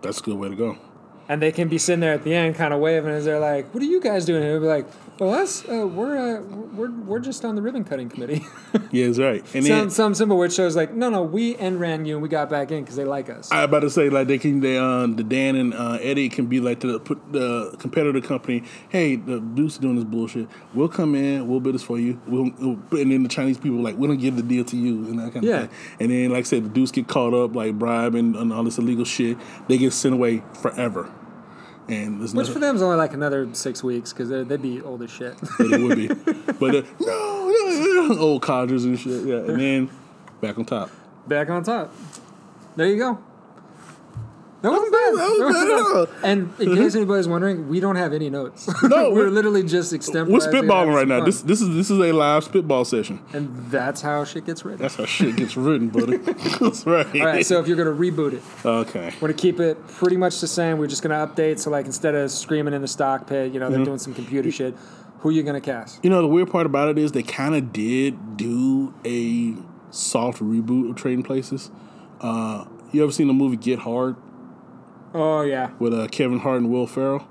that's 0.00 0.20
a 0.20 0.22
good 0.22 0.36
way 0.36 0.48
to 0.48 0.54
go. 0.54 0.78
and 1.28 1.42
they 1.42 1.50
can 1.50 1.66
be 1.66 1.76
sitting 1.78 1.98
there 1.98 2.12
at 2.12 2.22
the 2.22 2.32
end, 2.32 2.54
kind 2.54 2.72
of 2.72 2.78
waving 2.78 3.10
as 3.10 3.24
they're 3.24 3.40
like, 3.40 3.74
"What 3.74 3.82
are 3.82 3.86
you 3.86 4.00
guys 4.00 4.24
doing?" 4.24 4.44
And 4.44 4.52
they'll 4.52 4.60
be 4.60 4.66
like, 4.68 4.86
"Well, 5.18 5.34
us, 5.34 5.66
uh, 5.68 5.86
we're 5.86 6.16
uh, 6.16 6.40
we're 6.42 6.90
we're 6.90 7.18
just 7.20 7.44
on 7.44 7.54
the 7.56 7.62
ribbon 7.62 7.84
cutting 7.84 8.08
committee." 8.08 8.44
Yeah, 8.92 9.06
that's 9.06 9.18
right. 9.18 9.42
And 9.54 9.64
some 9.66 9.78
then 9.78 9.90
some 9.90 10.14
symbol 10.14 10.38
which 10.38 10.52
shows 10.54 10.76
like, 10.76 10.94
"No, 10.94 11.10
no, 11.10 11.22
we 11.22 11.56
and 11.56 11.78
ran 11.80 12.06
you 12.06 12.14
and 12.14 12.22
we 12.22 12.28
got 12.28 12.48
back 12.48 12.70
in 12.70 12.82
because 12.82 12.96
they 12.96 13.04
like 13.04 13.28
us." 13.28 13.50
I 13.50 13.62
about 13.62 13.80
to 13.80 13.90
say 13.90 14.08
like 14.10 14.28
they 14.28 14.38
can 14.38 14.60
they 14.60 14.78
uh 14.78 15.06
the 15.08 15.24
Dan 15.24 15.56
and 15.56 15.74
uh, 15.74 15.98
Eddie 16.00 16.28
can 16.28 16.46
be 16.46 16.60
like 16.60 16.80
the 16.80 17.00
put 17.00 17.32
the 17.32 17.74
competitor 17.78 18.20
company. 18.20 18.62
Hey, 18.88 19.16
the 19.16 19.40
Dukes 19.40 19.76
doing 19.78 19.96
this 19.96 20.04
bullshit. 20.04 20.48
We'll 20.72 20.88
come 20.88 21.14
in. 21.14 21.48
We'll 21.48 21.60
bid 21.60 21.74
this 21.74 21.82
for 21.82 21.98
you. 21.98 22.20
We'll, 22.26 22.50
we'll- 22.58 23.00
and 23.00 23.10
then 23.12 23.22
the 23.24 23.28
Chinese 23.28 23.58
people 23.58 23.78
like 23.82 23.96
we 23.98 24.06
don't 24.06 24.18
give 24.20 24.36
the 24.36 24.42
deal 24.42 24.64
to 24.64 24.76
you 24.76 25.04
and 25.08 25.18
that 25.18 25.32
kind 25.34 25.44
Yeah. 25.44 25.62
of 25.62 25.70
thing. 25.70 25.78
And 26.00 26.10
then 26.10 26.30
like 26.30 26.40
I 26.40 26.42
said, 26.42 26.64
the 26.64 26.68
Dukes 26.68 26.92
get 26.92 27.08
caught 27.08 27.34
up 27.34 27.54
like 27.56 27.74
bribing 27.78 28.36
and 28.36 28.52
all 28.52 28.62
this 28.64 28.78
illegal 28.78 29.04
shit. 29.04 29.36
They 29.68 29.78
get 29.78 29.92
sent 29.92 30.14
away 30.14 30.42
forever. 30.60 31.10
And 31.88 32.20
there's 32.20 32.34
Which 32.34 32.48
nothing. 32.48 32.54
for 32.54 32.58
them 32.58 32.76
is 32.76 32.82
only 32.82 32.96
like 32.96 33.12
another 33.14 33.48
six 33.52 33.82
weeks 33.82 34.12
because 34.12 34.28
they'd 34.28 34.62
be 34.62 34.82
old 34.82 35.02
as 35.02 35.10
shit. 35.10 35.34
But 35.58 35.72
it 35.72 35.80
would 35.80 35.96
be. 35.96 36.08
but 36.08 36.74
uh, 36.74 36.82
no, 37.00 37.48
no, 37.48 38.06
no, 38.08 38.18
old 38.18 38.42
codgers 38.42 38.84
and 38.84 38.98
shit. 38.98 39.24
Yeah, 39.24 39.36
and 39.36 39.60
then 39.60 39.90
back 40.40 40.58
on 40.58 40.64
top. 40.64 40.90
Back 41.28 41.48
on 41.48 41.62
top. 41.62 41.92
There 42.74 42.86
you 42.88 42.96
go. 42.98 43.18
That 44.62 44.70
wasn't 44.72 44.90
bad. 44.92 45.14
that 45.14 45.92
was 45.94 46.08
bad. 46.22 46.24
And 46.24 46.60
in 46.60 46.74
case 46.76 46.94
anybody's 46.96 47.28
wondering, 47.28 47.68
we 47.68 47.78
don't 47.78 47.96
have 47.96 48.12
any 48.12 48.30
notes. 48.30 48.68
No, 48.82 49.10
we're 49.10 49.14
we're- 49.16 49.30
literally 49.30 49.62
just 49.62 49.92
We're 49.92 49.98
spitballing 49.98 50.94
right 50.94 51.06
now. 51.06 51.18
fun. 51.18 51.24
This 51.26 51.42
this 51.42 51.60
is 51.60 51.74
this 51.74 51.90
is 51.90 51.98
a 51.98 52.12
live 52.12 52.44
spitball 52.44 52.84
session. 52.84 53.20
and 53.32 53.54
that's 53.70 54.00
how 54.00 54.24
shit 54.24 54.46
gets 54.46 54.64
written. 54.64 54.80
That's 54.82 54.96
how 54.96 55.04
shit 55.04 55.36
gets 55.36 55.56
written, 55.56 55.88
buddy. 55.88 56.16
That's 56.60 56.86
right. 56.86 57.06
All 57.20 57.26
right, 57.26 57.44
so 57.46 57.60
if 57.60 57.68
you're 57.68 57.76
gonna 57.76 57.90
reboot 57.90 58.32
it, 58.32 58.42
okay. 58.64 59.12
we're 59.20 59.28
gonna 59.28 59.34
keep 59.34 59.60
it 59.60 59.86
pretty 59.88 60.16
much 60.16 60.40
the 60.40 60.46
same. 60.48 60.78
We're 60.78 60.86
just 60.86 61.02
gonna 61.02 61.26
update. 61.26 61.58
So 61.58 61.70
like 61.70 61.86
instead 61.86 62.14
of 62.14 62.30
screaming 62.30 62.74
in 62.74 62.82
the 62.82 62.88
stock 62.88 63.26
pit, 63.26 63.52
you 63.52 63.60
know, 63.60 63.66
Mm-hmm. 63.66 63.74
they're 63.76 63.84
doing 63.84 63.98
some 63.98 64.14
computer 64.14 64.50
shit. 64.50 64.74
Who 65.20 65.28
are 65.30 65.32
you 65.32 65.42
gonna 65.42 65.60
cast? 65.60 66.02
You 66.04 66.10
know 66.10 66.20
the 66.22 66.28
weird 66.28 66.50
part 66.50 66.66
about 66.66 66.88
it 66.88 66.98
is 66.98 67.12
they 67.12 67.22
kind 67.22 67.54
of 67.54 67.72
did 67.72 68.36
do 68.36 68.94
a 69.04 69.54
soft 69.90 70.40
reboot 70.40 70.90
of 70.90 70.96
Trading 70.96 71.22
Places. 71.24 71.70
Uh, 72.20 72.64
you 72.92 73.02
ever 73.02 73.12
seen 73.12 73.26
the 73.26 73.34
movie 73.34 73.56
Get 73.56 73.80
Hard 73.80 74.16
Oh 75.14 75.42
yeah. 75.42 75.70
with 75.78 75.94
uh, 75.94 76.08
Kevin 76.08 76.38
Hart 76.40 76.58
and 76.58 76.70
Will 76.70 76.86
Ferrell? 76.86 77.26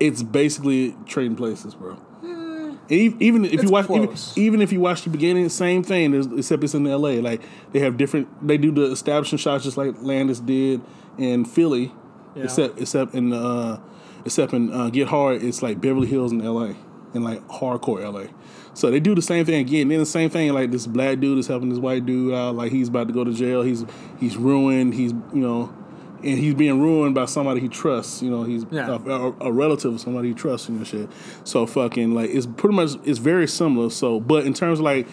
It's 0.00 0.22
basically 0.22 0.94
Trading 1.06 1.36
Places, 1.36 1.74
bro. 1.74 1.98
And 2.22 2.78
e- 2.90 3.14
even 3.20 3.44
if 3.44 3.52
It's 3.54 3.62
you 3.64 3.70
watch, 3.70 3.84
even, 3.90 4.06
close. 4.06 4.38
even 4.38 4.62
if 4.62 4.72
you 4.72 4.80
watch 4.80 5.02
the 5.02 5.10
beginning, 5.10 5.48
same 5.48 5.82
thing. 5.82 6.14
Except 6.38 6.62
it's 6.64 6.74
in 6.74 6.86
L.A. 6.86 7.20
Like 7.20 7.42
they 7.72 7.80
have 7.80 7.96
different. 7.96 8.28
They 8.46 8.56
do 8.58 8.70
the 8.70 8.90
establishing 8.92 9.38
shots 9.38 9.64
just 9.64 9.76
like 9.76 9.94
Landis 10.00 10.40
did 10.40 10.80
in 11.18 11.44
Philly. 11.44 11.92
Yeah. 12.34 12.44
Except 12.44 12.80
except 12.80 13.14
in 13.14 13.32
uh, 13.32 13.80
except 14.24 14.52
in 14.52 14.72
uh, 14.72 14.90
Get 14.90 15.08
Hard, 15.08 15.42
it's 15.42 15.62
like 15.62 15.80
Beverly 15.80 16.06
Hills 16.06 16.32
in 16.32 16.40
L.A. 16.42 16.74
and 17.14 17.24
like 17.24 17.46
hardcore 17.48 18.02
L.A. 18.02 18.28
So 18.74 18.90
they 18.92 19.00
do 19.00 19.14
the 19.16 19.22
same 19.22 19.44
thing 19.44 19.56
again. 19.60 19.88
Then 19.88 19.98
the 19.98 20.06
same 20.06 20.30
thing 20.30 20.52
like 20.52 20.70
this 20.70 20.86
black 20.86 21.18
dude 21.18 21.38
is 21.38 21.48
helping 21.48 21.68
this 21.70 21.78
white 21.80 22.06
dude 22.06 22.32
out. 22.32 22.54
Like 22.54 22.70
he's 22.70 22.88
about 22.88 23.08
to 23.08 23.12
go 23.14 23.24
to 23.24 23.32
jail. 23.32 23.62
He's 23.62 23.84
he's 24.20 24.36
ruined. 24.36 24.94
He's 24.94 25.12
you 25.32 25.40
know. 25.40 25.74
And 26.24 26.38
he's 26.38 26.54
being 26.54 26.80
ruined 26.80 27.14
by 27.14 27.26
somebody 27.26 27.60
he 27.60 27.68
trusts. 27.68 28.22
You 28.22 28.30
know, 28.30 28.42
he's 28.42 28.64
Yeah. 28.70 28.88
a, 28.88 29.10
a, 29.10 29.32
a 29.48 29.52
relative 29.52 29.94
of 29.94 30.00
somebody 30.00 30.28
he 30.28 30.34
trusts 30.34 30.68
and 30.68 30.84
shit. 30.86 31.08
So 31.44 31.66
fucking 31.66 32.14
like 32.14 32.30
it's 32.30 32.46
pretty 32.46 32.74
much 32.74 32.92
it's 33.04 33.18
very 33.20 33.46
similar. 33.46 33.90
So, 33.90 34.18
but 34.20 34.44
in 34.46 34.52
terms 34.54 34.80
of 34.80 34.84
like 34.84 35.06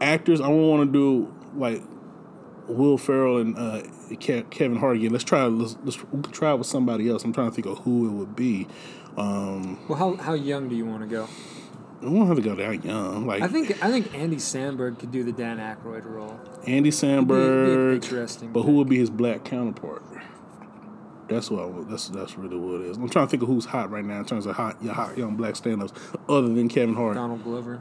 actors, 0.00 0.40
I 0.40 0.48
won't 0.48 0.68
want 0.70 0.92
to 0.92 0.92
do 0.92 1.34
like 1.56 1.82
Will 2.68 2.96
Ferrell 2.96 3.38
and 3.38 3.58
uh, 3.58 3.82
Ke- 4.16 4.48
Kevin 4.50 4.76
Hart 4.78 4.96
again. 4.96 5.10
Let's 5.10 5.24
try. 5.24 5.44
Let's, 5.46 5.76
let's 5.84 5.98
try 6.30 6.54
with 6.54 6.66
somebody 6.68 7.08
else. 7.10 7.24
I'm 7.24 7.32
trying 7.32 7.50
to 7.50 7.54
think 7.54 7.66
of 7.66 7.78
who 7.84 8.06
it 8.06 8.12
would 8.12 8.36
be. 8.36 8.68
Um, 9.16 9.78
Well, 9.88 9.98
how 9.98 10.16
how 10.16 10.34
young 10.34 10.68
do 10.68 10.76
you 10.76 10.86
want 10.86 11.02
to 11.02 11.08
go? 11.08 11.28
I 12.00 12.04
don't 12.06 12.26
have 12.26 12.36
to 12.36 12.42
go 12.42 12.54
that 12.56 12.84
young. 12.84 13.26
Like 13.26 13.42
I 13.42 13.48
think 13.48 13.82
I 13.84 13.90
think 13.90 14.14
Andy 14.14 14.36
Samberg 14.36 14.98
could 14.98 15.12
do 15.12 15.22
the 15.22 15.32
Dan 15.32 15.58
Aykroyd 15.58 16.04
role. 16.04 16.38
Andy 16.66 16.90
Samberg. 16.90 17.94
interesting 17.94 18.52
But 18.52 18.62
who 18.62 18.72
would 18.72 18.88
be 18.88 18.96
his 18.98 19.10
black 19.10 19.44
counterpart? 19.44 20.02
That's 21.32 21.50
what 21.50 21.64
I 21.64 21.90
that's 21.90 22.08
that's 22.08 22.36
really 22.38 22.56
what 22.56 22.80
it 22.80 22.90
is. 22.90 22.96
I'm 22.96 23.08
trying 23.08 23.26
to 23.26 23.30
think 23.30 23.42
of 23.42 23.48
who's 23.48 23.64
hot 23.64 23.90
right 23.90 24.04
now 24.04 24.18
in 24.18 24.24
terms 24.24 24.46
of 24.46 24.56
hot, 24.56 24.76
yeah, 24.82 24.92
hot 24.92 25.16
young 25.18 25.36
black 25.36 25.56
stand-ups 25.56 25.92
other 26.28 26.48
than 26.48 26.68
Kevin 26.68 26.94
Hart. 26.94 27.14
Donald 27.14 27.42
Glover. 27.44 27.80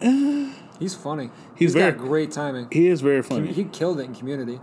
He's 0.78 0.94
funny. 0.94 1.30
He's 1.54 1.58
he's 1.58 1.72
very- 1.74 1.92
got 1.92 1.98
great 2.00 2.30
timing. 2.30 2.68
He 2.70 2.88
is 2.88 3.00
very 3.00 3.22
funny. 3.22 3.52
He 3.52 3.64
killed 3.64 3.98
it 3.98 4.04
in 4.04 4.14
Community. 4.14 4.60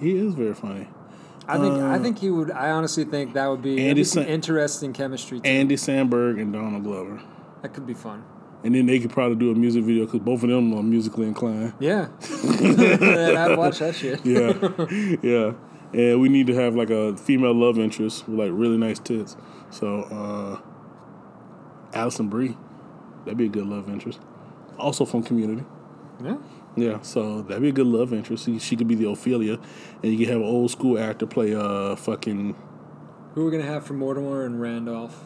He 0.00 0.16
is 0.16 0.34
very 0.34 0.54
funny. 0.54 0.88
I 1.46 1.56
think 1.58 1.74
I 1.74 1.98
think 1.98 2.18
he 2.18 2.30
would. 2.30 2.50
I 2.50 2.70
honestly 2.70 3.04
think 3.04 3.32
that 3.34 3.46
would 3.46 3.62
be, 3.62 3.78
Uh, 3.78 3.88
Andy 3.88 4.04
some 4.04 4.24
interesting 4.24 4.92
chemistry. 4.92 5.40
Too. 5.40 5.48
Andy 5.48 5.76
Samberg 5.76 6.40
and 6.40 6.52
Donald 6.52 6.84
Glover. 6.84 7.20
that 7.62 7.72
could 7.72 7.86
be 7.86 7.94
fun. 7.94 8.22
And 8.64 8.74
then 8.74 8.86
they 8.86 8.98
could 8.98 9.10
probably 9.12 9.36
do 9.36 9.52
a 9.52 9.54
music 9.54 9.84
video 9.84 10.04
because 10.04 10.20
both 10.20 10.42
of 10.42 10.48
them 10.50 10.74
are 10.74 10.82
musically 10.82 11.26
inclined. 11.28 11.72
Yeah, 11.78 12.08
I'd 12.20 13.54
watch 13.56 13.78
that 13.78 13.94
shit. 13.94 14.20
Yeah, 14.26 14.52
yeah. 15.22 15.52
And 15.92 16.20
we 16.20 16.28
need 16.28 16.46
to 16.48 16.54
have 16.54 16.74
like 16.74 16.90
a 16.90 17.16
female 17.16 17.54
love 17.54 17.78
interest 17.78 18.28
with 18.28 18.38
like 18.38 18.50
really 18.52 18.76
nice 18.76 18.98
tits. 18.98 19.36
So, 19.70 20.02
uh, 20.02 20.60
Alison 21.96 22.28
Brie, 22.28 22.56
that'd 23.24 23.38
be 23.38 23.46
a 23.46 23.50
good 23.50 23.66
love 23.66 23.88
interest. 23.88 24.20
Also 24.78 25.04
from 25.04 25.22
Community. 25.22 25.64
Yeah. 26.22 26.36
Yeah, 26.76 27.00
so 27.02 27.42
that'd 27.42 27.62
be 27.62 27.70
a 27.70 27.72
good 27.72 27.86
love 27.86 28.12
interest. 28.12 28.44
She, 28.44 28.58
she 28.58 28.76
could 28.76 28.86
be 28.86 28.94
the 28.94 29.08
Ophelia, 29.08 29.58
and 30.02 30.12
you 30.12 30.18
could 30.18 30.28
have 30.28 30.40
an 30.40 30.46
old 30.46 30.70
school 30.70 30.98
actor 30.98 31.26
play 31.26 31.54
uh 31.54 31.96
fucking. 31.96 32.54
Who 33.34 33.44
we're 33.44 33.50
gonna 33.50 33.64
have 33.64 33.84
for 33.84 33.94
Mortimer 33.94 34.44
and 34.44 34.60
Randolph? 34.60 35.24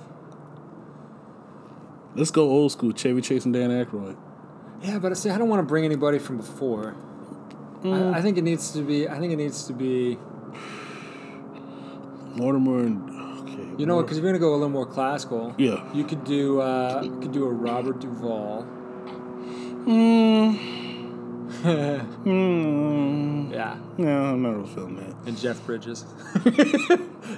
Let's 2.15 2.31
go 2.31 2.49
old 2.49 2.73
school. 2.73 2.93
Chevy 2.93 3.21
Chase 3.21 3.45
and 3.45 3.53
Dan 3.53 3.71
Aykroyd. 3.71 4.17
Yeah, 4.83 4.99
but 4.99 5.13
I 5.13 5.15
see. 5.15 5.31
I 5.31 5.39
don't 5.39 5.49
want 5.49 5.61
to 5.61 5.67
bring 5.67 5.85
anybody 5.85 6.19
from 6.19 6.39
before. 6.39 6.95
Mm. 7.83 8.15
I, 8.15 8.19
I 8.19 8.23
think 8.23 8.39
it 8.39 8.43
needs 8.43 8.73
to 8.73 8.83
be. 8.83 9.09
I 9.09 9.19
think 9.19 9.33
it 9.33 9.37
needs 9.37 9.67
to 9.67 9.73
be. 9.73 10.19
Mortimer 12.37 12.81
and 12.81 13.11
okay. 13.49 13.67
You 13.79 13.87
know, 13.87 14.01
because 14.03 14.17
if 14.19 14.23
you're 14.23 14.33
gonna 14.33 14.39
go 14.41 14.51
a 14.53 14.57
little 14.57 14.69
more 14.69 14.87
classical, 14.87 15.55
Yeah. 15.59 15.83
you 15.95 16.05
could 16.05 16.25
do. 16.25 16.61
Uh, 16.61 17.01
you 17.05 17.19
could 17.21 17.33
do 17.33 17.45
a 17.45 17.51
Robert 17.53 18.01
Duvall. 18.01 18.67
Mm. 19.87 20.59
Mm. 22.23 23.53
Yeah, 23.53 23.77
No, 23.99 24.25
I'm 24.33 24.43
not 24.43 24.57
really 24.57 24.69
feeling 24.69 24.97
that. 24.97 25.15
and 25.27 25.39
Jeff 25.39 25.65
Bridges. 25.67 26.05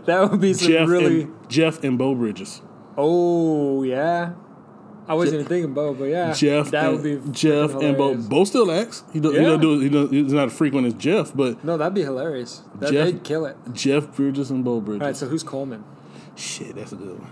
that 0.06 0.28
would 0.30 0.40
be 0.40 0.54
some 0.54 0.68
Jeff 0.68 0.88
really. 0.88 1.22
and 1.22 1.48
Jeff 1.50 1.82
and 1.82 1.98
Beau 1.98 2.14
Bridges. 2.14 2.62
Oh 2.96 3.82
yeah, 3.82 4.34
I 5.06 5.14
wasn't 5.14 5.34
even 5.34 5.46
thinking 5.46 5.74
Beau, 5.74 5.92
but 5.92 6.04
yeah, 6.04 6.32
Jeff 6.32 6.70
that 6.70 6.86
and, 6.86 6.94
would 6.94 7.02
be 7.24 7.30
Jeff 7.32 7.74
and 7.74 7.96
Beau. 7.96 8.14
Beau 8.16 8.44
still 8.44 8.70
acts. 8.70 9.04
He, 9.12 9.20
do, 9.20 9.30
he 9.30 9.36
Yeah. 9.36 9.42
don't 9.44 9.60
do. 9.60 9.78
He 9.80 9.88
don't, 9.90 10.10
he's 10.10 10.32
not 10.32 10.46
as 10.48 10.56
frequent 10.56 10.86
as 10.86 10.94
Jeff, 10.94 11.32
but 11.34 11.62
No, 11.62 11.76
that'd 11.76 11.92
be 11.94 12.02
hilarious. 12.02 12.62
That, 12.80 12.90
Jeff- 12.92 13.04
they'd 13.06 13.22
kill 13.22 13.44
it. 13.44 13.56
Jeff 13.72 14.14
Bridges 14.16 14.50
and 14.50 14.64
Beau 14.64 14.80
Bridges. 14.80 15.02
All 15.02 15.06
right, 15.08 15.16
so 15.16 15.26
who's 15.26 15.42
Coleman? 15.42 15.84
Shit, 16.36 16.74
that's 16.76 16.92
a 16.92 16.96
good 16.96 17.18
one. 17.18 17.30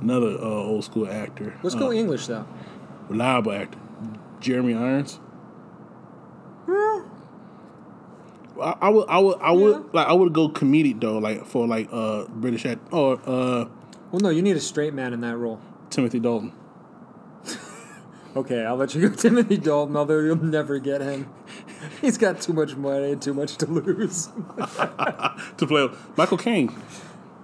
Another 0.00 0.38
uh, 0.38 0.44
old 0.44 0.84
school 0.84 1.06
actor. 1.08 1.54
Let's 1.62 1.76
uh, 1.76 1.80
go 1.80 1.92
English 1.92 2.26
though. 2.28 2.46
reliable 3.08 3.52
actor. 3.52 3.78
Jeremy 4.40 4.74
Irons. 4.74 5.20
I, 8.60 8.74
I 8.80 8.88
would, 8.88 9.08
I 9.08 9.18
would, 9.18 9.38
I 9.40 9.50
would, 9.52 9.76
Yeah. 9.76 9.82
like, 9.92 10.06
I 10.08 10.12
would 10.14 10.32
go 10.32 10.48
comedic 10.48 11.00
though, 11.00 11.18
like 11.18 11.44
for 11.46 11.66
like 11.66 11.88
uh 11.92 12.24
British 12.28 12.64
act 12.64 12.80
or 12.90 13.20
uh 13.26 13.66
Well, 14.10 14.20
no, 14.20 14.30
you 14.30 14.40
need 14.42 14.56
a 14.56 14.60
straight 14.60 14.94
man 14.94 15.12
in 15.12 15.20
that 15.20 15.36
role. 15.36 15.60
Timothy 15.90 16.20
Dalton. 16.20 16.52
Okay, 18.36 18.66
I'll 18.66 18.76
let 18.76 18.94
you 18.94 19.08
go, 19.08 19.14
Timothy 19.16 19.56
Dalton. 19.56 19.96
Although 19.96 20.20
you'll 20.20 20.36
never 20.44 20.78
get 20.78 21.00
him. 21.00 21.28
He's 22.02 22.18
got 22.18 22.40
too 22.40 22.52
much 22.52 22.76
money 22.76 23.12
and 23.12 23.22
too 23.22 23.32
much 23.32 23.56
to 23.56 23.66
lose. 23.66 24.26
to 25.56 25.66
play 25.66 25.88
Michael 26.16 26.36
Caine. 26.36 26.68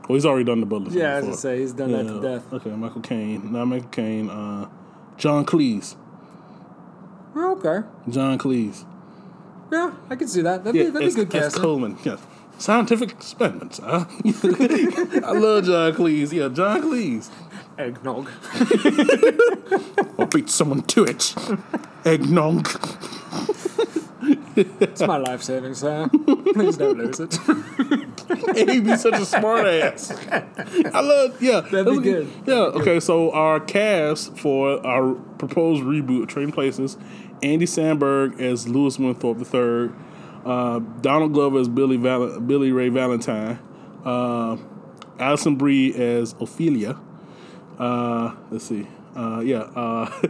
Well, 0.09 0.17
he's 0.17 0.27
already 0.27 0.45
done 0.45 0.61
the 0.61 0.67
Butler. 0.67 0.91
thing 0.91 1.03
I 1.03 1.15
was 1.15 1.23
going 1.23 1.35
to 1.35 1.41
say, 1.41 1.59
he's 1.61 1.73
done 1.73 1.93
that 1.93 2.07
to 2.07 2.21
death. 2.21 2.53
Okay, 2.53 2.71
Michael 2.71 3.01
Caine. 3.01 3.53
Not 3.53 3.67
Michael 3.67 3.89
Caine. 3.89 4.29
Uh, 4.29 4.69
John 5.17 5.47
Cleese. 5.47 5.97
Well, 7.35 7.53
okay. 7.53 7.87
John 8.11 8.39
Cleese. 8.39 8.85
Yeah, 9.71 9.95
I 10.11 10.17
can 10.17 10.29
see 10.29 10.43
that. 10.43 10.65
That'd 10.65 10.73
be, 10.79 10.91
that'd 10.91 11.09
be 11.09 11.15
good 11.15 11.35
as 11.35 11.43
casting. 11.45 11.63
Coleman. 11.63 11.99
Yes. 12.05 12.21
Scientific 12.59 13.13
experiments. 13.13 13.79
Huh? 13.79 14.05
I 14.25 15.33
love 15.33 15.65
John 15.65 15.93
Cleese. 15.95 16.33
Yeah, 16.33 16.49
John 16.49 16.83
Cleese. 16.83 17.31
Eggnog. 17.79 18.29
I'll 20.19 20.27
beat 20.27 20.49
someone 20.51 20.83
to 20.83 21.05
it. 21.05 21.35
Eggnog. 22.05 22.69
It's 24.55 25.01
my 25.01 25.17
life 25.17 25.43
savings, 25.43 25.79
Sam. 25.79 26.09
Please 26.11 26.77
don't 26.77 26.99
lose 26.99 27.19
it. 27.19 27.35
He'd 28.69 28.85
be 28.85 28.97
such 28.97 29.15
a 29.15 29.25
smart 29.25 29.67
ass. 29.67 30.13
I 30.31 31.01
love, 31.01 31.43
yeah. 31.43 31.61
That'd 31.61 31.87
be 31.87 31.99
good. 32.01 32.31
Yeah, 32.47 32.55
okay, 32.55 33.01
so 33.01 33.31
our 33.33 33.59
cast 33.61 34.37
for 34.39 34.85
our 34.87 35.15
proposed 35.15 35.83
reboot 35.83 36.23
of 36.25 36.29
Trading 36.29 36.53
Places 36.53 36.97
Andy 37.43 37.67
Samberg 37.67 38.41
as 38.41 38.69
Louis 38.69 38.97
Winthorpe 38.99 39.39
III, 39.53 39.91
uh, 40.45 40.79
Donald 41.01 41.33
Glover 41.33 41.59
as 41.59 41.69
Billy, 41.69 41.97
Val- 41.97 42.39
Billy 42.41 42.71
Ray 42.71 42.91
Valentine, 42.91 43.59
Uh, 44.05 44.57
Alison 45.19 45.57
Brie 45.57 45.93
as 45.95 46.35
Ophelia. 46.41 47.01
Uh, 47.79 48.35
let's 48.51 48.65
see. 48.65 48.87
Uh, 49.17 49.41
yeah. 49.45 49.59
Uh, 49.59 50.23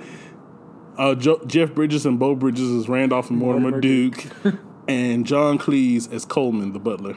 uh, 0.99 1.15
jo- 1.15 1.43
Jeff 1.47 1.75
Bridges 1.75 2.07
and 2.07 2.19
Beau 2.19 2.35
Bridges 2.35 2.71
as 2.71 2.89
Randolph 2.89 3.31
and 3.31 3.39
Mortimer, 3.39 3.71
Mortimer 3.71 3.81
Duke, 3.81 4.27
and 4.89 5.27
John 5.27 5.59
Cleese 5.59 6.13
as 6.13 6.25
Coleman, 6.25 6.73
the 6.73 6.79
butler. 6.79 7.17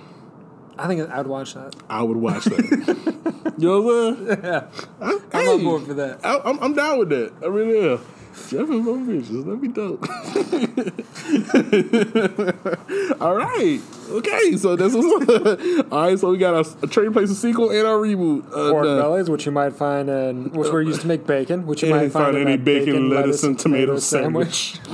I 0.78 0.88
think 0.88 1.10
I'd 1.10 1.28
watch 1.28 1.54
that. 1.54 1.74
I 1.90 2.04
would 2.04 2.18
watch 2.18 2.46
that. 2.46 3.54
you 3.58 3.68
know 3.68 3.82
what 3.82 3.94
I'm 3.96 4.28
saying? 4.28 4.40
Yeah, 4.44 4.68
I, 5.02 5.20
I'm 5.34 5.48
on 5.50 5.64
board 5.64 5.84
for 5.84 5.94
that. 5.94 6.26
I, 6.26 6.40
I'm, 6.44 6.60
I'm 6.60 6.74
down 6.74 7.00
with 7.00 7.10
that. 7.10 7.34
I 7.42 7.46
really 7.48 7.94
am. 7.94 8.00
Jeff 8.50 8.70
and 8.70 8.86
Beau 8.86 8.98
Bridges, 8.98 9.44
that'd 9.44 9.62
be 9.62 9.68
dope. 9.70 10.06
All 13.22 13.36
right. 13.36 13.80
Okay, 14.10 14.58
so 14.58 14.76
that's 14.76 14.94
what's 14.94 15.84
All 15.92 16.02
right, 16.04 16.20
so 16.20 16.32
we 16.32 16.38
got 16.38 16.54
a, 16.66 16.78
a 16.84 16.88
Trading 16.88 17.14
Places 17.14 17.40
sequel 17.40 17.72
and 17.72 17.88
our 17.88 17.96
reboot. 17.98 18.46
Uh, 18.50 18.72
Pork 18.72 18.84
bellies, 18.86 19.30
which 19.30 19.46
you 19.46 19.52
might 19.52 19.72
find 19.74 20.10
in, 20.10 20.52
which 20.52 20.72
we're 20.72 20.82
used 20.84 21.02
to 21.02 21.08
make 21.08 21.26
bacon, 21.26 21.66
which 21.66 21.82
you 21.82 21.90
And 21.90 21.98
might 21.98 22.12
find, 22.12 22.26
find 22.26 22.38
in 22.38 22.48
any 22.48 22.58
that 22.58 22.66
bacon, 22.66 23.10
lettuce, 23.10 23.44
and 23.44 23.58
tomato 23.58 23.98
sandwich. 23.98 24.80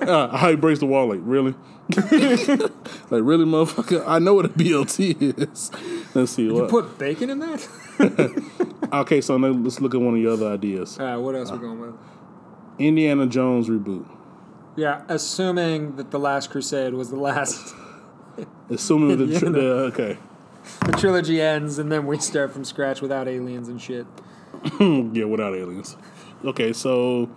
Uh, 0.00 0.36
how 0.36 0.50
he 0.50 0.56
breaks 0.56 0.80
the 0.80 0.86
wall, 0.86 1.08
like, 1.08 1.20
really? 1.22 1.52
like, 1.88 3.22
really, 3.22 3.44
motherfucker? 3.44 4.02
I 4.06 4.18
know 4.18 4.34
what 4.34 4.44
a 4.44 4.48
BLT 4.48 5.38
is. 5.38 5.70
Let's 6.14 6.32
see. 6.32 6.42
You 6.44 6.54
What? 6.54 6.68
put 6.70 6.98
bacon 6.98 7.30
in 7.30 7.38
that? 7.38 7.66
okay, 8.92 9.20
so 9.20 9.38
now 9.38 9.48
let's 9.48 9.80
look 9.80 9.94
at 9.94 10.00
one 10.00 10.14
of 10.14 10.20
your 10.20 10.32
other 10.32 10.48
ideas. 10.52 10.98
All 10.98 11.06
right, 11.06 11.16
what 11.16 11.34
else 11.36 11.50
we 11.52 11.58
going 11.58 11.80
with? 11.80 11.94
Indiana 12.78 13.26
Jones 13.26 13.68
reboot. 13.68 14.06
Yeah, 14.76 15.02
assuming 15.08 15.96
that 15.96 16.10
the 16.10 16.18
Last 16.18 16.50
Crusade 16.50 16.94
was 16.94 17.10
the 17.10 17.16
last. 17.16 17.74
Assuming 18.70 19.16
the, 19.18 19.38
tr- 19.38 19.46
Indiana. 19.46 19.58
the 19.58 19.74
okay. 19.92 20.18
the 20.86 20.92
trilogy 20.92 21.40
ends, 21.40 21.78
and 21.78 21.92
then 21.92 22.04
we 22.06 22.18
start 22.18 22.52
from 22.52 22.64
scratch 22.64 23.00
without 23.00 23.28
aliens 23.28 23.68
and 23.68 23.80
shit. 23.80 24.06
Yeah, 24.80 25.24
without 25.26 25.54
aliens. 25.54 25.96
Okay, 26.44 26.72
so 26.72 27.28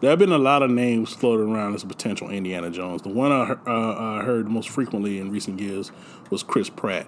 there 0.00 0.10
have 0.10 0.18
been 0.18 0.32
a 0.32 0.38
lot 0.38 0.62
of 0.62 0.70
names 0.70 1.14
floating 1.14 1.54
around 1.54 1.74
as 1.74 1.84
potential 1.84 2.28
Indiana 2.28 2.70
Jones. 2.70 3.00
The 3.02 3.08
one 3.08 3.32
I, 3.32 3.52
uh, 3.66 4.18
I 4.20 4.24
heard 4.24 4.48
most 4.48 4.68
frequently 4.68 5.18
in 5.18 5.30
recent 5.30 5.60
years 5.60 5.92
was 6.30 6.42
Chris 6.42 6.68
Pratt. 6.68 7.06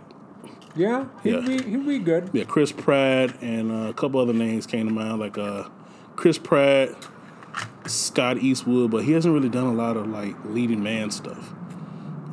Yeah, 0.75 1.07
he'd, 1.23 1.35
Yeah. 1.35 1.41
Be, 1.41 1.63
he'd 1.63 1.87
be 1.87 1.99
good. 1.99 2.31
Yeah, 2.33 2.45
Chris 2.45 2.73
Pratt 2.73 3.43
and 3.43 3.71
uh, 3.71 3.91
a 3.91 3.95
couple 3.95 4.21
other 4.21 4.33
names 4.33 4.67
came 4.67 4.87
to 4.87 4.93
mind, 4.95 5.19
like 5.19 5.37
uh, 5.37 5.65
Chris 6.15 6.39
Pratt, 6.39 6.91
Scott 7.87 8.39
Eastwood, 8.39 8.91
but 8.91 9.05
he 9.05 9.13
hasn't 9.13 9.33
really 9.33 9.49
done 9.49 9.67
a 9.67 9.73
lot 9.73 9.97
of 9.97 10.09
like 10.09 10.35
leading 10.45 10.83
man 10.83 11.11
stuff. 11.11 11.53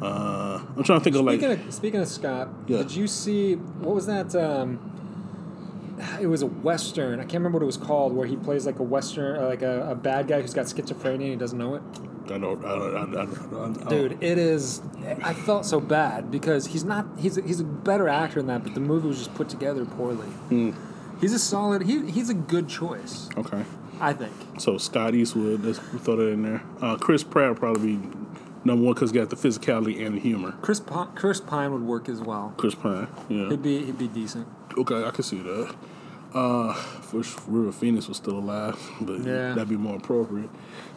Uh, 0.01 0.59
I'm 0.75 0.83
trying 0.83 0.99
to 0.99 1.03
think 1.03 1.15
of 1.15 1.23
like 1.23 1.39
Speaking 1.39 1.65
of, 1.67 1.73
speaking 1.73 1.99
of 2.01 2.07
Scott, 2.07 2.49
Yeah. 2.67 2.77
did 2.79 2.91
you 2.95 3.07
see 3.07 3.53
what 3.55 3.95
was 3.95 4.05
that? 4.07 4.35
Um, 4.35 4.79
it 6.19 6.27
was 6.27 6.41
a 6.41 6.47
western. 6.47 7.19
I 7.19 7.23
can't 7.23 7.35
remember 7.35 7.59
what 7.59 7.63
it 7.63 7.67
was 7.67 7.77
called, 7.77 8.13
where 8.13 8.27
he 8.27 8.35
plays 8.35 8.65
like 8.65 8.79
a 8.79 8.83
western, 8.83 9.37
uh, 9.41 9.45
like 9.47 9.61
a, 9.61 9.91
a 9.91 9.95
bad 9.95 10.27
guy 10.27 10.41
who's 10.41 10.53
got 10.53 10.65
schizophrenia 10.65 11.13
and 11.15 11.21
he 11.23 11.35
doesn't 11.35 11.57
know 11.57 11.75
it. 11.75 11.81
I 12.25 12.37
don't, 12.37 12.63
I 12.65 12.69
don't, 13.05 13.15
I, 13.15 13.85
I, 13.85 13.89
Dude, 13.89 14.23
it 14.23 14.37
is. 14.37 14.81
I 15.23 15.33
felt 15.33 15.65
so 15.65 15.79
bad 15.81 16.31
because 16.31 16.67
he's 16.67 16.83
not. 16.85 17.05
He's 17.19 17.37
a, 17.37 17.41
he's 17.41 17.59
a 17.59 17.65
better 17.65 18.07
actor 18.09 18.35
than 18.41 18.47
that, 18.47 18.63
but 18.63 18.73
the 18.73 18.79
movie 18.79 19.09
was 19.09 19.17
just 19.19 19.33
put 19.35 19.49
together 19.49 19.85
poorly. 19.85 20.27
Hmm. 20.27 20.71
He's 21.19 21.33
a 21.33 21.39
solid. 21.39 21.83
He, 21.83 22.09
he's 22.09 22.29
a 22.29 22.33
good 22.33 22.67
choice, 22.69 23.29
Okay, 23.37 23.63
I 24.03 24.13
think. 24.13 24.33
so 24.59 24.77
Scott 24.77 25.15
Eastwood, 25.15 25.63
let's 25.63 25.79
throw 25.79 26.17
that 26.17 26.27
in 26.29 26.43
there. 26.43 26.61
Uh, 26.81 26.97
Chris 26.97 27.23
Pratt 27.23 27.49
would 27.49 27.59
probably 27.59 27.95
be 27.95 28.07
number 28.65 28.83
one 28.83 28.93
because 28.93 29.11
he 29.11 29.17
got 29.17 29.29
the 29.29 29.35
physicality 29.35 30.05
and 30.05 30.15
the 30.15 30.19
humor. 30.19 30.53
Chris 30.61 30.79
Pine, 30.79 31.07
Chris 31.15 31.39
Pine 31.39 31.71
would 31.71 31.83
work 31.83 32.09
as 32.09 32.19
well. 32.19 32.53
Chris 32.57 32.75
Pine, 32.75 33.07
yeah. 33.29 33.49
He'd 33.49 33.61
be 33.63 33.85
he'd 33.85 33.97
be 33.97 34.07
decent. 34.07 34.47
Okay, 34.77 35.03
I 35.03 35.11
can 35.11 35.23
see 35.23 35.39
that. 35.41 35.75
Uh, 36.33 36.73
wish 37.13 37.35
River 37.47 37.71
Phoenix 37.71 38.07
was 38.07 38.17
still 38.17 38.39
alive, 38.39 38.79
but 39.01 39.19
Yeah. 39.19 39.53
that'd 39.53 39.69
be 39.69 39.77
more 39.77 39.97
appropriate. 39.97 40.49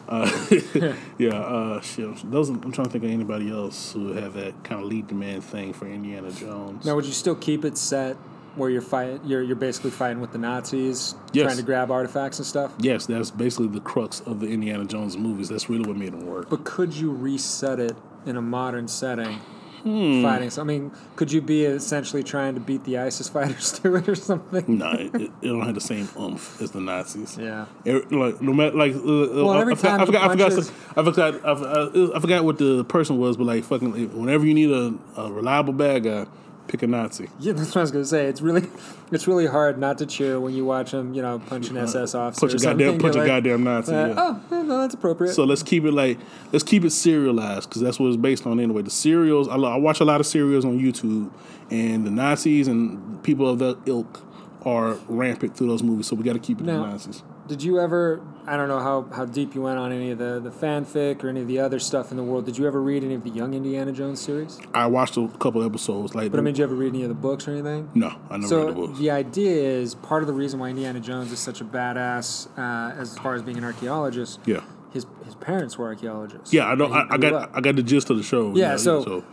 Uh, 0.09 0.31
yeah, 1.19 1.29
uh, 1.35 1.79
shit. 1.81 2.09
Those 2.31 2.49
I'm 2.49 2.71
trying 2.71 2.87
to 2.87 2.91
think 2.91 3.03
of 3.03 3.09
anybody 3.11 3.51
else 3.51 3.93
who 3.93 4.05
would 4.05 4.17
have 4.23 4.33
that 4.33 4.63
kind 4.63 4.81
of 4.81 4.87
lead 4.87 5.09
the 5.09 5.13
man 5.15 5.41
thing 5.41 5.73
for 5.73 5.85
Indiana 5.85 6.31
Jones. 6.31 6.85
Now, 6.85 6.95
would 6.95 7.05
you 7.05 7.11
still 7.11 7.35
keep 7.35 7.63
it 7.65 7.77
set 7.77 8.17
where 8.57 8.69
you're 8.69 8.81
fight 8.81 9.21
you're 9.25 9.41
you're 9.41 9.55
basically 9.55 9.91
fighting 9.91 10.19
with 10.19 10.31
the 10.31 10.37
Nazis, 10.37 11.15
Yes. 11.33 11.45
trying 11.45 11.57
to 11.57 11.63
grab 11.63 11.91
artifacts 11.91 12.39
and 12.39 12.45
stuff? 12.45 12.73
Yes, 12.79 13.05
that's 13.05 13.31
basically 13.31 13.67
the 13.67 13.79
crux 13.81 14.21
of 14.21 14.39
the 14.39 14.47
Indiana 14.47 14.85
Jones 14.85 15.17
movies. 15.17 15.49
That's 15.49 15.69
really 15.69 15.87
what 15.87 15.95
made 15.97 16.13
them 16.13 16.25
work. 16.25 16.49
But 16.49 16.63
could 16.63 16.93
you 16.93 17.11
reset 17.11 17.79
it 17.79 17.95
in 18.25 18.35
a 18.37 18.41
modern 18.41 18.87
setting? 18.87 19.39
Hmm. 19.83 20.23
Fighting. 20.23 20.49
So, 20.49 20.63
I 20.63 20.65
mean, 20.65 20.91
could 21.15 21.31
you 21.31 21.39
be 21.39 21.63
essentially 21.63 22.23
trying 22.23 22.55
to 22.55 22.59
beat 22.59 22.83
the 22.83 22.97
ISIS 22.97 23.29
fighters 23.35 23.71
to 23.79 23.95
it 23.95 24.09
or 24.09 24.15
something? 24.15 24.77
no, 24.79 24.91
it, 24.91 25.13
it 25.15 25.31
don't 25.43 25.61
have 25.61 25.75
the 25.75 25.79
same 25.81 26.09
oomph 26.19 26.59
as 26.61 26.71
the 26.71 26.81
Nazis. 26.81 27.37
Yeah. 27.39 27.67
It- 27.85 28.11
like 28.11 28.41
no 28.41 28.53
matter 28.53 28.75
like 28.75 28.95
uh, 28.95 28.99
Well, 29.03 29.51
I, 29.51 29.61
every 29.61 29.73
I, 29.73 29.75
forgot- 29.77 29.89
time 29.91 30.01
I 30.01 30.05
forgot 30.07 30.23
I 30.23 30.29
forgot 30.31 30.49
punches- 30.49 30.71
I 30.97 31.03
forgot 31.03 31.35
I, 31.45 31.55
forgot- 31.55 32.15
I 32.15 32.19
forgot 32.19 32.43
what 32.43 32.57
the 32.57 32.83
person 32.85 33.17
was, 33.19 33.37
but 33.37 33.45
like 33.45 33.63
fucking 33.63 34.17
whenever 34.19 34.45
you 34.47 34.55
need 34.55 34.71
a, 34.71 34.93
a 35.21 35.31
reliable 35.31 35.73
bad 35.73 36.03
guy, 36.03 36.25
pick 36.67 36.83
a 36.83 36.87
Nazi. 36.87 37.29
Yeah, 37.39 37.53
that's 37.53 37.69
what 37.69 37.77
I 37.77 37.81
was 37.81 37.91
gonna 37.91 38.05
say. 38.05 38.25
It's 38.27 38.41
really, 38.41 38.67
it's 39.11 39.27
really 39.27 39.45
hard 39.47 39.77
not 39.77 39.97
to 39.99 40.05
cheer 40.05 40.39
when 40.39 40.53
you 40.53 40.65
watch 40.65 40.91
him, 40.93 41.13
you 41.13 41.21
know, 41.21 41.39
punch 41.39 41.69
an 41.69 41.77
SS 41.77 42.13
officer. 42.15 42.47
Punch 42.47 42.61
a 42.61 42.65
goddamn 42.65 42.97
punch 42.99 43.15
a 43.15 43.19
like, 43.19 43.27
goddamn 43.27 43.63
Nazi. 43.63 43.93
uh, 43.93 44.07
yeah. 44.07 44.13
Oh, 44.17 44.41
yeah, 44.51 44.61
no, 44.63 44.81
that's 44.81 44.93
appropriate. 44.93 45.33
So 45.33 45.43
let's 45.43 45.63
keep 45.63 45.83
it 45.85 45.91
like 45.91 46.17
let's 46.51 46.63
keep 46.63 46.83
it 46.83 46.91
serialized 46.91 47.69
because 47.69 47.81
that's 47.81 47.99
what 47.99 48.07
it's 48.07 48.17
based 48.17 48.45
on 48.45 48.59
anyway. 48.59 48.81
The 48.81 48.89
serials 48.89 49.47
I, 49.47 49.55
I 49.55 49.77
watch 49.77 49.99
a 49.99 50.05
lot 50.05 50.19
of 50.19 50.27
serials 50.27 50.65
on 50.65 50.79
YouTube, 50.79 51.31
and 51.71 52.05
the 52.05 52.11
Nazis 52.11 52.67
and 52.67 53.21
people 53.23 53.49
of 53.49 53.59
that 53.59 53.77
ilk 53.85 54.21
are 54.63 54.95
rampant 55.07 55.55
through 55.55 55.67
those 55.67 55.83
movies. 55.83 56.07
So 56.07 56.15
we 56.15 56.23
got 56.23 56.33
to 56.33 56.39
keep 56.39 56.59
it 56.59 56.65
Now- 56.65 56.81
the 56.83 56.87
Nazis. 56.87 57.23
Did 57.47 57.63
you 57.63 57.79
ever? 57.79 58.21
I 58.45 58.55
don't 58.57 58.67
know 58.67 58.79
how, 58.79 59.07
how 59.13 59.25
deep 59.25 59.55
you 59.55 59.61
went 59.61 59.77
on 59.77 59.91
any 59.91 60.11
of 60.11 60.17
the, 60.17 60.39
the 60.39 60.49
fanfic 60.49 61.23
or 61.23 61.29
any 61.29 61.41
of 61.41 61.47
the 61.47 61.59
other 61.59 61.79
stuff 61.79 62.11
in 62.11 62.17
the 62.17 62.23
world. 62.23 62.45
Did 62.45 62.57
you 62.57 62.65
ever 62.67 62.81
read 62.81 63.03
any 63.03 63.13
of 63.13 63.23
the 63.23 63.29
Young 63.29 63.53
Indiana 63.53 63.91
Jones 63.91 64.21
series? 64.21 64.59
I 64.73 64.87
watched 64.87 65.17
a 65.17 65.27
couple 65.39 65.63
episodes. 65.63 66.15
Like, 66.15 66.31
But 66.31 66.39
I 66.39 66.43
mean, 66.43 66.53
did 66.53 66.59
you 66.59 66.63
ever 66.65 66.75
read 66.75 66.89
any 66.93 67.03
of 67.03 67.09
the 67.09 67.15
books 67.15 67.47
or 67.47 67.51
anything? 67.51 67.89
no, 67.93 68.07
I 68.29 68.37
never 68.37 68.39
read 68.39 68.41
the 68.43 68.47
So 68.47 68.73
books. 68.73 68.99
the 68.99 69.11
idea 69.11 69.53
is 69.63 69.95
part 69.95 70.23
of 70.23 70.27
the 70.27 70.33
reason 70.33 70.59
why 70.59 70.69
Indiana 70.69 70.99
Jones 70.99 71.31
is 71.31 71.39
such 71.39 71.59
a 71.61 71.65
badass 71.65 72.47
uh, 72.57 72.95
as 72.99 73.17
far 73.17 73.35
as 73.35 73.41
being 73.43 73.57
an 73.57 73.63
archaeologist. 73.63 74.39
Yeah, 74.45 74.61
His 74.93 75.05
his 75.25 75.35
parents 75.35 75.77
were 75.77 75.87
archaeologists. 75.87 76.53
yeah, 76.53 76.67
I 76.67 76.75
know. 76.75 76.85
I, 76.91 77.05
I 77.15 77.17
got 77.17 77.33
up. 77.33 77.51
I 77.53 77.61
got 77.61 77.75
the 77.75 77.83
gist 77.83 78.09
of 78.09 78.17
the 78.17 78.23
show. 78.23 78.55
Yeah, 78.55 78.77
so- 78.77 79.23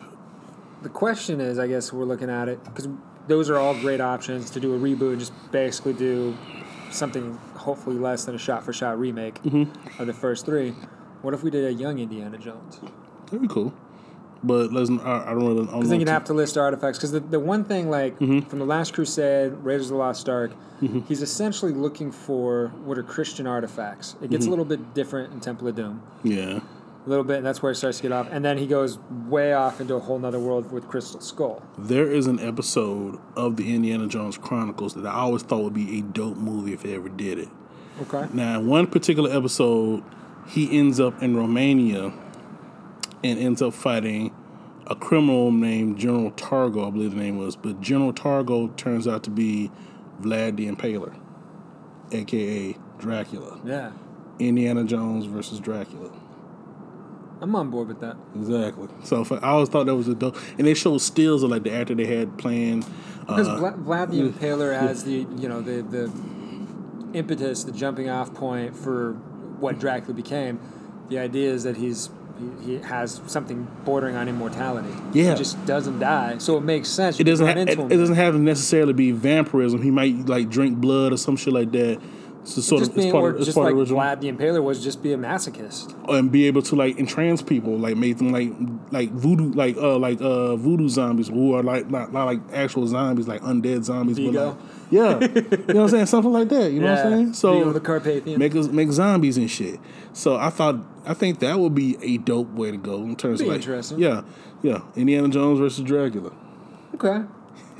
The 0.82 0.89
question 0.89 1.41
is, 1.41 1.59
I 1.59 1.66
guess 1.69 1.93
we're 1.93 2.05
looking 2.05 2.31
at 2.31 2.49
it 2.49 2.62
because 2.65 2.89
those 3.28 3.49
are 3.49 3.57
all 3.59 3.74
great 3.74 4.01
options 4.01 4.51
to 4.51 4.61
do 4.61 4.74
a 4.74 4.78
reboot 4.78 5.12
and 5.12 5.20
just 5.20 5.32
basically 5.53 5.93
do 5.95 6.36
something 6.91 7.39
hopefully 7.65 7.97
less 7.99 8.24
than 8.24 8.35
a 8.35 8.39
shot 8.39 8.62
for 8.65 8.73
shot 8.73 8.99
remake 8.99 9.43
Mm-hmm. 9.43 10.01
of 10.01 10.07
the 10.07 10.12
first 10.15 10.45
three. 10.47 10.70
What 11.23 11.35
if 11.35 11.43
we 11.43 11.51
did 11.51 11.65
a 11.65 11.73
young 11.73 11.99
Indiana 11.99 12.39
Jones? 12.39 12.78
that'd 13.27 13.41
be 13.43 13.49
cool. 13.49 13.73
But 14.43 14.73
let's. 14.74 14.91
I, 14.91 15.23
I 15.27 15.31
don't 15.31 15.39
really. 15.47 15.65
Know. 15.65 15.73
Because 15.73 15.89
then 15.89 16.01
you'd 16.01 16.09
have 16.11 16.24
to 16.24 16.35
list 16.35 16.59
artifacts. 16.59 16.99
Because 16.99 17.12
the, 17.12 17.20
the 17.20 17.41
one 17.41 17.65
thing, 17.65 17.89
like 17.91 18.19
Mm-hmm. 18.19 18.41
from 18.49 18.59
the 18.59 18.66
Last 18.66 18.93
Crusade, 18.93 19.53
Raiders 19.62 19.86
of 19.86 19.93
the 19.93 19.97
Lost 19.97 20.28
Ark, 20.28 20.53
he's 21.09 21.23
essentially 21.23 21.73
looking 21.73 22.12
for 22.12 22.69
what 22.85 22.99
are 22.99 23.03
Christian 23.03 23.47
artifacts. 23.47 24.12
It 24.12 24.16
Mm-hmm. 24.24 24.32
gets 24.32 24.47
a 24.47 24.51
little 24.51 24.66
bit 24.66 24.93
different 24.93 25.32
in 25.32 25.41
Temple 25.41 25.69
of 25.69 25.74
Doom, 25.77 26.03
Yeah. 26.23 26.61
A 27.05 27.09
little 27.09 27.25
bit, 27.25 27.39
and 27.39 27.47
that's 27.47 27.63
where 27.63 27.73
it 27.73 27.75
starts 27.77 27.99
to 27.99 28.03
get 28.03 28.13
off. 28.13 28.29
And 28.31 28.45
then 28.45 28.59
he 28.59 28.67
goes 28.67 28.99
way 29.29 29.53
off 29.53 29.81
into 29.81 29.95
a 29.95 30.01
whole 30.01 30.19
nother 30.19 30.39
world 30.39 30.73
with 30.73 30.89
Crystal 30.89 31.21
Skull. 31.21 31.63
There 31.77 32.11
is 32.11 32.27
an 32.27 32.41
episode 32.41 33.19
of 33.37 33.57
the 33.57 33.75
Indiana 33.75 34.07
Jones 34.07 34.39
Chronicles 34.39 34.95
that 34.95 35.07
I 35.07 35.13
always 35.13 35.43
thought 35.43 35.63
would 35.63 35.75
be 35.75 35.99
a 35.99 36.03
dope 36.03 36.37
movie 36.37 36.73
if 36.73 36.83
they 36.83 36.95
ever 36.95 37.09
did 37.09 37.39
it. 37.39 37.49
Okay. 38.03 38.27
Now, 38.33 38.59
in 38.61 38.67
one 38.67 38.87
particular 38.87 39.31
episode, 39.31 40.03
he 40.49 40.79
ends 40.79 40.99
up 40.99 41.23
in 41.23 41.37
Romania 41.37 42.13
and 43.23 43.39
ends 43.39 43.63
up 43.63 43.75
fighting 43.75 44.35
a 44.87 44.95
criminal 44.95 45.51
named 45.51 45.99
General 45.99 46.31
Targo, 46.33 46.87
I 46.87 46.91
believe 46.91 47.13
the 47.13 47.17
name 47.17 47.39
was. 47.39 47.57
But 47.57 47.81
General 47.81 48.13
Targo 48.13 48.69
turns 48.69 49.07
out 49.07 49.23
to 49.25 49.31
be 49.31 49.71
Vlad 50.21 50.57
the 50.57 50.69
Impaler, 50.71 51.15
aka 52.13 52.77
Dracula. 52.99 53.61
Yeah, 53.65 53.93
Indiana 54.39 54.85
Jones 54.85 55.27
versus 55.27 55.61
Dracula. 55.61 56.11
I'm 57.40 57.55
on 57.56 57.70
board 57.70 57.89
with 57.89 58.01
that. 58.01 58.16
Exactly. 58.35 58.89
So 59.02 59.24
I 59.43 59.51
always 59.51 59.69
thought 59.69 59.86
that 59.86 59.94
was 59.94 60.09
a 60.09 60.15
dope, 60.15 60.36
and 60.59 60.66
they 60.66 60.74
showed 60.74 60.98
stills 60.98 61.43
of 61.43 61.51
like 61.51 61.62
the 61.62 61.73
actor 61.73 61.94
they 61.94 62.06
had 62.06 62.39
playing. 62.39 62.85
Because 63.20 63.48
Uh, 63.48 63.59
Vla- 63.59 63.85
Vlad 63.85 64.11
the 64.11 64.28
Impaler 64.31 64.78
has 64.78 65.05
the 65.05 65.27
you 65.36 65.48
know 65.48 65.61
the 65.61 65.82
the 65.82 66.11
impetus, 67.12 67.65
the 67.65 67.73
jumping 67.73 68.09
off 68.11 68.35
point 68.35 68.77
for 68.77 69.12
what 69.61 69.78
Dracula 69.78 70.15
became. 70.15 70.61
The 71.09 71.19
idea 71.19 71.51
is 71.51 71.65
that 71.65 71.77
he's 71.77 72.11
he, 72.65 72.74
he 72.74 72.78
has 72.78 73.20
something 73.27 73.69
bordering 73.85 74.16
on 74.16 74.28
immortality. 74.28 74.93
Yeah. 75.12 75.31
he 75.32 75.36
just 75.39 75.65
doesn't 75.66 76.01
die, 76.01 76.39
so 76.39 76.56
it 76.56 76.62
makes 76.62 76.89
sense. 76.89 77.20
it 77.20 77.24
doesn't. 77.24 77.47
Ha- 77.47 77.52
into 77.52 77.73
it, 77.73 77.78
him. 77.78 77.93
it 77.93 77.97
doesn't 77.97 78.16
have 78.16 78.35
to 78.35 78.40
necessarily 78.40 78.93
be 78.93 79.12
vampirism. 79.12 79.82
He 79.82 79.90
might 79.90 80.28
like 80.28 80.48
drink 80.51 80.78
blood 80.78 81.12
or 81.12 81.16
some 81.16 81.36
shit 81.36 81.52
like 81.52 81.70
that 81.73 82.01
So 82.45 82.61
sort 82.61 82.81
just 82.81 82.91
of 82.91 82.97
being, 82.99 83.11
part 83.11 83.25
or 83.25 83.39
of 83.39 83.45
just 83.45 83.55
part 83.55 83.66
like 83.69 83.75
original. 83.75 84.01
Vlad 84.01 84.21
the 84.21 84.31
Impaler 84.31 84.62
was 84.62 84.85
just 84.85 85.03
be 85.03 85.12
a 85.15 85.16
masochist. 85.16 85.95
and 86.11 86.31
be 86.31 86.47
able 86.47 86.61
to 86.62 86.77
like 86.77 86.99
entrance 86.99 87.41
people, 87.41 87.79
like 87.79 87.97
make 87.97 88.19
them 88.19 88.33
like 88.33 88.53
like 88.91 89.11
voodoo, 89.12 89.51
like 89.53 89.77
uh 89.79 89.97
like 89.99 90.21
uh 90.21 90.55
voodoo 90.57 90.89
zombies 90.89 91.29
who 91.29 91.55
are 91.55 91.62
like 91.62 91.89
not, 91.91 92.12
not 92.12 92.27
like 92.27 92.41
actual 92.53 92.87
zombies, 92.87 93.27
like 93.27 93.41
undead 93.41 93.85
zombies. 93.85 94.19
but, 94.19 94.25
Vigo? 94.27 94.49
like- 94.51 94.59
yeah, 94.91 95.19
you 95.19 95.27
know 95.29 95.41
what 95.41 95.77
I'm 95.77 95.89
saying, 95.89 96.07
something 96.07 96.33
like 96.33 96.51
that. 96.51 96.71
You 96.71 96.81
know 96.81 96.91
what 96.95 97.07
I'm 97.07 97.12
saying? 97.12 97.33
So 97.33 97.59
Vigo 97.59 97.73
the 97.73 97.81
Carpathian. 97.81 98.39
make 98.39 98.55
us 98.55 98.69
make 98.69 98.91
zombies 98.93 99.39
and 99.39 99.51
shit. 99.51 99.81
So 100.12 100.37
I 100.37 100.51
thought 100.51 100.77
I 101.07 101.15
think 101.15 101.39
that 101.41 101.59
would 101.59 101.75
be 101.75 101.97
a 102.03 102.19
dope 102.19 102.51
way 102.51 102.71
to 102.71 102.77
go 102.77 102.97
in 103.03 103.16
terms 103.16 103.39
Be 103.41 103.47
of 103.47 103.49
like 103.53 103.57
interesting. 103.62 103.99
yeah 103.99 104.21
yeah 104.62 104.83
Indiana 104.97 105.29
Jones 105.31 105.59
versus 105.59 105.83
Dracula. 105.83 106.31
okay. 106.95 107.25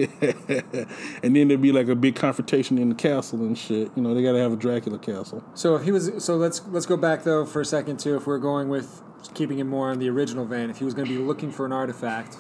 and 1.23 1.37
then 1.37 1.49
there'd 1.49 1.63
be 1.63 1.73
like 1.73 1.89
a 1.89 1.95
big 1.95 2.17
confrontation 2.17 2.79
in 2.79 2.89
the 2.89 2.95
castle 2.95 3.41
and 3.41 3.57
shit. 3.57 3.91
You 3.97 4.03
know, 4.03 4.15
they 4.15 4.23
gotta 4.23 4.39
have 4.41 4.53
a 4.53 4.57
Dracula 4.57 4.99
castle. 4.99 5.45
So 5.55 5.77
if 5.77 5.85
he 5.85 5.93
was, 5.93 6.11
so 6.25 6.37
let's 6.37 6.63
let's 6.69 6.87
go 6.87 6.97
back 6.97 7.25
though 7.25 7.45
for 7.45 7.61
a 7.61 7.65
second 7.65 7.99
too. 8.01 8.17
If 8.17 8.27
we're 8.27 8.39
going 8.39 8.69
with 8.69 9.03
keeping 9.35 9.59
it 9.59 9.65
more 9.65 9.91
in 9.93 9.99
the 9.99 10.09
original 10.11 10.45
vein, 10.45 10.71
if 10.71 10.79
he 10.79 10.85
was 10.85 10.95
going 10.95 11.07
to 11.09 11.13
be 11.17 11.23
looking 11.23 11.51
for 11.51 11.65
an 11.67 11.73
artifact, 11.73 12.37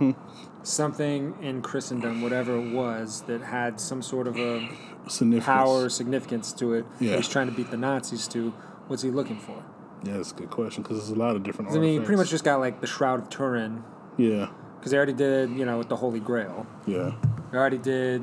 something 0.62 1.34
in 1.42 1.62
Christendom, 1.62 2.22
whatever 2.22 2.56
it 2.56 2.72
was, 2.72 3.22
that 3.22 3.42
had 3.42 3.80
some 3.80 4.02
sort 4.02 4.26
of 4.26 4.36
a 4.38 4.68
Significance. 5.08 5.44
power 5.46 5.84
or 5.84 5.88
significance 5.88 6.52
to 6.54 6.74
it, 6.74 6.86
Yeah. 7.00 7.16
he's 7.16 7.28
trying 7.28 7.48
to 7.48 7.52
beat 7.54 7.70
the 7.70 7.76
Nazis 7.76 8.28
to. 8.28 8.50
What's 8.86 9.02
he 9.02 9.10
looking 9.10 9.38
for? 9.38 9.62
Yeah, 10.04 10.16
that's 10.16 10.32
a 10.32 10.34
good 10.34 10.50
question 10.50 10.82
because 10.82 10.98
there's 10.98 11.10
a 11.10 11.14
lot 11.20 11.36
of 11.36 11.42
different. 11.42 11.70
I 11.70 11.74
mean, 11.78 12.00
he 12.00 12.04
pretty 12.04 12.16
much 12.16 12.30
just 12.30 12.44
got 12.44 12.58
like 12.60 12.80
the 12.80 12.86
Shroud 12.86 13.20
of 13.20 13.28
Turin, 13.30 13.84
yeah, 14.16 14.48
because 14.82 14.90
they 14.90 14.96
already 14.96 15.12
did, 15.12 15.50
you 15.50 15.64
know, 15.64 15.78
with 15.78 15.88
the 15.88 15.94
Holy 15.94 16.18
Grail. 16.18 16.66
yeah, 16.88 17.12
They 17.52 17.56
already 17.58 17.78
did 17.78 18.20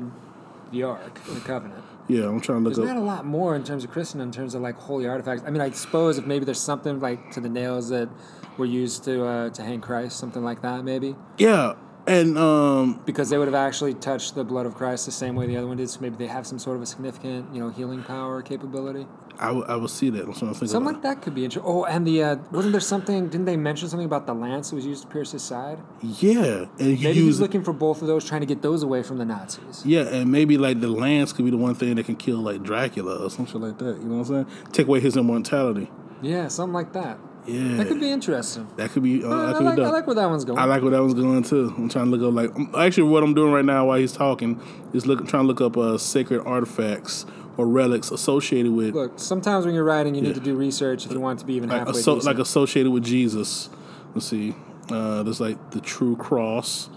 the 0.72 0.82
Ark, 0.82 1.18
and 1.26 1.36
the 1.36 1.40
Covenant. 1.40 1.82
yeah. 2.06 2.24
I'm 2.28 2.38
trying 2.38 2.58
to 2.62 2.68
look 2.68 2.76
There's 2.76 2.86
up. 2.90 2.94
not 2.96 3.00
a 3.02 3.04
lot 3.06 3.24
more 3.24 3.56
in 3.56 3.64
terms 3.64 3.82
of 3.82 3.90
Christendom, 3.90 4.28
in 4.28 4.32
terms 4.32 4.54
of 4.54 4.60
like 4.60 4.76
holy 4.76 5.08
artifacts. 5.08 5.42
I 5.46 5.50
mean, 5.50 5.62
I 5.62 5.70
suppose 5.70 6.18
if 6.18 6.26
maybe 6.26 6.44
there's 6.44 6.60
something 6.60 7.00
like 7.00 7.30
to 7.32 7.40
the 7.40 7.48
nails 7.48 7.88
that 7.88 8.10
were 8.58 8.66
used 8.66 9.04
to 9.04 9.24
uh, 9.24 9.50
to 9.50 9.62
hang 9.62 9.80
Christ, 9.80 10.18
something 10.18 10.44
like 10.44 10.60
that, 10.60 10.84
maybe 10.84 11.16
Yeah, 11.38 11.74
and 12.06 12.36
um, 12.36 13.00
because 13.06 13.30
they 13.30 13.38
would 13.38 13.48
have 13.48 13.54
actually 13.54 13.94
touched 13.94 14.34
the 14.34 14.44
blood 14.44 14.66
of 14.66 14.74
Christ 14.74 15.06
the 15.06 15.12
same 15.12 15.34
way 15.34 15.46
the 15.46 15.56
other 15.56 15.66
one 15.66 15.78
did. 15.78 15.88
So 15.88 16.00
maybe 16.02 16.16
they 16.16 16.26
have 16.26 16.46
some 16.46 16.58
sort 16.58 16.76
of 16.76 16.82
a 16.82 16.86
significant, 16.86 17.54
you 17.54 17.60
know, 17.60 17.70
healing 17.70 18.02
power 18.02 18.42
capability. 18.42 19.06
I 19.40 19.50
will 19.52 19.64
I 19.66 19.74
would 19.76 19.90
see 19.90 20.10
that. 20.10 20.26
That's 20.26 20.42
what 20.42 20.48
I'm 20.48 20.54
thinking. 20.54 20.68
Something 20.68 20.92
like 20.94 21.02
that 21.02 21.22
could 21.22 21.34
be 21.34 21.44
interesting. 21.44 21.72
Oh, 21.72 21.84
and 21.84 22.06
the 22.06 22.22
uh, 22.22 22.36
wasn't 22.52 22.72
there 22.72 22.80
something? 22.80 23.28
Didn't 23.28 23.46
they 23.46 23.56
mention 23.56 23.88
something 23.88 24.04
about 24.04 24.26
the 24.26 24.34
lance 24.34 24.70
that 24.70 24.76
was 24.76 24.84
used 24.86 25.02
to 25.02 25.08
pierce 25.08 25.32
his 25.32 25.42
side? 25.42 25.78
Yeah, 26.02 26.66
and 26.78 26.98
you 26.98 27.08
Maybe 27.08 27.18
use 27.18 27.26
he's 27.26 27.40
looking 27.40 27.64
for 27.64 27.72
both 27.72 28.02
of 28.02 28.06
those, 28.06 28.24
trying 28.24 28.42
to 28.42 28.46
get 28.46 28.60
those 28.60 28.82
away 28.82 29.02
from 29.02 29.16
the 29.18 29.24
Nazis. 29.24 29.84
yeah, 29.86 30.02
and 30.02 30.30
maybe 30.30 30.58
like 30.58 30.80
the 30.80 30.88
lance 30.88 31.32
could 31.32 31.46
be 31.46 31.50
the 31.50 31.56
one 31.56 31.74
thing 31.74 31.94
that 31.94 32.04
can 32.04 32.16
kill 32.16 32.38
like 32.38 32.62
Dracula 32.62 33.24
or 33.24 33.30
something 33.30 33.60
like 33.60 33.78
that. 33.78 33.96
You 33.98 34.04
know 34.04 34.18
what 34.18 34.30
I'm 34.30 34.46
saying? 34.46 34.72
Take 34.72 34.86
away 34.86 35.00
his 35.00 35.16
immortality. 35.16 35.90
Yeah, 36.20 36.48
something 36.48 36.74
like 36.74 36.92
that. 36.92 37.18
Yeah, 37.46 37.78
That 37.78 37.88
could 37.88 38.00
be 38.00 38.10
interesting. 38.10 38.68
That 38.76 38.90
could 38.90 39.02
be. 39.02 39.24
Uh, 39.24 39.28
I, 39.28 39.30
that 39.30 39.48
I 39.48 39.52
could 39.58 39.64
like, 39.64 39.76
be 39.76 39.82
I 39.82 39.88
like 39.88 40.06
where 40.06 40.16
that 40.16 40.28
one's 40.28 40.44
going. 40.44 40.58
I 40.58 40.64
like 40.64 40.82
where 40.82 40.90
that 40.90 41.00
one's 41.00 41.14
going 41.14 41.42
too. 41.42 41.72
I'm 41.76 41.88
trying 41.88 42.10
to 42.10 42.10
look 42.16 42.22
up 42.22 42.34
like 42.34 42.76
actually 42.78 43.04
what 43.04 43.22
I'm 43.22 43.32
doing 43.32 43.52
right 43.52 43.64
now 43.64 43.86
while 43.86 43.98
he's 43.98 44.12
talking 44.12 44.60
is 44.92 45.06
look 45.06 45.26
trying 45.26 45.44
to 45.44 45.46
look 45.46 45.62
up 45.62 45.76
uh, 45.78 45.96
sacred 45.96 46.42
artifacts 46.44 47.24
or 47.60 47.66
relics 47.66 48.10
associated 48.10 48.72
with 48.72 48.94
Look, 48.94 49.12
sometimes 49.18 49.66
when 49.66 49.74
you're 49.74 49.84
writing, 49.84 50.14
you 50.14 50.22
Yeah. 50.22 50.28
need 50.28 50.34
to 50.34 50.40
do 50.40 50.54
research 50.56 51.04
if 51.06 51.12
you 51.12 51.20
want 51.20 51.38
to 51.40 51.44
be 51.46 51.54
even 51.54 51.68
like, 51.68 51.78
halfway 51.80 51.92
decent. 51.94 52.24
like 52.24 52.38
associated 52.38 52.90
with 52.90 53.04
Jesus. 53.04 53.68
Let's 54.14 54.26
see. 54.26 54.54
Uh, 54.90 55.22
there's 55.22 55.40
like 55.40 55.70
the 55.72 55.80
true 55.80 56.16
cross. 56.16 56.88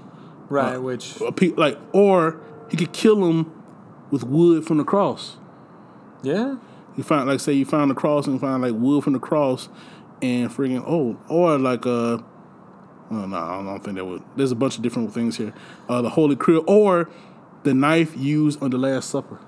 right, 0.50 0.78
which 0.78 1.20
A 1.22 1.32
pe- 1.32 1.54
like 1.58 1.78
or 1.92 2.40
he 2.70 2.78
could 2.78 2.94
kill 2.94 3.26
him 3.30 3.52
with 4.12 4.24
wood 4.24 4.66
from 4.66 4.78
the 4.78 4.84
cross. 4.84 5.38
yeah, 6.22 6.56
You 6.96 7.04
find 7.04 7.28
like 7.28 7.40
say 7.40 7.54
you 7.54 7.66
found 7.66 7.92
the 7.92 7.96
cross 7.96 8.28
and 8.28 8.40
find 8.40 8.62
like 8.62 8.74
wood 8.74 9.04
from 9.04 9.14
the 9.14 9.20
cross 9.20 9.68
and 10.22 10.50
friggin' 10.50 10.84
oh 10.88 11.18
or 11.28 11.58
like 11.58 11.86
uh 11.86 12.18
oh 12.20 13.26
no 13.28 13.36
I 13.36 13.62
don't 13.64 13.84
think 13.84 13.98
that 13.98 14.06
would 14.06 14.22
there's 14.38 14.52
a 14.52 14.56
bunch 14.56 14.78
of 14.78 14.82
different 14.84 15.14
things 15.14 15.38
here 15.38 15.54
uh 15.90 16.02
the 16.02 16.10
holy 16.10 16.36
crib 16.36 16.64
or 16.68 17.10
the 17.64 17.74
knife 17.74 18.16
used 18.18 18.62
on 18.64 18.70
the 18.70 18.78
Last 18.78 19.10
Supper 19.10 19.40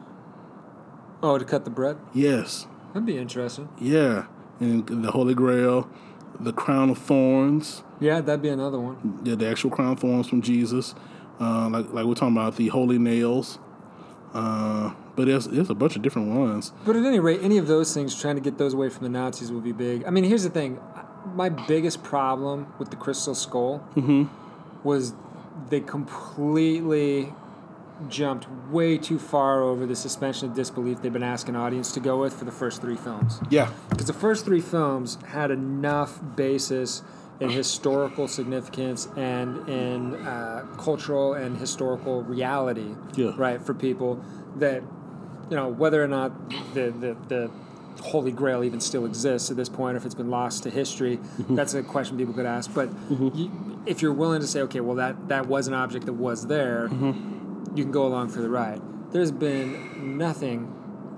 oh, 1.23 1.37
to 1.37 1.45
cut 1.45 1.63
the 1.65 1.71
bread, 1.71 1.97
yes 2.13 2.67
that'd 2.93 3.05
be 3.05 3.17
interesting. 3.17 3.67
yeah 3.79 4.25
and 4.59 4.87
the 4.87 5.11
Holy 5.11 5.33
Grail 5.33 5.89
the 6.39 6.53
crown 6.53 6.89
of 6.89 6.97
thorns 6.97 7.83
Yeah, 7.99 8.19
that'd 8.21 8.41
be 8.41 8.49
another 8.49 8.79
one. 8.79 9.19
yeah 9.23 9.35
the 9.35 9.47
actual 9.49 9.69
crown 9.69 9.93
of 9.93 9.99
thorns 9.99 10.27
from 10.27 10.41
Jesus 10.41 10.95
uh 11.39 11.69
like 11.69 11.91
like 11.93 12.05
we're 12.05 12.13
talking 12.15 12.35
about 12.37 12.55
the 12.57 12.67
holy 12.69 12.97
nails 12.97 13.59
uh 14.33 14.93
but 15.15 15.25
there's 15.27 15.47
there's 15.47 15.69
a 15.69 15.75
bunch 15.75 15.95
of 15.95 16.01
different 16.01 16.29
ones 16.29 16.71
But 16.85 16.95
at 16.97 17.05
any 17.05 17.19
rate, 17.19 17.39
any 17.41 17.57
of 17.57 17.67
those 17.67 17.93
things, 17.93 18.19
trying 18.19 18.35
to 18.35 18.41
get 18.41 18.57
those 18.57 18.73
away 18.73 18.89
from 18.89 19.03
the 19.03 19.09
Nazis 19.09 19.49
would 19.51 19.63
be 19.63 19.71
big. 19.71 20.03
I 20.05 20.09
mean, 20.09 20.25
here's 20.25 20.43
the 20.43 20.49
thing: 20.49 20.77
my 21.33 21.47
biggest 21.47 22.03
problem 22.03 22.67
with 22.79 22.89
the 22.89 22.97
Crystal 22.97 23.33
Skull 23.35 23.79
Mm-hmm. 23.95 24.23
was 24.83 25.13
they 25.69 25.79
completely 25.79 27.33
jumped 28.09 28.47
way 28.69 28.97
too 28.97 29.17
far 29.17 29.61
over 29.63 29.85
the 29.85 29.95
suspension 29.95 30.49
of 30.49 30.55
disbelief 30.55 31.01
they've 31.01 31.13
been 31.13 31.23
asking 31.23 31.55
audience 31.55 31.91
to 31.93 31.99
go 31.99 32.19
with 32.19 32.33
for 32.37 32.45
the 32.45 32.51
first 32.51 32.81
three 32.81 32.95
films. 32.95 33.39
yeah 33.49 33.71
Because 33.89 34.07
the 34.07 34.13
first 34.13 34.45
three 34.45 34.61
films 34.61 35.17
had 35.27 35.51
enough 35.51 36.19
basis 36.35 37.03
in 37.39 37.49
historical 37.49 38.27
significance 38.27 39.07
and 39.17 39.67
in 39.67 40.15
uh, 40.25 40.65
cultural 40.77 41.33
and 41.33 41.57
historical 41.57 42.23
reality, 42.23 42.95
Yeah. 43.15 43.31
right, 43.35 43.61
for 43.61 43.73
people 43.73 44.23
that, 44.57 44.81
you 45.49 45.55
know, 45.55 45.67
whether 45.67 46.01
or 46.01 46.07
not 46.07 46.31
the, 46.73 46.91
the, 46.91 47.17
the 47.27 47.51
Holy 48.01 48.31
Grail 48.31 48.63
even 48.63 48.79
still 48.79 49.05
exists 49.05 49.51
at 49.51 49.57
this 49.57 49.69
point, 49.69 49.95
or 49.95 49.97
if 49.97 50.05
it's 50.05 50.15
been 50.15 50.29
lost 50.29 50.63
to 50.63 50.69
history, 50.69 51.17
mm-hmm. 51.17 51.55
that's 51.55 51.73
a 51.73 51.83
question 51.83 52.17
people 52.17 52.33
could 52.33 52.45
ask. 52.45 52.73
But 52.73 52.89
mm-hmm. 52.89 53.29
you, 53.37 53.81
if 53.85 54.01
you're 54.01 54.13
willing 54.13 54.41
to 54.41 54.47
say, 54.47 54.61
okay, 54.61 54.79
well, 54.79 54.95
that, 54.95 55.27
that 55.27 55.47
was 55.47 55.67
an 55.67 55.73
object 55.73 56.05
that 56.05 56.13
was 56.13 56.47
there, 56.47 56.87
mm-hmm. 56.89 57.34
You 57.75 57.83
can 57.83 57.91
go 57.91 58.05
along 58.05 58.29
for 58.29 58.41
the 58.41 58.49
ride. 58.49 58.81
There's 59.11 59.31
been 59.31 60.17
nothing, 60.17 60.73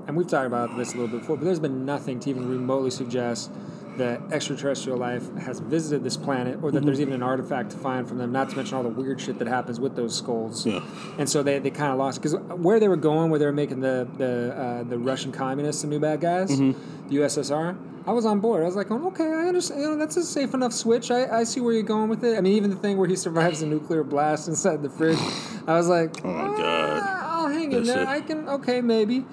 and 0.07 0.15
we've 0.15 0.27
talked 0.27 0.47
about 0.47 0.75
this 0.77 0.93
a 0.93 0.97
little 0.97 1.07
bit 1.07 1.21
before, 1.21 1.37
but 1.37 1.45
there's 1.45 1.59
been 1.59 1.85
nothing 1.85 2.19
to 2.21 2.29
even 2.29 2.47
remotely 2.49 2.91
suggest 2.91 3.51
that 3.97 4.21
extraterrestrial 4.31 4.97
life 4.97 5.33
has 5.37 5.59
visited 5.59 6.03
this 6.03 6.17
planet 6.17 6.59
or 6.61 6.71
that 6.71 6.85
there's 6.85 7.01
even 7.01 7.13
an 7.13 7.23
artifact 7.23 7.71
to 7.71 7.77
find 7.77 8.07
from 8.07 8.17
them, 8.17 8.31
not 8.31 8.49
to 8.49 8.55
mention 8.55 8.77
all 8.77 8.83
the 8.83 8.89
weird 8.89 9.19
shit 9.19 9.39
that 9.39 9.47
happens 9.47 9.79
with 9.79 9.95
those 9.95 10.15
skulls. 10.15 10.65
Yeah. 10.65 10.81
And 11.17 11.29
so 11.29 11.43
they, 11.43 11.59
they 11.59 11.71
kind 11.71 11.91
of 11.91 11.97
lost 11.97 12.21
because 12.21 12.35
where 12.55 12.79
they 12.79 12.87
were 12.87 12.95
going, 12.95 13.29
where 13.29 13.39
they 13.39 13.45
were 13.45 13.51
making 13.51 13.79
the 13.79 14.07
the 14.17 14.55
uh, 14.55 14.83
the 14.83 14.97
Russian 14.97 15.31
communists 15.31 15.81
the 15.81 15.87
new 15.87 15.99
bad 15.99 16.21
guys, 16.21 16.55
the 16.57 16.75
USSR. 17.09 17.77
I 18.05 18.11
was 18.11 18.25
on 18.25 18.39
board. 18.39 18.61
I 18.61 18.65
was 18.65 18.77
like, 18.77 18.89
oh, 18.89 19.07
okay, 19.07 19.25
I 19.25 19.47
understand. 19.47 19.81
You 19.81 19.89
know, 19.89 19.97
that's 19.97 20.15
a 20.15 20.23
safe 20.23 20.53
enough 20.53 20.71
switch. 20.71 21.11
I, 21.11 21.39
I 21.39 21.43
see 21.43 21.59
where 21.59 21.73
you're 21.73 21.83
going 21.83 22.07
with 22.07 22.23
it. 22.23 22.37
I 22.37 22.41
mean, 22.41 22.53
even 22.53 22.69
the 22.69 22.77
thing 22.77 22.97
where 22.97 23.07
he 23.07 23.17
survives 23.17 23.61
a 23.61 23.67
nuclear 23.67 24.03
blast 24.03 24.47
inside 24.47 24.81
the 24.81 24.89
fridge, 24.89 25.19
I 25.67 25.73
was 25.75 25.87
like, 25.87 26.23
Oh 26.23 26.31
my 26.31 26.43
ah, 26.43 26.57
God. 26.57 26.99
"Ah, 27.03 27.41
I'll 27.41 27.47
hang 27.49 27.71
in 27.71 27.83
there. 27.83 27.97
shit. 27.97 28.07
I 28.07 28.21
can. 28.21 28.47
Okay, 28.49 28.81
maybe. 28.81 29.25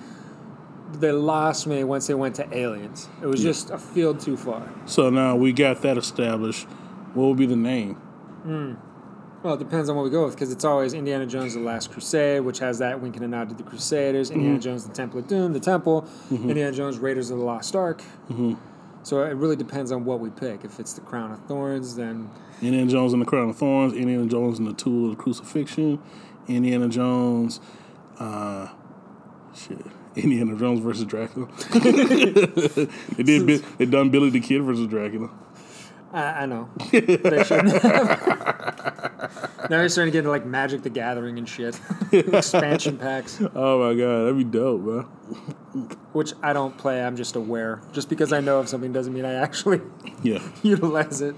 They 0.93 1.13
lost 1.13 1.67
me 1.67 1.83
once 1.85 2.07
they 2.07 2.15
went 2.15 2.37
to 2.37 2.57
aliens. 2.57 3.09
It 3.23 3.27
was 3.27 3.43
just 3.43 3.71
a 3.71 3.79
field 3.79 4.21
too 4.21 4.37
far. 4.37 4.69
so 4.87 5.11
now 5.11 5.35
we 5.35 5.53
got 5.53 5.83
that 5.83 5.97
established 5.99 6.67
what 7.15 7.29
would 7.29 7.37
be 7.37 7.47
the 7.47 7.57
name 7.57 7.95
hmm. 7.95 8.75
Well, 9.43 9.55
it 9.55 9.59
depends 9.59 9.91
on 9.91 9.97
what 9.97 10.05
we 10.05 10.11
go 10.11 10.25
with 10.25 10.35
because 10.35 10.51
it's 10.51 10.65
always 10.65 10.95
Indiana 10.95 11.27
Jones: 11.27 11.53
The 11.53 11.61
Last 11.61 11.93
Crusade, 11.93 12.41
which 12.41 12.61
has 12.61 12.79
that 12.79 13.03
wink 13.03 13.19
and 13.19 13.31
nod 13.31 13.51
to 13.51 13.55
the 13.55 13.63
Crusaders. 13.63 14.31
Mm-hmm. 14.31 14.39
Indiana 14.41 14.61
Jones: 14.61 14.87
The 14.87 14.95
Temple 14.95 15.19
of 15.21 15.29
Doom, 15.29 15.53
the 15.53 15.61
Temple. 15.61 16.03
Mm-hmm. 16.31 16.49
Indiana 16.49 16.73
Jones: 16.73 16.97
Raiders 16.99 17.29
of 17.31 17.37
the 17.37 17.45
Lost 17.45 17.77
Ark. 17.77 18.03
Mm-hmm. 18.31 18.55
So 19.03 19.23
it 19.23 19.35
really 19.37 19.57
depends 19.57 19.93
on 19.93 20.07
what 20.07 20.21
we 20.21 20.31
pick. 20.31 20.65
If 20.65 20.81
it's 20.81 20.95
the 20.95 21.03
Crown 21.03 21.31
of 21.31 21.41
Thorns, 21.45 21.95
then 21.95 22.31
Indiana 22.65 22.91
Jones 22.91 23.13
and 23.13 23.21
the 23.23 23.27
Crown 23.27 23.51
of 23.51 23.57
Thorns, 23.57 23.93
Indiana 23.93 24.27
Jones 24.27 24.59
and 24.59 24.67
the 24.69 24.73
Tool 24.73 25.11
of 25.11 25.17
the 25.17 25.23
Crucifixion, 25.23 26.01
Indiana 26.49 26.89
Jones, 26.89 27.61
uh, 28.19 28.69
shit, 29.55 29.79
Indiana 30.17 30.57
Jones 30.57 30.81
versus 30.81 31.05
Dracula. 31.05 31.47
they 33.17 33.23
did. 33.23 33.65
They 33.79 33.87
done 33.87 34.11
Billy 34.11 34.31
the 34.31 34.41
Kid 34.41 34.63
versus 34.63 34.87
Dracula. 34.87 35.31
I, 36.13 36.23
I 36.43 36.47
know 36.47 36.69
they 36.93 37.01
shouldn't 37.43 37.73
have. 37.83 39.67
now 39.71 39.81
you're 39.81 39.89
starting 39.89 40.13
to 40.13 40.17
get 40.17 40.19
into 40.21 40.31
like 40.31 40.47
Magic 40.47 40.83
the 40.83 40.91
Gathering 40.91 41.39
and 41.39 41.49
shit, 41.49 41.81
expansion 42.13 42.99
packs, 42.99 43.41
Oh 43.53 43.81
my 43.81 43.95
god, 44.01 44.23
that'd 44.27 44.39
be 44.39 44.45
dope, 44.45 44.83
bro. 44.83 45.03
which 46.13 46.33
I 46.41 46.53
don't 46.53 46.79
play. 46.79 47.03
I'm 47.05 47.17
just 47.17 47.35
aware. 47.35 47.81
Just 47.93 48.09
because 48.09 48.33
I 48.33 48.39
know 48.39 48.61
of 48.61 48.69
something 48.69 48.93
doesn't 48.93 49.13
mean 49.13 49.25
I 49.25 49.35
actually 49.35 49.81
Yeah, 50.23 50.39
utilize 50.63 51.21
it. 51.21 51.35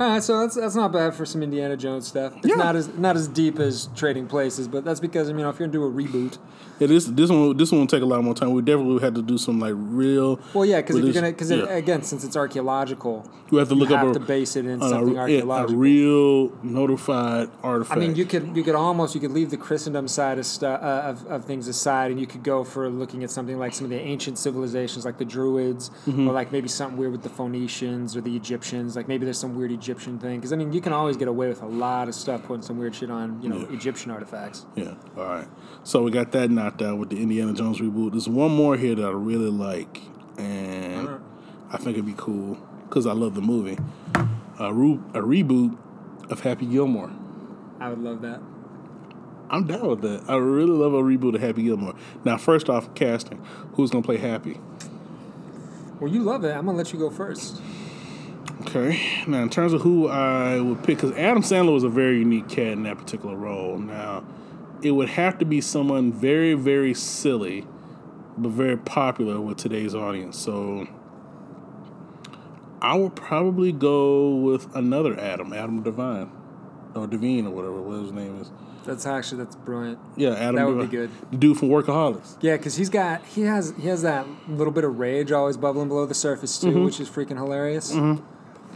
All 0.00 0.08
right, 0.08 0.22
so 0.22 0.40
that's 0.40 0.54
that's 0.54 0.74
not 0.74 0.92
bad 0.92 1.14
for 1.14 1.26
some 1.26 1.42
Indiana 1.42 1.76
Jones 1.76 2.06
stuff. 2.08 2.34
It's 2.38 2.46
Yeah. 2.48 2.54
not 2.54 2.74
as 2.74 2.88
not 2.96 3.16
as 3.16 3.28
deep 3.28 3.58
as 3.58 3.90
Trading 3.94 4.26
Places, 4.26 4.66
but 4.66 4.82
that's 4.82 4.98
because 4.98 5.28
I 5.28 5.34
mean, 5.34 5.44
if 5.44 5.58
you're 5.58 5.68
gonna 5.68 5.72
do 5.72 5.84
a 5.84 5.90
reboot, 5.90 6.38
Yeah, 6.78 6.86
this 6.86 7.04
this 7.04 7.28
one 7.28 7.54
this 7.58 7.70
one 7.70 7.80
will 7.82 7.86
take 7.86 8.00
a 8.02 8.06
lot 8.06 8.24
more 8.24 8.32
time. 8.32 8.52
We 8.52 8.62
definitely 8.62 8.94
would 8.94 9.02
have 9.02 9.12
to 9.14 9.22
do 9.22 9.36
some 9.36 9.60
like 9.60 9.74
real. 9.76 10.40
well, 10.54 10.64
yeah, 10.64 10.78
because 10.80 10.96
if 10.96 11.04
you're 11.04 11.12
gonna 11.12 11.28
because 11.32 11.50
yeah. 11.50 11.66
again, 11.66 12.02
since 12.02 12.24
it's 12.24 12.34
archaeological, 12.34 13.28
you 13.50 13.58
have 13.58 13.68
to 13.68 13.74
look 13.74 13.90
you 13.90 13.94
up 13.96 14.06
have 14.06 14.16
a, 14.16 14.20
base 14.20 14.56
it 14.56 14.64
in 14.64 14.80
something 14.80 15.16
a, 15.16 15.18
a 15.18 15.22
archaeological. 15.22 15.76
real 15.76 16.52
notified 16.62 17.50
artifact. 17.62 17.98
I 17.98 18.00
mean, 18.00 18.16
you 18.16 18.24
could 18.24 18.56
you 18.56 18.62
could 18.62 18.74
almost 18.76 19.14
you 19.14 19.20
could 19.20 19.32
leave 19.32 19.50
the 19.50 19.58
Christendom 19.58 20.08
side 20.08 20.38
of 20.38 20.46
stuff 20.46 20.80
uh, 20.82 21.10
of, 21.10 21.26
of 21.26 21.44
things 21.44 21.68
aside, 21.68 22.10
and 22.10 22.18
you 22.18 22.26
could 22.26 22.42
go 22.42 22.64
for 22.64 22.88
looking 22.88 23.22
at 23.22 23.30
something 23.30 23.58
like 23.58 23.74
some 23.74 23.84
of 23.84 23.90
the 23.90 24.00
ancient 24.00 24.38
civilizations, 24.38 25.04
like 25.04 25.18
the 25.18 25.26
Druids, 25.26 25.90
Mm-hmm. 26.06 26.26
or 26.26 26.32
like 26.32 26.52
maybe 26.52 26.68
something 26.68 26.96
weird 26.96 27.12
with 27.12 27.22
the 27.22 27.28
Phoenicians 27.28 28.16
or 28.16 28.22
the 28.22 28.34
Egyptians. 28.34 28.96
Like 28.96 29.06
maybe 29.06 29.26
there's 29.26 29.36
some 29.38 29.54
weird 29.54 29.70
Egyptian 29.72 29.89
thing. 29.98 30.36
Because 30.38 30.52
I 30.52 30.56
mean, 30.56 30.72
you 30.72 30.80
can 30.80 30.92
always 30.92 31.16
get 31.16 31.28
away 31.28 31.48
with 31.48 31.62
a 31.62 31.66
lot 31.66 32.08
of 32.08 32.14
stuff 32.14 32.44
putting 32.44 32.62
some 32.62 32.78
weird 32.78 32.94
shit 32.94 33.10
on, 33.10 33.40
you 33.42 33.48
know, 33.48 33.58
Yeah. 33.58 33.76
Egyptian 33.76 34.10
artifacts. 34.10 34.66
Yeah. 34.76 34.94
All 35.16 35.24
right. 35.24 35.48
So 35.84 36.02
we 36.02 36.10
got 36.10 36.32
that 36.32 36.50
knocked 36.50 36.82
out 36.82 36.98
with 36.98 37.10
the 37.10 37.20
Indiana 37.20 37.52
Jones 37.52 37.80
reboot. 37.80 38.12
There's 38.12 38.28
one 38.28 38.50
more 38.54 38.76
here 38.76 38.94
that 38.94 39.04
I 39.04 39.10
really 39.10 39.50
like, 39.50 40.00
and 40.38 41.08
I 41.72 41.76
think 41.78 41.90
it'd 41.96 42.06
be 42.06 42.14
cool 42.16 42.58
because 42.88 43.06
I 43.06 43.12
love 43.12 43.34
the 43.34 43.40
movie. 43.42 43.78
A, 44.58 44.72
re- 44.74 45.00
a 45.14 45.20
reboot 45.20 45.76
of 46.30 46.40
Happy 46.40 46.66
Gilmore. 46.66 47.10
I 47.80 47.88
would 47.88 47.98
love 48.00 48.20
that. 48.22 48.40
I'm 49.48 49.66
down 49.66 49.88
with 49.88 50.02
that. 50.02 50.24
I 50.28 50.36
really 50.36 50.70
love 50.70 50.92
a 50.94 51.02
reboot 51.02 51.34
of 51.34 51.40
Happy 51.40 51.62
Gilmore. 51.64 51.94
Now, 52.24 52.36
first 52.36 52.68
off, 52.68 52.94
casting. 52.94 53.44
Who's 53.74 53.90
gonna 53.90 54.04
play 54.04 54.18
Happy? 54.18 54.60
Well, 55.98 56.10
you 56.10 56.22
love 56.22 56.44
it. 56.44 56.54
I'm 56.54 56.66
gonna 56.66 56.78
let 56.78 56.92
you 56.92 56.98
go 56.98 57.10
first. 57.10 57.60
Okay. 58.60 59.24
Now, 59.26 59.42
in 59.42 59.50
terms 59.50 59.72
of 59.72 59.82
who 59.82 60.08
I 60.08 60.60
would 60.60 60.78
pick, 60.78 60.98
because 60.98 61.12
Adam 61.12 61.42
Sandler 61.42 61.72
was 61.72 61.84
a 61.84 61.88
very 61.88 62.18
unique 62.18 62.48
cat 62.48 62.68
in 62.68 62.82
that 62.84 62.98
particular 62.98 63.34
role. 63.34 63.78
Now, 63.78 64.24
it 64.82 64.92
would 64.92 65.10
have 65.10 65.38
to 65.38 65.44
be 65.44 65.60
someone 65.60 66.12
very, 66.12 66.54
very 66.54 66.94
silly, 66.94 67.66
but 68.36 68.50
very 68.50 68.76
popular 68.76 69.40
with 69.40 69.56
today's 69.58 69.94
audience. 69.94 70.38
So, 70.38 70.86
I 72.82 72.96
would 72.96 73.14
probably 73.14 73.72
go 73.72 74.34
with 74.34 74.74
another 74.74 75.18
Adam, 75.18 75.52
Adam 75.52 75.82
Devine, 75.82 76.30
or 76.94 77.06
Devine, 77.06 77.46
or 77.46 77.50
whatever 77.50 77.80
what 77.82 78.00
his 78.02 78.12
name 78.12 78.40
is. 78.40 78.50
That's 78.84 79.04
actually 79.04 79.44
that's 79.44 79.56
brilliant. 79.56 79.98
Yeah, 80.16 80.30
Adam. 80.30 80.54
That 80.56 80.66
would 80.66 80.90
be 80.90 80.96
good. 80.96 81.10
The 81.30 81.36
dude 81.36 81.58
from 81.58 81.68
Workaholics. 81.68 82.38
Yeah, 82.40 82.56
because 82.56 82.76
he's 82.76 82.88
got 82.88 83.22
he 83.26 83.42
has 83.42 83.74
he 83.78 83.88
has 83.88 84.00
that 84.02 84.26
little 84.48 84.72
bit 84.72 84.84
of 84.84 84.98
rage 84.98 85.30
always 85.30 85.58
bubbling 85.58 85.88
below 85.88 86.06
the 86.06 86.14
surface 86.14 86.58
too, 86.58 86.68
Mm-hmm. 86.68 86.84
which 86.84 86.98
is 86.98 87.08
freaking 87.08 87.36
hilarious. 87.36 87.92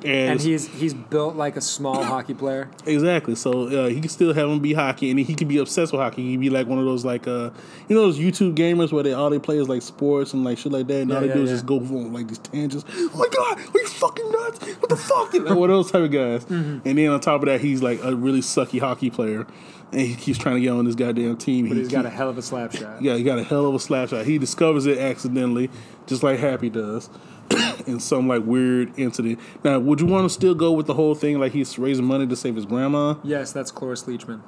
And, 0.04 0.32
And 0.32 0.40
he's 0.40 0.66
he's 0.68 0.92
built 0.94 1.34
like 1.36 1.56
a 1.56 1.60
small 1.60 2.02
hockey 2.12 2.34
player. 2.34 2.68
Exactly. 2.86 3.34
So 3.34 3.68
uh, 3.68 3.88
he 3.88 4.00
can 4.00 4.08
still 4.10 4.34
have 4.34 4.48
him 4.48 4.60
be 4.60 4.74
hockey, 4.74 5.10
and 5.10 5.18
he 5.18 5.34
can 5.34 5.48
be 5.48 5.58
obsessed 5.58 5.92
with 5.92 6.00
hockey. 6.00 6.22
He 6.22 6.32
can 6.32 6.40
be 6.40 6.50
like 6.50 6.66
one 6.66 6.78
of 6.78 6.84
those 6.84 7.04
like 7.04 7.26
uh, 7.26 7.50
you 7.88 7.96
know 7.96 8.02
those 8.02 8.18
YouTube 8.18 8.54
gamers 8.54 8.92
where 8.92 9.02
they 9.02 9.12
all 9.12 9.30
they 9.30 9.38
play 9.38 9.58
is 9.58 9.68
like 9.68 9.82
sports 9.82 10.32
and 10.34 10.44
like 10.44 10.58
shit 10.58 10.72
like 10.72 10.86
that, 10.88 11.02
and 11.02 11.12
all 11.12 11.20
Yeah, 11.22 11.28
they 11.28 11.32
do 11.32 11.38
yeah, 11.40 11.44
is 11.44 11.50
yeah. 11.50 11.54
just 11.56 11.66
go 11.66 11.76
on 11.78 12.12
like 12.12 12.28
these 12.28 12.38
tangents. 12.38 12.84
Oh 12.90 13.10
my 13.16 13.28
god, 13.34 13.58
are 13.58 13.78
you 13.80 13.86
fucking 13.86 14.30
nuts? 14.30 14.66
What 14.80 14.88
the 14.88 14.96
fuck? 14.96 15.32
like 15.32 15.56
one 15.56 15.70
of 15.70 15.76
those 15.76 15.90
type 15.90 16.02
of 16.02 16.10
guys. 16.10 16.44
Mm-hmm. 16.44 16.86
And 16.88 16.98
then 16.98 17.08
on 17.10 17.20
top 17.20 17.40
of 17.42 17.46
that, 17.46 17.60
he's 17.60 17.82
like 17.82 18.02
a 18.02 18.14
really 18.14 18.40
sucky 18.40 18.80
hockey 18.80 19.08
player, 19.10 19.46
and 19.92 20.00
he 20.00 20.14
keeps 20.14 20.38
trying 20.38 20.56
to 20.56 20.60
get 20.60 20.70
on 20.70 20.84
this 20.84 20.94
goddamn 20.94 21.36
team. 21.38 21.68
But 21.68 21.76
he 21.76 21.82
he's 21.84 21.90
got 21.92 22.04
a 22.04 22.10
hell 22.10 22.28
of 22.28 22.36
a 22.36 22.42
slap 22.42 22.72
shot. 22.72 23.00
yeah, 23.00 23.16
he 23.16 23.22
got 23.22 23.38
a 23.38 23.44
hell 23.44 23.66
of 23.66 23.74
a 23.74 23.78
slap 23.80 24.10
shot. 24.10 24.26
He 24.26 24.36
discovers 24.38 24.86
it 24.86 24.98
accidentally, 24.98 25.70
just 26.06 26.22
like 26.22 26.38
Happy 26.38 26.68
does, 26.68 27.08
in 27.86 28.00
some 28.00 28.28
like 28.28 28.44
weird 28.44 28.98
incident. 28.98 29.38
Now, 29.62 29.78
would 29.78 30.00
you 30.00 30.06
want 30.06 30.24
to 30.24 30.30
still 30.30 30.54
go 30.54 30.72
with 30.72 30.86
the 30.86 30.94
whole 30.94 31.14
thing 31.14 31.38
like 31.38 31.52
he's 31.52 31.78
raising 31.78 32.04
money 32.04 32.26
to 32.26 32.36
save 32.36 32.56
his 32.56 32.66
grandma? 32.66 33.14
Yes, 33.22 33.52
that's 33.52 33.70
Cloris 33.70 34.04
Leachman. 34.04 34.42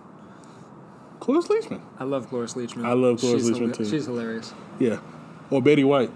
Cloris 1.20 1.49
Leachman. 1.49 1.81
I 1.99 2.05
love 2.05 2.28
Cloris 2.28 2.55
Leachman. 2.55 2.85
I 2.85 2.93
love 2.93 3.20
Cloris 3.20 3.47
She's 3.47 3.59
Leachman, 3.59 3.74
too. 3.77 3.85
She's 3.85 4.07
hilarious. 4.07 4.53
Yeah. 4.78 5.01
Or 5.51 5.62
Betty 5.62 5.85
White. 5.85 6.11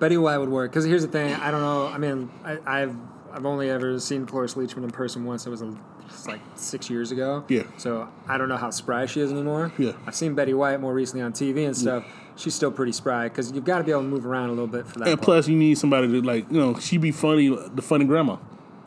Betty 0.00 0.16
White 0.16 0.38
would 0.38 0.48
work 0.48 0.70
because 0.70 0.84
here's 0.84 1.02
the 1.02 1.08
thing. 1.08 1.34
I 1.34 1.50
don't 1.50 1.60
know. 1.60 1.86
I 1.86 1.98
mean, 1.98 2.30
I, 2.44 2.58
I've 2.66 2.96
I've 3.32 3.46
only 3.46 3.68
ever 3.68 3.98
seen 3.98 4.26
Cloris 4.26 4.54
Leachman 4.54 4.84
in 4.84 4.90
person 4.90 5.24
once. 5.24 5.46
It 5.46 5.50
was, 5.50 5.60
a, 5.60 5.68
it 5.68 5.76
was 6.06 6.26
like 6.26 6.40
six 6.54 6.88
years 6.88 7.10
ago. 7.10 7.44
Yeah. 7.48 7.64
So 7.78 8.08
I 8.28 8.38
don't 8.38 8.48
know 8.48 8.56
how 8.56 8.70
spry 8.70 9.06
she 9.06 9.20
is 9.20 9.32
anymore. 9.32 9.72
Yeah. 9.76 9.92
I've 10.06 10.14
seen 10.14 10.34
Betty 10.34 10.54
White 10.54 10.80
more 10.80 10.94
recently 10.94 11.22
on 11.22 11.32
TV 11.32 11.66
and 11.66 11.76
stuff. 11.76 12.04
She's 12.36 12.54
still 12.54 12.72
pretty 12.72 12.92
spry 12.92 13.28
because 13.28 13.52
you've 13.52 13.64
got 13.64 13.78
to 13.78 13.84
be 13.84 13.92
able 13.92 14.02
to 14.02 14.08
move 14.08 14.26
around 14.26 14.48
a 14.48 14.52
little 14.52 14.66
bit 14.66 14.86
for 14.86 14.98
that. 14.98 15.08
And 15.08 15.18
part. 15.18 15.24
plus, 15.24 15.48
you 15.48 15.56
need 15.56 15.78
somebody 15.78 16.08
to, 16.08 16.20
like, 16.22 16.50
you 16.50 16.58
know, 16.58 16.78
she'd 16.78 17.00
be 17.00 17.12
funny, 17.12 17.48
the 17.48 17.82
funny 17.82 18.04
grandma. 18.04 18.36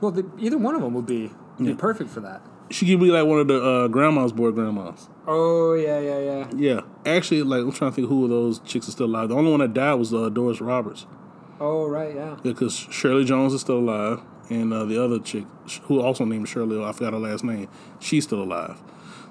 well, 0.01 0.11
the, 0.11 0.29
either 0.37 0.57
one 0.57 0.75
of 0.75 0.81
them 0.81 0.93
would 0.93 1.05
be 1.05 1.31
be 1.59 1.73
perfect 1.73 2.09
for 2.09 2.19
that. 2.19 2.41
She 2.69 2.85
could 2.85 2.99
be 2.99 3.09
like 3.09 3.25
one 3.25 3.39
of 3.39 3.47
the 3.47 3.63
uh, 3.63 3.87
grandma's 3.87 4.33
boy 4.33 4.51
grandmas. 4.51 5.09
Oh 5.25 5.73
yeah, 5.73 5.99
yeah, 5.99 6.19
yeah. 6.19 6.47
Yeah. 6.55 6.81
Actually, 7.05 7.43
like, 7.43 7.61
I'm 7.61 7.71
trying 7.71 7.91
to 7.91 7.95
think 7.95 8.09
who 8.09 8.25
of 8.25 8.29
those 8.29 8.59
chicks 8.59 8.87
are 8.89 8.91
still 8.91 9.05
alive. 9.05 9.29
The 9.29 9.35
only 9.35 9.49
one 9.49 9.61
that 9.61 9.73
died 9.73 9.95
was 9.95 10.13
uh, 10.13 10.29
Doris 10.29 10.59
Roberts. 10.59 11.05
Oh 11.59 11.87
right, 11.87 12.13
yeah. 12.13 12.37
Because 12.43 12.75
Shirley 12.75 13.23
Jones 13.23 13.53
is 13.53 13.61
still 13.61 13.79
alive. 13.79 14.21
And 14.49 14.71
uh, 14.71 14.85
the 14.85 15.03
other 15.03 15.19
chick, 15.19 15.43
who 15.83 15.99
also 15.99 16.23
named 16.23 16.47
Shirley, 16.47 16.81
I 16.81 16.91
forgot 16.93 17.13
her 17.13 17.19
last 17.19 17.43
name, 17.43 17.67
she's 17.99 18.23
still 18.23 18.43
alive. 18.43 18.77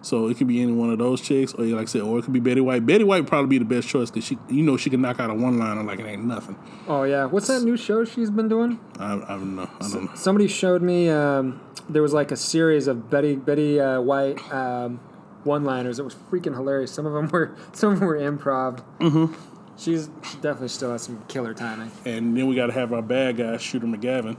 So 0.07 0.29
it 0.29 0.37
could 0.37 0.47
be 0.47 0.63
any 0.63 0.71
one 0.71 0.91
of 0.91 1.01
those 1.01 1.21
chicks, 1.21 1.53
or 1.53 1.65
like 1.65 1.83
I 1.83 1.85
said, 1.87 2.03
or 2.03 2.21
it 2.21 2.23
could 2.23 2.33
be 2.33 2.39
Betty 2.39 2.61
White. 2.61 2.87
Betty 2.87 3.03
White 3.03 3.23
would 3.23 3.27
probably 3.27 3.49
be 3.49 3.59
the 3.59 3.65
best 3.65 3.89
choice 3.89 4.09
because 4.09 4.25
she, 4.25 4.39
you 4.49 4.63
know, 4.63 4.77
she 4.77 4.89
can 4.89 5.01
knock 5.01 5.19
out 5.19 5.31
a 5.31 5.35
one 5.35 5.59
liner 5.59 5.83
like 5.83 5.99
it 5.99 6.07
ain't 6.07 6.25
nothing. 6.25 6.57
Oh 6.87 7.03
yeah. 7.03 7.25
What's 7.25 7.49
that 7.49 7.65
new 7.65 7.77
show 7.77 8.05
she's 8.05 8.31
been 8.31 8.49
doing? 8.49 8.79
I, 9.01 9.15
I 9.15 9.19
don't 9.31 9.57
know. 9.57 9.69
I 9.81 9.89
don't 9.89 10.05
know. 10.05 10.15
Somebody 10.15 10.47
showed 10.47 10.81
me 10.81 11.09
um, 11.09 11.61
there 11.89 12.03
was 12.03 12.13
like 12.13 12.31
a 12.31 12.37
series 12.37 12.87
of 12.87 13.11
Betty 13.11 13.35
Betty 13.35 13.81
uh, 13.81 14.01
White 14.01 14.39
um, 14.53 15.01
one-liners. 15.43 15.99
It 15.99 16.05
was 16.05 16.15
freaking 16.15 16.55
hilarious. 16.55 16.93
Some 16.93 17.07
of 17.07 17.13
them 17.13 17.29
were 17.29 17.57
some 17.73 17.93
of 17.93 17.99
them 17.99 18.07
were 18.07 18.17
improv. 18.17 18.85
Mm-hmm. 19.01 19.35
She's 19.77 20.07
definitely 20.41 20.69
still 20.69 20.93
has 20.93 21.03
some 21.03 21.25
killer 21.27 21.53
timing. 21.53 21.91
And 22.05 22.37
then 22.37 22.47
we 22.47 22.55
got 22.55 22.67
to 22.67 22.73
have 22.75 22.93
our 22.93 23.03
bad 23.03 23.39
guy, 23.39 23.57
Shooter 23.57 23.89
McGavin. 23.89 24.37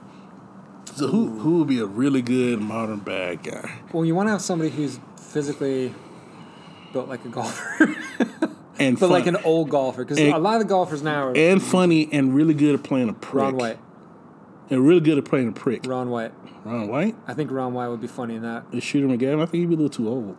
So 0.97 1.07
who 1.07 1.39
who 1.39 1.59
would 1.59 1.67
be 1.67 1.79
a 1.79 1.85
really 1.85 2.23
good 2.23 2.59
modern 2.59 2.99
bad 2.99 3.43
guy? 3.43 3.79
Well, 3.93 4.03
you 4.03 4.15
want 4.15 4.27
to 4.27 4.31
have 4.31 4.41
somebody 4.41 4.71
who's 4.71 4.99
physically 5.15 5.93
built 6.91 7.07
like 7.07 7.23
a 7.23 7.29
golfer, 7.29 7.95
And 8.79 8.95
but 8.99 9.07
fun, 9.07 9.09
like 9.11 9.27
an 9.27 9.35
old 9.37 9.69
golfer. 9.69 10.03
Because 10.03 10.17
a 10.19 10.37
lot 10.37 10.55
of 10.55 10.61
the 10.61 10.67
golfers 10.67 11.03
now 11.03 11.27
are 11.27 11.37
and 11.37 11.61
funny 11.61 12.09
and 12.11 12.33
really 12.33 12.55
good 12.55 12.73
at 12.75 12.83
playing 12.83 13.09
a 13.09 13.13
prick. 13.13 13.43
Ron 13.43 13.57
White. 13.57 13.79
And 14.71 14.85
really 14.87 15.01
good 15.01 15.17
at 15.19 15.25
playing 15.25 15.49
a 15.49 15.51
prick. 15.51 15.85
Ron 15.85 16.09
White. 16.09 16.33
Ron 16.65 16.87
White? 16.87 17.15
I 17.27 17.33
think 17.35 17.51
Ron 17.51 17.73
White 17.75 17.87
would 17.89 18.01
be 18.01 18.07
funny 18.07 18.35
in 18.35 18.41
that. 18.41 18.65
And 18.71 18.81
Shooter 18.81 19.07
McGavin? 19.07 19.41
I 19.41 19.45
think 19.45 19.61
he'd 19.61 19.69
be 19.69 19.75
a 19.75 19.77
little 19.77 19.89
too 19.89 20.09
old. 20.09 20.35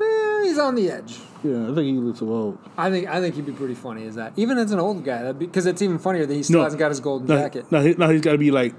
Eh, 0.00 0.44
he's 0.44 0.58
on 0.58 0.76
the 0.76 0.90
edge. 0.90 1.18
Yeah, 1.42 1.64
I 1.64 1.74
think 1.74 1.78
he'd 1.86 1.92
be 1.92 1.98
a 1.98 2.00
little 2.00 2.14
too 2.14 2.32
old. 2.32 2.58
I 2.78 2.88
think 2.90 3.08
I 3.08 3.20
think 3.20 3.34
he'd 3.34 3.46
be 3.46 3.52
pretty 3.52 3.74
funny 3.74 4.06
as 4.06 4.14
that. 4.14 4.32
Even 4.36 4.58
as 4.58 4.70
an 4.70 4.78
old 4.78 5.04
guy, 5.04 5.32
because 5.32 5.66
it's 5.66 5.82
even 5.82 5.98
funnier 5.98 6.24
that 6.24 6.32
he 6.34 6.42
still 6.44 6.58
No. 6.60 6.64
hasn't 6.64 6.78
got 6.78 6.90
his 6.90 7.00
golden 7.00 7.26
No, 7.26 7.36
jacket. 7.36 7.66
no, 7.72 7.80
he, 7.82 7.94
no 7.94 8.08
he's 8.08 8.20
got 8.22 8.32
to 8.32 8.38
be 8.38 8.50
like, 8.50 8.74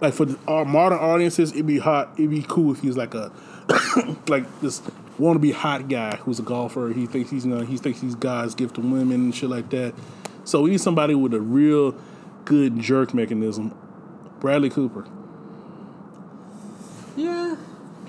like 0.00 0.14
for 0.14 0.26
our 0.48 0.62
uh, 0.62 0.64
modern 0.64 0.98
audiences, 0.98 1.52
it'd 1.52 1.66
be 1.66 1.78
hot. 1.78 2.12
It'd 2.14 2.30
be 2.30 2.44
cool 2.46 2.72
if 2.72 2.80
he's 2.80 2.96
like 2.96 3.14
a, 3.14 3.32
like 4.28 4.60
this 4.60 4.80
wannabe 5.18 5.52
hot 5.52 5.88
guy 5.88 6.16
who's 6.16 6.38
a 6.38 6.42
golfer. 6.42 6.92
He 6.92 7.06
thinks 7.06 7.30
he's 7.30 7.44
gonna, 7.44 7.64
he 7.64 7.76
thinks 7.76 8.00
he's 8.00 8.14
God's 8.14 8.54
gift 8.54 8.76
to 8.76 8.80
women 8.80 9.12
and 9.12 9.34
shit 9.34 9.50
like 9.50 9.70
that. 9.70 9.94
So 10.44 10.62
we 10.62 10.70
need 10.70 10.80
somebody 10.80 11.14
with 11.14 11.34
a 11.34 11.40
real 11.40 11.94
good 12.44 12.78
jerk 12.78 13.12
mechanism. 13.14 13.74
Bradley 14.40 14.70
Cooper. 14.70 15.06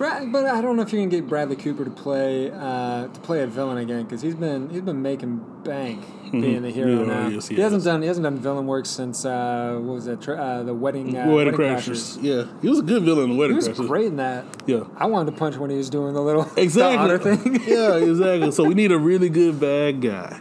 Brad, 0.02 0.32
but 0.32 0.46
I 0.46 0.62
don't 0.62 0.76
know 0.76 0.82
if 0.82 0.92
you 0.94 1.00
can 1.00 1.10
get 1.10 1.28
Bradley 1.28 1.56
Cooper 1.56 1.86
to 1.86 1.92
play 1.92 2.52
uh, 2.52 3.08
to 3.08 3.20
play 3.22 3.42
a 3.42 3.48
villain 3.48 3.78
again 3.78 4.04
because 4.04 4.22
he's 4.22 4.36
been 4.36 4.70
he's 4.70 4.82
been 4.82 5.02
making 5.02 5.38
bank 5.64 6.04
being 6.32 6.62
the 6.62 6.70
hero 6.72 6.90
Mm-hmm. 6.92 7.10
Yeah, 7.10 7.16
now. 7.24 7.28
yes, 7.28 7.48
he 7.50 7.56
he 7.56 7.62
hasn't 7.62 7.80
has. 7.82 7.86
done 7.86 8.02
he 8.02 8.08
hasn't 8.08 8.24
done 8.24 8.38
villain 8.40 8.66
work 8.68 8.86
since 8.86 9.26
uh, 9.26 9.78
what 9.82 9.94
was 9.96 10.06
that? 10.06 10.28
Uh, 10.28 10.64
the 10.64 10.74
wedding 10.74 11.16
uh, 11.18 11.28
Wedding 11.28 11.54
Crashers. 11.54 12.18
Yeah, 12.22 12.46
he 12.62 12.70
was 12.70 12.80
a 12.80 12.84
good 12.84 13.04
villain 13.04 13.26
in 13.26 13.30
the 13.32 13.36
Wedding 13.36 13.54
He 13.62 13.68
was 13.68 13.70
Crashers. 13.70 13.88
great 13.88 14.06
in 14.08 14.16
that. 14.18 14.46
Yeah. 14.66 14.84
I 14.98 15.06
wanted 15.08 15.32
to 15.32 15.38
punch 15.38 15.58
when 15.58 15.70
he 15.70 15.78
was 15.78 15.90
doing 15.90 16.14
the 16.14 16.22
little 16.22 16.44
the 16.56 16.62
Exactly. 16.62 16.98
otter 16.98 17.18
thing. 17.20 17.62
yeah, 17.68 17.96
exactly. 18.10 18.52
So 18.52 18.64
we 18.64 18.74
need 18.74 18.92
a 18.92 19.00
really 19.00 19.30
good 19.30 19.60
bad 19.60 20.02
guy. 20.02 20.40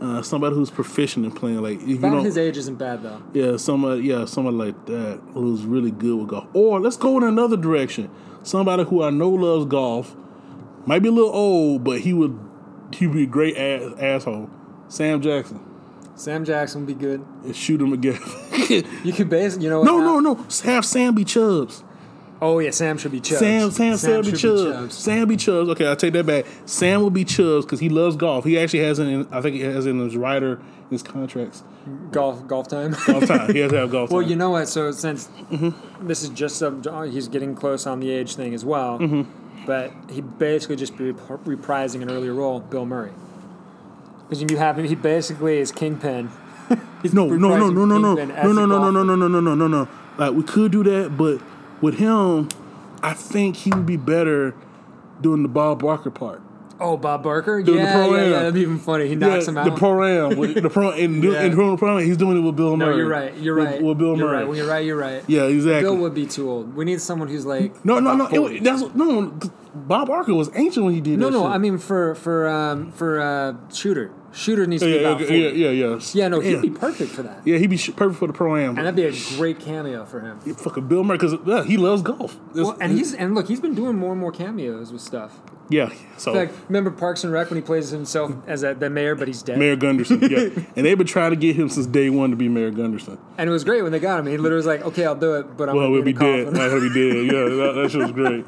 Uh, 0.00 0.22
somebody 0.22 0.54
who's 0.54 0.70
proficient 0.70 1.24
in 1.26 1.32
playing 1.32 1.60
like 1.60 1.80
you 1.84 1.96
About 1.98 2.12
don't, 2.12 2.24
his 2.24 2.38
age 2.38 2.56
isn't 2.56 2.76
bad 2.76 3.02
though. 3.02 3.20
Yeah, 3.32 3.56
somebody, 3.56 4.02
yeah, 4.02 4.26
somebody 4.26 4.56
like 4.56 4.86
that 4.86 5.20
who's 5.34 5.64
really 5.64 5.90
good 5.90 6.16
with 6.18 6.28
golf. 6.28 6.46
Or 6.52 6.78
let's 6.78 6.96
go 6.96 7.16
in 7.16 7.24
another 7.24 7.56
direction. 7.56 8.08
Somebody 8.42 8.84
who 8.84 9.02
I 9.02 9.10
know 9.10 9.30
loves 9.30 9.66
golf, 9.66 10.14
might 10.86 11.00
be 11.00 11.08
a 11.08 11.12
little 11.12 11.30
old, 11.30 11.84
but 11.84 12.00
he 12.00 12.12
would 12.12 12.38
he 12.92 13.06
would 13.06 13.16
be 13.16 13.24
a 13.24 13.26
great 13.26 13.56
ass, 13.56 13.92
asshole. 14.00 14.48
Sam 14.88 15.20
Jackson 15.20 15.60
Sam 16.14 16.44
Jackson 16.44 16.86
would 16.86 16.86
be 16.86 16.94
good. 16.94 17.24
and 17.44 17.54
shoot 17.54 17.80
him 17.80 17.92
again. 17.92 18.18
You 19.02 19.12
could 19.14 19.30
base 19.30 19.56
you 19.56 19.70
know 19.70 19.78
what, 19.80 19.86
no, 19.86 19.98
now- 19.98 20.20
no, 20.20 20.34
no. 20.34 20.46
Have 20.64 20.84
Sam 20.84 21.14
be 21.14 21.24
Chubbs. 21.24 21.82
Oh 22.40 22.58
yeah, 22.58 22.70
Sam 22.70 22.98
should 22.98 23.12
be 23.12 23.20
Chubbs. 23.20 23.38
Sam, 23.40 23.70
Sam, 23.70 23.96
Sam, 23.96 24.20
be 24.22 24.30
should 24.36 24.38
Chubbs. 24.40 24.94
Sam 24.94 25.26
be 25.26 25.36
Chubbs. 25.36 25.70
Okay, 25.70 25.86
I'll 25.86 25.96
take 25.96 26.12
that 26.12 26.26
back. 26.26 26.44
Sam 26.66 27.00
will 27.00 27.10
be 27.10 27.24
Chubbs 27.24 27.64
because 27.64 27.80
he 27.80 27.88
loves 27.88 28.14
golf. 28.16 28.44
He 28.44 28.58
actually 28.58 28.80
has 28.80 28.98
it 28.98 29.06
in, 29.08 29.26
I 29.32 29.40
think 29.40 29.56
he 29.56 29.62
has 29.62 29.86
it 29.86 29.90
in 29.90 30.00
his 30.00 30.16
rider, 30.16 30.60
his 30.90 31.02
contracts. 31.02 31.64
Golf, 32.10 32.46
golf 32.46 32.68
time. 32.68 32.94
Golf 33.06 33.26
time. 33.26 33.52
He 33.52 33.60
has 33.60 33.70
to 33.72 33.78
have 33.78 33.90
golf 33.90 34.10
well, 34.10 34.22
time. 34.22 34.30
you 34.30 34.36
know 34.36 34.50
what? 34.50 34.68
So 34.68 34.90
since 34.92 35.28
Mm-hmm. 35.50 36.06
this 36.06 36.22
is 36.22 36.30
just 36.30 36.56
some, 36.56 36.82
he's 37.10 37.28
getting 37.28 37.54
close 37.54 37.86
on 37.86 38.00
the 38.00 38.10
age 38.10 38.34
thing 38.36 38.54
as 38.54 38.64
well. 38.64 38.98
Mm-hmm. 38.98 39.64
But 39.66 39.92
he 40.10 40.20
basically 40.22 40.76
just 40.76 40.96
be 40.96 41.10
rep- 41.10 41.44
reprising 41.44 42.00
an 42.02 42.10
earlier 42.10 42.32
role, 42.32 42.60
Bill 42.60 42.86
Murray. 42.86 43.12
Because 44.28 44.42
you 44.50 44.56
have 44.56 44.78
him, 44.78 44.86
he 44.86 44.94
basically 44.94 45.58
is 45.58 45.72
kingpin. 45.72 46.30
He's 47.02 47.12
No, 47.14 47.26
no, 47.26 47.36
no, 47.36 47.48
reprising 47.70 47.74
no, 47.74 47.84
no, 47.84 47.98
no, 47.98 48.16
Kingpin 48.16 48.28
no, 48.28 48.34
as 48.34 48.44
no, 48.44 48.50
a 48.50 48.54
no, 48.54 48.66
no, 48.66 48.68
golfer. 48.78 48.92
no, 48.92 49.04
no, 49.04 49.16
no, 49.16 49.28
no, 49.28 49.40
no, 49.40 49.54
no, 49.54 49.68
no. 49.68 49.88
Like 50.18 50.32
we 50.34 50.42
could 50.42 50.72
do 50.72 50.82
that, 50.84 51.16
but 51.16 51.40
with 51.82 51.98
him, 51.98 52.48
I 53.02 53.12
think 53.14 53.56
he 53.56 53.70
would 53.70 53.86
be 53.86 53.96
better 53.96 54.54
doing 55.20 55.42
the 55.42 55.48
Bob 55.48 55.80
Barker 55.82 56.10
part. 56.10 56.42
Oh, 56.80 56.96
Bob 56.96 57.22
Barker? 57.24 57.62
Doing 57.62 57.78
the 57.78 57.82
yeah, 57.84 57.92
pro 57.92 58.14
yeah, 58.16 58.22
yeah, 58.22 58.28
that'd 58.30 58.54
be 58.54 58.60
even 58.60 58.78
funny. 58.78 59.08
He 59.08 59.16
knocks 59.16 59.44
yeah, 59.46 59.50
him 59.50 59.58
out. 59.58 59.64
the 59.64 59.72
pro 59.72 60.02
am 60.04 60.54
the 60.54 60.70
pro 60.70 60.90
and, 60.90 61.20
do, 61.22 61.32
Yeah. 61.32 61.42
and 61.42 61.54
doing 61.54 61.70
the 61.72 61.76
pro 61.76 61.98
am, 61.98 62.04
he's 62.04 62.16
doing 62.16 62.36
it 62.36 62.40
with 62.40 62.56
Bill 62.56 62.76
no, 62.76 62.86
Murray. 62.86 62.96
you're 62.98 63.08
right. 63.08 63.36
You're 63.36 63.54
right. 63.54 63.82
With, 63.82 63.98
Bill 63.98 64.16
you're 64.16 64.26
Murray. 64.28 64.44
right. 64.44 64.56
You're 64.56 64.66
right, 64.68 64.84
you're 64.86 64.96
right. 64.96 65.24
yeah, 65.26 65.42
exactly. 65.44 65.82
Bill 65.82 65.96
would 65.96 66.14
be 66.14 66.26
too 66.26 66.48
old. 66.48 66.74
We 66.76 66.84
need 66.84 67.00
someone 67.00 67.28
who's 67.28 67.44
like 67.46 67.84
no, 67.84 67.98
no, 67.98 68.14
no. 68.14 68.26
It, 68.46 68.62
that's 68.62 68.82
no. 68.94 69.38
Bob 69.74 70.08
Barker 70.08 70.34
was 70.34 70.50
ancient 70.54 70.84
when 70.84 70.94
he 70.94 71.00
did 71.00 71.14
this. 71.18 71.20
no, 71.20 71.28
no. 71.30 71.42
shit. 71.42 71.50
I 71.52 71.58
mean 71.58 71.78
for 71.78 72.14
for 72.14 72.48
um, 72.48 72.92
for 72.92 73.20
uh, 73.20 73.54
shooter. 73.72 74.12
Shooter 74.30 74.66
needs 74.66 74.82
to 74.82 74.88
yeah, 74.88 74.98
be 74.98 75.04
about 75.04 75.20
yeah, 75.20 75.26
40. 75.26 75.38
yeah, 75.40 75.48
yeah, 75.48 75.70
yeah. 75.70 76.00
Yeah, 76.12 76.28
no, 76.28 76.40
he'd 76.40 76.52
yeah. 76.52 76.60
be 76.60 76.70
perfect 76.70 77.10
for 77.12 77.22
that. 77.22 77.40
Yeah, 77.46 77.56
he'd 77.56 77.70
be 77.70 77.78
sh- 77.78 77.90
perfect 77.96 78.18
for 78.20 78.26
the 78.26 78.32
pro 78.34 78.56
am. 78.56 78.76
And 78.76 78.86
that'd 78.86 78.94
be 78.94 79.04
a 79.04 79.36
great 79.36 79.58
cameo 79.58 80.04
for 80.04 80.20
him. 80.20 80.38
fucking 80.40 80.86
Bill 80.86 81.02
Murray 81.02 81.16
because 81.18 81.38
yeah, 81.46 81.64
he 81.64 81.76
loves 81.76 82.02
golf. 82.02 82.34
It's- 82.50 82.56
Well, 82.56 82.76
and 82.80 82.92
he's 82.92 83.14
and 83.14 83.34
look, 83.34 83.48
he's 83.48 83.60
been 83.60 83.74
doing 83.74 83.96
more 83.96 84.12
and 84.12 84.20
more 84.20 84.30
cameos 84.30 84.92
with 84.92 85.00
stuff. 85.00 85.40
Yeah. 85.68 85.92
So 86.16 86.32
Like, 86.32 86.50
remember 86.68 86.90
Parks 86.90 87.22
and 87.24 87.32
Rec 87.32 87.48
when 87.50 87.56
he 87.56 87.62
plays 87.64 87.90
himself 87.90 88.32
as 88.46 88.62
a, 88.64 88.74
the 88.74 88.90
mayor, 88.90 89.14
but 89.14 89.28
he's 89.28 89.42
dead. 89.42 89.58
Mayor 89.58 89.76
Gunderson, 89.76 90.20
yeah, 90.22 90.38
and 90.76 90.84
they've 90.86 90.98
been 90.98 91.06
trying 91.06 91.30
to 91.30 91.36
get 91.36 91.54
him 91.56 91.68
since 91.68 91.86
day 91.86 92.10
one 92.10 92.30
to 92.30 92.36
be 92.36 92.48
Mayor 92.48 92.70
Gunderson. 92.70 93.18
And 93.36 93.48
it 93.48 93.52
was 93.52 93.62
great 93.64 93.82
when 93.82 93.92
they 93.92 94.00
got 94.00 94.18
him. 94.20 94.26
He 94.26 94.36
literally 94.36 94.56
was 94.56 94.66
like, 94.66 94.82
"Okay, 94.84 95.04
I'll 95.04 95.14
do 95.14 95.34
it, 95.34 95.56
but 95.56 95.68
I'm 95.68 95.76
Well, 95.76 95.90
we'll 95.90 96.02
be, 96.02 96.12
be 96.12 96.18
dead. 96.18 96.46
coffin." 96.46 96.58
Not 96.60 96.68
gonna 96.70 96.80
be 96.80 96.94
dead. 96.94 97.26
Yeah, 97.26 97.32
that, 97.66 97.72
that 97.76 97.90
shit 97.90 98.00
was 98.00 98.12
great. 98.12 98.44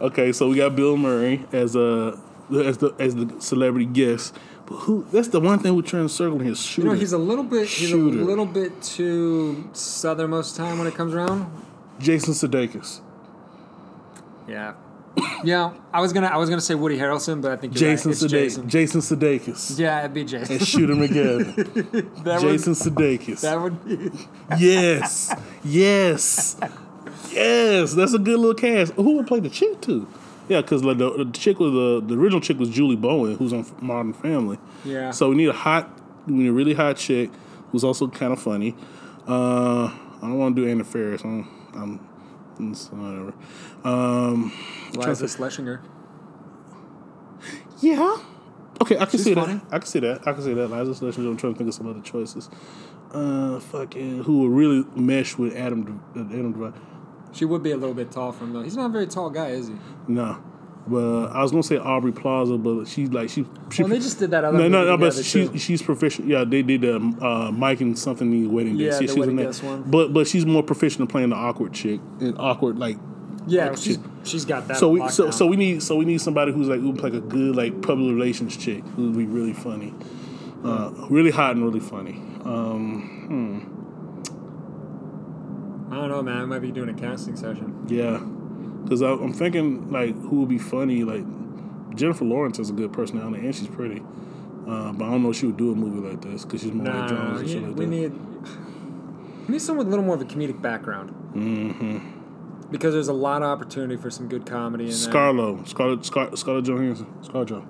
Okay, 0.00 0.32
so 0.32 0.48
we 0.48 0.56
got 0.56 0.76
Bill 0.76 0.96
Murray 0.96 1.44
as 1.52 1.74
a 1.76 2.18
as 2.52 2.78
the 2.78 2.94
as 2.98 3.14
the 3.14 3.34
celebrity 3.40 3.86
guest. 3.86 4.36
But 4.66 4.76
who? 4.78 5.06
That's 5.12 5.28
the 5.28 5.38
one 5.40 5.60
thing 5.60 5.74
we're 5.76 5.82
trying 5.82 6.06
to 6.08 6.12
circle 6.12 6.40
here. 6.40 6.54
Shooter. 6.56 6.88
You 6.88 6.92
know, 6.94 6.98
he's 6.98 7.12
a 7.12 7.18
little 7.18 7.44
bit, 7.44 7.68
he's 7.68 7.92
a 7.92 7.96
little 7.96 8.46
bit 8.46 8.82
too 8.82 9.70
southern 9.72 10.30
most 10.30 10.56
time 10.56 10.78
when 10.78 10.88
it 10.88 10.94
comes 10.96 11.14
around. 11.14 11.50
Jason 12.00 12.34
Sudeikis. 12.34 13.00
Yeah, 14.48 14.74
yeah. 15.44 15.72
I 15.92 16.00
was 16.00 16.12
gonna, 16.12 16.26
I 16.26 16.36
was 16.36 16.48
gonna 16.48 16.60
say 16.60 16.74
Woody 16.74 16.98
Harrelson, 16.98 17.40
but 17.40 17.52
I 17.52 17.56
think 17.56 17.72
Jason 17.72 18.10
right. 18.10 18.18
Sudeikis. 18.18 18.30
Jason. 18.30 18.68
Jason 18.68 19.00
Sudeikis. 19.00 19.78
Yeah, 19.78 20.00
it'd 20.00 20.14
be 20.14 20.24
Jason. 20.24 20.56
And 20.56 20.66
Shooter 20.66 20.94
McGavin. 20.94 21.54
that 22.24 22.40
Jason 22.40 22.72
would, 22.72 22.78
Sudeikis. 22.78 23.40
that 23.42 23.60
would 23.60 23.84
be. 23.84 24.10
Yes. 24.58 25.34
Yes. 25.64 26.56
Yes. 27.30 27.94
That's 27.94 28.14
a 28.14 28.18
good 28.18 28.38
little 28.38 28.54
cast. 28.54 28.92
Who 28.94 29.16
would 29.16 29.26
play 29.26 29.40
the 29.40 29.50
chick 29.50 29.80
too? 29.80 30.08
Yeah, 30.48 30.60
because 30.60 30.84
like 30.84 30.98
the, 30.98 31.24
the 31.24 31.30
chick 31.32 31.58
was 31.58 31.72
the 31.72 32.14
the 32.14 32.20
original 32.20 32.40
chick 32.40 32.58
was 32.58 32.70
Julie 32.70 32.96
Bowen, 32.96 33.36
who's 33.36 33.52
on 33.52 33.66
Modern 33.80 34.12
Family. 34.12 34.58
Yeah. 34.84 35.10
So 35.10 35.30
we 35.30 35.36
need 35.36 35.48
a 35.48 35.52
hot, 35.52 35.90
we 36.26 36.34
need 36.34 36.48
a 36.48 36.52
really 36.52 36.74
hot 36.74 36.96
chick 36.96 37.30
who's 37.72 37.82
also 37.82 38.08
kind 38.08 38.32
of 38.32 38.40
funny. 38.40 38.74
Uh, 39.26 39.86
I 39.86 40.20
don't 40.20 40.38
want 40.38 40.54
to 40.56 40.62
do 40.62 40.70
Anna 40.70 40.84
Faris. 40.84 41.24
I'm, 41.24 41.48
I'm 41.74 42.08
it's 42.60 42.88
whatever. 42.88 43.34
Um, 43.84 44.52
Liza 44.94 45.24
Shlesinger. 45.26 45.80
yeah. 47.80 48.16
Okay, 48.82 48.96
I 48.96 49.06
can 49.06 49.10
She's 49.10 49.24
see 49.24 49.34
funny. 49.34 49.54
that. 49.54 49.64
I 49.72 49.78
can 49.78 49.86
see 49.86 50.00
that. 50.00 50.26
I 50.26 50.32
can 50.32 50.42
see 50.42 50.54
that. 50.54 50.68
Liza 50.70 51.04
Shlesinger. 51.04 51.28
I'm 51.28 51.36
trying 51.36 51.54
to 51.54 51.58
think 51.58 51.68
of 51.68 51.74
some 51.74 51.88
other 51.88 52.00
choices. 52.00 52.50
Uh, 53.12 53.58
fucking 53.60 54.24
who 54.24 54.40
would 54.40 54.50
really 54.52 54.84
mesh 54.94 55.38
with 55.38 55.54
Adam 55.56 56.02
Adam 56.14 56.52
Devine. 56.52 56.74
She 57.32 57.44
would 57.44 57.62
be 57.62 57.70
a 57.70 57.76
little 57.76 57.94
bit 57.94 58.10
tall 58.10 58.32
from 58.32 58.52
though. 58.52 58.62
He's 58.62 58.76
not 58.76 58.86
a 58.86 58.88
very 58.90 59.06
tall 59.06 59.30
guy, 59.30 59.48
is 59.48 59.68
he? 59.68 59.74
No, 60.08 60.42
but 60.86 61.26
I 61.28 61.42
was 61.42 61.50
gonna 61.50 61.62
say 61.62 61.78
Aubrey 61.78 62.12
Plaza, 62.12 62.56
but 62.56 62.86
she's 62.86 63.10
like 63.10 63.28
she. 63.28 63.44
she 63.70 63.82
Well, 63.82 63.90
they 63.90 63.98
just 63.98 64.18
did 64.18 64.30
that 64.30 64.44
other 64.44 64.56
no, 64.56 64.68
no, 64.68 64.84
no, 64.84 64.96
but 64.96 65.14
she's 65.14 65.60
she's 65.60 65.82
proficient. 65.82 66.28
Yeah, 66.28 66.44
they 66.44 66.62
did 66.62 66.84
um, 66.84 67.18
uh, 67.20 67.50
Mike 67.50 67.80
and 67.80 67.98
something 67.98 68.30
in 68.32 68.52
wedding 68.52 68.76
Yeah, 68.76 68.90
Day. 68.90 68.98
the 68.98 69.06
she's 69.08 69.16
Wedding 69.16 69.38
in 69.38 69.46
that. 69.46 69.56
One. 69.62 69.82
But 69.82 70.12
but 70.12 70.28
she's 70.28 70.46
more 70.46 70.62
proficient 70.62 71.02
at 71.02 71.08
playing 71.08 71.30
the 71.30 71.36
awkward 71.36 71.72
chick 71.72 72.00
and 72.20 72.38
awkward 72.38 72.78
like. 72.78 72.98
Yeah, 73.48 73.74
she's 73.76 73.96
chick. 73.96 74.06
she's 74.24 74.44
got 74.44 74.66
that. 74.68 74.76
So 74.76 74.88
we 74.88 75.08
so 75.08 75.28
lockdown. 75.28 75.34
so 75.34 75.46
we 75.46 75.56
need 75.56 75.82
so 75.82 75.96
we 75.96 76.04
need 76.04 76.20
somebody 76.20 76.52
who's 76.52 76.68
like 76.68 76.80
who's 76.80 77.00
like 77.00 77.14
a 77.14 77.20
good 77.20 77.54
like 77.54 77.80
public 77.82 78.12
relations 78.12 78.56
chick 78.56 78.82
who 78.96 79.10
would 79.10 79.16
be 79.16 79.24
really 79.26 79.52
funny, 79.52 79.94
uh, 80.64 80.90
really 81.08 81.30
hot 81.30 81.54
and 81.54 81.64
really 81.64 81.78
funny. 81.80 82.14
Um, 82.44 83.72
I 85.90 85.94
don't 85.94 86.08
know, 86.08 86.22
man. 86.22 86.38
I 86.42 86.44
might 86.44 86.58
be 86.60 86.72
doing 86.72 86.88
a 86.88 86.94
casting 86.94 87.36
session. 87.36 87.66
hmm, 87.66 87.94
yeah, 87.94 88.18
because 88.86 89.02
I'm 89.02 89.32
thinking 89.32 89.90
like 89.90 90.14
who 90.14 90.40
would 90.40 90.48
be 90.48 90.58
funny 90.58 91.04
like 91.04 91.24
Jennifer 91.96 92.24
Lawrence 92.24 92.58
has 92.58 92.70
a 92.70 92.72
good 92.72 92.92
personality 92.92 93.44
and 93.44 93.54
she's 93.54 93.68
pretty. 93.68 94.00
Uh, 94.66 94.92
but 94.92 95.04
I 95.04 95.10
don't 95.10 95.22
know 95.22 95.30
if 95.30 95.36
she 95.36 95.46
would 95.46 95.56
do 95.56 95.70
a 95.72 95.74
movie 95.74 96.06
like 96.08 96.20
this 96.22 96.44
because 96.44 96.60
she's 96.62 96.72
more 96.72 96.86
like 96.86 96.94
Nah, 96.94 97.08
Jones 97.08 97.40
and 97.40 97.48
you- 97.48 97.54
shit 97.60 97.68
like 97.68 97.76
we 97.76 97.84
that. 97.84 97.90
need 97.90 98.12
we 99.48 99.52
need 99.52 99.62
someone 99.62 99.86
with 99.86 99.88
a 99.88 99.90
little 99.90 100.04
more 100.04 100.14
of 100.16 100.20
a 100.20 100.24
comedic 100.24 100.60
background. 100.60 101.10
Mm-hmm. 101.34 102.12
Because 102.70 102.92
there's 102.94 103.06
a 103.08 103.12
lot 103.12 103.42
of 103.42 103.48
opportunity 103.48 103.96
for 103.96 104.10
some 104.10 104.26
good 104.28 104.44
comedy 104.44 104.84
in 104.84 104.90
there. 104.90 104.98
Scarlo, 104.98 105.66
Scarlett, 105.68 106.04
Scar- 106.04 106.34
Scarlett 106.36 106.64
Johansson, 106.64 107.06
Scarlett 107.22 107.48
Jo. 107.50 107.64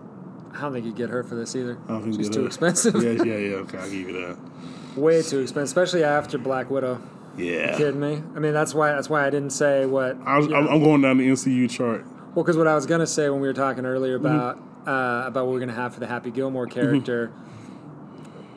I 0.54 0.60
don't 0.62 0.72
think 0.72 0.86
you'd 0.86 0.96
get 0.96 1.10
her 1.10 1.22
for 1.22 1.34
this 1.34 1.54
either. 1.54 1.76
I 1.86 1.88
don't 1.92 2.02
think 2.04 2.16
She's 2.16 2.30
too 2.30 2.40
her. 2.40 2.46
expensive. 2.46 2.94
yeah, 3.02 3.10
yeah, 3.10 3.24
yeah. 3.36 3.54
Okay, 3.56 3.76
I'll 3.76 3.90
give 3.90 4.08
you 4.08 4.12
that. 4.14 4.38
Way 4.96 5.20
too 5.20 5.40
expensive, 5.40 5.76
especially 5.76 6.02
after 6.02 6.38
Black 6.38 6.70
Widow. 6.70 6.98
Yeah. 7.36 7.76
Kidding 7.76 8.00
me? 8.00 8.22
I 8.34 8.38
mean, 8.38 8.52
that's 8.54 8.74
why 8.74 8.92
that's 8.92 9.08
why 9.10 9.26
I 9.26 9.30
didn't 9.30 9.50
say 9.50 9.86
what. 9.86 10.16
I 10.24 10.38
was, 10.38 10.46
you 10.46 10.54
I'm, 10.54 10.64
know. 10.64 10.70
I'm 10.72 10.82
going 10.82 11.02
down 11.02 11.18
the 11.18 11.28
MCU 11.28 11.68
chart. 11.70 12.04
Well, 12.34 12.44
because 12.44 12.56
what 12.56 12.66
I 12.66 12.74
was 12.74 12.86
gonna 12.86 13.06
say 13.06 13.28
when 13.30 13.40
we 13.40 13.48
were 13.48 13.54
talking 13.54 13.84
earlier 13.86 14.18
Mm-hmm. 14.18 14.26
about 14.26 14.58
uh, 14.86 15.26
about 15.26 15.46
what 15.46 15.52
we're 15.54 15.60
gonna 15.60 15.72
have 15.72 15.94
for 15.94 16.00
the 16.00 16.06
Happy 16.06 16.30
Gilmore 16.30 16.66
character, 16.66 17.32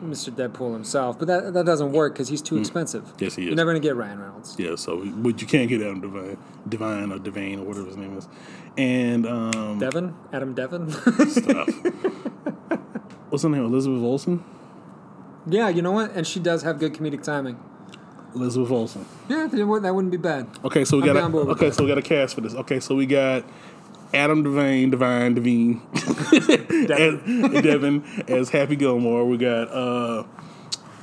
Mr. 0.03 0.31
Deadpool 0.31 0.73
himself, 0.73 1.18
but 1.19 1.27
that 1.27 1.53
that 1.53 1.65
doesn't 1.65 1.91
work 1.91 2.14
because 2.14 2.27
he's 2.30 2.41
too 2.41 2.57
expensive. 2.57 3.03
Mm. 3.03 3.22
Yes, 3.22 3.35
he 3.35 3.41
is. 3.43 3.47
You're 3.47 3.56
never 3.56 3.72
gonna 3.72 3.80
get 3.81 3.95
Ryan 3.95 4.19
Reynolds. 4.19 4.56
Yeah, 4.60 4.76
so 4.76 5.03
but 5.06 5.41
you 5.41 5.47
can't 5.47 5.68
get 5.69 5.81
Adam 5.81 6.01
Devine, 6.01 6.38
Divine 6.68 7.11
or 7.11 7.18
Devane 7.19 7.60
or 7.60 7.64
whatever 7.64 7.88
his 7.88 7.97
name 7.97 8.18
is, 8.18 8.27
and 8.77 9.26
um, 9.27 9.80
Devin, 9.80 10.14
Adam 10.31 10.53
Devin. 10.53 10.91
stuff. 10.91 11.69
What's 13.30 13.43
her 13.43 13.49
name? 13.49 13.64
Elizabeth 13.65 14.01
Olsen. 14.01 14.43
yeah, 15.47 15.69
you 15.69 15.81
know 15.81 15.91
what? 15.91 16.11
And 16.14 16.26
she 16.26 16.39
does 16.39 16.64
have 16.64 16.80
good 16.80 16.93
comedic 16.93 17.23
timing. 17.23 17.60
Elizabeth 18.35 18.72
Olsen. 18.72 19.06
Yeah, 19.27 19.47
that 19.51 19.65
wouldn't 19.68 20.11
be 20.11 20.18
bad. 20.18 20.47
Okay, 20.64 20.85
so 20.85 20.97
we 20.97 21.10
I'm 21.10 21.15
got 21.15 21.34
a, 21.34 21.38
okay, 21.51 21.68
that. 21.68 21.76
so 21.76 21.84
we 21.84 21.89
got 21.89 21.97
a 21.97 22.01
cast 22.01 22.35
for 22.35 22.41
this. 22.41 22.53
Okay, 22.53 22.80
so 22.80 22.95
we 22.95 23.06
got 23.06 23.43
Adam 24.14 24.43
Devine, 24.43 24.89
Devine, 24.89 25.35
Devine, 25.35 25.81
as, 25.93 27.64
Devin 27.64 28.03
as 28.27 28.49
Happy 28.49 28.76
Gilmore. 28.76 29.26
We 29.26 29.38
got 29.38 29.69
uh, 29.69 30.23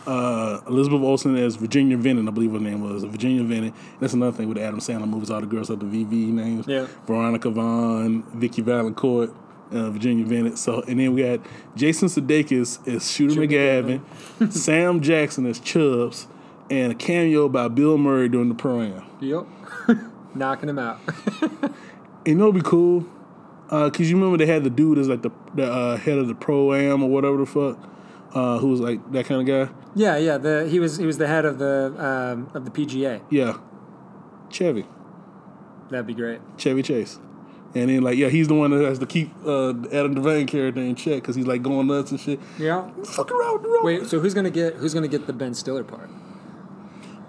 uh, 0.07 0.61
Elizabeth 0.67 1.03
Olsen 1.03 1.37
as 1.37 1.57
Virginia 1.57 1.97
Venom, 1.97 2.29
I 2.29 2.31
believe 2.31 2.53
her 2.53 2.59
name 2.59 2.81
was 2.83 3.05
Virginia 3.05 3.43
Venom. 3.45 3.75
That's 4.01 4.13
another 4.13 4.37
thing 4.37 4.49
with 4.49 4.59
Adam 4.59 4.81
Sandler 4.81 5.09
movies. 5.09 5.31
All 5.31 5.41
the 5.41 5.47
girls 5.47 5.69
have 5.69 5.81
the 5.81 5.87
VV 5.87 6.29
names. 6.29 6.67
Yeah. 6.67 6.87
Veronica 7.07 7.51
Vaughn, 7.51 8.23
Vicki 8.35 8.63
Vallencourt. 8.63 9.35
Uh, 9.73 9.91
Virginia 9.91 10.25
Venom. 10.25 10.55
So, 10.55 10.83
and 10.83 11.01
then 11.01 11.13
we 11.13 11.25
got 11.25 11.41
Jason 11.75 12.07
Sudeikis 12.07 12.87
as 12.87 13.11
Shooter 13.11 13.35
Shooter 13.35 13.49
McGavin, 13.49 14.53
Sam 14.53 15.01
Jackson 15.01 15.45
as 15.45 15.59
Chubbs, 15.59 16.29
and 16.71 16.93
a 16.93 16.95
cameo 16.95 17.49
by 17.49 17.69
Bill 17.69 17.97
Murray 17.99 18.29
during 18.29 18.49
the 18.49 18.55
pro 18.55 18.83
am. 18.83 19.05
Yep. 19.21 19.47
Knocking 20.35 20.69
him 20.69 20.79
out. 20.79 21.01
and 22.27 22.41
it'd 22.41 22.55
be 22.55 22.61
cool. 22.63 23.07
Uh, 23.71 23.91
Cause 23.91 24.09
you 24.09 24.17
remember 24.17 24.37
they 24.37 24.51
had 24.51 24.63
the 24.65 24.71
dude 24.71 24.99
as 24.99 25.09
like 25.09 25.23
the, 25.23 25.31
the 25.55 25.65
uh, 25.71 25.97
head 25.97 26.19
of 26.19 26.29
the 26.29 26.35
pro 26.35 26.73
am 26.75 27.03
or 27.03 27.09
whatever 27.11 27.39
the 27.39 27.47
fuck, 27.47 27.79
uh, 28.33 28.59
who 28.59 28.69
was 28.69 28.81
like 28.81 29.11
that 29.13 29.27
kind 29.27 29.41
of 29.41 29.69
guy. 29.69 29.75
yeah, 29.97 30.17
yeah. 30.17 30.39
The 30.39 30.69
he 30.69 30.79
was 30.79 30.99
he 30.99 31.07
was 31.07 31.19
the 31.19 31.27
head 31.27 31.45
of 31.45 31.59
the 31.59 31.95
um, 31.99 32.49
of 32.55 32.65
the 32.65 32.71
PGA. 32.71 33.23
Yeah, 33.29 33.59
Chevy, 34.51 34.87
That'd 35.91 36.07
be 36.07 36.15
great. 36.15 36.41
Chevy 36.59 36.83
Chase, 36.83 37.19
and 37.75 37.91
then 37.91 38.03
like 38.03 38.17
yeah, 38.17 38.29
he's 38.29 38.47
the 38.47 38.55
one 38.55 38.71
that 38.71 38.85
has 38.85 39.01
to 39.01 39.07
keep 39.07 39.33
uh, 39.45 39.71
Adam 39.71 40.15
Devane 40.15 40.47
character 40.47 40.81
in 40.81 40.95
check 40.95 41.23
because 41.23 41.35
he's 41.35 41.47
like 41.47 41.63
going 41.63 41.89
nuts 41.89 42.13
and 42.13 42.21
shit. 42.21 42.39
Yeah. 42.61 42.89
Fuck 43.05 43.33
around 43.33 43.55
with 43.55 43.63
the 43.63 43.69
road. 43.69 43.85
Wait, 43.85 44.07
so 44.07 44.21
who's 44.21 44.35
gonna 44.35 44.51
get 44.51 44.75
who's 44.75 44.95
gonna 44.95 45.09
get 45.09 45.27
the 45.27 45.33
Ben 45.33 45.55
Stiller 45.55 45.83
part? 45.83 46.09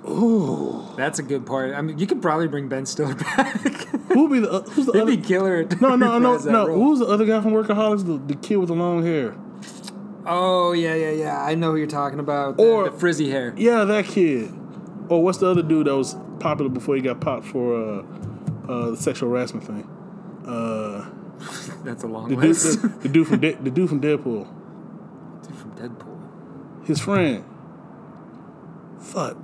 Ooh, 0.07 0.85
that's 0.95 1.19
a 1.19 1.23
good 1.23 1.45
part. 1.45 1.73
I 1.73 1.81
mean, 1.81 1.97
you 1.97 2.07
could 2.07 2.21
probably 2.21 2.47
bring 2.47 2.67
Ben 2.69 2.85
Stiller 2.85 3.15
back. 3.15 3.61
who'll 4.13 4.29
be 4.29 4.39
the 4.39 4.51
uh, 4.51 4.61
who's 4.61 4.85
the 4.85 4.93
He'd 4.93 5.01
other? 5.01 5.15
be 5.15 5.21
killer. 5.21 5.63
No, 5.81 5.95
no, 5.95 6.17
no, 6.17 6.37
no. 6.37 6.67
role. 6.67 6.77
Who's 6.77 6.99
the 6.99 7.05
other 7.07 7.25
guy 7.25 7.41
from 7.41 7.51
Workaholics? 7.51 8.05
The, 8.05 8.17
the 8.33 8.39
kid 8.39 8.57
with 8.57 8.69
the 8.69 8.75
long 8.75 9.03
hair. 9.03 9.35
Oh 10.25 10.71
yeah, 10.73 10.95
yeah, 10.95 11.11
yeah. 11.11 11.41
I 11.43 11.55
know 11.55 11.71
who 11.71 11.77
you're 11.77 11.87
talking 11.87 12.19
about. 12.19 12.57
The, 12.57 12.63
Or- 12.63 12.89
the 12.89 12.97
frizzy 12.97 13.29
hair. 13.29 13.53
Yeah, 13.57 13.83
that 13.85 14.05
kid. 14.05 14.51
Or 15.09 15.23
what's 15.23 15.37
the 15.39 15.47
other 15.47 15.63
dude 15.63 15.87
that 15.87 15.95
was 15.95 16.15
popular 16.39 16.69
before 16.69 16.95
he 16.95 17.01
got 17.01 17.19
popped 17.21 17.45
for 17.45 17.75
uh 17.75 18.03
uh, 18.67 18.89
the 18.91 18.97
sexual 18.97 19.29
harassment 19.29 19.65
thing. 19.65 19.87
Uh, 20.45 21.09
That's 21.85 22.03
a 22.03 22.07
long 22.07 22.27
the 22.29 22.35
dude, 22.35 22.55
the, 22.55 22.87
the 23.03 23.09
dude 23.09 23.27
from 23.27 23.39
De- 23.39 23.53
the 23.55 23.69
dude 23.71 23.87
from 23.87 24.01
Deadpool, 24.01 24.45
Dude 25.47 25.55
from 25.55 25.71
Deadpool. 25.71 26.85
his 26.85 26.99
friend. 26.99 27.45
Fuck. 28.99 29.37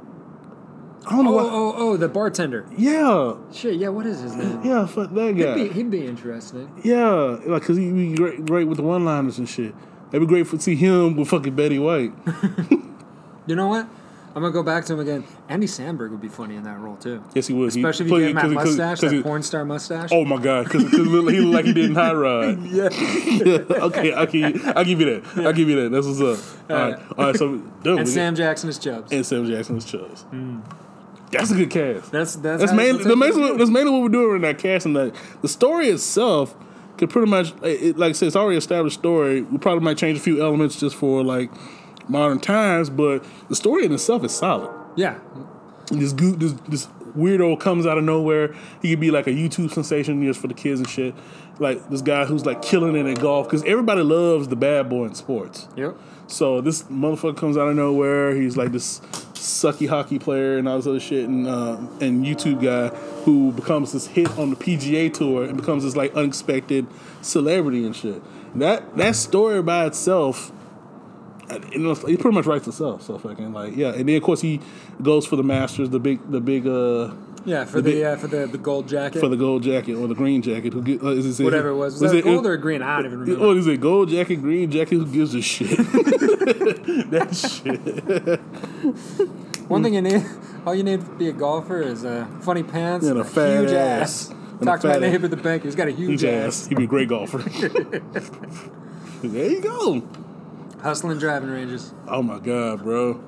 I 1.05 1.15
don't 1.15 1.25
know 1.25 1.31
Oh, 1.39 1.43
why. 1.43 1.49
oh, 1.51 1.73
oh, 1.75 1.97
the 1.97 2.07
bartender. 2.07 2.65
Yeah, 2.77 3.35
Shit, 3.51 3.75
yeah, 3.75 3.89
what 3.89 4.05
is 4.05 4.21
his 4.21 4.35
name? 4.35 4.61
yeah, 4.63 4.85
fuck 4.85 5.13
that 5.13 5.27
He'd 5.27 5.35
be, 5.35 5.43
guy. 5.43 5.67
he'd 5.67 5.91
be 5.91 6.05
interesting. 6.05 6.71
Yeah, 6.83 7.09
like 7.45 7.63
cause 7.63 7.77
he'd 7.77 7.93
be 7.93 8.15
great, 8.15 8.45
great 8.45 8.67
with 8.67 8.77
the 8.77 8.83
one-liners 8.83 9.37
and 9.37 9.47
shit. 9.49 9.73
It'd 10.11 10.21
be 10.21 10.31
great 10.31 10.47
to 10.49 10.59
see 10.59 10.75
him 10.75 11.15
with 11.17 11.27
fucking 11.29 11.55
Betty 11.55 11.79
White. 11.79 12.13
You 13.45 13.57
know 13.57 13.67
what? 13.67 13.87
I'm 14.35 14.41
gonna 14.41 14.53
go 14.53 14.63
back 14.63 14.85
to 14.85 14.93
him 14.93 14.99
again. 15.01 15.25
Andy 15.49 15.67
Samberg 15.67 16.09
would 16.11 16.21
be 16.21 16.29
funny 16.29 16.55
in 16.55 16.63
that 16.63 16.79
role 16.79 16.95
too. 16.95 17.21
Yes, 17.35 17.47
he 17.47 17.53
would. 17.53 17.73
He 17.73 17.81
Especially 17.81 18.05
if 18.05 18.09
play- 18.09 18.19
you 18.21 18.33
get 18.33 18.45
him 18.45 18.53
that 18.55 18.61
he- 18.63 18.67
mustache, 18.69 18.99
'cause 19.01 19.09
that 19.11 19.15
he- 19.17 19.21
porn 19.21 19.43
star 19.43 19.65
mustache. 19.65 20.09
Oh 20.13 20.23
my 20.25 20.41
god, 20.41 20.63
because 20.63 20.89
he 20.89 20.97
looked 20.97 21.53
like 21.53 21.65
he 21.65 21.73
did 21.73 21.89
in 21.89 21.95
High 21.95 22.13
Ride. 22.25 22.57
yeah. 22.63 22.83
okay, 22.89 24.13
I'll 24.13 24.25
give, 24.25 24.55
you, 24.55 24.71
I'll 24.75 24.85
give 24.85 25.01
you 25.01 25.19
that. 25.21 25.45
I'll 25.45 25.53
give 25.53 25.69
you 25.69 25.81
that. 25.83 25.89
That's 25.91 26.07
what's 26.07 26.21
up. 26.21 26.71
All 26.71 26.75
right, 26.77 26.99
all 27.17 27.25
right. 27.25 27.35
So, 27.35 27.57
dude, 27.83 27.99
And 27.99 28.07
Sam 28.09 28.33
Jackson 28.33 28.69
is 28.69 28.79
Chubbs. 28.79 29.11
and 29.11 29.25
Sam 29.25 29.45
Jackson's 29.45 29.83
Chubbs. 29.85 30.23
Mm. 30.33 30.61
That's 31.39 31.51
a 31.51 31.55
good 31.55 31.69
cast. 31.69 32.11
That's 32.11 32.35
that's 32.35 32.61
That's 32.61 32.73
mainly 32.73 33.03
the 33.03 33.15
mainly, 33.15 33.57
that's 33.57 33.69
mainly 33.69 33.91
what 33.91 34.01
we're 34.01 34.09
doing 34.09 34.35
in 34.37 34.41
that 34.43 34.57
cast. 34.57 34.85
And 34.85 34.95
that 34.95 35.15
the 35.41 35.47
story 35.47 35.87
itself 35.89 36.55
could 36.97 37.09
pretty 37.09 37.29
much, 37.29 37.53
it, 37.63 37.97
like 37.97 38.09
I 38.09 38.13
said, 38.13 38.27
it's 38.27 38.35
already 38.35 38.57
established 38.57 38.99
story. 38.99 39.41
We 39.41 39.57
probably 39.57 39.83
might 39.83 39.97
change 39.97 40.17
a 40.17 40.21
few 40.21 40.41
elements 40.43 40.79
just 40.79 40.95
for 40.95 41.23
like 41.23 41.51
modern 42.07 42.39
times, 42.39 42.89
but 42.89 43.23
the 43.49 43.55
story 43.55 43.85
in 43.85 43.91
itself 43.93 44.23
is 44.23 44.31
solid. 44.33 44.69
Yeah. 44.95 45.19
this 45.89 46.13
goo 46.13 46.35
this 46.35 46.53
this 46.67 46.87
weirdo 47.17 47.59
comes 47.59 47.85
out 47.85 47.97
of 47.97 48.03
nowhere. 48.03 48.55
He 48.81 48.89
could 48.91 48.99
be 48.99 49.11
like 49.11 49.27
a 49.27 49.31
YouTube 49.31 49.71
sensation 49.71 50.23
just 50.23 50.39
for 50.39 50.47
the 50.47 50.53
kids 50.53 50.79
and 50.79 50.89
shit. 50.89 51.15
Like 51.59 51.89
this 51.89 52.01
guy 52.01 52.25
who's 52.25 52.45
like 52.45 52.61
killing 52.61 52.95
it 52.95 53.05
at 53.05 53.19
golf 53.19 53.47
because 53.47 53.63
everybody 53.63 54.01
loves 54.01 54.47
the 54.47 54.55
bad 54.55 54.89
boy 54.89 55.05
in 55.05 55.15
sports. 55.15 55.67
Yep. 55.75 55.97
So 56.27 56.61
this 56.61 56.83
motherfucker 56.83 57.37
comes 57.37 57.57
out 57.57 57.67
of 57.67 57.75
nowhere. 57.75 58.35
He's 58.35 58.57
like 58.57 58.71
this 58.71 59.01
sucky 59.43 59.87
hockey 59.87 60.17
player 60.17 60.57
and 60.57 60.67
all 60.67 60.77
this 60.77 60.87
other 60.87 60.99
shit, 60.99 61.27
and 61.27 61.47
uh, 61.47 61.77
and 61.99 62.25
YouTube 62.25 62.61
guy 62.61 62.95
who 63.23 63.51
becomes 63.51 63.91
this 63.91 64.07
hit 64.07 64.29
on 64.37 64.49
the 64.49 64.55
PGA 64.55 65.13
tour 65.13 65.43
and 65.43 65.57
becomes 65.57 65.83
this 65.83 65.95
like 65.95 66.13
unexpected 66.15 66.87
celebrity 67.21 67.85
and 67.85 67.95
shit. 67.95 68.21
That 68.57 68.95
that 68.97 69.15
story 69.15 69.61
by 69.61 69.85
itself, 69.85 70.51
it 71.49 72.19
pretty 72.19 72.35
much 72.35 72.45
writes 72.45 72.67
itself. 72.67 73.03
So 73.03 73.17
fucking 73.17 73.53
like 73.53 73.75
yeah, 73.75 73.93
and 73.93 74.07
then 74.07 74.15
of 74.15 74.23
course 74.23 74.41
he 74.41 74.61
goes 75.01 75.25
for 75.25 75.35
the 75.35 75.43
Masters, 75.43 75.89
the 75.89 75.99
big 75.99 76.31
the 76.31 76.41
big 76.41 76.65
uh 76.65 77.11
Yeah, 77.45 77.65
for 77.65 77.81
The 77.81 77.91
the 77.91 78.05
uh, 78.05 78.15
for 78.17 78.27
the, 78.27 78.47
the 78.47 78.57
gold 78.57 78.87
jacket. 78.87 79.19
for 79.19 79.27
the 79.27 79.35
gold 79.35 79.63
jacket 79.63 79.95
or 79.95 80.07
the 80.07 80.15
green 80.15 80.41
jacket. 80.41 80.71
Who 80.73 80.81
get, 80.81 81.03
uh, 81.03 81.07
is 81.09 81.39
it, 81.39 81.43
whatever 81.43 81.69
it 81.69 81.75
was. 81.75 81.99
Was 82.01 82.11
that 82.11 82.19
it- 82.19 82.23
gold 82.23 82.45
or 82.45 82.55
green? 82.57 82.81
I 82.81 82.95
don't 82.97 83.05
even 83.07 83.19
remember. 83.19 83.47
What 83.47 83.57
is 83.57 83.67
it? 83.67 83.81
Gold 83.81 84.09
jacket, 84.09 84.37
green 84.37 84.71
jacket? 84.71 84.95
Who 84.95 85.05
gives 85.05 85.35
a 85.35 85.41
shit? 85.41 85.69
that 87.11 87.35
shit. 87.35 88.39
One 89.69 89.83
thing 89.83 89.93
you 89.95 90.01
need, 90.01 90.25
all 90.65 90.73
you 90.75 90.83
need 90.83 91.01
to 91.01 91.11
be 91.15 91.27
a 91.29 91.33
golfer 91.33 91.81
is 91.81 92.05
uh, 92.05 92.25
funny 92.41 92.63
pants 92.63 93.05
And 93.07 93.19
a 93.19 93.23
fat 93.23 93.59
huge 93.61 93.71
ass. 93.71 94.29
ass. 94.29 94.29
And 94.29 94.61
a 94.61 94.65
Talk 94.65 94.79
to 94.81 94.87
my 94.87 94.93
fat 94.99 95.23
at 95.23 95.29
the 95.29 95.37
bank. 95.37 95.63
He's 95.63 95.75
got 95.75 95.87
a 95.87 95.91
huge, 95.91 96.21
Huge 96.21 96.23
ass. 96.25 96.61
ass. 96.63 96.67
He'd 96.67 96.77
be 96.77 96.83
a 96.85 96.87
great 96.87 97.09
golfer. 97.09 97.37
there 99.23 99.51
you 99.51 99.61
go. 99.61 100.01
Hustling 100.81 101.17
driving 101.17 101.49
ranges. 101.49 101.93
Oh 102.07 102.21
my 102.21 102.39
god, 102.39 102.83
bro. 102.83 103.21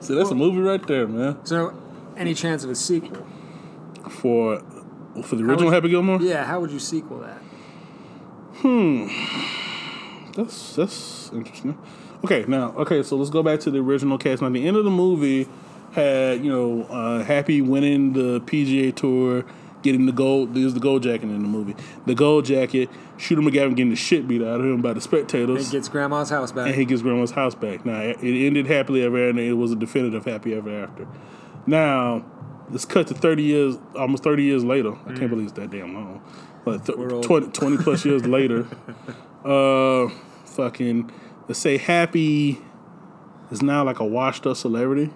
See, 0.00 0.14
that's 0.14 0.30
a 0.30 0.34
movie 0.34 0.60
right 0.60 0.84
there, 0.86 1.06
man. 1.06 1.44
So, 1.44 1.72
any 2.16 2.34
chance 2.34 2.64
of 2.64 2.70
a 2.70 2.74
sequel? 2.74 3.26
For 4.08 4.60
for 5.24 5.36
the 5.36 5.42
original 5.44 5.66
would- 5.66 5.74
Happy 5.74 5.88
Gilmore. 5.90 6.20
Yeah, 6.22 6.44
how 6.44 6.60
would 6.60 6.70
you 6.70 6.78
sequel 6.78 7.18
that? 7.20 7.42
Hmm, 8.62 9.06
that's 10.34 10.76
that's 10.76 11.30
interesting. 11.32 11.78
Okay, 12.24 12.44
now 12.46 12.72
okay, 12.78 13.02
so 13.02 13.16
let's 13.16 13.30
go 13.30 13.42
back 13.42 13.60
to 13.60 13.70
the 13.70 13.78
original 13.78 14.18
cast. 14.18 14.42
Now, 14.42 14.48
the 14.50 14.66
end 14.66 14.76
of 14.76 14.84
the 14.84 14.90
movie 14.90 15.48
had 15.92 16.44
you 16.44 16.50
know 16.50 16.82
uh, 16.84 17.24
Happy 17.24 17.60
winning 17.62 18.12
the 18.12 18.40
PGA 18.42 18.94
Tour, 18.94 19.44
getting 19.82 20.06
the 20.06 20.12
gold. 20.12 20.54
There's 20.54 20.74
the 20.74 20.80
gold 20.80 21.02
jacket 21.02 21.24
in 21.24 21.42
the 21.42 21.48
movie. 21.48 21.74
The 22.06 22.14
gold 22.14 22.44
jacket. 22.44 22.90
Shooter 23.16 23.42
McGavin 23.42 23.76
getting 23.76 23.90
the 23.90 23.96
shit 23.96 24.26
beat 24.26 24.40
out 24.42 24.60
of 24.60 24.66
him 24.66 24.80
by 24.80 24.94
the 24.94 25.00
spectators. 25.00 25.68
It 25.68 25.72
gets 25.72 25.88
grandma's 25.88 26.30
house 26.30 26.52
back. 26.52 26.66
and 26.68 26.74
he 26.74 26.84
gets 26.86 27.02
grandma's 27.02 27.32
house 27.32 27.54
back. 27.54 27.84
Now 27.84 28.00
it 28.00 28.18
ended 28.22 28.66
happily 28.66 29.02
ever 29.02 29.16
after. 29.18 29.30
and 29.30 29.38
It 29.40 29.52
was 29.54 29.72
a 29.72 29.76
definitive 29.76 30.24
happy 30.24 30.54
ever 30.54 30.84
after. 30.84 31.06
Now 31.66 32.24
let's 32.70 32.84
cut 32.84 33.06
to 33.08 33.14
thirty 33.14 33.42
years, 33.42 33.76
almost 33.94 34.22
thirty 34.22 34.44
years 34.44 34.64
later. 34.64 34.94
I 35.06 35.12
can't 35.14 35.28
believe 35.30 35.46
it's 35.48 35.52
that 35.54 35.70
damn 35.70 35.94
long. 35.94 36.22
But 36.64 36.84
th- 36.84 36.98
20, 36.98 37.52
20 37.52 37.76
plus 37.78 38.04
years 38.04 38.26
later, 38.26 38.66
uh, 39.44 40.08
fucking 40.44 41.10
let's 41.48 41.58
say 41.58 41.78
Happy 41.78 42.58
is 43.50 43.62
now 43.62 43.82
like 43.84 43.98
a 43.98 44.04
washed 44.04 44.46
up 44.46 44.56
celebrity. 44.56 45.10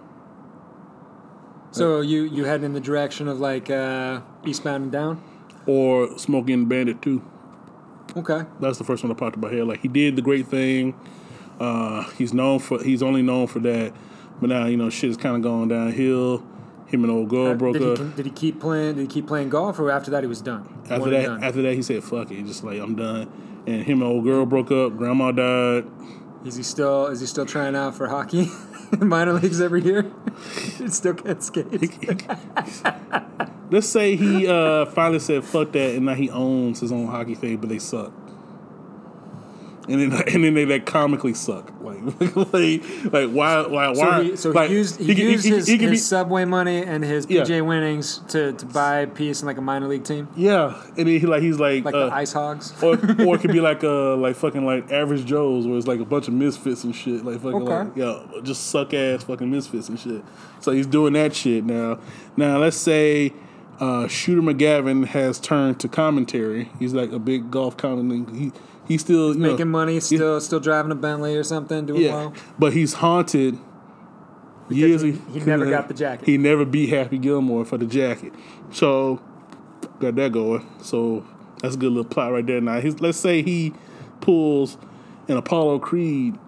so 1.70 2.00
you 2.00 2.22
you 2.22 2.44
heading 2.44 2.64
in 2.64 2.72
the 2.72 2.80
direction 2.80 3.28
of 3.28 3.40
like 3.40 3.68
uh, 3.70 4.20
Eastbound 4.46 4.84
and 4.84 4.92
Down? 4.92 5.22
Or 5.66 6.18
Smoking 6.18 6.66
Bandit 6.66 7.02
too. 7.02 7.22
Okay. 8.16 8.42
That's 8.60 8.78
the 8.78 8.84
first 8.84 9.02
one 9.02 9.08
that 9.08 9.16
popped 9.16 9.36
in 9.36 9.40
my 9.42 9.50
head. 9.52 9.66
Like 9.66 9.80
he 9.80 9.88
did 9.88 10.16
the 10.16 10.22
great 10.22 10.46
thing. 10.46 10.94
Uh, 11.60 12.08
he's 12.12 12.32
known 12.32 12.58
for. 12.58 12.82
He's 12.82 13.02
only 13.02 13.22
known 13.22 13.46
for 13.48 13.58
that. 13.60 13.92
But 14.40 14.50
now 14.50 14.66
you 14.66 14.76
know 14.76 14.90
shit 14.90 15.10
is 15.10 15.16
kind 15.16 15.36
of 15.36 15.42
going 15.42 15.68
downhill. 15.68 16.44
Him 16.94 17.02
and 17.02 17.12
old 17.12 17.28
girl 17.28 17.54
broke 17.56 17.74
Uh, 17.76 17.78
did, 17.80 18.00
up. 18.00 18.06
he, 18.06 18.12
did 18.14 18.26
he 18.26 18.30
keep 18.30 18.60
playing? 18.60 18.94
Did 18.94 19.00
he 19.02 19.06
keep 19.08 19.26
playing 19.26 19.48
golf, 19.48 19.80
or 19.80 19.90
after 19.90 20.12
that 20.12 20.22
he 20.22 20.28
was 20.28 20.40
done? 20.40 20.62
After 20.84 21.00
One 21.00 21.10
that, 21.10 21.24
done? 21.26 21.42
after 21.42 21.62
that, 21.62 21.74
he 21.74 21.82
said, 21.82 22.04
"Fuck 22.04 22.30
it." 22.30 22.46
Just 22.46 22.62
like, 22.62 22.78
"I'm 22.80 22.94
done." 22.94 23.28
And 23.66 23.82
him 23.82 24.00
and 24.00 24.10
old 24.10 24.22
girl 24.24 24.46
broke 24.46 24.70
up. 24.70 24.96
Grandma 24.96 25.32
died. 25.32 25.86
is 26.44 26.54
he 26.56 26.62
still 26.62 27.06
is 27.06 27.20
he 27.20 27.26
still 27.26 27.46
trying 27.46 27.74
out 27.74 27.96
for 27.96 28.06
hockey, 28.08 28.48
minor 29.00 29.32
leagues 29.32 29.60
every 29.60 29.82
year? 29.82 30.10
he 30.78 30.88
still 30.88 31.14
can't 31.14 31.42
skate. 31.42 31.66
Let's 33.70 33.88
say 33.88 34.14
he 34.14 34.46
uh, 34.46 34.86
finally 34.86 35.18
said, 35.18 35.42
"Fuck 35.44 35.72
that," 35.72 35.96
and 35.96 36.06
now 36.06 36.14
he 36.14 36.30
owns 36.30 36.78
his 36.78 36.92
own 36.92 37.08
hockey 37.08 37.34
thing, 37.34 37.56
but 37.56 37.68
they 37.70 37.78
suck. 37.80 38.12
And 39.86 40.00
then, 40.00 40.12
and 40.28 40.42
then 40.44 40.54
they 40.54 40.64
like 40.64 40.86
comically 40.86 41.34
suck. 41.34 41.70
Like, 41.82 41.98
like, 42.54 42.82
like 43.12 43.30
why, 43.30 43.66
why, 43.66 43.92
So 43.92 44.00
why? 44.00 44.22
he, 44.22 44.36
so 44.36 44.50
like, 44.50 44.70
he 44.70 44.76
used 44.76 44.98
he, 44.98 45.08
could- 45.08 45.18
used 45.18 45.44
his, 45.46 45.66
he 45.66 45.76
could 45.76 45.90
his 45.90 46.00
be- 46.00 46.04
subway 46.04 46.46
money 46.46 46.82
and 46.82 47.04
his 47.04 47.26
Yeah. 47.28 47.42
PJ 47.42 47.66
winnings 47.66 48.18
to, 48.28 48.54
to 48.54 48.64
buy 48.66 49.00
a 49.00 49.06
piece 49.06 49.42
in 49.42 49.46
like 49.46 49.58
a 49.58 49.60
minor 49.60 49.86
league 49.86 50.04
team, 50.04 50.28
yeah, 50.36 50.80
and 50.96 50.96
then 50.96 51.06
he 51.06 51.20
like 51.26 51.42
he's 51.42 51.58
like, 51.60 51.84
like 51.84 51.94
uh, 51.94 52.06
the 52.06 52.14
Ice 52.14 52.32
Hogs. 52.32 52.72
or 52.82 52.92
or 53.26 53.34
it 53.36 53.40
could 53.42 53.52
be 53.52 53.60
like 53.70 53.84
uh 53.84 54.16
like 54.16 54.36
fucking 54.36 54.64
like 54.64 54.90
average 54.90 55.26
Joes 55.26 55.66
where 55.66 55.76
it's 55.76 55.86
like 55.86 56.00
a 56.00 56.04
bunch 56.06 56.28
of 56.28 56.34
misfits 56.34 56.84
and 56.84 56.94
shit. 56.96 57.24
Like 57.24 57.36
fucking 57.42 57.68
Okay. 57.68 57.88
like 57.90 57.96
yeah, 57.96 58.40
just 58.42 58.68
suck 58.68 58.94
ass 58.94 59.24
fucking 59.24 59.50
misfits 59.50 59.90
and 59.90 60.00
shit. 60.00 60.22
So 60.60 60.72
he's 60.72 60.86
doing 60.86 61.12
that 61.12 61.34
shit 61.34 61.64
now. 61.64 61.98
Now 62.38 62.56
let's 62.58 62.78
say 62.78 63.34
uh, 63.80 64.08
Shooter 64.08 64.40
McGavin 64.40 65.04
has 65.08 65.38
turned 65.38 65.78
to 65.80 65.88
commentary. 65.88 66.70
He's 66.78 66.94
like 66.94 67.12
a 67.12 67.18
big 67.18 67.50
golf 67.50 67.76
commentator. 67.76 68.32
He 68.34 68.52
he's 68.86 69.00
still 69.00 69.34
you 69.34 69.40
know, 69.40 69.52
Making 69.52 69.68
money, 69.68 70.00
still 70.00 70.40
still 70.40 70.60
driving 70.60 70.92
a 70.92 70.94
Bentley 70.94 71.36
or 71.36 71.42
something, 71.44 71.86
doing 71.86 72.02
yeah, 72.02 72.14
well. 72.14 72.34
but 72.58 72.72
he's 72.72 72.94
haunted. 72.94 73.58
Years 74.70 75.02
he- 75.02 75.12
he 75.32 75.40
never 75.40 75.68
got 75.68 75.88
the 75.88 75.94
jacket. 75.94 76.26
He 76.26 76.38
never 76.38 76.64
beat 76.64 76.88
Happy 76.88 77.18
Gilmore 77.18 77.64
for 77.64 77.76
the 77.76 77.86
jacket. 77.86 78.32
So 78.70 79.20
got 80.00 80.14
that 80.16 80.32
going. 80.32 80.66
So 80.82 81.24
that's 81.60 81.74
a 81.74 81.78
good 81.78 81.92
little 81.92 82.04
plot 82.04 82.32
right 82.32 82.46
there. 82.46 82.60
Now, 82.60 82.80
he's, 82.80 83.00
let's 83.00 83.18
say 83.18 83.42
he 83.42 83.74
pulls 84.20 84.78
an 85.28 85.36
Apollo 85.36 85.80
Creed 85.80 86.38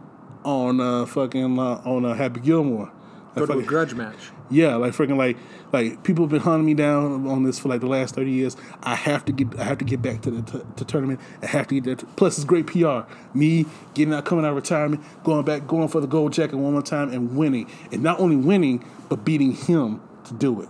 on 0.45 0.81
uh, 0.81 1.05
fucking 1.07 1.59
uh, 1.59 1.83
on 1.85 2.05
uh, 2.05 2.15
Happy 2.15 2.41
Gilmore. 2.41 2.91
Go 3.35 3.45
to 3.47 3.59
a 3.59 3.63
grudge 3.63 3.95
match. 3.95 4.31
Yeah, 4.51 4.77
like 4.77 4.93
freaking 4.93 5.17
like 5.17 5.37
like 5.73 6.03
people 6.05 6.25
have 6.25 6.31
been 6.31 6.41
hunting 6.41 6.67
me 6.67 6.75
down 6.75 7.27
on 7.27 7.43
this 7.43 7.59
for 7.59 7.69
like 7.69 7.81
the 7.81 7.87
last 7.89 8.15
thirty 8.15 8.31
years. 8.31 8.57
I 8.83 8.95
have 8.95 9.25
to 9.27 9.33
get 9.33 9.59
I 9.59 9.65
have 9.65 9.79
to 9.79 9.85
get 9.85 10.01
back 10.03 10.21
to 10.23 10.31
the 10.31 10.43
t- 10.59 10.65
to 10.77 10.85
tournament. 10.85 11.21
I 11.43 11.47
have 11.47 11.67
to 11.69 11.75
get 11.81 11.85
there. 11.85 11.97
Plus, 12.17 12.37
it's 12.39 12.45
great 12.45 12.67
PR. 12.67 13.01
Me 13.35 13.67
getting 13.95 14.15
out, 14.15 14.25
coming 14.25 14.45
out 14.45 14.51
of 14.51 14.57
retirement, 14.57 15.03
going 15.25 15.45
back, 15.45 15.67
going 15.67 15.89
for 15.89 16.01
the 16.01 16.07
gold 16.07 16.33
jacket 16.33 16.57
one 16.57 16.73
more 16.73 16.83
time, 16.83 17.11
and 17.13 17.37
winning. 17.37 17.71
And 17.93 18.03
not 18.03 18.21
only 18.21 18.37
winning, 18.37 18.85
but 19.09 19.25
beating 19.25 19.53
him 19.53 20.01
to 20.25 20.35
do 20.35 20.61
it. 20.63 20.69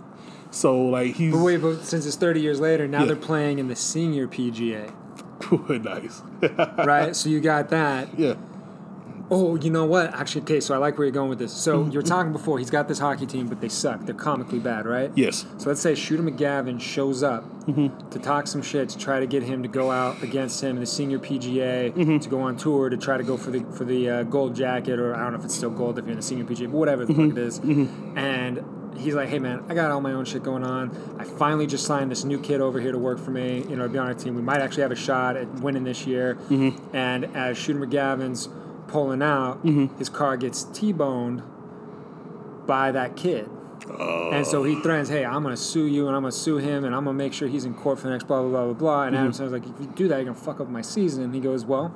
So 0.51 0.79
like 0.81 1.15
he's 1.15 1.33
But 1.33 1.43
wait, 1.43 1.57
but 1.57 1.81
since 1.83 2.05
it's 2.05 2.15
30 2.15 2.41
years 2.41 2.59
later, 2.59 2.87
now 2.87 3.01
Yeah. 3.01 3.05
they're 3.07 3.15
playing 3.15 3.59
in 3.59 3.67
the 3.67 3.75
senior 3.75 4.27
PGA, 4.27 4.91
nice. 5.83 6.21
right? 6.85 7.15
so 7.15 7.29
you 7.29 7.39
got 7.41 7.69
that. 7.69 8.17
yeah, 8.17 8.35
Oh, 9.29 9.55
you 9.57 9.69
know 9.69 9.83
what? 9.85 10.13
Actually, 10.13 10.41
okay, 10.43 10.59
so 10.61 10.73
I 10.73 10.77
like 10.77 10.97
where 10.97 11.05
you're 11.05 11.11
going 11.13 11.29
with 11.29 11.39
this. 11.39 11.51
So 11.51 11.79
Mm-hmm. 11.79 11.91
you 11.91 11.97
were 11.99 12.03
talking 12.03 12.31
before, 12.31 12.59
he's 12.59 12.69
got 12.69 12.87
this 12.87 12.99
hockey 12.99 13.25
team, 13.25 13.47
but 13.47 13.59
they 13.59 13.67
suck. 13.67 14.05
They're 14.05 14.15
comically 14.15 14.59
bad, 14.59 14.85
right? 14.85 15.11
yes, 15.15 15.45
So 15.57 15.67
let's 15.69 15.81
say 15.81 15.95
Shooter 15.95 16.23
McGavin 16.23 16.79
shows 16.79 17.23
up 17.23 17.43
Mm-hmm. 17.67 18.09
to 18.11 18.19
talk 18.19 18.47
some 18.47 18.61
shit 18.61 18.87
to 18.89 18.97
try 18.97 19.19
to 19.19 19.27
get 19.27 19.43
him 19.43 19.61
to 19.63 19.67
go 19.67 19.91
out 19.91 20.23
against 20.23 20.63
him 20.63 20.77
in 20.77 20.79
the 20.79 20.85
senior 20.85 21.19
PGA 21.19 21.91
Mm-hmm. 21.93 22.19
to 22.19 22.29
go 22.29 22.39
on 22.39 22.55
tour 22.55 22.87
to 22.89 22.95
try 22.95 23.17
to 23.17 23.23
go 23.23 23.35
for 23.35 23.51
the 23.51 23.59
for 23.75 23.83
the 23.83 24.09
uh, 24.09 24.23
gold 24.23 24.55
jacket 24.55 24.99
or 24.99 25.13
I 25.13 25.19
don't 25.23 25.33
know 25.33 25.39
if 25.39 25.43
it's 25.45 25.55
still 25.55 25.69
gold 25.69 25.99
if 25.99 26.05
you're 26.05 26.11
in 26.13 26.17
the 26.17 26.23
senior 26.23 26.45
PGA, 26.45 26.71
but 26.71 26.77
whatever 26.77 27.05
the 27.05 27.11
Mm-hmm. 27.13 27.29
fuck 27.29 27.37
it 27.37 27.43
is. 27.43 27.59
And 28.15 28.63
he's 28.97 29.13
like, 29.15 29.27
hey 29.29 29.39
man, 29.39 29.63
I 29.67 29.73
got 29.73 29.91
all 29.91 29.99
my 29.99 30.13
own 30.13 30.23
shit 30.23 30.43
going 30.43 30.63
on. 30.63 30.95
I 31.19 31.25
finally 31.25 31.67
just 31.67 31.85
signed 31.85 32.09
this 32.09 32.23
new 32.23 32.39
kid 32.39 32.61
over 32.61 32.79
here 32.79 32.93
to 32.93 32.97
work 32.97 33.19
for 33.19 33.31
me. 33.31 33.65
You 33.69 33.75
know, 33.75 33.83
to 33.83 33.89
be 33.89 33.97
on 33.99 34.07
our 34.07 34.13
team. 34.13 34.35
We 34.35 34.41
might 34.41 34.61
actually 34.61 34.83
have 34.83 34.91
a 34.93 34.95
shot 34.95 35.35
at 35.35 35.47
winning 35.55 35.83
this 35.83 36.07
year. 36.07 36.35
Mm-hmm. 36.49 36.95
And 36.95 37.25
as 37.35 37.57
Shooter 37.57 37.79
McGavin's 37.85 38.47
pulling 38.87 39.21
out, 39.21 39.63
Mm-hmm. 39.65 39.97
his 39.97 40.09
car 40.09 40.37
gets 40.37 40.63
t-boned 40.63 41.41
by 42.65 42.91
that 42.91 43.15
kid. 43.15 43.49
Oh. 43.89 44.31
And 44.33 44.45
so 44.45 44.63
he 44.63 44.79
threatens, 44.81 45.07
"Hey, 45.09 45.23
I'm 45.25 45.43
gonna 45.43 45.55
sue 45.55 45.85
you, 45.85 46.07
and 46.07 46.15
I'm 46.15 46.23
gonna 46.23 46.31
sue 46.31 46.57
him, 46.57 46.83
and 46.83 46.93
I'm 46.93 47.05
gonna 47.05 47.17
make 47.17 47.31
sure 47.33 47.47
he's 47.47 47.63
in 47.63 47.73
court 47.73 47.99
for 47.99 48.05
the 48.07 48.11
next 48.11 48.25
blah 48.27 48.41
blah 48.41 48.49
blah 48.49 48.65
blah 48.65 48.73
blah." 48.73 49.03
And 49.03 49.15
Mm-hmm. 49.15 49.25
Adam 49.27 49.31
Sandler's 49.31 49.51
like, 49.53 49.63
"If 49.65 49.79
you 49.79 49.87
do 49.95 50.07
that, 50.09 50.15
you're 50.17 50.25
gonna 50.25 50.35
fuck 50.35 50.59
up 50.59 50.67
my 50.69 50.81
season." 50.81 51.23
And 51.23 51.33
he 51.33 51.39
goes, 51.39 51.65
"Well, 51.65 51.93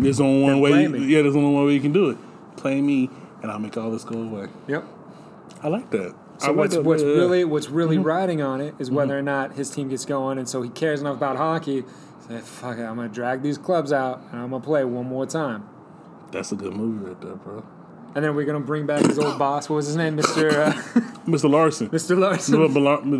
There's 0.00 0.20
only 0.20 0.42
one 0.42 0.60
way. 0.60 0.82
You, 0.82 0.96
yeah, 0.98 1.22
there's 1.22 1.36
only 1.36 1.52
one 1.54 1.66
way 1.66 1.74
you 1.74 1.80
can 1.80 1.92
do 1.92 2.10
it. 2.10 2.18
Play 2.56 2.80
me, 2.80 3.10
and 3.42 3.50
I'll 3.52 3.58
make 3.58 3.76
all 3.76 3.90
this 3.90 4.04
go 4.04 4.20
away. 4.20 4.48
yep." 4.66 4.84
I 5.62 5.68
like 5.68 5.90
that. 5.90 6.14
I 6.40 6.44
So 6.44 6.46
like 6.48 6.56
what's 6.56 6.74
that. 6.74 6.84
what's 6.84 7.02
Yeah. 7.02 7.08
really 7.08 7.44
what's 7.44 7.68
really 7.70 7.96
Mm-hmm. 7.96 8.06
riding 8.06 8.42
on 8.42 8.60
it 8.60 8.74
is 8.78 8.90
whether 8.90 9.16
or 9.16 9.22
not 9.22 9.52
his 9.54 9.70
team 9.70 9.88
gets 9.88 10.04
going, 10.04 10.38
and 10.38 10.48
so 10.48 10.62
he 10.62 10.70
cares 10.70 11.00
enough 11.00 11.16
about 11.16 11.36
hockey. 11.36 11.84
Say, 12.26 12.38
"Fuck 12.38 12.78
it, 12.78 12.82
I'm 12.82 12.96
gonna 12.96 13.08
drag 13.08 13.42
these 13.42 13.58
clubs 13.58 13.92
out, 13.92 14.22
and 14.32 14.40
I'm 14.40 14.50
gonna 14.50 14.62
play 14.64 14.84
one 14.84 15.06
more 15.08 15.26
time." 15.26 15.64
That's 16.30 16.52
a 16.52 16.56
good 16.56 16.74
movie 16.74 17.06
right 17.08 17.20
there, 17.20 17.36
bro. 17.36 17.64
And 18.14 18.24
then 18.24 18.34
we're 18.34 18.44
gonna 18.44 18.60
bring 18.60 18.86
back 18.86 19.04
his 19.06 19.18
old 19.18 19.38
boss. 19.38 19.68
What 19.68 19.76
was 19.76 19.86
his 19.86 19.96
name, 19.96 20.16
Mister 20.16 20.48
uh, 20.48 20.72
Mr. 21.26 21.48
Larson. 21.50 21.88
Mister 21.92 22.16
Larson? 22.16 22.60
The, 22.60 22.68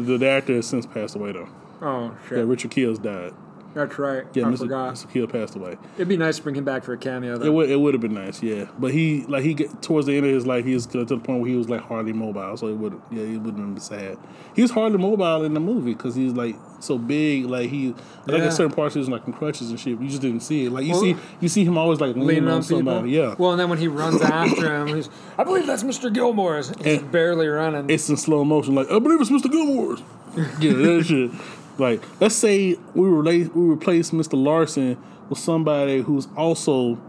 the, 0.06 0.18
the 0.18 0.28
actor 0.28 0.54
has 0.54 0.66
since 0.66 0.86
passed 0.86 1.14
away 1.14 1.32
though. 1.32 1.48
Oh 1.80 2.16
shit, 2.28 2.38
Yeah, 2.38 2.44
Richard 2.44 2.70
Kiel's 2.70 2.98
died. 2.98 3.32
That's 3.78 3.96
right. 3.98 4.24
Yeah, 4.34 4.46
I 4.46 4.50
Mr. 4.50 4.58
forgot. 4.58 4.94
Mr. 4.94 5.12
Kiel 5.12 5.26
passed 5.28 5.54
away. 5.54 5.76
It'd 5.96 6.08
be 6.08 6.16
nice 6.16 6.36
to 6.38 6.42
bring 6.42 6.56
him 6.56 6.64
back 6.64 6.82
for 6.82 6.92
a 6.94 6.98
cameo. 6.98 7.34
It 7.34 7.38
Though. 7.38 7.52
would 7.52 7.70
it 7.70 7.76
would 7.76 7.94
have 7.94 8.00
been 8.00 8.14
nice, 8.14 8.42
yeah. 8.42 8.66
But 8.78 8.92
he 8.92 9.22
like 9.28 9.44
he 9.44 9.54
get 9.54 9.82
towards 9.82 10.06
the 10.08 10.16
end 10.16 10.26
of 10.26 10.32
his 10.32 10.46
life, 10.46 10.64
he 10.64 10.74
was 10.74 10.86
to 10.86 11.04
the 11.04 11.16
point 11.18 11.40
where 11.42 11.48
he 11.50 11.56
was 11.56 11.68
like 11.68 11.80
hardly 11.82 12.12
mobile. 12.12 12.56
So 12.56 12.66
it 12.66 12.74
would 12.74 13.00
yeah, 13.12 13.22
it 13.22 13.38
wouldn't 13.38 13.58
have 13.58 13.74
been 13.74 13.80
sad. 13.80 14.18
He 14.56 14.62
was 14.62 14.72
hardly 14.72 14.98
mobile 14.98 15.44
in 15.44 15.54
the 15.54 15.60
movie 15.60 15.92
because 15.94 16.14
he's 16.16 16.32
like 16.32 16.56
so 16.80 16.98
big. 16.98 17.44
Like 17.46 17.70
he 17.70 17.94
like 18.26 18.38
Yeah. 18.38 18.46
in 18.46 18.50
certain 18.52 18.72
parts 18.74 18.94
he 18.94 18.98
was 18.98 19.08
like 19.08 19.26
in 19.26 19.32
crutches 19.32 19.70
and 19.70 19.78
shit. 19.78 20.00
You 20.00 20.08
just 20.08 20.22
didn't 20.22 20.40
see 20.40 20.66
it. 20.66 20.72
Like 20.72 20.84
you 20.84 20.92
Well- 20.92 21.00
see 21.02 21.16
you 21.40 21.48
see 21.48 21.64
him 21.64 21.78
always 21.78 22.00
like 22.00 22.14
leaning, 22.16 22.26
leaning 22.26 22.48
on, 22.48 22.54
on 22.56 22.62
somebody. 22.64 23.10
Yeah. 23.10 23.36
Well, 23.38 23.52
and 23.52 23.60
then 23.60 23.68
when 23.70 23.78
he 23.78 23.86
runs 23.88 24.20
after 24.20 24.74
him, 24.74 24.88
he's, 24.88 25.08
I 25.38 25.44
believe 25.44 25.66
that's 25.66 25.84
Mr. 25.84 26.12
Gilmore's. 26.12 26.70
He's 26.82 26.98
And- 26.98 27.12
barely 27.12 27.46
running. 27.46 27.88
it's 27.90 28.08
in 28.08 28.16
slow 28.16 28.44
motion. 28.44 28.74
Like 28.74 28.90
I 28.90 28.98
believe 28.98 29.20
it's 29.20 29.30
Mr. 29.30 29.50
Gilmore's. 29.50 30.00
yeah, 30.60 30.72
that 30.72 31.04
shit. 31.06 31.30
Like 31.78 32.02
let's 32.20 32.34
say 32.34 32.76
we 32.94 33.08
relate 33.08 33.54
we 33.54 33.72
replace 33.72 34.10
Mr. 34.10 34.32
Larson 34.42 34.98
with 35.28 35.38
somebody 35.38 36.02
who's 36.02 36.28
also 36.36 37.00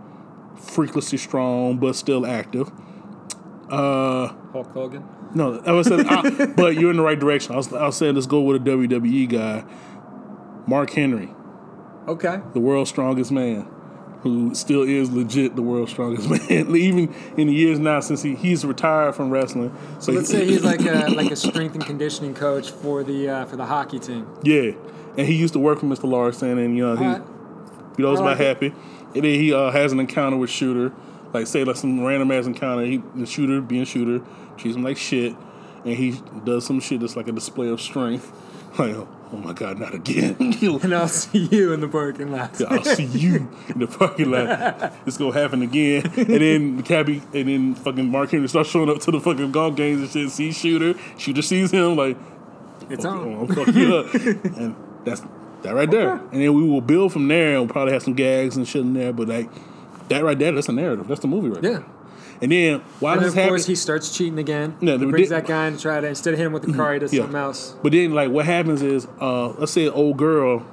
freakishly 0.57 1.17
strong 1.17 1.77
but 1.77 1.95
still 1.95 2.25
active. 2.25 2.69
Uh, 3.69 4.27
Hulk 4.51 4.71
Hogan. 4.73 5.03
no, 5.35 5.61
I 5.65 5.71
was 5.73 5.87
saying, 5.87 6.05
I, 6.09 6.45
but 6.47 6.75
you're 6.75 6.89
in 6.91 6.97
the 6.97 7.03
right 7.03 7.19
direction. 7.19 7.53
I 7.53 7.57
was, 7.57 7.71
I 7.73 7.85
was 7.85 7.97
saying 7.97 8.15
let's 8.15 8.25
go 8.27 8.41
with 8.41 8.61
a 8.61 8.65
WWE 8.69 9.29
guy, 9.29 9.63
Mark 10.67 10.89
Henry, 10.91 11.29
Okay. 12.07 12.39
the 12.53 12.59
world's 12.59 12.89
strongest 12.89 13.31
man, 13.31 13.67
who 14.21 14.53
still 14.53 14.83
is 14.83 15.09
legit 15.11 15.55
the 15.55 15.61
world's 15.61 15.91
strongest 15.91 16.29
man. 16.49 16.75
Even 16.75 17.13
in 17.37 17.47
the 17.47 17.53
years 17.53 17.79
now 17.79 17.99
since 17.99 18.21
he, 18.21 18.35
he's 18.35 18.65
retired 18.65 19.15
from 19.15 19.29
wrestling. 19.29 19.75
So 19.99 20.11
let's 20.11 20.29
say 20.29 20.45
he's 20.45 20.63
like 20.63 20.81
a 20.81 21.07
like 21.15 21.31
a 21.31 21.35
strength 21.35 21.75
and 21.75 21.85
conditioning 21.85 22.33
coach 22.33 22.71
for 22.71 23.03
the 23.03 23.29
uh, 23.29 23.45
for 23.45 23.55
the 23.55 23.65
hockey 23.65 23.99
team. 23.99 24.27
Yeah, 24.43 24.71
and 25.17 25.27
he 25.27 25.35
used 25.35 25.53
to 25.53 25.59
work 25.59 25.79
for 25.79 25.85
Mr. 25.85 26.09
Larson, 26.09 26.57
and 26.57 26.77
you 26.77 26.85
know 26.85 26.95
he, 26.95 27.03
he 27.03 28.07
I 28.07 28.11
about 28.11 28.23
like 28.23 28.39
it. 28.39 28.45
happy. 28.45 28.73
And 29.15 29.23
then 29.23 29.39
he 29.39 29.53
uh, 29.53 29.71
has 29.71 29.91
an 29.91 29.99
encounter 29.99 30.37
with 30.37 30.49
Shooter, 30.49 30.93
like 31.33 31.47
say 31.47 31.63
like 31.63 31.77
some 31.77 32.03
random 32.03 32.31
ass 32.31 32.45
encounter. 32.45 32.85
He 32.85 33.01
the 33.15 33.25
Shooter 33.25 33.61
being 33.61 33.85
Shooter 33.85 34.23
treats 34.57 34.75
him 34.75 34.83
like 34.83 34.97
shit, 34.97 35.35
and 35.85 35.95
he 35.95 36.21
does 36.43 36.65
some 36.65 36.79
shit 36.79 36.99
that's 36.99 37.15
like 37.15 37.27
a 37.27 37.31
display 37.31 37.69
of 37.69 37.81
strength. 37.81 38.31
Like 38.77 38.95
oh 38.95 39.37
my 39.37 39.53
god, 39.53 39.77
not 39.79 39.93
again! 39.93 40.35
And 40.83 40.93
I'll 40.93 41.07
see 41.07 41.45
you 41.51 41.71
in 41.73 41.81
the 41.81 41.87
parking 41.87 42.31
lot. 42.31 42.59
Yeah, 42.59 42.67
I'll 42.71 42.83
see 42.83 43.05
you 43.05 43.47
in 43.67 43.79
the 43.79 43.87
parking 43.87 44.31
lot. 44.31 44.93
It's 45.05 45.17
gonna 45.17 45.33
happen 45.33 45.61
again. 45.61 46.05
And 46.17 46.27
then 46.41 46.77
the 46.77 46.83
cabbie, 46.83 47.21
and 47.33 47.47
then 47.47 47.75
fucking 47.75 48.09
Mark 48.09 48.31
Henry 48.31 48.47
starts 48.47 48.69
showing 48.69 48.89
up 48.89 48.99
to 49.01 49.11
the 49.11 49.19
fucking 49.19 49.51
golf 49.51 49.75
games 49.75 50.01
and 50.01 50.09
shit. 50.09 50.29
Sees 50.31 50.57
Shooter, 50.57 50.97
Shooter 51.17 51.41
sees 51.41 51.71
him 51.71 51.95
like, 51.95 52.17
It's 52.89 53.03
fuck, 53.03 53.13
on. 53.15 53.33
I'm 53.33 53.45
gonna 53.47 53.65
fuck 53.65 53.75
you 53.75 53.95
up. 53.95 54.13
and 54.57 54.75
that's 55.05 55.21
that 55.63 55.73
right 55.75 55.89
there. 55.91 56.13
Okay. 56.13 56.23
And 56.31 56.41
then 56.41 56.53
we 56.53 56.63
will 56.63 56.81
build 56.81 57.11
from 57.13 57.27
there 57.27 57.51
and 57.51 57.59
we'll 57.61 57.67
probably 57.73 57.93
have 57.93 58.03
some 58.03 58.13
gags 58.13 58.55
and 58.57 58.67
shit 58.67 58.81
in 58.81 58.93
there. 58.93 59.13
But 59.13 59.27
like 59.27 59.49
that 60.09 60.23
right 60.23 60.37
there, 60.39 60.51
that's 60.53 60.69
a 60.69 60.71
narrative. 60.73 61.07
That's 61.07 61.21
the 61.21 61.27
movie 61.27 61.49
right 61.49 61.63
Yeah. 61.63 61.69
there. 61.71 61.85
And 62.41 62.51
then 62.51 62.79
while 62.99 63.15
And 63.15 63.25
this 63.25 63.35
of 63.35 63.47
course 63.47 63.65
he 63.65 63.75
starts 63.75 64.15
cheating 64.15 64.39
again. 64.39 64.77
Yeah, 64.81 64.97
he 64.97 65.05
brings 65.05 65.29
that 65.29 65.45
guy 65.45 65.67
in 65.67 65.75
to 65.75 65.81
try 65.81 65.99
to 65.99 66.07
instead 66.07 66.33
of 66.33 66.37
hitting 66.37 66.47
him 66.47 66.53
with 66.53 66.63
the 66.63 66.73
car, 66.73 66.93
he 66.93 66.99
does 66.99 67.13
Yeah. 67.13 67.21
something 67.23 67.39
else. 67.39 67.75
but 67.83 67.91
then 67.91 68.13
like 68.13 68.29
what 68.31 68.45
happens 68.45 68.81
is, 68.81 69.07
uh, 69.19 69.49
let's 69.57 69.71
say 69.71 69.87
old 69.89 70.17
girl, 70.17 70.65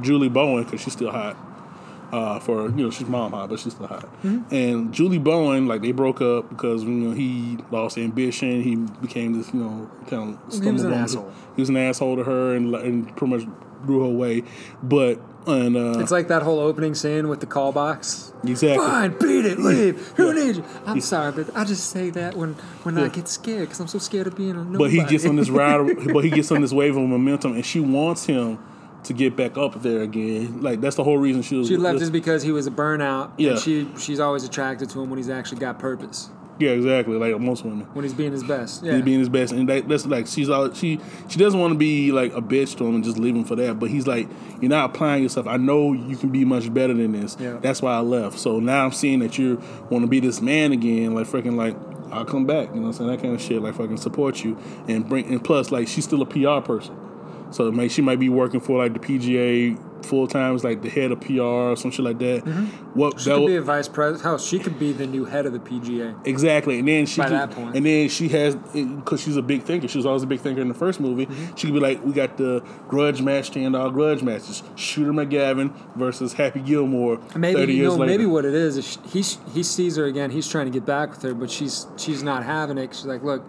Julie 0.00 0.28
Bowen, 0.28 0.64
because 0.64 0.80
she's 0.80 0.92
still 0.94 1.10
hot. 1.10 1.36
Uh, 2.10 2.38
for 2.38 2.70
you 2.70 2.84
know, 2.84 2.90
she's 2.90 3.06
mom 3.06 3.32
hot, 3.32 3.50
but 3.50 3.60
she's 3.60 3.74
still 3.74 3.86
hot. 3.86 4.04
Mm-hmm. 4.22 4.54
And 4.54 4.94
Julie 4.94 5.18
Bowen, 5.18 5.66
like 5.68 5.82
they 5.82 5.92
broke 5.92 6.22
up 6.22 6.48
because 6.48 6.82
you 6.82 6.88
know 6.88 7.14
he 7.14 7.58
lost 7.70 7.98
ambition. 7.98 8.62
He 8.62 8.76
became 8.76 9.34
this, 9.34 9.52
you 9.52 9.60
know, 9.60 9.90
kind 10.08 10.38
of. 10.50 10.62
He 10.64 10.70
was 10.70 10.84
an 10.84 10.92
asshole. 10.94 11.30
He 11.54 11.60
was 11.60 11.68
an 11.68 11.76
asshole 11.76 12.16
to 12.16 12.24
her, 12.24 12.54
and, 12.54 12.74
and 12.74 13.14
pretty 13.14 13.36
much 13.36 13.46
drew 13.84 14.00
her 14.00 14.06
away. 14.06 14.42
But 14.82 15.20
and 15.48 15.76
uh, 15.76 15.98
It's 16.00 16.10
like 16.10 16.28
that 16.28 16.42
whole 16.42 16.58
opening 16.60 16.94
scene 16.94 17.28
with 17.28 17.40
the 17.40 17.46
call 17.46 17.72
box. 17.72 18.32
exactly. 18.44 18.86
Fine, 18.86 19.16
beat 19.18 19.44
it, 19.46 19.58
leave. 19.58 20.08
Who 20.16 20.28
Yeah. 20.28 20.44
needs 20.44 20.58
you? 20.58 20.64
I'm 20.86 21.00
sorry, 21.00 21.32
but 21.32 21.56
I 21.56 21.64
just 21.64 21.90
say 21.90 22.10
that 22.10 22.36
when 22.36 22.54
when 22.84 22.98
I 22.98 23.08
get 23.08 23.28
scared 23.28 23.62
because 23.62 23.80
I'm 23.80 23.88
so 23.88 23.98
scared 23.98 24.26
of 24.26 24.36
being 24.36 24.50
a 24.50 24.64
nobody. 24.64 24.78
But 24.78 24.90
he 24.90 25.04
gets 25.04 25.24
on 25.26 25.36
this 25.36 25.50
ride, 25.50 26.12
but 26.12 26.24
he 26.24 26.30
gets 26.30 26.50
on 26.52 26.60
this 26.60 26.72
wave 26.72 26.96
of 26.96 27.08
momentum, 27.08 27.52
and 27.54 27.64
she 27.64 27.80
wants 27.80 28.26
him 28.26 28.58
to 29.04 29.12
get 29.12 29.36
back 29.36 29.56
up 29.56 29.80
there 29.82 30.02
again. 30.02 30.60
Like 30.60 30.80
that's 30.80 30.96
the 30.96 31.04
whole 31.04 31.18
reason 31.18 31.42
she 31.42 31.56
was. 31.56 31.68
She 31.68 31.76
left 31.76 31.98
just 32.00 32.12
because 32.12 32.42
he 32.42 32.52
was 32.52 32.66
a 32.66 32.70
burnout. 32.70 33.30
Yeah. 33.38 33.52
And 33.52 33.60
she 33.60 33.88
she's 33.98 34.20
always 34.20 34.44
attracted 34.44 34.90
to 34.90 35.00
him 35.00 35.08
when 35.10 35.18
he's 35.18 35.30
actually 35.30 35.58
got 35.60 35.78
purpose. 35.78 36.30
Yeah, 36.58 36.70
exactly. 36.70 37.16
Like 37.16 37.38
most 37.40 37.64
women. 37.64 37.86
When 37.92 38.04
he's 38.04 38.14
being 38.14 38.32
his 38.32 38.42
best. 38.42 38.82
Yeah. 38.82 38.94
He's 38.94 39.02
being 39.02 39.20
his 39.20 39.28
best, 39.28 39.52
and 39.52 39.68
that, 39.68 39.88
that's 39.88 40.06
like 40.06 40.26
she's 40.26 40.48
all 40.48 40.72
she 40.72 41.00
she 41.28 41.38
doesn't 41.38 41.58
want 41.58 41.72
to 41.72 41.78
be 41.78 42.10
like 42.10 42.32
a 42.34 42.42
bitch 42.42 42.76
to 42.78 42.86
him 42.86 42.96
and 42.96 43.04
just 43.04 43.16
leave 43.16 43.36
him 43.36 43.44
for 43.44 43.56
that. 43.56 43.78
But 43.78 43.90
he's 43.90 44.06
like, 44.06 44.28
you're 44.60 44.70
not 44.70 44.90
applying 44.90 45.22
yourself. 45.22 45.46
I 45.46 45.56
know 45.56 45.92
you 45.92 46.16
can 46.16 46.30
be 46.30 46.44
much 46.44 46.72
better 46.72 46.94
than 46.94 47.12
this. 47.12 47.36
Yeah. 47.38 47.58
That's 47.60 47.80
why 47.80 47.94
I 47.94 48.00
left. 48.00 48.38
So 48.38 48.58
now 48.58 48.84
I'm 48.84 48.92
seeing 48.92 49.20
that 49.20 49.38
you 49.38 49.62
want 49.90 50.02
to 50.04 50.08
be 50.08 50.20
this 50.20 50.40
man 50.40 50.72
again. 50.72 51.14
Like 51.14 51.26
freaking 51.26 51.54
like 51.54 51.76
I'll 52.12 52.24
come 52.24 52.46
back. 52.46 52.70
You 52.70 52.76
know, 52.76 52.82
what 52.82 52.86
I'm 52.88 52.92
saying 52.94 53.10
that 53.10 53.22
kind 53.22 53.34
of 53.34 53.40
shit. 53.40 53.62
Like 53.62 53.74
fucking 53.74 53.98
support 53.98 54.42
you 54.42 54.58
and 54.88 55.08
bring. 55.08 55.26
And 55.26 55.42
plus, 55.42 55.70
like 55.70 55.88
she's 55.88 56.04
still 56.04 56.22
a 56.22 56.26
PR 56.26 56.64
person. 56.66 56.96
So 57.50 57.68
like 57.68 57.90
she 57.90 58.02
might 58.02 58.18
be 58.18 58.28
working 58.28 58.60
for 58.60 58.78
like 58.78 58.94
the 58.94 59.00
PGA 59.00 59.78
full 60.04 60.26
time 60.26 60.54
as 60.54 60.64
like 60.64 60.82
the 60.82 60.88
head 60.88 61.12
of 61.12 61.20
PR 61.20 61.40
or 61.42 61.76
some 61.76 61.90
shit 61.90 62.04
like 62.04 62.18
that. 62.18 62.42
What 62.94 63.14
Mm-hmm. 63.14 63.18
she 63.18 63.24
that 63.30 63.34
could 63.34 63.40
would- 63.42 63.46
be 63.48 63.56
a 63.56 63.62
vice 63.62 63.88
president. 63.88 64.22
Hell, 64.24 64.38
she 64.38 64.58
could 64.58 64.78
be 64.78 64.92
the 64.92 65.06
new 65.06 65.24
head 65.24 65.46
of 65.46 65.52
the 65.52 65.58
PGA. 65.58 66.14
Exactly, 66.26 66.78
and 66.78 66.88
then 66.88 67.06
she 67.06 67.20
By 67.20 67.24
could- 67.28 67.32
that 67.34 67.50
point. 67.50 67.76
and 67.76 67.84
then 67.86 68.08
she 68.08 68.28
has 68.28 68.54
because 68.56 69.20
she's 69.22 69.36
a 69.36 69.42
big 69.42 69.62
thinker. 69.62 69.88
She 69.88 69.98
was 69.98 70.06
always 70.06 70.22
a 70.22 70.26
big 70.26 70.40
thinker 70.40 70.60
in 70.60 70.68
the 70.68 70.74
first 70.74 71.00
movie. 71.00 71.26
Mm-hmm. 71.26 71.54
She 71.56 71.66
could 71.66 71.74
be 71.74 71.80
like, 71.80 72.04
we 72.04 72.12
got 72.12 72.36
the 72.36 72.60
grudge 72.88 73.20
match, 73.22 73.46
stand 73.46 73.74
all 73.76 73.90
grudge 73.90 74.22
matches. 74.22 74.62
Shooter 74.76 75.12
McGavin 75.12 75.72
versus 75.96 76.32
Happy 76.34 76.60
Gilmore. 76.60 77.20
Maybe 77.36 77.58
thirty 77.60 77.72
you 77.74 77.78
years 77.82 77.92
know, 77.94 77.98
later. 78.00 78.10
maybe 78.12 78.26
what 78.26 78.44
it 78.44 78.54
is 78.54 78.76
is 78.76 78.92
sh- 78.92 78.96
he 79.12 79.22
he 79.52 79.62
sees 79.62 79.96
her 79.96 80.04
again. 80.04 80.30
He's 80.30 80.48
trying 80.48 80.66
to 80.66 80.72
get 80.72 80.86
back 80.86 81.10
with 81.10 81.22
her, 81.22 81.34
but 81.34 81.50
she's 81.50 81.86
she's 81.96 82.22
not 82.22 82.44
having 82.44 82.78
it. 82.78 82.94
She's 82.94 83.06
like, 83.06 83.22
look, 83.22 83.44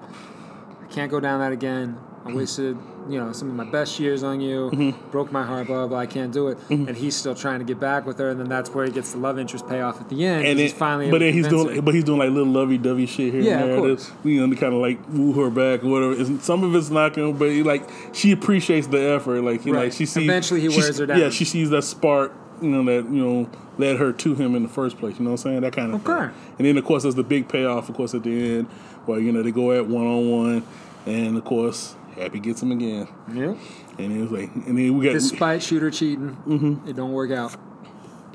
I 0.81 0.85
can't 0.91 1.11
go 1.11 1.19
down 1.19 1.39
that 1.39 1.51
again. 1.51 1.97
I 2.25 2.33
wasted 2.33 2.77
you 3.09 3.19
know 3.19 3.31
some 3.33 3.49
of 3.49 3.55
my 3.55 3.63
best 3.69 3.99
years 3.99 4.23
on 4.23 4.39
you. 4.39 4.69
Mm-hmm. 4.71 5.09
Broke 5.11 5.31
my 5.31 5.43
heart. 5.43 5.67
Blah 5.67 5.77
blah. 5.79 5.87
blah. 5.87 5.97
I 5.99 6.05
can't 6.05 6.31
do 6.31 6.49
it. 6.49 6.57
And 6.69 6.95
he's 6.95 7.15
still 7.15 7.35
trying 7.35 7.59
to 7.59 7.65
get 7.65 7.79
back 7.79 8.05
with 8.05 8.17
her. 8.19 8.29
And 8.29 8.39
then 8.39 8.47
that's 8.49 8.69
where 8.69 8.85
he 8.85 8.91
gets 8.91 9.11
the 9.13 9.17
love 9.17 9.39
interest 9.39 9.67
payoff 9.67 9.99
at 9.99 10.09
the 10.09 10.25
end. 10.25 10.45
and 10.45 10.57
then, 10.59 10.65
he's 10.65 10.73
finally. 10.73 11.09
but 11.09 11.19
then 11.19 11.33
he's 11.33 11.47
doing, 11.47 11.75
her. 11.75 11.81
but 11.81 11.93
he's 11.93 12.03
doing 12.03 12.19
like 12.19 12.29
little 12.29 12.51
lovey-dovey 12.51 13.05
shit 13.07 13.33
here 13.33 13.41
Yeah, 13.41 13.59
and 13.63 13.97
there. 13.97 14.05
You 14.23 14.45
know, 14.47 14.53
to 14.53 14.59
kind 14.59 14.73
of 14.73 14.81
like 14.81 14.99
woo 15.09 15.33
her 15.33 15.49
back, 15.49 15.83
or 15.83 15.89
whatever. 15.89 16.13
And 16.13 16.41
some 16.41 16.63
of 16.63 16.75
it's 16.75 16.89
not 16.89 17.13
going, 17.13 17.37
but 17.37 17.49
he, 17.49 17.63
like 17.63 17.89
she 18.13 18.31
appreciates 18.31 18.87
the 18.87 18.99
effort. 18.99 19.41
Like, 19.41 19.65
you 19.65 19.73
know, 19.73 19.79
Right. 19.79 19.85
like 19.85 19.93
she 19.93 20.05
sees. 20.05 20.23
Eventually 20.23 20.61
he 20.61 20.69
wears 20.69 20.97
her 20.99 21.05
down. 21.05 21.19
Yeah, 21.19 21.29
she 21.29 21.45
sees 21.45 21.69
that 21.71 21.83
spark. 21.83 22.31
You 22.61 22.67
know 22.69 22.83
that 22.85 23.09
you 23.09 23.23
know 23.23 23.49
led 23.77 23.97
her 23.97 24.11
to 24.11 24.35
him 24.35 24.53
in 24.53 24.63
the 24.63 24.69
first 24.69 24.97
place. 24.97 25.17
You 25.17 25.23
know 25.23 25.31
what 25.31 25.39
I'm 25.39 25.43
saying? 25.51 25.61
That 25.61 25.71
kind 25.73 25.93
of 25.93 26.05
Okay. 26.07 26.25
thing. 26.27 26.35
And 26.57 26.67
then 26.67 26.77
of 26.77 26.83
course 26.83 27.03
there's 27.03 27.15
the 27.15 27.23
big 27.23 27.47
payoff. 27.47 27.87
Of 27.87 27.95
course 27.95 28.13
at 28.13 28.23
the 28.23 28.57
end, 28.57 28.67
where 29.05 29.17
you 29.19 29.31
know 29.31 29.41
they 29.41 29.51
go 29.51 29.71
at 29.71 29.87
one 29.87 30.05
on 30.05 30.29
one, 30.29 30.63
and 31.05 31.37
of 31.37 31.45
course 31.45 31.95
Happy 32.19 32.39
gets 32.39 32.61
him 32.61 32.71
again. 32.71 33.07
yeah. 33.33 33.55
And 33.97 34.11
it 34.17 34.21
was 34.21 34.31
like, 34.31 34.53
and 34.53 34.77
then 34.77 34.97
we 34.97 35.05
got 35.05 35.13
Despite 35.13 35.63
shooter 35.63 35.89
cheating, 35.89 36.37
Mm-hmm. 36.45 36.87
it 36.89 36.95
don't 36.95 37.11
work 37.13 37.31
out. 37.31 37.55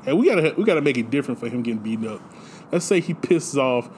and 0.05 0.17
we 0.19 0.27
gotta 0.27 0.53
we 0.57 0.63
gotta 0.63 0.81
make 0.81 0.97
it 0.97 1.09
different 1.09 1.39
for 1.39 1.47
him 1.47 1.61
getting 1.63 1.79
beaten 1.81 2.07
up. 2.07 2.21
Let's 2.71 2.85
say 2.85 2.99
he 2.99 3.13
pisses 3.13 3.57
off, 3.57 3.89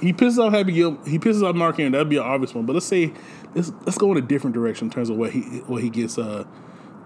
he 0.00 0.12
pisses 0.12 0.38
off 0.38 0.52
Happy 0.52 0.72
Gil, 0.72 0.98
he 1.06 1.18
pisses 1.18 1.42
off 1.42 1.54
Mark 1.54 1.76
Henry. 1.76 1.92
That'd 1.92 2.08
be 2.08 2.16
an 2.16 2.22
obvious 2.22 2.54
one. 2.54 2.64
But 2.66 2.72
let's 2.74 2.86
say 2.86 3.12
let's 3.54 3.70
let's 3.86 3.98
go 3.98 4.10
in 4.12 4.18
a 4.18 4.22
different 4.22 4.54
direction 4.54 4.86
in 4.86 4.90
terms 4.90 5.10
of 5.10 5.16
what 5.16 5.30
he 5.32 5.40
what 5.66 5.82
he 5.82 5.90
gets. 5.90 6.16
Uh, 6.18 6.44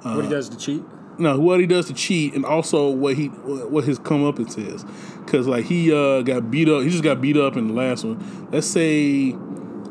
what 0.02 0.24
he 0.24 0.30
does 0.30 0.48
to 0.48 0.56
cheat. 0.56 0.82
no, 1.18 1.38
what 1.40 1.58
he 1.58 1.66
does 1.66 1.86
to 1.86 1.92
cheat, 1.94 2.34
and 2.34 2.44
also 2.44 2.88
what 2.88 3.16
he 3.16 3.26
what 3.26 3.82
his 3.84 3.98
come 3.98 4.24
up 4.24 4.38
is. 4.38 4.84
Because 5.24 5.46
like 5.48 5.64
he 5.64 5.92
uh, 5.92 6.22
got 6.22 6.50
beat 6.52 6.68
up, 6.68 6.82
he 6.84 6.88
just 6.90 7.02
got 7.02 7.20
beat 7.20 7.36
up 7.36 7.56
in 7.56 7.66
the 7.68 7.74
last 7.74 8.04
one. 8.04 8.48
Let's 8.52 8.66
say 8.68 9.34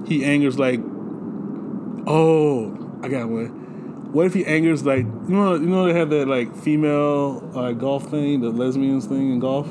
he 0.08 0.24
angers 0.24 0.58
like 0.58 0.80
Oh, 2.08 3.00
I 3.04 3.08
got 3.10 3.30
one. 3.30 4.12
What 4.14 4.26
if 4.26 4.34
he 4.34 4.46
angers 4.46 4.86
like 4.86 5.06
you 5.06 5.36
know 5.36 5.56
you 5.56 5.68
know 5.68 5.86
they 5.86 5.94
have 5.94 6.10
that 6.12 6.28
like 6.28 6.56
female 6.56 7.50
uh, 7.54 7.74
golf 7.74 8.10
thing, 8.10 8.42
the 8.42 8.50
lesbians 8.50 9.06
thing 9.06 9.32
in 9.34 9.40
golf. 9.40 9.68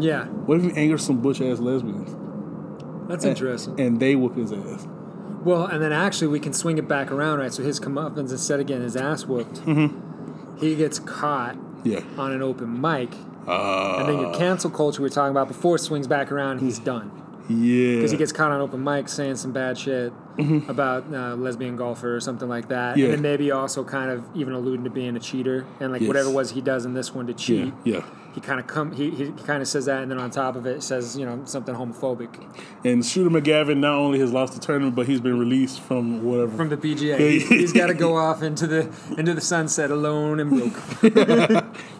Yeah, 0.00 0.26
What 0.26 0.58
if 0.60 0.64
he 0.64 0.80
angers 0.80 1.04
some 1.04 1.20
butch 1.20 1.40
ass 1.40 1.58
lesbians 1.58 2.14
that's 3.08 3.24
and, 3.24 3.30
interesting. 3.36 3.80
and 3.80 3.98
they 3.98 4.14
whoop 4.14 4.36
his 4.36 4.52
ass? 4.52 4.86
Well, 5.44 5.64
and 5.66 5.82
then 5.82 5.92
actually 5.92 6.28
we 6.28 6.38
can 6.38 6.52
swing 6.52 6.78
it 6.78 6.86
back 6.86 7.10
around, 7.10 7.38
right? 7.40 7.52
So 7.52 7.64
his 7.64 7.80
comeuppance 7.80 8.30
instead 8.30 8.60
of 8.60 8.66
getting 8.66 8.84
his 8.84 8.94
ass 8.96 9.24
whooped, 9.24 9.54
Mm-hmm. 9.64 10.58
he 10.58 10.76
gets 10.76 10.98
caught 11.00 11.56
Yeah. 11.84 12.00
on 12.16 12.30
an 12.32 12.42
open 12.42 12.80
mic, 12.80 13.10
Uh, 13.48 13.96
and 14.00 14.08
then 14.08 14.20
your 14.20 14.34
cancel 14.34 14.70
culture 14.70 15.00
we 15.02 15.06
were 15.06 15.14
talking 15.14 15.30
about 15.32 15.48
before 15.48 15.78
swings 15.78 16.06
back 16.06 16.30
around, 16.30 16.58
he's 16.60 16.78
done. 16.78 17.10
Yeah. 17.48 17.96
Because 17.96 18.10
he 18.10 18.16
gets 18.16 18.32
caught 18.32 18.50
on 18.50 18.60
open 18.60 18.82
mic 18.84 19.08
saying 19.08 19.36
some 19.36 19.52
bad 19.52 19.78
shit 19.78 20.12
about 20.68 21.12
uh, 21.12 21.34
lesbian 21.34 21.76
golfer 21.76 22.14
or 22.14 22.20
something 22.20 22.48
like 22.48 22.68
that. 22.68 22.90
Mm-hmm. 22.92 22.98
Yeah. 23.00 23.04
And 23.06 23.14
then 23.14 23.22
maybe 23.22 23.50
also 23.50 23.82
kind 23.84 24.10
of 24.10 24.24
even 24.36 24.52
alluding 24.52 24.84
to 24.84 24.90
being 24.90 25.16
a 25.16 25.20
cheater 25.20 25.66
and 25.80 25.90
like 25.92 26.00
Yes. 26.02 26.08
whatever 26.08 26.28
it 26.30 26.32
was 26.34 26.50
he 26.52 26.60
does 26.60 26.84
in 26.84 26.94
this 26.94 27.12
one 27.14 27.26
to 27.26 27.32
yeah. 27.32 27.36
cheat. 27.64 27.74
Yeah. 27.84 28.04
He 28.34 28.40
kind 28.42 28.60
of 28.60 28.68
come 28.68 28.92
he, 28.92 29.10
he 29.10 29.32
kind 29.32 29.62
of 29.62 29.66
says 29.66 29.86
that 29.86 30.00
and 30.02 30.10
then 30.10 30.18
on 30.18 30.30
top 30.30 30.54
of 30.54 30.64
it 30.64 30.82
says 30.84 31.16
you 31.18 31.24
know 31.26 31.40
something 31.44 31.74
homophobic 31.74 32.28
And 32.84 33.04
Shooter 33.04 33.30
McGavin 33.30 33.78
not 33.78 33.94
only 33.94 34.20
has 34.20 34.30
lost 34.30 34.52
the 34.52 34.60
tournament, 34.60 34.94
but 34.94 35.06
he's 35.08 35.20
been 35.20 35.40
released 35.40 35.80
from 35.80 36.22
whatever. 36.22 36.56
from 36.56 36.68
the 36.68 36.76
PGA. 36.76 37.18
He, 37.18 37.40
he's 37.40 37.72
got 37.72 37.88
to 37.88 37.94
go 37.94 38.16
off 38.16 38.42
into 38.42 38.68
the 38.68 38.94
into 39.16 39.34
the 39.34 39.40
sunset 39.40 39.90
alone 39.90 40.38
and 40.38 40.50
broke. 40.50 41.64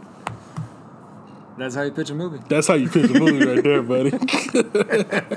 That's 1.58 1.74
how 1.74 1.82
you 1.82 1.90
pitch 1.90 2.10
a 2.10 2.14
movie. 2.14 2.38
That's 2.48 2.66
how 2.68 2.74
you 2.74 2.88
pitch 2.88 3.10
a 3.10 3.18
movie 3.18 3.44
right 3.44 3.62
there, 3.62 3.82
buddy. 3.82 4.10
that, 4.78 5.28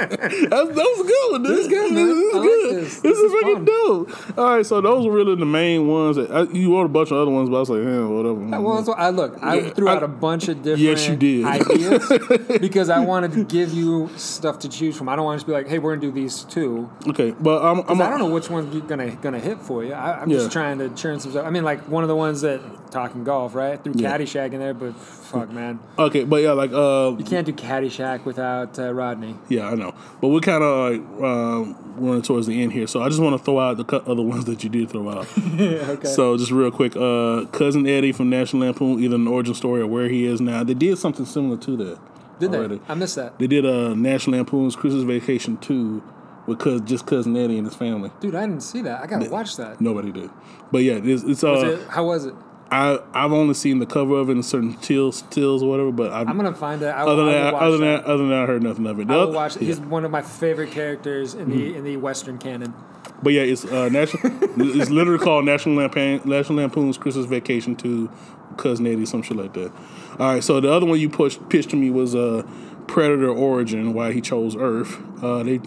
that 0.50 0.76
was 0.76 1.00
a 1.00 1.04
good 1.04 1.32
one. 1.32 1.44
This 1.44 1.60
is 1.60 1.68
good, 1.68 1.94
man. 1.94 2.08
This 2.08 2.18
is 2.18 2.34
like 2.34 2.44
good. 2.44 2.76
this. 2.76 2.94
This, 2.94 3.02
This 3.02 3.18
is 3.18 3.32
is 3.34 3.42
fun. 3.42 3.66
dope. 3.66 4.38
All 4.38 4.56
right, 4.58 4.66
so 4.66 4.82
those 4.82 5.06
were 5.06 5.12
really 5.14 5.36
the 5.36 5.46
main 5.46 5.88
ones. 5.88 6.16
That, 6.18 6.32
I, 6.32 6.42
you 6.52 6.76
wrote 6.76 6.86
a 6.86 6.90
bunch 6.90 7.12
of 7.12 7.18
other 7.18 7.32
ones, 7.32 7.50
but 7.50 7.58
I 7.58 7.60
was 7.60 7.70
like, 7.70 7.84
yeah, 7.84 8.06
whatever. 8.06 8.62
Well, 8.62 8.76
that's 8.76 8.88
what 8.88 9.00
I 9.00 9.10
look. 9.10 9.38
I 9.42 9.56
Yeah, 9.60 9.70
threw 9.72 9.88
I- 9.90 9.96
out 9.96 10.04
a 10.04 10.08
bunch 10.08 10.48
of 10.48 10.58
different 10.58 10.80
Yes, 10.80 11.08
you 11.08 11.16
did. 11.16 11.46
ideas 11.46 12.08
because 12.62 12.90
I 12.90 13.00
wanted 13.00 13.32
to 13.34 13.44
give 13.44 13.74
you 13.74 14.10
stuff 14.18 14.60
to 14.60 14.70
choose 14.70 14.96
from. 14.98 15.10
I 15.10 15.16
don't 15.16 15.26
want 15.26 15.36
to 15.40 15.46
just 15.46 15.48
be 15.48 15.54
like, 15.54 15.68
"Hey, 15.68 15.80
we're 15.80 15.96
gonna 15.96 16.02
do 16.02 16.12
these 16.12 16.44
two. 16.44 16.90
okay, 17.08 17.32
but 17.40 17.64
I'm, 17.64 17.80
I'm 17.90 18.02
I 18.02 18.10
don't 18.10 18.20
know 18.20 18.30
which 18.30 18.50
one's 18.50 18.82
gonna 18.84 19.12
gonna 19.16 19.40
hit 19.40 19.60
for 19.60 19.84
you. 19.84 19.94
I, 19.94 20.22
I'm 20.22 20.30
Yeah. 20.30 20.38
just 20.38 20.52
trying 20.52 20.80
to 20.80 20.90
churn 20.90 21.20
some 21.20 21.32
stuff. 21.32 21.46
I 21.46 21.50
mean, 21.50 21.64
like 21.64 21.88
one 21.88 22.04
of 22.04 22.08
the 22.10 22.16
ones 22.16 22.42
that 22.42 22.62
talking 22.92 23.24
golf, 23.24 23.56
right? 23.56 23.82
Threw 23.82 23.94
Yeah. 23.96 24.18
Caddyshack 24.18 24.52
in 24.54 24.60
there, 24.60 24.74
but 24.74 24.94
fuck, 24.96 25.50
man, 25.50 25.80
Okay, 25.98 26.11
but 26.12 26.42
yeah, 26.42 26.52
like 26.52 26.72
uh, 26.72 27.16
you 27.18 27.26
can't 27.26 27.46
do 27.46 27.54
Caddyshack 27.54 28.26
without 28.26 28.78
uh, 28.80 28.94
Rodney. 28.94 29.36
yeah, 29.50 29.70
I 29.70 29.76
know. 29.76 29.94
But 30.20 30.30
we're 30.30 30.40
kind 30.40 30.64
of 30.64 30.92
like 30.92 31.24
um, 31.24 31.76
running 31.98 32.22
towards 32.22 32.48
the 32.48 32.62
end 32.62 32.74
here, 32.74 32.88
so 32.88 33.02
I 33.02 33.10
just 33.10 33.22
want 33.22 33.38
to 33.38 33.44
throw 33.44 33.60
out 33.60 33.78
the 33.78 33.98
other 34.04 34.22
ones 34.22 34.46
that 34.46 34.64
you 34.64 34.70
did 34.70 34.90
throw 34.90 35.10
out. 35.10 35.28
okay. 35.38 36.08
So 36.08 36.38
just 36.38 36.52
real 36.52 36.72
quick, 36.72 36.96
uh, 36.96 37.46
cousin 37.52 37.88
Eddie 37.88 38.12
from 38.12 38.30
National 38.30 38.64
Lampoon, 38.64 39.04
either 39.04 39.16
an 39.16 39.28
origin 39.28 39.54
story 39.54 39.82
or 39.82 39.88
where 39.88 40.10
he 40.10 40.26
is 40.26 40.42
now. 40.42 40.64
They 40.64 40.74
did 40.74 40.98
something 40.98 41.26
similar 41.26 41.58
to 41.58 41.78
that. 41.78 42.00
Did 42.40 42.56
already. 42.56 42.78
they? 42.78 42.84
I 42.88 42.94
missed 42.96 43.16
that. 43.16 43.38
They 43.38 43.48
did 43.48 43.66
a 43.66 43.92
uh, 43.92 43.94
National 43.94 44.38
Lampoon's 44.38 44.76
Christmas 44.76 45.04
Vacation 45.04 45.58
two 45.58 46.04
with 46.48 46.60
cous- 46.60 46.82
just 46.82 47.06
cousin 47.06 47.38
Eddie 47.38 47.58
and 47.58 47.68
his 47.68 47.76
family. 47.76 48.12
Dude, 48.20 48.36
I 48.36 48.42
didn't 48.48 48.64
see 48.64 48.82
that. 48.82 49.02
I 49.02 49.08
gotta 49.08 49.30
watch 49.30 49.58
that. 49.58 49.80
Nobody 49.80 50.12
did, 50.12 50.30
but 50.72 50.80
yeah, 50.80 51.00
it's, 51.04 51.24
it's 51.24 51.44
uh, 51.44 51.52
Was 51.52 51.64
it, 51.64 51.88
how 51.90 52.06
was 52.06 52.26
it? 52.26 52.34
I 52.72 53.00
I've 53.14 53.34
only 53.34 53.54
seen 53.54 53.80
the 53.80 53.86
cover 53.86 54.18
of 54.18 54.30
it 54.30 54.34
in 54.34 54.44
certain 54.44 54.76
tills, 54.76 55.18
stills 55.18 55.62
or 55.62 55.70
whatever. 55.70 55.92
But 55.92 56.14
I've, 56.14 56.28
I'm 56.28 56.38
gonna 56.38 56.54
find 56.54 56.82
it. 56.82 56.88
I, 56.88 57.02
other 57.02 57.26
than 57.26 57.34
that, 57.34 57.54
other 57.54 57.78
than 57.78 57.82
that. 57.82 57.98
that, 57.98 58.06
other 58.06 58.18
than 58.18 58.30
that, 58.30 58.44
I 58.44 58.46
heard 58.46 58.64
nothing 58.64 58.88
of 58.88 59.00
it. 59.00 59.08
The 59.08 59.14
I 59.14 59.18
will 59.18 59.34
watch. 59.34 59.56
yeah. 59.56 59.60
Mm-hmm. 59.60 59.68
He's 59.68 59.80
one 59.82 60.06
of 60.06 60.12
my 60.12 60.22
favorite 60.22 60.72
characters 60.72 61.34
in 61.34 61.50
the 61.50 61.76
in 61.76 61.84
the 61.84 61.98
Western 61.98 62.38
canon. 62.38 62.74
But 63.22 63.34
yeah, 63.34 63.42
it's 63.42 63.66
uh, 63.66 63.90
national. 63.90 64.22
it's 64.78 64.90
literally 64.90 65.24
called 65.24 65.46
National 65.46 65.76
Lampoon, 65.76 66.22
National 66.26 66.60
Lampoon's 66.60 66.98
Christmas 66.98 67.26
Vacation 67.26 67.76
to 67.78 68.10
Cousin 68.58 68.88
Eddie, 68.88 69.06
some 69.06 69.22
shit 69.22 69.38
like 69.38 69.54
that. 69.54 69.72
All 70.18 70.34
right, 70.34 70.44
so 70.44 70.60
the 70.60 70.72
other 70.72 70.86
one 70.86 71.00
you 71.00 71.10
pushed 71.10 71.50
pitched 71.50 71.70
to 71.72 71.76
me 71.76 71.90
was 71.90 72.16
uh, 72.16 72.44
Predator 72.88 73.30
Origin, 73.30 73.94
why 73.94 74.14
he 74.14 74.22
chose 74.22 74.56
Earth. 74.56 74.98
Uh, 75.22 75.44
they 75.44 75.60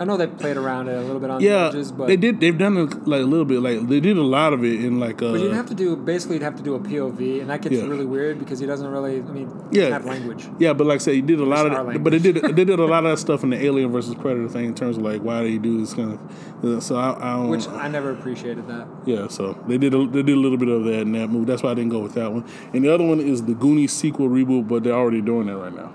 I 0.00 0.04
know 0.06 0.16
they 0.16 0.26
played 0.26 0.56
around 0.56 0.88
it 0.88 0.96
a 0.96 1.02
little 1.02 1.20
bit 1.20 1.28
on 1.28 1.40
the 1.42 1.44
yeah, 1.46 1.68
edges, 1.68 1.92
but 1.92 2.06
they 2.08 2.16
did. 2.16 2.40
They've 2.40 2.56
done 2.56 2.74
it 2.78 3.06
like 3.06 3.20
a 3.20 3.24
little 3.26 3.44
bit. 3.44 3.60
Like 3.60 3.86
they 3.86 4.00
did 4.00 4.16
a 4.16 4.22
lot 4.22 4.54
of 4.54 4.64
it 4.64 4.82
in 4.82 4.98
like. 4.98 5.20
Uh, 5.20 5.32
But 5.32 5.40
you'd 5.40 5.52
have 5.52 5.66
to 5.68 5.74
do 5.74 5.94
basically 5.94 6.36
you'd 6.36 6.42
have 6.42 6.56
to 6.56 6.62
do 6.62 6.74
a 6.74 6.80
POV, 6.80 7.42
and 7.42 7.50
that 7.50 7.60
gets 7.60 7.76
Yeah. 7.76 7.82
really 7.86 8.06
weird 8.06 8.38
because 8.38 8.58
he 8.60 8.66
doesn't 8.66 8.90
really. 8.90 9.18
I 9.18 9.30
mean, 9.30 9.50
Yeah. 9.70 9.90
have 9.90 10.06
language. 10.06 10.48
Yeah, 10.58 10.72
but 10.72 10.86
like 10.86 10.96
I 10.96 10.98
said, 11.04 11.14
he 11.16 11.20
did 11.20 11.38
a 11.38 11.44
lot 11.44 11.66
of 11.66 11.94
it, 11.94 12.02
but 12.02 12.12
they 12.12 12.18
did 12.18 12.36
they 12.56 12.64
did 12.64 12.78
a 12.80 12.86
lot 12.86 13.04
of 13.04 13.10
that 13.10 13.18
stuff 13.18 13.44
in 13.44 13.50
the 13.50 13.62
Alien 13.62 13.92
versus 13.92 14.14
Predator 14.14 14.48
thing 14.48 14.64
in 14.64 14.74
terms 14.74 14.96
of 14.96 15.02
like 15.02 15.20
why 15.20 15.42
they 15.42 15.58
do 15.58 15.78
this 15.78 15.92
kind 15.92 16.18
of. 16.18 16.64
uh, 16.64 16.80
So 16.80 16.96
I, 16.96 17.08
I 17.20 17.36
don't. 17.36 17.50
Which 17.50 17.68
I 17.68 17.88
never 17.88 18.10
appreciated 18.10 18.68
that. 18.68 18.86
Yeah, 19.04 19.28
so 19.28 19.62
they 19.68 19.76
did 19.76 19.92
a, 19.92 20.06
they 20.06 20.22
did 20.22 20.34
a 20.34 20.40
little 20.40 20.56
bit 20.56 20.68
of 20.68 20.84
that 20.84 21.00
in 21.02 21.12
that 21.12 21.28
movie. 21.28 21.44
That's 21.44 21.62
why 21.62 21.72
I 21.72 21.74
didn't 21.74 21.90
go 21.90 22.00
with 22.00 22.14
that 22.14 22.32
one. 22.32 22.46
And 22.72 22.82
the 22.84 22.88
other 22.94 23.04
one 23.04 23.20
is 23.20 23.44
the 23.44 23.52
Goonies 23.54 23.92
sequel 23.92 24.30
reboot, 24.30 24.66
but 24.66 24.82
they're 24.82 24.94
already 24.94 25.20
doing 25.20 25.48
that 25.48 25.58
right 25.58 25.76
now. 25.76 25.92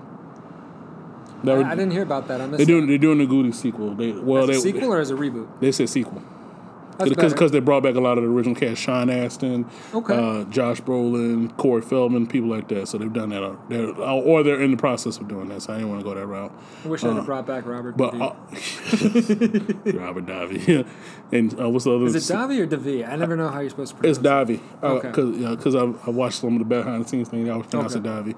I, 1.48 1.74
didn't 1.74 1.92
hear 1.92 2.02
about 2.02 2.28
that. 2.28 2.40
I 2.40 2.46
missed 2.46 2.58
they're 2.58 2.66
doing 2.66 2.86
they're 2.86 2.98
doing 2.98 3.18
the 3.18 3.26
Goonies 3.26 3.58
sequel. 3.58 3.94
They 3.94 4.12
well 4.12 4.44
As 4.44 4.48
a 4.48 4.52
they 4.52 4.58
sequel 4.72 4.92
or 4.92 5.00
as 5.00 5.10
a 5.10 5.14
reboot? 5.14 5.48
they 5.60 5.72
said 5.72 5.88
sequel 5.88 6.22
because 7.04 7.34
because 7.34 7.50
they 7.50 7.60
brought 7.60 7.82
back 7.82 7.94
a 7.94 8.00
lot 8.00 8.16
of 8.16 8.24
the 8.24 8.30
original 8.30 8.54
cast, 8.54 8.80
Sean 8.80 9.10
Astin, 9.10 9.66
Okay. 9.92 10.14
uh, 10.16 10.44
Josh 10.44 10.80
Brolin, 10.80 11.54
Corey 11.58 11.82
Feldman, 11.82 12.26
people 12.26 12.48
like 12.48 12.68
that. 12.68 12.88
So 12.88 12.96
they've 12.96 13.12
done 13.12 13.28
that, 13.28 13.42
uh, 13.42 13.54
they're, 13.68 13.90
or 14.00 14.42
they're 14.42 14.62
in 14.62 14.70
the 14.70 14.78
process 14.78 15.18
of 15.18 15.28
doing 15.28 15.50
that. 15.50 15.60
So 15.60 15.74
I 15.74 15.76
didn't 15.76 15.90
want 15.90 16.00
to 16.00 16.04
go 16.08 16.14
that 16.14 16.24
route. 16.24 16.50
I 16.86 16.88
wish 16.88 17.04
I'd 17.04 17.14
have 17.16 17.26
brought 17.26 17.46
back 17.46 17.66
Robert. 17.66 17.96
uh, 17.96 17.96
But 17.98 18.14
uh, 18.20 18.32
Robert 19.92 20.24
Davi, 20.24 20.66
yeah. 20.66 20.82
and 21.38 21.60
uh, 21.60 21.68
what's 21.68 21.84
the 21.84 21.92
other? 21.94 22.06
is 22.06 22.14
it 22.30 22.34
Davi 22.34 22.60
or 22.60 22.66
Davi? 22.66 23.06
I 23.06 23.16
never 23.16 23.36
know 23.36 23.48
how 23.48 23.60
you're 23.60 23.68
supposed 23.68 23.94
to 23.94 23.98
pronounce 24.00 24.16
it. 24.16 24.20
It's 24.20 24.26
Davi. 24.26 24.60
Okay. 24.82 25.08
Because 25.08 25.36
yeah, 25.38 25.54
'cause 25.56 25.74
I, 25.74 25.82
I 26.06 26.10
watched 26.10 26.40
some 26.40 26.54
of 26.54 26.58
the 26.60 26.64
behind 26.64 27.04
the 27.04 27.08
scenes 27.10 27.28
thing. 27.28 27.50
I 27.50 27.56
was 27.56 27.66
pronouncing 27.66 28.06
Okay. 28.06 28.30
Davi. 28.32 28.36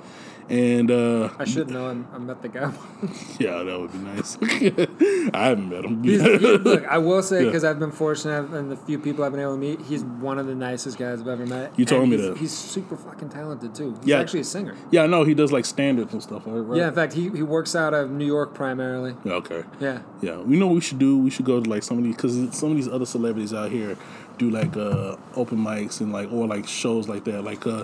And 0.49 0.91
uh. 0.91 1.29
I 1.39 1.45
should 1.45 1.69
know. 1.70 1.89
I'm, 1.89 2.07
I 2.12 2.19
met 2.19 2.41
the 2.41 2.49
guy. 2.49 2.73
yeah, 3.39 3.62
that 3.62 3.79
would 3.79 3.93
be 3.93 3.99
nice. 3.99 4.39
I 5.35 5.49
haven't 5.49 5.69
met 5.69 5.85
him. 5.85 6.03
He's, 6.03 6.23
he, 6.23 6.29
look, 6.39 6.87
I 6.87 6.97
will 6.99 7.23
say 7.23 7.41
Yeah. 7.41 7.47
because 7.47 7.65
I've 7.65 7.79
been 7.79 7.91
fortunate 7.93 8.51
and 8.55 8.70
the 8.70 8.77
few 8.77 8.99
people 8.99 9.25
I've 9.25 9.33
been 9.33 9.43
able 9.43 9.55
to 9.55 9.59
meet, 9.59 9.81
he's 9.83 10.03
one 10.05 10.39
of 10.39 10.47
the 10.47 10.55
nicest 10.55 10.97
guys 10.99 11.20
I've 11.20 11.29
ever 11.29 11.45
met. 11.47 11.79
You 11.79 11.85
told 11.85 12.09
me 12.09 12.16
that. 12.16 12.39
He's 12.39 12.57
super 12.57 12.97
fucking 12.97 13.29
talented 13.29 13.75
too. 13.75 13.95
He's 14.01 14.09
Yeah. 14.09 14.20
actually 14.20 14.41
a 14.41 14.45
singer. 14.45 14.75
yeah, 14.91 15.03
I 15.03 15.07
know 15.07 15.25
he 15.25 15.35
does 15.35 15.53
like 15.53 15.66
standards 15.66 16.12
and 16.15 16.23
stuff. 16.23 16.45
Right? 16.47 16.55
right? 16.61 16.79
Yeah, 16.79 16.89
in 16.89 16.95
fact, 16.95 17.12
he, 17.12 17.29
he 17.29 17.43
works 17.43 17.77
out 17.77 17.93
of 17.93 18.11
New 18.11 18.27
York 18.27 18.55
primarily. 18.55 19.15
Okay. 19.27 19.65
Yeah. 19.81 20.01
Yeah, 20.23 20.39
we 20.39 20.57
know 20.59 20.66
what 20.69 20.77
we 20.77 20.81
should 20.81 20.99
do? 20.99 21.19
We 21.19 21.31
should 21.31 21.45
go 21.45 21.61
to 21.61 21.69
like 21.69 21.83
some 21.83 21.99
of 21.99 22.05
these 22.05 22.16
because 22.16 22.57
some 22.57 22.70
of 22.70 22.77
these 22.77 22.89
other 22.89 23.07
celebrities 23.07 23.53
out 23.53 23.70
here 23.70 23.97
do 24.39 24.51
like 24.51 24.77
uh, 24.77 25.16
open 25.35 25.59
mics 25.59 26.01
and 26.01 26.12
like 26.12 26.31
or 26.33 26.47
like 26.47 26.66
shows 26.66 27.09
like 27.09 27.25
that. 27.25 27.43
Like 27.43 27.66
uh, 27.66 27.83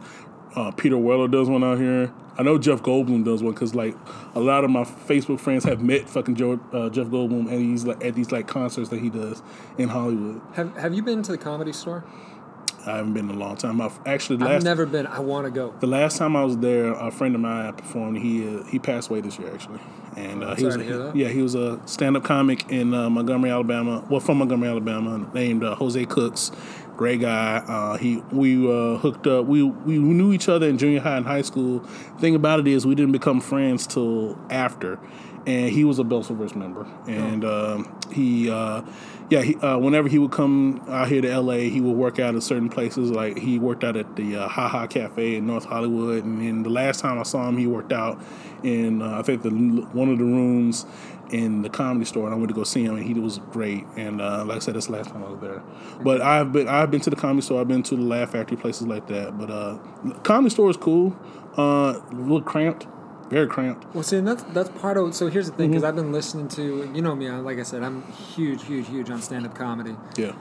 uh, 0.56 0.70
Peter 0.72 0.96
Weller 0.98 1.28
does 1.28 1.48
one 1.48 1.64
out 1.64 1.78
here. 1.78 2.12
I 2.36 2.42
know 2.42 2.58
Jeff 2.58 2.82
Goldblum 2.82 3.24
does 3.24 3.42
one 3.42 3.54
because 3.54 3.74
like 3.74 3.96
a 4.34 4.40
lot 4.40 4.64
of 4.64 4.70
my 4.70 4.82
Facebook 4.82 5.38
friends 5.38 5.64
have 5.64 5.80
met 5.82 6.08
fucking 6.08 6.34
Joe, 6.34 6.58
uh, 6.72 6.90
Jeff 6.90 7.06
Goldblum 7.06 7.48
and 7.50 7.60
he's 7.60 7.84
like 7.84 8.04
at 8.04 8.14
these 8.14 8.32
like 8.32 8.48
concerts 8.48 8.88
that 8.88 9.00
he 9.00 9.08
does 9.10 9.42
in 9.78 9.88
Hollywood. 9.88 10.40
Have 10.54 10.76
Have 10.76 10.94
you 10.94 11.02
been 11.02 11.22
to 11.22 11.32
the 11.32 11.38
comedy 11.38 11.72
store? 11.72 12.04
I 12.86 12.96
haven't 12.96 13.14
been 13.14 13.30
in 13.30 13.36
a 13.36 13.38
long 13.38 13.56
time. 13.56 13.80
I've 13.80 13.98
actually 14.06 14.38
the 14.38 14.46
I've 14.46 14.62
never 14.62 14.84
been. 14.84 15.06
I 15.06 15.20
want 15.20 15.46
to 15.46 15.50
go. 15.50 15.74
the 15.80 15.86
last 15.86 16.18
time 16.18 16.36
I 16.36 16.44
was 16.44 16.58
there, 16.58 16.92
a 16.92 17.10
friend 17.10 17.34
of 17.34 17.40
mine 17.40 17.72
performed. 17.74 18.18
He 18.18 18.46
uh, 18.46 18.64
he 18.64 18.78
passed 18.78 19.08
away 19.10 19.20
this 19.20 19.38
year 19.38 19.52
actually, 19.52 19.80
and 20.16 20.44
uh, 20.44 20.54
he 20.54 20.66
was 20.66 20.76
a, 20.76 21.12
yeah 21.14 21.28
he 21.28 21.40
was 21.40 21.54
a 21.54 21.80
stand 21.86 22.16
up 22.16 22.24
comic 22.24 22.70
in 22.70 22.92
uh, 22.92 23.08
Montgomery, 23.08 23.50
Alabama. 23.50 24.04
Well, 24.10 24.20
from 24.20 24.38
Montgomery, 24.38 24.68
Alabama, 24.68 25.30
named 25.32 25.64
uh, 25.64 25.74
Jose 25.76 26.04
Cooks. 26.06 26.52
Great 26.96 27.20
guy. 27.20 27.56
Uh, 27.56 27.96
he 27.96 28.22
we 28.30 28.56
uh, 28.70 28.98
hooked 28.98 29.26
up. 29.26 29.46
We 29.46 29.62
we 29.62 29.98
knew 29.98 30.32
each 30.32 30.48
other 30.48 30.68
in 30.68 30.78
junior 30.78 31.00
high 31.00 31.16
and 31.16 31.26
high 31.26 31.42
school. 31.42 31.80
Thing 32.20 32.34
about 32.34 32.60
it 32.60 32.68
is 32.68 32.86
we 32.86 32.94
didn't 32.94 33.12
become 33.12 33.40
friends 33.40 33.86
till 33.86 34.38
after, 34.48 35.00
and 35.46 35.70
he 35.70 35.84
was 35.84 35.98
a 35.98 36.04
Belserverse 36.04 36.54
member, 36.54 36.86
and 37.06 37.44
um, 37.44 38.00
he. 38.12 38.50
Uh, 38.50 38.82
yeah, 39.30 39.40
he, 39.40 39.56
uh, 39.56 39.78
whenever 39.78 40.06
he 40.06 40.18
would 40.18 40.32
come 40.32 40.84
out 40.86 41.08
here 41.08 41.22
to 41.22 41.40
LA, 41.40 41.54
he 41.54 41.80
would 41.80 41.96
work 41.96 42.18
out 42.18 42.34
at 42.36 42.42
certain 42.42 42.68
places. 42.68 43.10
Like 43.10 43.38
he 43.38 43.58
worked 43.58 43.82
out 43.82 43.96
at 43.96 44.16
the 44.16 44.36
uh, 44.36 44.48
Ha 44.48 44.68
Ha 44.68 44.86
Cafe 44.86 45.36
in 45.36 45.46
North 45.46 45.64
Hollywood, 45.64 46.24
and 46.24 46.40
then 46.40 46.62
the 46.62 46.68
last 46.68 47.00
time 47.00 47.18
I 47.18 47.22
saw 47.22 47.48
him, 47.48 47.56
he 47.56 47.66
worked 47.66 47.92
out 47.92 48.20
in 48.62 49.00
uh, 49.00 49.18
I 49.18 49.22
think 49.22 49.42
the 49.42 49.50
one 49.50 50.10
of 50.10 50.18
the 50.18 50.24
rooms 50.24 50.84
in 51.34 51.62
the 51.62 51.68
comedy 51.68 52.04
store, 52.04 52.26
and 52.26 52.34
I 52.34 52.36
went 52.38 52.48
to 52.48 52.54
go 52.54 52.64
see 52.64 52.84
him, 52.84 52.94
and 52.96 53.04
he 53.04 53.14
was 53.14 53.38
great. 53.50 53.84
And 53.96 54.20
uh, 54.20 54.44
like 54.44 54.56
I 54.56 54.60
said, 54.60 54.74
that's 54.74 54.86
the 54.86 54.92
last 54.92 55.10
time 55.10 55.24
I 55.24 55.28
was 55.30 55.40
there. 55.40 55.62
But 56.02 56.20
I've 56.22 56.52
been 56.52 56.68
I've 56.68 56.90
been 56.90 57.00
to 57.02 57.10
the 57.10 57.16
comedy 57.16 57.42
store, 57.42 57.60
I've 57.60 57.68
been 57.68 57.82
to 57.84 57.96
the 57.96 58.02
Laugh 58.02 58.30
Factory, 58.32 58.56
places 58.56 58.86
like 58.86 59.06
that. 59.08 59.36
But 59.36 59.50
uh, 59.50 59.78
comedy 60.22 60.50
store 60.50 60.70
is 60.70 60.76
cool. 60.76 61.16
Uh, 61.58 62.00
a 62.10 62.14
little 62.14 62.42
cramped, 62.42 62.86
very 63.30 63.46
cramped. 63.48 63.92
Well, 63.94 64.02
see, 64.04 64.16
and 64.18 64.26
that's 64.28 64.42
that's 64.54 64.70
part 64.80 64.96
of. 64.96 65.14
So 65.14 65.28
here's 65.28 65.50
the 65.50 65.56
thing, 65.56 65.70
because 65.70 65.82
Mm-hmm. 65.82 65.88
I've 65.88 65.96
been 66.04 66.12
listening 66.12 66.48
to. 66.48 66.90
You 66.94 67.02
know 67.02 67.14
me. 67.16 67.28
Like 67.30 67.58
I 67.58 67.62
said, 67.64 67.82
I'm 67.82 68.02
huge, 68.12 68.64
huge, 68.64 68.86
huge 68.88 69.10
on 69.10 69.20
stand 69.20 69.44
up 69.46 69.54
comedy. 69.54 69.96
Yeah, 70.16 70.32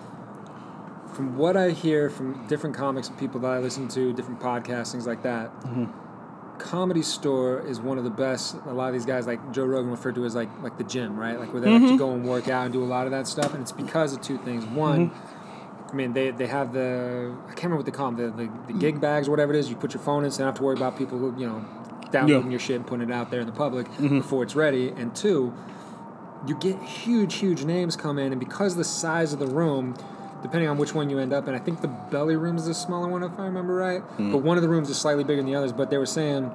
From 1.14 1.38
what 1.38 1.56
I 1.58 1.72
hear 1.72 2.10
from 2.10 2.46
different 2.48 2.76
comics 2.76 3.08
and 3.10 3.18
people 3.18 3.40
that 3.42 3.52
I 3.52 3.60
listen 3.60 3.88
to, 3.90 4.14
different 4.14 4.40
podcasts, 4.40 4.92
things 4.92 5.08
like 5.08 5.24
that. 5.24 5.52
Mm-hmm. 5.62 5.86
Comedy 6.64 7.02
store 7.02 7.60
is 7.68 7.82
one 7.82 7.98
of 7.98 8.06
the 8.06 8.10
best. 8.10 8.56
A 8.66 8.72
lot 8.74 8.88
of 8.88 8.94
these 8.94 9.06
guys, 9.06 9.28
like 9.28 9.52
Joe 9.52 9.66
Rogan, 9.66 9.92
referred 9.92 10.16
to 10.16 10.24
as 10.26 10.34
like 10.34 10.50
like 10.62 10.78
the 10.78 10.86
gym, 10.86 11.20
right? 11.20 11.38
Like 11.38 11.52
where 11.52 11.62
they 11.62 11.68
Mm-hmm. 11.68 11.84
like 11.84 11.98
to 11.98 12.04
mm-hmm. 12.04 12.10
go 12.10 12.14
and 12.14 12.26
work 12.26 12.48
out 12.48 12.64
and 12.64 12.74
do 12.74 12.82
a 12.82 12.86
lot 12.86 13.06
of 13.06 13.12
that 13.12 13.28
stuff. 13.28 13.54
And 13.54 13.62
it's 13.62 13.74
because 13.74 14.14
of 14.14 14.22
two 14.22 14.38
things. 14.40 14.66
One, 14.66 15.10
mm-hmm. 15.10 15.90
I 15.90 15.94
mean, 15.94 16.14
they, 16.14 16.32
they 16.32 16.48
have 16.48 16.74
the 16.74 17.36
I 17.44 17.48
can't 17.50 17.64
remember 17.66 17.78
what 17.78 17.86
they 17.86 17.92
call 17.92 18.12
them 18.12 18.38
the, 18.38 18.46
the, 18.46 18.74
the 18.74 18.80
gig 18.80 18.96
mm. 18.96 19.02
bags 19.02 19.28
or 19.28 19.32
whatever 19.32 19.54
it 19.54 19.60
is. 19.60 19.70
You 19.70 19.76
put 19.76 19.94
your 19.94 20.02
phone 20.02 20.24
in, 20.24 20.32
so 20.32 20.36
you 20.36 20.40
don't 20.40 20.54
have 20.54 20.58
to 20.58 20.64
worry 20.64 20.76
about 20.78 20.98
people 20.98 21.20
who 21.20 21.38
you 21.38 21.46
know 21.48 21.66
downloading 22.12 22.46
Yeah. 22.46 22.52
your 22.52 22.60
shit 22.60 22.76
and 22.78 22.88
putting 22.88 23.10
it 23.10 23.14
out 23.14 23.30
there 23.30 23.42
in 23.42 23.46
the 23.46 23.52
public 23.54 23.88
mm-hmm. 23.88 24.20
before 24.20 24.44
it's 24.44 24.56
ready. 24.56 24.88
And 24.90 25.14
two, 25.14 25.54
you 26.48 26.56
get 26.56 26.82
huge, 26.82 27.36
huge 27.36 27.66
names 27.66 27.96
come 27.96 28.18
in, 28.18 28.32
and 28.32 28.40
because 28.40 28.74
of 28.74 28.78
the 28.78 28.84
size 28.86 29.34
of 29.34 29.40
the 29.40 29.48
room, 29.48 29.96
depending 30.44 30.70
on 30.70 30.78
which 30.78 30.94
one 30.94 31.10
you 31.10 31.18
end 31.18 31.34
up 31.34 31.48
in, 31.48 31.56
I 31.56 31.60
think 31.60 31.82
the 31.82 31.88
belly 31.88 32.36
room 32.36 32.58
is 32.58 32.66
the 32.66 32.74
smaller 32.74 33.08
one 33.08 33.24
if 33.24 33.40
I 33.40 33.46
remember 33.46 33.74
right. 33.74 34.02
Hmm. 34.02 34.32
But 34.32 34.40
one 34.40 34.58
of 34.58 34.62
the 34.62 34.70
rooms 34.70 34.90
is 34.90 34.98
slightly 35.00 35.24
bigger 35.24 35.42
than 35.42 35.50
the 35.50 35.56
others. 35.56 35.72
But 35.72 35.90
they 35.90 35.98
were 35.98 36.06
saying 36.06 36.52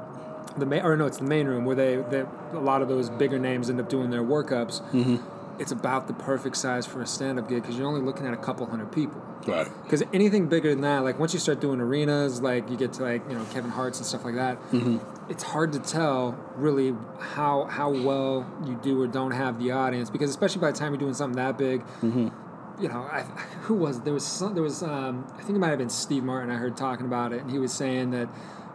the 0.57 0.67
main, 0.67 0.83
or 0.83 0.97
no, 0.97 1.07
it's 1.07 1.19
the 1.19 1.25
main 1.25 1.49
room 1.49 1.65
where 1.65 1.75
they, 1.75 1.97
they 1.97 2.25
a 2.53 2.61
lot 2.61 2.83
of 2.83 2.89
those 2.89 3.11
bigger 3.11 3.39
names 3.39 3.69
end 3.69 3.81
up 3.81 3.89
doing 3.89 4.11
their 4.11 4.23
workups. 4.23 4.83
Mm-hmm. 4.93 5.17
It's 5.61 5.73
about 5.73 6.07
the 6.07 6.13
perfect 6.13 6.57
size 6.57 6.87
for 6.87 7.03
a 7.03 7.07
stand-up 7.07 7.49
gig 7.49 7.63
because 7.63 7.77
you're 7.77 7.89
only 7.89 8.01
looking 8.01 8.27
at 8.27 8.33
a 8.33 8.37
couple 8.37 8.65
hundred 8.67 8.93
people. 8.93 9.21
Right. 9.45 9.67
Because 9.83 10.05
anything 10.13 10.47
bigger 10.47 10.71
than 10.71 10.83
that, 10.83 11.03
like 11.03 11.19
once 11.19 11.33
you 11.33 11.41
start 11.41 11.61
doing 11.61 11.81
arenas, 11.81 12.41
like 12.41 12.71
you 12.71 12.77
get 12.77 12.93
to 12.95 13.03
like 13.03 13.29
you 13.29 13.35
know 13.35 13.45
Kevin 13.47 13.71
Hart's 13.71 13.99
and 13.99 14.07
stuff 14.07 14.25
like 14.25 14.37
that, 14.37 14.61
mm-hmm. 14.71 14.99
it's 15.31 15.43
hard 15.43 15.73
to 15.73 15.81
tell 15.81 16.39
really 16.55 16.95
how 17.19 17.65
how 17.65 17.91
well 17.91 18.47
you 18.67 18.79
do 18.83 19.01
or 19.01 19.07
don't 19.07 19.33
have 19.33 19.59
the 19.59 19.73
audience. 19.73 20.11
Because 20.11 20.31
especially 20.31 20.61
by 20.61 20.71
the 20.71 20.79
time 20.79 20.93
you're 20.93 21.01
doing 21.01 21.15
something 21.15 21.37
that 21.37 21.59
big, 21.59 21.81
mm-hmm. 22.03 22.29
You 22.81 22.89
know, 22.89 23.09
I, 23.11 23.23
who 23.63 23.75
was 23.75 23.99
it? 23.99 24.05
there 24.05 24.15
was 24.15 24.27
some, 24.27 24.55
there 24.55 24.63
was 24.63 24.83
um, 24.83 25.27
I 25.37 25.43
think 25.43 25.57
it 25.57 25.59
might 25.59 25.71
have 25.71 25.79
been 25.79 25.91
Steve 25.91 26.25
Martin. 26.25 26.51
I 26.51 26.57
heard 26.57 26.77
talking 26.77 27.07
about 27.07 27.33
it, 27.33 27.43
and 27.43 27.51
he 27.51 27.59
was 27.59 27.73
saying 27.73 28.11
that. 28.13 28.29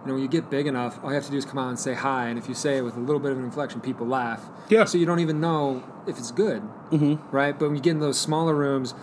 You 0.04 0.10
know, 0.10 0.16
when 0.16 0.24
you 0.24 0.28
get 0.28 0.50
big 0.50 0.68
enough, 0.68 1.02
all 1.02 1.12
you 1.12 1.16
have 1.16 1.24
to 1.24 1.32
do 1.32 1.38
is 1.38 1.46
come 1.46 1.58
out 1.58 1.70
and 1.70 1.80
say 1.80 1.94
hi, 1.94 2.28
and 2.28 2.38
if 2.38 2.50
you 2.50 2.54
say 2.54 2.76
it 2.76 2.82
with 2.82 2.98
a 2.98 3.00
little 3.00 3.22
bit 3.22 3.32
of 3.32 3.38
an 3.38 3.46
inflection, 3.46 3.80
people 3.80 4.06
laugh. 4.06 4.44
Yeah. 4.68 4.84
So 4.84 4.98
you 4.98 5.06
don't 5.06 5.22
even 5.22 5.40
know 5.40 5.82
if 6.06 6.18
it's 6.18 6.30
good, 6.30 6.62
mm-hmm. 6.92 7.26
right? 7.34 7.58
But 7.58 7.68
when 7.68 7.78
you 7.78 7.82
get 7.82 7.92
in 7.92 8.00
those 8.00 8.20
smaller 8.20 8.54
rooms, 8.54 8.94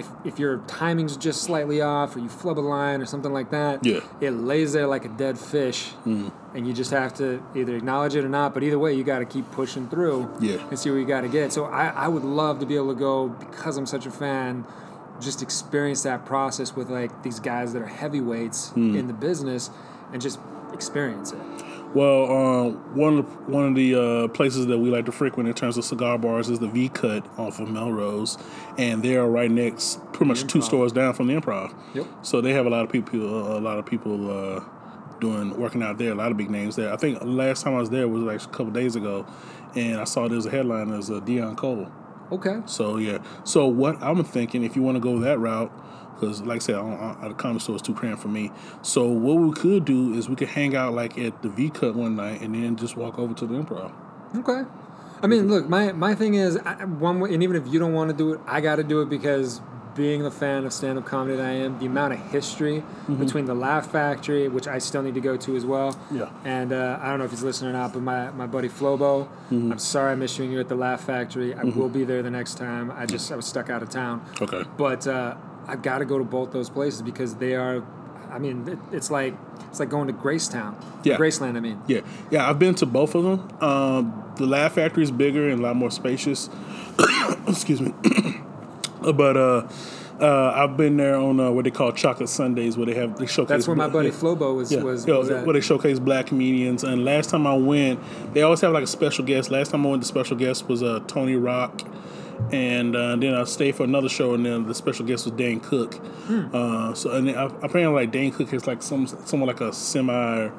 if, 0.00 0.08
if 0.24 0.38
your 0.38 0.58
timing's 0.66 1.16
just 1.16 1.42
slightly 1.42 1.80
off, 1.80 2.16
or 2.16 2.18
you 2.18 2.28
flub 2.28 2.58
a 2.58 2.60
line 2.60 3.00
or 3.00 3.06
something 3.06 3.32
like 3.32 3.50
that, 3.50 3.84
Yeah. 3.84 4.00
it 4.20 4.32
lays 4.32 4.72
there 4.72 4.86
like 4.86 5.04
a 5.04 5.08
dead 5.08 5.38
fish, 5.38 5.92
mm. 6.04 6.32
and 6.54 6.66
you 6.66 6.72
just 6.72 6.90
have 6.90 7.14
to 7.14 7.42
either 7.54 7.76
acknowledge 7.76 8.14
it 8.16 8.24
or 8.24 8.28
not. 8.28 8.52
But 8.54 8.62
either 8.62 8.78
way, 8.78 8.94
you 8.94 9.04
got 9.04 9.20
to 9.20 9.24
keep 9.24 9.50
pushing 9.52 9.88
through, 9.88 10.28
Yeah. 10.40 10.56
and 10.68 10.78
see 10.78 10.90
where 10.90 10.98
you 10.98 11.06
got 11.06 11.22
to 11.22 11.28
get. 11.28 11.52
So 11.52 11.64
I, 11.66 11.88
I 11.88 12.08
would 12.08 12.24
love 12.24 12.58
to 12.60 12.66
be 12.66 12.76
able 12.76 12.92
to 12.94 12.98
go 12.98 13.28
because 13.28 13.76
I'm 13.76 13.86
such 13.86 14.06
a 14.06 14.10
fan. 14.10 14.64
Just 15.20 15.42
experience 15.42 16.02
that 16.04 16.24
process 16.24 16.74
with 16.74 16.90
like 16.90 17.22
these 17.22 17.40
guys 17.40 17.72
that 17.74 17.82
are 17.82 17.86
heavyweights 17.86 18.70
mm. 18.70 18.98
in 18.98 19.06
the 19.06 19.12
business, 19.12 19.70
and 20.12 20.20
just 20.20 20.38
experience 20.72 21.32
it. 21.32 21.38
Well, 21.94 22.30
um, 22.30 22.96
one 22.96 23.18
of 23.18 23.26
the, 23.26 23.52
one 23.52 23.66
of 23.66 23.74
the 23.74 23.94
uh, 23.94 24.28
places 24.28 24.66
that 24.66 24.78
we 24.78 24.90
like 24.90 25.06
to 25.06 25.12
frequent 25.12 25.48
in 25.48 25.54
terms 25.54 25.76
of 25.76 25.84
cigar 25.84 26.18
bars 26.18 26.48
is 26.48 26.60
the 26.60 26.68
V 26.68 26.88
Cut 26.88 27.26
off 27.38 27.58
of 27.58 27.68
Melrose, 27.68 28.38
and 28.78 29.02
they 29.02 29.16
are 29.16 29.28
right 29.28 29.50
next, 29.50 30.00
pretty 30.12 30.26
much 30.26 30.46
two 30.46 30.62
stores 30.62 30.92
down 30.92 31.14
from 31.14 31.26
the 31.26 31.34
Improv. 31.34 31.74
Yep. 31.94 32.06
So 32.22 32.40
they 32.40 32.52
have 32.52 32.66
a 32.66 32.70
lot 32.70 32.84
of 32.84 32.92
people, 32.92 33.56
a 33.56 33.58
lot 33.58 33.78
of 33.78 33.86
people 33.86 34.30
uh, 34.30 34.64
doing 35.20 35.56
working 35.58 35.82
out 35.82 35.98
there. 35.98 36.12
A 36.12 36.14
lot 36.14 36.30
of 36.30 36.36
big 36.36 36.50
names 36.50 36.76
there. 36.76 36.92
I 36.92 36.96
think 36.96 37.18
last 37.22 37.64
time 37.64 37.74
I 37.74 37.78
was 37.78 37.90
there 37.90 38.06
was 38.08 38.22
like 38.22 38.42
a 38.42 38.48
couple 38.48 38.70
days 38.70 38.94
ago, 38.94 39.26
and 39.74 40.00
I 40.00 40.04
saw 40.04 40.28
there's 40.28 40.46
a 40.46 40.50
headline 40.50 40.92
as 40.92 41.10
uh, 41.10 41.14
Deon 41.14 41.56
Cole. 41.56 41.88
Okay. 42.30 42.60
So 42.66 42.98
yeah. 42.98 43.18
So 43.44 43.66
what 43.66 44.00
I'm 44.00 44.22
thinking, 44.24 44.62
if 44.62 44.76
you 44.76 44.82
want 44.82 44.96
to 44.96 45.00
go 45.00 45.18
that 45.18 45.38
route, 45.38 45.72
because 46.20 46.42
like 46.42 46.56
I 46.56 46.58
said, 46.58 46.74
I 46.74 46.78
don't, 46.78 47.24
I, 47.24 47.28
the 47.28 47.34
comedy 47.34 47.60
store 47.60 47.76
is 47.76 47.82
too 47.82 47.94
cramped 47.94 48.20
for 48.22 48.28
me. 48.28 48.52
So 48.82 49.06
what 49.06 49.34
we 49.34 49.52
could 49.52 49.84
do 49.84 50.12
is 50.14 50.28
we 50.28 50.36
could 50.36 50.48
hang 50.48 50.76
out 50.76 50.92
like 50.92 51.18
at 51.18 51.42
the 51.42 51.48
V 51.48 51.70
Cut 51.70 51.94
one 51.94 52.16
night, 52.16 52.42
and 52.42 52.54
then 52.54 52.76
just 52.76 52.96
walk 52.96 53.18
over 53.18 53.34
to 53.34 53.46
the 53.46 53.54
Improv. 53.54 53.92
Okay. 54.36 54.62
I 55.22 55.26
mean, 55.26 55.48
look, 55.48 55.68
my, 55.68 55.92
my 55.92 56.14
thing 56.14 56.34
is 56.34 56.56
I, 56.58 56.84
one 56.84 57.20
way, 57.20 57.34
and 57.34 57.42
even 57.42 57.56
if 57.56 57.66
you 57.68 57.78
don't 57.78 57.92
want 57.92 58.10
to 58.10 58.16
do 58.16 58.32
it, 58.32 58.40
I 58.46 58.60
got 58.60 58.76
to 58.76 58.84
do 58.84 59.02
it 59.02 59.10
because 59.10 59.60
being 59.94 60.22
the 60.22 60.30
fan 60.30 60.64
of 60.64 60.72
stand 60.72 60.96
up 60.96 61.04
comedy 61.04 61.36
that 61.36 61.44
I 61.44 61.50
am, 61.50 61.78
the 61.78 61.86
amount 61.86 62.14
of 62.14 62.20
history 62.30 62.82
between 63.18 63.44
the 63.44 63.54
Laugh 63.54 63.90
Factory, 63.90 64.48
which 64.48 64.68
I 64.68 64.78
still 64.78 65.02
need 65.02 65.14
to 65.14 65.20
go 65.20 65.36
to 65.36 65.56
as 65.56 65.66
well. 65.66 65.98
Yeah. 66.10 66.30
And 66.44 66.72
uh, 66.72 66.98
I 67.02 67.10
don't 67.10 67.18
know 67.18 67.24
if 67.24 67.32
he's 67.32 67.42
listening 67.42 67.70
or 67.70 67.72
not, 67.74 67.92
but 67.92 68.00
my, 68.00 68.30
my 68.30 68.46
buddy 68.46 68.68
Flobo, 68.68 69.28
I'm 69.50 69.78
sorry 69.78 70.12
I 70.12 70.14
missed 70.14 70.38
you 70.38 70.60
at 70.60 70.68
the 70.68 70.76
Laugh 70.76 71.02
Factory. 71.02 71.54
I 71.54 71.64
will 71.64 71.88
be 71.88 72.04
there 72.04 72.22
the 72.22 72.30
next 72.30 72.56
time. 72.56 72.90
I 72.92 73.04
just 73.04 73.30
I 73.32 73.36
was 73.36 73.46
stuck 73.46 73.68
out 73.68 73.82
of 73.82 73.90
town. 73.90 74.24
Okay. 74.40 74.62
But 74.78 75.06
uh, 75.06 75.34
I've 75.70 75.82
got 75.82 75.98
to 75.98 76.04
go 76.04 76.18
to 76.18 76.24
both 76.24 76.52
those 76.52 76.68
places 76.68 77.02
because 77.02 77.36
they 77.36 77.54
are. 77.54 77.84
I 78.30 78.38
mean, 78.38 78.78
it's 78.92 79.10
like 79.10 79.34
it's 79.68 79.80
like 79.80 79.88
going 79.88 80.08
to 80.08 80.12
Gracetown. 80.12 80.74
Yeah. 81.04 81.16
Graceland. 81.16 81.56
I 81.56 81.60
mean. 81.60 81.80
Yeah, 81.86 82.00
yeah, 82.30 82.48
I've 82.48 82.58
been 82.58 82.74
to 82.76 82.86
both 82.86 83.14
of 83.14 83.24
them. 83.24 83.62
Um, 83.62 84.32
the 84.36 84.46
Laugh 84.46 84.74
Factory 84.74 85.02
is 85.02 85.10
bigger 85.10 85.48
and 85.48 85.60
a 85.60 85.62
lot 85.62 85.76
more 85.76 85.90
spacious. 85.90 86.50
Excuse 87.48 87.80
me, 87.80 87.94
but 89.00 89.36
uh, 89.36 89.68
uh, 90.20 90.52
I've 90.54 90.76
been 90.76 90.96
there 90.96 91.16
on 91.16 91.40
uh, 91.40 91.50
what 91.50 91.64
they 91.64 91.70
call 91.70 91.92
Chocolate 91.92 92.28
Sundays, 92.28 92.76
where 92.76 92.86
they 92.86 92.94
have 92.94 93.18
they 93.18 93.26
showcase. 93.26 93.48
That's 93.48 93.68
where 93.68 93.76
my 93.76 93.88
buddy 93.88 94.08
yeah. 94.08 94.14
Flobo 94.14 94.54
was 94.54 94.70
Yeah, 94.70 94.82
was, 94.82 95.06
yeah, 95.06 95.16
was 95.16 95.30
where 95.30 95.54
they 95.54 95.60
showcase 95.60 95.98
black 95.98 96.26
comedians. 96.26 96.84
And 96.84 97.04
last 97.04 97.30
time 97.30 97.46
I 97.46 97.54
went, 97.54 98.00
they 98.34 98.42
always 98.42 98.60
have 98.60 98.72
like 98.72 98.84
a 98.84 98.88
special 98.88 99.24
guest. 99.24 99.50
Last 99.50 99.70
time 99.70 99.86
I 99.86 99.90
went, 99.90 100.02
the 100.02 100.08
special 100.08 100.36
guest 100.36 100.68
was 100.68 100.82
uh, 100.82 101.00
Tony 101.06 101.36
Rock, 101.36 101.82
and 102.52 102.96
uh, 102.96 103.16
then 103.16 103.34
I 103.34 103.44
stayed 103.44 103.76
for 103.76 103.84
another 103.84 104.08
show, 104.08 104.34
and 104.34 104.44
then 104.44 104.66
the 104.66 104.74
special 104.74 105.06
guest 105.06 105.24
was 105.24 105.34
Dane 105.34 105.60
Cook. 105.60 105.94
Hmm. 105.94 106.48
Uh, 106.52 106.94
so 106.94 107.10
and 107.12 107.28
then, 107.28 107.36
uh, 107.36 107.48
apparently, 107.62 108.02
like 108.02 108.10
Dane 108.10 108.32
Cook 108.32 108.52
is 108.52 108.66
like 108.66 108.82
some 108.82 109.06
somewhat 109.06 109.46
like 109.46 109.60
a 109.60 109.72
semi. 109.72 110.50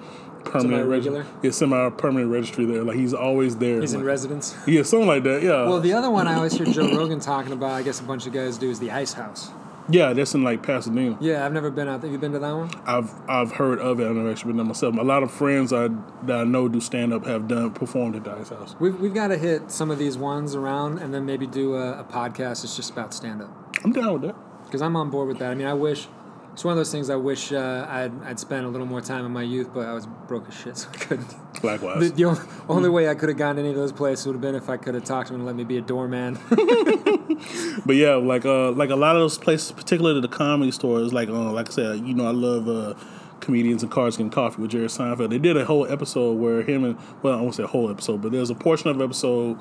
Permanent 0.43 0.89
registry. 0.89 1.23
Yeah, 1.43 1.51
semi 1.51 1.89
permanent 1.91 2.31
registry 2.31 2.65
there. 2.65 2.83
Like 2.83 2.97
he's 2.97 3.13
always 3.13 3.57
there. 3.57 3.79
He's 3.79 3.93
in 3.93 4.03
residence. 4.03 4.55
yeah, 4.65 4.81
something 4.81 5.07
like 5.07 5.21
that. 5.23 5.43
Yeah. 5.43 5.67
Well, 5.67 5.79
the 5.79 5.93
other 5.93 6.09
one 6.09 6.27
I 6.27 6.33
always 6.33 6.53
hear 6.53 6.65
Joe 6.65 6.89
Rogan 6.97 7.19
talking 7.19 7.51
about, 7.53 7.71
I 7.71 7.83
guess 7.83 7.99
a 7.99 8.03
bunch 8.03 8.25
of 8.25 8.33
guys 8.33 8.57
do, 8.57 8.69
is 8.71 8.79
the 8.79 8.89
Ice 8.89 9.13
House. 9.13 9.51
Yeah, 9.91 10.13
that's 10.13 10.33
in 10.33 10.43
like 10.43 10.63
Pasadena. 10.63 11.17
Yeah, 11.19 11.45
I've 11.45 11.53
never 11.53 11.69
been 11.69 11.87
out 11.87 12.01
there. 12.01 12.09
Have 12.09 12.13
you 12.13 12.19
been 12.19 12.33
to 12.33 12.39
that 12.39 12.51
one? 12.51 12.69
I've 12.85 13.13
I've 13.29 13.53
heard 13.53 13.79
of 13.79 13.99
it. 13.99 14.07
I've 14.07 14.15
never 14.15 14.29
actually 14.29 14.49
been 14.49 14.57
there 14.57 14.65
myself. 14.65 14.95
A 14.97 15.01
lot 15.01 15.23
of 15.23 15.31
friends 15.31 15.73
I 15.73 15.89
that 16.23 16.37
I 16.37 16.43
know 16.43 16.67
do 16.67 16.79
stand 16.79 17.13
up 17.13 17.25
have 17.25 17.47
done 17.47 17.71
performed 17.71 18.15
at 18.15 18.23
the 18.23 18.31
Ice 18.31 18.49
House. 18.49 18.75
We've, 18.79 18.99
we've 18.99 19.13
got 19.13 19.27
to 19.27 19.37
hit 19.37 19.71
some 19.71 19.91
of 19.91 19.97
these 19.97 20.17
ones 20.17 20.55
around 20.55 20.99
and 20.99 21.13
then 21.13 21.25
maybe 21.25 21.47
do 21.47 21.75
a, 21.75 21.99
a 21.99 22.03
podcast 22.03 22.61
that's 22.61 22.75
just 22.75 22.91
about 22.91 23.13
stand 23.13 23.41
up. 23.41 23.75
I'm 23.83 23.91
down 23.91 24.13
with 24.13 24.21
that. 24.23 24.35
Because 24.65 24.81
I'm 24.81 24.95
on 24.95 25.09
board 25.09 25.27
with 25.27 25.39
that. 25.39 25.51
I 25.51 25.55
mean, 25.55 25.67
I 25.67 25.73
wish. 25.73 26.07
It's 26.53 26.65
one 26.65 26.73
of 26.73 26.77
those 26.77 26.91
things 26.91 27.09
I 27.09 27.15
wish 27.15 27.51
uh, 27.53 27.85
I'd, 27.89 28.11
I'd 28.23 28.39
spent 28.39 28.65
a 28.65 28.69
little 28.69 28.85
more 28.85 28.99
time 28.99 29.25
in 29.25 29.31
my 29.31 29.41
youth, 29.41 29.69
but 29.73 29.87
I 29.87 29.93
was 29.93 30.05
broke 30.27 30.49
as 30.49 30.55
shit, 30.55 30.77
so 30.79 30.89
I 30.93 30.97
couldn't. 30.97 31.63
Likewise. 31.63 31.99
The, 31.99 32.15
the 32.15 32.25
only, 32.25 32.41
only 32.67 32.89
way 32.89 33.07
I 33.07 33.15
could 33.15 33.29
have 33.29 33.37
gotten 33.37 33.59
any 33.59 33.69
of 33.69 33.75
those 33.75 33.91
places 33.93 34.25
would 34.25 34.33
have 34.33 34.41
been 34.41 34.55
if 34.55 34.69
I 34.69 34.77
could 34.77 34.95
have 34.95 35.05
talked 35.05 35.29
to 35.29 35.33
him 35.33 35.41
and 35.41 35.47
let 35.47 35.55
me 35.55 35.63
be 35.63 35.77
a 35.77 35.81
doorman. 35.81 36.39
But 37.85 37.95
yeah, 37.95 38.15
like 38.15 38.45
uh, 38.45 38.71
like 38.71 38.89
a 38.89 38.95
lot 38.95 39.15
of 39.15 39.21
those 39.21 39.37
places, 39.37 39.71
particularly 39.71 40.21
the 40.21 40.27
comedy 40.27 40.71
stores, 40.71 41.13
like 41.13 41.29
uh, 41.29 41.51
like 41.51 41.69
I 41.69 41.71
said, 41.71 41.99
you 42.05 42.13
know, 42.13 42.27
I 42.27 42.31
love 42.31 42.67
uh, 42.67 42.93
comedians 43.39 43.83
and 43.83 43.91
cars 43.91 44.17
getting 44.17 44.29
coffee 44.29 44.61
with 44.61 44.71
Jerry 44.71 44.85
Seinfeld. 44.85 45.29
They 45.29 45.39
did 45.39 45.57
a 45.57 45.65
whole 45.65 45.87
episode 45.87 46.33
where 46.33 46.61
him 46.61 46.83
and 46.83 46.97
well, 47.23 47.37
I 47.37 47.41
won't 47.41 47.55
say 47.55 47.63
a 47.63 47.67
whole 47.67 47.89
episode, 47.89 48.21
but 48.21 48.31
there's 48.31 48.49
a 48.49 48.55
portion 48.55 48.89
of 48.89 48.97
the 48.97 49.03
episode 49.03 49.55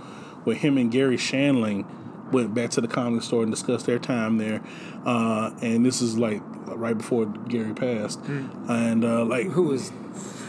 where 0.45 0.57
him 0.57 0.77
and 0.79 0.91
Garry 0.91 1.17
Shandling 1.17 1.87
went 2.33 2.55
back 2.55 2.71
to 2.71 2.81
the 2.81 2.89
comedy 2.89 3.25
store 3.25 3.43
and 3.43 3.51
discussed 3.53 3.87
their 3.87 3.99
time 3.99 4.39
there. 4.39 4.61
Uh, 5.05 5.51
and 5.63 5.85
this 5.85 6.01
is 6.01 6.19
like 6.19 6.41
right 6.67 6.97
before 6.97 7.27
Garry 7.27 7.75
passed, 7.75 8.21
and 8.69 9.05
uh, 9.05 9.25
like 9.25 9.49
Who 9.49 9.65
was 9.65 9.93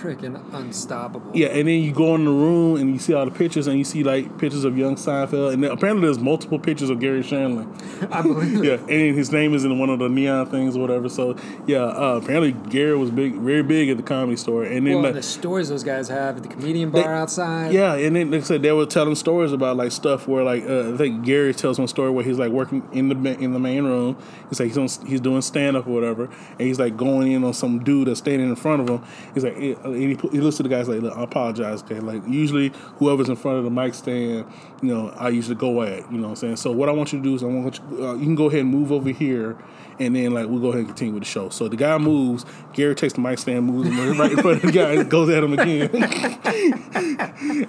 freaking 0.02 0.42
unstoppable. 0.54 1.32
yeah, 1.36 1.48
and 1.48 1.68
then 1.68 1.82
you 1.82 1.92
go 1.92 2.16
in 2.16 2.26
the 2.26 2.32
room 2.32 2.78
and 2.78 2.92
you 2.92 3.00
see 3.00 3.14
all 3.14 3.26
the 3.26 3.32
pictures, 3.32 3.68
and 3.68 3.78
you 3.78 3.84
see 3.84 4.04
like 4.04 4.38
pictures 4.38 4.64
of 4.64 4.78
young 4.78 4.96
Seinfeld, 4.96 5.54
and 5.54 5.64
then 5.64 5.72
apparently 5.72 6.06
there's 6.06 6.20
multiple 6.20 6.60
pictures 6.60 6.90
of 6.90 7.00
Garry 7.00 7.22
Shandling. 7.22 7.68
I 8.12 8.22
believe. 8.22 8.64
Yeah, 8.64 8.74
and 8.74 9.16
his 9.16 9.32
name 9.32 9.54
is 9.54 9.64
in 9.66 9.78
one 9.80 9.90
of 9.90 10.00
the 10.00 10.10
neon 10.10 10.48
things 10.48 10.76
or 10.76 10.80
whatever. 10.82 11.10
So 11.10 11.36
yeah, 11.68 11.84
uh, 11.84 12.20
apparently 12.24 12.54
Garry 12.70 12.98
was 12.98 13.12
big, 13.12 13.36
very 13.36 13.64
big 13.64 13.90
at 13.90 13.98
the 13.98 14.04
comedy 14.04 14.38
store, 14.38 14.64
and 14.64 14.86
then 14.88 14.96
Well, 14.96 15.04
like, 15.04 15.14
the 15.14 15.24
stories 15.24 15.70
those 15.70 15.84
guys 15.84 16.08
have 16.10 16.38
at 16.38 16.44
the 16.44 16.50
comedian 16.50 16.90
bar 16.90 17.04
They- 17.04 17.08
outside. 17.10 17.74
yeah, 17.74 17.94
and 17.96 18.16
then 18.16 18.32
like 18.32 18.42
I 18.42 18.44
said, 18.44 18.62
they 18.62 18.72
were 18.72 18.86
telling 18.86 19.16
stories 19.16 19.52
about 19.52 19.78
like 19.78 19.92
stuff 19.92 20.28
where 20.28 20.44
like 20.44 20.64
uh, 20.68 20.94
I 20.94 20.98
think 20.98 21.24
Garry 21.24 21.54
tells 21.54 21.78
one 21.80 21.88
story 21.88 22.10
where 22.12 22.24
he's 22.24 22.40
like 22.40 22.52
working 22.52 22.88
in 22.92 23.10
the 23.10 23.16
in 23.40 23.54
the 23.54 23.60
main 23.60 23.84
room. 23.84 24.18
He's 24.50 24.60
like 24.60 24.70
he's 24.70 24.78
on, 24.78 25.08
he's 25.08 25.22
doing 25.22 25.42
stand 25.42 25.78
up 25.78 25.88
or 25.88 25.92
whatever, 25.92 26.26
and 26.60 26.62
he's 26.68 26.80
like 26.80 26.98
going 26.98 27.32
in 27.32 27.44
on 27.44 27.54
some 27.54 27.84
dude 27.84 28.08
that's 28.08 28.20
standing 28.20 28.50
in 28.50 28.56
front 28.56 28.82
of 28.82 28.90
him. 28.90 29.02
He's 29.34 29.44
like, 29.44 29.56
eh, 29.58 29.76
he, 29.94 30.16
he 30.32 30.42
looks 30.42 30.58
to 30.58 30.64
the 30.64 30.70
guys 30.70 30.88
like, 30.88 31.02
look, 31.02 31.18
I 31.18 31.24
apologize, 31.24 31.84
okay. 31.84 32.00
Like 32.00 32.22
usually 32.28 32.70
whoever's 32.98 33.30
in 33.30 33.36
front 33.36 33.58
of 33.58 33.64
the 33.64 33.70
mic 33.70 33.94
stand, 33.94 34.46
you 34.82 34.90
know, 34.94 35.10
I 35.18 35.30
usually 35.30 35.56
go 35.56 35.82
at, 35.82 36.12
you 36.12 36.18
know 36.18 36.24
what 36.24 36.30
I'm 36.30 36.36
saying. 36.36 36.56
So 36.58 36.72
what 36.72 36.90
I 36.90 36.92
want 36.92 37.14
you 37.14 37.20
to 37.20 37.24
do 37.24 37.36
is 37.36 37.44
I 37.44 37.48
want 37.48 37.80
you, 37.80 38.06
uh, 38.06 38.14
you 38.16 38.26
can 38.26 38.36
go 38.36 38.48
ahead 38.48 38.62
and 38.62 38.70
move 38.70 38.92
over 38.92 39.10
here. 39.10 39.58
And 40.00 40.16
then, 40.16 40.32
like, 40.32 40.48
we'll 40.48 40.62
go 40.62 40.70
ahead 40.70 40.80
and 40.80 40.88
continue 40.88 41.14
with 41.14 41.24
the 41.24 41.30
show. 41.30 41.50
So 41.50 41.68
the 41.68 41.76
guy 41.76 41.96
moves. 42.00 42.44
Garry 42.74 42.96
takes 42.96 43.14
the 43.14 43.22
mic 43.22 43.38
stand, 43.38 43.68
moves 43.68 43.88
him 43.88 44.18
right 44.18 44.32
in 44.32 44.38
front 44.38 44.64
of 44.64 44.64
the 44.64 44.72
guy, 44.72 45.04
goes 45.04 45.30
at 45.30 45.44
him 45.44 45.54
again. 45.54 45.90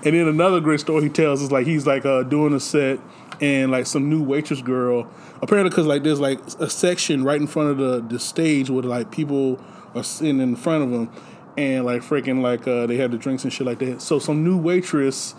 And 0.05 0.17
then 0.17 0.29
another 0.29 0.61
great 0.61 0.81
story 0.81 1.05
he 1.05 1.09
tells 1.09 1.43
is 1.43 1.53
like 1.53 1.67
he's 1.67 1.87
like 1.87 2.05
uh, 2.05 2.25
doing 2.25 2.53
a 2.55 2.61
set 2.61 2.99
and 3.41 3.71
like 3.71 3.87
some 3.87 4.11
new 4.11 4.23
waitress 4.23 4.61
girl. 4.61 5.09
Apparently, 5.41 5.71
because 5.71 5.87
like 5.87 6.03
there's 6.03 6.21
like 6.21 6.41
a 6.59 6.69
section 6.69 7.23
right 7.25 7.41
in 7.41 7.47
front 7.47 7.71
of 7.71 7.79
the 7.79 8.01
the 8.01 8.19
stage 8.19 8.69
where 8.69 8.83
like 8.83 9.11
people 9.11 9.61
are 9.95 10.03
sitting 10.03 10.41
in 10.41 10.57
front 10.57 10.83
of 10.85 10.91
them, 10.91 11.11
and 11.57 11.85
like 11.85 12.03
freaking 12.03 12.43
like 12.43 12.67
uh, 12.67 12.87
they 12.87 12.97
had 12.97 13.11
the 13.11 13.19
drinks 13.19 13.45
and 13.45 13.53
shit 13.53 13.67
like 13.67 13.79
that. 13.81 14.01
So 14.01 14.19
some 14.19 14.45
new 14.45 14.57
waitress 14.57 15.35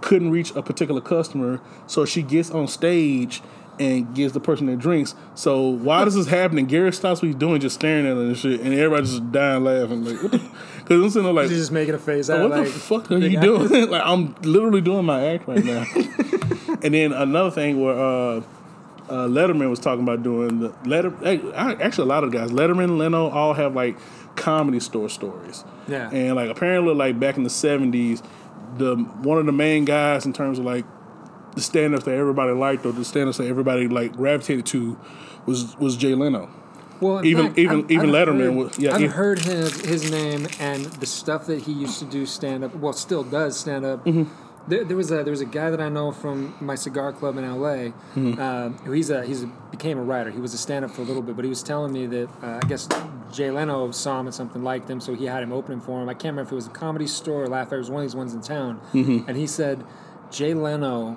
couldn't 0.00 0.30
reach 0.30 0.54
a 0.54 0.62
particular 0.62 1.00
customer, 1.00 1.60
so 1.86 2.04
she 2.04 2.22
gets 2.22 2.50
on 2.50 2.68
stage 2.68 3.42
and 3.80 4.14
gives 4.14 4.32
the 4.32 4.40
person 4.40 4.66
their 4.66 4.76
drinks. 4.76 5.14
So 5.34 5.68
while 5.68 6.04
this 6.04 6.16
is 6.16 6.26
happening, 6.26 6.66
Garry 6.66 6.92
stops 6.92 7.22
what 7.22 7.26
he's 7.26 7.36
doing, 7.36 7.60
just 7.60 7.76
staring 7.76 8.06
at 8.06 8.16
her 8.16 8.22
and 8.22 8.36
shit, 8.36 8.60
and 8.60 8.74
everybody's 8.74 9.10
just 9.10 9.32
dying 9.32 9.64
laughing. 9.64 10.04
Like, 10.04 10.20
because 10.20 10.50
I'm 10.90 11.10
sitting 11.10 11.24
there 11.24 11.32
like, 11.32 11.48
He's 11.48 11.58
just 11.58 11.72
making 11.72 11.94
a 11.94 11.98
face 11.98 12.30
Out, 12.30 12.48
what 12.48 12.58
out 12.58 12.66
the 12.66 12.72
fuck 12.72 13.10
are 13.10 13.18
you 13.18 13.40
doing? 13.40 13.68
like 13.90 14.02
I'm 14.04 14.34
literally 14.42 14.80
doing 14.80 15.04
my 15.04 15.26
act 15.26 15.46
right 15.48 15.64
now. 15.64 15.84
and 16.82 16.94
then 16.94 17.12
another 17.12 17.50
thing 17.50 17.80
where 17.80 17.94
uh, 17.94 18.42
uh, 19.08 19.26
Letterman 19.26 19.70
was 19.70 19.80
talking 19.80 20.02
about 20.02 20.22
doing 20.22 20.60
the 20.60 20.74
Letter. 20.84 21.12
Actually, 21.54 22.04
a 22.04 22.08
lot 22.08 22.24
of 22.24 22.32
guys, 22.32 22.50
Letterman, 22.50 22.98
Leno, 22.98 23.28
all 23.28 23.54
have 23.54 23.74
like 23.74 23.96
comedy 24.38 24.80
store 24.80 25.08
stories. 25.08 25.64
Yeah. 25.86 26.10
And 26.10 26.36
like 26.36 26.48
apparently, 26.50 26.94
like 26.94 27.18
back 27.20 27.36
in 27.36 27.42
the 27.42 27.50
'70s, 27.50 28.22
the 28.76 28.96
one 28.96 29.38
of 29.38 29.46
the 29.46 29.52
main 29.52 29.84
guys 29.84 30.24
in 30.26 30.32
terms 30.32 30.58
of 30.58 30.64
like 30.64 30.84
the 31.54 31.60
stand-ups 31.62 32.04
that 32.04 32.14
everybody 32.14 32.52
liked 32.52 32.86
or 32.86 32.92
the 32.92 33.04
stand-ups 33.04 33.38
that 33.38 33.46
everybody 33.48 33.88
like 33.88 34.12
gravitated 34.16 34.64
to 34.66 34.98
was 35.46 35.76
was 35.78 35.96
Jay 35.96 36.14
Leno. 36.14 36.48
Well, 37.00 37.24
Even- 37.24 37.46
fact, 37.46 37.58
even- 37.58 37.78
I've- 37.84 37.94
even 37.94 38.08
I've 38.14 38.28
Letterman 38.28 38.40
heard- 38.40 38.54
was- 38.56 38.78
yeah, 38.78 38.94
I've 38.94 39.00
he- 39.00 39.06
heard 39.06 39.38
his 39.40 39.80
his 39.84 40.10
name 40.10 40.46
and 40.58 40.84
the 40.84 41.06
stuff 41.06 41.46
that 41.46 41.62
he 41.62 41.72
used 41.72 41.98
to 42.00 42.04
do 42.04 42.26
stand 42.26 42.64
up. 42.64 42.74
Well, 42.74 42.92
still 42.92 43.22
does 43.22 43.56
stand 43.58 43.84
up. 43.84 44.04
Mm-hmm. 44.04 44.24
There, 44.66 44.84
there 44.84 44.96
was 44.96 45.10
a 45.10 45.22
there 45.22 45.30
was 45.30 45.40
a 45.40 45.46
guy 45.46 45.70
that 45.70 45.80
I 45.80 45.88
know 45.88 46.10
from 46.12 46.54
my 46.60 46.74
cigar 46.74 47.12
club 47.12 47.38
in 47.38 47.44
L.A. 47.44 47.92
Mm-hmm. 48.16 48.40
Um, 48.40 48.74
who 48.84 48.90
he's 48.92 49.08
a 49.10 49.24
he's 49.24 49.44
a, 49.44 49.46
became 49.70 49.96
a 49.96 50.02
writer. 50.02 50.30
He 50.30 50.40
was 50.40 50.52
a 50.54 50.58
stand 50.58 50.84
up 50.84 50.90
for 50.90 51.00
a 51.02 51.04
little 51.04 51.22
bit, 51.22 51.36
but 51.36 51.44
he 51.44 51.48
was 51.48 51.62
telling 51.62 51.92
me 51.92 52.06
that 52.06 52.28
uh, 52.42 52.60
I 52.62 52.66
guess 52.66 52.86
Jay 53.32 53.50
Leno 53.50 53.90
saw 53.90 54.20
him 54.20 54.26
and 54.26 54.34
something 54.34 54.62
liked 54.64 54.88
him, 54.88 55.00
so 55.00 55.14
he 55.14 55.26
had 55.26 55.42
him 55.42 55.52
opening 55.52 55.80
for 55.80 56.00
him. 56.02 56.08
I 56.08 56.14
can't 56.14 56.32
remember 56.32 56.42
if 56.48 56.52
it 56.52 56.54
was 56.56 56.66
a 56.66 56.70
comedy 56.70 57.06
store 57.06 57.44
or 57.44 57.48
Laugh. 57.48 57.72
It 57.72 57.76
was 57.78 57.90
one 57.90 58.02
of 58.02 58.08
these 58.08 58.16
ones 58.16 58.34
in 58.34 58.40
town, 58.40 58.80
Mm-hmm. 58.92 59.28
and 59.28 59.36
he 59.36 59.46
said 59.46 59.84
Jay 60.30 60.54
Leno 60.54 61.16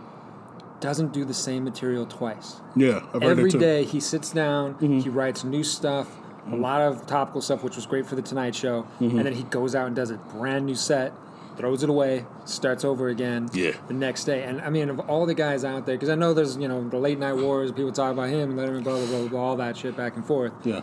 doesn't 0.80 1.14
do 1.14 1.24
the 1.26 1.34
same 1.34 1.64
material 1.64 2.06
twice. 2.06 2.56
Yeah, 2.76 3.02
I've 3.14 3.22
Every. 3.24 3.52
Mm-hmm. 3.52 3.90
he 3.90 4.00
sits 4.00 4.32
down, 4.32 4.78
he 4.80 5.10
writes 5.10 5.44
new 5.44 5.64
stuff, 5.64 6.10
a 6.52 6.56
lot 6.56 6.82
of 6.82 7.06
topical 7.06 7.42
stuff, 7.42 7.64
which 7.64 7.76
was 7.76 7.86
great 7.86 8.06
for 8.06 8.16
the 8.16 8.22
Tonight 8.22 8.56
Show, 8.56 8.84
Mm-hmm. 9.00 9.18
and 9.18 9.26
then 9.28 9.34
he 9.34 9.44
goes 9.44 9.76
out 9.76 9.88
and 9.88 9.96
does 9.96 10.10
a 10.10 10.16
brand 10.18 10.66
new 10.66 10.74
set, 10.76 11.14
throws 11.58 11.84
it 11.84 11.90
away, 11.90 12.26
starts 12.46 12.84
over 12.84 13.10
again. 13.10 13.48
Yeah. 13.54 13.74
The 13.88 13.94
next 13.94 14.24
day, 14.24 14.42
and 14.44 14.60
I 14.62 14.70
mean, 14.72 14.90
of 14.90 15.00
all 15.02 15.26
the 15.28 15.36
guys 15.36 15.64
out 15.64 15.86
there, 15.86 15.96
because 15.96 16.10
I 16.10 16.16
know 16.16 16.34
there's 16.34 16.58
you 16.58 16.68
know 16.68 16.88
the 16.90 16.98
late 16.98 17.20
night 17.20 17.34
wars, 17.34 17.72
people 17.72 17.92
talk 17.92 18.12
about 18.14 18.30
him, 18.30 18.56
let 18.58 18.70
him 18.70 18.82
blah 18.82 18.96
blah 18.98 19.06
blah 19.06 19.28
blah, 19.28 19.40
all 19.40 19.56
that 19.58 19.78
shit 19.78 19.96
back 19.96 20.16
and 20.16 20.26
forth. 20.26 20.54
Yeah, 20.64 20.82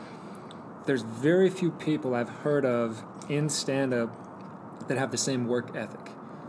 There's 0.88 1.02
very 1.02 1.50
few 1.50 1.70
people 1.70 2.14
I've 2.14 2.30
heard 2.30 2.64
of 2.64 3.04
in 3.28 3.50
stand 3.50 3.92
up 3.92 4.88
that 4.88 4.96
have 4.96 5.10
the 5.10 5.18
same 5.18 5.46
work 5.46 5.76
ethic 5.76 6.00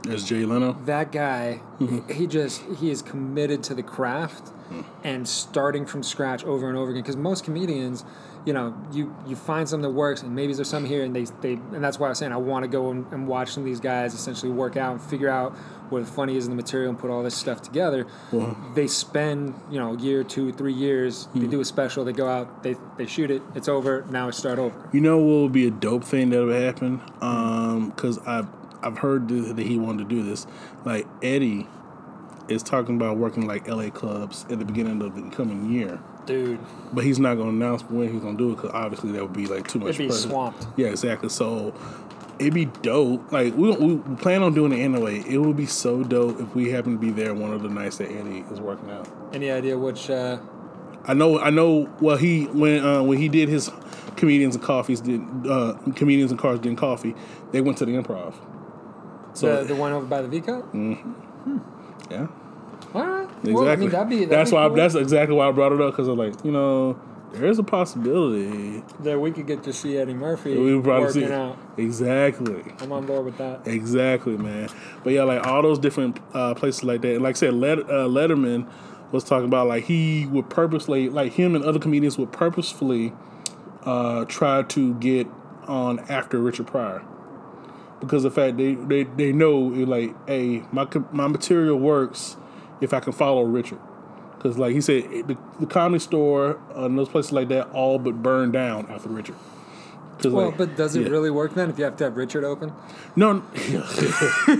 As 0.09 0.23
Jay 0.23 0.45
Leno. 0.45 0.77
that 0.85 1.11
guy 1.11 1.59
Mm-hmm. 1.81 2.11
he 2.13 2.25
just 2.25 2.61
he 2.79 2.89
is 2.89 3.01
committed 3.01 3.61
to 3.63 3.75
the 3.75 3.83
craft 3.83 4.47
Hmm. 4.69 4.81
and 5.03 5.27
starting 5.27 5.85
from 5.87 6.03
scratch 6.03 6.43
over 6.45 6.69
and 6.69 6.77
over 6.77 6.91
again 6.91 7.01
because 7.01 7.15
most 7.17 7.43
comedians 7.43 8.05
you 8.45 8.53
know 8.53 8.77
you 8.91 9.15
you 9.25 9.35
find 9.35 9.67
something 9.67 9.81
that 9.89 9.95
works 9.97 10.21
and 10.21 10.35
maybe 10.35 10.53
there's 10.53 10.69
some 10.69 10.85
here 10.85 11.03
and 11.03 11.15
they 11.15 11.23
they 11.41 11.53
and 11.53 11.83
that's 11.83 11.97
why 11.97 12.05
i 12.05 12.09
was 12.09 12.19
saying 12.19 12.31
i 12.31 12.37
want 12.37 12.63
to 12.63 12.67
go 12.69 12.91
and, 12.91 13.11
and 13.11 13.27
watch 13.27 13.51
some 13.51 13.63
of 13.63 13.65
these 13.65 13.79
guys 13.79 14.13
essentially 14.13 14.51
work 14.51 14.77
out 14.77 14.91
and 14.91 15.01
figure 15.01 15.27
out 15.27 15.55
where 15.91 16.01
the 16.03 16.11
funny 16.11 16.35
is 16.37 16.45
in 16.45 16.51
the 16.51 16.55
material 16.55 16.89
and 16.89 16.99
put 16.99 17.09
all 17.09 17.23
this 17.23 17.35
stuff 17.35 17.61
together 17.61 18.05
they 18.75 18.87
spend 18.87 19.53
you 19.71 19.79
know 19.79 19.93
a 19.95 19.97
year 19.99 20.23
two 20.23 20.51
three 20.53 20.73
years 20.73 21.27
they 21.33 21.41
Hmm. 21.41 21.49
do 21.49 21.59
a 21.61 21.65
special 21.65 22.03
they 22.05 22.13
go 22.13 22.27
out 22.27 22.63
they 22.63 22.75
they 22.97 23.05
shoot 23.05 23.31
it 23.31 23.41
it's 23.55 23.67
over 23.67 24.05
now 24.09 24.27
I 24.27 24.31
start 24.31 24.59
over 24.59 24.75
You 24.91 25.01
know 25.01 25.17
what 25.17 25.41
would 25.43 25.51
be 25.53 25.67
a 25.67 25.71
dope 25.71 26.03
thing 26.03 26.29
that 26.31 26.43
would 26.45 26.61
happen? 26.61 27.01
Because 27.89 28.17
I've 28.25 28.47
I've 28.81 28.99
heard 28.99 29.27
that 29.29 29.57
he 29.59 29.77
wanted 29.77 30.07
to 30.09 30.15
do 30.15 30.23
this. 30.23 30.47
Like 30.85 31.05
Eddie 31.21 31.67
is 32.47 32.63
talking 32.63 32.95
about 32.95 33.17
working 33.17 33.45
like 33.45 33.67
L.A. 33.67 33.91
clubs 33.91 34.45
at 34.49 34.57
the 34.59 34.65
beginning 34.65 35.01
of 35.01 35.15
the 35.15 35.35
coming 35.35 35.69
year, 35.71 35.99
dude 36.25 36.59
but 36.93 37.03
he's 37.03 37.19
not 37.19 37.35
going 37.35 37.49
to 37.49 37.55
announce 37.65 37.83
when 37.83 38.11
he's 38.11 38.21
going 38.21 38.37
to 38.37 38.43
do 38.43 38.51
it 38.51 38.55
because 38.55 38.71
obviously 38.71 39.11
that 39.11 39.21
would 39.21 39.33
be 39.33 39.45
like 39.45 39.67
too 39.67 39.77
much. 39.79 39.89
it'd 39.89 39.97
be 39.99 40.07
pressure. 40.07 40.29
swamped 40.29 40.65
Yeah, 40.77 40.87
exactly. 40.87 41.29
So 41.29 41.73
it'd 42.39 42.53
be 42.53 42.65
dope. 42.65 43.31
Like 43.31 43.55
we, 43.55 43.71
we 43.71 44.15
plan 44.15 44.41
on 44.43 44.53
doing 44.53 44.71
it 44.71 44.79
anyway. 44.79 45.19
It 45.27 45.37
would 45.37 45.57
be 45.57 45.65
so 45.65 46.03
dope 46.03 46.39
if 46.39 46.55
we 46.55 46.69
happen 46.69 46.93
to 46.93 46.97
be 46.99 47.11
there 47.11 47.33
one 47.33 47.53
of 47.53 47.61
the 47.61 47.69
nights 47.69 47.97
that 47.97 48.09
Andy 48.09 48.45
is 48.51 48.59
working 48.59 48.89
out. 48.89 49.07
any 49.33 49.51
idea 49.51 49.77
which 49.77 50.09
uh 50.09 50.39
I 51.05 51.13
know. 51.13 51.39
I 51.39 51.49
know. 51.49 51.89
Well, 52.01 52.17
he 52.17 52.45
when 52.45 52.83
uh, 52.83 53.01
when 53.03 53.17
he 53.17 53.29
did 53.29 53.49
his 53.49 53.71
comedians 54.17 54.55
and 54.55 54.63
coffees 54.63 55.01
did 55.01 55.21
uh, 55.47 55.73
comedians 55.95 56.31
and 56.31 56.39
cars 56.39 56.59
did 56.59 56.77
coffee. 56.77 57.15
They 57.51 57.61
went 57.61 57.77
to 57.79 57.85
the 57.85 57.93
improv. 57.93 58.35
So 59.33 59.63
the, 59.63 59.73
the 59.73 59.75
one 59.75 59.93
over 59.93 60.05
by 60.05 60.21
the 60.21 60.27
Vico? 60.27 60.67
yeah, 62.11 62.27
All 62.93 63.05
right. 63.05 63.23
exactly. 63.23 63.53
Well, 63.53 63.69
I 63.69 63.75
mean, 63.75 63.89
that'd 63.89 64.09
be, 64.09 64.25
that's 64.25 64.51
why. 64.51 64.67
cool. 64.67 64.75
That's 64.75 64.95
exactly 64.95 65.35
why 65.35 65.47
I 65.47 65.51
brought 65.51 65.71
it 65.71 65.79
up 65.79 65.93
because 65.93 66.07
I'm 66.07 66.17
like, 66.17 66.43
you 66.43 66.51
know, 66.51 66.99
there 67.31 67.45
is 67.45 67.59
a 67.59 67.63
possibility 67.63 68.83
that 69.01 69.19
we 69.19 69.31
could 69.31 69.47
get 69.47 69.63
to 69.63 69.73
see 69.73 69.97
Eddie 69.97 70.13
Murphy 70.13 70.57
we 70.57 70.75
would 70.75 70.83
probably 70.83 71.05
working 71.05 71.27
see 71.27 71.33
out. 71.33 71.57
exactly. 71.77 72.63
I'm 72.79 72.91
on 72.91 73.05
board 73.05 73.25
with 73.25 73.37
that. 73.37 73.67
Exactly, 73.67 74.37
man. 74.37 74.69
But 75.03 75.13
yeah, 75.13 75.23
like 75.23 75.45
all 75.45 75.61
those 75.61 75.79
different 75.79 76.19
uh, 76.33 76.55
places 76.55 76.83
like 76.83 77.01
that. 77.01 77.15
And 77.15 77.23
like 77.23 77.35
I 77.35 77.39
said, 77.39 77.53
Let, 77.53 77.79
uh, 77.79 78.07
Letterman 78.07 78.69
was 79.11 79.23
talking 79.23 79.45
about 79.45 79.67
like 79.67 79.85
he 79.85 80.25
would 80.27 80.49
purposely, 80.49 81.09
like 81.09 81.33
him 81.33 81.55
and 81.55 81.63
other 81.63 81.79
comedians 81.79 82.17
would 82.17 82.31
purposefully 82.31 83.13
uh, 83.83 84.25
try 84.25 84.63
to 84.63 84.93
get 84.95 85.27
on 85.67 85.99
after 86.09 86.39
Richard 86.39 86.67
Pryor 86.67 87.03
because 87.99 88.23
the 88.23 88.31
fact 88.31 88.57
they 88.57 88.75
they, 88.75 89.03
they 89.03 89.31
know 89.31 89.57
like, 89.59 90.15
hey, 90.27 90.63
my 90.71 90.87
my 91.11 91.27
material 91.27 91.77
works 91.77 92.37
if 92.81 92.93
I 92.93 92.99
can 92.99 93.13
follow 93.13 93.43
Richard. 93.43 93.79
Because 94.39 94.57
like 94.57 94.73
he 94.73 94.79
said, 94.79 95.03
the, 95.27 95.37
the 95.59 95.65
comedy 95.65 95.99
store 95.99 96.61
uh, 96.73 96.85
and 96.85 96.97
those 96.97 97.09
places 97.09 97.33
like 97.33 97.49
that 97.49 97.69
all 97.71 97.99
but 97.99 98.23
burned 98.23 98.53
down 98.53 98.87
after 98.89 99.09
Richard. 99.09 99.35
Well, 100.23 100.47
like, 100.47 100.57
but 100.57 100.77
does 100.77 100.95
it 100.95 101.03
yeah. 101.03 101.09
really 101.09 101.29
work 101.29 101.53
then 101.55 101.69
if 101.69 101.77
you 101.77 101.83
have 101.83 101.97
to 101.97 102.05
have 102.05 102.17
Richard 102.17 102.43
open? 102.43 102.73
No, 103.15 103.33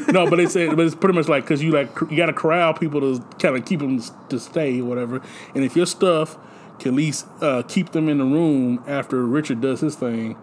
no, 0.10 0.30
but 0.30 0.36
they 0.36 0.46
say, 0.46 0.68
but 0.68 0.86
it's 0.86 0.96
pretty 0.96 1.16
much 1.16 1.28
like 1.28 1.44
because 1.44 1.64
you 1.64 1.72
like 1.72 1.90
you 2.10 2.18
got 2.18 2.28
to 2.28 2.34
corral 2.34 2.74
people 2.74 3.02
to 3.02 3.24
kind 3.38 3.56
of 3.56 3.66
keep 3.66 3.80
them 3.80 4.02
to 4.30 4.40
stay, 4.40 4.80
or 4.82 4.86
whatever. 4.86 5.22
And 5.56 5.64
if 5.64 5.76
your 5.76 5.86
stuff 5.86 6.38
can 6.80 6.90
at 6.90 6.96
least 6.96 7.28
uh, 7.42 7.64
keep 7.68 7.92
them 7.92 8.08
in 8.08 8.20
the 8.20 8.24
room 8.24 8.84
after 8.88 9.26
Richard 9.26 9.60
does 9.62 9.82
his 9.82 9.96
thing, 9.96 10.38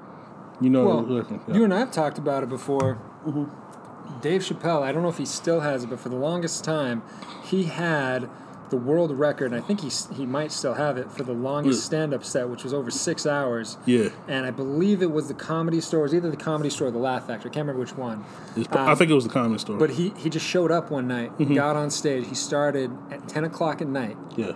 you 0.60 0.68
know. 0.68 1.02
Well, 1.02 1.26
yeah. 1.48 1.54
you 1.54 1.64
and 1.64 1.72
I 1.72 1.78
have 1.78 1.92
talked 1.92 2.18
about 2.18 2.42
it 2.42 2.48
before. 2.48 2.98
Mm-hmm. 3.26 4.20
Dave 4.20 4.42
Chappelle, 4.42 4.82
I 4.82 4.92
don't 4.92 5.02
know 5.02 5.08
if 5.08 5.18
he 5.18 5.26
still 5.26 5.60
has 5.60 5.84
it, 5.84 5.90
but 5.90 6.00
for 6.00 6.08
the 6.08 6.16
longest 6.16 6.64
time, 6.64 7.02
he 7.44 7.64
had 7.64 8.28
the 8.70 8.76
world 8.76 9.10
record, 9.16 9.52
and 9.52 9.54
I 9.54 9.64
think 9.64 9.80
he 9.80 9.90
he 10.14 10.26
might 10.26 10.50
still 10.52 10.74
have 10.74 10.96
it 10.98 11.10
for 11.12 11.22
the 11.22 11.32
longest 11.32 11.80
Mm. 11.80 11.84
stand-up 11.84 12.24
set, 12.24 12.48
which 12.48 12.64
was 12.64 12.74
over 12.74 12.90
six 12.90 13.26
hours. 13.26 13.78
yeah, 13.86 14.08
And 14.28 14.44
I 14.46 14.50
believe 14.50 15.02
it 15.02 15.10
was 15.12 15.28
the 15.28 15.34
comedy 15.34 15.80
store. 15.80 16.00
It 16.00 16.02
was 16.04 16.14
either 16.14 16.30
the 16.30 16.36
comedy 16.36 16.70
store 16.70 16.88
or 16.88 16.90
the 16.90 16.98
Laugh 16.98 17.26
Factory. 17.26 17.50
I 17.50 17.54
can't 17.54 17.64
remember 17.66 17.80
which 17.80 17.96
one. 17.96 18.24
Pro- 18.70 18.86
I 18.86 18.94
think 18.94 19.10
it 19.10 19.14
was 19.14 19.24
the 19.24 19.30
comedy 19.30 19.58
store. 19.60 19.74
Um, 19.74 19.78
But 19.78 19.90
he, 19.90 20.12
he 20.16 20.28
just 20.30 20.46
showed 20.46 20.72
up 20.72 20.90
one 20.90 21.06
night, 21.06 21.36
Mm-hmm. 21.38 21.54
got 21.54 21.76
on 21.76 21.90
stage. 21.90 22.26
He 22.26 22.34
started 22.34 22.90
at 23.10 23.28
10 23.28 23.44
o'clock 23.44 23.80
at 23.80 23.88
night. 23.88 24.16
yeah, 24.36 24.52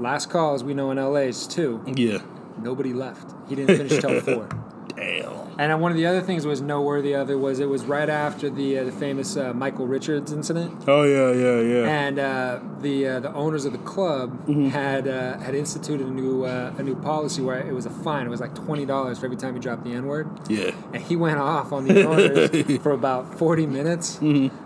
Last 0.00 0.30
call, 0.30 0.54
as 0.54 0.62
we 0.64 0.74
know 0.74 0.90
in 0.90 0.98
LA, 0.98 1.28
is 1.28 1.46
2. 1.46 1.82
yeah. 1.96 2.18
Nobody 2.62 2.92
left. 2.92 3.32
He 3.48 3.54
didn't 3.54 3.76
finish 3.76 3.98
till 4.00 4.20
4. 4.46 4.48
Damn. 4.96 5.30
And 5.58 5.70
then 5.70 5.80
one 5.80 5.90
of 5.92 5.96
the 5.98 6.06
other 6.06 6.20
things 6.22 6.46
was 6.46 6.60
noteworthy 6.60 7.12
of 7.12 7.30
it 7.30 7.34
was 7.36 7.60
it 7.60 7.68
was 7.68 7.84
right 7.84 8.08
after 8.08 8.48
the 8.50 8.78
uh, 8.78 8.84
the 8.84 8.92
famous 8.92 9.36
uh, 9.36 9.52
Michael 9.52 9.86
Richards 9.86 10.32
incident, 10.32 10.84
Oh 10.88 11.02
yeah, 11.02 11.30
yeah, 11.32 11.60
yeah. 11.60 11.88
and 12.06 12.18
uh, 12.18 12.60
the 12.80 13.06
uh, 13.06 13.20
the 13.20 13.32
owners 13.34 13.64
of 13.64 13.72
the 13.72 13.78
club 13.78 14.48
had 14.70 15.06
uh, 15.06 15.38
had 15.38 15.54
instituted 15.54 16.06
a 16.06 16.10
new 16.10 16.44
uh, 16.44 16.72
a 16.78 16.82
new 16.82 16.94
policy 16.96 17.42
where 17.42 17.58
it 17.60 17.72
was 17.72 17.84
a 17.86 17.90
fine. 17.90 18.26
It 18.26 18.30
was 18.30 18.40
like 18.40 18.54
twenty 18.54 18.86
dollars 18.86 19.18
for 19.18 19.26
every 19.26 19.36
time 19.36 19.54
you 19.54 19.60
dropped 19.60 19.84
the 19.84 19.92
N 19.92 20.06
word. 20.06 20.28
yeah. 20.48 20.70
And 20.92 21.02
he 21.02 21.16
went 21.16 21.38
off 21.38 21.72
on 21.72 21.86
the 21.86 22.06
owners 22.06 22.80
for 22.82 22.92
about 22.92 23.38
40 23.38 23.66
minutes 23.66 24.18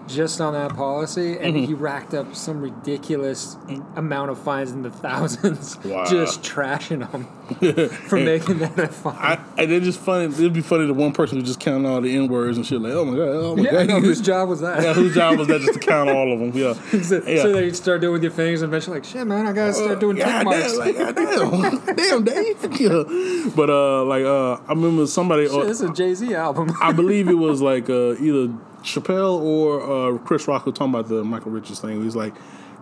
just 0.08 0.40
on 0.40 0.52
that 0.54 0.74
policy, 0.76 1.36
and 1.38 1.56
he 1.56 1.74
racked 1.74 2.14
up 2.14 2.34
some 2.34 2.60
ridiculous 2.60 3.56
amount 3.96 4.30
of 4.30 4.38
fines 4.38 4.70
in 4.72 4.82
the 4.82 4.90
thousands, 4.90 5.78
Wow. 5.84 6.04
just 6.08 6.42
trashing 6.42 7.10
them 7.10 7.26
for 8.08 8.16
making 8.18 8.58
that 8.58 8.78
a 8.78 8.88
fine. 8.88 9.14
I, 9.16 9.34
and 9.56 9.70
it's 9.70 9.86
just 9.86 10.00
funny. 10.00 10.24
It'd 10.24 10.52
be 10.52 10.62
funny 10.62 10.86
that 10.86 10.94
one 10.94 11.12
person 11.12 11.38
was 11.38 11.46
just 11.46 11.60
counting 11.60 11.86
all 11.86 12.00
the 12.00 12.16
n 12.16 12.26
words 12.26 12.56
and 12.56 12.66
shit. 12.66 12.80
Like, 12.80 12.92
oh 12.92 13.04
my 13.04 13.16
god, 13.16 13.28
oh 13.28 13.56
my 13.56 13.62
yeah, 13.62 13.70
god. 13.70 13.86
no, 13.88 14.00
whose 14.00 14.20
job 14.32 14.48
was 14.48 14.60
that? 14.60 14.82
yeah, 14.82 14.92
whose 14.94 15.14
job 15.14 15.38
was 15.38 15.46
that? 15.48 15.60
Just 15.60 15.74
to 15.74 15.78
count 15.78 16.10
all 16.10 16.32
of 16.32 16.40
them. 16.40 16.50
Yeah. 16.54 16.72
so, 17.02 17.22
yeah. 17.26 17.42
so 17.42 17.52
then 17.52 17.64
you'd 17.64 17.76
start 17.76 18.00
doing 18.00 18.14
with 18.14 18.22
your 18.22 18.32
fingers, 18.32 18.62
and 18.62 18.70
eventually, 18.70 18.96
like, 18.96 19.04
shit, 19.04 19.24
man, 19.26 19.46
I 19.46 19.52
gotta 19.52 19.74
start 19.74 20.00
doing 20.00 20.16
tick 20.16 20.26
God 20.26 20.44
marks. 20.44 20.76
damn, 20.76 20.78
like, 20.78 20.96
damn, 20.96 21.96
damn, 21.96 22.24
Dave. 22.24 22.80
Yeah. 22.80 23.50
But 23.54 23.70
uh, 23.70 24.04
like 24.04 24.24
uh, 24.24 24.54
I 24.54 24.70
remember 24.70 25.06
somebody. 25.06 25.46
Shit, 25.46 25.54
Uh, 25.54 25.64
this 25.64 25.80
is 25.80 25.90
a 25.90 25.92
Jay 25.92 26.14
Z 26.14 26.34
album. 26.34 26.72
I 26.82 26.92
believe 26.92 27.28
it 27.28 27.34
was 27.34 27.62
like 27.62 27.88
uh, 27.88 28.16
either 28.16 28.52
Chappelle 28.82 29.40
or 29.40 30.14
uh, 30.14 30.18
Chris 30.18 30.48
Rock 30.48 30.66
was 30.66 30.74
talking 30.74 30.94
about 30.94 31.08
the 31.08 31.22
Michael 31.22 31.52
Richards 31.52 31.80
thing. 31.80 32.02
He's 32.02 32.16
like, 32.16 32.34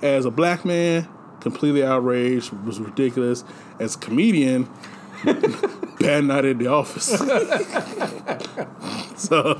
as 0.03 0.24
a 0.24 0.31
black 0.31 0.65
man, 0.65 1.07
completely 1.45 1.85
outraged, 1.85 2.53
was 2.53 2.81
ridiculous. 2.81 3.45
As 3.79 3.95
a 3.95 3.99
comedian, 3.99 4.69
bad 6.01 6.25
night 6.25 6.45
at 6.45 6.59
the 6.59 6.66
office. 6.66 7.07
so 9.16 9.59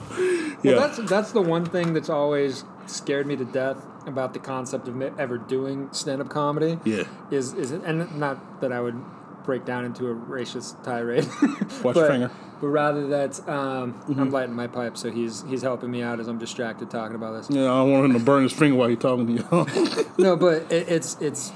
yeah, 0.63 0.73
Well, 0.73 0.81
that's 0.81 0.99
that's 1.09 1.33
the 1.33 1.43
one 1.43 1.65
thing 1.65 1.95
that's 1.95 2.11
always 2.11 2.65
scared 2.87 3.27
me 3.27 3.37
to 3.37 3.45
death 3.45 3.85
about 4.07 4.35
the 4.35 4.39
concept 4.41 4.89
of 4.89 5.01
ever 5.19 5.39
doing 5.39 5.89
stand-up 5.93 6.29
comedy. 6.29 6.79
yeah. 6.85 7.05
Is 7.31 7.55
is 7.55 7.73
it, 7.73 7.83
and 7.85 8.19
not 8.19 8.61
that 8.61 8.73
I 8.73 8.81
would 8.81 8.97
break 9.45 9.65
down 9.65 9.85
into 9.85 10.09
a 10.09 10.15
racist 10.15 10.83
tirade. 10.85 11.25
Watch 11.85 11.95
but, 11.95 11.97
your 11.97 12.09
finger. 12.09 12.31
But 12.61 12.69
rather 12.69 13.07
that 13.09 13.47
um, 13.49 13.95
Mm-hmm. 14.05 14.21
I'm 14.21 14.31
lighting 14.31 14.55
my 14.55 14.67
pipe, 14.67 14.97
so 14.97 15.11
he's 15.11 15.45
he's 15.49 15.63
helping 15.63 15.91
me 15.91 16.03
out 16.03 16.21
as 16.21 16.29
I'm 16.29 16.39
distracted 16.39 16.91
talking 16.91 17.15
about 17.17 17.33
this. 17.37 17.51
Yeah, 17.51 17.65
I 17.65 17.79
don't 17.79 17.93
want 17.93 18.05
him 18.07 18.13
to 18.19 18.25
burn 18.25 18.43
his 18.43 18.53
finger 18.53 18.77
while 18.77 18.89
he's 18.89 18.99
talking 18.99 19.27
to 19.27 19.33
you. 19.33 20.07
No, 20.19 20.37
but 20.37 20.71
it, 20.73 20.89
it's 20.89 21.17
it's 21.21 21.53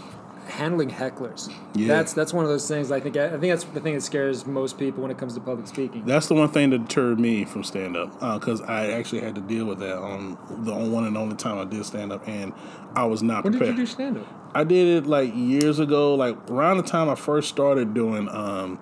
handling 0.59 0.91
hecklers. 0.91 1.53
Yeah. 1.75 1.87
That's 1.89 2.13
that's 2.13 2.33
one 2.33 2.45
of 2.45 2.51
those 2.51 2.67
things. 2.67 2.91
I 2.91 3.01
think 3.01 3.17
I 3.17 3.31
think 3.31 3.53
that's 3.53 3.65
the 3.65 3.81
thing 3.81 3.95
that 3.95 4.03
scares 4.03 4.45
most 4.45 4.77
people 4.77 5.03
when 5.03 5.11
it 5.11 5.17
comes 5.17 5.35
to 5.35 5.41
public 5.41 5.69
speaking. 5.69 6.05
That's 6.05 6.27
the 6.27 6.35
one 6.35 6.49
thing 6.49 6.71
that 6.71 6.89
deterred 6.89 7.21
me 7.21 7.45
from 7.45 7.63
stand 7.63 7.97
up 7.97 8.13
because 8.41 8.61
I 8.63 8.89
actually 8.89 9.21
had 9.21 9.37
to 9.37 9.41
deal 9.41 9.67
with 9.67 9.79
that 9.79 9.97
on 9.97 10.37
the 10.65 10.75
one 10.75 11.05
and 11.05 11.17
only 11.17 11.37
time 11.37 11.59
I 11.59 11.65
did 11.65 11.85
stand 11.87 12.13
up, 12.13 12.27
and 12.27 12.53
I 12.95 13.05
was 13.05 13.23
not 13.23 13.43
prepared. 13.43 13.61
when 13.61 13.71
did 13.71 13.79
you 13.79 13.87
do 13.87 13.87
stand 13.87 14.19
up? 14.19 14.27
I 14.55 14.65
did 14.65 15.05
it 15.05 15.07
like 15.07 15.33
years 15.35 15.79
ago, 15.79 16.15
like 16.15 16.37
around 16.51 16.79
the 16.79 16.83
time 16.83 17.09
I 17.09 17.15
first 17.15 17.49
started 17.49 17.95
doing 17.95 18.29
um, 18.29 18.81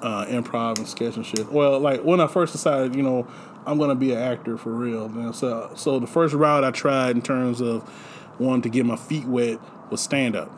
uh, 0.00 0.24
improv 0.26 0.78
and 0.78 0.88
sketch 0.88 1.16
and 1.16 1.26
shit. 1.26 1.52
Well, 1.52 1.78
like 1.80 2.02
when 2.02 2.20
I 2.20 2.26
first 2.26 2.52
decided, 2.52 2.94
you 2.94 3.02
know, 3.02 3.26
I'm 3.66 3.78
gonna 3.78 3.94
be 3.94 4.12
an 4.12 4.18
actor 4.18 4.56
for 4.56 4.70
real. 4.70 5.08
Man. 5.08 5.34
So, 5.34 5.70
so 5.74 5.98
the 5.98 6.06
first 6.06 6.34
route 6.34 6.64
I 6.64 6.70
tried 6.70 7.16
in 7.16 7.22
terms 7.22 7.60
of 7.60 7.90
wanting 8.38 8.62
to 8.62 8.68
get 8.70 8.86
my 8.86 8.96
feet 8.96 9.26
wet 9.26 9.58
was 9.90 10.00
stand 10.00 10.36
up, 10.36 10.50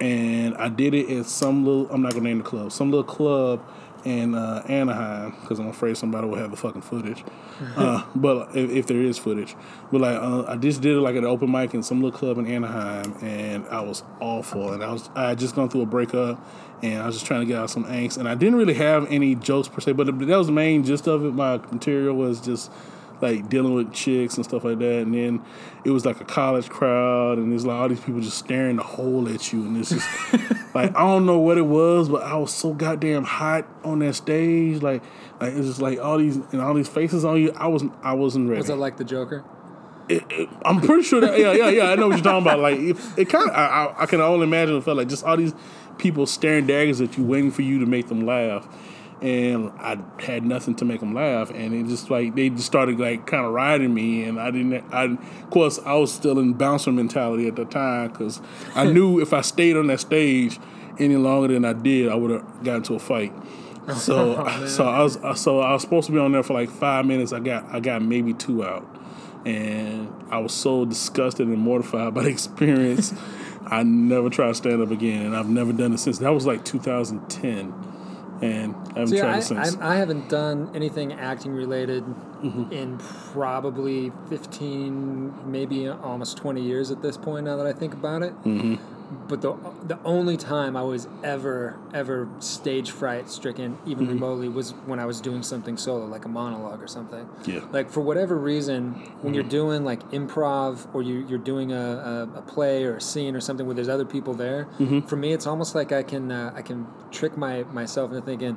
and 0.00 0.56
I 0.56 0.68
did 0.68 0.94
it 0.94 1.10
at 1.10 1.26
some 1.26 1.64
little. 1.64 1.90
I'm 1.90 2.02
not 2.02 2.12
gonna 2.12 2.24
name 2.24 2.38
the 2.38 2.44
club. 2.44 2.72
Some 2.72 2.90
little 2.90 3.04
club 3.04 3.62
in 4.04 4.36
uh, 4.36 4.62
Anaheim 4.68 5.34
because 5.40 5.58
I'm 5.58 5.66
afraid 5.66 5.96
somebody 5.96 6.28
will 6.28 6.36
have 6.36 6.52
the 6.52 6.56
fucking 6.56 6.82
footage. 6.82 7.24
uh, 7.76 8.04
but 8.14 8.54
if, 8.54 8.70
if 8.70 8.86
there 8.86 9.00
is 9.00 9.18
footage, 9.18 9.56
but 9.90 10.00
like 10.00 10.16
uh, 10.16 10.44
I 10.46 10.56
just 10.56 10.80
did 10.80 10.96
it 10.96 11.00
like 11.00 11.16
at 11.16 11.24
an 11.24 11.28
open 11.28 11.50
mic 11.50 11.74
in 11.74 11.82
some 11.82 12.00
little 12.00 12.16
club 12.16 12.38
in 12.38 12.46
Anaheim, 12.46 13.14
and 13.22 13.66
I 13.68 13.80
was 13.80 14.04
awful. 14.20 14.72
And 14.72 14.82
I 14.82 14.92
was 14.92 15.10
I 15.14 15.30
had 15.30 15.38
just 15.38 15.54
gone 15.54 15.68
through 15.68 15.82
a 15.82 15.86
breakup, 15.86 16.44
and 16.82 17.02
I 17.02 17.06
was 17.06 17.16
just 17.16 17.26
trying 17.26 17.40
to 17.40 17.46
get 17.46 17.58
out 17.58 17.70
some 17.70 17.84
angst. 17.84 18.16
And 18.16 18.28
I 18.28 18.34
didn't 18.34 18.56
really 18.56 18.74
have 18.74 19.10
any 19.10 19.34
jokes 19.34 19.68
per 19.68 19.80
se, 19.80 19.92
but 19.92 20.06
that 20.06 20.36
was 20.36 20.46
the 20.46 20.52
main 20.52 20.84
gist 20.84 21.08
of 21.08 21.24
it. 21.24 21.32
My 21.32 21.56
material 21.56 22.14
was 22.14 22.40
just 22.40 22.70
like 23.20 23.48
dealing 23.48 23.74
with 23.74 23.92
chicks 23.92 24.36
and 24.36 24.44
stuff 24.44 24.64
like 24.64 24.78
that. 24.78 25.02
And 25.02 25.14
then 25.14 25.42
it 25.84 25.90
was 25.90 26.04
like 26.04 26.20
a 26.20 26.24
college 26.24 26.68
crowd, 26.68 27.38
and 27.38 27.50
there's 27.52 27.64
like 27.66 27.76
all 27.76 27.88
these 27.88 28.00
people 28.00 28.20
just 28.20 28.38
staring 28.38 28.76
the 28.76 28.82
hole 28.82 29.28
at 29.28 29.52
you, 29.52 29.62
and 29.62 29.76
it's 29.76 29.90
just 29.90 30.06
like 30.74 30.94
I 30.96 31.00
don't 31.00 31.26
know 31.26 31.38
what 31.38 31.58
it 31.58 31.66
was, 31.66 32.08
but 32.08 32.22
I 32.22 32.36
was 32.36 32.52
so 32.52 32.74
goddamn 32.74 33.24
hot 33.24 33.66
on 33.84 34.00
that 34.00 34.14
stage, 34.14 34.82
like 34.82 35.02
like 35.40 35.52
it's 35.54 35.66
just 35.66 35.80
like 35.80 35.98
all 35.98 36.18
these 36.18 36.36
and 36.36 36.60
all 36.60 36.74
these 36.74 36.88
faces 36.88 37.24
on 37.24 37.40
you. 37.40 37.52
I 37.56 37.66
wasn't 37.68 37.92
I 38.02 38.12
wasn't 38.14 38.48
ready. 38.48 38.60
Was 38.60 38.70
it 38.70 38.76
like 38.76 38.96
the 38.96 39.04
Joker? 39.04 39.44
It- 40.08 40.24
it- 40.30 40.48
I'm 40.64 40.80
pretty 40.80 41.02
sure 41.02 41.20
that 41.20 41.38
yeah 41.38 41.52
yeah 41.52 41.68
yeah 41.68 41.90
I 41.90 41.96
know 41.96 42.08
what 42.08 42.16
you're 42.16 42.24
talking 42.24 42.42
about. 42.46 42.60
Like 42.60 42.78
if, 42.78 43.18
it 43.18 43.28
kind 43.28 43.50
of 43.50 43.56
I, 43.56 43.66
I, 43.66 44.02
I 44.02 44.06
can 44.06 44.20
only 44.20 44.44
imagine 44.46 44.76
it 44.76 44.84
felt 44.84 44.96
like 44.98 45.08
just 45.08 45.24
all 45.24 45.36
these 45.36 45.52
people 45.98 46.26
staring 46.26 46.66
daggers 46.66 47.00
at 47.00 47.16
you, 47.16 47.24
waiting 47.24 47.50
for 47.50 47.62
you 47.62 47.78
to 47.80 47.86
make 47.86 48.06
them 48.08 48.24
laugh. 48.26 48.68
And 49.22 49.72
I 49.78 49.98
had 50.18 50.44
nothing 50.44 50.74
to 50.76 50.84
make 50.84 51.00
them 51.00 51.14
laugh, 51.14 51.50
and 51.50 51.72
it 51.72 51.86
just 51.86 52.10
like 52.10 52.34
they 52.34 52.50
just 52.50 52.66
started 52.66 53.00
like 53.00 53.26
kind 53.26 53.46
of 53.46 53.52
riding 53.52 53.94
me, 53.94 54.24
and 54.24 54.38
I 54.38 54.50
didn't. 54.50 54.84
I 54.92 55.04
of 55.04 55.50
course 55.50 55.78
I 55.86 55.94
was 55.94 56.12
still 56.12 56.38
in 56.38 56.52
bouncer 56.52 56.92
mentality 56.92 57.48
at 57.48 57.56
the 57.56 57.64
time 57.64 58.10
because 58.10 58.42
I 58.74 58.84
knew 58.92 59.18
if 59.20 59.32
I 59.32 59.40
stayed 59.40 59.76
on 59.76 59.86
that 59.86 60.00
stage 60.00 60.60
any 60.98 61.16
longer 61.16 61.48
than 61.48 61.64
I 61.64 61.72
did, 61.72 62.10
I 62.10 62.14
would 62.14 62.30
have 62.30 62.62
got 62.62 62.76
into 62.76 62.94
a 62.94 62.98
fight. 62.98 63.32
So 63.96 64.36
oh, 64.46 64.66
so 64.66 64.84
I 64.84 65.02
was 65.02 65.18
so 65.40 65.60
I 65.60 65.72
was 65.72 65.80
supposed 65.80 66.08
to 66.08 66.12
be 66.12 66.18
on 66.18 66.32
there 66.32 66.42
for 66.42 66.52
like 66.52 66.68
five 66.68 67.06
minutes. 67.06 67.32
I 67.32 67.40
got 67.40 67.64
I 67.74 67.80
got 67.80 68.02
maybe 68.02 68.34
two 68.34 68.64
out 68.64 68.86
and 69.46 70.12
I 70.28 70.38
was 70.38 70.52
so 70.52 70.84
disgusted 70.84 71.46
and 71.46 71.58
mortified 71.58 72.12
by 72.12 72.24
the 72.24 72.28
experience. 72.30 73.14
I 73.64 73.84
never 73.84 74.28
tried 74.28 74.48
to 74.48 74.54
stand 74.54 74.82
up 74.82 74.90
again, 74.90 75.26
and 75.26 75.36
I've 75.36 75.48
never 75.48 75.72
done 75.72 75.92
it 75.92 75.98
since. 75.98 76.18
That 76.18 76.30
was 76.30 76.46
like 76.46 76.64
2010, 76.64 77.72
and 78.42 78.74
I 78.74 78.88
haven't 78.88 79.06
See, 79.08 79.18
tried 79.18 79.34
I, 79.36 79.40
since. 79.40 79.76
I, 79.76 79.94
I 79.94 79.96
haven't 79.96 80.28
done 80.28 80.70
anything 80.74 81.12
acting 81.12 81.52
related 81.52 82.04
Mm-hmm. 82.36 82.70
in 82.70 82.98
probably 83.32 84.12
15, 84.28 85.50
maybe 85.50 85.88
almost 85.88 86.36
20 86.36 86.60
years 86.60 86.90
at 86.90 87.00
this 87.00 87.16
point 87.16 87.46
now 87.46 87.56
that 87.56 87.66
I 87.66 87.72
think 87.72 87.94
about 87.94 88.22
it. 88.22 88.34
Mm-hmm. 88.44 88.74
But 89.28 89.40
the, 89.40 89.54
the 89.86 89.98
only 90.04 90.36
time 90.36 90.76
I 90.76 90.82
was 90.82 91.06
ever, 91.22 91.78
ever 91.94 92.28
stage 92.40 92.90
fright 92.90 93.30
stricken, 93.30 93.78
even 93.86 94.04
Mm-hmm. 94.06 94.14
remotely, 94.14 94.48
was 94.48 94.72
when 94.86 94.98
I 94.98 95.04
was 95.06 95.20
doing 95.20 95.42
something 95.44 95.76
solo, 95.76 96.06
like 96.06 96.24
a 96.24 96.28
monologue 96.28 96.82
or 96.82 96.88
something. 96.88 97.28
Yeah. 97.44 97.60
Like, 97.70 97.88
for 97.90 98.00
whatever 98.00 98.36
reason, 98.36 98.94
when 99.22 99.32
you're 99.32 99.44
doing 99.44 99.84
like 99.84 100.02
improv 100.10 100.92
or 100.92 101.02
you, 101.02 101.24
you're 101.28 101.38
doing 101.38 101.72
a, 101.72 102.28
a, 102.34 102.38
a 102.38 102.42
play 102.42 102.82
or 102.84 102.96
a 102.96 103.00
scene 103.00 103.36
or 103.36 103.40
something 103.40 103.64
where 103.66 103.74
there's 103.76 103.88
other 103.88 104.04
people 104.04 104.34
there, 104.34 104.64
Mm-hmm. 104.78 105.00
for 105.06 105.14
me, 105.16 105.32
it's 105.32 105.46
almost 105.46 105.74
like 105.76 105.92
I 105.92 106.02
can, 106.02 106.32
uh, 106.32 106.52
I 106.54 106.62
can 106.62 106.86
trick 107.12 107.36
my, 107.36 107.62
myself 107.64 108.10
into 108.10 108.22
thinking, 108.26 108.56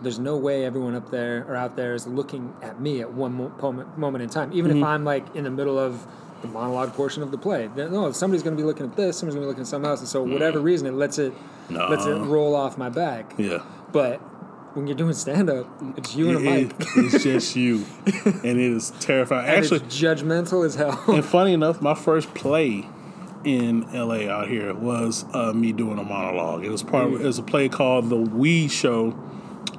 there's 0.00 0.18
no 0.18 0.36
way 0.36 0.64
everyone 0.64 0.94
up 0.94 1.10
there 1.10 1.44
or 1.48 1.54
out 1.54 1.76
there 1.76 1.94
is 1.94 2.06
looking 2.06 2.54
at 2.62 2.80
me 2.80 3.00
at 3.02 3.12
one 3.12 3.34
mo- 3.34 3.52
moment, 3.60 3.96
moment 3.98 4.22
in 4.24 4.30
time, 4.30 4.52
even 4.54 4.70
Mm-hmm. 4.72 4.78
if 4.82 4.84
I'm 4.84 5.04
like 5.04 5.36
in 5.36 5.44
the 5.44 5.50
middle 5.50 5.78
of 5.78 6.06
the 6.42 6.48
monologue 6.48 6.92
portion 6.92 7.22
of 7.22 7.30
the 7.30 7.38
play. 7.38 7.68
Then, 7.74 7.92
No, 7.92 8.10
somebody's 8.12 8.42
going 8.42 8.56
to 8.56 8.60
be 8.62 8.66
looking 8.66 8.86
at 8.86 8.96
this, 8.96 9.16
somebody's 9.18 9.34
going 9.36 9.42
to 9.42 9.46
be 9.46 9.48
looking 9.48 9.62
at 9.62 9.66
something 9.68 9.88
else, 9.88 10.00
and 10.00 10.08
so 10.08 10.22
whatever 10.22 10.58
reason, 10.60 10.86
it 10.86 10.92
lets 10.94 11.18
it 11.18 11.32
lets 11.70 12.04
it 12.06 12.14
roll 12.14 12.54
off 12.54 12.76
my 12.76 12.88
back. 12.88 13.34
yeah. 13.38 13.62
But 13.92 14.18
when 14.74 14.86
you're 14.86 14.96
doing 14.96 15.12
stand 15.12 15.50
up, 15.50 15.66
it's 15.98 16.14
you 16.16 16.30
and 16.30 16.38
a 16.38 16.40
mic. 16.40 16.70
it- 16.80 16.86
it's 16.96 17.22
just 17.24 17.56
you, 17.56 17.84
and 18.24 18.44
it 18.44 18.56
is 18.58 18.90
terrifying. 19.00 19.46
And 19.48 19.56
Actually, 19.58 19.80
it's 19.80 20.00
judgmental 20.00 20.64
as 20.66 20.74
hell. 20.74 21.02
and 21.08 21.24
funny 21.24 21.52
enough, 21.60 21.80
my 21.82 21.94
first 21.94 22.32
play 22.34 22.86
in 23.44 23.80
LA 23.92 24.28
out 24.32 24.48
here 24.48 24.72
was 24.72 25.24
uh, 25.34 25.52
me 25.52 25.72
doing 25.72 25.98
a 25.98 26.02
monologue. 26.04 26.64
It 26.64 26.70
was 26.70 26.82
part. 26.82 27.06
Of, 27.12 27.20
it 27.20 27.24
was 27.26 27.38
a 27.38 27.42
play 27.42 27.68
called 27.68 28.08
The 28.08 28.16
Weed 28.16 28.68
Show. 28.70 29.18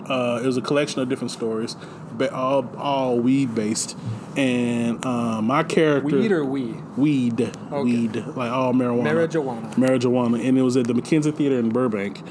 Uh, 0.08 0.42
it 0.44 0.46
was 0.46 0.58
a 0.58 0.62
collection 0.62 1.02
of 1.02 1.08
different 1.10 1.32
stories, 1.32 1.76
but 2.12 2.32
all 2.32 2.70
all 2.78 3.18
weed 3.20 3.56
based. 3.56 3.98
And 4.36 5.06
uh, 5.06 5.42
my 5.42 5.64
character 5.64 6.18
Weed 6.18 6.32
or 6.32 6.44
we? 6.44 6.76
weed, 6.98 7.56
weed, 7.72 8.16
like 8.36 8.52
all 8.52 8.74
marijuana, 8.74 9.30
Marijuana. 9.30 9.74
marijuana, 9.76 10.48
and 10.48 10.58
it 10.58 10.64
was 10.64 10.76
at 10.76 10.88
the 10.88 10.94
McKenzie 10.94 11.36
Theater 11.36 11.60
in 11.60 11.70
Burbank. 11.70 12.22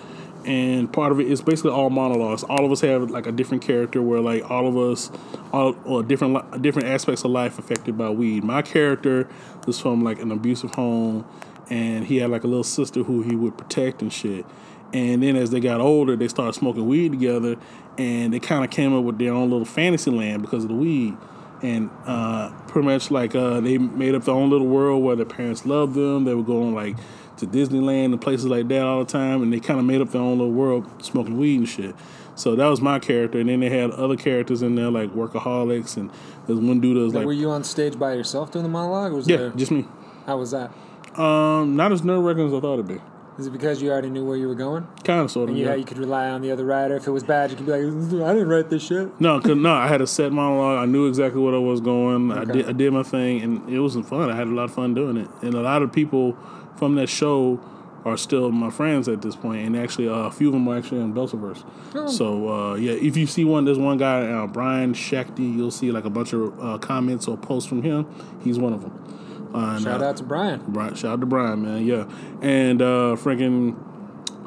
And 0.44 0.92
part 0.92 1.12
of 1.12 1.20
it 1.20 1.28
is 1.28 1.40
basically 1.40 1.70
all 1.70 1.90
monologues. 1.90 2.42
All 2.42 2.64
of 2.64 2.72
us 2.72 2.80
have 2.80 3.08
like 3.10 3.28
a 3.28 3.32
different 3.32 3.62
character, 3.62 4.02
where 4.02 4.20
like 4.20 4.50
all 4.50 4.66
of 4.66 4.76
us, 4.76 5.12
all 5.52 5.76
or 5.84 6.02
different 6.02 6.60
different 6.60 6.88
aspects 6.88 7.24
of 7.24 7.30
life 7.30 7.60
affected 7.60 7.96
by 7.96 8.10
weed. 8.10 8.42
My 8.42 8.62
character 8.62 9.28
was 9.66 9.78
from 9.78 10.02
like 10.02 10.20
an 10.20 10.32
abusive 10.32 10.74
home, 10.74 11.24
and 11.70 12.04
he 12.06 12.16
had 12.16 12.30
like 12.30 12.42
a 12.42 12.48
little 12.48 12.64
sister 12.64 13.04
who 13.04 13.22
he 13.22 13.36
would 13.36 13.56
protect 13.56 14.02
and 14.02 14.12
shit. 14.12 14.44
And 14.92 15.22
then 15.22 15.36
as 15.36 15.50
they 15.50 15.60
got 15.60 15.80
older, 15.80 16.16
they 16.16 16.28
started 16.28 16.54
smoking 16.54 16.86
weed 16.86 17.12
together, 17.12 17.56
and 17.96 18.32
they 18.34 18.40
kind 18.40 18.64
of 18.64 18.70
came 18.72 18.92
up 18.92 19.04
with 19.04 19.18
their 19.18 19.32
own 19.32 19.50
little 19.50 19.64
fantasy 19.64 20.10
land 20.10 20.42
because 20.42 20.64
of 20.64 20.68
the 20.68 20.74
weed 20.74 21.16
and 21.62 21.90
uh, 22.05 22.51
pretty 22.66 22.86
much 22.86 23.10
like 23.10 23.34
uh, 23.34 23.60
they 23.60 23.78
made 23.78 24.14
up 24.14 24.24
their 24.24 24.34
own 24.34 24.51
little 24.51 24.66
world 24.66 25.02
where 25.02 25.16
their 25.16 25.26
parents 25.26 25.64
loved 25.64 25.94
them. 25.94 26.24
They 26.24 26.34
were 26.34 26.43
going 26.43 26.74
like 26.74 26.97
to 27.39 27.47
Disneyland 27.47 28.06
and 28.06 28.20
places 28.20 28.47
like 28.47 28.68
that 28.68 28.82
all 28.82 29.05
the 29.05 29.10
time, 29.10 29.43
and 29.43 29.52
they 29.52 29.60
kind 29.60 29.78
of 29.78 29.86
made 29.86 30.01
up 30.01 30.10
their 30.10 30.20
own 30.20 30.39
little 30.39 30.52
world 30.52 31.05
smoking 31.05 31.39
weed 31.39 31.59
and 31.59 31.68
shit. 31.68 31.94
So 32.34 32.56
that 32.56 32.66
was 32.66 32.80
my 32.80 32.98
character, 32.98 33.39
and 33.39 33.48
then 33.48 33.60
they 33.60 33.68
had 33.68 33.90
other 33.90 34.16
characters 34.16 34.62
in 34.62 34.74
there 34.74 34.90
like 34.90 35.10
workaholics, 35.10 35.97
and 35.97 36.10
there's 36.47 36.59
one 36.59 36.80
dude 36.80 36.97
that 36.97 37.01
was 37.01 37.14
like, 37.14 37.26
Were 37.26 37.32
you 37.32 37.51
on 37.51 37.62
stage 37.62 37.98
by 37.98 38.14
yourself 38.14 38.51
doing 38.51 38.62
the 38.62 38.68
monologue? 38.68 39.12
Or 39.12 39.16
was 39.16 39.28
yeah, 39.28 39.36
there, 39.36 39.51
just 39.51 39.70
me. 39.70 39.86
how 40.26 40.39
was 40.39 40.51
that? 40.52 40.72
Um, 41.18 41.76
not 41.76 41.93
as 41.93 42.02
nerve 42.02 42.24
wracking 42.24 42.47
as 42.47 42.55
I 42.55 42.60
thought 42.60 42.74
it'd 42.74 42.89
be. 42.89 43.01
Is 43.38 43.46
it 43.46 43.50
because 43.50 43.80
you 43.80 43.90
already 43.90 44.10
knew 44.10 44.24
where 44.24 44.36
you 44.36 44.46
were 44.46 44.54
going? 44.54 44.86
Kind 45.04 45.20
of, 45.20 45.30
sort 45.30 45.44
of. 45.44 45.50
And 45.50 45.59
you, 45.59 45.66
yeah. 45.66 45.74
you 45.74 45.84
could 45.84 45.98
rely 45.98 46.28
on 46.28 46.42
the 46.42 46.50
other 46.50 46.66
writer. 46.66 46.96
If 46.96 47.06
it 47.06 47.10
was 47.12 47.22
bad, 47.22 47.50
you 47.50 47.56
could 47.56 47.64
be 47.64 47.72
like, 47.72 47.80
I 47.80 48.34
didn't 48.34 48.48
write 48.48 48.68
this 48.68 48.86
shit. 48.86 49.18
No, 49.20 49.40
cause 49.40 49.56
no, 49.56 49.72
I 49.72 49.88
had 49.88 50.02
a 50.02 50.06
set 50.06 50.32
monologue. 50.32 50.78
I 50.78 50.84
knew 50.84 51.06
exactly 51.06 51.40
what 51.40 51.54
I 51.54 51.59
was 51.59 51.80
going. 51.80 52.30
I 52.30 52.44
did, 52.44 52.68
I 52.68 52.72
did 52.72 52.92
my 52.92 53.02
thing, 53.02 53.40
and 53.40 53.68
it 53.70 53.80
wasn't 53.80 54.06
fun. 54.06 54.30
I 54.30 54.36
had 54.36 54.48
a 54.48 54.50
lot 54.50 54.64
of 54.64 54.74
fun 54.74 54.92
doing 54.94 55.16
it, 55.16 55.28
and 55.40 55.54
a 55.54 55.62
lot 55.62 55.82
of 55.82 55.92
people 55.92 56.36
from 56.76 56.94
that 56.96 57.09
show 57.09 57.59
are 58.04 58.16
still 58.16 58.50
my 58.50 58.68
friends 58.70 59.09
at 59.09 59.22
this 59.22 59.36
point, 59.36 59.64
and 59.64 59.76
actually, 59.76 60.09
uh, 60.09 60.12
a 60.12 60.30
few 60.30 60.48
of 60.48 60.52
them 60.52 60.68
are 60.68 60.76
actually 60.76 61.00
in 61.00 61.14
Belsaverse. 61.14 61.64
Oh. 61.94 62.09
So 62.09 62.48
uh, 62.48 62.74
yeah, 62.74 62.92
if 62.92 63.16
you 63.16 63.26
see 63.26 63.44
one, 63.44 63.64
there's 63.64 63.78
one 63.78 63.96
guy, 63.96 64.26
uh, 64.26 64.46
Brian 64.46 64.92
Shakti. 64.92 65.44
You'll 65.44 65.70
see 65.70 65.90
like 65.92 66.04
a 66.04 66.10
bunch 66.10 66.32
of 66.32 66.60
uh, 66.60 66.78
comments 66.78 67.28
or 67.28 67.36
posts 67.36 67.68
from 67.68 67.82
him. 67.82 68.06
He's 68.42 68.59
one 68.59 68.72
of 68.72 68.82
them. 68.82 69.22
Uh, 69.54 69.78
Shout 69.80 70.02
out 70.02 70.16
to 70.16 70.22
Brian. 70.22 70.62
Brian, 70.66 70.94
shout 70.94 71.12
out 71.12 71.20
to 71.20 71.26
Brian, 71.26 71.62
man. 71.62 71.84
Yeah, 71.84 72.06
and 72.40 72.80
uh, 72.80 73.16
freaking, 73.18 73.76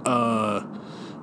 uh, 0.06 0.64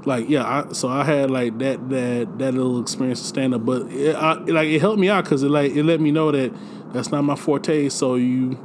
like 0.04 0.28
yeah. 0.28 0.44
I, 0.44 0.72
so 0.72 0.88
I 0.88 1.04
had 1.04 1.30
like 1.30 1.58
that 1.58 1.88
that 1.90 2.38
that 2.38 2.54
little 2.54 2.80
experience 2.80 3.20
to 3.20 3.26
stand 3.26 3.54
up, 3.54 3.64
but 3.64 3.90
it, 3.90 4.14
I, 4.14 4.34
like 4.34 4.68
it 4.68 4.80
helped 4.80 5.00
me 5.00 5.08
out 5.08 5.24
because 5.24 5.42
it 5.42 5.48
like 5.48 5.72
it 5.72 5.82
let 5.82 6.00
me 6.00 6.12
know 6.12 6.30
that 6.30 6.52
that's 6.92 7.10
not 7.10 7.22
my 7.22 7.34
forte. 7.34 7.88
So 7.88 8.14
you 8.14 8.58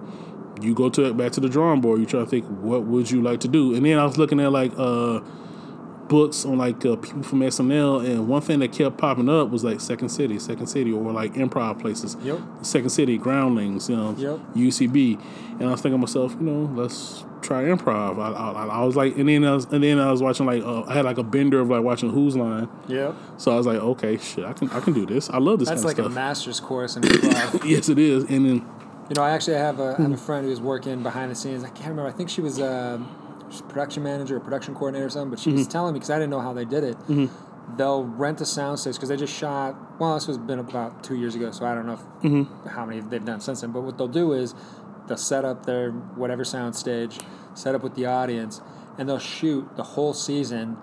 you 0.62 0.76
go 0.76 0.90
to 0.90 1.14
back 1.14 1.32
to 1.34 1.40
the 1.40 1.50
drawing 1.50 1.82
board. 1.82 2.00
You 2.00 2.06
try 2.06 2.20
to 2.20 2.26
think 2.26 2.46
what 2.46 2.84
would 2.84 3.10
you 3.10 3.22
like 3.22 3.40
to 3.42 3.48
do, 3.48 3.74
and 3.74 3.86
then 3.86 3.98
I 3.98 4.06
was 4.06 4.18
looking 4.18 4.40
at 4.40 4.52
like 4.52 4.72
uh 4.78 5.22
books 6.08 6.46
on 6.46 6.58
like 6.58 6.86
uh, 6.86 6.96
people 6.96 7.24
from 7.24 7.40
SNL, 7.42 8.06
and 8.06 8.28
one 8.28 8.42
thing 8.42 8.60
that 8.60 8.72
kept 8.72 8.98
popping 8.98 9.30
up 9.30 9.50
was 9.50 9.64
like 9.64 9.82
Second 9.82 10.10
City, 10.10 10.40
Second 10.40 10.68
City, 10.68 10.92
or 10.92 11.12
like 11.12 11.34
improv 11.34 11.80
places. 11.80 12.16
Yep. 12.22 12.40
Second 12.62 12.90
City, 12.90 13.18
Groundlings, 13.18 13.90
you 13.90 13.96
know, 13.96 14.16
Yep. 14.18 14.40
UCB, 14.56 15.20
and 15.60 15.64
I 15.68 15.72
was 15.72 15.82
thinking 15.82 15.98
to 15.98 15.98
myself, 16.00 16.36
you 16.40 16.46
know, 16.46 16.70
let's 16.82 17.26
try 17.42 17.64
improv. 17.64 18.20
I, 18.20 18.32
I, 18.32 18.66
I 18.82 18.86
was 18.86 18.96
like, 18.96 19.16
and 19.18 19.28
then 19.30 19.44
I 19.46 19.54
was, 19.54 19.66
and 19.66 19.84
then 19.84 20.00
I 20.00 20.12
was 20.12 20.22
watching 20.22 20.46
like 20.46 20.64
uh, 20.64 20.84
I 20.84 20.94
had 20.94 21.06
like 21.06 21.18
a 21.18 21.24
bender 21.24 21.60
of 21.60 21.70
like 21.70 21.84
watching 21.84 22.10
Whose 22.10 22.36
Line, 22.36 22.68
Yep. 22.88 23.16
so 23.38 23.52
I 23.52 23.56
was 23.56 23.66
like, 23.68 23.78
okay, 23.80 24.18
shit, 24.18 24.46
I 24.46 24.54
can 24.54 24.70
I 24.72 24.80
can 24.80 24.94
do 24.94 25.06
this. 25.06 25.30
I 25.30 25.38
love 25.38 25.60
this 25.60 25.70
That's 25.70 25.84
kind 25.84 25.98
like 25.98 26.06
a 26.06 26.10
master's 26.10 26.60
course 26.60 26.96
in 26.96 27.04
improv. 27.04 27.64
yes, 27.70 27.90
it 27.90 28.00
is, 28.00 28.24
and 28.26 28.46
then 28.46 28.66
You 29.10 29.16
know, 29.16 29.22
I 29.24 29.32
actually 29.32 29.58
have 29.58 29.80
a, 29.80 29.92
I 29.92 29.94
Hmm. 29.96 30.02
have 30.04 30.12
a 30.14 30.18
friend 30.18 30.46
who's 30.46 30.60
working 30.62 31.04
behind 31.04 31.32
the 31.32 31.36
scenes. 31.36 31.64
I 31.64 31.70
can't 31.70 31.90
remember. 31.90 32.10
I 32.10 32.14
think 32.14 32.30
she 32.30 32.42
was 32.42 32.60
a 32.60 33.02
production 33.68 34.04
manager 34.04 34.38
or 34.38 34.40
production 34.40 34.74
coordinator 34.76 35.06
or 35.06 35.10
something. 35.10 35.32
But 35.32 35.40
she 35.40 35.50
Mm-hmm. 35.50 35.60
was 35.60 35.68
telling 35.68 35.94
me 35.94 36.00
because 36.00 36.10
I 36.12 36.16
didn't 36.20 36.32
know 36.32 36.40
how 36.42 36.54
they 36.54 36.66
did 36.66 36.84
it. 36.84 36.98
They'll 37.78 38.06
rent 38.06 38.40
a 38.40 38.46
soundstage 38.46 38.94
because 38.94 39.10
they 39.10 39.18
just 39.18 39.34
shot. 39.34 39.76
Well, 40.00 40.14
this 40.14 40.26
was 40.28 40.38
been 40.38 40.60
about 40.60 41.04
two 41.04 41.16
years 41.16 41.36
ago, 41.36 41.52
so 41.52 41.66
I 41.66 41.76
don't 41.76 41.86
know 41.86 41.94
if, 41.94 42.00
Mm-hmm. 42.24 42.68
how 42.70 42.86
many 42.86 43.02
they've 43.02 43.24
done 43.26 43.42
since 43.42 43.62
then. 43.62 43.72
But 43.72 43.82
what 43.82 43.98
they'll 43.98 44.08
do 44.08 44.32
is 44.34 44.56
they'll 45.08 45.18
set 45.18 45.44
up 45.44 45.66
their 45.66 45.92
whatever 45.92 46.44
soundstage, 46.44 47.22
set 47.56 47.76
up 47.76 47.84
with 47.84 47.96
the 47.96 48.06
audience, 48.06 48.62
and 48.98 49.08
they'll 49.10 49.20
shoot 49.20 49.68
the 49.76 49.84
whole 49.84 50.14
season 50.14 50.78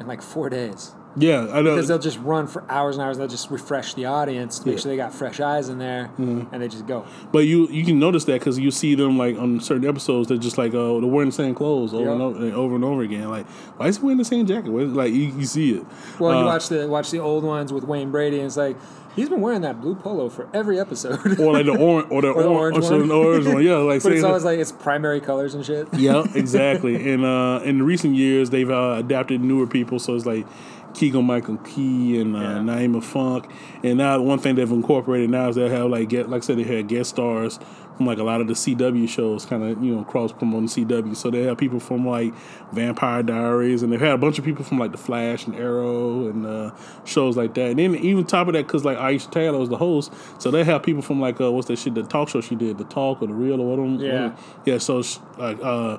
in 0.00 0.06
like 0.06 0.22
four 0.22 0.48
days. 0.48 0.94
Yeah, 1.16 1.46
I 1.52 1.60
know. 1.62 1.74
Because 1.74 1.88
they'll 1.88 1.98
just 1.98 2.18
run 2.18 2.46
for 2.46 2.64
hours 2.70 2.96
and 2.96 3.04
hours. 3.04 3.18
They'll 3.18 3.28
just 3.28 3.50
refresh 3.50 3.94
the 3.94 4.06
audience 4.06 4.58
to 4.60 4.66
make 4.66 4.76
Yeah. 4.76 4.82
sure 4.82 4.90
they 4.92 4.96
got 4.96 5.12
fresh 5.14 5.40
eyes 5.40 5.68
in 5.68 5.78
there, 5.78 6.10
Mm-hmm. 6.18 6.52
and 6.54 6.62
they 6.62 6.68
just 6.68 6.86
go. 6.86 7.04
But 7.32 7.40
you 7.40 7.68
you 7.68 7.84
can 7.84 7.98
notice 7.98 8.24
that 8.24 8.38
because 8.40 8.58
you 8.58 8.70
see 8.70 8.94
them 8.94 9.18
like 9.18 9.38
on 9.38 9.60
certain 9.60 9.86
episodes, 9.88 10.28
they're 10.28 10.38
just 10.38 10.58
like 10.58 10.72
uh, 10.74 11.00
they're 11.00 11.06
wearing 11.06 11.28
the 11.30 11.34
same 11.34 11.54
clothes 11.54 11.92
over 11.94 12.04
Yeah. 12.04 12.12
and 12.12 12.22
over 12.22 12.38
and 12.44 12.54
over 12.54 12.74
and 12.76 12.84
over 12.84 13.02
again. 13.02 13.28
Like, 13.30 13.46
why 13.76 13.88
is 13.88 13.98
he 13.98 14.02
wearing 14.02 14.18
the 14.18 14.24
same 14.24 14.46
jacket? 14.46 14.70
Like 14.70 15.12
you, 15.12 15.22
you 15.38 15.44
see 15.44 15.72
it. 15.74 15.84
Well, 16.18 16.32
you 16.32 16.38
Uh, 16.40 16.44
watch 16.46 16.68
the 16.68 16.88
watch 16.88 17.10
the 17.10 17.18
old 17.20 17.44
ones 17.44 17.72
with 17.72 17.84
Wayne 17.84 18.10
Brady, 18.10 18.38
and 18.38 18.46
it's 18.46 18.56
like 18.56 18.76
he's 19.14 19.28
been 19.28 19.42
wearing 19.42 19.60
that 19.60 19.78
blue 19.82 19.94
polo 19.94 20.30
for 20.30 20.48
every 20.54 20.80
episode. 20.80 21.38
or 21.38 21.52
like 21.52 21.66
the 21.66 21.76
orange 21.78 22.06
or 22.10 22.22
the, 22.22 22.28
Or 22.32 22.42
the 22.42 22.48
orange, 22.48 22.78
or 22.78 22.90
one. 22.98 23.08
the 23.08 23.14
orange 23.14 23.46
one. 23.46 23.62
Yeah, 23.62 23.76
like 23.76 24.02
but 24.04 24.12
it's 24.12 24.24
always 24.24 24.44
like 24.44 24.58
it's 24.58 24.72
primary 24.72 25.20
colors 25.20 25.54
and 25.54 25.64
shit. 25.64 25.86
yeah, 25.92 26.24
exactly. 26.34 27.12
And 27.12 27.24
uh, 27.24 27.60
in 27.64 27.82
recent 27.82 28.14
years, 28.14 28.48
they've 28.50 28.70
uh, 28.70 28.94
adapted 28.98 29.42
newer 29.42 29.66
people, 29.66 29.98
so 29.98 30.14
it's 30.14 30.24
like 30.26 30.46
Keegan 30.94 31.24
Michael 31.24 31.56
Key 31.58 32.20
and 32.20 32.36
uh, 32.36 32.40
Yeah. 32.40 32.46
Nyima 32.58 33.02
Funk. 33.02 33.50
And 33.82 33.98
now 33.98 34.20
one 34.20 34.38
thing 34.38 34.54
they've 34.54 34.70
incorporated 34.70 35.30
now 35.30 35.48
is 35.48 35.56
they 35.56 35.68
have 35.68 35.90
like 35.90 36.08
get 36.08 36.28
like 36.28 36.42
I 36.42 36.46
said 36.46 36.58
they 36.58 36.62
had 36.64 36.88
guest 36.88 37.10
stars 37.10 37.58
from 37.96 38.06
like 38.06 38.16
a 38.18 38.22
lot 38.22 38.40
of 38.40 38.46
the 38.46 38.54
CW 38.54 39.06
shows, 39.08 39.44
kind 39.44 39.62
of 39.62 39.82
you 39.84 39.94
know 39.94 40.02
cross 40.04 40.32
promoting 40.32 40.66
CW. 40.68 41.14
So 41.14 41.30
they 41.30 41.42
have 41.42 41.58
people 41.58 41.78
from 41.78 42.06
like 42.06 42.32
Vampire 42.72 43.22
Diaries, 43.22 43.82
and 43.82 43.92
they've 43.92 44.00
had 44.00 44.12
a 44.12 44.18
bunch 44.18 44.38
of 44.38 44.44
people 44.44 44.64
from 44.64 44.78
like 44.78 44.92
The 44.92 44.98
Flash 44.98 45.46
and 45.46 45.54
Arrow 45.54 46.26
and 46.28 46.46
uh, 46.46 46.70
shows 47.04 47.36
like 47.36 47.52
that. 47.54 47.70
And 47.70 47.78
then 47.78 47.94
even 47.96 48.24
top 48.24 48.46
of 48.48 48.54
that, 48.54 48.66
because 48.66 48.84
like 48.84 48.96
Aisha 48.96 49.30
Tyler 49.30 49.58
was 49.58 49.68
the 49.68 49.76
host, 49.76 50.12
so 50.38 50.50
they 50.50 50.64
have 50.64 50.82
people 50.82 51.02
from 51.02 51.20
like 51.20 51.40
uh, 51.40 51.52
what's 51.52 51.68
that 51.68 51.78
shit, 51.78 51.94
the 51.94 52.02
talk 52.02 52.28
show 52.30 52.40
she 52.40 52.54
did, 52.54 52.78
the 52.78 52.84
Talk 52.84 53.22
or 53.22 53.26
the 53.28 53.34
Real 53.34 53.60
or 53.60 53.76
whatever. 53.76 54.02
Yeah. 54.02 54.36
Yeah, 54.64 54.78
so 54.78 55.02
like 55.36 55.58
uh, 55.62 55.98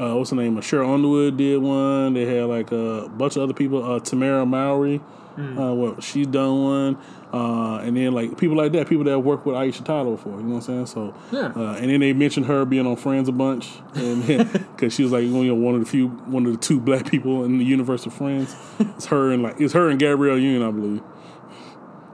uh, 0.00 0.14
what's 0.14 0.30
her 0.30 0.36
name? 0.36 0.56
Sheryl 0.58 0.92
Underwood 0.92 1.36
did 1.36 1.58
one. 1.58 2.14
They 2.14 2.24
had 2.26 2.44
like 2.46 2.72
a 2.72 3.08
bunch 3.08 3.36
of 3.36 3.42
other 3.42 3.54
people. 3.54 3.82
Uh, 3.82 4.00
Tamera 4.00 4.46
Mowry, 4.46 5.00
uh, 5.38 5.74
what 5.74 6.02
she's 6.02 6.26
done 6.26 6.62
one. 6.62 6.98
Uh, 7.32 7.78
and 7.78 7.96
then 7.96 8.12
like 8.12 8.38
people 8.38 8.56
like 8.56 8.72
that, 8.72 8.88
people 8.88 9.04
that 9.04 9.18
worked 9.18 9.44
with 9.46 9.56
Aisha 9.56 9.84
Tyler 9.84 10.12
before. 10.12 10.38
You 10.38 10.44
know 10.44 10.56
what 10.56 10.68
I'm 10.68 10.86
saying? 10.86 10.86
So 10.86 11.14
Yeah. 11.32 11.52
Uh, 11.54 11.74
and 11.74 11.90
then 11.90 12.00
they 12.00 12.12
mentioned 12.12 12.46
her 12.46 12.64
being 12.64 12.86
on 12.86 12.96
Friends 12.96 13.28
a 13.28 13.32
bunch, 13.32 13.68
and 13.94 14.24
because 14.52 14.92
she 14.94 15.02
was 15.02 15.12
like 15.12 15.24
you 15.24 15.44
know 15.44 15.54
one 15.54 15.74
of 15.74 15.80
the 15.80 15.86
few, 15.86 16.08
one 16.08 16.46
of 16.46 16.52
the 16.52 16.58
two 16.58 16.80
black 16.80 17.10
people 17.10 17.44
in 17.44 17.58
the 17.58 17.64
universe 17.64 18.06
of 18.06 18.14
Friends. 18.14 18.54
It's 18.78 19.06
her 19.06 19.32
and 19.32 19.42
like 19.42 19.60
it's 19.60 19.74
her 19.74 19.88
and 19.88 19.98
Gabrielle 19.98 20.38
Union, 20.38 20.62
I 20.62 20.70
believe. 20.70 21.02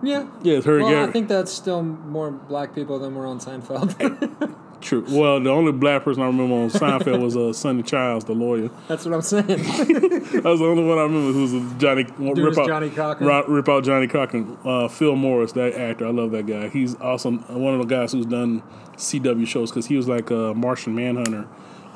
Yeah. 0.03 0.27
Yeah, 0.43 0.57
it's 0.57 0.67
her 0.67 0.79
and 0.79 0.87
Well, 0.87 1.09
I 1.09 1.13
think 1.13 1.29
that's 1.29 1.53
still 1.53 1.83
more 1.83 2.31
black 2.31 2.75
people 2.75 2.99
than 2.99 3.15
were 3.15 3.27
on 3.27 3.39
Seinfeld. 3.39 4.57
True. 4.83 5.05
Well, 5.09 5.41
the 5.41 5.49
only 5.51 5.73
black 5.73 6.03
person 6.05 6.23
I 6.23 6.27
remember 6.27 6.55
on 6.55 6.71
Seinfeld 6.71 7.23
was 7.23 7.37
uh, 7.37 7.53
Sonny 7.53 7.83
Childs, 7.83 8.25
the 8.25 8.33
lawyer. 8.35 8.69
that's 8.89 9.05
what 9.05 9.15
I'm 9.15 9.23
saying. 9.23 9.47
That 10.43 10.45
was 10.45 10.61
the 10.61 10.67
only 10.67 10.85
one 10.85 10.99
I 10.99 11.03
remember 11.03 11.33
who 11.33 11.43
was 11.43 11.53
a 11.55 11.75
Johnny 11.79 12.05
Dude 12.05 12.39
was 12.39 12.57
Johnnie 12.57 12.91
Cochran. 12.91 13.29
Rip, 13.29 13.45
rip 13.49 13.69
out 13.69 13.85
Johnnie 13.85 14.09
Cochran. 14.09 14.59
Uh, 14.65 14.89
Phil 14.89 15.15
Morris, 15.17 15.53
that 15.53 15.75
actor, 15.75 16.07
I 16.07 16.11
love 16.11 16.33
that 16.33 16.47
guy. 16.47 16.69
He's 16.69 16.95
awesome. 17.01 17.39
one 17.49 17.75
of 17.75 17.81
the 17.81 17.87
guys 17.95 18.13
who's 18.13 18.27
done 18.27 18.63
CW 18.97 19.47
shows 19.47 19.71
because 19.71 19.87
he 19.87 19.97
was 19.97 20.09
like 20.09 20.31
a 20.31 20.53
Martian 20.55 20.95
Manhunter 20.95 21.47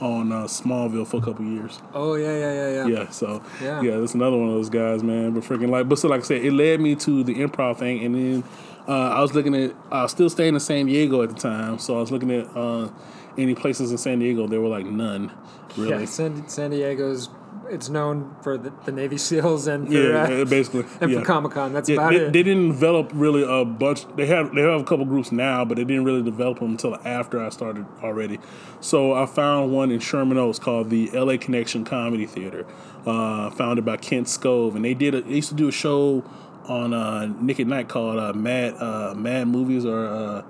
on 0.01 0.31
uh, 0.31 0.45
Smallville 0.45 1.07
for 1.07 1.17
a 1.17 1.21
couple 1.23 1.45
years. 1.47 1.81
oh 1.95 2.15
yeah, 2.17 2.31
yeah, 2.39 2.53
yeah, 2.53 2.71
yeah. 2.71 2.87
Yeah, 2.87 3.09
so 3.11 3.43
Yeah. 3.63 3.81
yeah, 3.81 3.97
that's 3.99 4.15
another 4.15 4.37
one 4.37 4.49
of 4.49 4.55
those 4.55 4.69
guys, 4.69 5.03
man. 5.03 5.33
But 5.33 5.43
freaking 5.45 5.71
like, 5.71 5.89
but 5.89 5.99
so 5.99 6.09
like 6.09 6.21
I 6.21 6.25
said, 6.25 6.45
it 6.45 6.53
led 6.53 6.81
me 6.81 6.95
to 6.97 7.25
the 7.25 7.35
improv 7.37 7.79
thing, 7.79 8.05
and 8.05 8.15
then 8.15 8.45
uh, 8.89 8.93
I 8.93 9.21
was 9.21 9.35
looking 9.35 9.55
at, 9.55 9.75
I 9.91 10.03
was 10.03 10.11
still 10.13 10.31
staying 10.31 10.55
in 10.55 10.61
San 10.61 10.87
Diego 10.87 11.23
at 11.23 11.29
the 11.31 11.35
time, 11.35 11.79
so 11.79 11.97
I 11.97 12.01
was 12.01 12.11
looking 12.13 12.31
at 12.31 12.47
uh, 12.57 12.89
any 13.37 13.55
places 13.55 13.91
in 13.91 13.99
San 13.99 14.19
Diego. 14.19 14.47
There 14.47 14.61
were 14.61 14.69
like 14.69 14.87
none, 14.87 15.33
really. 15.77 15.91
Yeah, 15.91 16.05
San, 16.05 16.49
San 16.49 16.71
Diego's 16.71 17.29
it's 17.69 17.89
known 17.89 18.35
for 18.43 18.57
the, 18.57 18.73
the 18.85 18.93
Navy 18.93 19.19
SEALs 19.19 19.67
and 19.67 19.89
for, 19.89 19.95
Yeah, 19.95 20.23
uh, 20.23 20.45
basically. 20.45 20.85
and 21.01 21.11
yeah. 21.11 21.21
for 21.21 21.25
Comic 21.25 21.53
Con. 21.53 21.73
That's 21.73 21.89
Yeah, 21.89 21.97
about 21.97 22.13
they, 22.13 22.17
it. 22.19 22.33
they 22.33 22.43
didn't 22.43 22.69
develop 22.69 23.11
really 23.15 23.43
a 23.43 23.65
bunch. 23.65 24.07
They 24.17 24.27
have 24.27 24.55
they 24.55 24.63
have 24.63 24.81
a 24.81 24.85
couple 24.85 25.05
groups 25.05 25.33
now, 25.33 25.65
but 25.65 25.77
they 25.77 25.85
didn't 25.85 26.05
really 26.05 26.23
develop 26.23 26.61
them 26.61 26.73
until 26.73 26.97
after 27.05 27.43
I 27.43 27.49
started 27.51 27.87
already. 28.03 28.39
So 28.81 29.15
I 29.15 29.27
found 29.27 29.73
one 29.73 29.91
in 29.91 30.01
Sherman 30.01 30.39
Oaks 30.39 30.59
called 30.59 30.91
the 30.91 31.11
LA 31.11 31.37
Connection 31.39 31.85
Comedy 31.85 32.27
Theater, 32.27 32.67
uh, 33.07 33.51
founded 33.51 33.85
by 33.85 33.97
Kent 33.97 34.27
Skov, 34.29 34.75
and 34.77 34.85
they 34.85 34.95
did 34.95 35.15
a, 35.15 35.23
they 35.23 35.37
used 35.37 35.49
to 35.49 35.55
do 35.55 35.69
a 35.69 35.73
show 35.73 36.25
on 36.68 36.93
uh, 36.93 37.26
Nick 37.40 37.60
at 37.60 37.66
Nite 37.66 37.88
called 37.88 38.18
uh, 38.18 38.32
Mad 38.32 38.74
uh, 38.78 39.14
Mad 39.16 39.48
Movies 39.48 39.84
or. 39.84 40.06
Uh, 40.06 40.43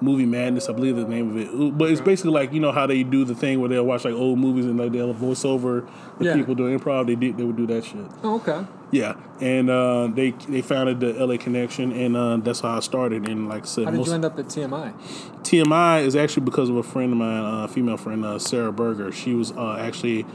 Movie 0.00 0.26
Madness, 0.26 0.68
I 0.68 0.72
believe 0.74 0.94
the 0.94 1.08
name 1.08 1.30
of 1.30 1.36
it. 1.36 1.76
But 1.76 1.90
it's 1.90 2.00
basically 2.00 2.30
like 2.30 2.52
you 2.52 2.60
know 2.60 2.70
how 2.70 2.86
they 2.86 3.02
do 3.02 3.24
the 3.24 3.34
thing 3.34 3.58
where 3.58 3.68
they'll 3.68 3.84
watch 3.84 4.04
like 4.04 4.14
old 4.14 4.38
movies 4.38 4.64
and 4.64 4.78
like 4.78 4.92
they'll 4.92 5.12
voice 5.12 5.44
over 5.44 5.88
the 6.18 6.24
Yeah. 6.24 6.34
people 6.36 6.54
doing 6.54 6.78
improv. 6.78 7.06
They 7.06 7.16
did 7.16 7.36
they 7.36 7.42
would 7.42 7.56
do 7.56 7.66
that 7.66 7.84
shit. 7.84 8.06
oh, 8.22 8.36
okay. 8.36 8.64
Yeah, 8.92 9.16
and 9.40 9.68
uh, 9.68 10.06
they 10.06 10.30
they 10.48 10.62
founded 10.62 11.00
the 11.00 11.14
LA 11.14 11.36
Connection, 11.36 11.90
and 11.92 12.16
uh, 12.16 12.36
that's 12.36 12.60
how 12.60 12.76
I 12.76 12.80
started. 12.80 13.28
And 13.28 13.48
like 13.48 13.64
I 13.64 13.66
said, 13.66 13.84
How 13.86 13.90
did 13.90 13.96
most, 13.98 14.06
you 14.06 14.14
end 14.14 14.24
up 14.24 14.38
at 14.38 14.46
TMI? 14.46 14.92
TMI 15.42 16.04
is 16.04 16.14
actually 16.14 16.44
because 16.44 16.68
of 16.68 16.76
a 16.76 16.82
friend 16.84 17.12
of 17.12 17.18
mine, 17.18 17.64
a 17.64 17.66
female 17.66 17.96
friend, 17.96 18.24
uh, 18.24 18.38
Sarah 18.38 18.72
Berger. 18.72 19.10
She 19.10 19.34
was 19.34 19.50
uh, 19.52 19.76
actually 19.80 20.26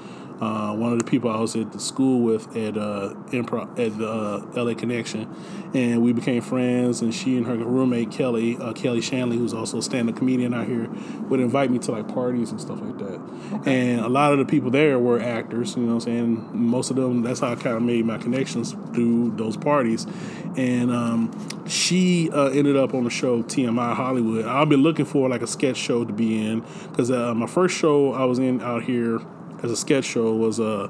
uh, 0.42 0.74
one 0.74 0.92
of 0.92 1.00
the 1.00 1.06
people 1.06 1.30
I 1.30 1.40
was 1.40 1.56
at 1.56 1.72
the 1.72 1.80
school 1.80 2.22
with 2.22 2.56
at 2.56 2.78
uh, 2.78 3.14
improv 3.28 3.80
at 3.80 3.98
the 3.98 4.10
uh, 4.10 4.64
LA 4.64 4.74
Connection, 4.74 5.34
and 5.74 6.02
we 6.02 6.14
became 6.14 6.42
friends. 6.42 7.02
And 7.02 7.14
she 7.14 7.38
and 7.38 7.46
her 7.46 7.56
roommate 7.56 8.12
Kelly, 8.12 8.58
uh, 8.58 8.74
Kelly 8.74 9.02
Shanley, 9.02 9.38
who's 9.38 9.54
also 9.54 9.78
a 9.78 9.82
stand-up 9.82 10.16
comedian 10.16 10.54
out 10.54 10.68
here, 10.68 10.90
would 11.30 11.40
invite 11.40 11.72
me 11.72 11.80
to 11.80 11.92
like 11.92 12.08
parties 12.14 12.52
and 12.52 12.60
stuff 12.60 12.82
like 12.82 12.98
that. 12.98 13.22
And 13.66 14.02
a 14.02 14.10
lot 14.10 14.34
of 14.34 14.40
the 14.40 14.46
people 14.46 14.72
there 14.72 15.00
were 15.00 15.20
actors. 15.20 15.76
You 15.76 15.84
know 15.84 15.88
what 15.90 15.94
I'm 15.94 16.00
saying? 16.02 16.50
Most 16.54 16.90
of 16.90 16.96
them. 16.96 17.22
That's 17.22 17.40
how 17.40 17.52
I 17.52 17.56
kind 17.56 17.78
of 17.78 17.84
made 17.84 18.06
my 18.06 18.18
connections 18.18 18.74
through 18.94 19.34
those 19.36 19.58
parties. 19.58 20.06
And 20.58 20.92
um, 20.92 21.68
she 21.68 22.30
uh, 22.32 22.50
ended 22.50 22.76
up 22.76 22.94
on 22.94 23.04
the 23.04 23.10
show 23.10 23.44
TMI 23.44 23.96
Hollywood. 23.96 24.46
I've 24.46 24.70
been 24.70 24.84
looking 24.84 25.06
for 25.06 25.30
like 25.30 25.42
a 25.42 25.48
sketch 25.48 25.78
show 25.78 26.04
to 26.04 26.14
be 26.14 26.46
in 26.46 26.64
because 26.90 27.12
uh, 27.12 27.34
my 27.34 27.48
first 27.48 27.78
show 27.78 28.14
I 28.14 28.26
was 28.26 28.40
in 28.40 28.62
out 28.62 28.84
here 28.84 29.22
as 29.64 29.72
a 29.72 29.78
sketch 29.78 30.06
show 30.06 30.36
was 30.36 30.60
uh, 30.60 30.88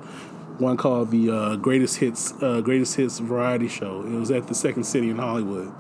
one 0.57 0.77
called 0.77 1.11
the 1.11 1.29
uh, 1.29 1.55
Greatest 1.55 1.97
Hits 1.97 2.33
uh, 2.41 2.61
Greatest 2.61 2.95
Hits 2.95 3.19
Variety 3.19 3.67
Show. 3.67 4.01
It 4.01 4.11
was 4.11 4.31
at 4.31 4.47
the 4.47 4.55
Second 4.55 4.83
City 4.83 5.09
in 5.09 5.17
Hollywood, 5.17 5.71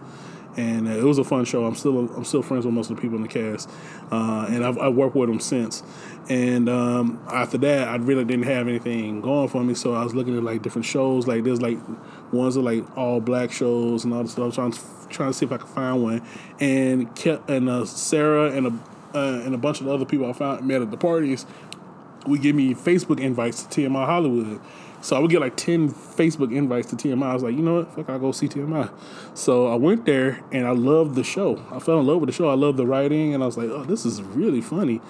and 0.55 0.87
uh, 0.87 0.91
it 0.91 1.03
was 1.03 1.17
a 1.17 1.23
fun 1.23 1.45
show. 1.45 1.65
I'm 1.65 1.75
still 1.75 1.99
I'm 2.15 2.23
still 2.23 2.43
friends 2.43 2.65
with 2.65 2.73
most 2.73 2.89
of 2.89 2.95
the 2.95 3.01
people 3.01 3.17
in 3.17 3.23
the 3.23 3.27
cast, 3.27 3.69
uh, 4.11 4.45
and 4.49 4.63
I've, 4.63 4.77
I've 4.77 4.93
worked 4.93 5.15
with 5.15 5.29
them 5.29 5.39
since. 5.39 5.83
And 6.29 6.69
um, 6.69 7.21
after 7.27 7.57
that, 7.59 7.87
I 7.87 7.95
really 7.97 8.23
didn't 8.23 8.45
have 8.45 8.67
anything 8.67 9.21
going 9.21 9.49
for 9.49 9.63
me, 9.63 9.73
so 9.73 9.93
I 9.93 10.03
was 10.03 10.15
looking 10.15 10.37
at 10.37 10.43
like 10.43 10.61
different 10.61 10.85
shows. 10.85 11.27
Like 11.27 11.43
there's 11.43 11.61
like 11.61 11.79
ones 12.31 12.55
that 12.55 12.61
like 12.61 12.97
all 12.97 13.19
black 13.19 13.51
shows 13.51 14.05
and 14.05 14.13
all 14.13 14.23
this 14.23 14.33
stuff. 14.33 14.43
I 14.43 14.45
was 14.45 14.55
trying 14.55 14.71
to, 14.71 14.79
trying 15.09 15.29
to 15.31 15.33
see 15.33 15.45
if 15.45 15.51
I 15.51 15.57
could 15.57 15.69
find 15.69 16.03
one, 16.03 16.21
and 16.59 17.13
Ke- 17.15 17.41
and 17.47 17.69
uh, 17.69 17.85
Sarah 17.85 18.51
and 18.51 18.67
a 18.67 18.79
uh, 19.15 19.41
and 19.45 19.53
a 19.53 19.57
bunch 19.59 19.79
of 19.79 19.87
other 19.87 20.05
people 20.05 20.27
I 20.27 20.33
found 20.33 20.65
met 20.67 20.81
at 20.81 20.89
the 20.89 20.97
parties 20.97 21.45
would 22.25 22.41
give 22.41 22.55
me 22.55 22.73
Facebook 22.73 23.19
invites 23.19 23.63
to 23.63 23.81
TMI 23.81 24.05
Hollywood. 24.05 24.59
So 25.01 25.17
I 25.17 25.19
would 25.19 25.29
get 25.29 25.41
like 25.41 25.57
10 25.57 25.89
Facebook 25.91 26.55
invites 26.55 26.89
to 26.91 26.95
TMI. 26.95 27.23
I 27.23 27.33
was 27.33 27.43
like, 27.43 27.55
you 27.55 27.61
know 27.61 27.75
what? 27.79 27.93
Fuck, 27.93 28.09
I'll 28.09 28.19
go 28.19 28.31
see 28.31 28.47
TMI. 28.47 28.89
So 29.33 29.67
I 29.67 29.75
went 29.75 30.05
there 30.05 30.41
and 30.53 30.65
I 30.65 30.71
loved 30.71 31.15
the 31.15 31.25
show. 31.25 31.61
I 31.71 31.79
fell 31.79 31.99
in 31.99 32.07
love 32.07 32.21
with 32.21 32.29
the 32.29 32.33
show. 32.33 32.49
I 32.49 32.53
loved 32.53 32.77
the 32.77 32.85
writing 32.85 33.33
and 33.33 33.43
I 33.43 33.45
was 33.45 33.57
like, 33.57 33.69
oh, 33.69 33.83
this 33.83 34.05
is 34.05 34.21
really 34.21 34.61
funny. 34.61 35.01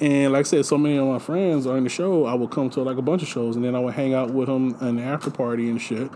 And 0.00 0.32
like 0.32 0.40
I 0.40 0.42
said, 0.42 0.66
so 0.66 0.76
many 0.76 0.96
of 0.96 1.06
my 1.06 1.20
friends 1.20 1.64
are 1.66 1.78
in 1.78 1.84
the 1.84 1.90
show. 1.90 2.26
I 2.26 2.34
would 2.34 2.50
come 2.50 2.70
to 2.70 2.82
like 2.82 2.96
a 2.96 3.02
bunch 3.02 3.22
of 3.22 3.28
shows 3.28 3.54
and 3.54 3.64
then 3.64 3.76
I 3.76 3.78
would 3.78 3.94
hang 3.94 4.14
out 4.14 4.30
with 4.30 4.48
them 4.48 4.70
the 4.96 5.02
after 5.02 5.30
party 5.30 5.70
and 5.70 5.80
shit. 5.80 6.10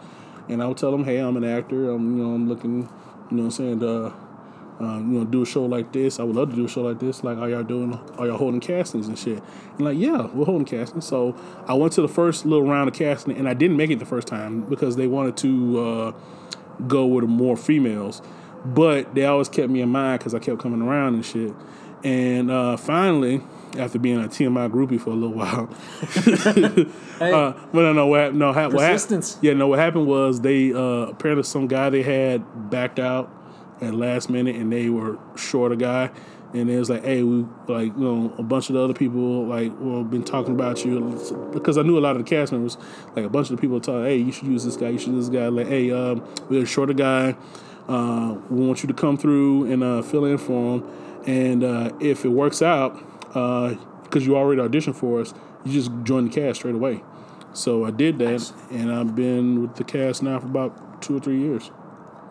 And 0.49 0.61
I 0.61 0.67
would 0.67 0.77
tell 0.77 0.91
them, 0.91 1.05
hey, 1.05 1.19
I'm 1.19 1.37
an 1.37 1.45
actor. 1.45 1.91
I'm, 1.91 2.17
you 2.17 2.25
know, 2.25 2.35
I'm 2.35 2.49
looking, 2.49 2.83
you 3.31 3.37
know 3.37 3.45
what 3.45 3.45
I'm 3.45 3.51
saying, 3.53 3.81
to 3.81 4.13
um, 4.81 5.13
you 5.13 5.19
know, 5.21 5.25
do 5.25 5.43
a 5.43 5.47
show 5.47 5.65
like 5.67 5.93
this. 5.93 6.19
I 6.19 6.25
would 6.25 6.35
love 6.35 6.51
to 6.51 6.57
do 6.57 6.65
a 6.65 6.69
show 6.69 6.83
like 6.83 6.99
this. 6.99 7.23
Like, 7.23 7.39
are 7.39 7.49
y'all 7.49 7.63
doing? 7.63 7.93
Are 8.19 8.27
y'all 8.27 8.39
holding 8.39 8.61
castings 8.61 9.07
and 9.09 9.19
shit? 9.19 9.43
And 9.77 9.81
like, 9.81 9.99
yeah, 9.99 10.27
we're 10.33 10.47
holding 10.47 10.65
castings. 10.65 11.07
So 11.07 11.37
I 11.67 11.75
went 11.75 11.93
to 11.95 12.03
the 12.03 12.09
first 12.09 12.47
little 12.47 12.67
round 12.67 12.89
of 12.89 12.95
casting, 12.95 13.37
and 13.37 13.49
I 13.49 13.55
didn't 13.55 13.77
make 13.77 13.91
it 13.91 13.99
the 13.99 14.07
first 14.07 14.27
time 14.27 14.63
because 14.63 14.97
they 14.97 15.07
wanted 15.07 15.37
to 15.39 15.81
uh, 15.81 16.13
go 16.87 17.07
with 17.07 17.25
more 17.25 17.57
females. 17.57 18.23
But 18.65 19.15
they 19.15 19.25
always 19.27 19.49
kept 19.49 19.71
me 19.71 19.81
in 19.83 19.89
mind 19.91 20.19
because 20.19 20.35
I 20.35 20.39
kept 20.39 20.59
coming 20.61 20.83
around 20.83 21.15
and 21.15 21.25
shit. 21.25 21.53
And 22.03 22.51
uh, 22.51 22.77
finally, 22.79 23.43
after 23.79 23.99
being 23.99 24.19
a 24.25 24.29
TMI 24.29 24.71
groupie 24.71 24.99
for 25.01 25.11
a 25.11 25.15
little 25.15 25.35
while, 25.37 25.67
Hey, 27.19 27.33
uh, 27.33 27.53
but 27.73 27.83
no, 27.83 27.93
no, 27.93 28.07
what, 28.07 28.21
hap- 28.21 28.33
no, 28.33 28.53
ha- 28.53 28.69
what 28.69 28.81
hap- 28.81 28.93
Persistence. 28.93 29.39
yeah, 29.43 29.53
no, 29.53 29.69
what 29.69 29.79
happened 29.79 30.07
was 30.07 30.41
they 30.41 30.73
uh, 30.73 30.79
apparently 31.09 31.43
some 31.45 31.67
guy 31.67 31.91
they 31.91 32.03
had 32.03 32.71
backed 32.71 32.99
out 32.99 33.31
at 33.81 33.95
last 33.95 34.31
minute, 34.31 34.57
and 34.57 34.73
they 34.73 34.89
were 34.91 35.19
short 35.37 35.73
a 35.73 35.77
guy, 35.77 36.11
and 36.53 36.69
it 36.69 36.79
was 36.79 36.91
like, 36.91 37.05
hey, 37.05 37.23
we 37.23 37.45
like 37.69 37.95
you 37.97 38.01
know 38.01 38.35
a 38.39 38.43
bunch 38.43 38.69
of 38.69 38.75
the 38.75 38.81
other 38.83 38.95
people 38.95 39.47
like 39.47 39.73
well 39.79 40.05
been 40.05 40.25
talking 40.25 40.55
about 40.55 40.85
you 40.85 41.51
because 41.53 41.79
I 41.79 41.83
knew 41.83 41.99
a 41.99 42.01
lot 42.01 42.17
of 42.17 42.25
the 42.25 42.29
cast 42.29 42.53
members, 42.53 42.77
like 43.17 43.25
a 43.25 43.29
bunch 43.29 43.51
of 43.51 43.57
the 43.57 43.61
people 43.61 43.81
talking, 43.81 44.05
hey, 44.05 44.17
you 44.17 44.33
should 44.33 44.49
use 44.49 44.65
this 44.65 44.77
guy, 44.77 44.89
you 44.91 44.99
should 44.99 45.15
use 45.15 45.29
this 45.29 45.35
guy, 45.35 45.49
like, 45.49 45.69
hey, 45.69 45.91
um, 45.91 46.25
we're 46.49 46.63
a 46.65 46.67
shorter 46.67 46.93
guy, 46.95 47.37
uh, 47.89 48.37
we 48.51 48.67
want 48.67 48.83
you 48.83 48.87
to 48.89 48.95
come 48.95 49.17
through 49.17 49.71
and 49.71 49.83
uh, 49.83 50.03
fill 50.03 50.25
in 50.25 50.39
for 50.39 50.77
him, 50.79 50.91
and 51.27 51.65
uh, 51.65 51.91
if 52.01 52.25
it 52.25 52.31
works 52.31 52.63
out, 52.63 52.97
because 53.29 54.27
you 54.27 54.37
already 54.37 54.61
auditioned 54.61 54.97
for 54.97 55.21
us, 55.21 55.33
you 55.65 55.73
just 55.73 55.91
join 56.05 56.25
the 56.29 56.31
cast 56.31 56.61
straight 56.61 56.75
away. 56.75 57.03
So 57.53 57.85
I 57.85 57.91
did 57.91 58.19
that, 58.21 58.31
Nice. 58.31 58.53
and 58.71 58.93
I've 58.93 59.15
been 59.17 59.63
with 59.63 59.75
the 59.77 59.85
cast 59.85 60.23
now 60.23 60.39
for 60.39 60.47
about 60.47 61.03
two 61.03 61.17
or 61.17 61.21
three 61.21 61.41
years. 61.41 61.71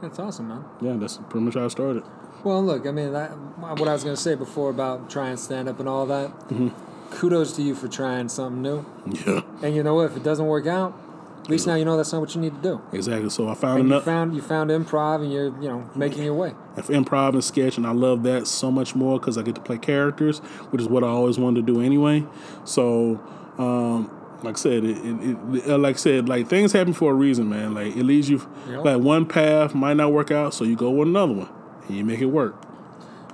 That's 0.01 0.19
awesome, 0.19 0.47
man. 0.49 0.63
Yeah, 0.81 0.93
that's 0.97 1.17
pretty 1.29 1.45
much 1.45 1.55
how 1.55 1.65
I 1.65 1.67
started. 1.69 2.03
Well, 2.43 2.63
look, 2.63 2.87
I 2.87 2.91
mean, 2.91 3.11
that, 3.13 3.31
what 3.31 3.87
I 3.87 3.93
was 3.93 4.03
going 4.03 4.15
to 4.15 4.21
say 4.21 4.35
before 4.35 4.69
about 4.69 5.09
trying 5.09 5.35
stand 5.37 5.67
up 5.67 5.79
and 5.79 5.89
all 5.89 6.05
that. 6.05 6.29
Mm-hmm. 6.49 6.69
Kudos 7.11 7.53
to 7.57 7.61
you 7.61 7.75
for 7.75 7.87
trying 7.87 8.29
something 8.29 8.61
new. 8.61 8.85
Yeah, 9.25 9.41
And 9.63 9.75
you 9.75 9.83
know 9.83 9.95
what? 9.95 10.11
If 10.11 10.17
it 10.17 10.23
doesn't 10.23 10.45
work 10.45 10.67
out, 10.67 10.93
at 11.41 11.49
least 11.49 11.65
now 11.65 11.73
you 11.75 11.83
know 11.83 11.97
that's 11.97 12.11
not 12.13 12.21
what 12.21 12.35
you 12.35 12.41
need 12.41 12.53
to 12.53 12.61
do. 12.61 12.81
exactly. 12.93 13.29
So 13.31 13.49
I 13.49 13.55
found 13.55 13.79
And 13.79 13.89
you 13.89 13.95
enough 13.95 14.05
found 14.05 14.35
you 14.35 14.41
found 14.41 14.69
improv, 14.69 15.23
and 15.23 15.33
you're 15.33 15.45
you 15.59 15.67
know 15.69 15.89
making 15.95 16.21
your 16.23 16.35
way. 16.35 16.53
improv 16.77 17.33
and 17.33 17.43
sketch, 17.43 17.77
and 17.77 17.87
I 17.87 17.91
love 17.91 18.21
that 18.23 18.45
so 18.45 18.69
much 18.69 18.93
more 18.93 19.19
because 19.19 19.37
I 19.37 19.41
get 19.41 19.55
to 19.55 19.61
play 19.61 19.79
characters, 19.79 20.39
which 20.69 20.81
is 20.81 20.87
what 20.87 21.03
I 21.03 21.07
always 21.07 21.39
wanted 21.39 21.65
to 21.65 21.73
do 21.73 21.81
anyway. 21.81 22.25
So, 22.65 23.19
um, 23.57 24.11
like 24.43 24.55
I 24.55 24.59
said, 24.59 24.83
it, 24.83 24.97
it, 24.97 25.37
it, 25.53 25.69
uh, 25.69 25.77
like 25.77 25.95
I 25.95 25.99
said, 25.99 26.29
like 26.29 26.47
things 26.47 26.71
happen 26.71 26.93
for 26.93 27.11
a 27.11 27.15
reason, 27.15 27.49
man. 27.49 27.73
Like 27.73 27.95
it 27.95 28.03
leads 28.03 28.29
you 28.29 28.41
Yep. 28.69 28.85
like 28.85 29.01
one 29.01 29.25
path 29.25 29.75
might 29.75 29.95
not 29.97 30.11
work 30.13 30.31
out, 30.31 30.53
so 30.53 30.63
you 30.63 30.75
go 30.75 30.89
with 30.91 31.07
another 31.09 31.33
one, 31.33 31.49
and 31.87 31.97
you 31.97 32.05
make 32.05 32.19
it 32.21 32.25
work. 32.27 32.55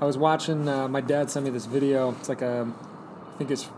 I 0.01 0.05
was 0.05 0.17
watching. 0.17 0.67
Uh, 0.67 0.87
my 0.87 1.01
dad 1.01 1.29
sent 1.29 1.45
me 1.45 1.51
this 1.51 1.65
video. 1.67 2.11
It's 2.19 2.29
like 2.29 2.41
a, 2.41 2.67
I 3.33 3.37
think 3.37 3.51
it's 3.51 3.69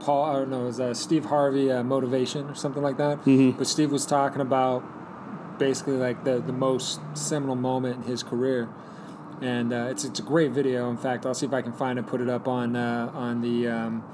Paul. 0.00 0.36
Or 0.36 0.46
no, 0.46 0.62
it 0.62 0.66
was 0.66 0.80
uh, 0.80 0.94
Steve 0.94 1.26
Harvey 1.26 1.70
uh, 1.70 1.82
motivation 1.84 2.48
or 2.48 2.54
something 2.54 2.82
like 2.82 2.96
that. 2.96 3.18
Mm-hmm. 3.24 3.58
But 3.58 3.66
Steve 3.66 3.92
was 3.92 4.06
talking 4.06 4.40
about 4.40 4.82
basically 5.58 5.96
like 5.96 6.24
the 6.24 6.40
the 6.40 6.52
most 6.52 7.00
seminal 7.14 7.54
moment 7.56 7.96
in 7.96 8.02
his 8.10 8.22
career, 8.22 8.68
and 9.40 9.72
uh, 9.72 9.88
it's 9.90 10.04
it's 10.04 10.18
a 10.18 10.22
great 10.22 10.50
video. 10.52 10.90
In 10.90 10.96
fact, 10.96 11.26
I'll 11.26 11.34
see 11.34 11.46
if 11.46 11.52
I 11.52 11.62
can 11.62 11.72
find 11.72 11.98
it, 11.98 12.06
put 12.06 12.20
it 12.20 12.28
up 12.28 12.48
on 12.48 12.74
uh, 12.76 13.10
on 13.14 13.42
the. 13.42 13.68
Um, 13.68 14.04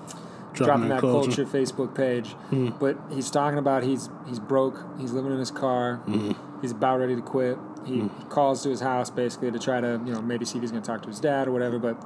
Dropping, 0.54 0.88
that 0.88 1.00
culture. 1.00 1.44
Facebook 1.44 1.94
page, 1.94 2.34
but 2.78 2.96
he's 3.10 3.30
talking 3.30 3.58
about 3.58 3.82
he's 3.82 4.08
he's 4.26 4.38
broke. 4.38 4.78
He's 4.98 5.12
living 5.12 5.32
in 5.32 5.38
his 5.38 5.50
car. 5.50 6.00
He's 6.60 6.70
about 6.72 7.00
ready 7.00 7.16
to 7.16 7.22
quit. 7.22 7.58
He 7.86 8.08
calls 8.28 8.62
to 8.62 8.68
his 8.70 8.80
house 8.80 9.10
basically 9.10 9.50
to 9.50 9.58
try 9.58 9.80
to 9.80 10.00
you 10.04 10.12
know 10.12 10.22
maybe 10.22 10.44
see 10.44 10.58
if 10.58 10.62
he's 10.62 10.70
going 10.70 10.82
to 10.82 10.86
talk 10.86 11.02
to 11.02 11.08
his 11.08 11.20
dad 11.20 11.48
or 11.48 11.52
whatever. 11.52 11.78
But 11.78 11.96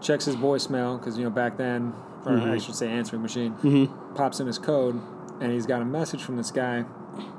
checks 0.00 0.26
his 0.26 0.36
voicemail 0.36 0.98
because 0.98 1.16
you 1.18 1.24
know 1.24 1.30
back 1.30 1.56
then, 1.56 1.92
or 2.24 2.38
I 2.38 2.58
should 2.58 2.74
say 2.76 2.88
answering 2.88 3.22
machine, 3.22 3.88
pops 4.14 4.40
in 4.40 4.46
his 4.46 4.58
code, 4.58 5.00
and 5.40 5.50
he's 5.52 5.66
got 5.66 5.82
a 5.82 5.84
message 5.84 6.22
from 6.22 6.36
this 6.36 6.50
guy 6.50 6.84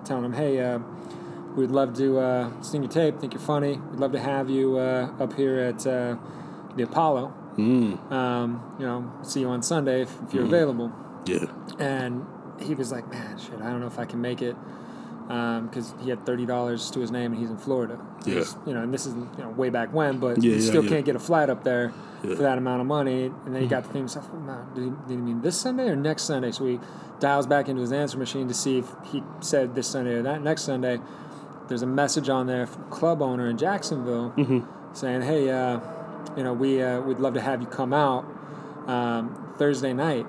telling 0.06 0.26
him, 0.26 0.34
"Hey, 0.34 0.60
uh, 0.60 0.80
we'd 1.56 1.72
love 1.72 1.96
to 1.98 2.20
uh, 2.20 2.62
sing 2.62 2.82
your 2.84 2.92
tape. 2.92 3.20
Think 3.20 3.34
you're 3.34 3.42
funny. 3.42 3.78
We'd 3.92 4.00
love 4.00 4.12
to 4.14 4.20
have 4.20 4.50
you 4.50 4.78
uh, 4.78 5.12
up 5.20 5.34
here 5.34 5.60
at 5.60 5.86
uh, 5.88 6.18
the 6.76 6.84
Apollo. 6.84 7.34
Um, 7.58 8.76
you 8.80 8.86
know, 8.86 9.12
see 9.24 9.42
you 9.42 9.48
on 9.50 9.62
Sunday 9.64 10.02
if, 10.04 10.16
if 10.28 10.34
you're 10.34 10.46
available." 10.46 10.92
Yeah, 11.26 11.46
And 11.80 12.26
he 12.62 12.74
was 12.76 12.92
like, 12.92 13.10
"Man, 13.12 13.38
shit, 13.38 13.56
I 13.62 13.70
don't 13.70 13.82
know 13.82 13.88
if 13.88 14.00
I 14.00 14.06
can 14.06 14.22
make 14.22 14.42
it." 14.42 14.56
Because 15.28 15.94
he 16.02 16.10
had 16.10 16.26
thirty 16.26 16.46
dollars 16.46 16.90
to 16.92 17.00
his 17.02 17.12
name 17.12 17.34
and 17.34 17.42
he's 17.42 17.50
in 17.50 17.58
Florida. 17.58 18.00
Yeah. 18.26 18.44
You 18.66 18.74
know, 18.74 18.82
and 18.84 18.94
this 18.94 19.06
is 19.06 19.14
you 19.14 19.44
know 19.44 19.50
way 19.50 19.70
back 19.70 19.94
when, 19.94 20.20
but 20.20 20.42
Yeah, 20.42 20.60
still 20.60 20.84
yeah. 20.84 20.90
can't 20.90 21.06
get 21.06 21.16
a 21.16 21.20
flight 21.20 21.50
up 21.50 21.64
there 21.66 21.92
for 22.22 22.28
that 22.36 22.58
amount 22.58 22.80
of 22.82 22.88
money. 22.88 23.26
And 23.46 23.54
then 23.54 23.62
he 23.62 23.68
got 23.68 23.84
the 23.84 23.90
thing 23.90 24.02
himself, 24.04 24.28
oh, 24.34 24.38
man, 24.38 24.66
did, 24.74 24.84
he, 24.86 24.90
did 24.90 25.10
he 25.10 25.18
mean 25.18 25.42
this 25.42 25.56
Sunday 25.60 25.88
or 25.90 25.96
next 25.96 26.24
Sunday? 26.24 26.52
So 26.52 26.66
he 26.66 26.80
dials 27.20 27.46
back 27.46 27.68
into 27.70 27.82
his 27.82 27.92
answer 27.92 28.18
machine 28.18 28.48
to 28.48 28.54
see 28.54 28.80
if 28.80 28.86
he 29.12 29.22
said 29.42 29.76
this 29.76 29.88
Sunday 29.88 30.14
or 30.14 30.22
that 30.24 30.42
next 30.42 30.64
Sunday. 30.64 31.00
There's 31.68 31.82
a 31.84 31.88
message 31.88 32.30
on 32.30 32.48
there 32.48 32.66
from 32.66 32.90
club 32.90 33.22
owner 33.22 33.50
in 33.50 33.58
Jacksonville 33.58 34.34
Mm-hmm. 34.38 34.94
saying, 34.94 35.22
"Hey, 35.24 35.50
uh, 35.50 35.80
you 36.36 36.44
know, 36.44 36.54
we 36.54 36.82
uh, 36.82 37.00
we'd 37.02 37.20
love 37.20 37.34
to 37.36 37.42
have 37.42 37.62
you 37.62 37.68
come 37.68 37.94
out 37.94 38.26
um, 38.88 39.54
Thursday 39.58 39.94
night. 39.94 40.26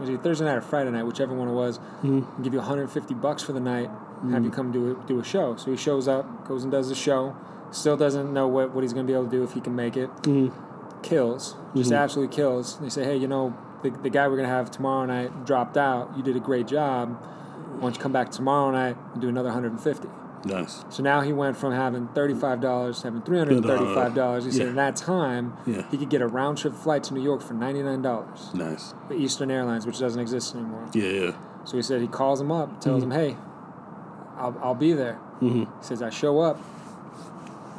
Was 0.00 0.10
either 0.10 0.22
Thursday 0.22 0.44
night 0.44 0.56
or 0.56 0.60
Friday 0.60 0.90
night, 0.90 1.04
whichever 1.04 1.34
one 1.34 1.48
it 1.48 1.54
was. 1.54 1.78
Mm-hmm. 1.78 2.20
and 2.34 2.44
Give 2.44 2.52
you 2.52 2.58
150 2.58 3.14
bucks 3.14 3.42
for 3.42 3.52
the 3.52 3.60
night. 3.60 3.88
Have 4.30 4.44
you 4.44 4.50
come 4.50 4.72
do 4.72 4.92
a, 4.92 5.06
do 5.06 5.20
a 5.20 5.24
show. 5.24 5.56
So 5.56 5.70
he 5.70 5.76
shows 5.76 6.08
up, 6.08 6.46
goes 6.48 6.62
and 6.62 6.72
does 6.72 6.88
the 6.88 6.94
show. 6.94 7.36
Still 7.70 7.96
doesn't 7.96 8.32
know 8.32 8.46
what, 8.48 8.74
what 8.74 8.82
he's 8.82 8.92
going 8.92 9.06
to 9.06 9.10
be 9.10 9.14
able 9.14 9.24
to 9.26 9.30
do 9.30 9.42
if 9.42 9.52
he 9.52 9.60
can 9.60 9.74
make 9.76 9.96
it. 9.96 10.10
Kills, 11.02 11.54
just 11.76 11.90
absolutely 11.92 12.34
kills. 12.34 12.78
They 12.78 12.88
say, 12.88 13.04
hey, 13.04 13.16
you 13.16 13.28
know, 13.28 13.56
the, 13.82 13.90
the 13.90 14.10
guy 14.10 14.26
we're 14.26 14.36
going 14.36 14.48
to 14.48 14.54
have 14.54 14.70
tomorrow 14.70 15.06
night 15.06 15.44
dropped 15.44 15.76
out. 15.76 16.12
You 16.16 16.22
did 16.22 16.36
a 16.36 16.40
great 16.40 16.66
job. 16.66 17.10
Why 17.74 17.80
don't 17.82 17.94
you 17.96 18.00
come 18.00 18.12
back 18.12 18.30
tomorrow 18.30 18.70
night 18.70 18.96
and 19.12 19.20
do 19.20 19.28
another 19.28 19.48
150? 19.50 20.08
Nice. 20.44 20.84
So 20.90 21.02
now 21.02 21.20
he 21.22 21.32
went 21.32 21.56
from 21.56 21.72
having 21.72 22.08
thirty-five 22.08 22.60
dollars 22.60 22.98
to 23.00 23.08
having 23.08 23.22
three 23.22 23.38
hundred 23.38 23.56
and 23.58 23.66
thirty-five 23.66 24.14
dollars. 24.14 24.44
He 24.44 24.50
said 24.52 24.62
Yeah. 24.64 24.68
in 24.70 24.74
that 24.76 24.96
time 24.96 25.54
Yeah. 25.66 25.82
he 25.90 25.96
could 25.98 26.10
get 26.10 26.20
a 26.22 26.26
round 26.26 26.58
trip 26.58 26.74
flight 26.74 27.02
to 27.04 27.14
New 27.14 27.22
York 27.22 27.42
for 27.42 27.54
ninety-nine 27.54 28.02
dollars. 28.02 28.50
Nice. 28.54 28.94
The 29.08 29.14
Eastern 29.16 29.50
Airlines, 29.50 29.86
which 29.86 29.98
doesn't 29.98 30.20
exist 30.20 30.54
anymore. 30.54 30.88
Yeah, 30.92 31.08
yeah. 31.08 31.30
So 31.64 31.76
he 31.76 31.82
said 31.82 32.00
he 32.00 32.08
calls 32.08 32.40
him 32.40 32.52
up, 32.52 32.80
tells 32.80 33.02
Mm-hmm. 33.02 33.12
him, 33.12 33.18
"Hey, 33.30 33.36
I'll, 34.36 34.56
I'll 34.62 34.74
be 34.74 34.92
there." 34.92 35.18
Mm-hmm. 35.40 35.60
He 35.64 35.66
says, 35.84 36.02
"I 36.02 36.10
show 36.10 36.40
up. 36.40 36.60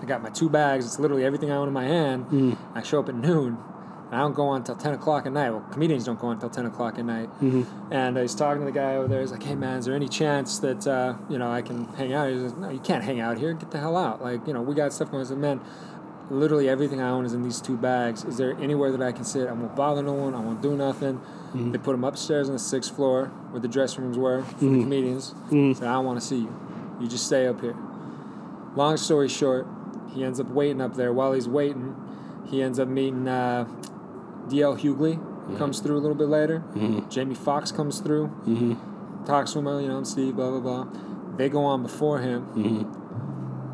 I 0.02 0.06
got 0.06 0.22
my 0.22 0.30
two 0.30 0.50
bags. 0.50 0.86
It's 0.86 1.00
literally 1.00 1.24
everything 1.26 1.52
I 1.52 1.56
own 1.56 1.68
in 1.68 1.74
my 1.74 1.86
hand. 1.86 2.26
Mm-hmm. 2.26 2.78
I 2.78 2.84
show 2.84 3.00
up 3.00 3.10
at 3.10 3.16
noon." 3.16 3.58
I 4.12 4.20
don't 4.20 4.34
go 4.34 4.48
on 4.48 4.58
until 4.58 4.76
10 4.76 4.94
o'clock 4.94 5.26
at 5.26 5.34
night. 5.34 5.50
Well, 5.50 5.66
comedians 5.72 6.06
don't 6.06 6.20
go 6.20 6.28
on 6.28 6.36
until 6.36 6.50
10 6.50 6.66
o'clock 6.66 6.98
at 6.98 7.06
night. 7.06 7.30
Mm-hmm. 7.42 7.94
And 7.94 8.18
uh, 8.18 8.22
he's 8.22 8.36
talking 8.36 8.62
to 8.62 8.66
the 8.66 8.72
guy 8.72 8.96
over 8.96 9.08
there. 9.08 9.20
He's 9.20 9.32
like, 9.32 9.44
hey, 9.44 9.56
man, 9.56 9.80
is 9.80 9.86
there 9.86 9.96
any 9.96 10.08
chance 10.08 10.60
that, 10.60 10.88
uh, 10.88 11.16
you 11.30 11.38
know, 11.38 11.52
I 11.52 11.62
can 11.62 11.86
hang 11.96 12.14
out? 12.14 12.30
He's 12.30 12.42
like, 12.42 12.58
no, 12.58 12.70
you 12.70 12.80
can't 12.80 13.04
hang 13.04 13.20
out 13.20 13.38
here. 13.38 13.54
Get 13.54 13.72
the 13.72 13.80
hell 13.80 13.98
out. 13.98 14.22
Like, 14.22 14.48
you 14.48 14.54
know, 14.54 14.62
we 14.62 14.76
got 14.76 14.94
stuff 14.94 15.12
going. 15.12 15.26
I 15.26 15.28
said, 15.28 15.38
man, 15.40 15.60
literally 16.30 16.70
everything 16.70 17.02
I 17.02 17.10
own 17.10 17.26
is 17.26 17.34
in 17.34 17.44
these 17.44 17.60
two 17.60 17.76
bags. 17.76 18.24
Is 18.24 18.38
there 18.38 18.56
anywhere 18.62 18.92
that 18.92 19.02
I 19.02 19.12
can 19.12 19.26
sit? 19.26 19.48
I 19.48 19.52
won't 19.52 19.76
bother 19.76 20.02
no 20.02 20.14
one. 20.14 20.34
I 20.34 20.40
won't 20.40 20.62
do 20.62 20.76
nothing. 20.76 21.22
They 21.72 21.78
put 21.78 21.96
him 21.96 22.04
upstairs 22.04 22.48
on 22.48 22.54
the 22.54 22.60
sixth 22.60 22.96
floor 22.96 23.28
where 23.52 23.60
the 23.60 23.68
dressing 23.68 24.04
rooms 24.04 24.18
were 24.18 24.44
for 24.44 24.66
the 24.66 24.82
comedians. 24.84 25.34
Said, 25.74 25.88
I 25.88 25.94
don't 25.94 26.06
want 26.06 26.20
to 26.20 26.26
see 26.26 26.38
you. 26.38 26.56
You 27.00 27.08
just 27.08 27.26
stay 27.26 27.48
up 27.48 27.62
here. 27.62 27.76
Long 28.76 28.98
story 28.98 29.28
short, 29.28 29.66
he 30.14 30.24
ends 30.24 30.40
up 30.40 30.48
waiting 30.50 30.82
up 30.82 30.96
there. 30.96 31.12
While 31.12 31.34
he's 31.34 31.48
waiting, 31.48 31.96
he 32.48 32.62
ends 32.62 32.80
up 32.80 32.88
meeting 32.88 33.28
uh, 33.28 33.66
D.L. 34.50 34.76
Hughley. 34.78 35.18
Mm-hmm. 35.18 35.58
Comes 35.58 35.80
through 35.80 35.98
a 35.98 36.00
little 36.00 36.16
bit 36.16 36.28
later. 36.28 36.64
Mm-hmm. 36.74 37.10
Jamie 37.10 37.36
Foxx 37.36 37.72
comes 37.72 38.00
through. 38.00 38.28
Mm-hmm. 38.46 39.26
Talks 39.26 39.54
to 39.54 39.60
him, 39.60 39.68
you 39.82 39.88
know, 39.88 39.98
I'm 39.98 40.06
Steve, 40.06 40.36
blah, 40.36 40.50
blah, 40.52 40.60
blah. 40.60 40.88
They 41.38 41.50
go 41.50 41.64
on 41.64 41.84
before 41.84 42.20
him. 42.20 42.46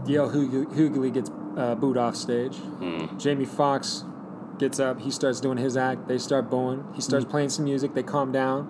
D.L. 0.05 0.29
Hughley, 0.31 1.13
gets 1.13 1.31
uh, 1.57 1.75
booed 1.75 1.97
off 1.97 2.15
stage. 2.15 2.57
Mm. 2.57 3.19
Jamie 3.19 3.45
Foxx 3.45 4.03
gets 4.57 4.79
up. 4.79 4.99
He 4.99 5.11
starts 5.11 5.39
doing 5.39 5.57
his 5.57 5.77
act. 5.77 6.07
They 6.07 6.17
start 6.17 6.49
booing. 6.49 6.85
He 6.93 7.01
starts 7.01 7.25
playing 7.25 7.49
some 7.49 7.65
music. 7.65 7.93
They 7.93 8.03
calm 8.03 8.31
down. 8.31 8.67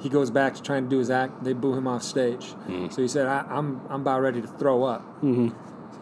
He 0.00 0.08
goes 0.08 0.30
back 0.30 0.54
to 0.54 0.62
trying 0.62 0.84
to 0.84 0.88
do 0.90 0.98
his 0.98 1.10
act. 1.10 1.44
They 1.44 1.52
boo 1.52 1.74
him 1.74 1.86
off 1.86 2.02
stage. 2.02 2.54
Mm. 2.66 2.92
So 2.92 3.02
he 3.02 3.08
said, 3.08 3.26
I, 3.26 3.44
"I'm 3.48 3.80
I'm 3.88 4.00
about 4.00 4.20
ready 4.20 4.40
to 4.42 4.48
throw 4.48 4.82
up." 4.82 5.22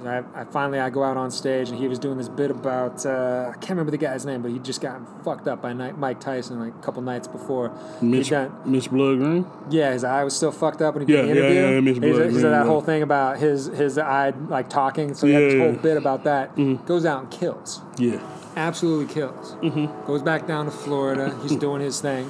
I, 0.08 0.22
I 0.34 0.44
finally 0.44 0.78
I 0.78 0.88
go 0.90 1.02
out 1.02 1.16
on 1.16 1.30
stage 1.30 1.68
and 1.68 1.78
he 1.78 1.88
was 1.88 1.98
doing 1.98 2.16
this 2.18 2.28
bit 2.28 2.50
about 2.50 3.04
uh, 3.04 3.46
I 3.50 3.52
can't 3.54 3.70
remember 3.70 3.90
the 3.90 3.98
guy's 3.98 4.24
name, 4.24 4.42
but 4.42 4.50
he 4.50 4.58
just 4.58 4.80
got 4.80 5.00
fucked 5.24 5.46
up 5.48 5.60
by 5.62 5.72
Ni- 5.72 5.92
Mike 5.92 6.20
Tyson 6.20 6.58
like 6.60 6.74
a 6.74 6.78
couple 6.82 7.02
nights 7.02 7.28
before. 7.28 7.70
Mitch, 8.00 8.28
He 8.28 8.30
done, 8.30 8.52
Mitch 8.64 8.90
Blood 8.90 9.18
Green. 9.18 9.46
yeah, 9.70 9.92
his 9.92 10.04
eye 10.04 10.24
was 10.24 10.34
still 10.36 10.52
fucked 10.52 10.80
up 10.82 10.94
when 10.94 11.06
he 11.06 11.12
did 11.12 11.16
Yeah, 11.18 11.22
the 11.22 11.30
interview. 11.40 11.60
yeah, 11.60 11.70
yeah, 11.70 11.80
Mitch 11.80 11.94
He 11.96 12.00
said- 12.00 12.04
he 12.04 12.12
Blood, 12.30 12.40
said 12.40 12.50
that 12.52 12.66
whole 12.66 12.80
thing 12.80 13.02
about 13.02 13.38
his 13.38 13.66
his 13.66 13.98
eye 13.98 14.30
like 14.48 14.68
talking. 14.70 15.14
So 15.14 15.26
he 15.26 15.32
had 15.34 15.42
this 15.42 15.54
yeah. 15.54 15.60
whole 15.64 15.72
bit 15.74 15.96
about 15.96 16.24
that. 16.24 16.56
Goes 16.86 17.04
out 17.04 17.22
and 17.22 17.30
kills. 17.30 17.80
Yeah. 17.98 18.20
Absolutely 18.56 19.12
kills. 19.14 19.52
Mm-hmm. 19.62 20.06
Goes 20.06 20.22
back 20.22 20.46
down 20.46 20.64
to 20.64 20.70
Florida. 20.72 21.38
He's 21.42 21.54
doing 21.56 21.80
his 21.82 22.00
thing. 22.00 22.28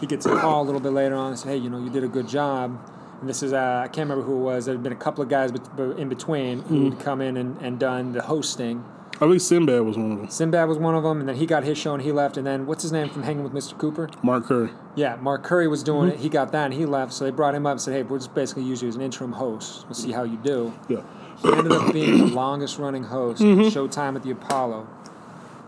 He 0.00 0.06
gets 0.06 0.26
a 0.26 0.36
call 0.36 0.62
a 0.62 0.64
little 0.64 0.80
bit 0.80 0.92
later 0.92 1.14
on. 1.14 1.28
and 1.30 1.38
Says, 1.38 1.48
"Hey, 1.50 1.56
you 1.58 1.70
know, 1.70 1.78
you 1.78 1.90
did 1.90 2.02
a 2.02 2.08
good 2.08 2.26
job." 2.26 2.78
This 3.22 3.42
is 3.42 3.52
uh, 3.52 3.82
I 3.84 3.88
can't 3.88 4.08
remember 4.08 4.24
who 4.24 4.40
it 4.40 4.44
was. 4.44 4.64
There 4.66 4.74
had 4.74 4.82
been 4.82 4.92
a 4.92 4.96
couple 4.96 5.22
of 5.22 5.28
guys 5.28 5.52
in 5.96 6.08
between 6.08 6.62
who'd 6.62 6.94
hmm. 6.94 7.00
come 7.00 7.20
in 7.20 7.36
and, 7.36 7.60
and 7.60 7.78
done 7.78 8.12
the 8.12 8.22
hosting 8.22 8.84
I 9.22 9.28
think 9.28 9.40
Sinbad 9.40 9.82
was 9.82 9.96
one 9.96 10.10
of 10.10 10.18
them. 10.18 10.28
Sinbad 10.28 10.68
was 10.68 10.78
one 10.78 10.96
of 10.96 11.04
them, 11.04 11.20
and 11.20 11.28
then 11.28 11.36
he 11.36 11.46
got 11.46 11.62
his 11.62 11.78
show 11.78 11.94
and 11.94 12.02
he 12.02 12.10
left. 12.10 12.36
And 12.36 12.44
then 12.44 12.66
what's 12.66 12.82
his 12.82 12.90
name 12.90 13.08
from 13.08 13.22
Hanging 13.22 13.44
with 13.44 13.52
Mr. 13.52 13.78
Cooper? 13.78 14.10
Mark 14.20 14.46
Curry. 14.46 14.70
Yeah, 14.96 15.14
Mark 15.14 15.44
Curry 15.44 15.68
was 15.68 15.84
doing 15.84 16.08
it. 16.08 16.14
Mm-hmm. 16.14 16.22
He 16.24 16.28
got 16.28 16.50
that 16.50 16.64
and 16.64 16.74
he 16.74 16.86
left. 16.86 17.12
So 17.12 17.24
they 17.24 17.30
brought 17.30 17.54
him 17.54 17.64
up 17.64 17.72
and 17.72 17.80
said, 17.80 17.94
"Hey, 17.94 18.02
we'll 18.02 18.18
just 18.18 18.34
basically 18.34 18.64
use 18.64 18.82
you 18.82 18.88
as 18.88 18.96
an 18.96 19.00
interim 19.00 19.32
host. 19.32 19.84
We'll 19.84 19.94
see 19.94 20.10
how 20.10 20.24
you 20.24 20.38
do." 20.38 20.74
Yeah. 20.88 21.02
He 21.40 21.52
ended 21.52 21.70
up 21.70 21.92
being 21.92 22.18
the 22.18 22.26
longest 22.34 22.78
running 22.78 23.04
host 23.04 23.40
of 23.40 23.46
mm-hmm. 23.46 23.60
Showtime 23.68 24.16
at 24.16 24.24
the 24.24 24.32
Apollo 24.32 24.88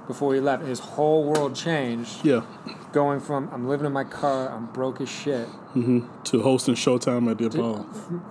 before 0.09 0.35
he 0.35 0.41
left. 0.41 0.65
His 0.65 0.81
whole 0.81 1.23
world 1.23 1.55
changed, 1.55 2.25
Yeah. 2.25 2.43
going 2.93 3.21
from 3.21 3.49
I'm 3.53 3.69
living 3.69 3.87
in 3.87 3.93
my 3.93 4.05
car, 4.05 4.49
I'm 4.49 4.67
broke 4.67 5.01
as 5.01 5.09
shit, 5.09 5.49
To 5.75 6.41
hosting 6.43 6.75
Showtime 6.77 7.31
at 7.31 7.39
the 7.39 7.47
Apollo. 7.47 7.85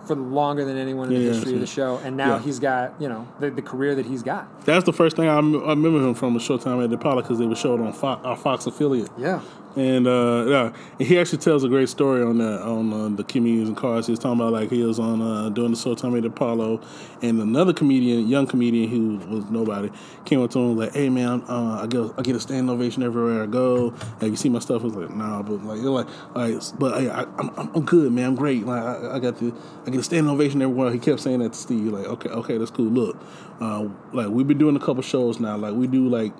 for 0.05 0.15
longer 0.15 0.63
than 0.65 0.77
anyone 0.77 1.07
in 1.07 1.13
Yeah, 1.13 1.19
the 1.19 1.25
yeah, 1.25 1.33
history 1.33 1.53
of 1.55 1.59
the 1.59 1.67
show. 1.67 1.99
And 2.03 2.15
now 2.15 2.35
Yeah. 2.35 2.39
he's 2.41 2.59
got, 2.59 2.93
you 3.01 3.09
know, 3.09 3.27
the, 3.39 3.51
the 3.51 3.61
career 3.61 3.95
that 3.95 4.05
he's 4.05 4.23
got. 4.23 4.65
That's 4.65 4.85
the 4.85 4.93
first 4.93 5.15
thing 5.17 5.27
I, 5.27 5.35
remember 5.35 5.99
him 5.99 6.13
from 6.15 6.33
was 6.35 6.43
Showtime 6.43 6.83
at 6.83 6.89
the 6.89 6.95
Apollo 6.95 7.23
because 7.23 7.39
they 7.39 7.45
would 7.45 7.57
show 7.57 7.75
it 7.75 7.81
on 7.81 7.91
Fox, 7.93 8.25
our 8.25 8.37
Fox 8.37 8.65
affiliate. 8.65 9.09
Yeah. 9.17 9.41
And 9.75 10.05
uh, 10.05 10.45
yeah, 10.47 10.73
and 10.99 11.07
he 11.07 11.17
actually 11.17 11.39
tells 11.39 11.63
a 11.63 11.67
great 11.67 11.89
story 11.89 12.21
on 12.21 12.37
that 12.37 12.61
on 12.61 12.93
uh, 12.93 13.09
the 13.09 13.23
comedians 13.23 13.69
and 13.69 13.75
cars. 13.75 14.05
He 14.05 14.11
was 14.11 14.19
talking 14.19 14.39
about 14.39 14.53
like 14.53 14.69
he 14.69 14.83
was 14.83 14.99
on 14.99 15.19
uh, 15.19 15.49
doing 15.49 15.71
the 15.71 15.77
Showtime 15.77 16.15
at 16.15 16.21
the 16.21 16.27
Apollo, 16.27 16.79
and 17.23 17.41
another 17.41 17.73
comedian, 17.73 18.27
young 18.27 18.45
comedian 18.45 18.87
who 18.87 19.17
was 19.35 19.45
nobody, 19.49 19.89
came 20.25 20.43
up 20.43 20.51
to 20.51 20.59
him 20.59 20.77
like, 20.77 20.93
"Hey 20.93 21.09
man, 21.09 21.41
uh, 21.49 21.79
I 21.81 21.87
get 21.87 22.05
I 22.19 22.21
get 22.21 22.35
a 22.35 22.39
standing 22.39 22.69
ovation 22.69 23.01
everywhere 23.01 23.41
I 23.41 23.45
go. 23.47 23.89
Have 24.21 24.29
you 24.29 24.35
seen 24.35 24.51
my 24.51 24.59
stuff?" 24.59 24.83
I 24.83 24.85
was 24.85 24.93
like, 24.95 25.09
"Nah," 25.15 25.41
but 25.41 25.63
like 25.65 25.81
you're 25.81 25.89
like, 25.89 26.05
all 26.35 26.43
right, 26.43 26.71
but 26.77 26.93
I, 26.93 27.21
I, 27.23 27.25
I'm 27.37 27.49
I'm 27.57 27.85
good, 27.85 28.11
man. 28.11 28.25
I'm 28.25 28.35
great. 28.35 28.65
Like 28.65 28.83
I, 28.83 29.15
I 29.15 29.19
got 29.19 29.37
the 29.37 29.53
I 29.85 29.89
get 29.89 29.99
a 29.99 30.03
standing 30.03 30.31
ovation 30.31 30.61
everywhere. 30.61 30.91
He 30.91 30.99
kept 30.99 31.19
saying 31.19 31.39
that 31.39 31.53
to 31.53 31.59
Steve. 31.59 31.85
Like, 31.85 32.05
okay, 32.05 32.29
okay, 32.29 32.57
that's 32.57 32.71
cool. 32.71 32.85
Look, 32.85 33.17
uh, 33.59 33.87
like 34.11 34.27
we've 34.27 34.47
been 34.47 34.59
doing 34.59 34.75
a 34.75 34.79
couple 34.79 35.01
shows 35.01 35.39
now. 35.39 35.57
Like 35.57 35.73
we 35.73 35.87
do 35.87 36.07
like 36.07 36.33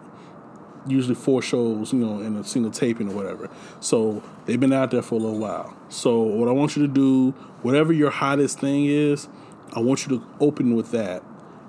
usually 0.88 1.16
four 1.16 1.42
shows, 1.42 1.94
you 1.94 2.00
know, 2.00 2.20
in 2.20 2.36
a 2.36 2.44
single 2.44 2.72
taping 2.72 3.10
or 3.10 3.16
whatever. 3.16 3.50
So 3.80 4.22
they've 4.46 4.60
been 4.60 4.74
out 4.74 4.92
there 4.92 5.02
for 5.02 5.16
a 5.16 5.20
little 5.20 5.40
while. 5.40 5.76
So 5.90 6.22
what 6.22 6.48
I 6.48 6.52
want 6.52 6.76
you 6.76 6.86
to 6.86 6.94
do, 6.94 7.32
whatever 7.62 7.94
your 7.94 8.10
hottest 8.10 8.60
thing 8.60 8.86
is, 8.86 9.28
I 9.74 9.80
want 9.80 10.06
you 10.06 10.20
to 10.20 10.26
open 10.40 10.76
with 10.76 10.92
that 10.92 11.24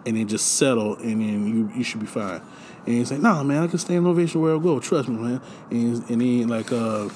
and 0.06 0.16
then 0.16 0.28
just 0.28 0.56
settle 0.56 0.96
and 0.96 1.20
then 1.20 1.46
you 1.46 1.70
you 1.74 1.84
should 1.84 2.00
be 2.00 2.06
fine. 2.06 2.42
And 2.86 2.96
he's 2.96 3.10
like, 3.10 3.20
nah 3.20 3.42
man, 3.42 3.62
I 3.62 3.66
can 3.66 3.78
stay 3.78 3.94
in 3.94 4.06
ovation 4.06 4.40
where 4.40 4.56
I 4.56 4.58
go, 4.58 4.78
trust 4.78 5.08
me, 5.08 5.16
man. 5.16 5.40
And, 5.70 6.10
and 6.10 6.20
he 6.20 6.44
like 6.44 6.70
uh, 6.72 7.08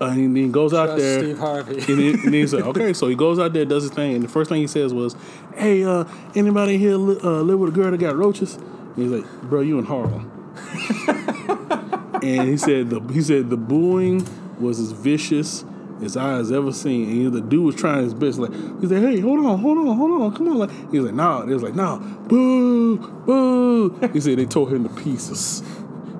and 0.00 0.36
he 0.36 0.48
goes 0.48 0.74
out 0.74 0.86
Trust 0.86 1.02
there. 1.02 1.20
Steve 1.20 1.38
Harvey. 1.38 1.74
and, 1.92 1.98
then, 1.98 2.20
and 2.26 2.34
he's 2.34 2.52
like, 2.52 2.64
okay, 2.64 2.92
so 2.92 3.08
he 3.08 3.14
goes 3.14 3.38
out 3.38 3.52
there, 3.52 3.64
does 3.64 3.84
his 3.84 3.92
thing, 3.92 4.14
and 4.14 4.24
the 4.24 4.28
first 4.28 4.50
thing 4.50 4.60
he 4.60 4.66
says 4.66 4.92
was, 4.92 5.16
"Hey, 5.54 5.84
uh, 5.84 6.04
anybody 6.34 6.78
here 6.78 6.96
li- 6.96 7.20
uh, 7.22 7.40
live 7.40 7.58
with 7.58 7.70
a 7.70 7.76
girl 7.76 7.90
that 7.90 7.98
got 7.98 8.16
roaches?" 8.16 8.56
And 8.56 8.96
he's 8.96 9.10
like, 9.10 9.42
"Bro, 9.42 9.62
you 9.62 9.78
in 9.78 9.84
Harlem." 9.84 10.32
and 12.22 12.48
he 12.48 12.56
said 12.56 12.90
the 12.90 13.00
he 13.12 13.22
said 13.22 13.50
the 13.50 13.56
booing 13.56 14.26
was 14.58 14.80
as 14.80 14.92
vicious 14.92 15.64
as 16.02 16.16
I 16.16 16.34
has 16.34 16.52
ever 16.52 16.72
seen. 16.72 17.10
And 17.10 17.32
the 17.32 17.40
dude 17.40 17.64
was 17.64 17.74
trying 17.74 18.04
his 18.04 18.14
best, 18.14 18.38
like 18.38 18.52
he's 18.80 18.90
like, 18.90 19.02
"Hey, 19.02 19.20
hold 19.20 19.44
on, 19.44 19.58
hold 19.58 19.78
on, 19.78 19.96
hold 19.96 20.22
on, 20.22 20.34
come 20.34 20.48
on!" 20.48 20.58
Like 20.58 20.70
he's 20.90 21.00
like, 21.00 21.14
"Nah," 21.14 21.44
they 21.44 21.54
was 21.54 21.62
like, 21.62 21.74
"Nah, 21.74 21.98
boo, 21.98 22.98
boo." 22.98 23.98
He 24.12 24.20
said 24.20 24.38
they 24.38 24.46
tore 24.46 24.68
him 24.68 24.88
to 24.88 25.02
pieces. 25.02 25.62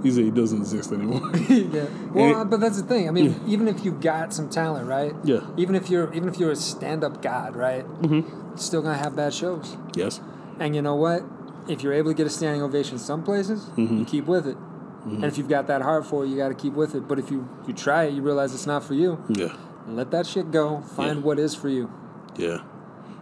He 0.06 0.12
said 0.12 0.24
he 0.24 0.30
doesn't 0.30 0.58
exist 0.58 0.92
anymore. 0.92 1.30
yeah. 1.48 1.86
Well, 2.12 2.40
And- 2.42 2.50
but 2.50 2.60
that's 2.60 2.80
the 2.80 2.86
thing. 2.86 3.08
I 3.08 3.10
mean, 3.12 3.40
even 3.46 3.66
if 3.68 3.84
you've 3.84 4.00
got 4.00 4.32
some 4.32 4.48
talent, 4.48 4.86
right? 4.88 5.14
Yeah. 5.24 5.40
Even 5.56 5.74
if 5.74 5.90
you're 5.90 6.12
even 6.14 6.28
if 6.28 6.38
you're 6.38 6.52
a 6.52 6.56
stand-up 6.56 7.20
god, 7.22 7.56
right? 7.56 7.84
Mm-hmm. 8.02 8.56
Still 8.56 8.82
gonna 8.82 8.96
have 8.96 9.14
bad 9.16 9.34
shows. 9.34 9.76
yes. 9.94 10.20
And 10.58 10.74
you 10.74 10.80
know 10.82 10.94
what? 10.94 11.22
If 11.68 11.82
you're 11.82 11.92
able 11.92 12.10
to 12.12 12.14
get 12.16 12.26
a 12.26 12.30
standing 12.30 12.62
ovation 12.62 12.98
some 12.98 13.22
places, 13.22 13.64
Mm-hmm. 13.76 13.98
you 13.98 14.04
keep 14.04 14.26
with 14.26 14.46
it. 14.46 14.56
And 15.04 15.24
if 15.24 15.38
you've 15.38 15.48
got 15.48 15.66
that 15.68 15.82
heart 15.82 16.04
for 16.06 16.24
it, 16.24 16.28
you 16.28 16.36
got 16.36 16.48
to 16.48 16.54
keep 16.54 16.72
with 16.72 16.94
it. 16.96 17.06
But 17.06 17.18
if 17.20 17.30
you 17.30 17.48
you 17.66 17.74
try 17.74 18.04
it, 18.04 18.14
you 18.14 18.22
realize 18.22 18.54
it's 18.54 18.66
not 18.66 18.82
for 18.84 18.94
you. 18.94 19.22
Yeah. 19.28 19.54
Let 19.86 20.10
that 20.12 20.26
shit 20.26 20.50
go. 20.50 20.80
Find 20.80 21.18
Yeah. 21.18 21.22
what 21.26 21.38
is 21.38 21.54
for 21.54 21.68
you. 21.68 21.90
Yeah. 22.36 22.58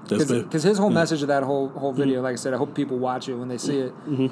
That's 0.08 0.30
Because 0.30 0.62
his 0.62 0.78
whole 0.78 0.90
message 0.90 1.22
of 1.22 1.28
that 1.28 1.42
whole 1.42 1.68
whole 1.70 1.92
video, 1.92 2.22
like 2.22 2.32
I 2.34 2.36
said, 2.36 2.54
I 2.54 2.56
hope 2.58 2.74
people 2.74 2.98
watch 2.98 3.28
it 3.28 3.34
when 3.34 3.48
they 3.48 3.58
see 3.58 3.78
it. 3.78 3.92
Mm-hmm. 4.06 4.28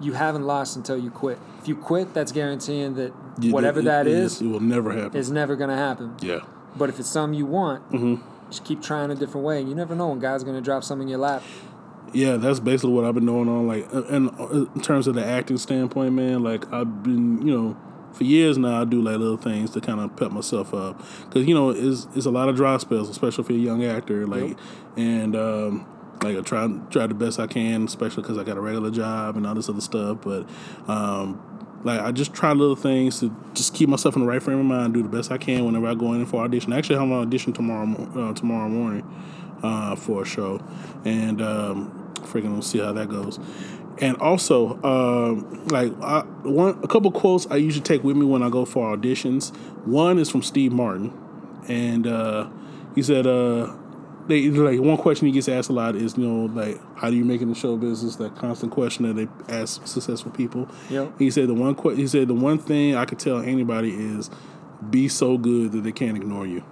You 0.00 0.12
haven't 0.12 0.44
lost 0.46 0.76
until 0.76 0.96
you 0.98 1.10
quit. 1.10 1.38
If 1.60 1.68
you 1.68 1.74
quit, 1.76 2.14
that's 2.14 2.30
guaranteeing 2.32 2.94
that 2.94 3.12
you- 3.40 3.52
whatever 3.52 3.80
it- 3.80 3.84
that 3.86 4.06
it 4.06 4.12
is 4.12 4.40
it 4.40 4.46
will 4.46 4.60
never 4.60 4.92
happen. 4.92 5.18
It's 5.18 5.30
never 5.30 5.56
going 5.56 5.70
to 5.70 5.76
happen. 5.76 6.14
yeah. 6.20 6.40
But 6.76 6.88
if 6.88 7.00
it's 7.00 7.08
something 7.08 7.36
you 7.36 7.46
want, 7.46 7.90
Mm-hmm. 7.90 8.16
just 8.50 8.62
keep 8.64 8.80
trying 8.82 9.10
a 9.10 9.14
different 9.16 9.44
way. 9.46 9.58
And 9.60 9.68
you 9.68 9.74
never 9.74 9.94
know 9.96 10.08
when 10.08 10.20
God's 10.20 10.44
going 10.44 10.54
to 10.56 10.62
drop 10.62 10.84
something 10.84 11.08
in 11.08 11.10
your 11.10 11.18
lap. 11.18 11.42
Yeah, 12.12 12.36
that's 12.36 12.60
basically 12.60 12.92
what 12.92 13.04
I've 13.04 13.14
been 13.14 13.26
doing 13.26 13.48
on 13.48 13.66
like, 13.66 13.86
uh, 13.92 14.02
and 14.04 14.30
uh, 14.38 14.66
in 14.74 14.80
terms 14.80 15.06
of 15.08 15.14
the 15.14 15.24
acting 15.24 15.58
standpoint, 15.58 16.14
man. 16.14 16.42
Like 16.42 16.70
I've 16.72 17.02
been, 17.02 17.46
you 17.46 17.52
know, 17.54 17.76
for 18.12 18.24
years 18.24 18.56
now, 18.56 18.80
I 18.80 18.84
do 18.84 19.02
like 19.02 19.18
little 19.18 19.36
things 19.36 19.70
to 19.72 19.80
kind 19.82 20.00
of 20.00 20.16
pep 20.16 20.30
myself 20.32 20.72
up 20.72 21.02
because 21.28 21.46
you 21.46 21.54
know 21.54 21.68
it's 21.70 22.06
it's 22.14 22.24
a 22.26 22.30
lot 22.30 22.48
of 22.48 22.56
dry 22.56 22.76
spells, 22.78 23.10
especially 23.10 23.44
for 23.44 23.52
a 23.52 23.56
young 23.56 23.84
actor. 23.84 24.26
Like, 24.26 24.56
and 24.96 25.36
um, 25.36 25.86
like 26.22 26.36
I 26.36 26.40
try 26.40 26.68
try 26.90 27.06
the 27.06 27.14
best 27.14 27.38
I 27.38 27.46
can, 27.46 27.84
especially 27.84 28.22
because 28.22 28.38
I 28.38 28.44
got 28.44 28.56
a 28.56 28.60
regular 28.60 28.90
job 28.90 29.36
and 29.36 29.46
all 29.46 29.54
this 29.54 29.68
other 29.68 29.80
stuff. 29.80 30.18
But 30.22 30.48
um, 30.88 31.40
like 31.84 32.00
I 32.00 32.12
just 32.12 32.34
try 32.34 32.52
little 32.52 32.76
things 32.76 33.20
to 33.20 33.34
just 33.54 33.74
keep 33.74 33.88
myself 33.88 34.16
in 34.16 34.22
the 34.22 34.28
right 34.28 34.42
frame 34.42 34.58
of 34.58 34.66
mind, 34.66 34.94
do 34.94 35.02
the 35.02 35.08
best 35.08 35.30
I 35.30 35.38
can 35.38 35.64
whenever 35.64 35.86
I 35.86 35.94
go 35.94 36.12
in 36.12 36.26
for 36.26 36.42
audition. 36.42 36.72
Actually, 36.72 36.96
I 36.96 37.00
have 37.00 37.08
an 37.08 37.16
audition 37.16 37.52
tomorrow 37.52 37.86
uh, 38.16 38.34
tomorrow 38.34 38.68
morning 38.68 39.04
uh, 39.62 39.96
for 39.96 40.22
a 40.22 40.26
show, 40.26 40.60
and 41.04 41.40
um, 41.40 42.12
freaking 42.16 42.52
we'll 42.52 42.62
see 42.62 42.78
how 42.78 42.92
that 42.92 43.08
goes. 43.08 43.38
And 44.00 44.16
also, 44.18 44.80
um, 44.84 45.66
like 45.66 45.92
I, 46.00 46.20
one, 46.42 46.78
a 46.82 46.88
couple 46.88 47.10
quotes 47.10 47.46
I 47.48 47.56
usually 47.56 47.82
take 47.82 48.04
with 48.04 48.16
me 48.16 48.24
when 48.24 48.42
I 48.42 48.48
go 48.48 48.64
for 48.64 48.96
auditions. 48.96 49.54
One 49.84 50.18
is 50.18 50.30
from 50.30 50.42
Steve 50.42 50.72
Martin, 50.72 51.12
and 51.68 52.06
uh, 52.06 52.48
he 52.94 53.02
said, 53.02 53.26
uh, 53.26 53.74
they 54.28 54.48
like 54.50 54.80
one 54.80 54.96
question 54.96 55.26
he 55.26 55.32
gets 55.32 55.48
asked 55.48 55.70
a 55.70 55.72
lot 55.72 55.96
is, 55.96 56.16
you 56.16 56.26
know, 56.26 56.46
like 56.54 56.78
how 56.96 57.10
do 57.10 57.16
you 57.16 57.24
make 57.24 57.40
it 57.40 57.44
in 57.44 57.54
show 57.54 57.76
business? 57.76 58.16
That 58.16 58.36
constant 58.36 58.72
question 58.72 59.06
that 59.06 59.14
they 59.14 59.52
ask 59.54 59.86
successful 59.86 60.30
people. 60.30 60.68
Yep. 60.90 61.18
He 61.18 61.30
said 61.30 61.48
the 61.48 61.54
one 61.54 61.74
que- 61.74 61.96
he 61.96 62.06
said 62.06 62.28
the 62.28 62.34
one 62.34 62.58
thing 62.58 62.94
I 62.94 63.04
could 63.04 63.18
tell 63.18 63.40
anybody 63.40 63.90
is 63.90 64.30
be 64.90 65.08
so 65.08 65.36
good 65.38 65.72
that 65.72 65.82
they 65.82 65.92
can't 65.92 66.16
ignore 66.16 66.46
you. 66.46 66.62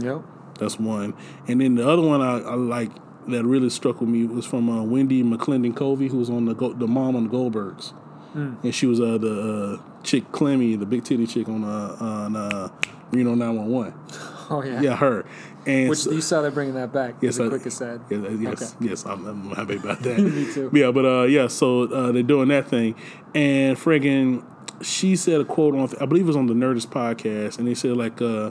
Yep. 0.00 0.22
That's 0.58 0.78
one. 0.78 1.14
And 1.48 1.60
then 1.60 1.74
the 1.76 1.88
other 1.88 2.02
one 2.02 2.20
I, 2.20 2.38
I 2.40 2.54
like 2.54 2.90
that 3.28 3.44
really 3.44 3.70
struck 3.70 4.00
with 4.00 4.08
me 4.08 4.24
was 4.26 4.44
from 4.44 4.68
uh, 4.68 4.82
Wendi 4.84 5.22
McLendon-Covey, 5.22 6.08
who 6.08 6.18
was 6.18 6.28
on 6.28 6.44
the 6.46 6.54
Go- 6.54 6.72
the 6.72 6.88
mom 6.88 7.14
on 7.14 7.24
the 7.24 7.30
Goldbergs, 7.30 7.92
and 8.34 8.74
she 8.74 8.86
was 8.86 9.00
uh, 9.00 9.18
the 9.18 9.78
uh, 9.80 10.02
chick 10.02 10.32
Clemmy, 10.32 10.74
the 10.76 10.86
big 10.86 11.04
titty 11.04 11.26
chick 11.26 11.48
on 11.48 11.62
uh, 11.62 11.96
on 12.00 12.34
uh, 12.36 12.68
Reno 13.12 13.34
911. 13.34 13.94
Oh, 14.50 14.62
yeah. 14.62 14.82
Yeah, 14.82 14.96
her. 14.96 15.24
And 15.66 15.88
Which 15.90 16.00
so- 16.00 16.10
you 16.10 16.20
saw 16.20 16.42
they're 16.42 16.50
bringing 16.50 16.74
that 16.74 16.92
back. 16.92 17.14
Yes, 17.20 17.34
as 17.34 17.40
I- 17.40 17.44
a 17.44 17.48
quick 17.50 17.66
aside. 17.66 18.00
that- 18.08 18.38
yes, 18.40 18.74
Okay. 18.74 18.88
yes, 18.90 19.06
I'm, 19.06 19.24
I'm 19.26 19.50
happy 19.50 19.76
about 19.76 20.00
that. 20.02 20.18
Me 20.18 20.52
too. 20.52 20.70
Yeah, 20.72 20.90
but 20.90 21.04
uh, 21.04 21.22
yeah, 21.22 21.46
so 21.46 21.82
uh, 21.84 22.10
they're 22.12 22.22
doing 22.22 22.48
that 22.48 22.68
thing, 22.68 22.94
and 23.34 23.76
friggin', 23.76 24.44
she 24.80 25.14
said 25.14 25.40
a 25.40 25.44
quote 25.44 25.74
on, 25.76 25.88
I 26.00 26.06
believe 26.06 26.24
it 26.24 26.26
was 26.26 26.36
on 26.36 26.46
the 26.46 26.54
Nerdist 26.54 26.88
podcast, 26.88 27.58
and 27.58 27.68
they 27.68 27.74
said 27.74 27.96
like, 27.96 28.20
uh, 28.20 28.50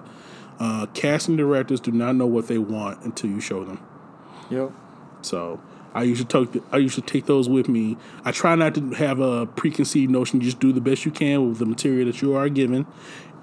uh, 0.59 0.85
casting 0.93 1.35
directors 1.35 1.79
do 1.81 1.91
not 1.91 2.15
know 2.15 2.27
what 2.27 2.47
they 2.47 2.57
want 2.57 3.03
until 3.03 3.29
you 3.29 3.41
show 3.41 3.63
them. 3.65 3.79
Yep. 4.49 4.71
So 5.23 5.59
I 5.93 6.03
usually 6.03 6.27
take 6.27 6.63
I 6.71 6.77
usually 6.77 7.05
take 7.05 7.25
those 7.25 7.49
with 7.49 7.67
me. 7.67 7.97
I 8.23 8.31
try 8.31 8.55
not 8.55 8.75
to 8.75 8.91
have 8.91 9.19
a 9.19 9.45
preconceived 9.47 10.11
notion. 10.11 10.39
Just 10.39 10.59
do 10.59 10.71
the 10.71 10.79
best 10.81 11.03
you 11.03 11.11
can 11.11 11.49
with 11.49 11.57
the 11.59 11.65
material 11.65 12.05
that 12.05 12.21
you 12.21 12.35
are 12.35 12.47
given, 12.47 12.85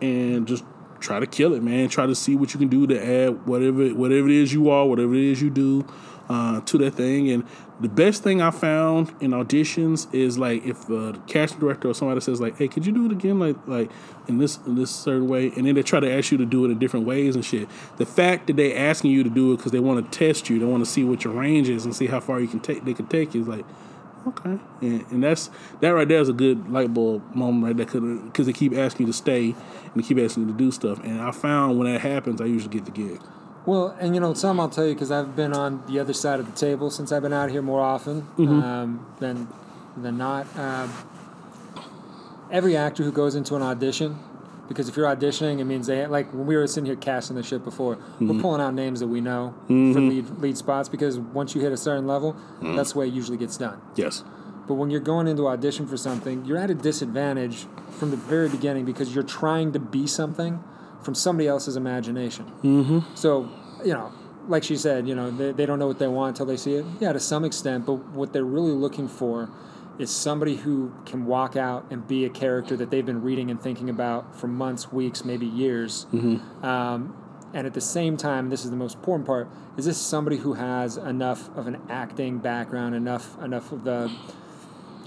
and 0.00 0.47
just 0.47 0.64
try 1.01 1.20
to 1.20 1.27
kill 1.27 1.55
it, 1.55 1.62
man. 1.62 1.89
Try 1.89 2.07
to 2.07 2.15
see 2.15 2.36
what 2.36 2.52
you 2.55 2.59
can 2.59 2.68
do 2.68 2.86
to 2.86 3.25
add 3.27 3.47
whatever 3.47 3.89
whatever 3.91 4.28
it 4.28 4.35
is 4.35 4.52
you 4.52 4.70
are, 4.70 4.86
whatever 4.86 5.15
it 5.15 5.23
is 5.23 5.43
you 5.43 5.51
do 5.51 5.86
uh, 6.28 6.60
to 6.62 6.78
that 6.78 6.93
thing. 6.93 7.31
And 7.31 7.44
the 7.81 7.89
best 7.89 8.23
thing 8.23 8.43
I 8.43 8.51
found 8.51 9.15
in 9.20 9.31
auditions 9.31 10.12
is 10.12 10.39
like 10.39 10.65
if 10.65 10.86
the 10.86 11.18
casting 11.27 11.60
director 11.60 11.89
or 11.89 11.94
somebody 11.94 12.20
says 12.20 12.41
like, 12.41 12.59
"Hey, 12.59 12.68
could 12.68 12.86
you 12.86 12.93
do 12.93 13.07
it 13.07 13.12
again?" 13.12 13.39
Like 13.39 13.57
like 13.67 13.91
in 14.27 14.39
this 14.39 14.59
in 14.67 14.75
this 14.75 14.91
certain 14.91 15.28
way, 15.28 15.52
and 15.57 15.67
then 15.67 15.75
they 15.75 15.83
try 15.83 16.01
to 16.01 16.10
ask 16.10 16.31
you 16.31 16.39
to 16.39 16.47
do 16.47 16.65
it 16.65 16.70
in 16.70 16.78
different 16.78 17.07
ways 17.07 17.35
and 17.35 17.44
shit. 17.44 17.68
The 17.97 18.07
fact 18.07 18.47
that 18.49 18.57
they're 18.57 18.77
asking 18.77 19.12
you 19.12 19.23
to 19.23 19.31
do 19.31 19.52
it 19.52 19.59
because 19.59 19.73
they 19.73 19.81
want 19.81 20.10
to 20.10 20.18
test 20.18 20.51
you, 20.51 20.59
they 20.59 20.65
want 20.65 20.85
to 20.85 20.91
see 20.91 21.05
what 21.05 21.25
your 21.25 21.33
range 21.33 21.68
is 21.68 21.85
and 21.85 21.94
see 21.94 22.07
how 22.07 22.20
far 22.20 22.41
you 22.41 22.49
can 22.49 22.60
take. 22.60 22.85
They 22.85 22.94
can 22.94 23.07
take 23.07 23.35
you. 23.35 23.43
Is 23.43 23.49
like. 23.49 23.65
Okay, 24.28 24.58
and, 24.81 25.07
and 25.10 25.23
that's 25.23 25.50
that 25.81 25.90
right 25.90 26.07
there 26.07 26.20
is 26.20 26.28
a 26.28 26.32
good 26.32 26.70
light 26.70 26.92
bulb 26.92 27.34
moment 27.34 27.65
right 27.65 27.76
there 27.76 28.00
because 28.00 28.47
they 28.47 28.52
keep 28.52 28.74
asking 28.76 29.07
you 29.07 29.12
to 29.12 29.16
stay 29.16 29.44
and 29.50 29.94
they 29.94 30.02
keep 30.02 30.18
asking 30.18 30.47
you 30.47 30.52
to 30.52 30.58
do 30.58 30.70
stuff. 30.70 30.98
And 31.02 31.20
I 31.20 31.31
found 31.31 31.78
when 31.78 31.90
that 31.92 32.00
happens, 32.00 32.40
I 32.40 32.44
usually 32.44 32.73
get 32.73 32.84
the 32.84 32.90
gig. 32.90 33.20
Well, 33.66 33.97
and 34.00 34.15
you 34.15 34.20
know, 34.20 34.34
some 34.34 34.60
I'll 34.60 34.68
tell 34.68 34.86
you 34.86 34.94
because 34.94 35.10
I've 35.10 35.36
been 35.36 35.52
on 35.52 35.82
the 35.86 35.98
other 36.00 36.12
side 36.12 36.40
of 36.40 36.47
the 36.47 36.58
table 36.58 36.90
since 36.90 37.12
I've 37.12 37.23
been 37.23 37.32
out 37.32 37.50
here 37.50 37.62
more 37.62 37.81
often 37.81 38.26
um, 38.39 39.07
than 39.18 39.48
than 39.97 40.16
not. 40.16 40.47
Um, 40.58 40.92
every 42.50 42.76
actor 42.76 43.02
who 43.02 43.12
goes 43.12 43.34
into 43.34 43.57
an 43.57 43.62
audition, 43.62 44.18
because 44.68 44.88
if 44.88 44.97
you're 44.97 45.06
auditioning, 45.06 45.60
it 45.60 45.64
means 45.64 45.86
they 45.86 46.06
like 46.06 46.30
when 46.32 46.47
we 46.47 46.56
were 46.56 46.66
sitting 46.66 46.86
here 46.86 46.97
casting 46.97 47.36
the 47.36 47.42
shit 47.42 47.64
before, 47.64 47.97
we're 48.20 48.28
mm-hmm. 48.28 48.40
pulling 48.40 48.60
out 48.60 48.74
names 48.74 49.00
that 49.00 49.08
we 49.08 49.20
know 49.20 49.55
for 49.66 49.72
mm-hmm. 49.72 50.08
lead 50.08 50.30
lead 50.38 50.56
spots 50.58 50.88
because 50.88 51.18
once 51.18 51.55
you 51.55 51.60
hit 51.60 51.72
a 51.72 51.76
certain 51.76 52.06
level, 52.06 52.34
mm-hmm. 52.34 52.76
that's 52.76 52.92
the 52.92 52.98
way 52.98 53.08
it 53.08 53.14
usually 53.14 53.38
gets 53.38 53.56
done. 53.56 53.80
Yes. 53.97 54.22
But 54.68 54.74
when 54.74 54.90
you're 54.90 55.00
going 55.00 55.26
into 55.26 55.48
audition 55.48 55.86
for 55.86 55.97
something, 55.97 56.44
you're 56.44 56.58
at 56.58 56.70
a 56.70 56.74
disadvantage 56.74 57.66
from 57.90 58.10
the 58.10 58.18
very 58.18 58.50
beginning 58.50 58.84
because 58.84 59.14
you're 59.14 59.24
trying 59.24 59.72
to 59.72 59.78
be 59.78 60.06
something 60.06 60.62
from 61.02 61.14
somebody 61.14 61.48
else's 61.48 61.74
imagination. 61.74 62.44
Mm-hmm. 62.62 63.14
So, 63.14 63.48
you 63.82 63.94
know, 63.94 64.12
like 64.47 64.64
she 64.64 64.76
said, 64.76 65.08
you 65.08 65.14
know, 65.14 65.30
they, 65.30 65.52
they 65.52 65.64
don't 65.64 65.78
know 65.78 65.86
what 65.86 65.98
they 65.98 66.06
want 66.06 66.36
until 66.36 66.44
they 66.44 66.58
see 66.58 66.74
it. 66.74 66.84
Yeah, 67.00 67.14
to 67.14 67.20
some 67.20 67.47
extent, 67.47 67.86
but 67.86 67.94
what 68.08 68.34
they're 68.34 68.44
really 68.44 68.72
looking 68.72 69.08
for 69.08 69.48
is 69.99 70.10
somebody 70.10 70.57
who 70.57 70.93
can 71.07 71.27
walk 71.27 71.57
out 71.57 71.85
and 71.91 72.07
be 72.07 72.25
a 72.25 72.28
character 72.31 72.77
that 72.77 72.91
they've 72.91 73.07
been 73.07 73.23
reading 73.23 73.51
and 73.51 73.60
thinking 73.60 73.91
about 73.91 74.36
for 74.39 74.47
months, 74.47 74.93
weeks, 74.93 75.25
maybe 75.25 75.47
years. 75.47 76.07
Um, 76.62 77.17
and 77.55 77.67
at 77.67 77.75
the 77.75 77.81
same 77.81 78.17
time, 78.17 78.51
this 78.51 78.65
is 78.65 78.70
the 78.70 78.77
most 78.77 78.97
important 78.97 79.27
part: 79.27 79.49
is 79.77 79.86
this 79.86 79.97
somebody 79.99 80.36
who 80.36 80.52
has 80.55 80.97
enough 80.99 81.49
of 81.57 81.67
an 81.67 81.78
acting 81.89 82.39
background, 82.39 82.94
enough 82.94 83.36
enough 83.43 83.73
of 83.73 83.85
the 83.85 84.10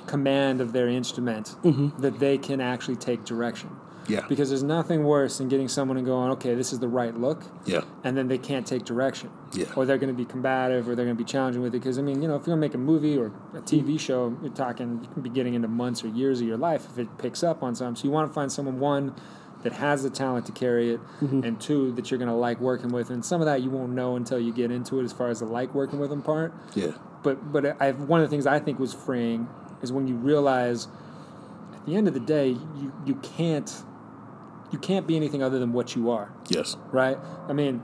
command 0.08 0.60
of 0.60 0.74
their 0.74 0.88
instrument 0.88 1.56
that 2.02 2.20
they 2.20 2.38
can 2.38 2.60
actually 2.60 2.96
take 2.98 3.24
direction? 3.26 3.70
Yeah. 4.12 4.26
Because 4.28 4.50
there's 4.50 4.64
nothing 4.64 5.04
worse 5.04 5.38
than 5.38 5.48
getting 5.48 5.68
someone 5.68 5.98
and 5.98 6.06
going, 6.06 6.32
okay, 6.32 6.54
this 6.54 6.74
is 6.74 6.80
the 6.80 6.88
right 6.88 7.16
look, 7.16 7.44
Yeah. 7.66 7.82
and 8.04 8.18
then 8.18 8.28
they 8.28 8.38
can't 8.38 8.68
take 8.68 8.84
direction. 8.84 9.30
Yeah. 9.54 9.66
Or 9.76 9.86
they're 9.86 9.98
going 9.98 10.14
to 10.14 10.18
be 10.18 10.26
combative 10.26 10.88
or 10.88 10.96
they're 10.96 11.06
going 11.06 11.18
to 11.18 11.24
be 11.24 11.30
challenging 11.30 11.62
with 11.62 11.74
it. 11.74 11.80
Because, 11.80 11.98
I 11.98 12.02
mean, 12.02 12.22
you 12.22 12.28
know, 12.28 12.36
if 12.36 12.42
you're 12.42 12.56
going 12.56 12.62
to 12.62 12.68
make 12.68 12.74
a 12.74 12.78
movie 12.78 13.18
or 13.18 13.28
a 13.54 13.62
TV 13.62 13.82
mm-hmm. 13.82 13.98
show, 13.98 14.38
you're 14.42 14.52
talking, 14.52 15.00
you 15.02 15.10
can 15.14 15.22
be 15.22 15.30
getting 15.30 15.54
into 15.54 15.68
months 15.68 16.04
or 16.04 16.10
years 16.10 16.42
of 16.42 16.48
your 16.48 16.58
life 16.58 16.86
if 16.92 17.00
it 17.00 17.18
picks 17.18 17.44
up 17.44 17.64
on 17.64 17.74
something. 17.74 17.96
So 17.96 18.06
you 18.06 18.12
want 18.12 18.30
to 18.30 18.34
find 18.34 18.52
someone, 18.52 18.80
one, 18.80 19.16
that 19.64 19.74
has 19.74 20.04
the 20.04 20.10
talent 20.10 20.46
to 20.48 20.52
carry 20.52 20.92
it, 20.94 21.00
mm-hmm. 21.22 21.44
and 21.44 21.62
two, 21.62 21.92
that 21.94 22.10
you're 22.10 22.18
going 22.18 22.28
to 22.28 22.36
like 22.36 22.60
working 22.60 22.90
with. 22.90 23.10
And 23.10 23.24
some 23.24 23.42
of 23.42 23.46
that 23.46 23.62
you 23.62 23.70
won't 23.70 23.94
know 23.94 24.16
until 24.16 24.40
you 24.40 24.52
get 24.52 24.72
into 24.72 25.00
it 25.00 25.04
as 25.04 25.14
far 25.14 25.30
as 25.30 25.40
the 25.40 25.46
like 25.46 25.74
working 25.74 26.00
with 26.00 26.10
them 26.10 26.22
part. 26.22 26.54
Yeah. 26.76 26.94
But, 27.24 27.52
but 27.52 27.82
I, 27.82 27.92
one 27.92 28.22
of 28.22 28.28
the 28.28 28.32
things 28.34 28.48
I 28.48 28.60
think 28.60 28.80
was 28.80 28.94
freeing 28.94 29.48
is 29.84 29.92
when 29.92 30.08
you 30.08 30.16
realize 30.16 30.88
at 31.74 31.86
the 31.86 31.96
end 31.96 32.08
of 32.08 32.14
the 32.14 32.20
day, 32.20 32.50
you, 32.50 32.94
you 33.06 33.16
can't. 33.16 33.84
You 34.72 34.80
can't 34.80 35.06
be 35.06 35.16
anything 35.16 35.44
other 35.44 35.60
than 35.60 35.74
what 35.74 35.96
you 35.96 36.10
are 36.12 36.32
Yes. 36.50 36.78
right? 36.92 37.18
I 37.50 37.54
mean, 37.54 37.82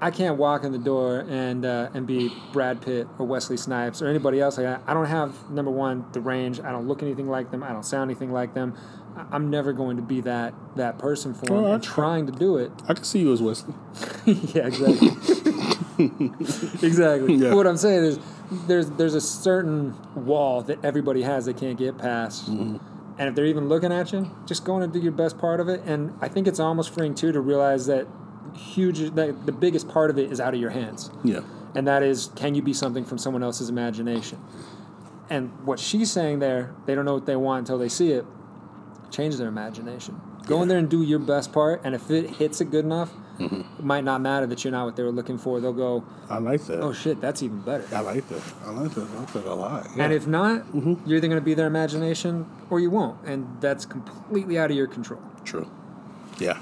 I- 0.00 0.10
can't 0.10 0.36
walk 0.38 0.64
in 0.64 0.72
the 0.72 0.78
door 0.78 1.24
and 1.28 1.64
uh, 1.64 1.90
and 1.94 2.06
be 2.06 2.30
Brad 2.52 2.80
Pitt 2.80 3.06
or 3.18 3.26
Wesley 3.26 3.56
Snipes 3.56 4.00
or 4.02 4.06
anybody 4.08 4.40
else 4.40 4.56
like 4.56 4.66
that. 4.66 4.82
I 4.86 4.94
don't 4.94 5.06
have 5.06 5.50
number 5.50 5.70
one 5.70 6.06
the 6.12 6.20
range. 6.20 6.58
I 6.60 6.72
don't 6.72 6.88
look 6.88 7.02
anything 7.02 7.28
like 7.28 7.50
them. 7.50 7.62
I 7.62 7.68
don't 7.72 7.84
sound 7.84 8.10
anything 8.10 8.32
like 8.32 8.54
them. 8.54 8.74
I'm 9.30 9.48
never 9.48 9.72
going 9.72 9.96
to 9.96 10.02
be 10.02 10.20
that 10.22 10.54
that 10.76 10.98
person 10.98 11.34
for 11.34 11.46
them. 11.46 11.54
Well, 11.62 11.72
and 11.74 11.82
I- 11.82 11.86
trying 11.86 12.26
to 12.26 12.32
do 12.32 12.56
it. 12.56 12.72
I 12.88 12.94
can 12.94 13.04
see 13.04 13.20
you 13.20 13.32
as 13.32 13.40
Wesley. 13.42 13.74
yeah, 14.26 14.66
exactly. 14.66 15.08
exactly. 16.82 17.34
Yeah. 17.34 17.54
What 17.54 17.66
I'm 17.66 17.76
saying 17.76 18.04
is, 18.04 18.18
there's 18.66 18.90
there's 18.90 19.14
a 19.14 19.20
certain 19.20 19.94
wall 20.14 20.62
that 20.62 20.84
everybody 20.84 21.22
has 21.22 21.44
they 21.44 21.52
can't 21.54 21.78
get 21.78 21.98
past. 21.98 22.48
And 23.18 23.28
if 23.28 23.34
they're 23.34 23.46
even 23.46 23.68
looking 23.68 23.92
at 23.92 24.12
you, 24.12 24.30
just 24.46 24.64
go 24.64 24.76
in 24.76 24.82
and 24.82 24.92
do 24.92 24.98
your 24.98 25.12
best 25.12 25.38
part 25.38 25.60
of 25.60 25.68
it. 25.68 25.80
And 25.84 26.14
I 26.20 26.28
think 26.28 26.48
it's 26.48 26.58
almost 26.58 26.92
freeing 26.92 27.14
too 27.14 27.32
to 27.32 27.40
realize 27.40 27.86
that 27.86 28.06
huge 28.54 28.98
that 29.14 29.46
the 29.46 29.52
biggest 29.52 29.88
part 29.88 30.10
of 30.10 30.18
it 30.18 30.30
is 30.30 30.40
out 30.40 30.54
of 30.54 30.60
your 30.60 30.70
hands. 30.70 31.10
Yeah. 31.22 31.40
And 31.74 31.86
that 31.86 32.02
is 32.02 32.30
can 32.34 32.54
you 32.54 32.62
be 32.62 32.72
something 32.72 33.04
from 33.04 33.18
someone 33.18 33.42
else's 33.42 33.68
imagination? 33.68 34.42
And 35.30 35.50
what 35.64 35.78
she's 35.78 36.10
saying 36.10 36.40
there, 36.40 36.74
they 36.86 36.94
don't 36.94 37.04
know 37.04 37.14
what 37.14 37.26
they 37.26 37.36
want 37.36 37.60
until 37.60 37.78
they 37.78 37.88
see 37.88 38.12
it. 38.12 38.24
Change 39.10 39.36
their 39.36 39.48
imagination. 39.48 40.20
Go 40.46 40.62
in 40.62 40.68
there 40.68 40.78
and 40.78 40.88
do 40.88 41.02
your 41.02 41.18
best 41.18 41.52
part, 41.52 41.80
and 41.84 41.94
if 41.94 42.10
it 42.10 42.30
hits 42.30 42.60
it 42.60 42.70
good 42.70 42.84
enough, 42.84 43.10
it 43.38 43.64
might 43.82 44.04
not 44.04 44.20
matter 44.20 44.46
that 44.46 44.62
you're 44.62 44.70
not 44.72 44.84
what 44.84 44.96
they 44.96 45.02
were 45.02 45.10
looking 45.10 45.38
for. 45.38 45.60
They'll 45.60 45.72
go, 45.72 46.04
I 46.30 46.38
like 46.38 46.64
that. 46.66 46.80
"Oh 46.80 46.92
shit, 46.92 47.20
that's 47.20 47.42
even 47.42 47.60
better." 47.62 47.84
I 47.94 48.00
like 48.00 48.28
that. 48.28 48.42
I 48.64 48.70
like 48.70 48.92
that. 48.92 49.08
I 49.10 49.18
like 49.20 49.32
that 49.32 49.44
a 49.46 49.54
lot. 49.54 49.86
Yeah. 49.96 50.04
And 50.04 50.12
if 50.12 50.26
not, 50.26 50.64
you're 50.74 51.16
either 51.16 51.28
going 51.28 51.40
to 51.40 51.40
be 51.40 51.54
their 51.54 51.66
imagination 51.66 52.46
or 52.70 52.78
you 52.80 52.90
won't, 52.90 53.18
and 53.26 53.46
that's 53.60 53.84
completely 53.86 54.58
out 54.58 54.70
of 54.70 54.76
your 54.76 54.86
control. 54.86 55.20
True. 55.44 55.68
Yeah. 56.38 56.58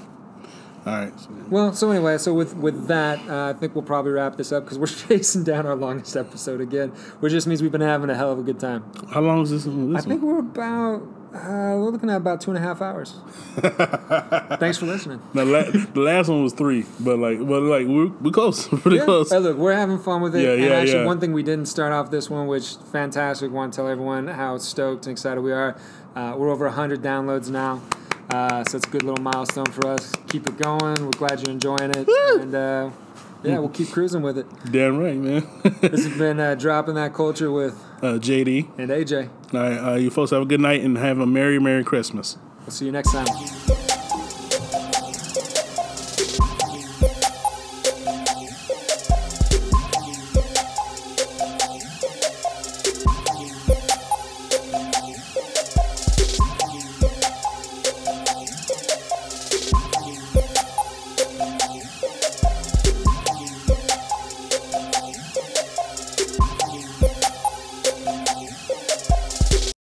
All 0.85 0.93
right. 0.93 1.17
So, 1.19 1.29
Well, 1.49 1.73
so 1.73 1.91
anyway, 1.91 2.17
so 2.17 2.33
with 2.33 2.55
with 2.57 2.87
that, 2.87 3.19
uh, 3.29 3.49
I 3.49 3.53
think 3.59 3.73
we'll 3.75 3.83
probably 3.83 4.11
wrap 4.11 4.35
this 4.37 4.51
up 4.51 4.63
because 4.65 4.77
we're 4.79 4.87
chasing 5.07 5.43
down 5.43 5.65
our 5.65 5.75
longest 5.75 6.17
episode 6.17 6.59
again, 6.59 6.89
which 7.19 7.31
just 7.31 7.47
means 7.47 7.61
we've 7.61 7.71
been 7.71 7.81
having 7.81 8.09
a 8.09 8.15
hell 8.15 8.31
of 8.31 8.39
a 8.39 8.43
good 8.43 8.59
time. 8.59 8.83
how 9.11 9.21
long 9.21 9.41
is 9.43 9.51
this? 9.51 9.65
one? 9.65 9.91
I 9.95 9.99
this 9.99 10.05
think 10.05 10.21
one? 10.23 10.33
we're 10.33 10.39
about 10.39 11.03
uh, 11.33 11.75
we're 11.77 11.89
looking 11.89 12.09
at 12.09 12.17
about 12.17 12.41
two 12.41 12.51
and 12.51 12.57
a 12.57 12.61
half 12.61 12.81
hours. 12.81 13.15
Thanks 14.59 14.77
for 14.77 14.85
listening. 14.85 15.21
The, 15.33 15.45
la- 15.45 15.63
the 15.93 15.99
last 15.99 16.27
one 16.29 16.43
was 16.43 16.53
three, 16.53 16.85
but 16.99 17.17
like, 17.19 17.39
but 17.39 17.61
like 17.63 17.87
we're, 17.87 18.07
we're 18.07 18.31
close, 18.31 18.71
We're 18.71 18.77
pretty 18.81 18.97
Yeah. 18.97 19.05
close. 19.05 19.31
Hey, 19.31 19.39
look, 19.39 19.57
we're 19.57 19.73
having 19.73 19.99
fun 19.99 20.21
with 20.21 20.35
it. 20.35 20.43
Yeah, 20.43 20.51
and 20.53 20.63
yeah, 20.63 20.69
actually, 20.73 20.99
yeah. 20.99 21.05
one 21.05 21.19
thing 21.19 21.33
we 21.33 21.43
didn't 21.43 21.65
start 21.65 21.91
off 21.91 22.11
this 22.11 22.29
one, 22.29 22.47
which 22.47 22.75
fantastic. 22.91 23.51
Want 23.51 23.73
to 23.73 23.77
tell 23.77 23.87
everyone 23.87 24.27
how 24.27 24.57
stoked 24.57 25.05
and 25.07 25.11
excited 25.11 25.41
we 25.41 25.51
are. 25.51 25.75
Uh, 26.15 26.35
we're 26.37 26.49
over 26.49 26.65
100 26.65 27.01
downloads 27.01 27.49
now, 27.49 27.81
uh, 28.29 28.63
so 28.65 28.77
it's 28.77 28.87
a 28.87 28.89
good 28.91 29.03
little 29.03 29.23
milestone 29.23 29.65
for 29.65 29.87
us. 29.87 30.13
Keep 30.27 30.47
it 30.47 30.57
going. 30.57 31.03
We're 31.05 31.11
glad 31.11 31.41
you're 31.41 31.49
enjoying 31.51 31.89
it, 31.91 32.07
and 32.39 32.53
uh, 32.53 32.89
yeah, 33.43 33.57
we'll 33.57 33.69
keep 33.69 33.89
cruising 33.89 34.21
with 34.21 34.37
it. 34.37 34.45
Damn 34.71 34.97
right, 34.99 35.17
man. 35.17 35.47
This 35.81 36.05
has 36.05 36.17
been 36.17 36.39
uh, 36.39 36.53
dropping 36.55 36.93
that 36.95 37.13
culture 37.13 37.51
with 37.51 37.81
uh, 38.03 38.19
JD. 38.19 38.77
and 38.77 38.91
AJ. 38.91 39.29
All 39.53 39.59
right, 39.59 39.77
uh, 39.77 39.95
you 39.95 40.09
folks 40.09 40.31
have 40.31 40.41
a 40.41 40.45
good 40.45 40.59
night 40.59 40.81
and 40.81 40.97
have 40.97 41.19
a 41.19 41.25
merry, 41.25 41.59
merry 41.59 41.83
Christmas. 41.83 42.37
We'll 42.61 42.71
see 42.71 42.85
you 42.85 42.91
next 42.91 43.11
time. 43.11 43.92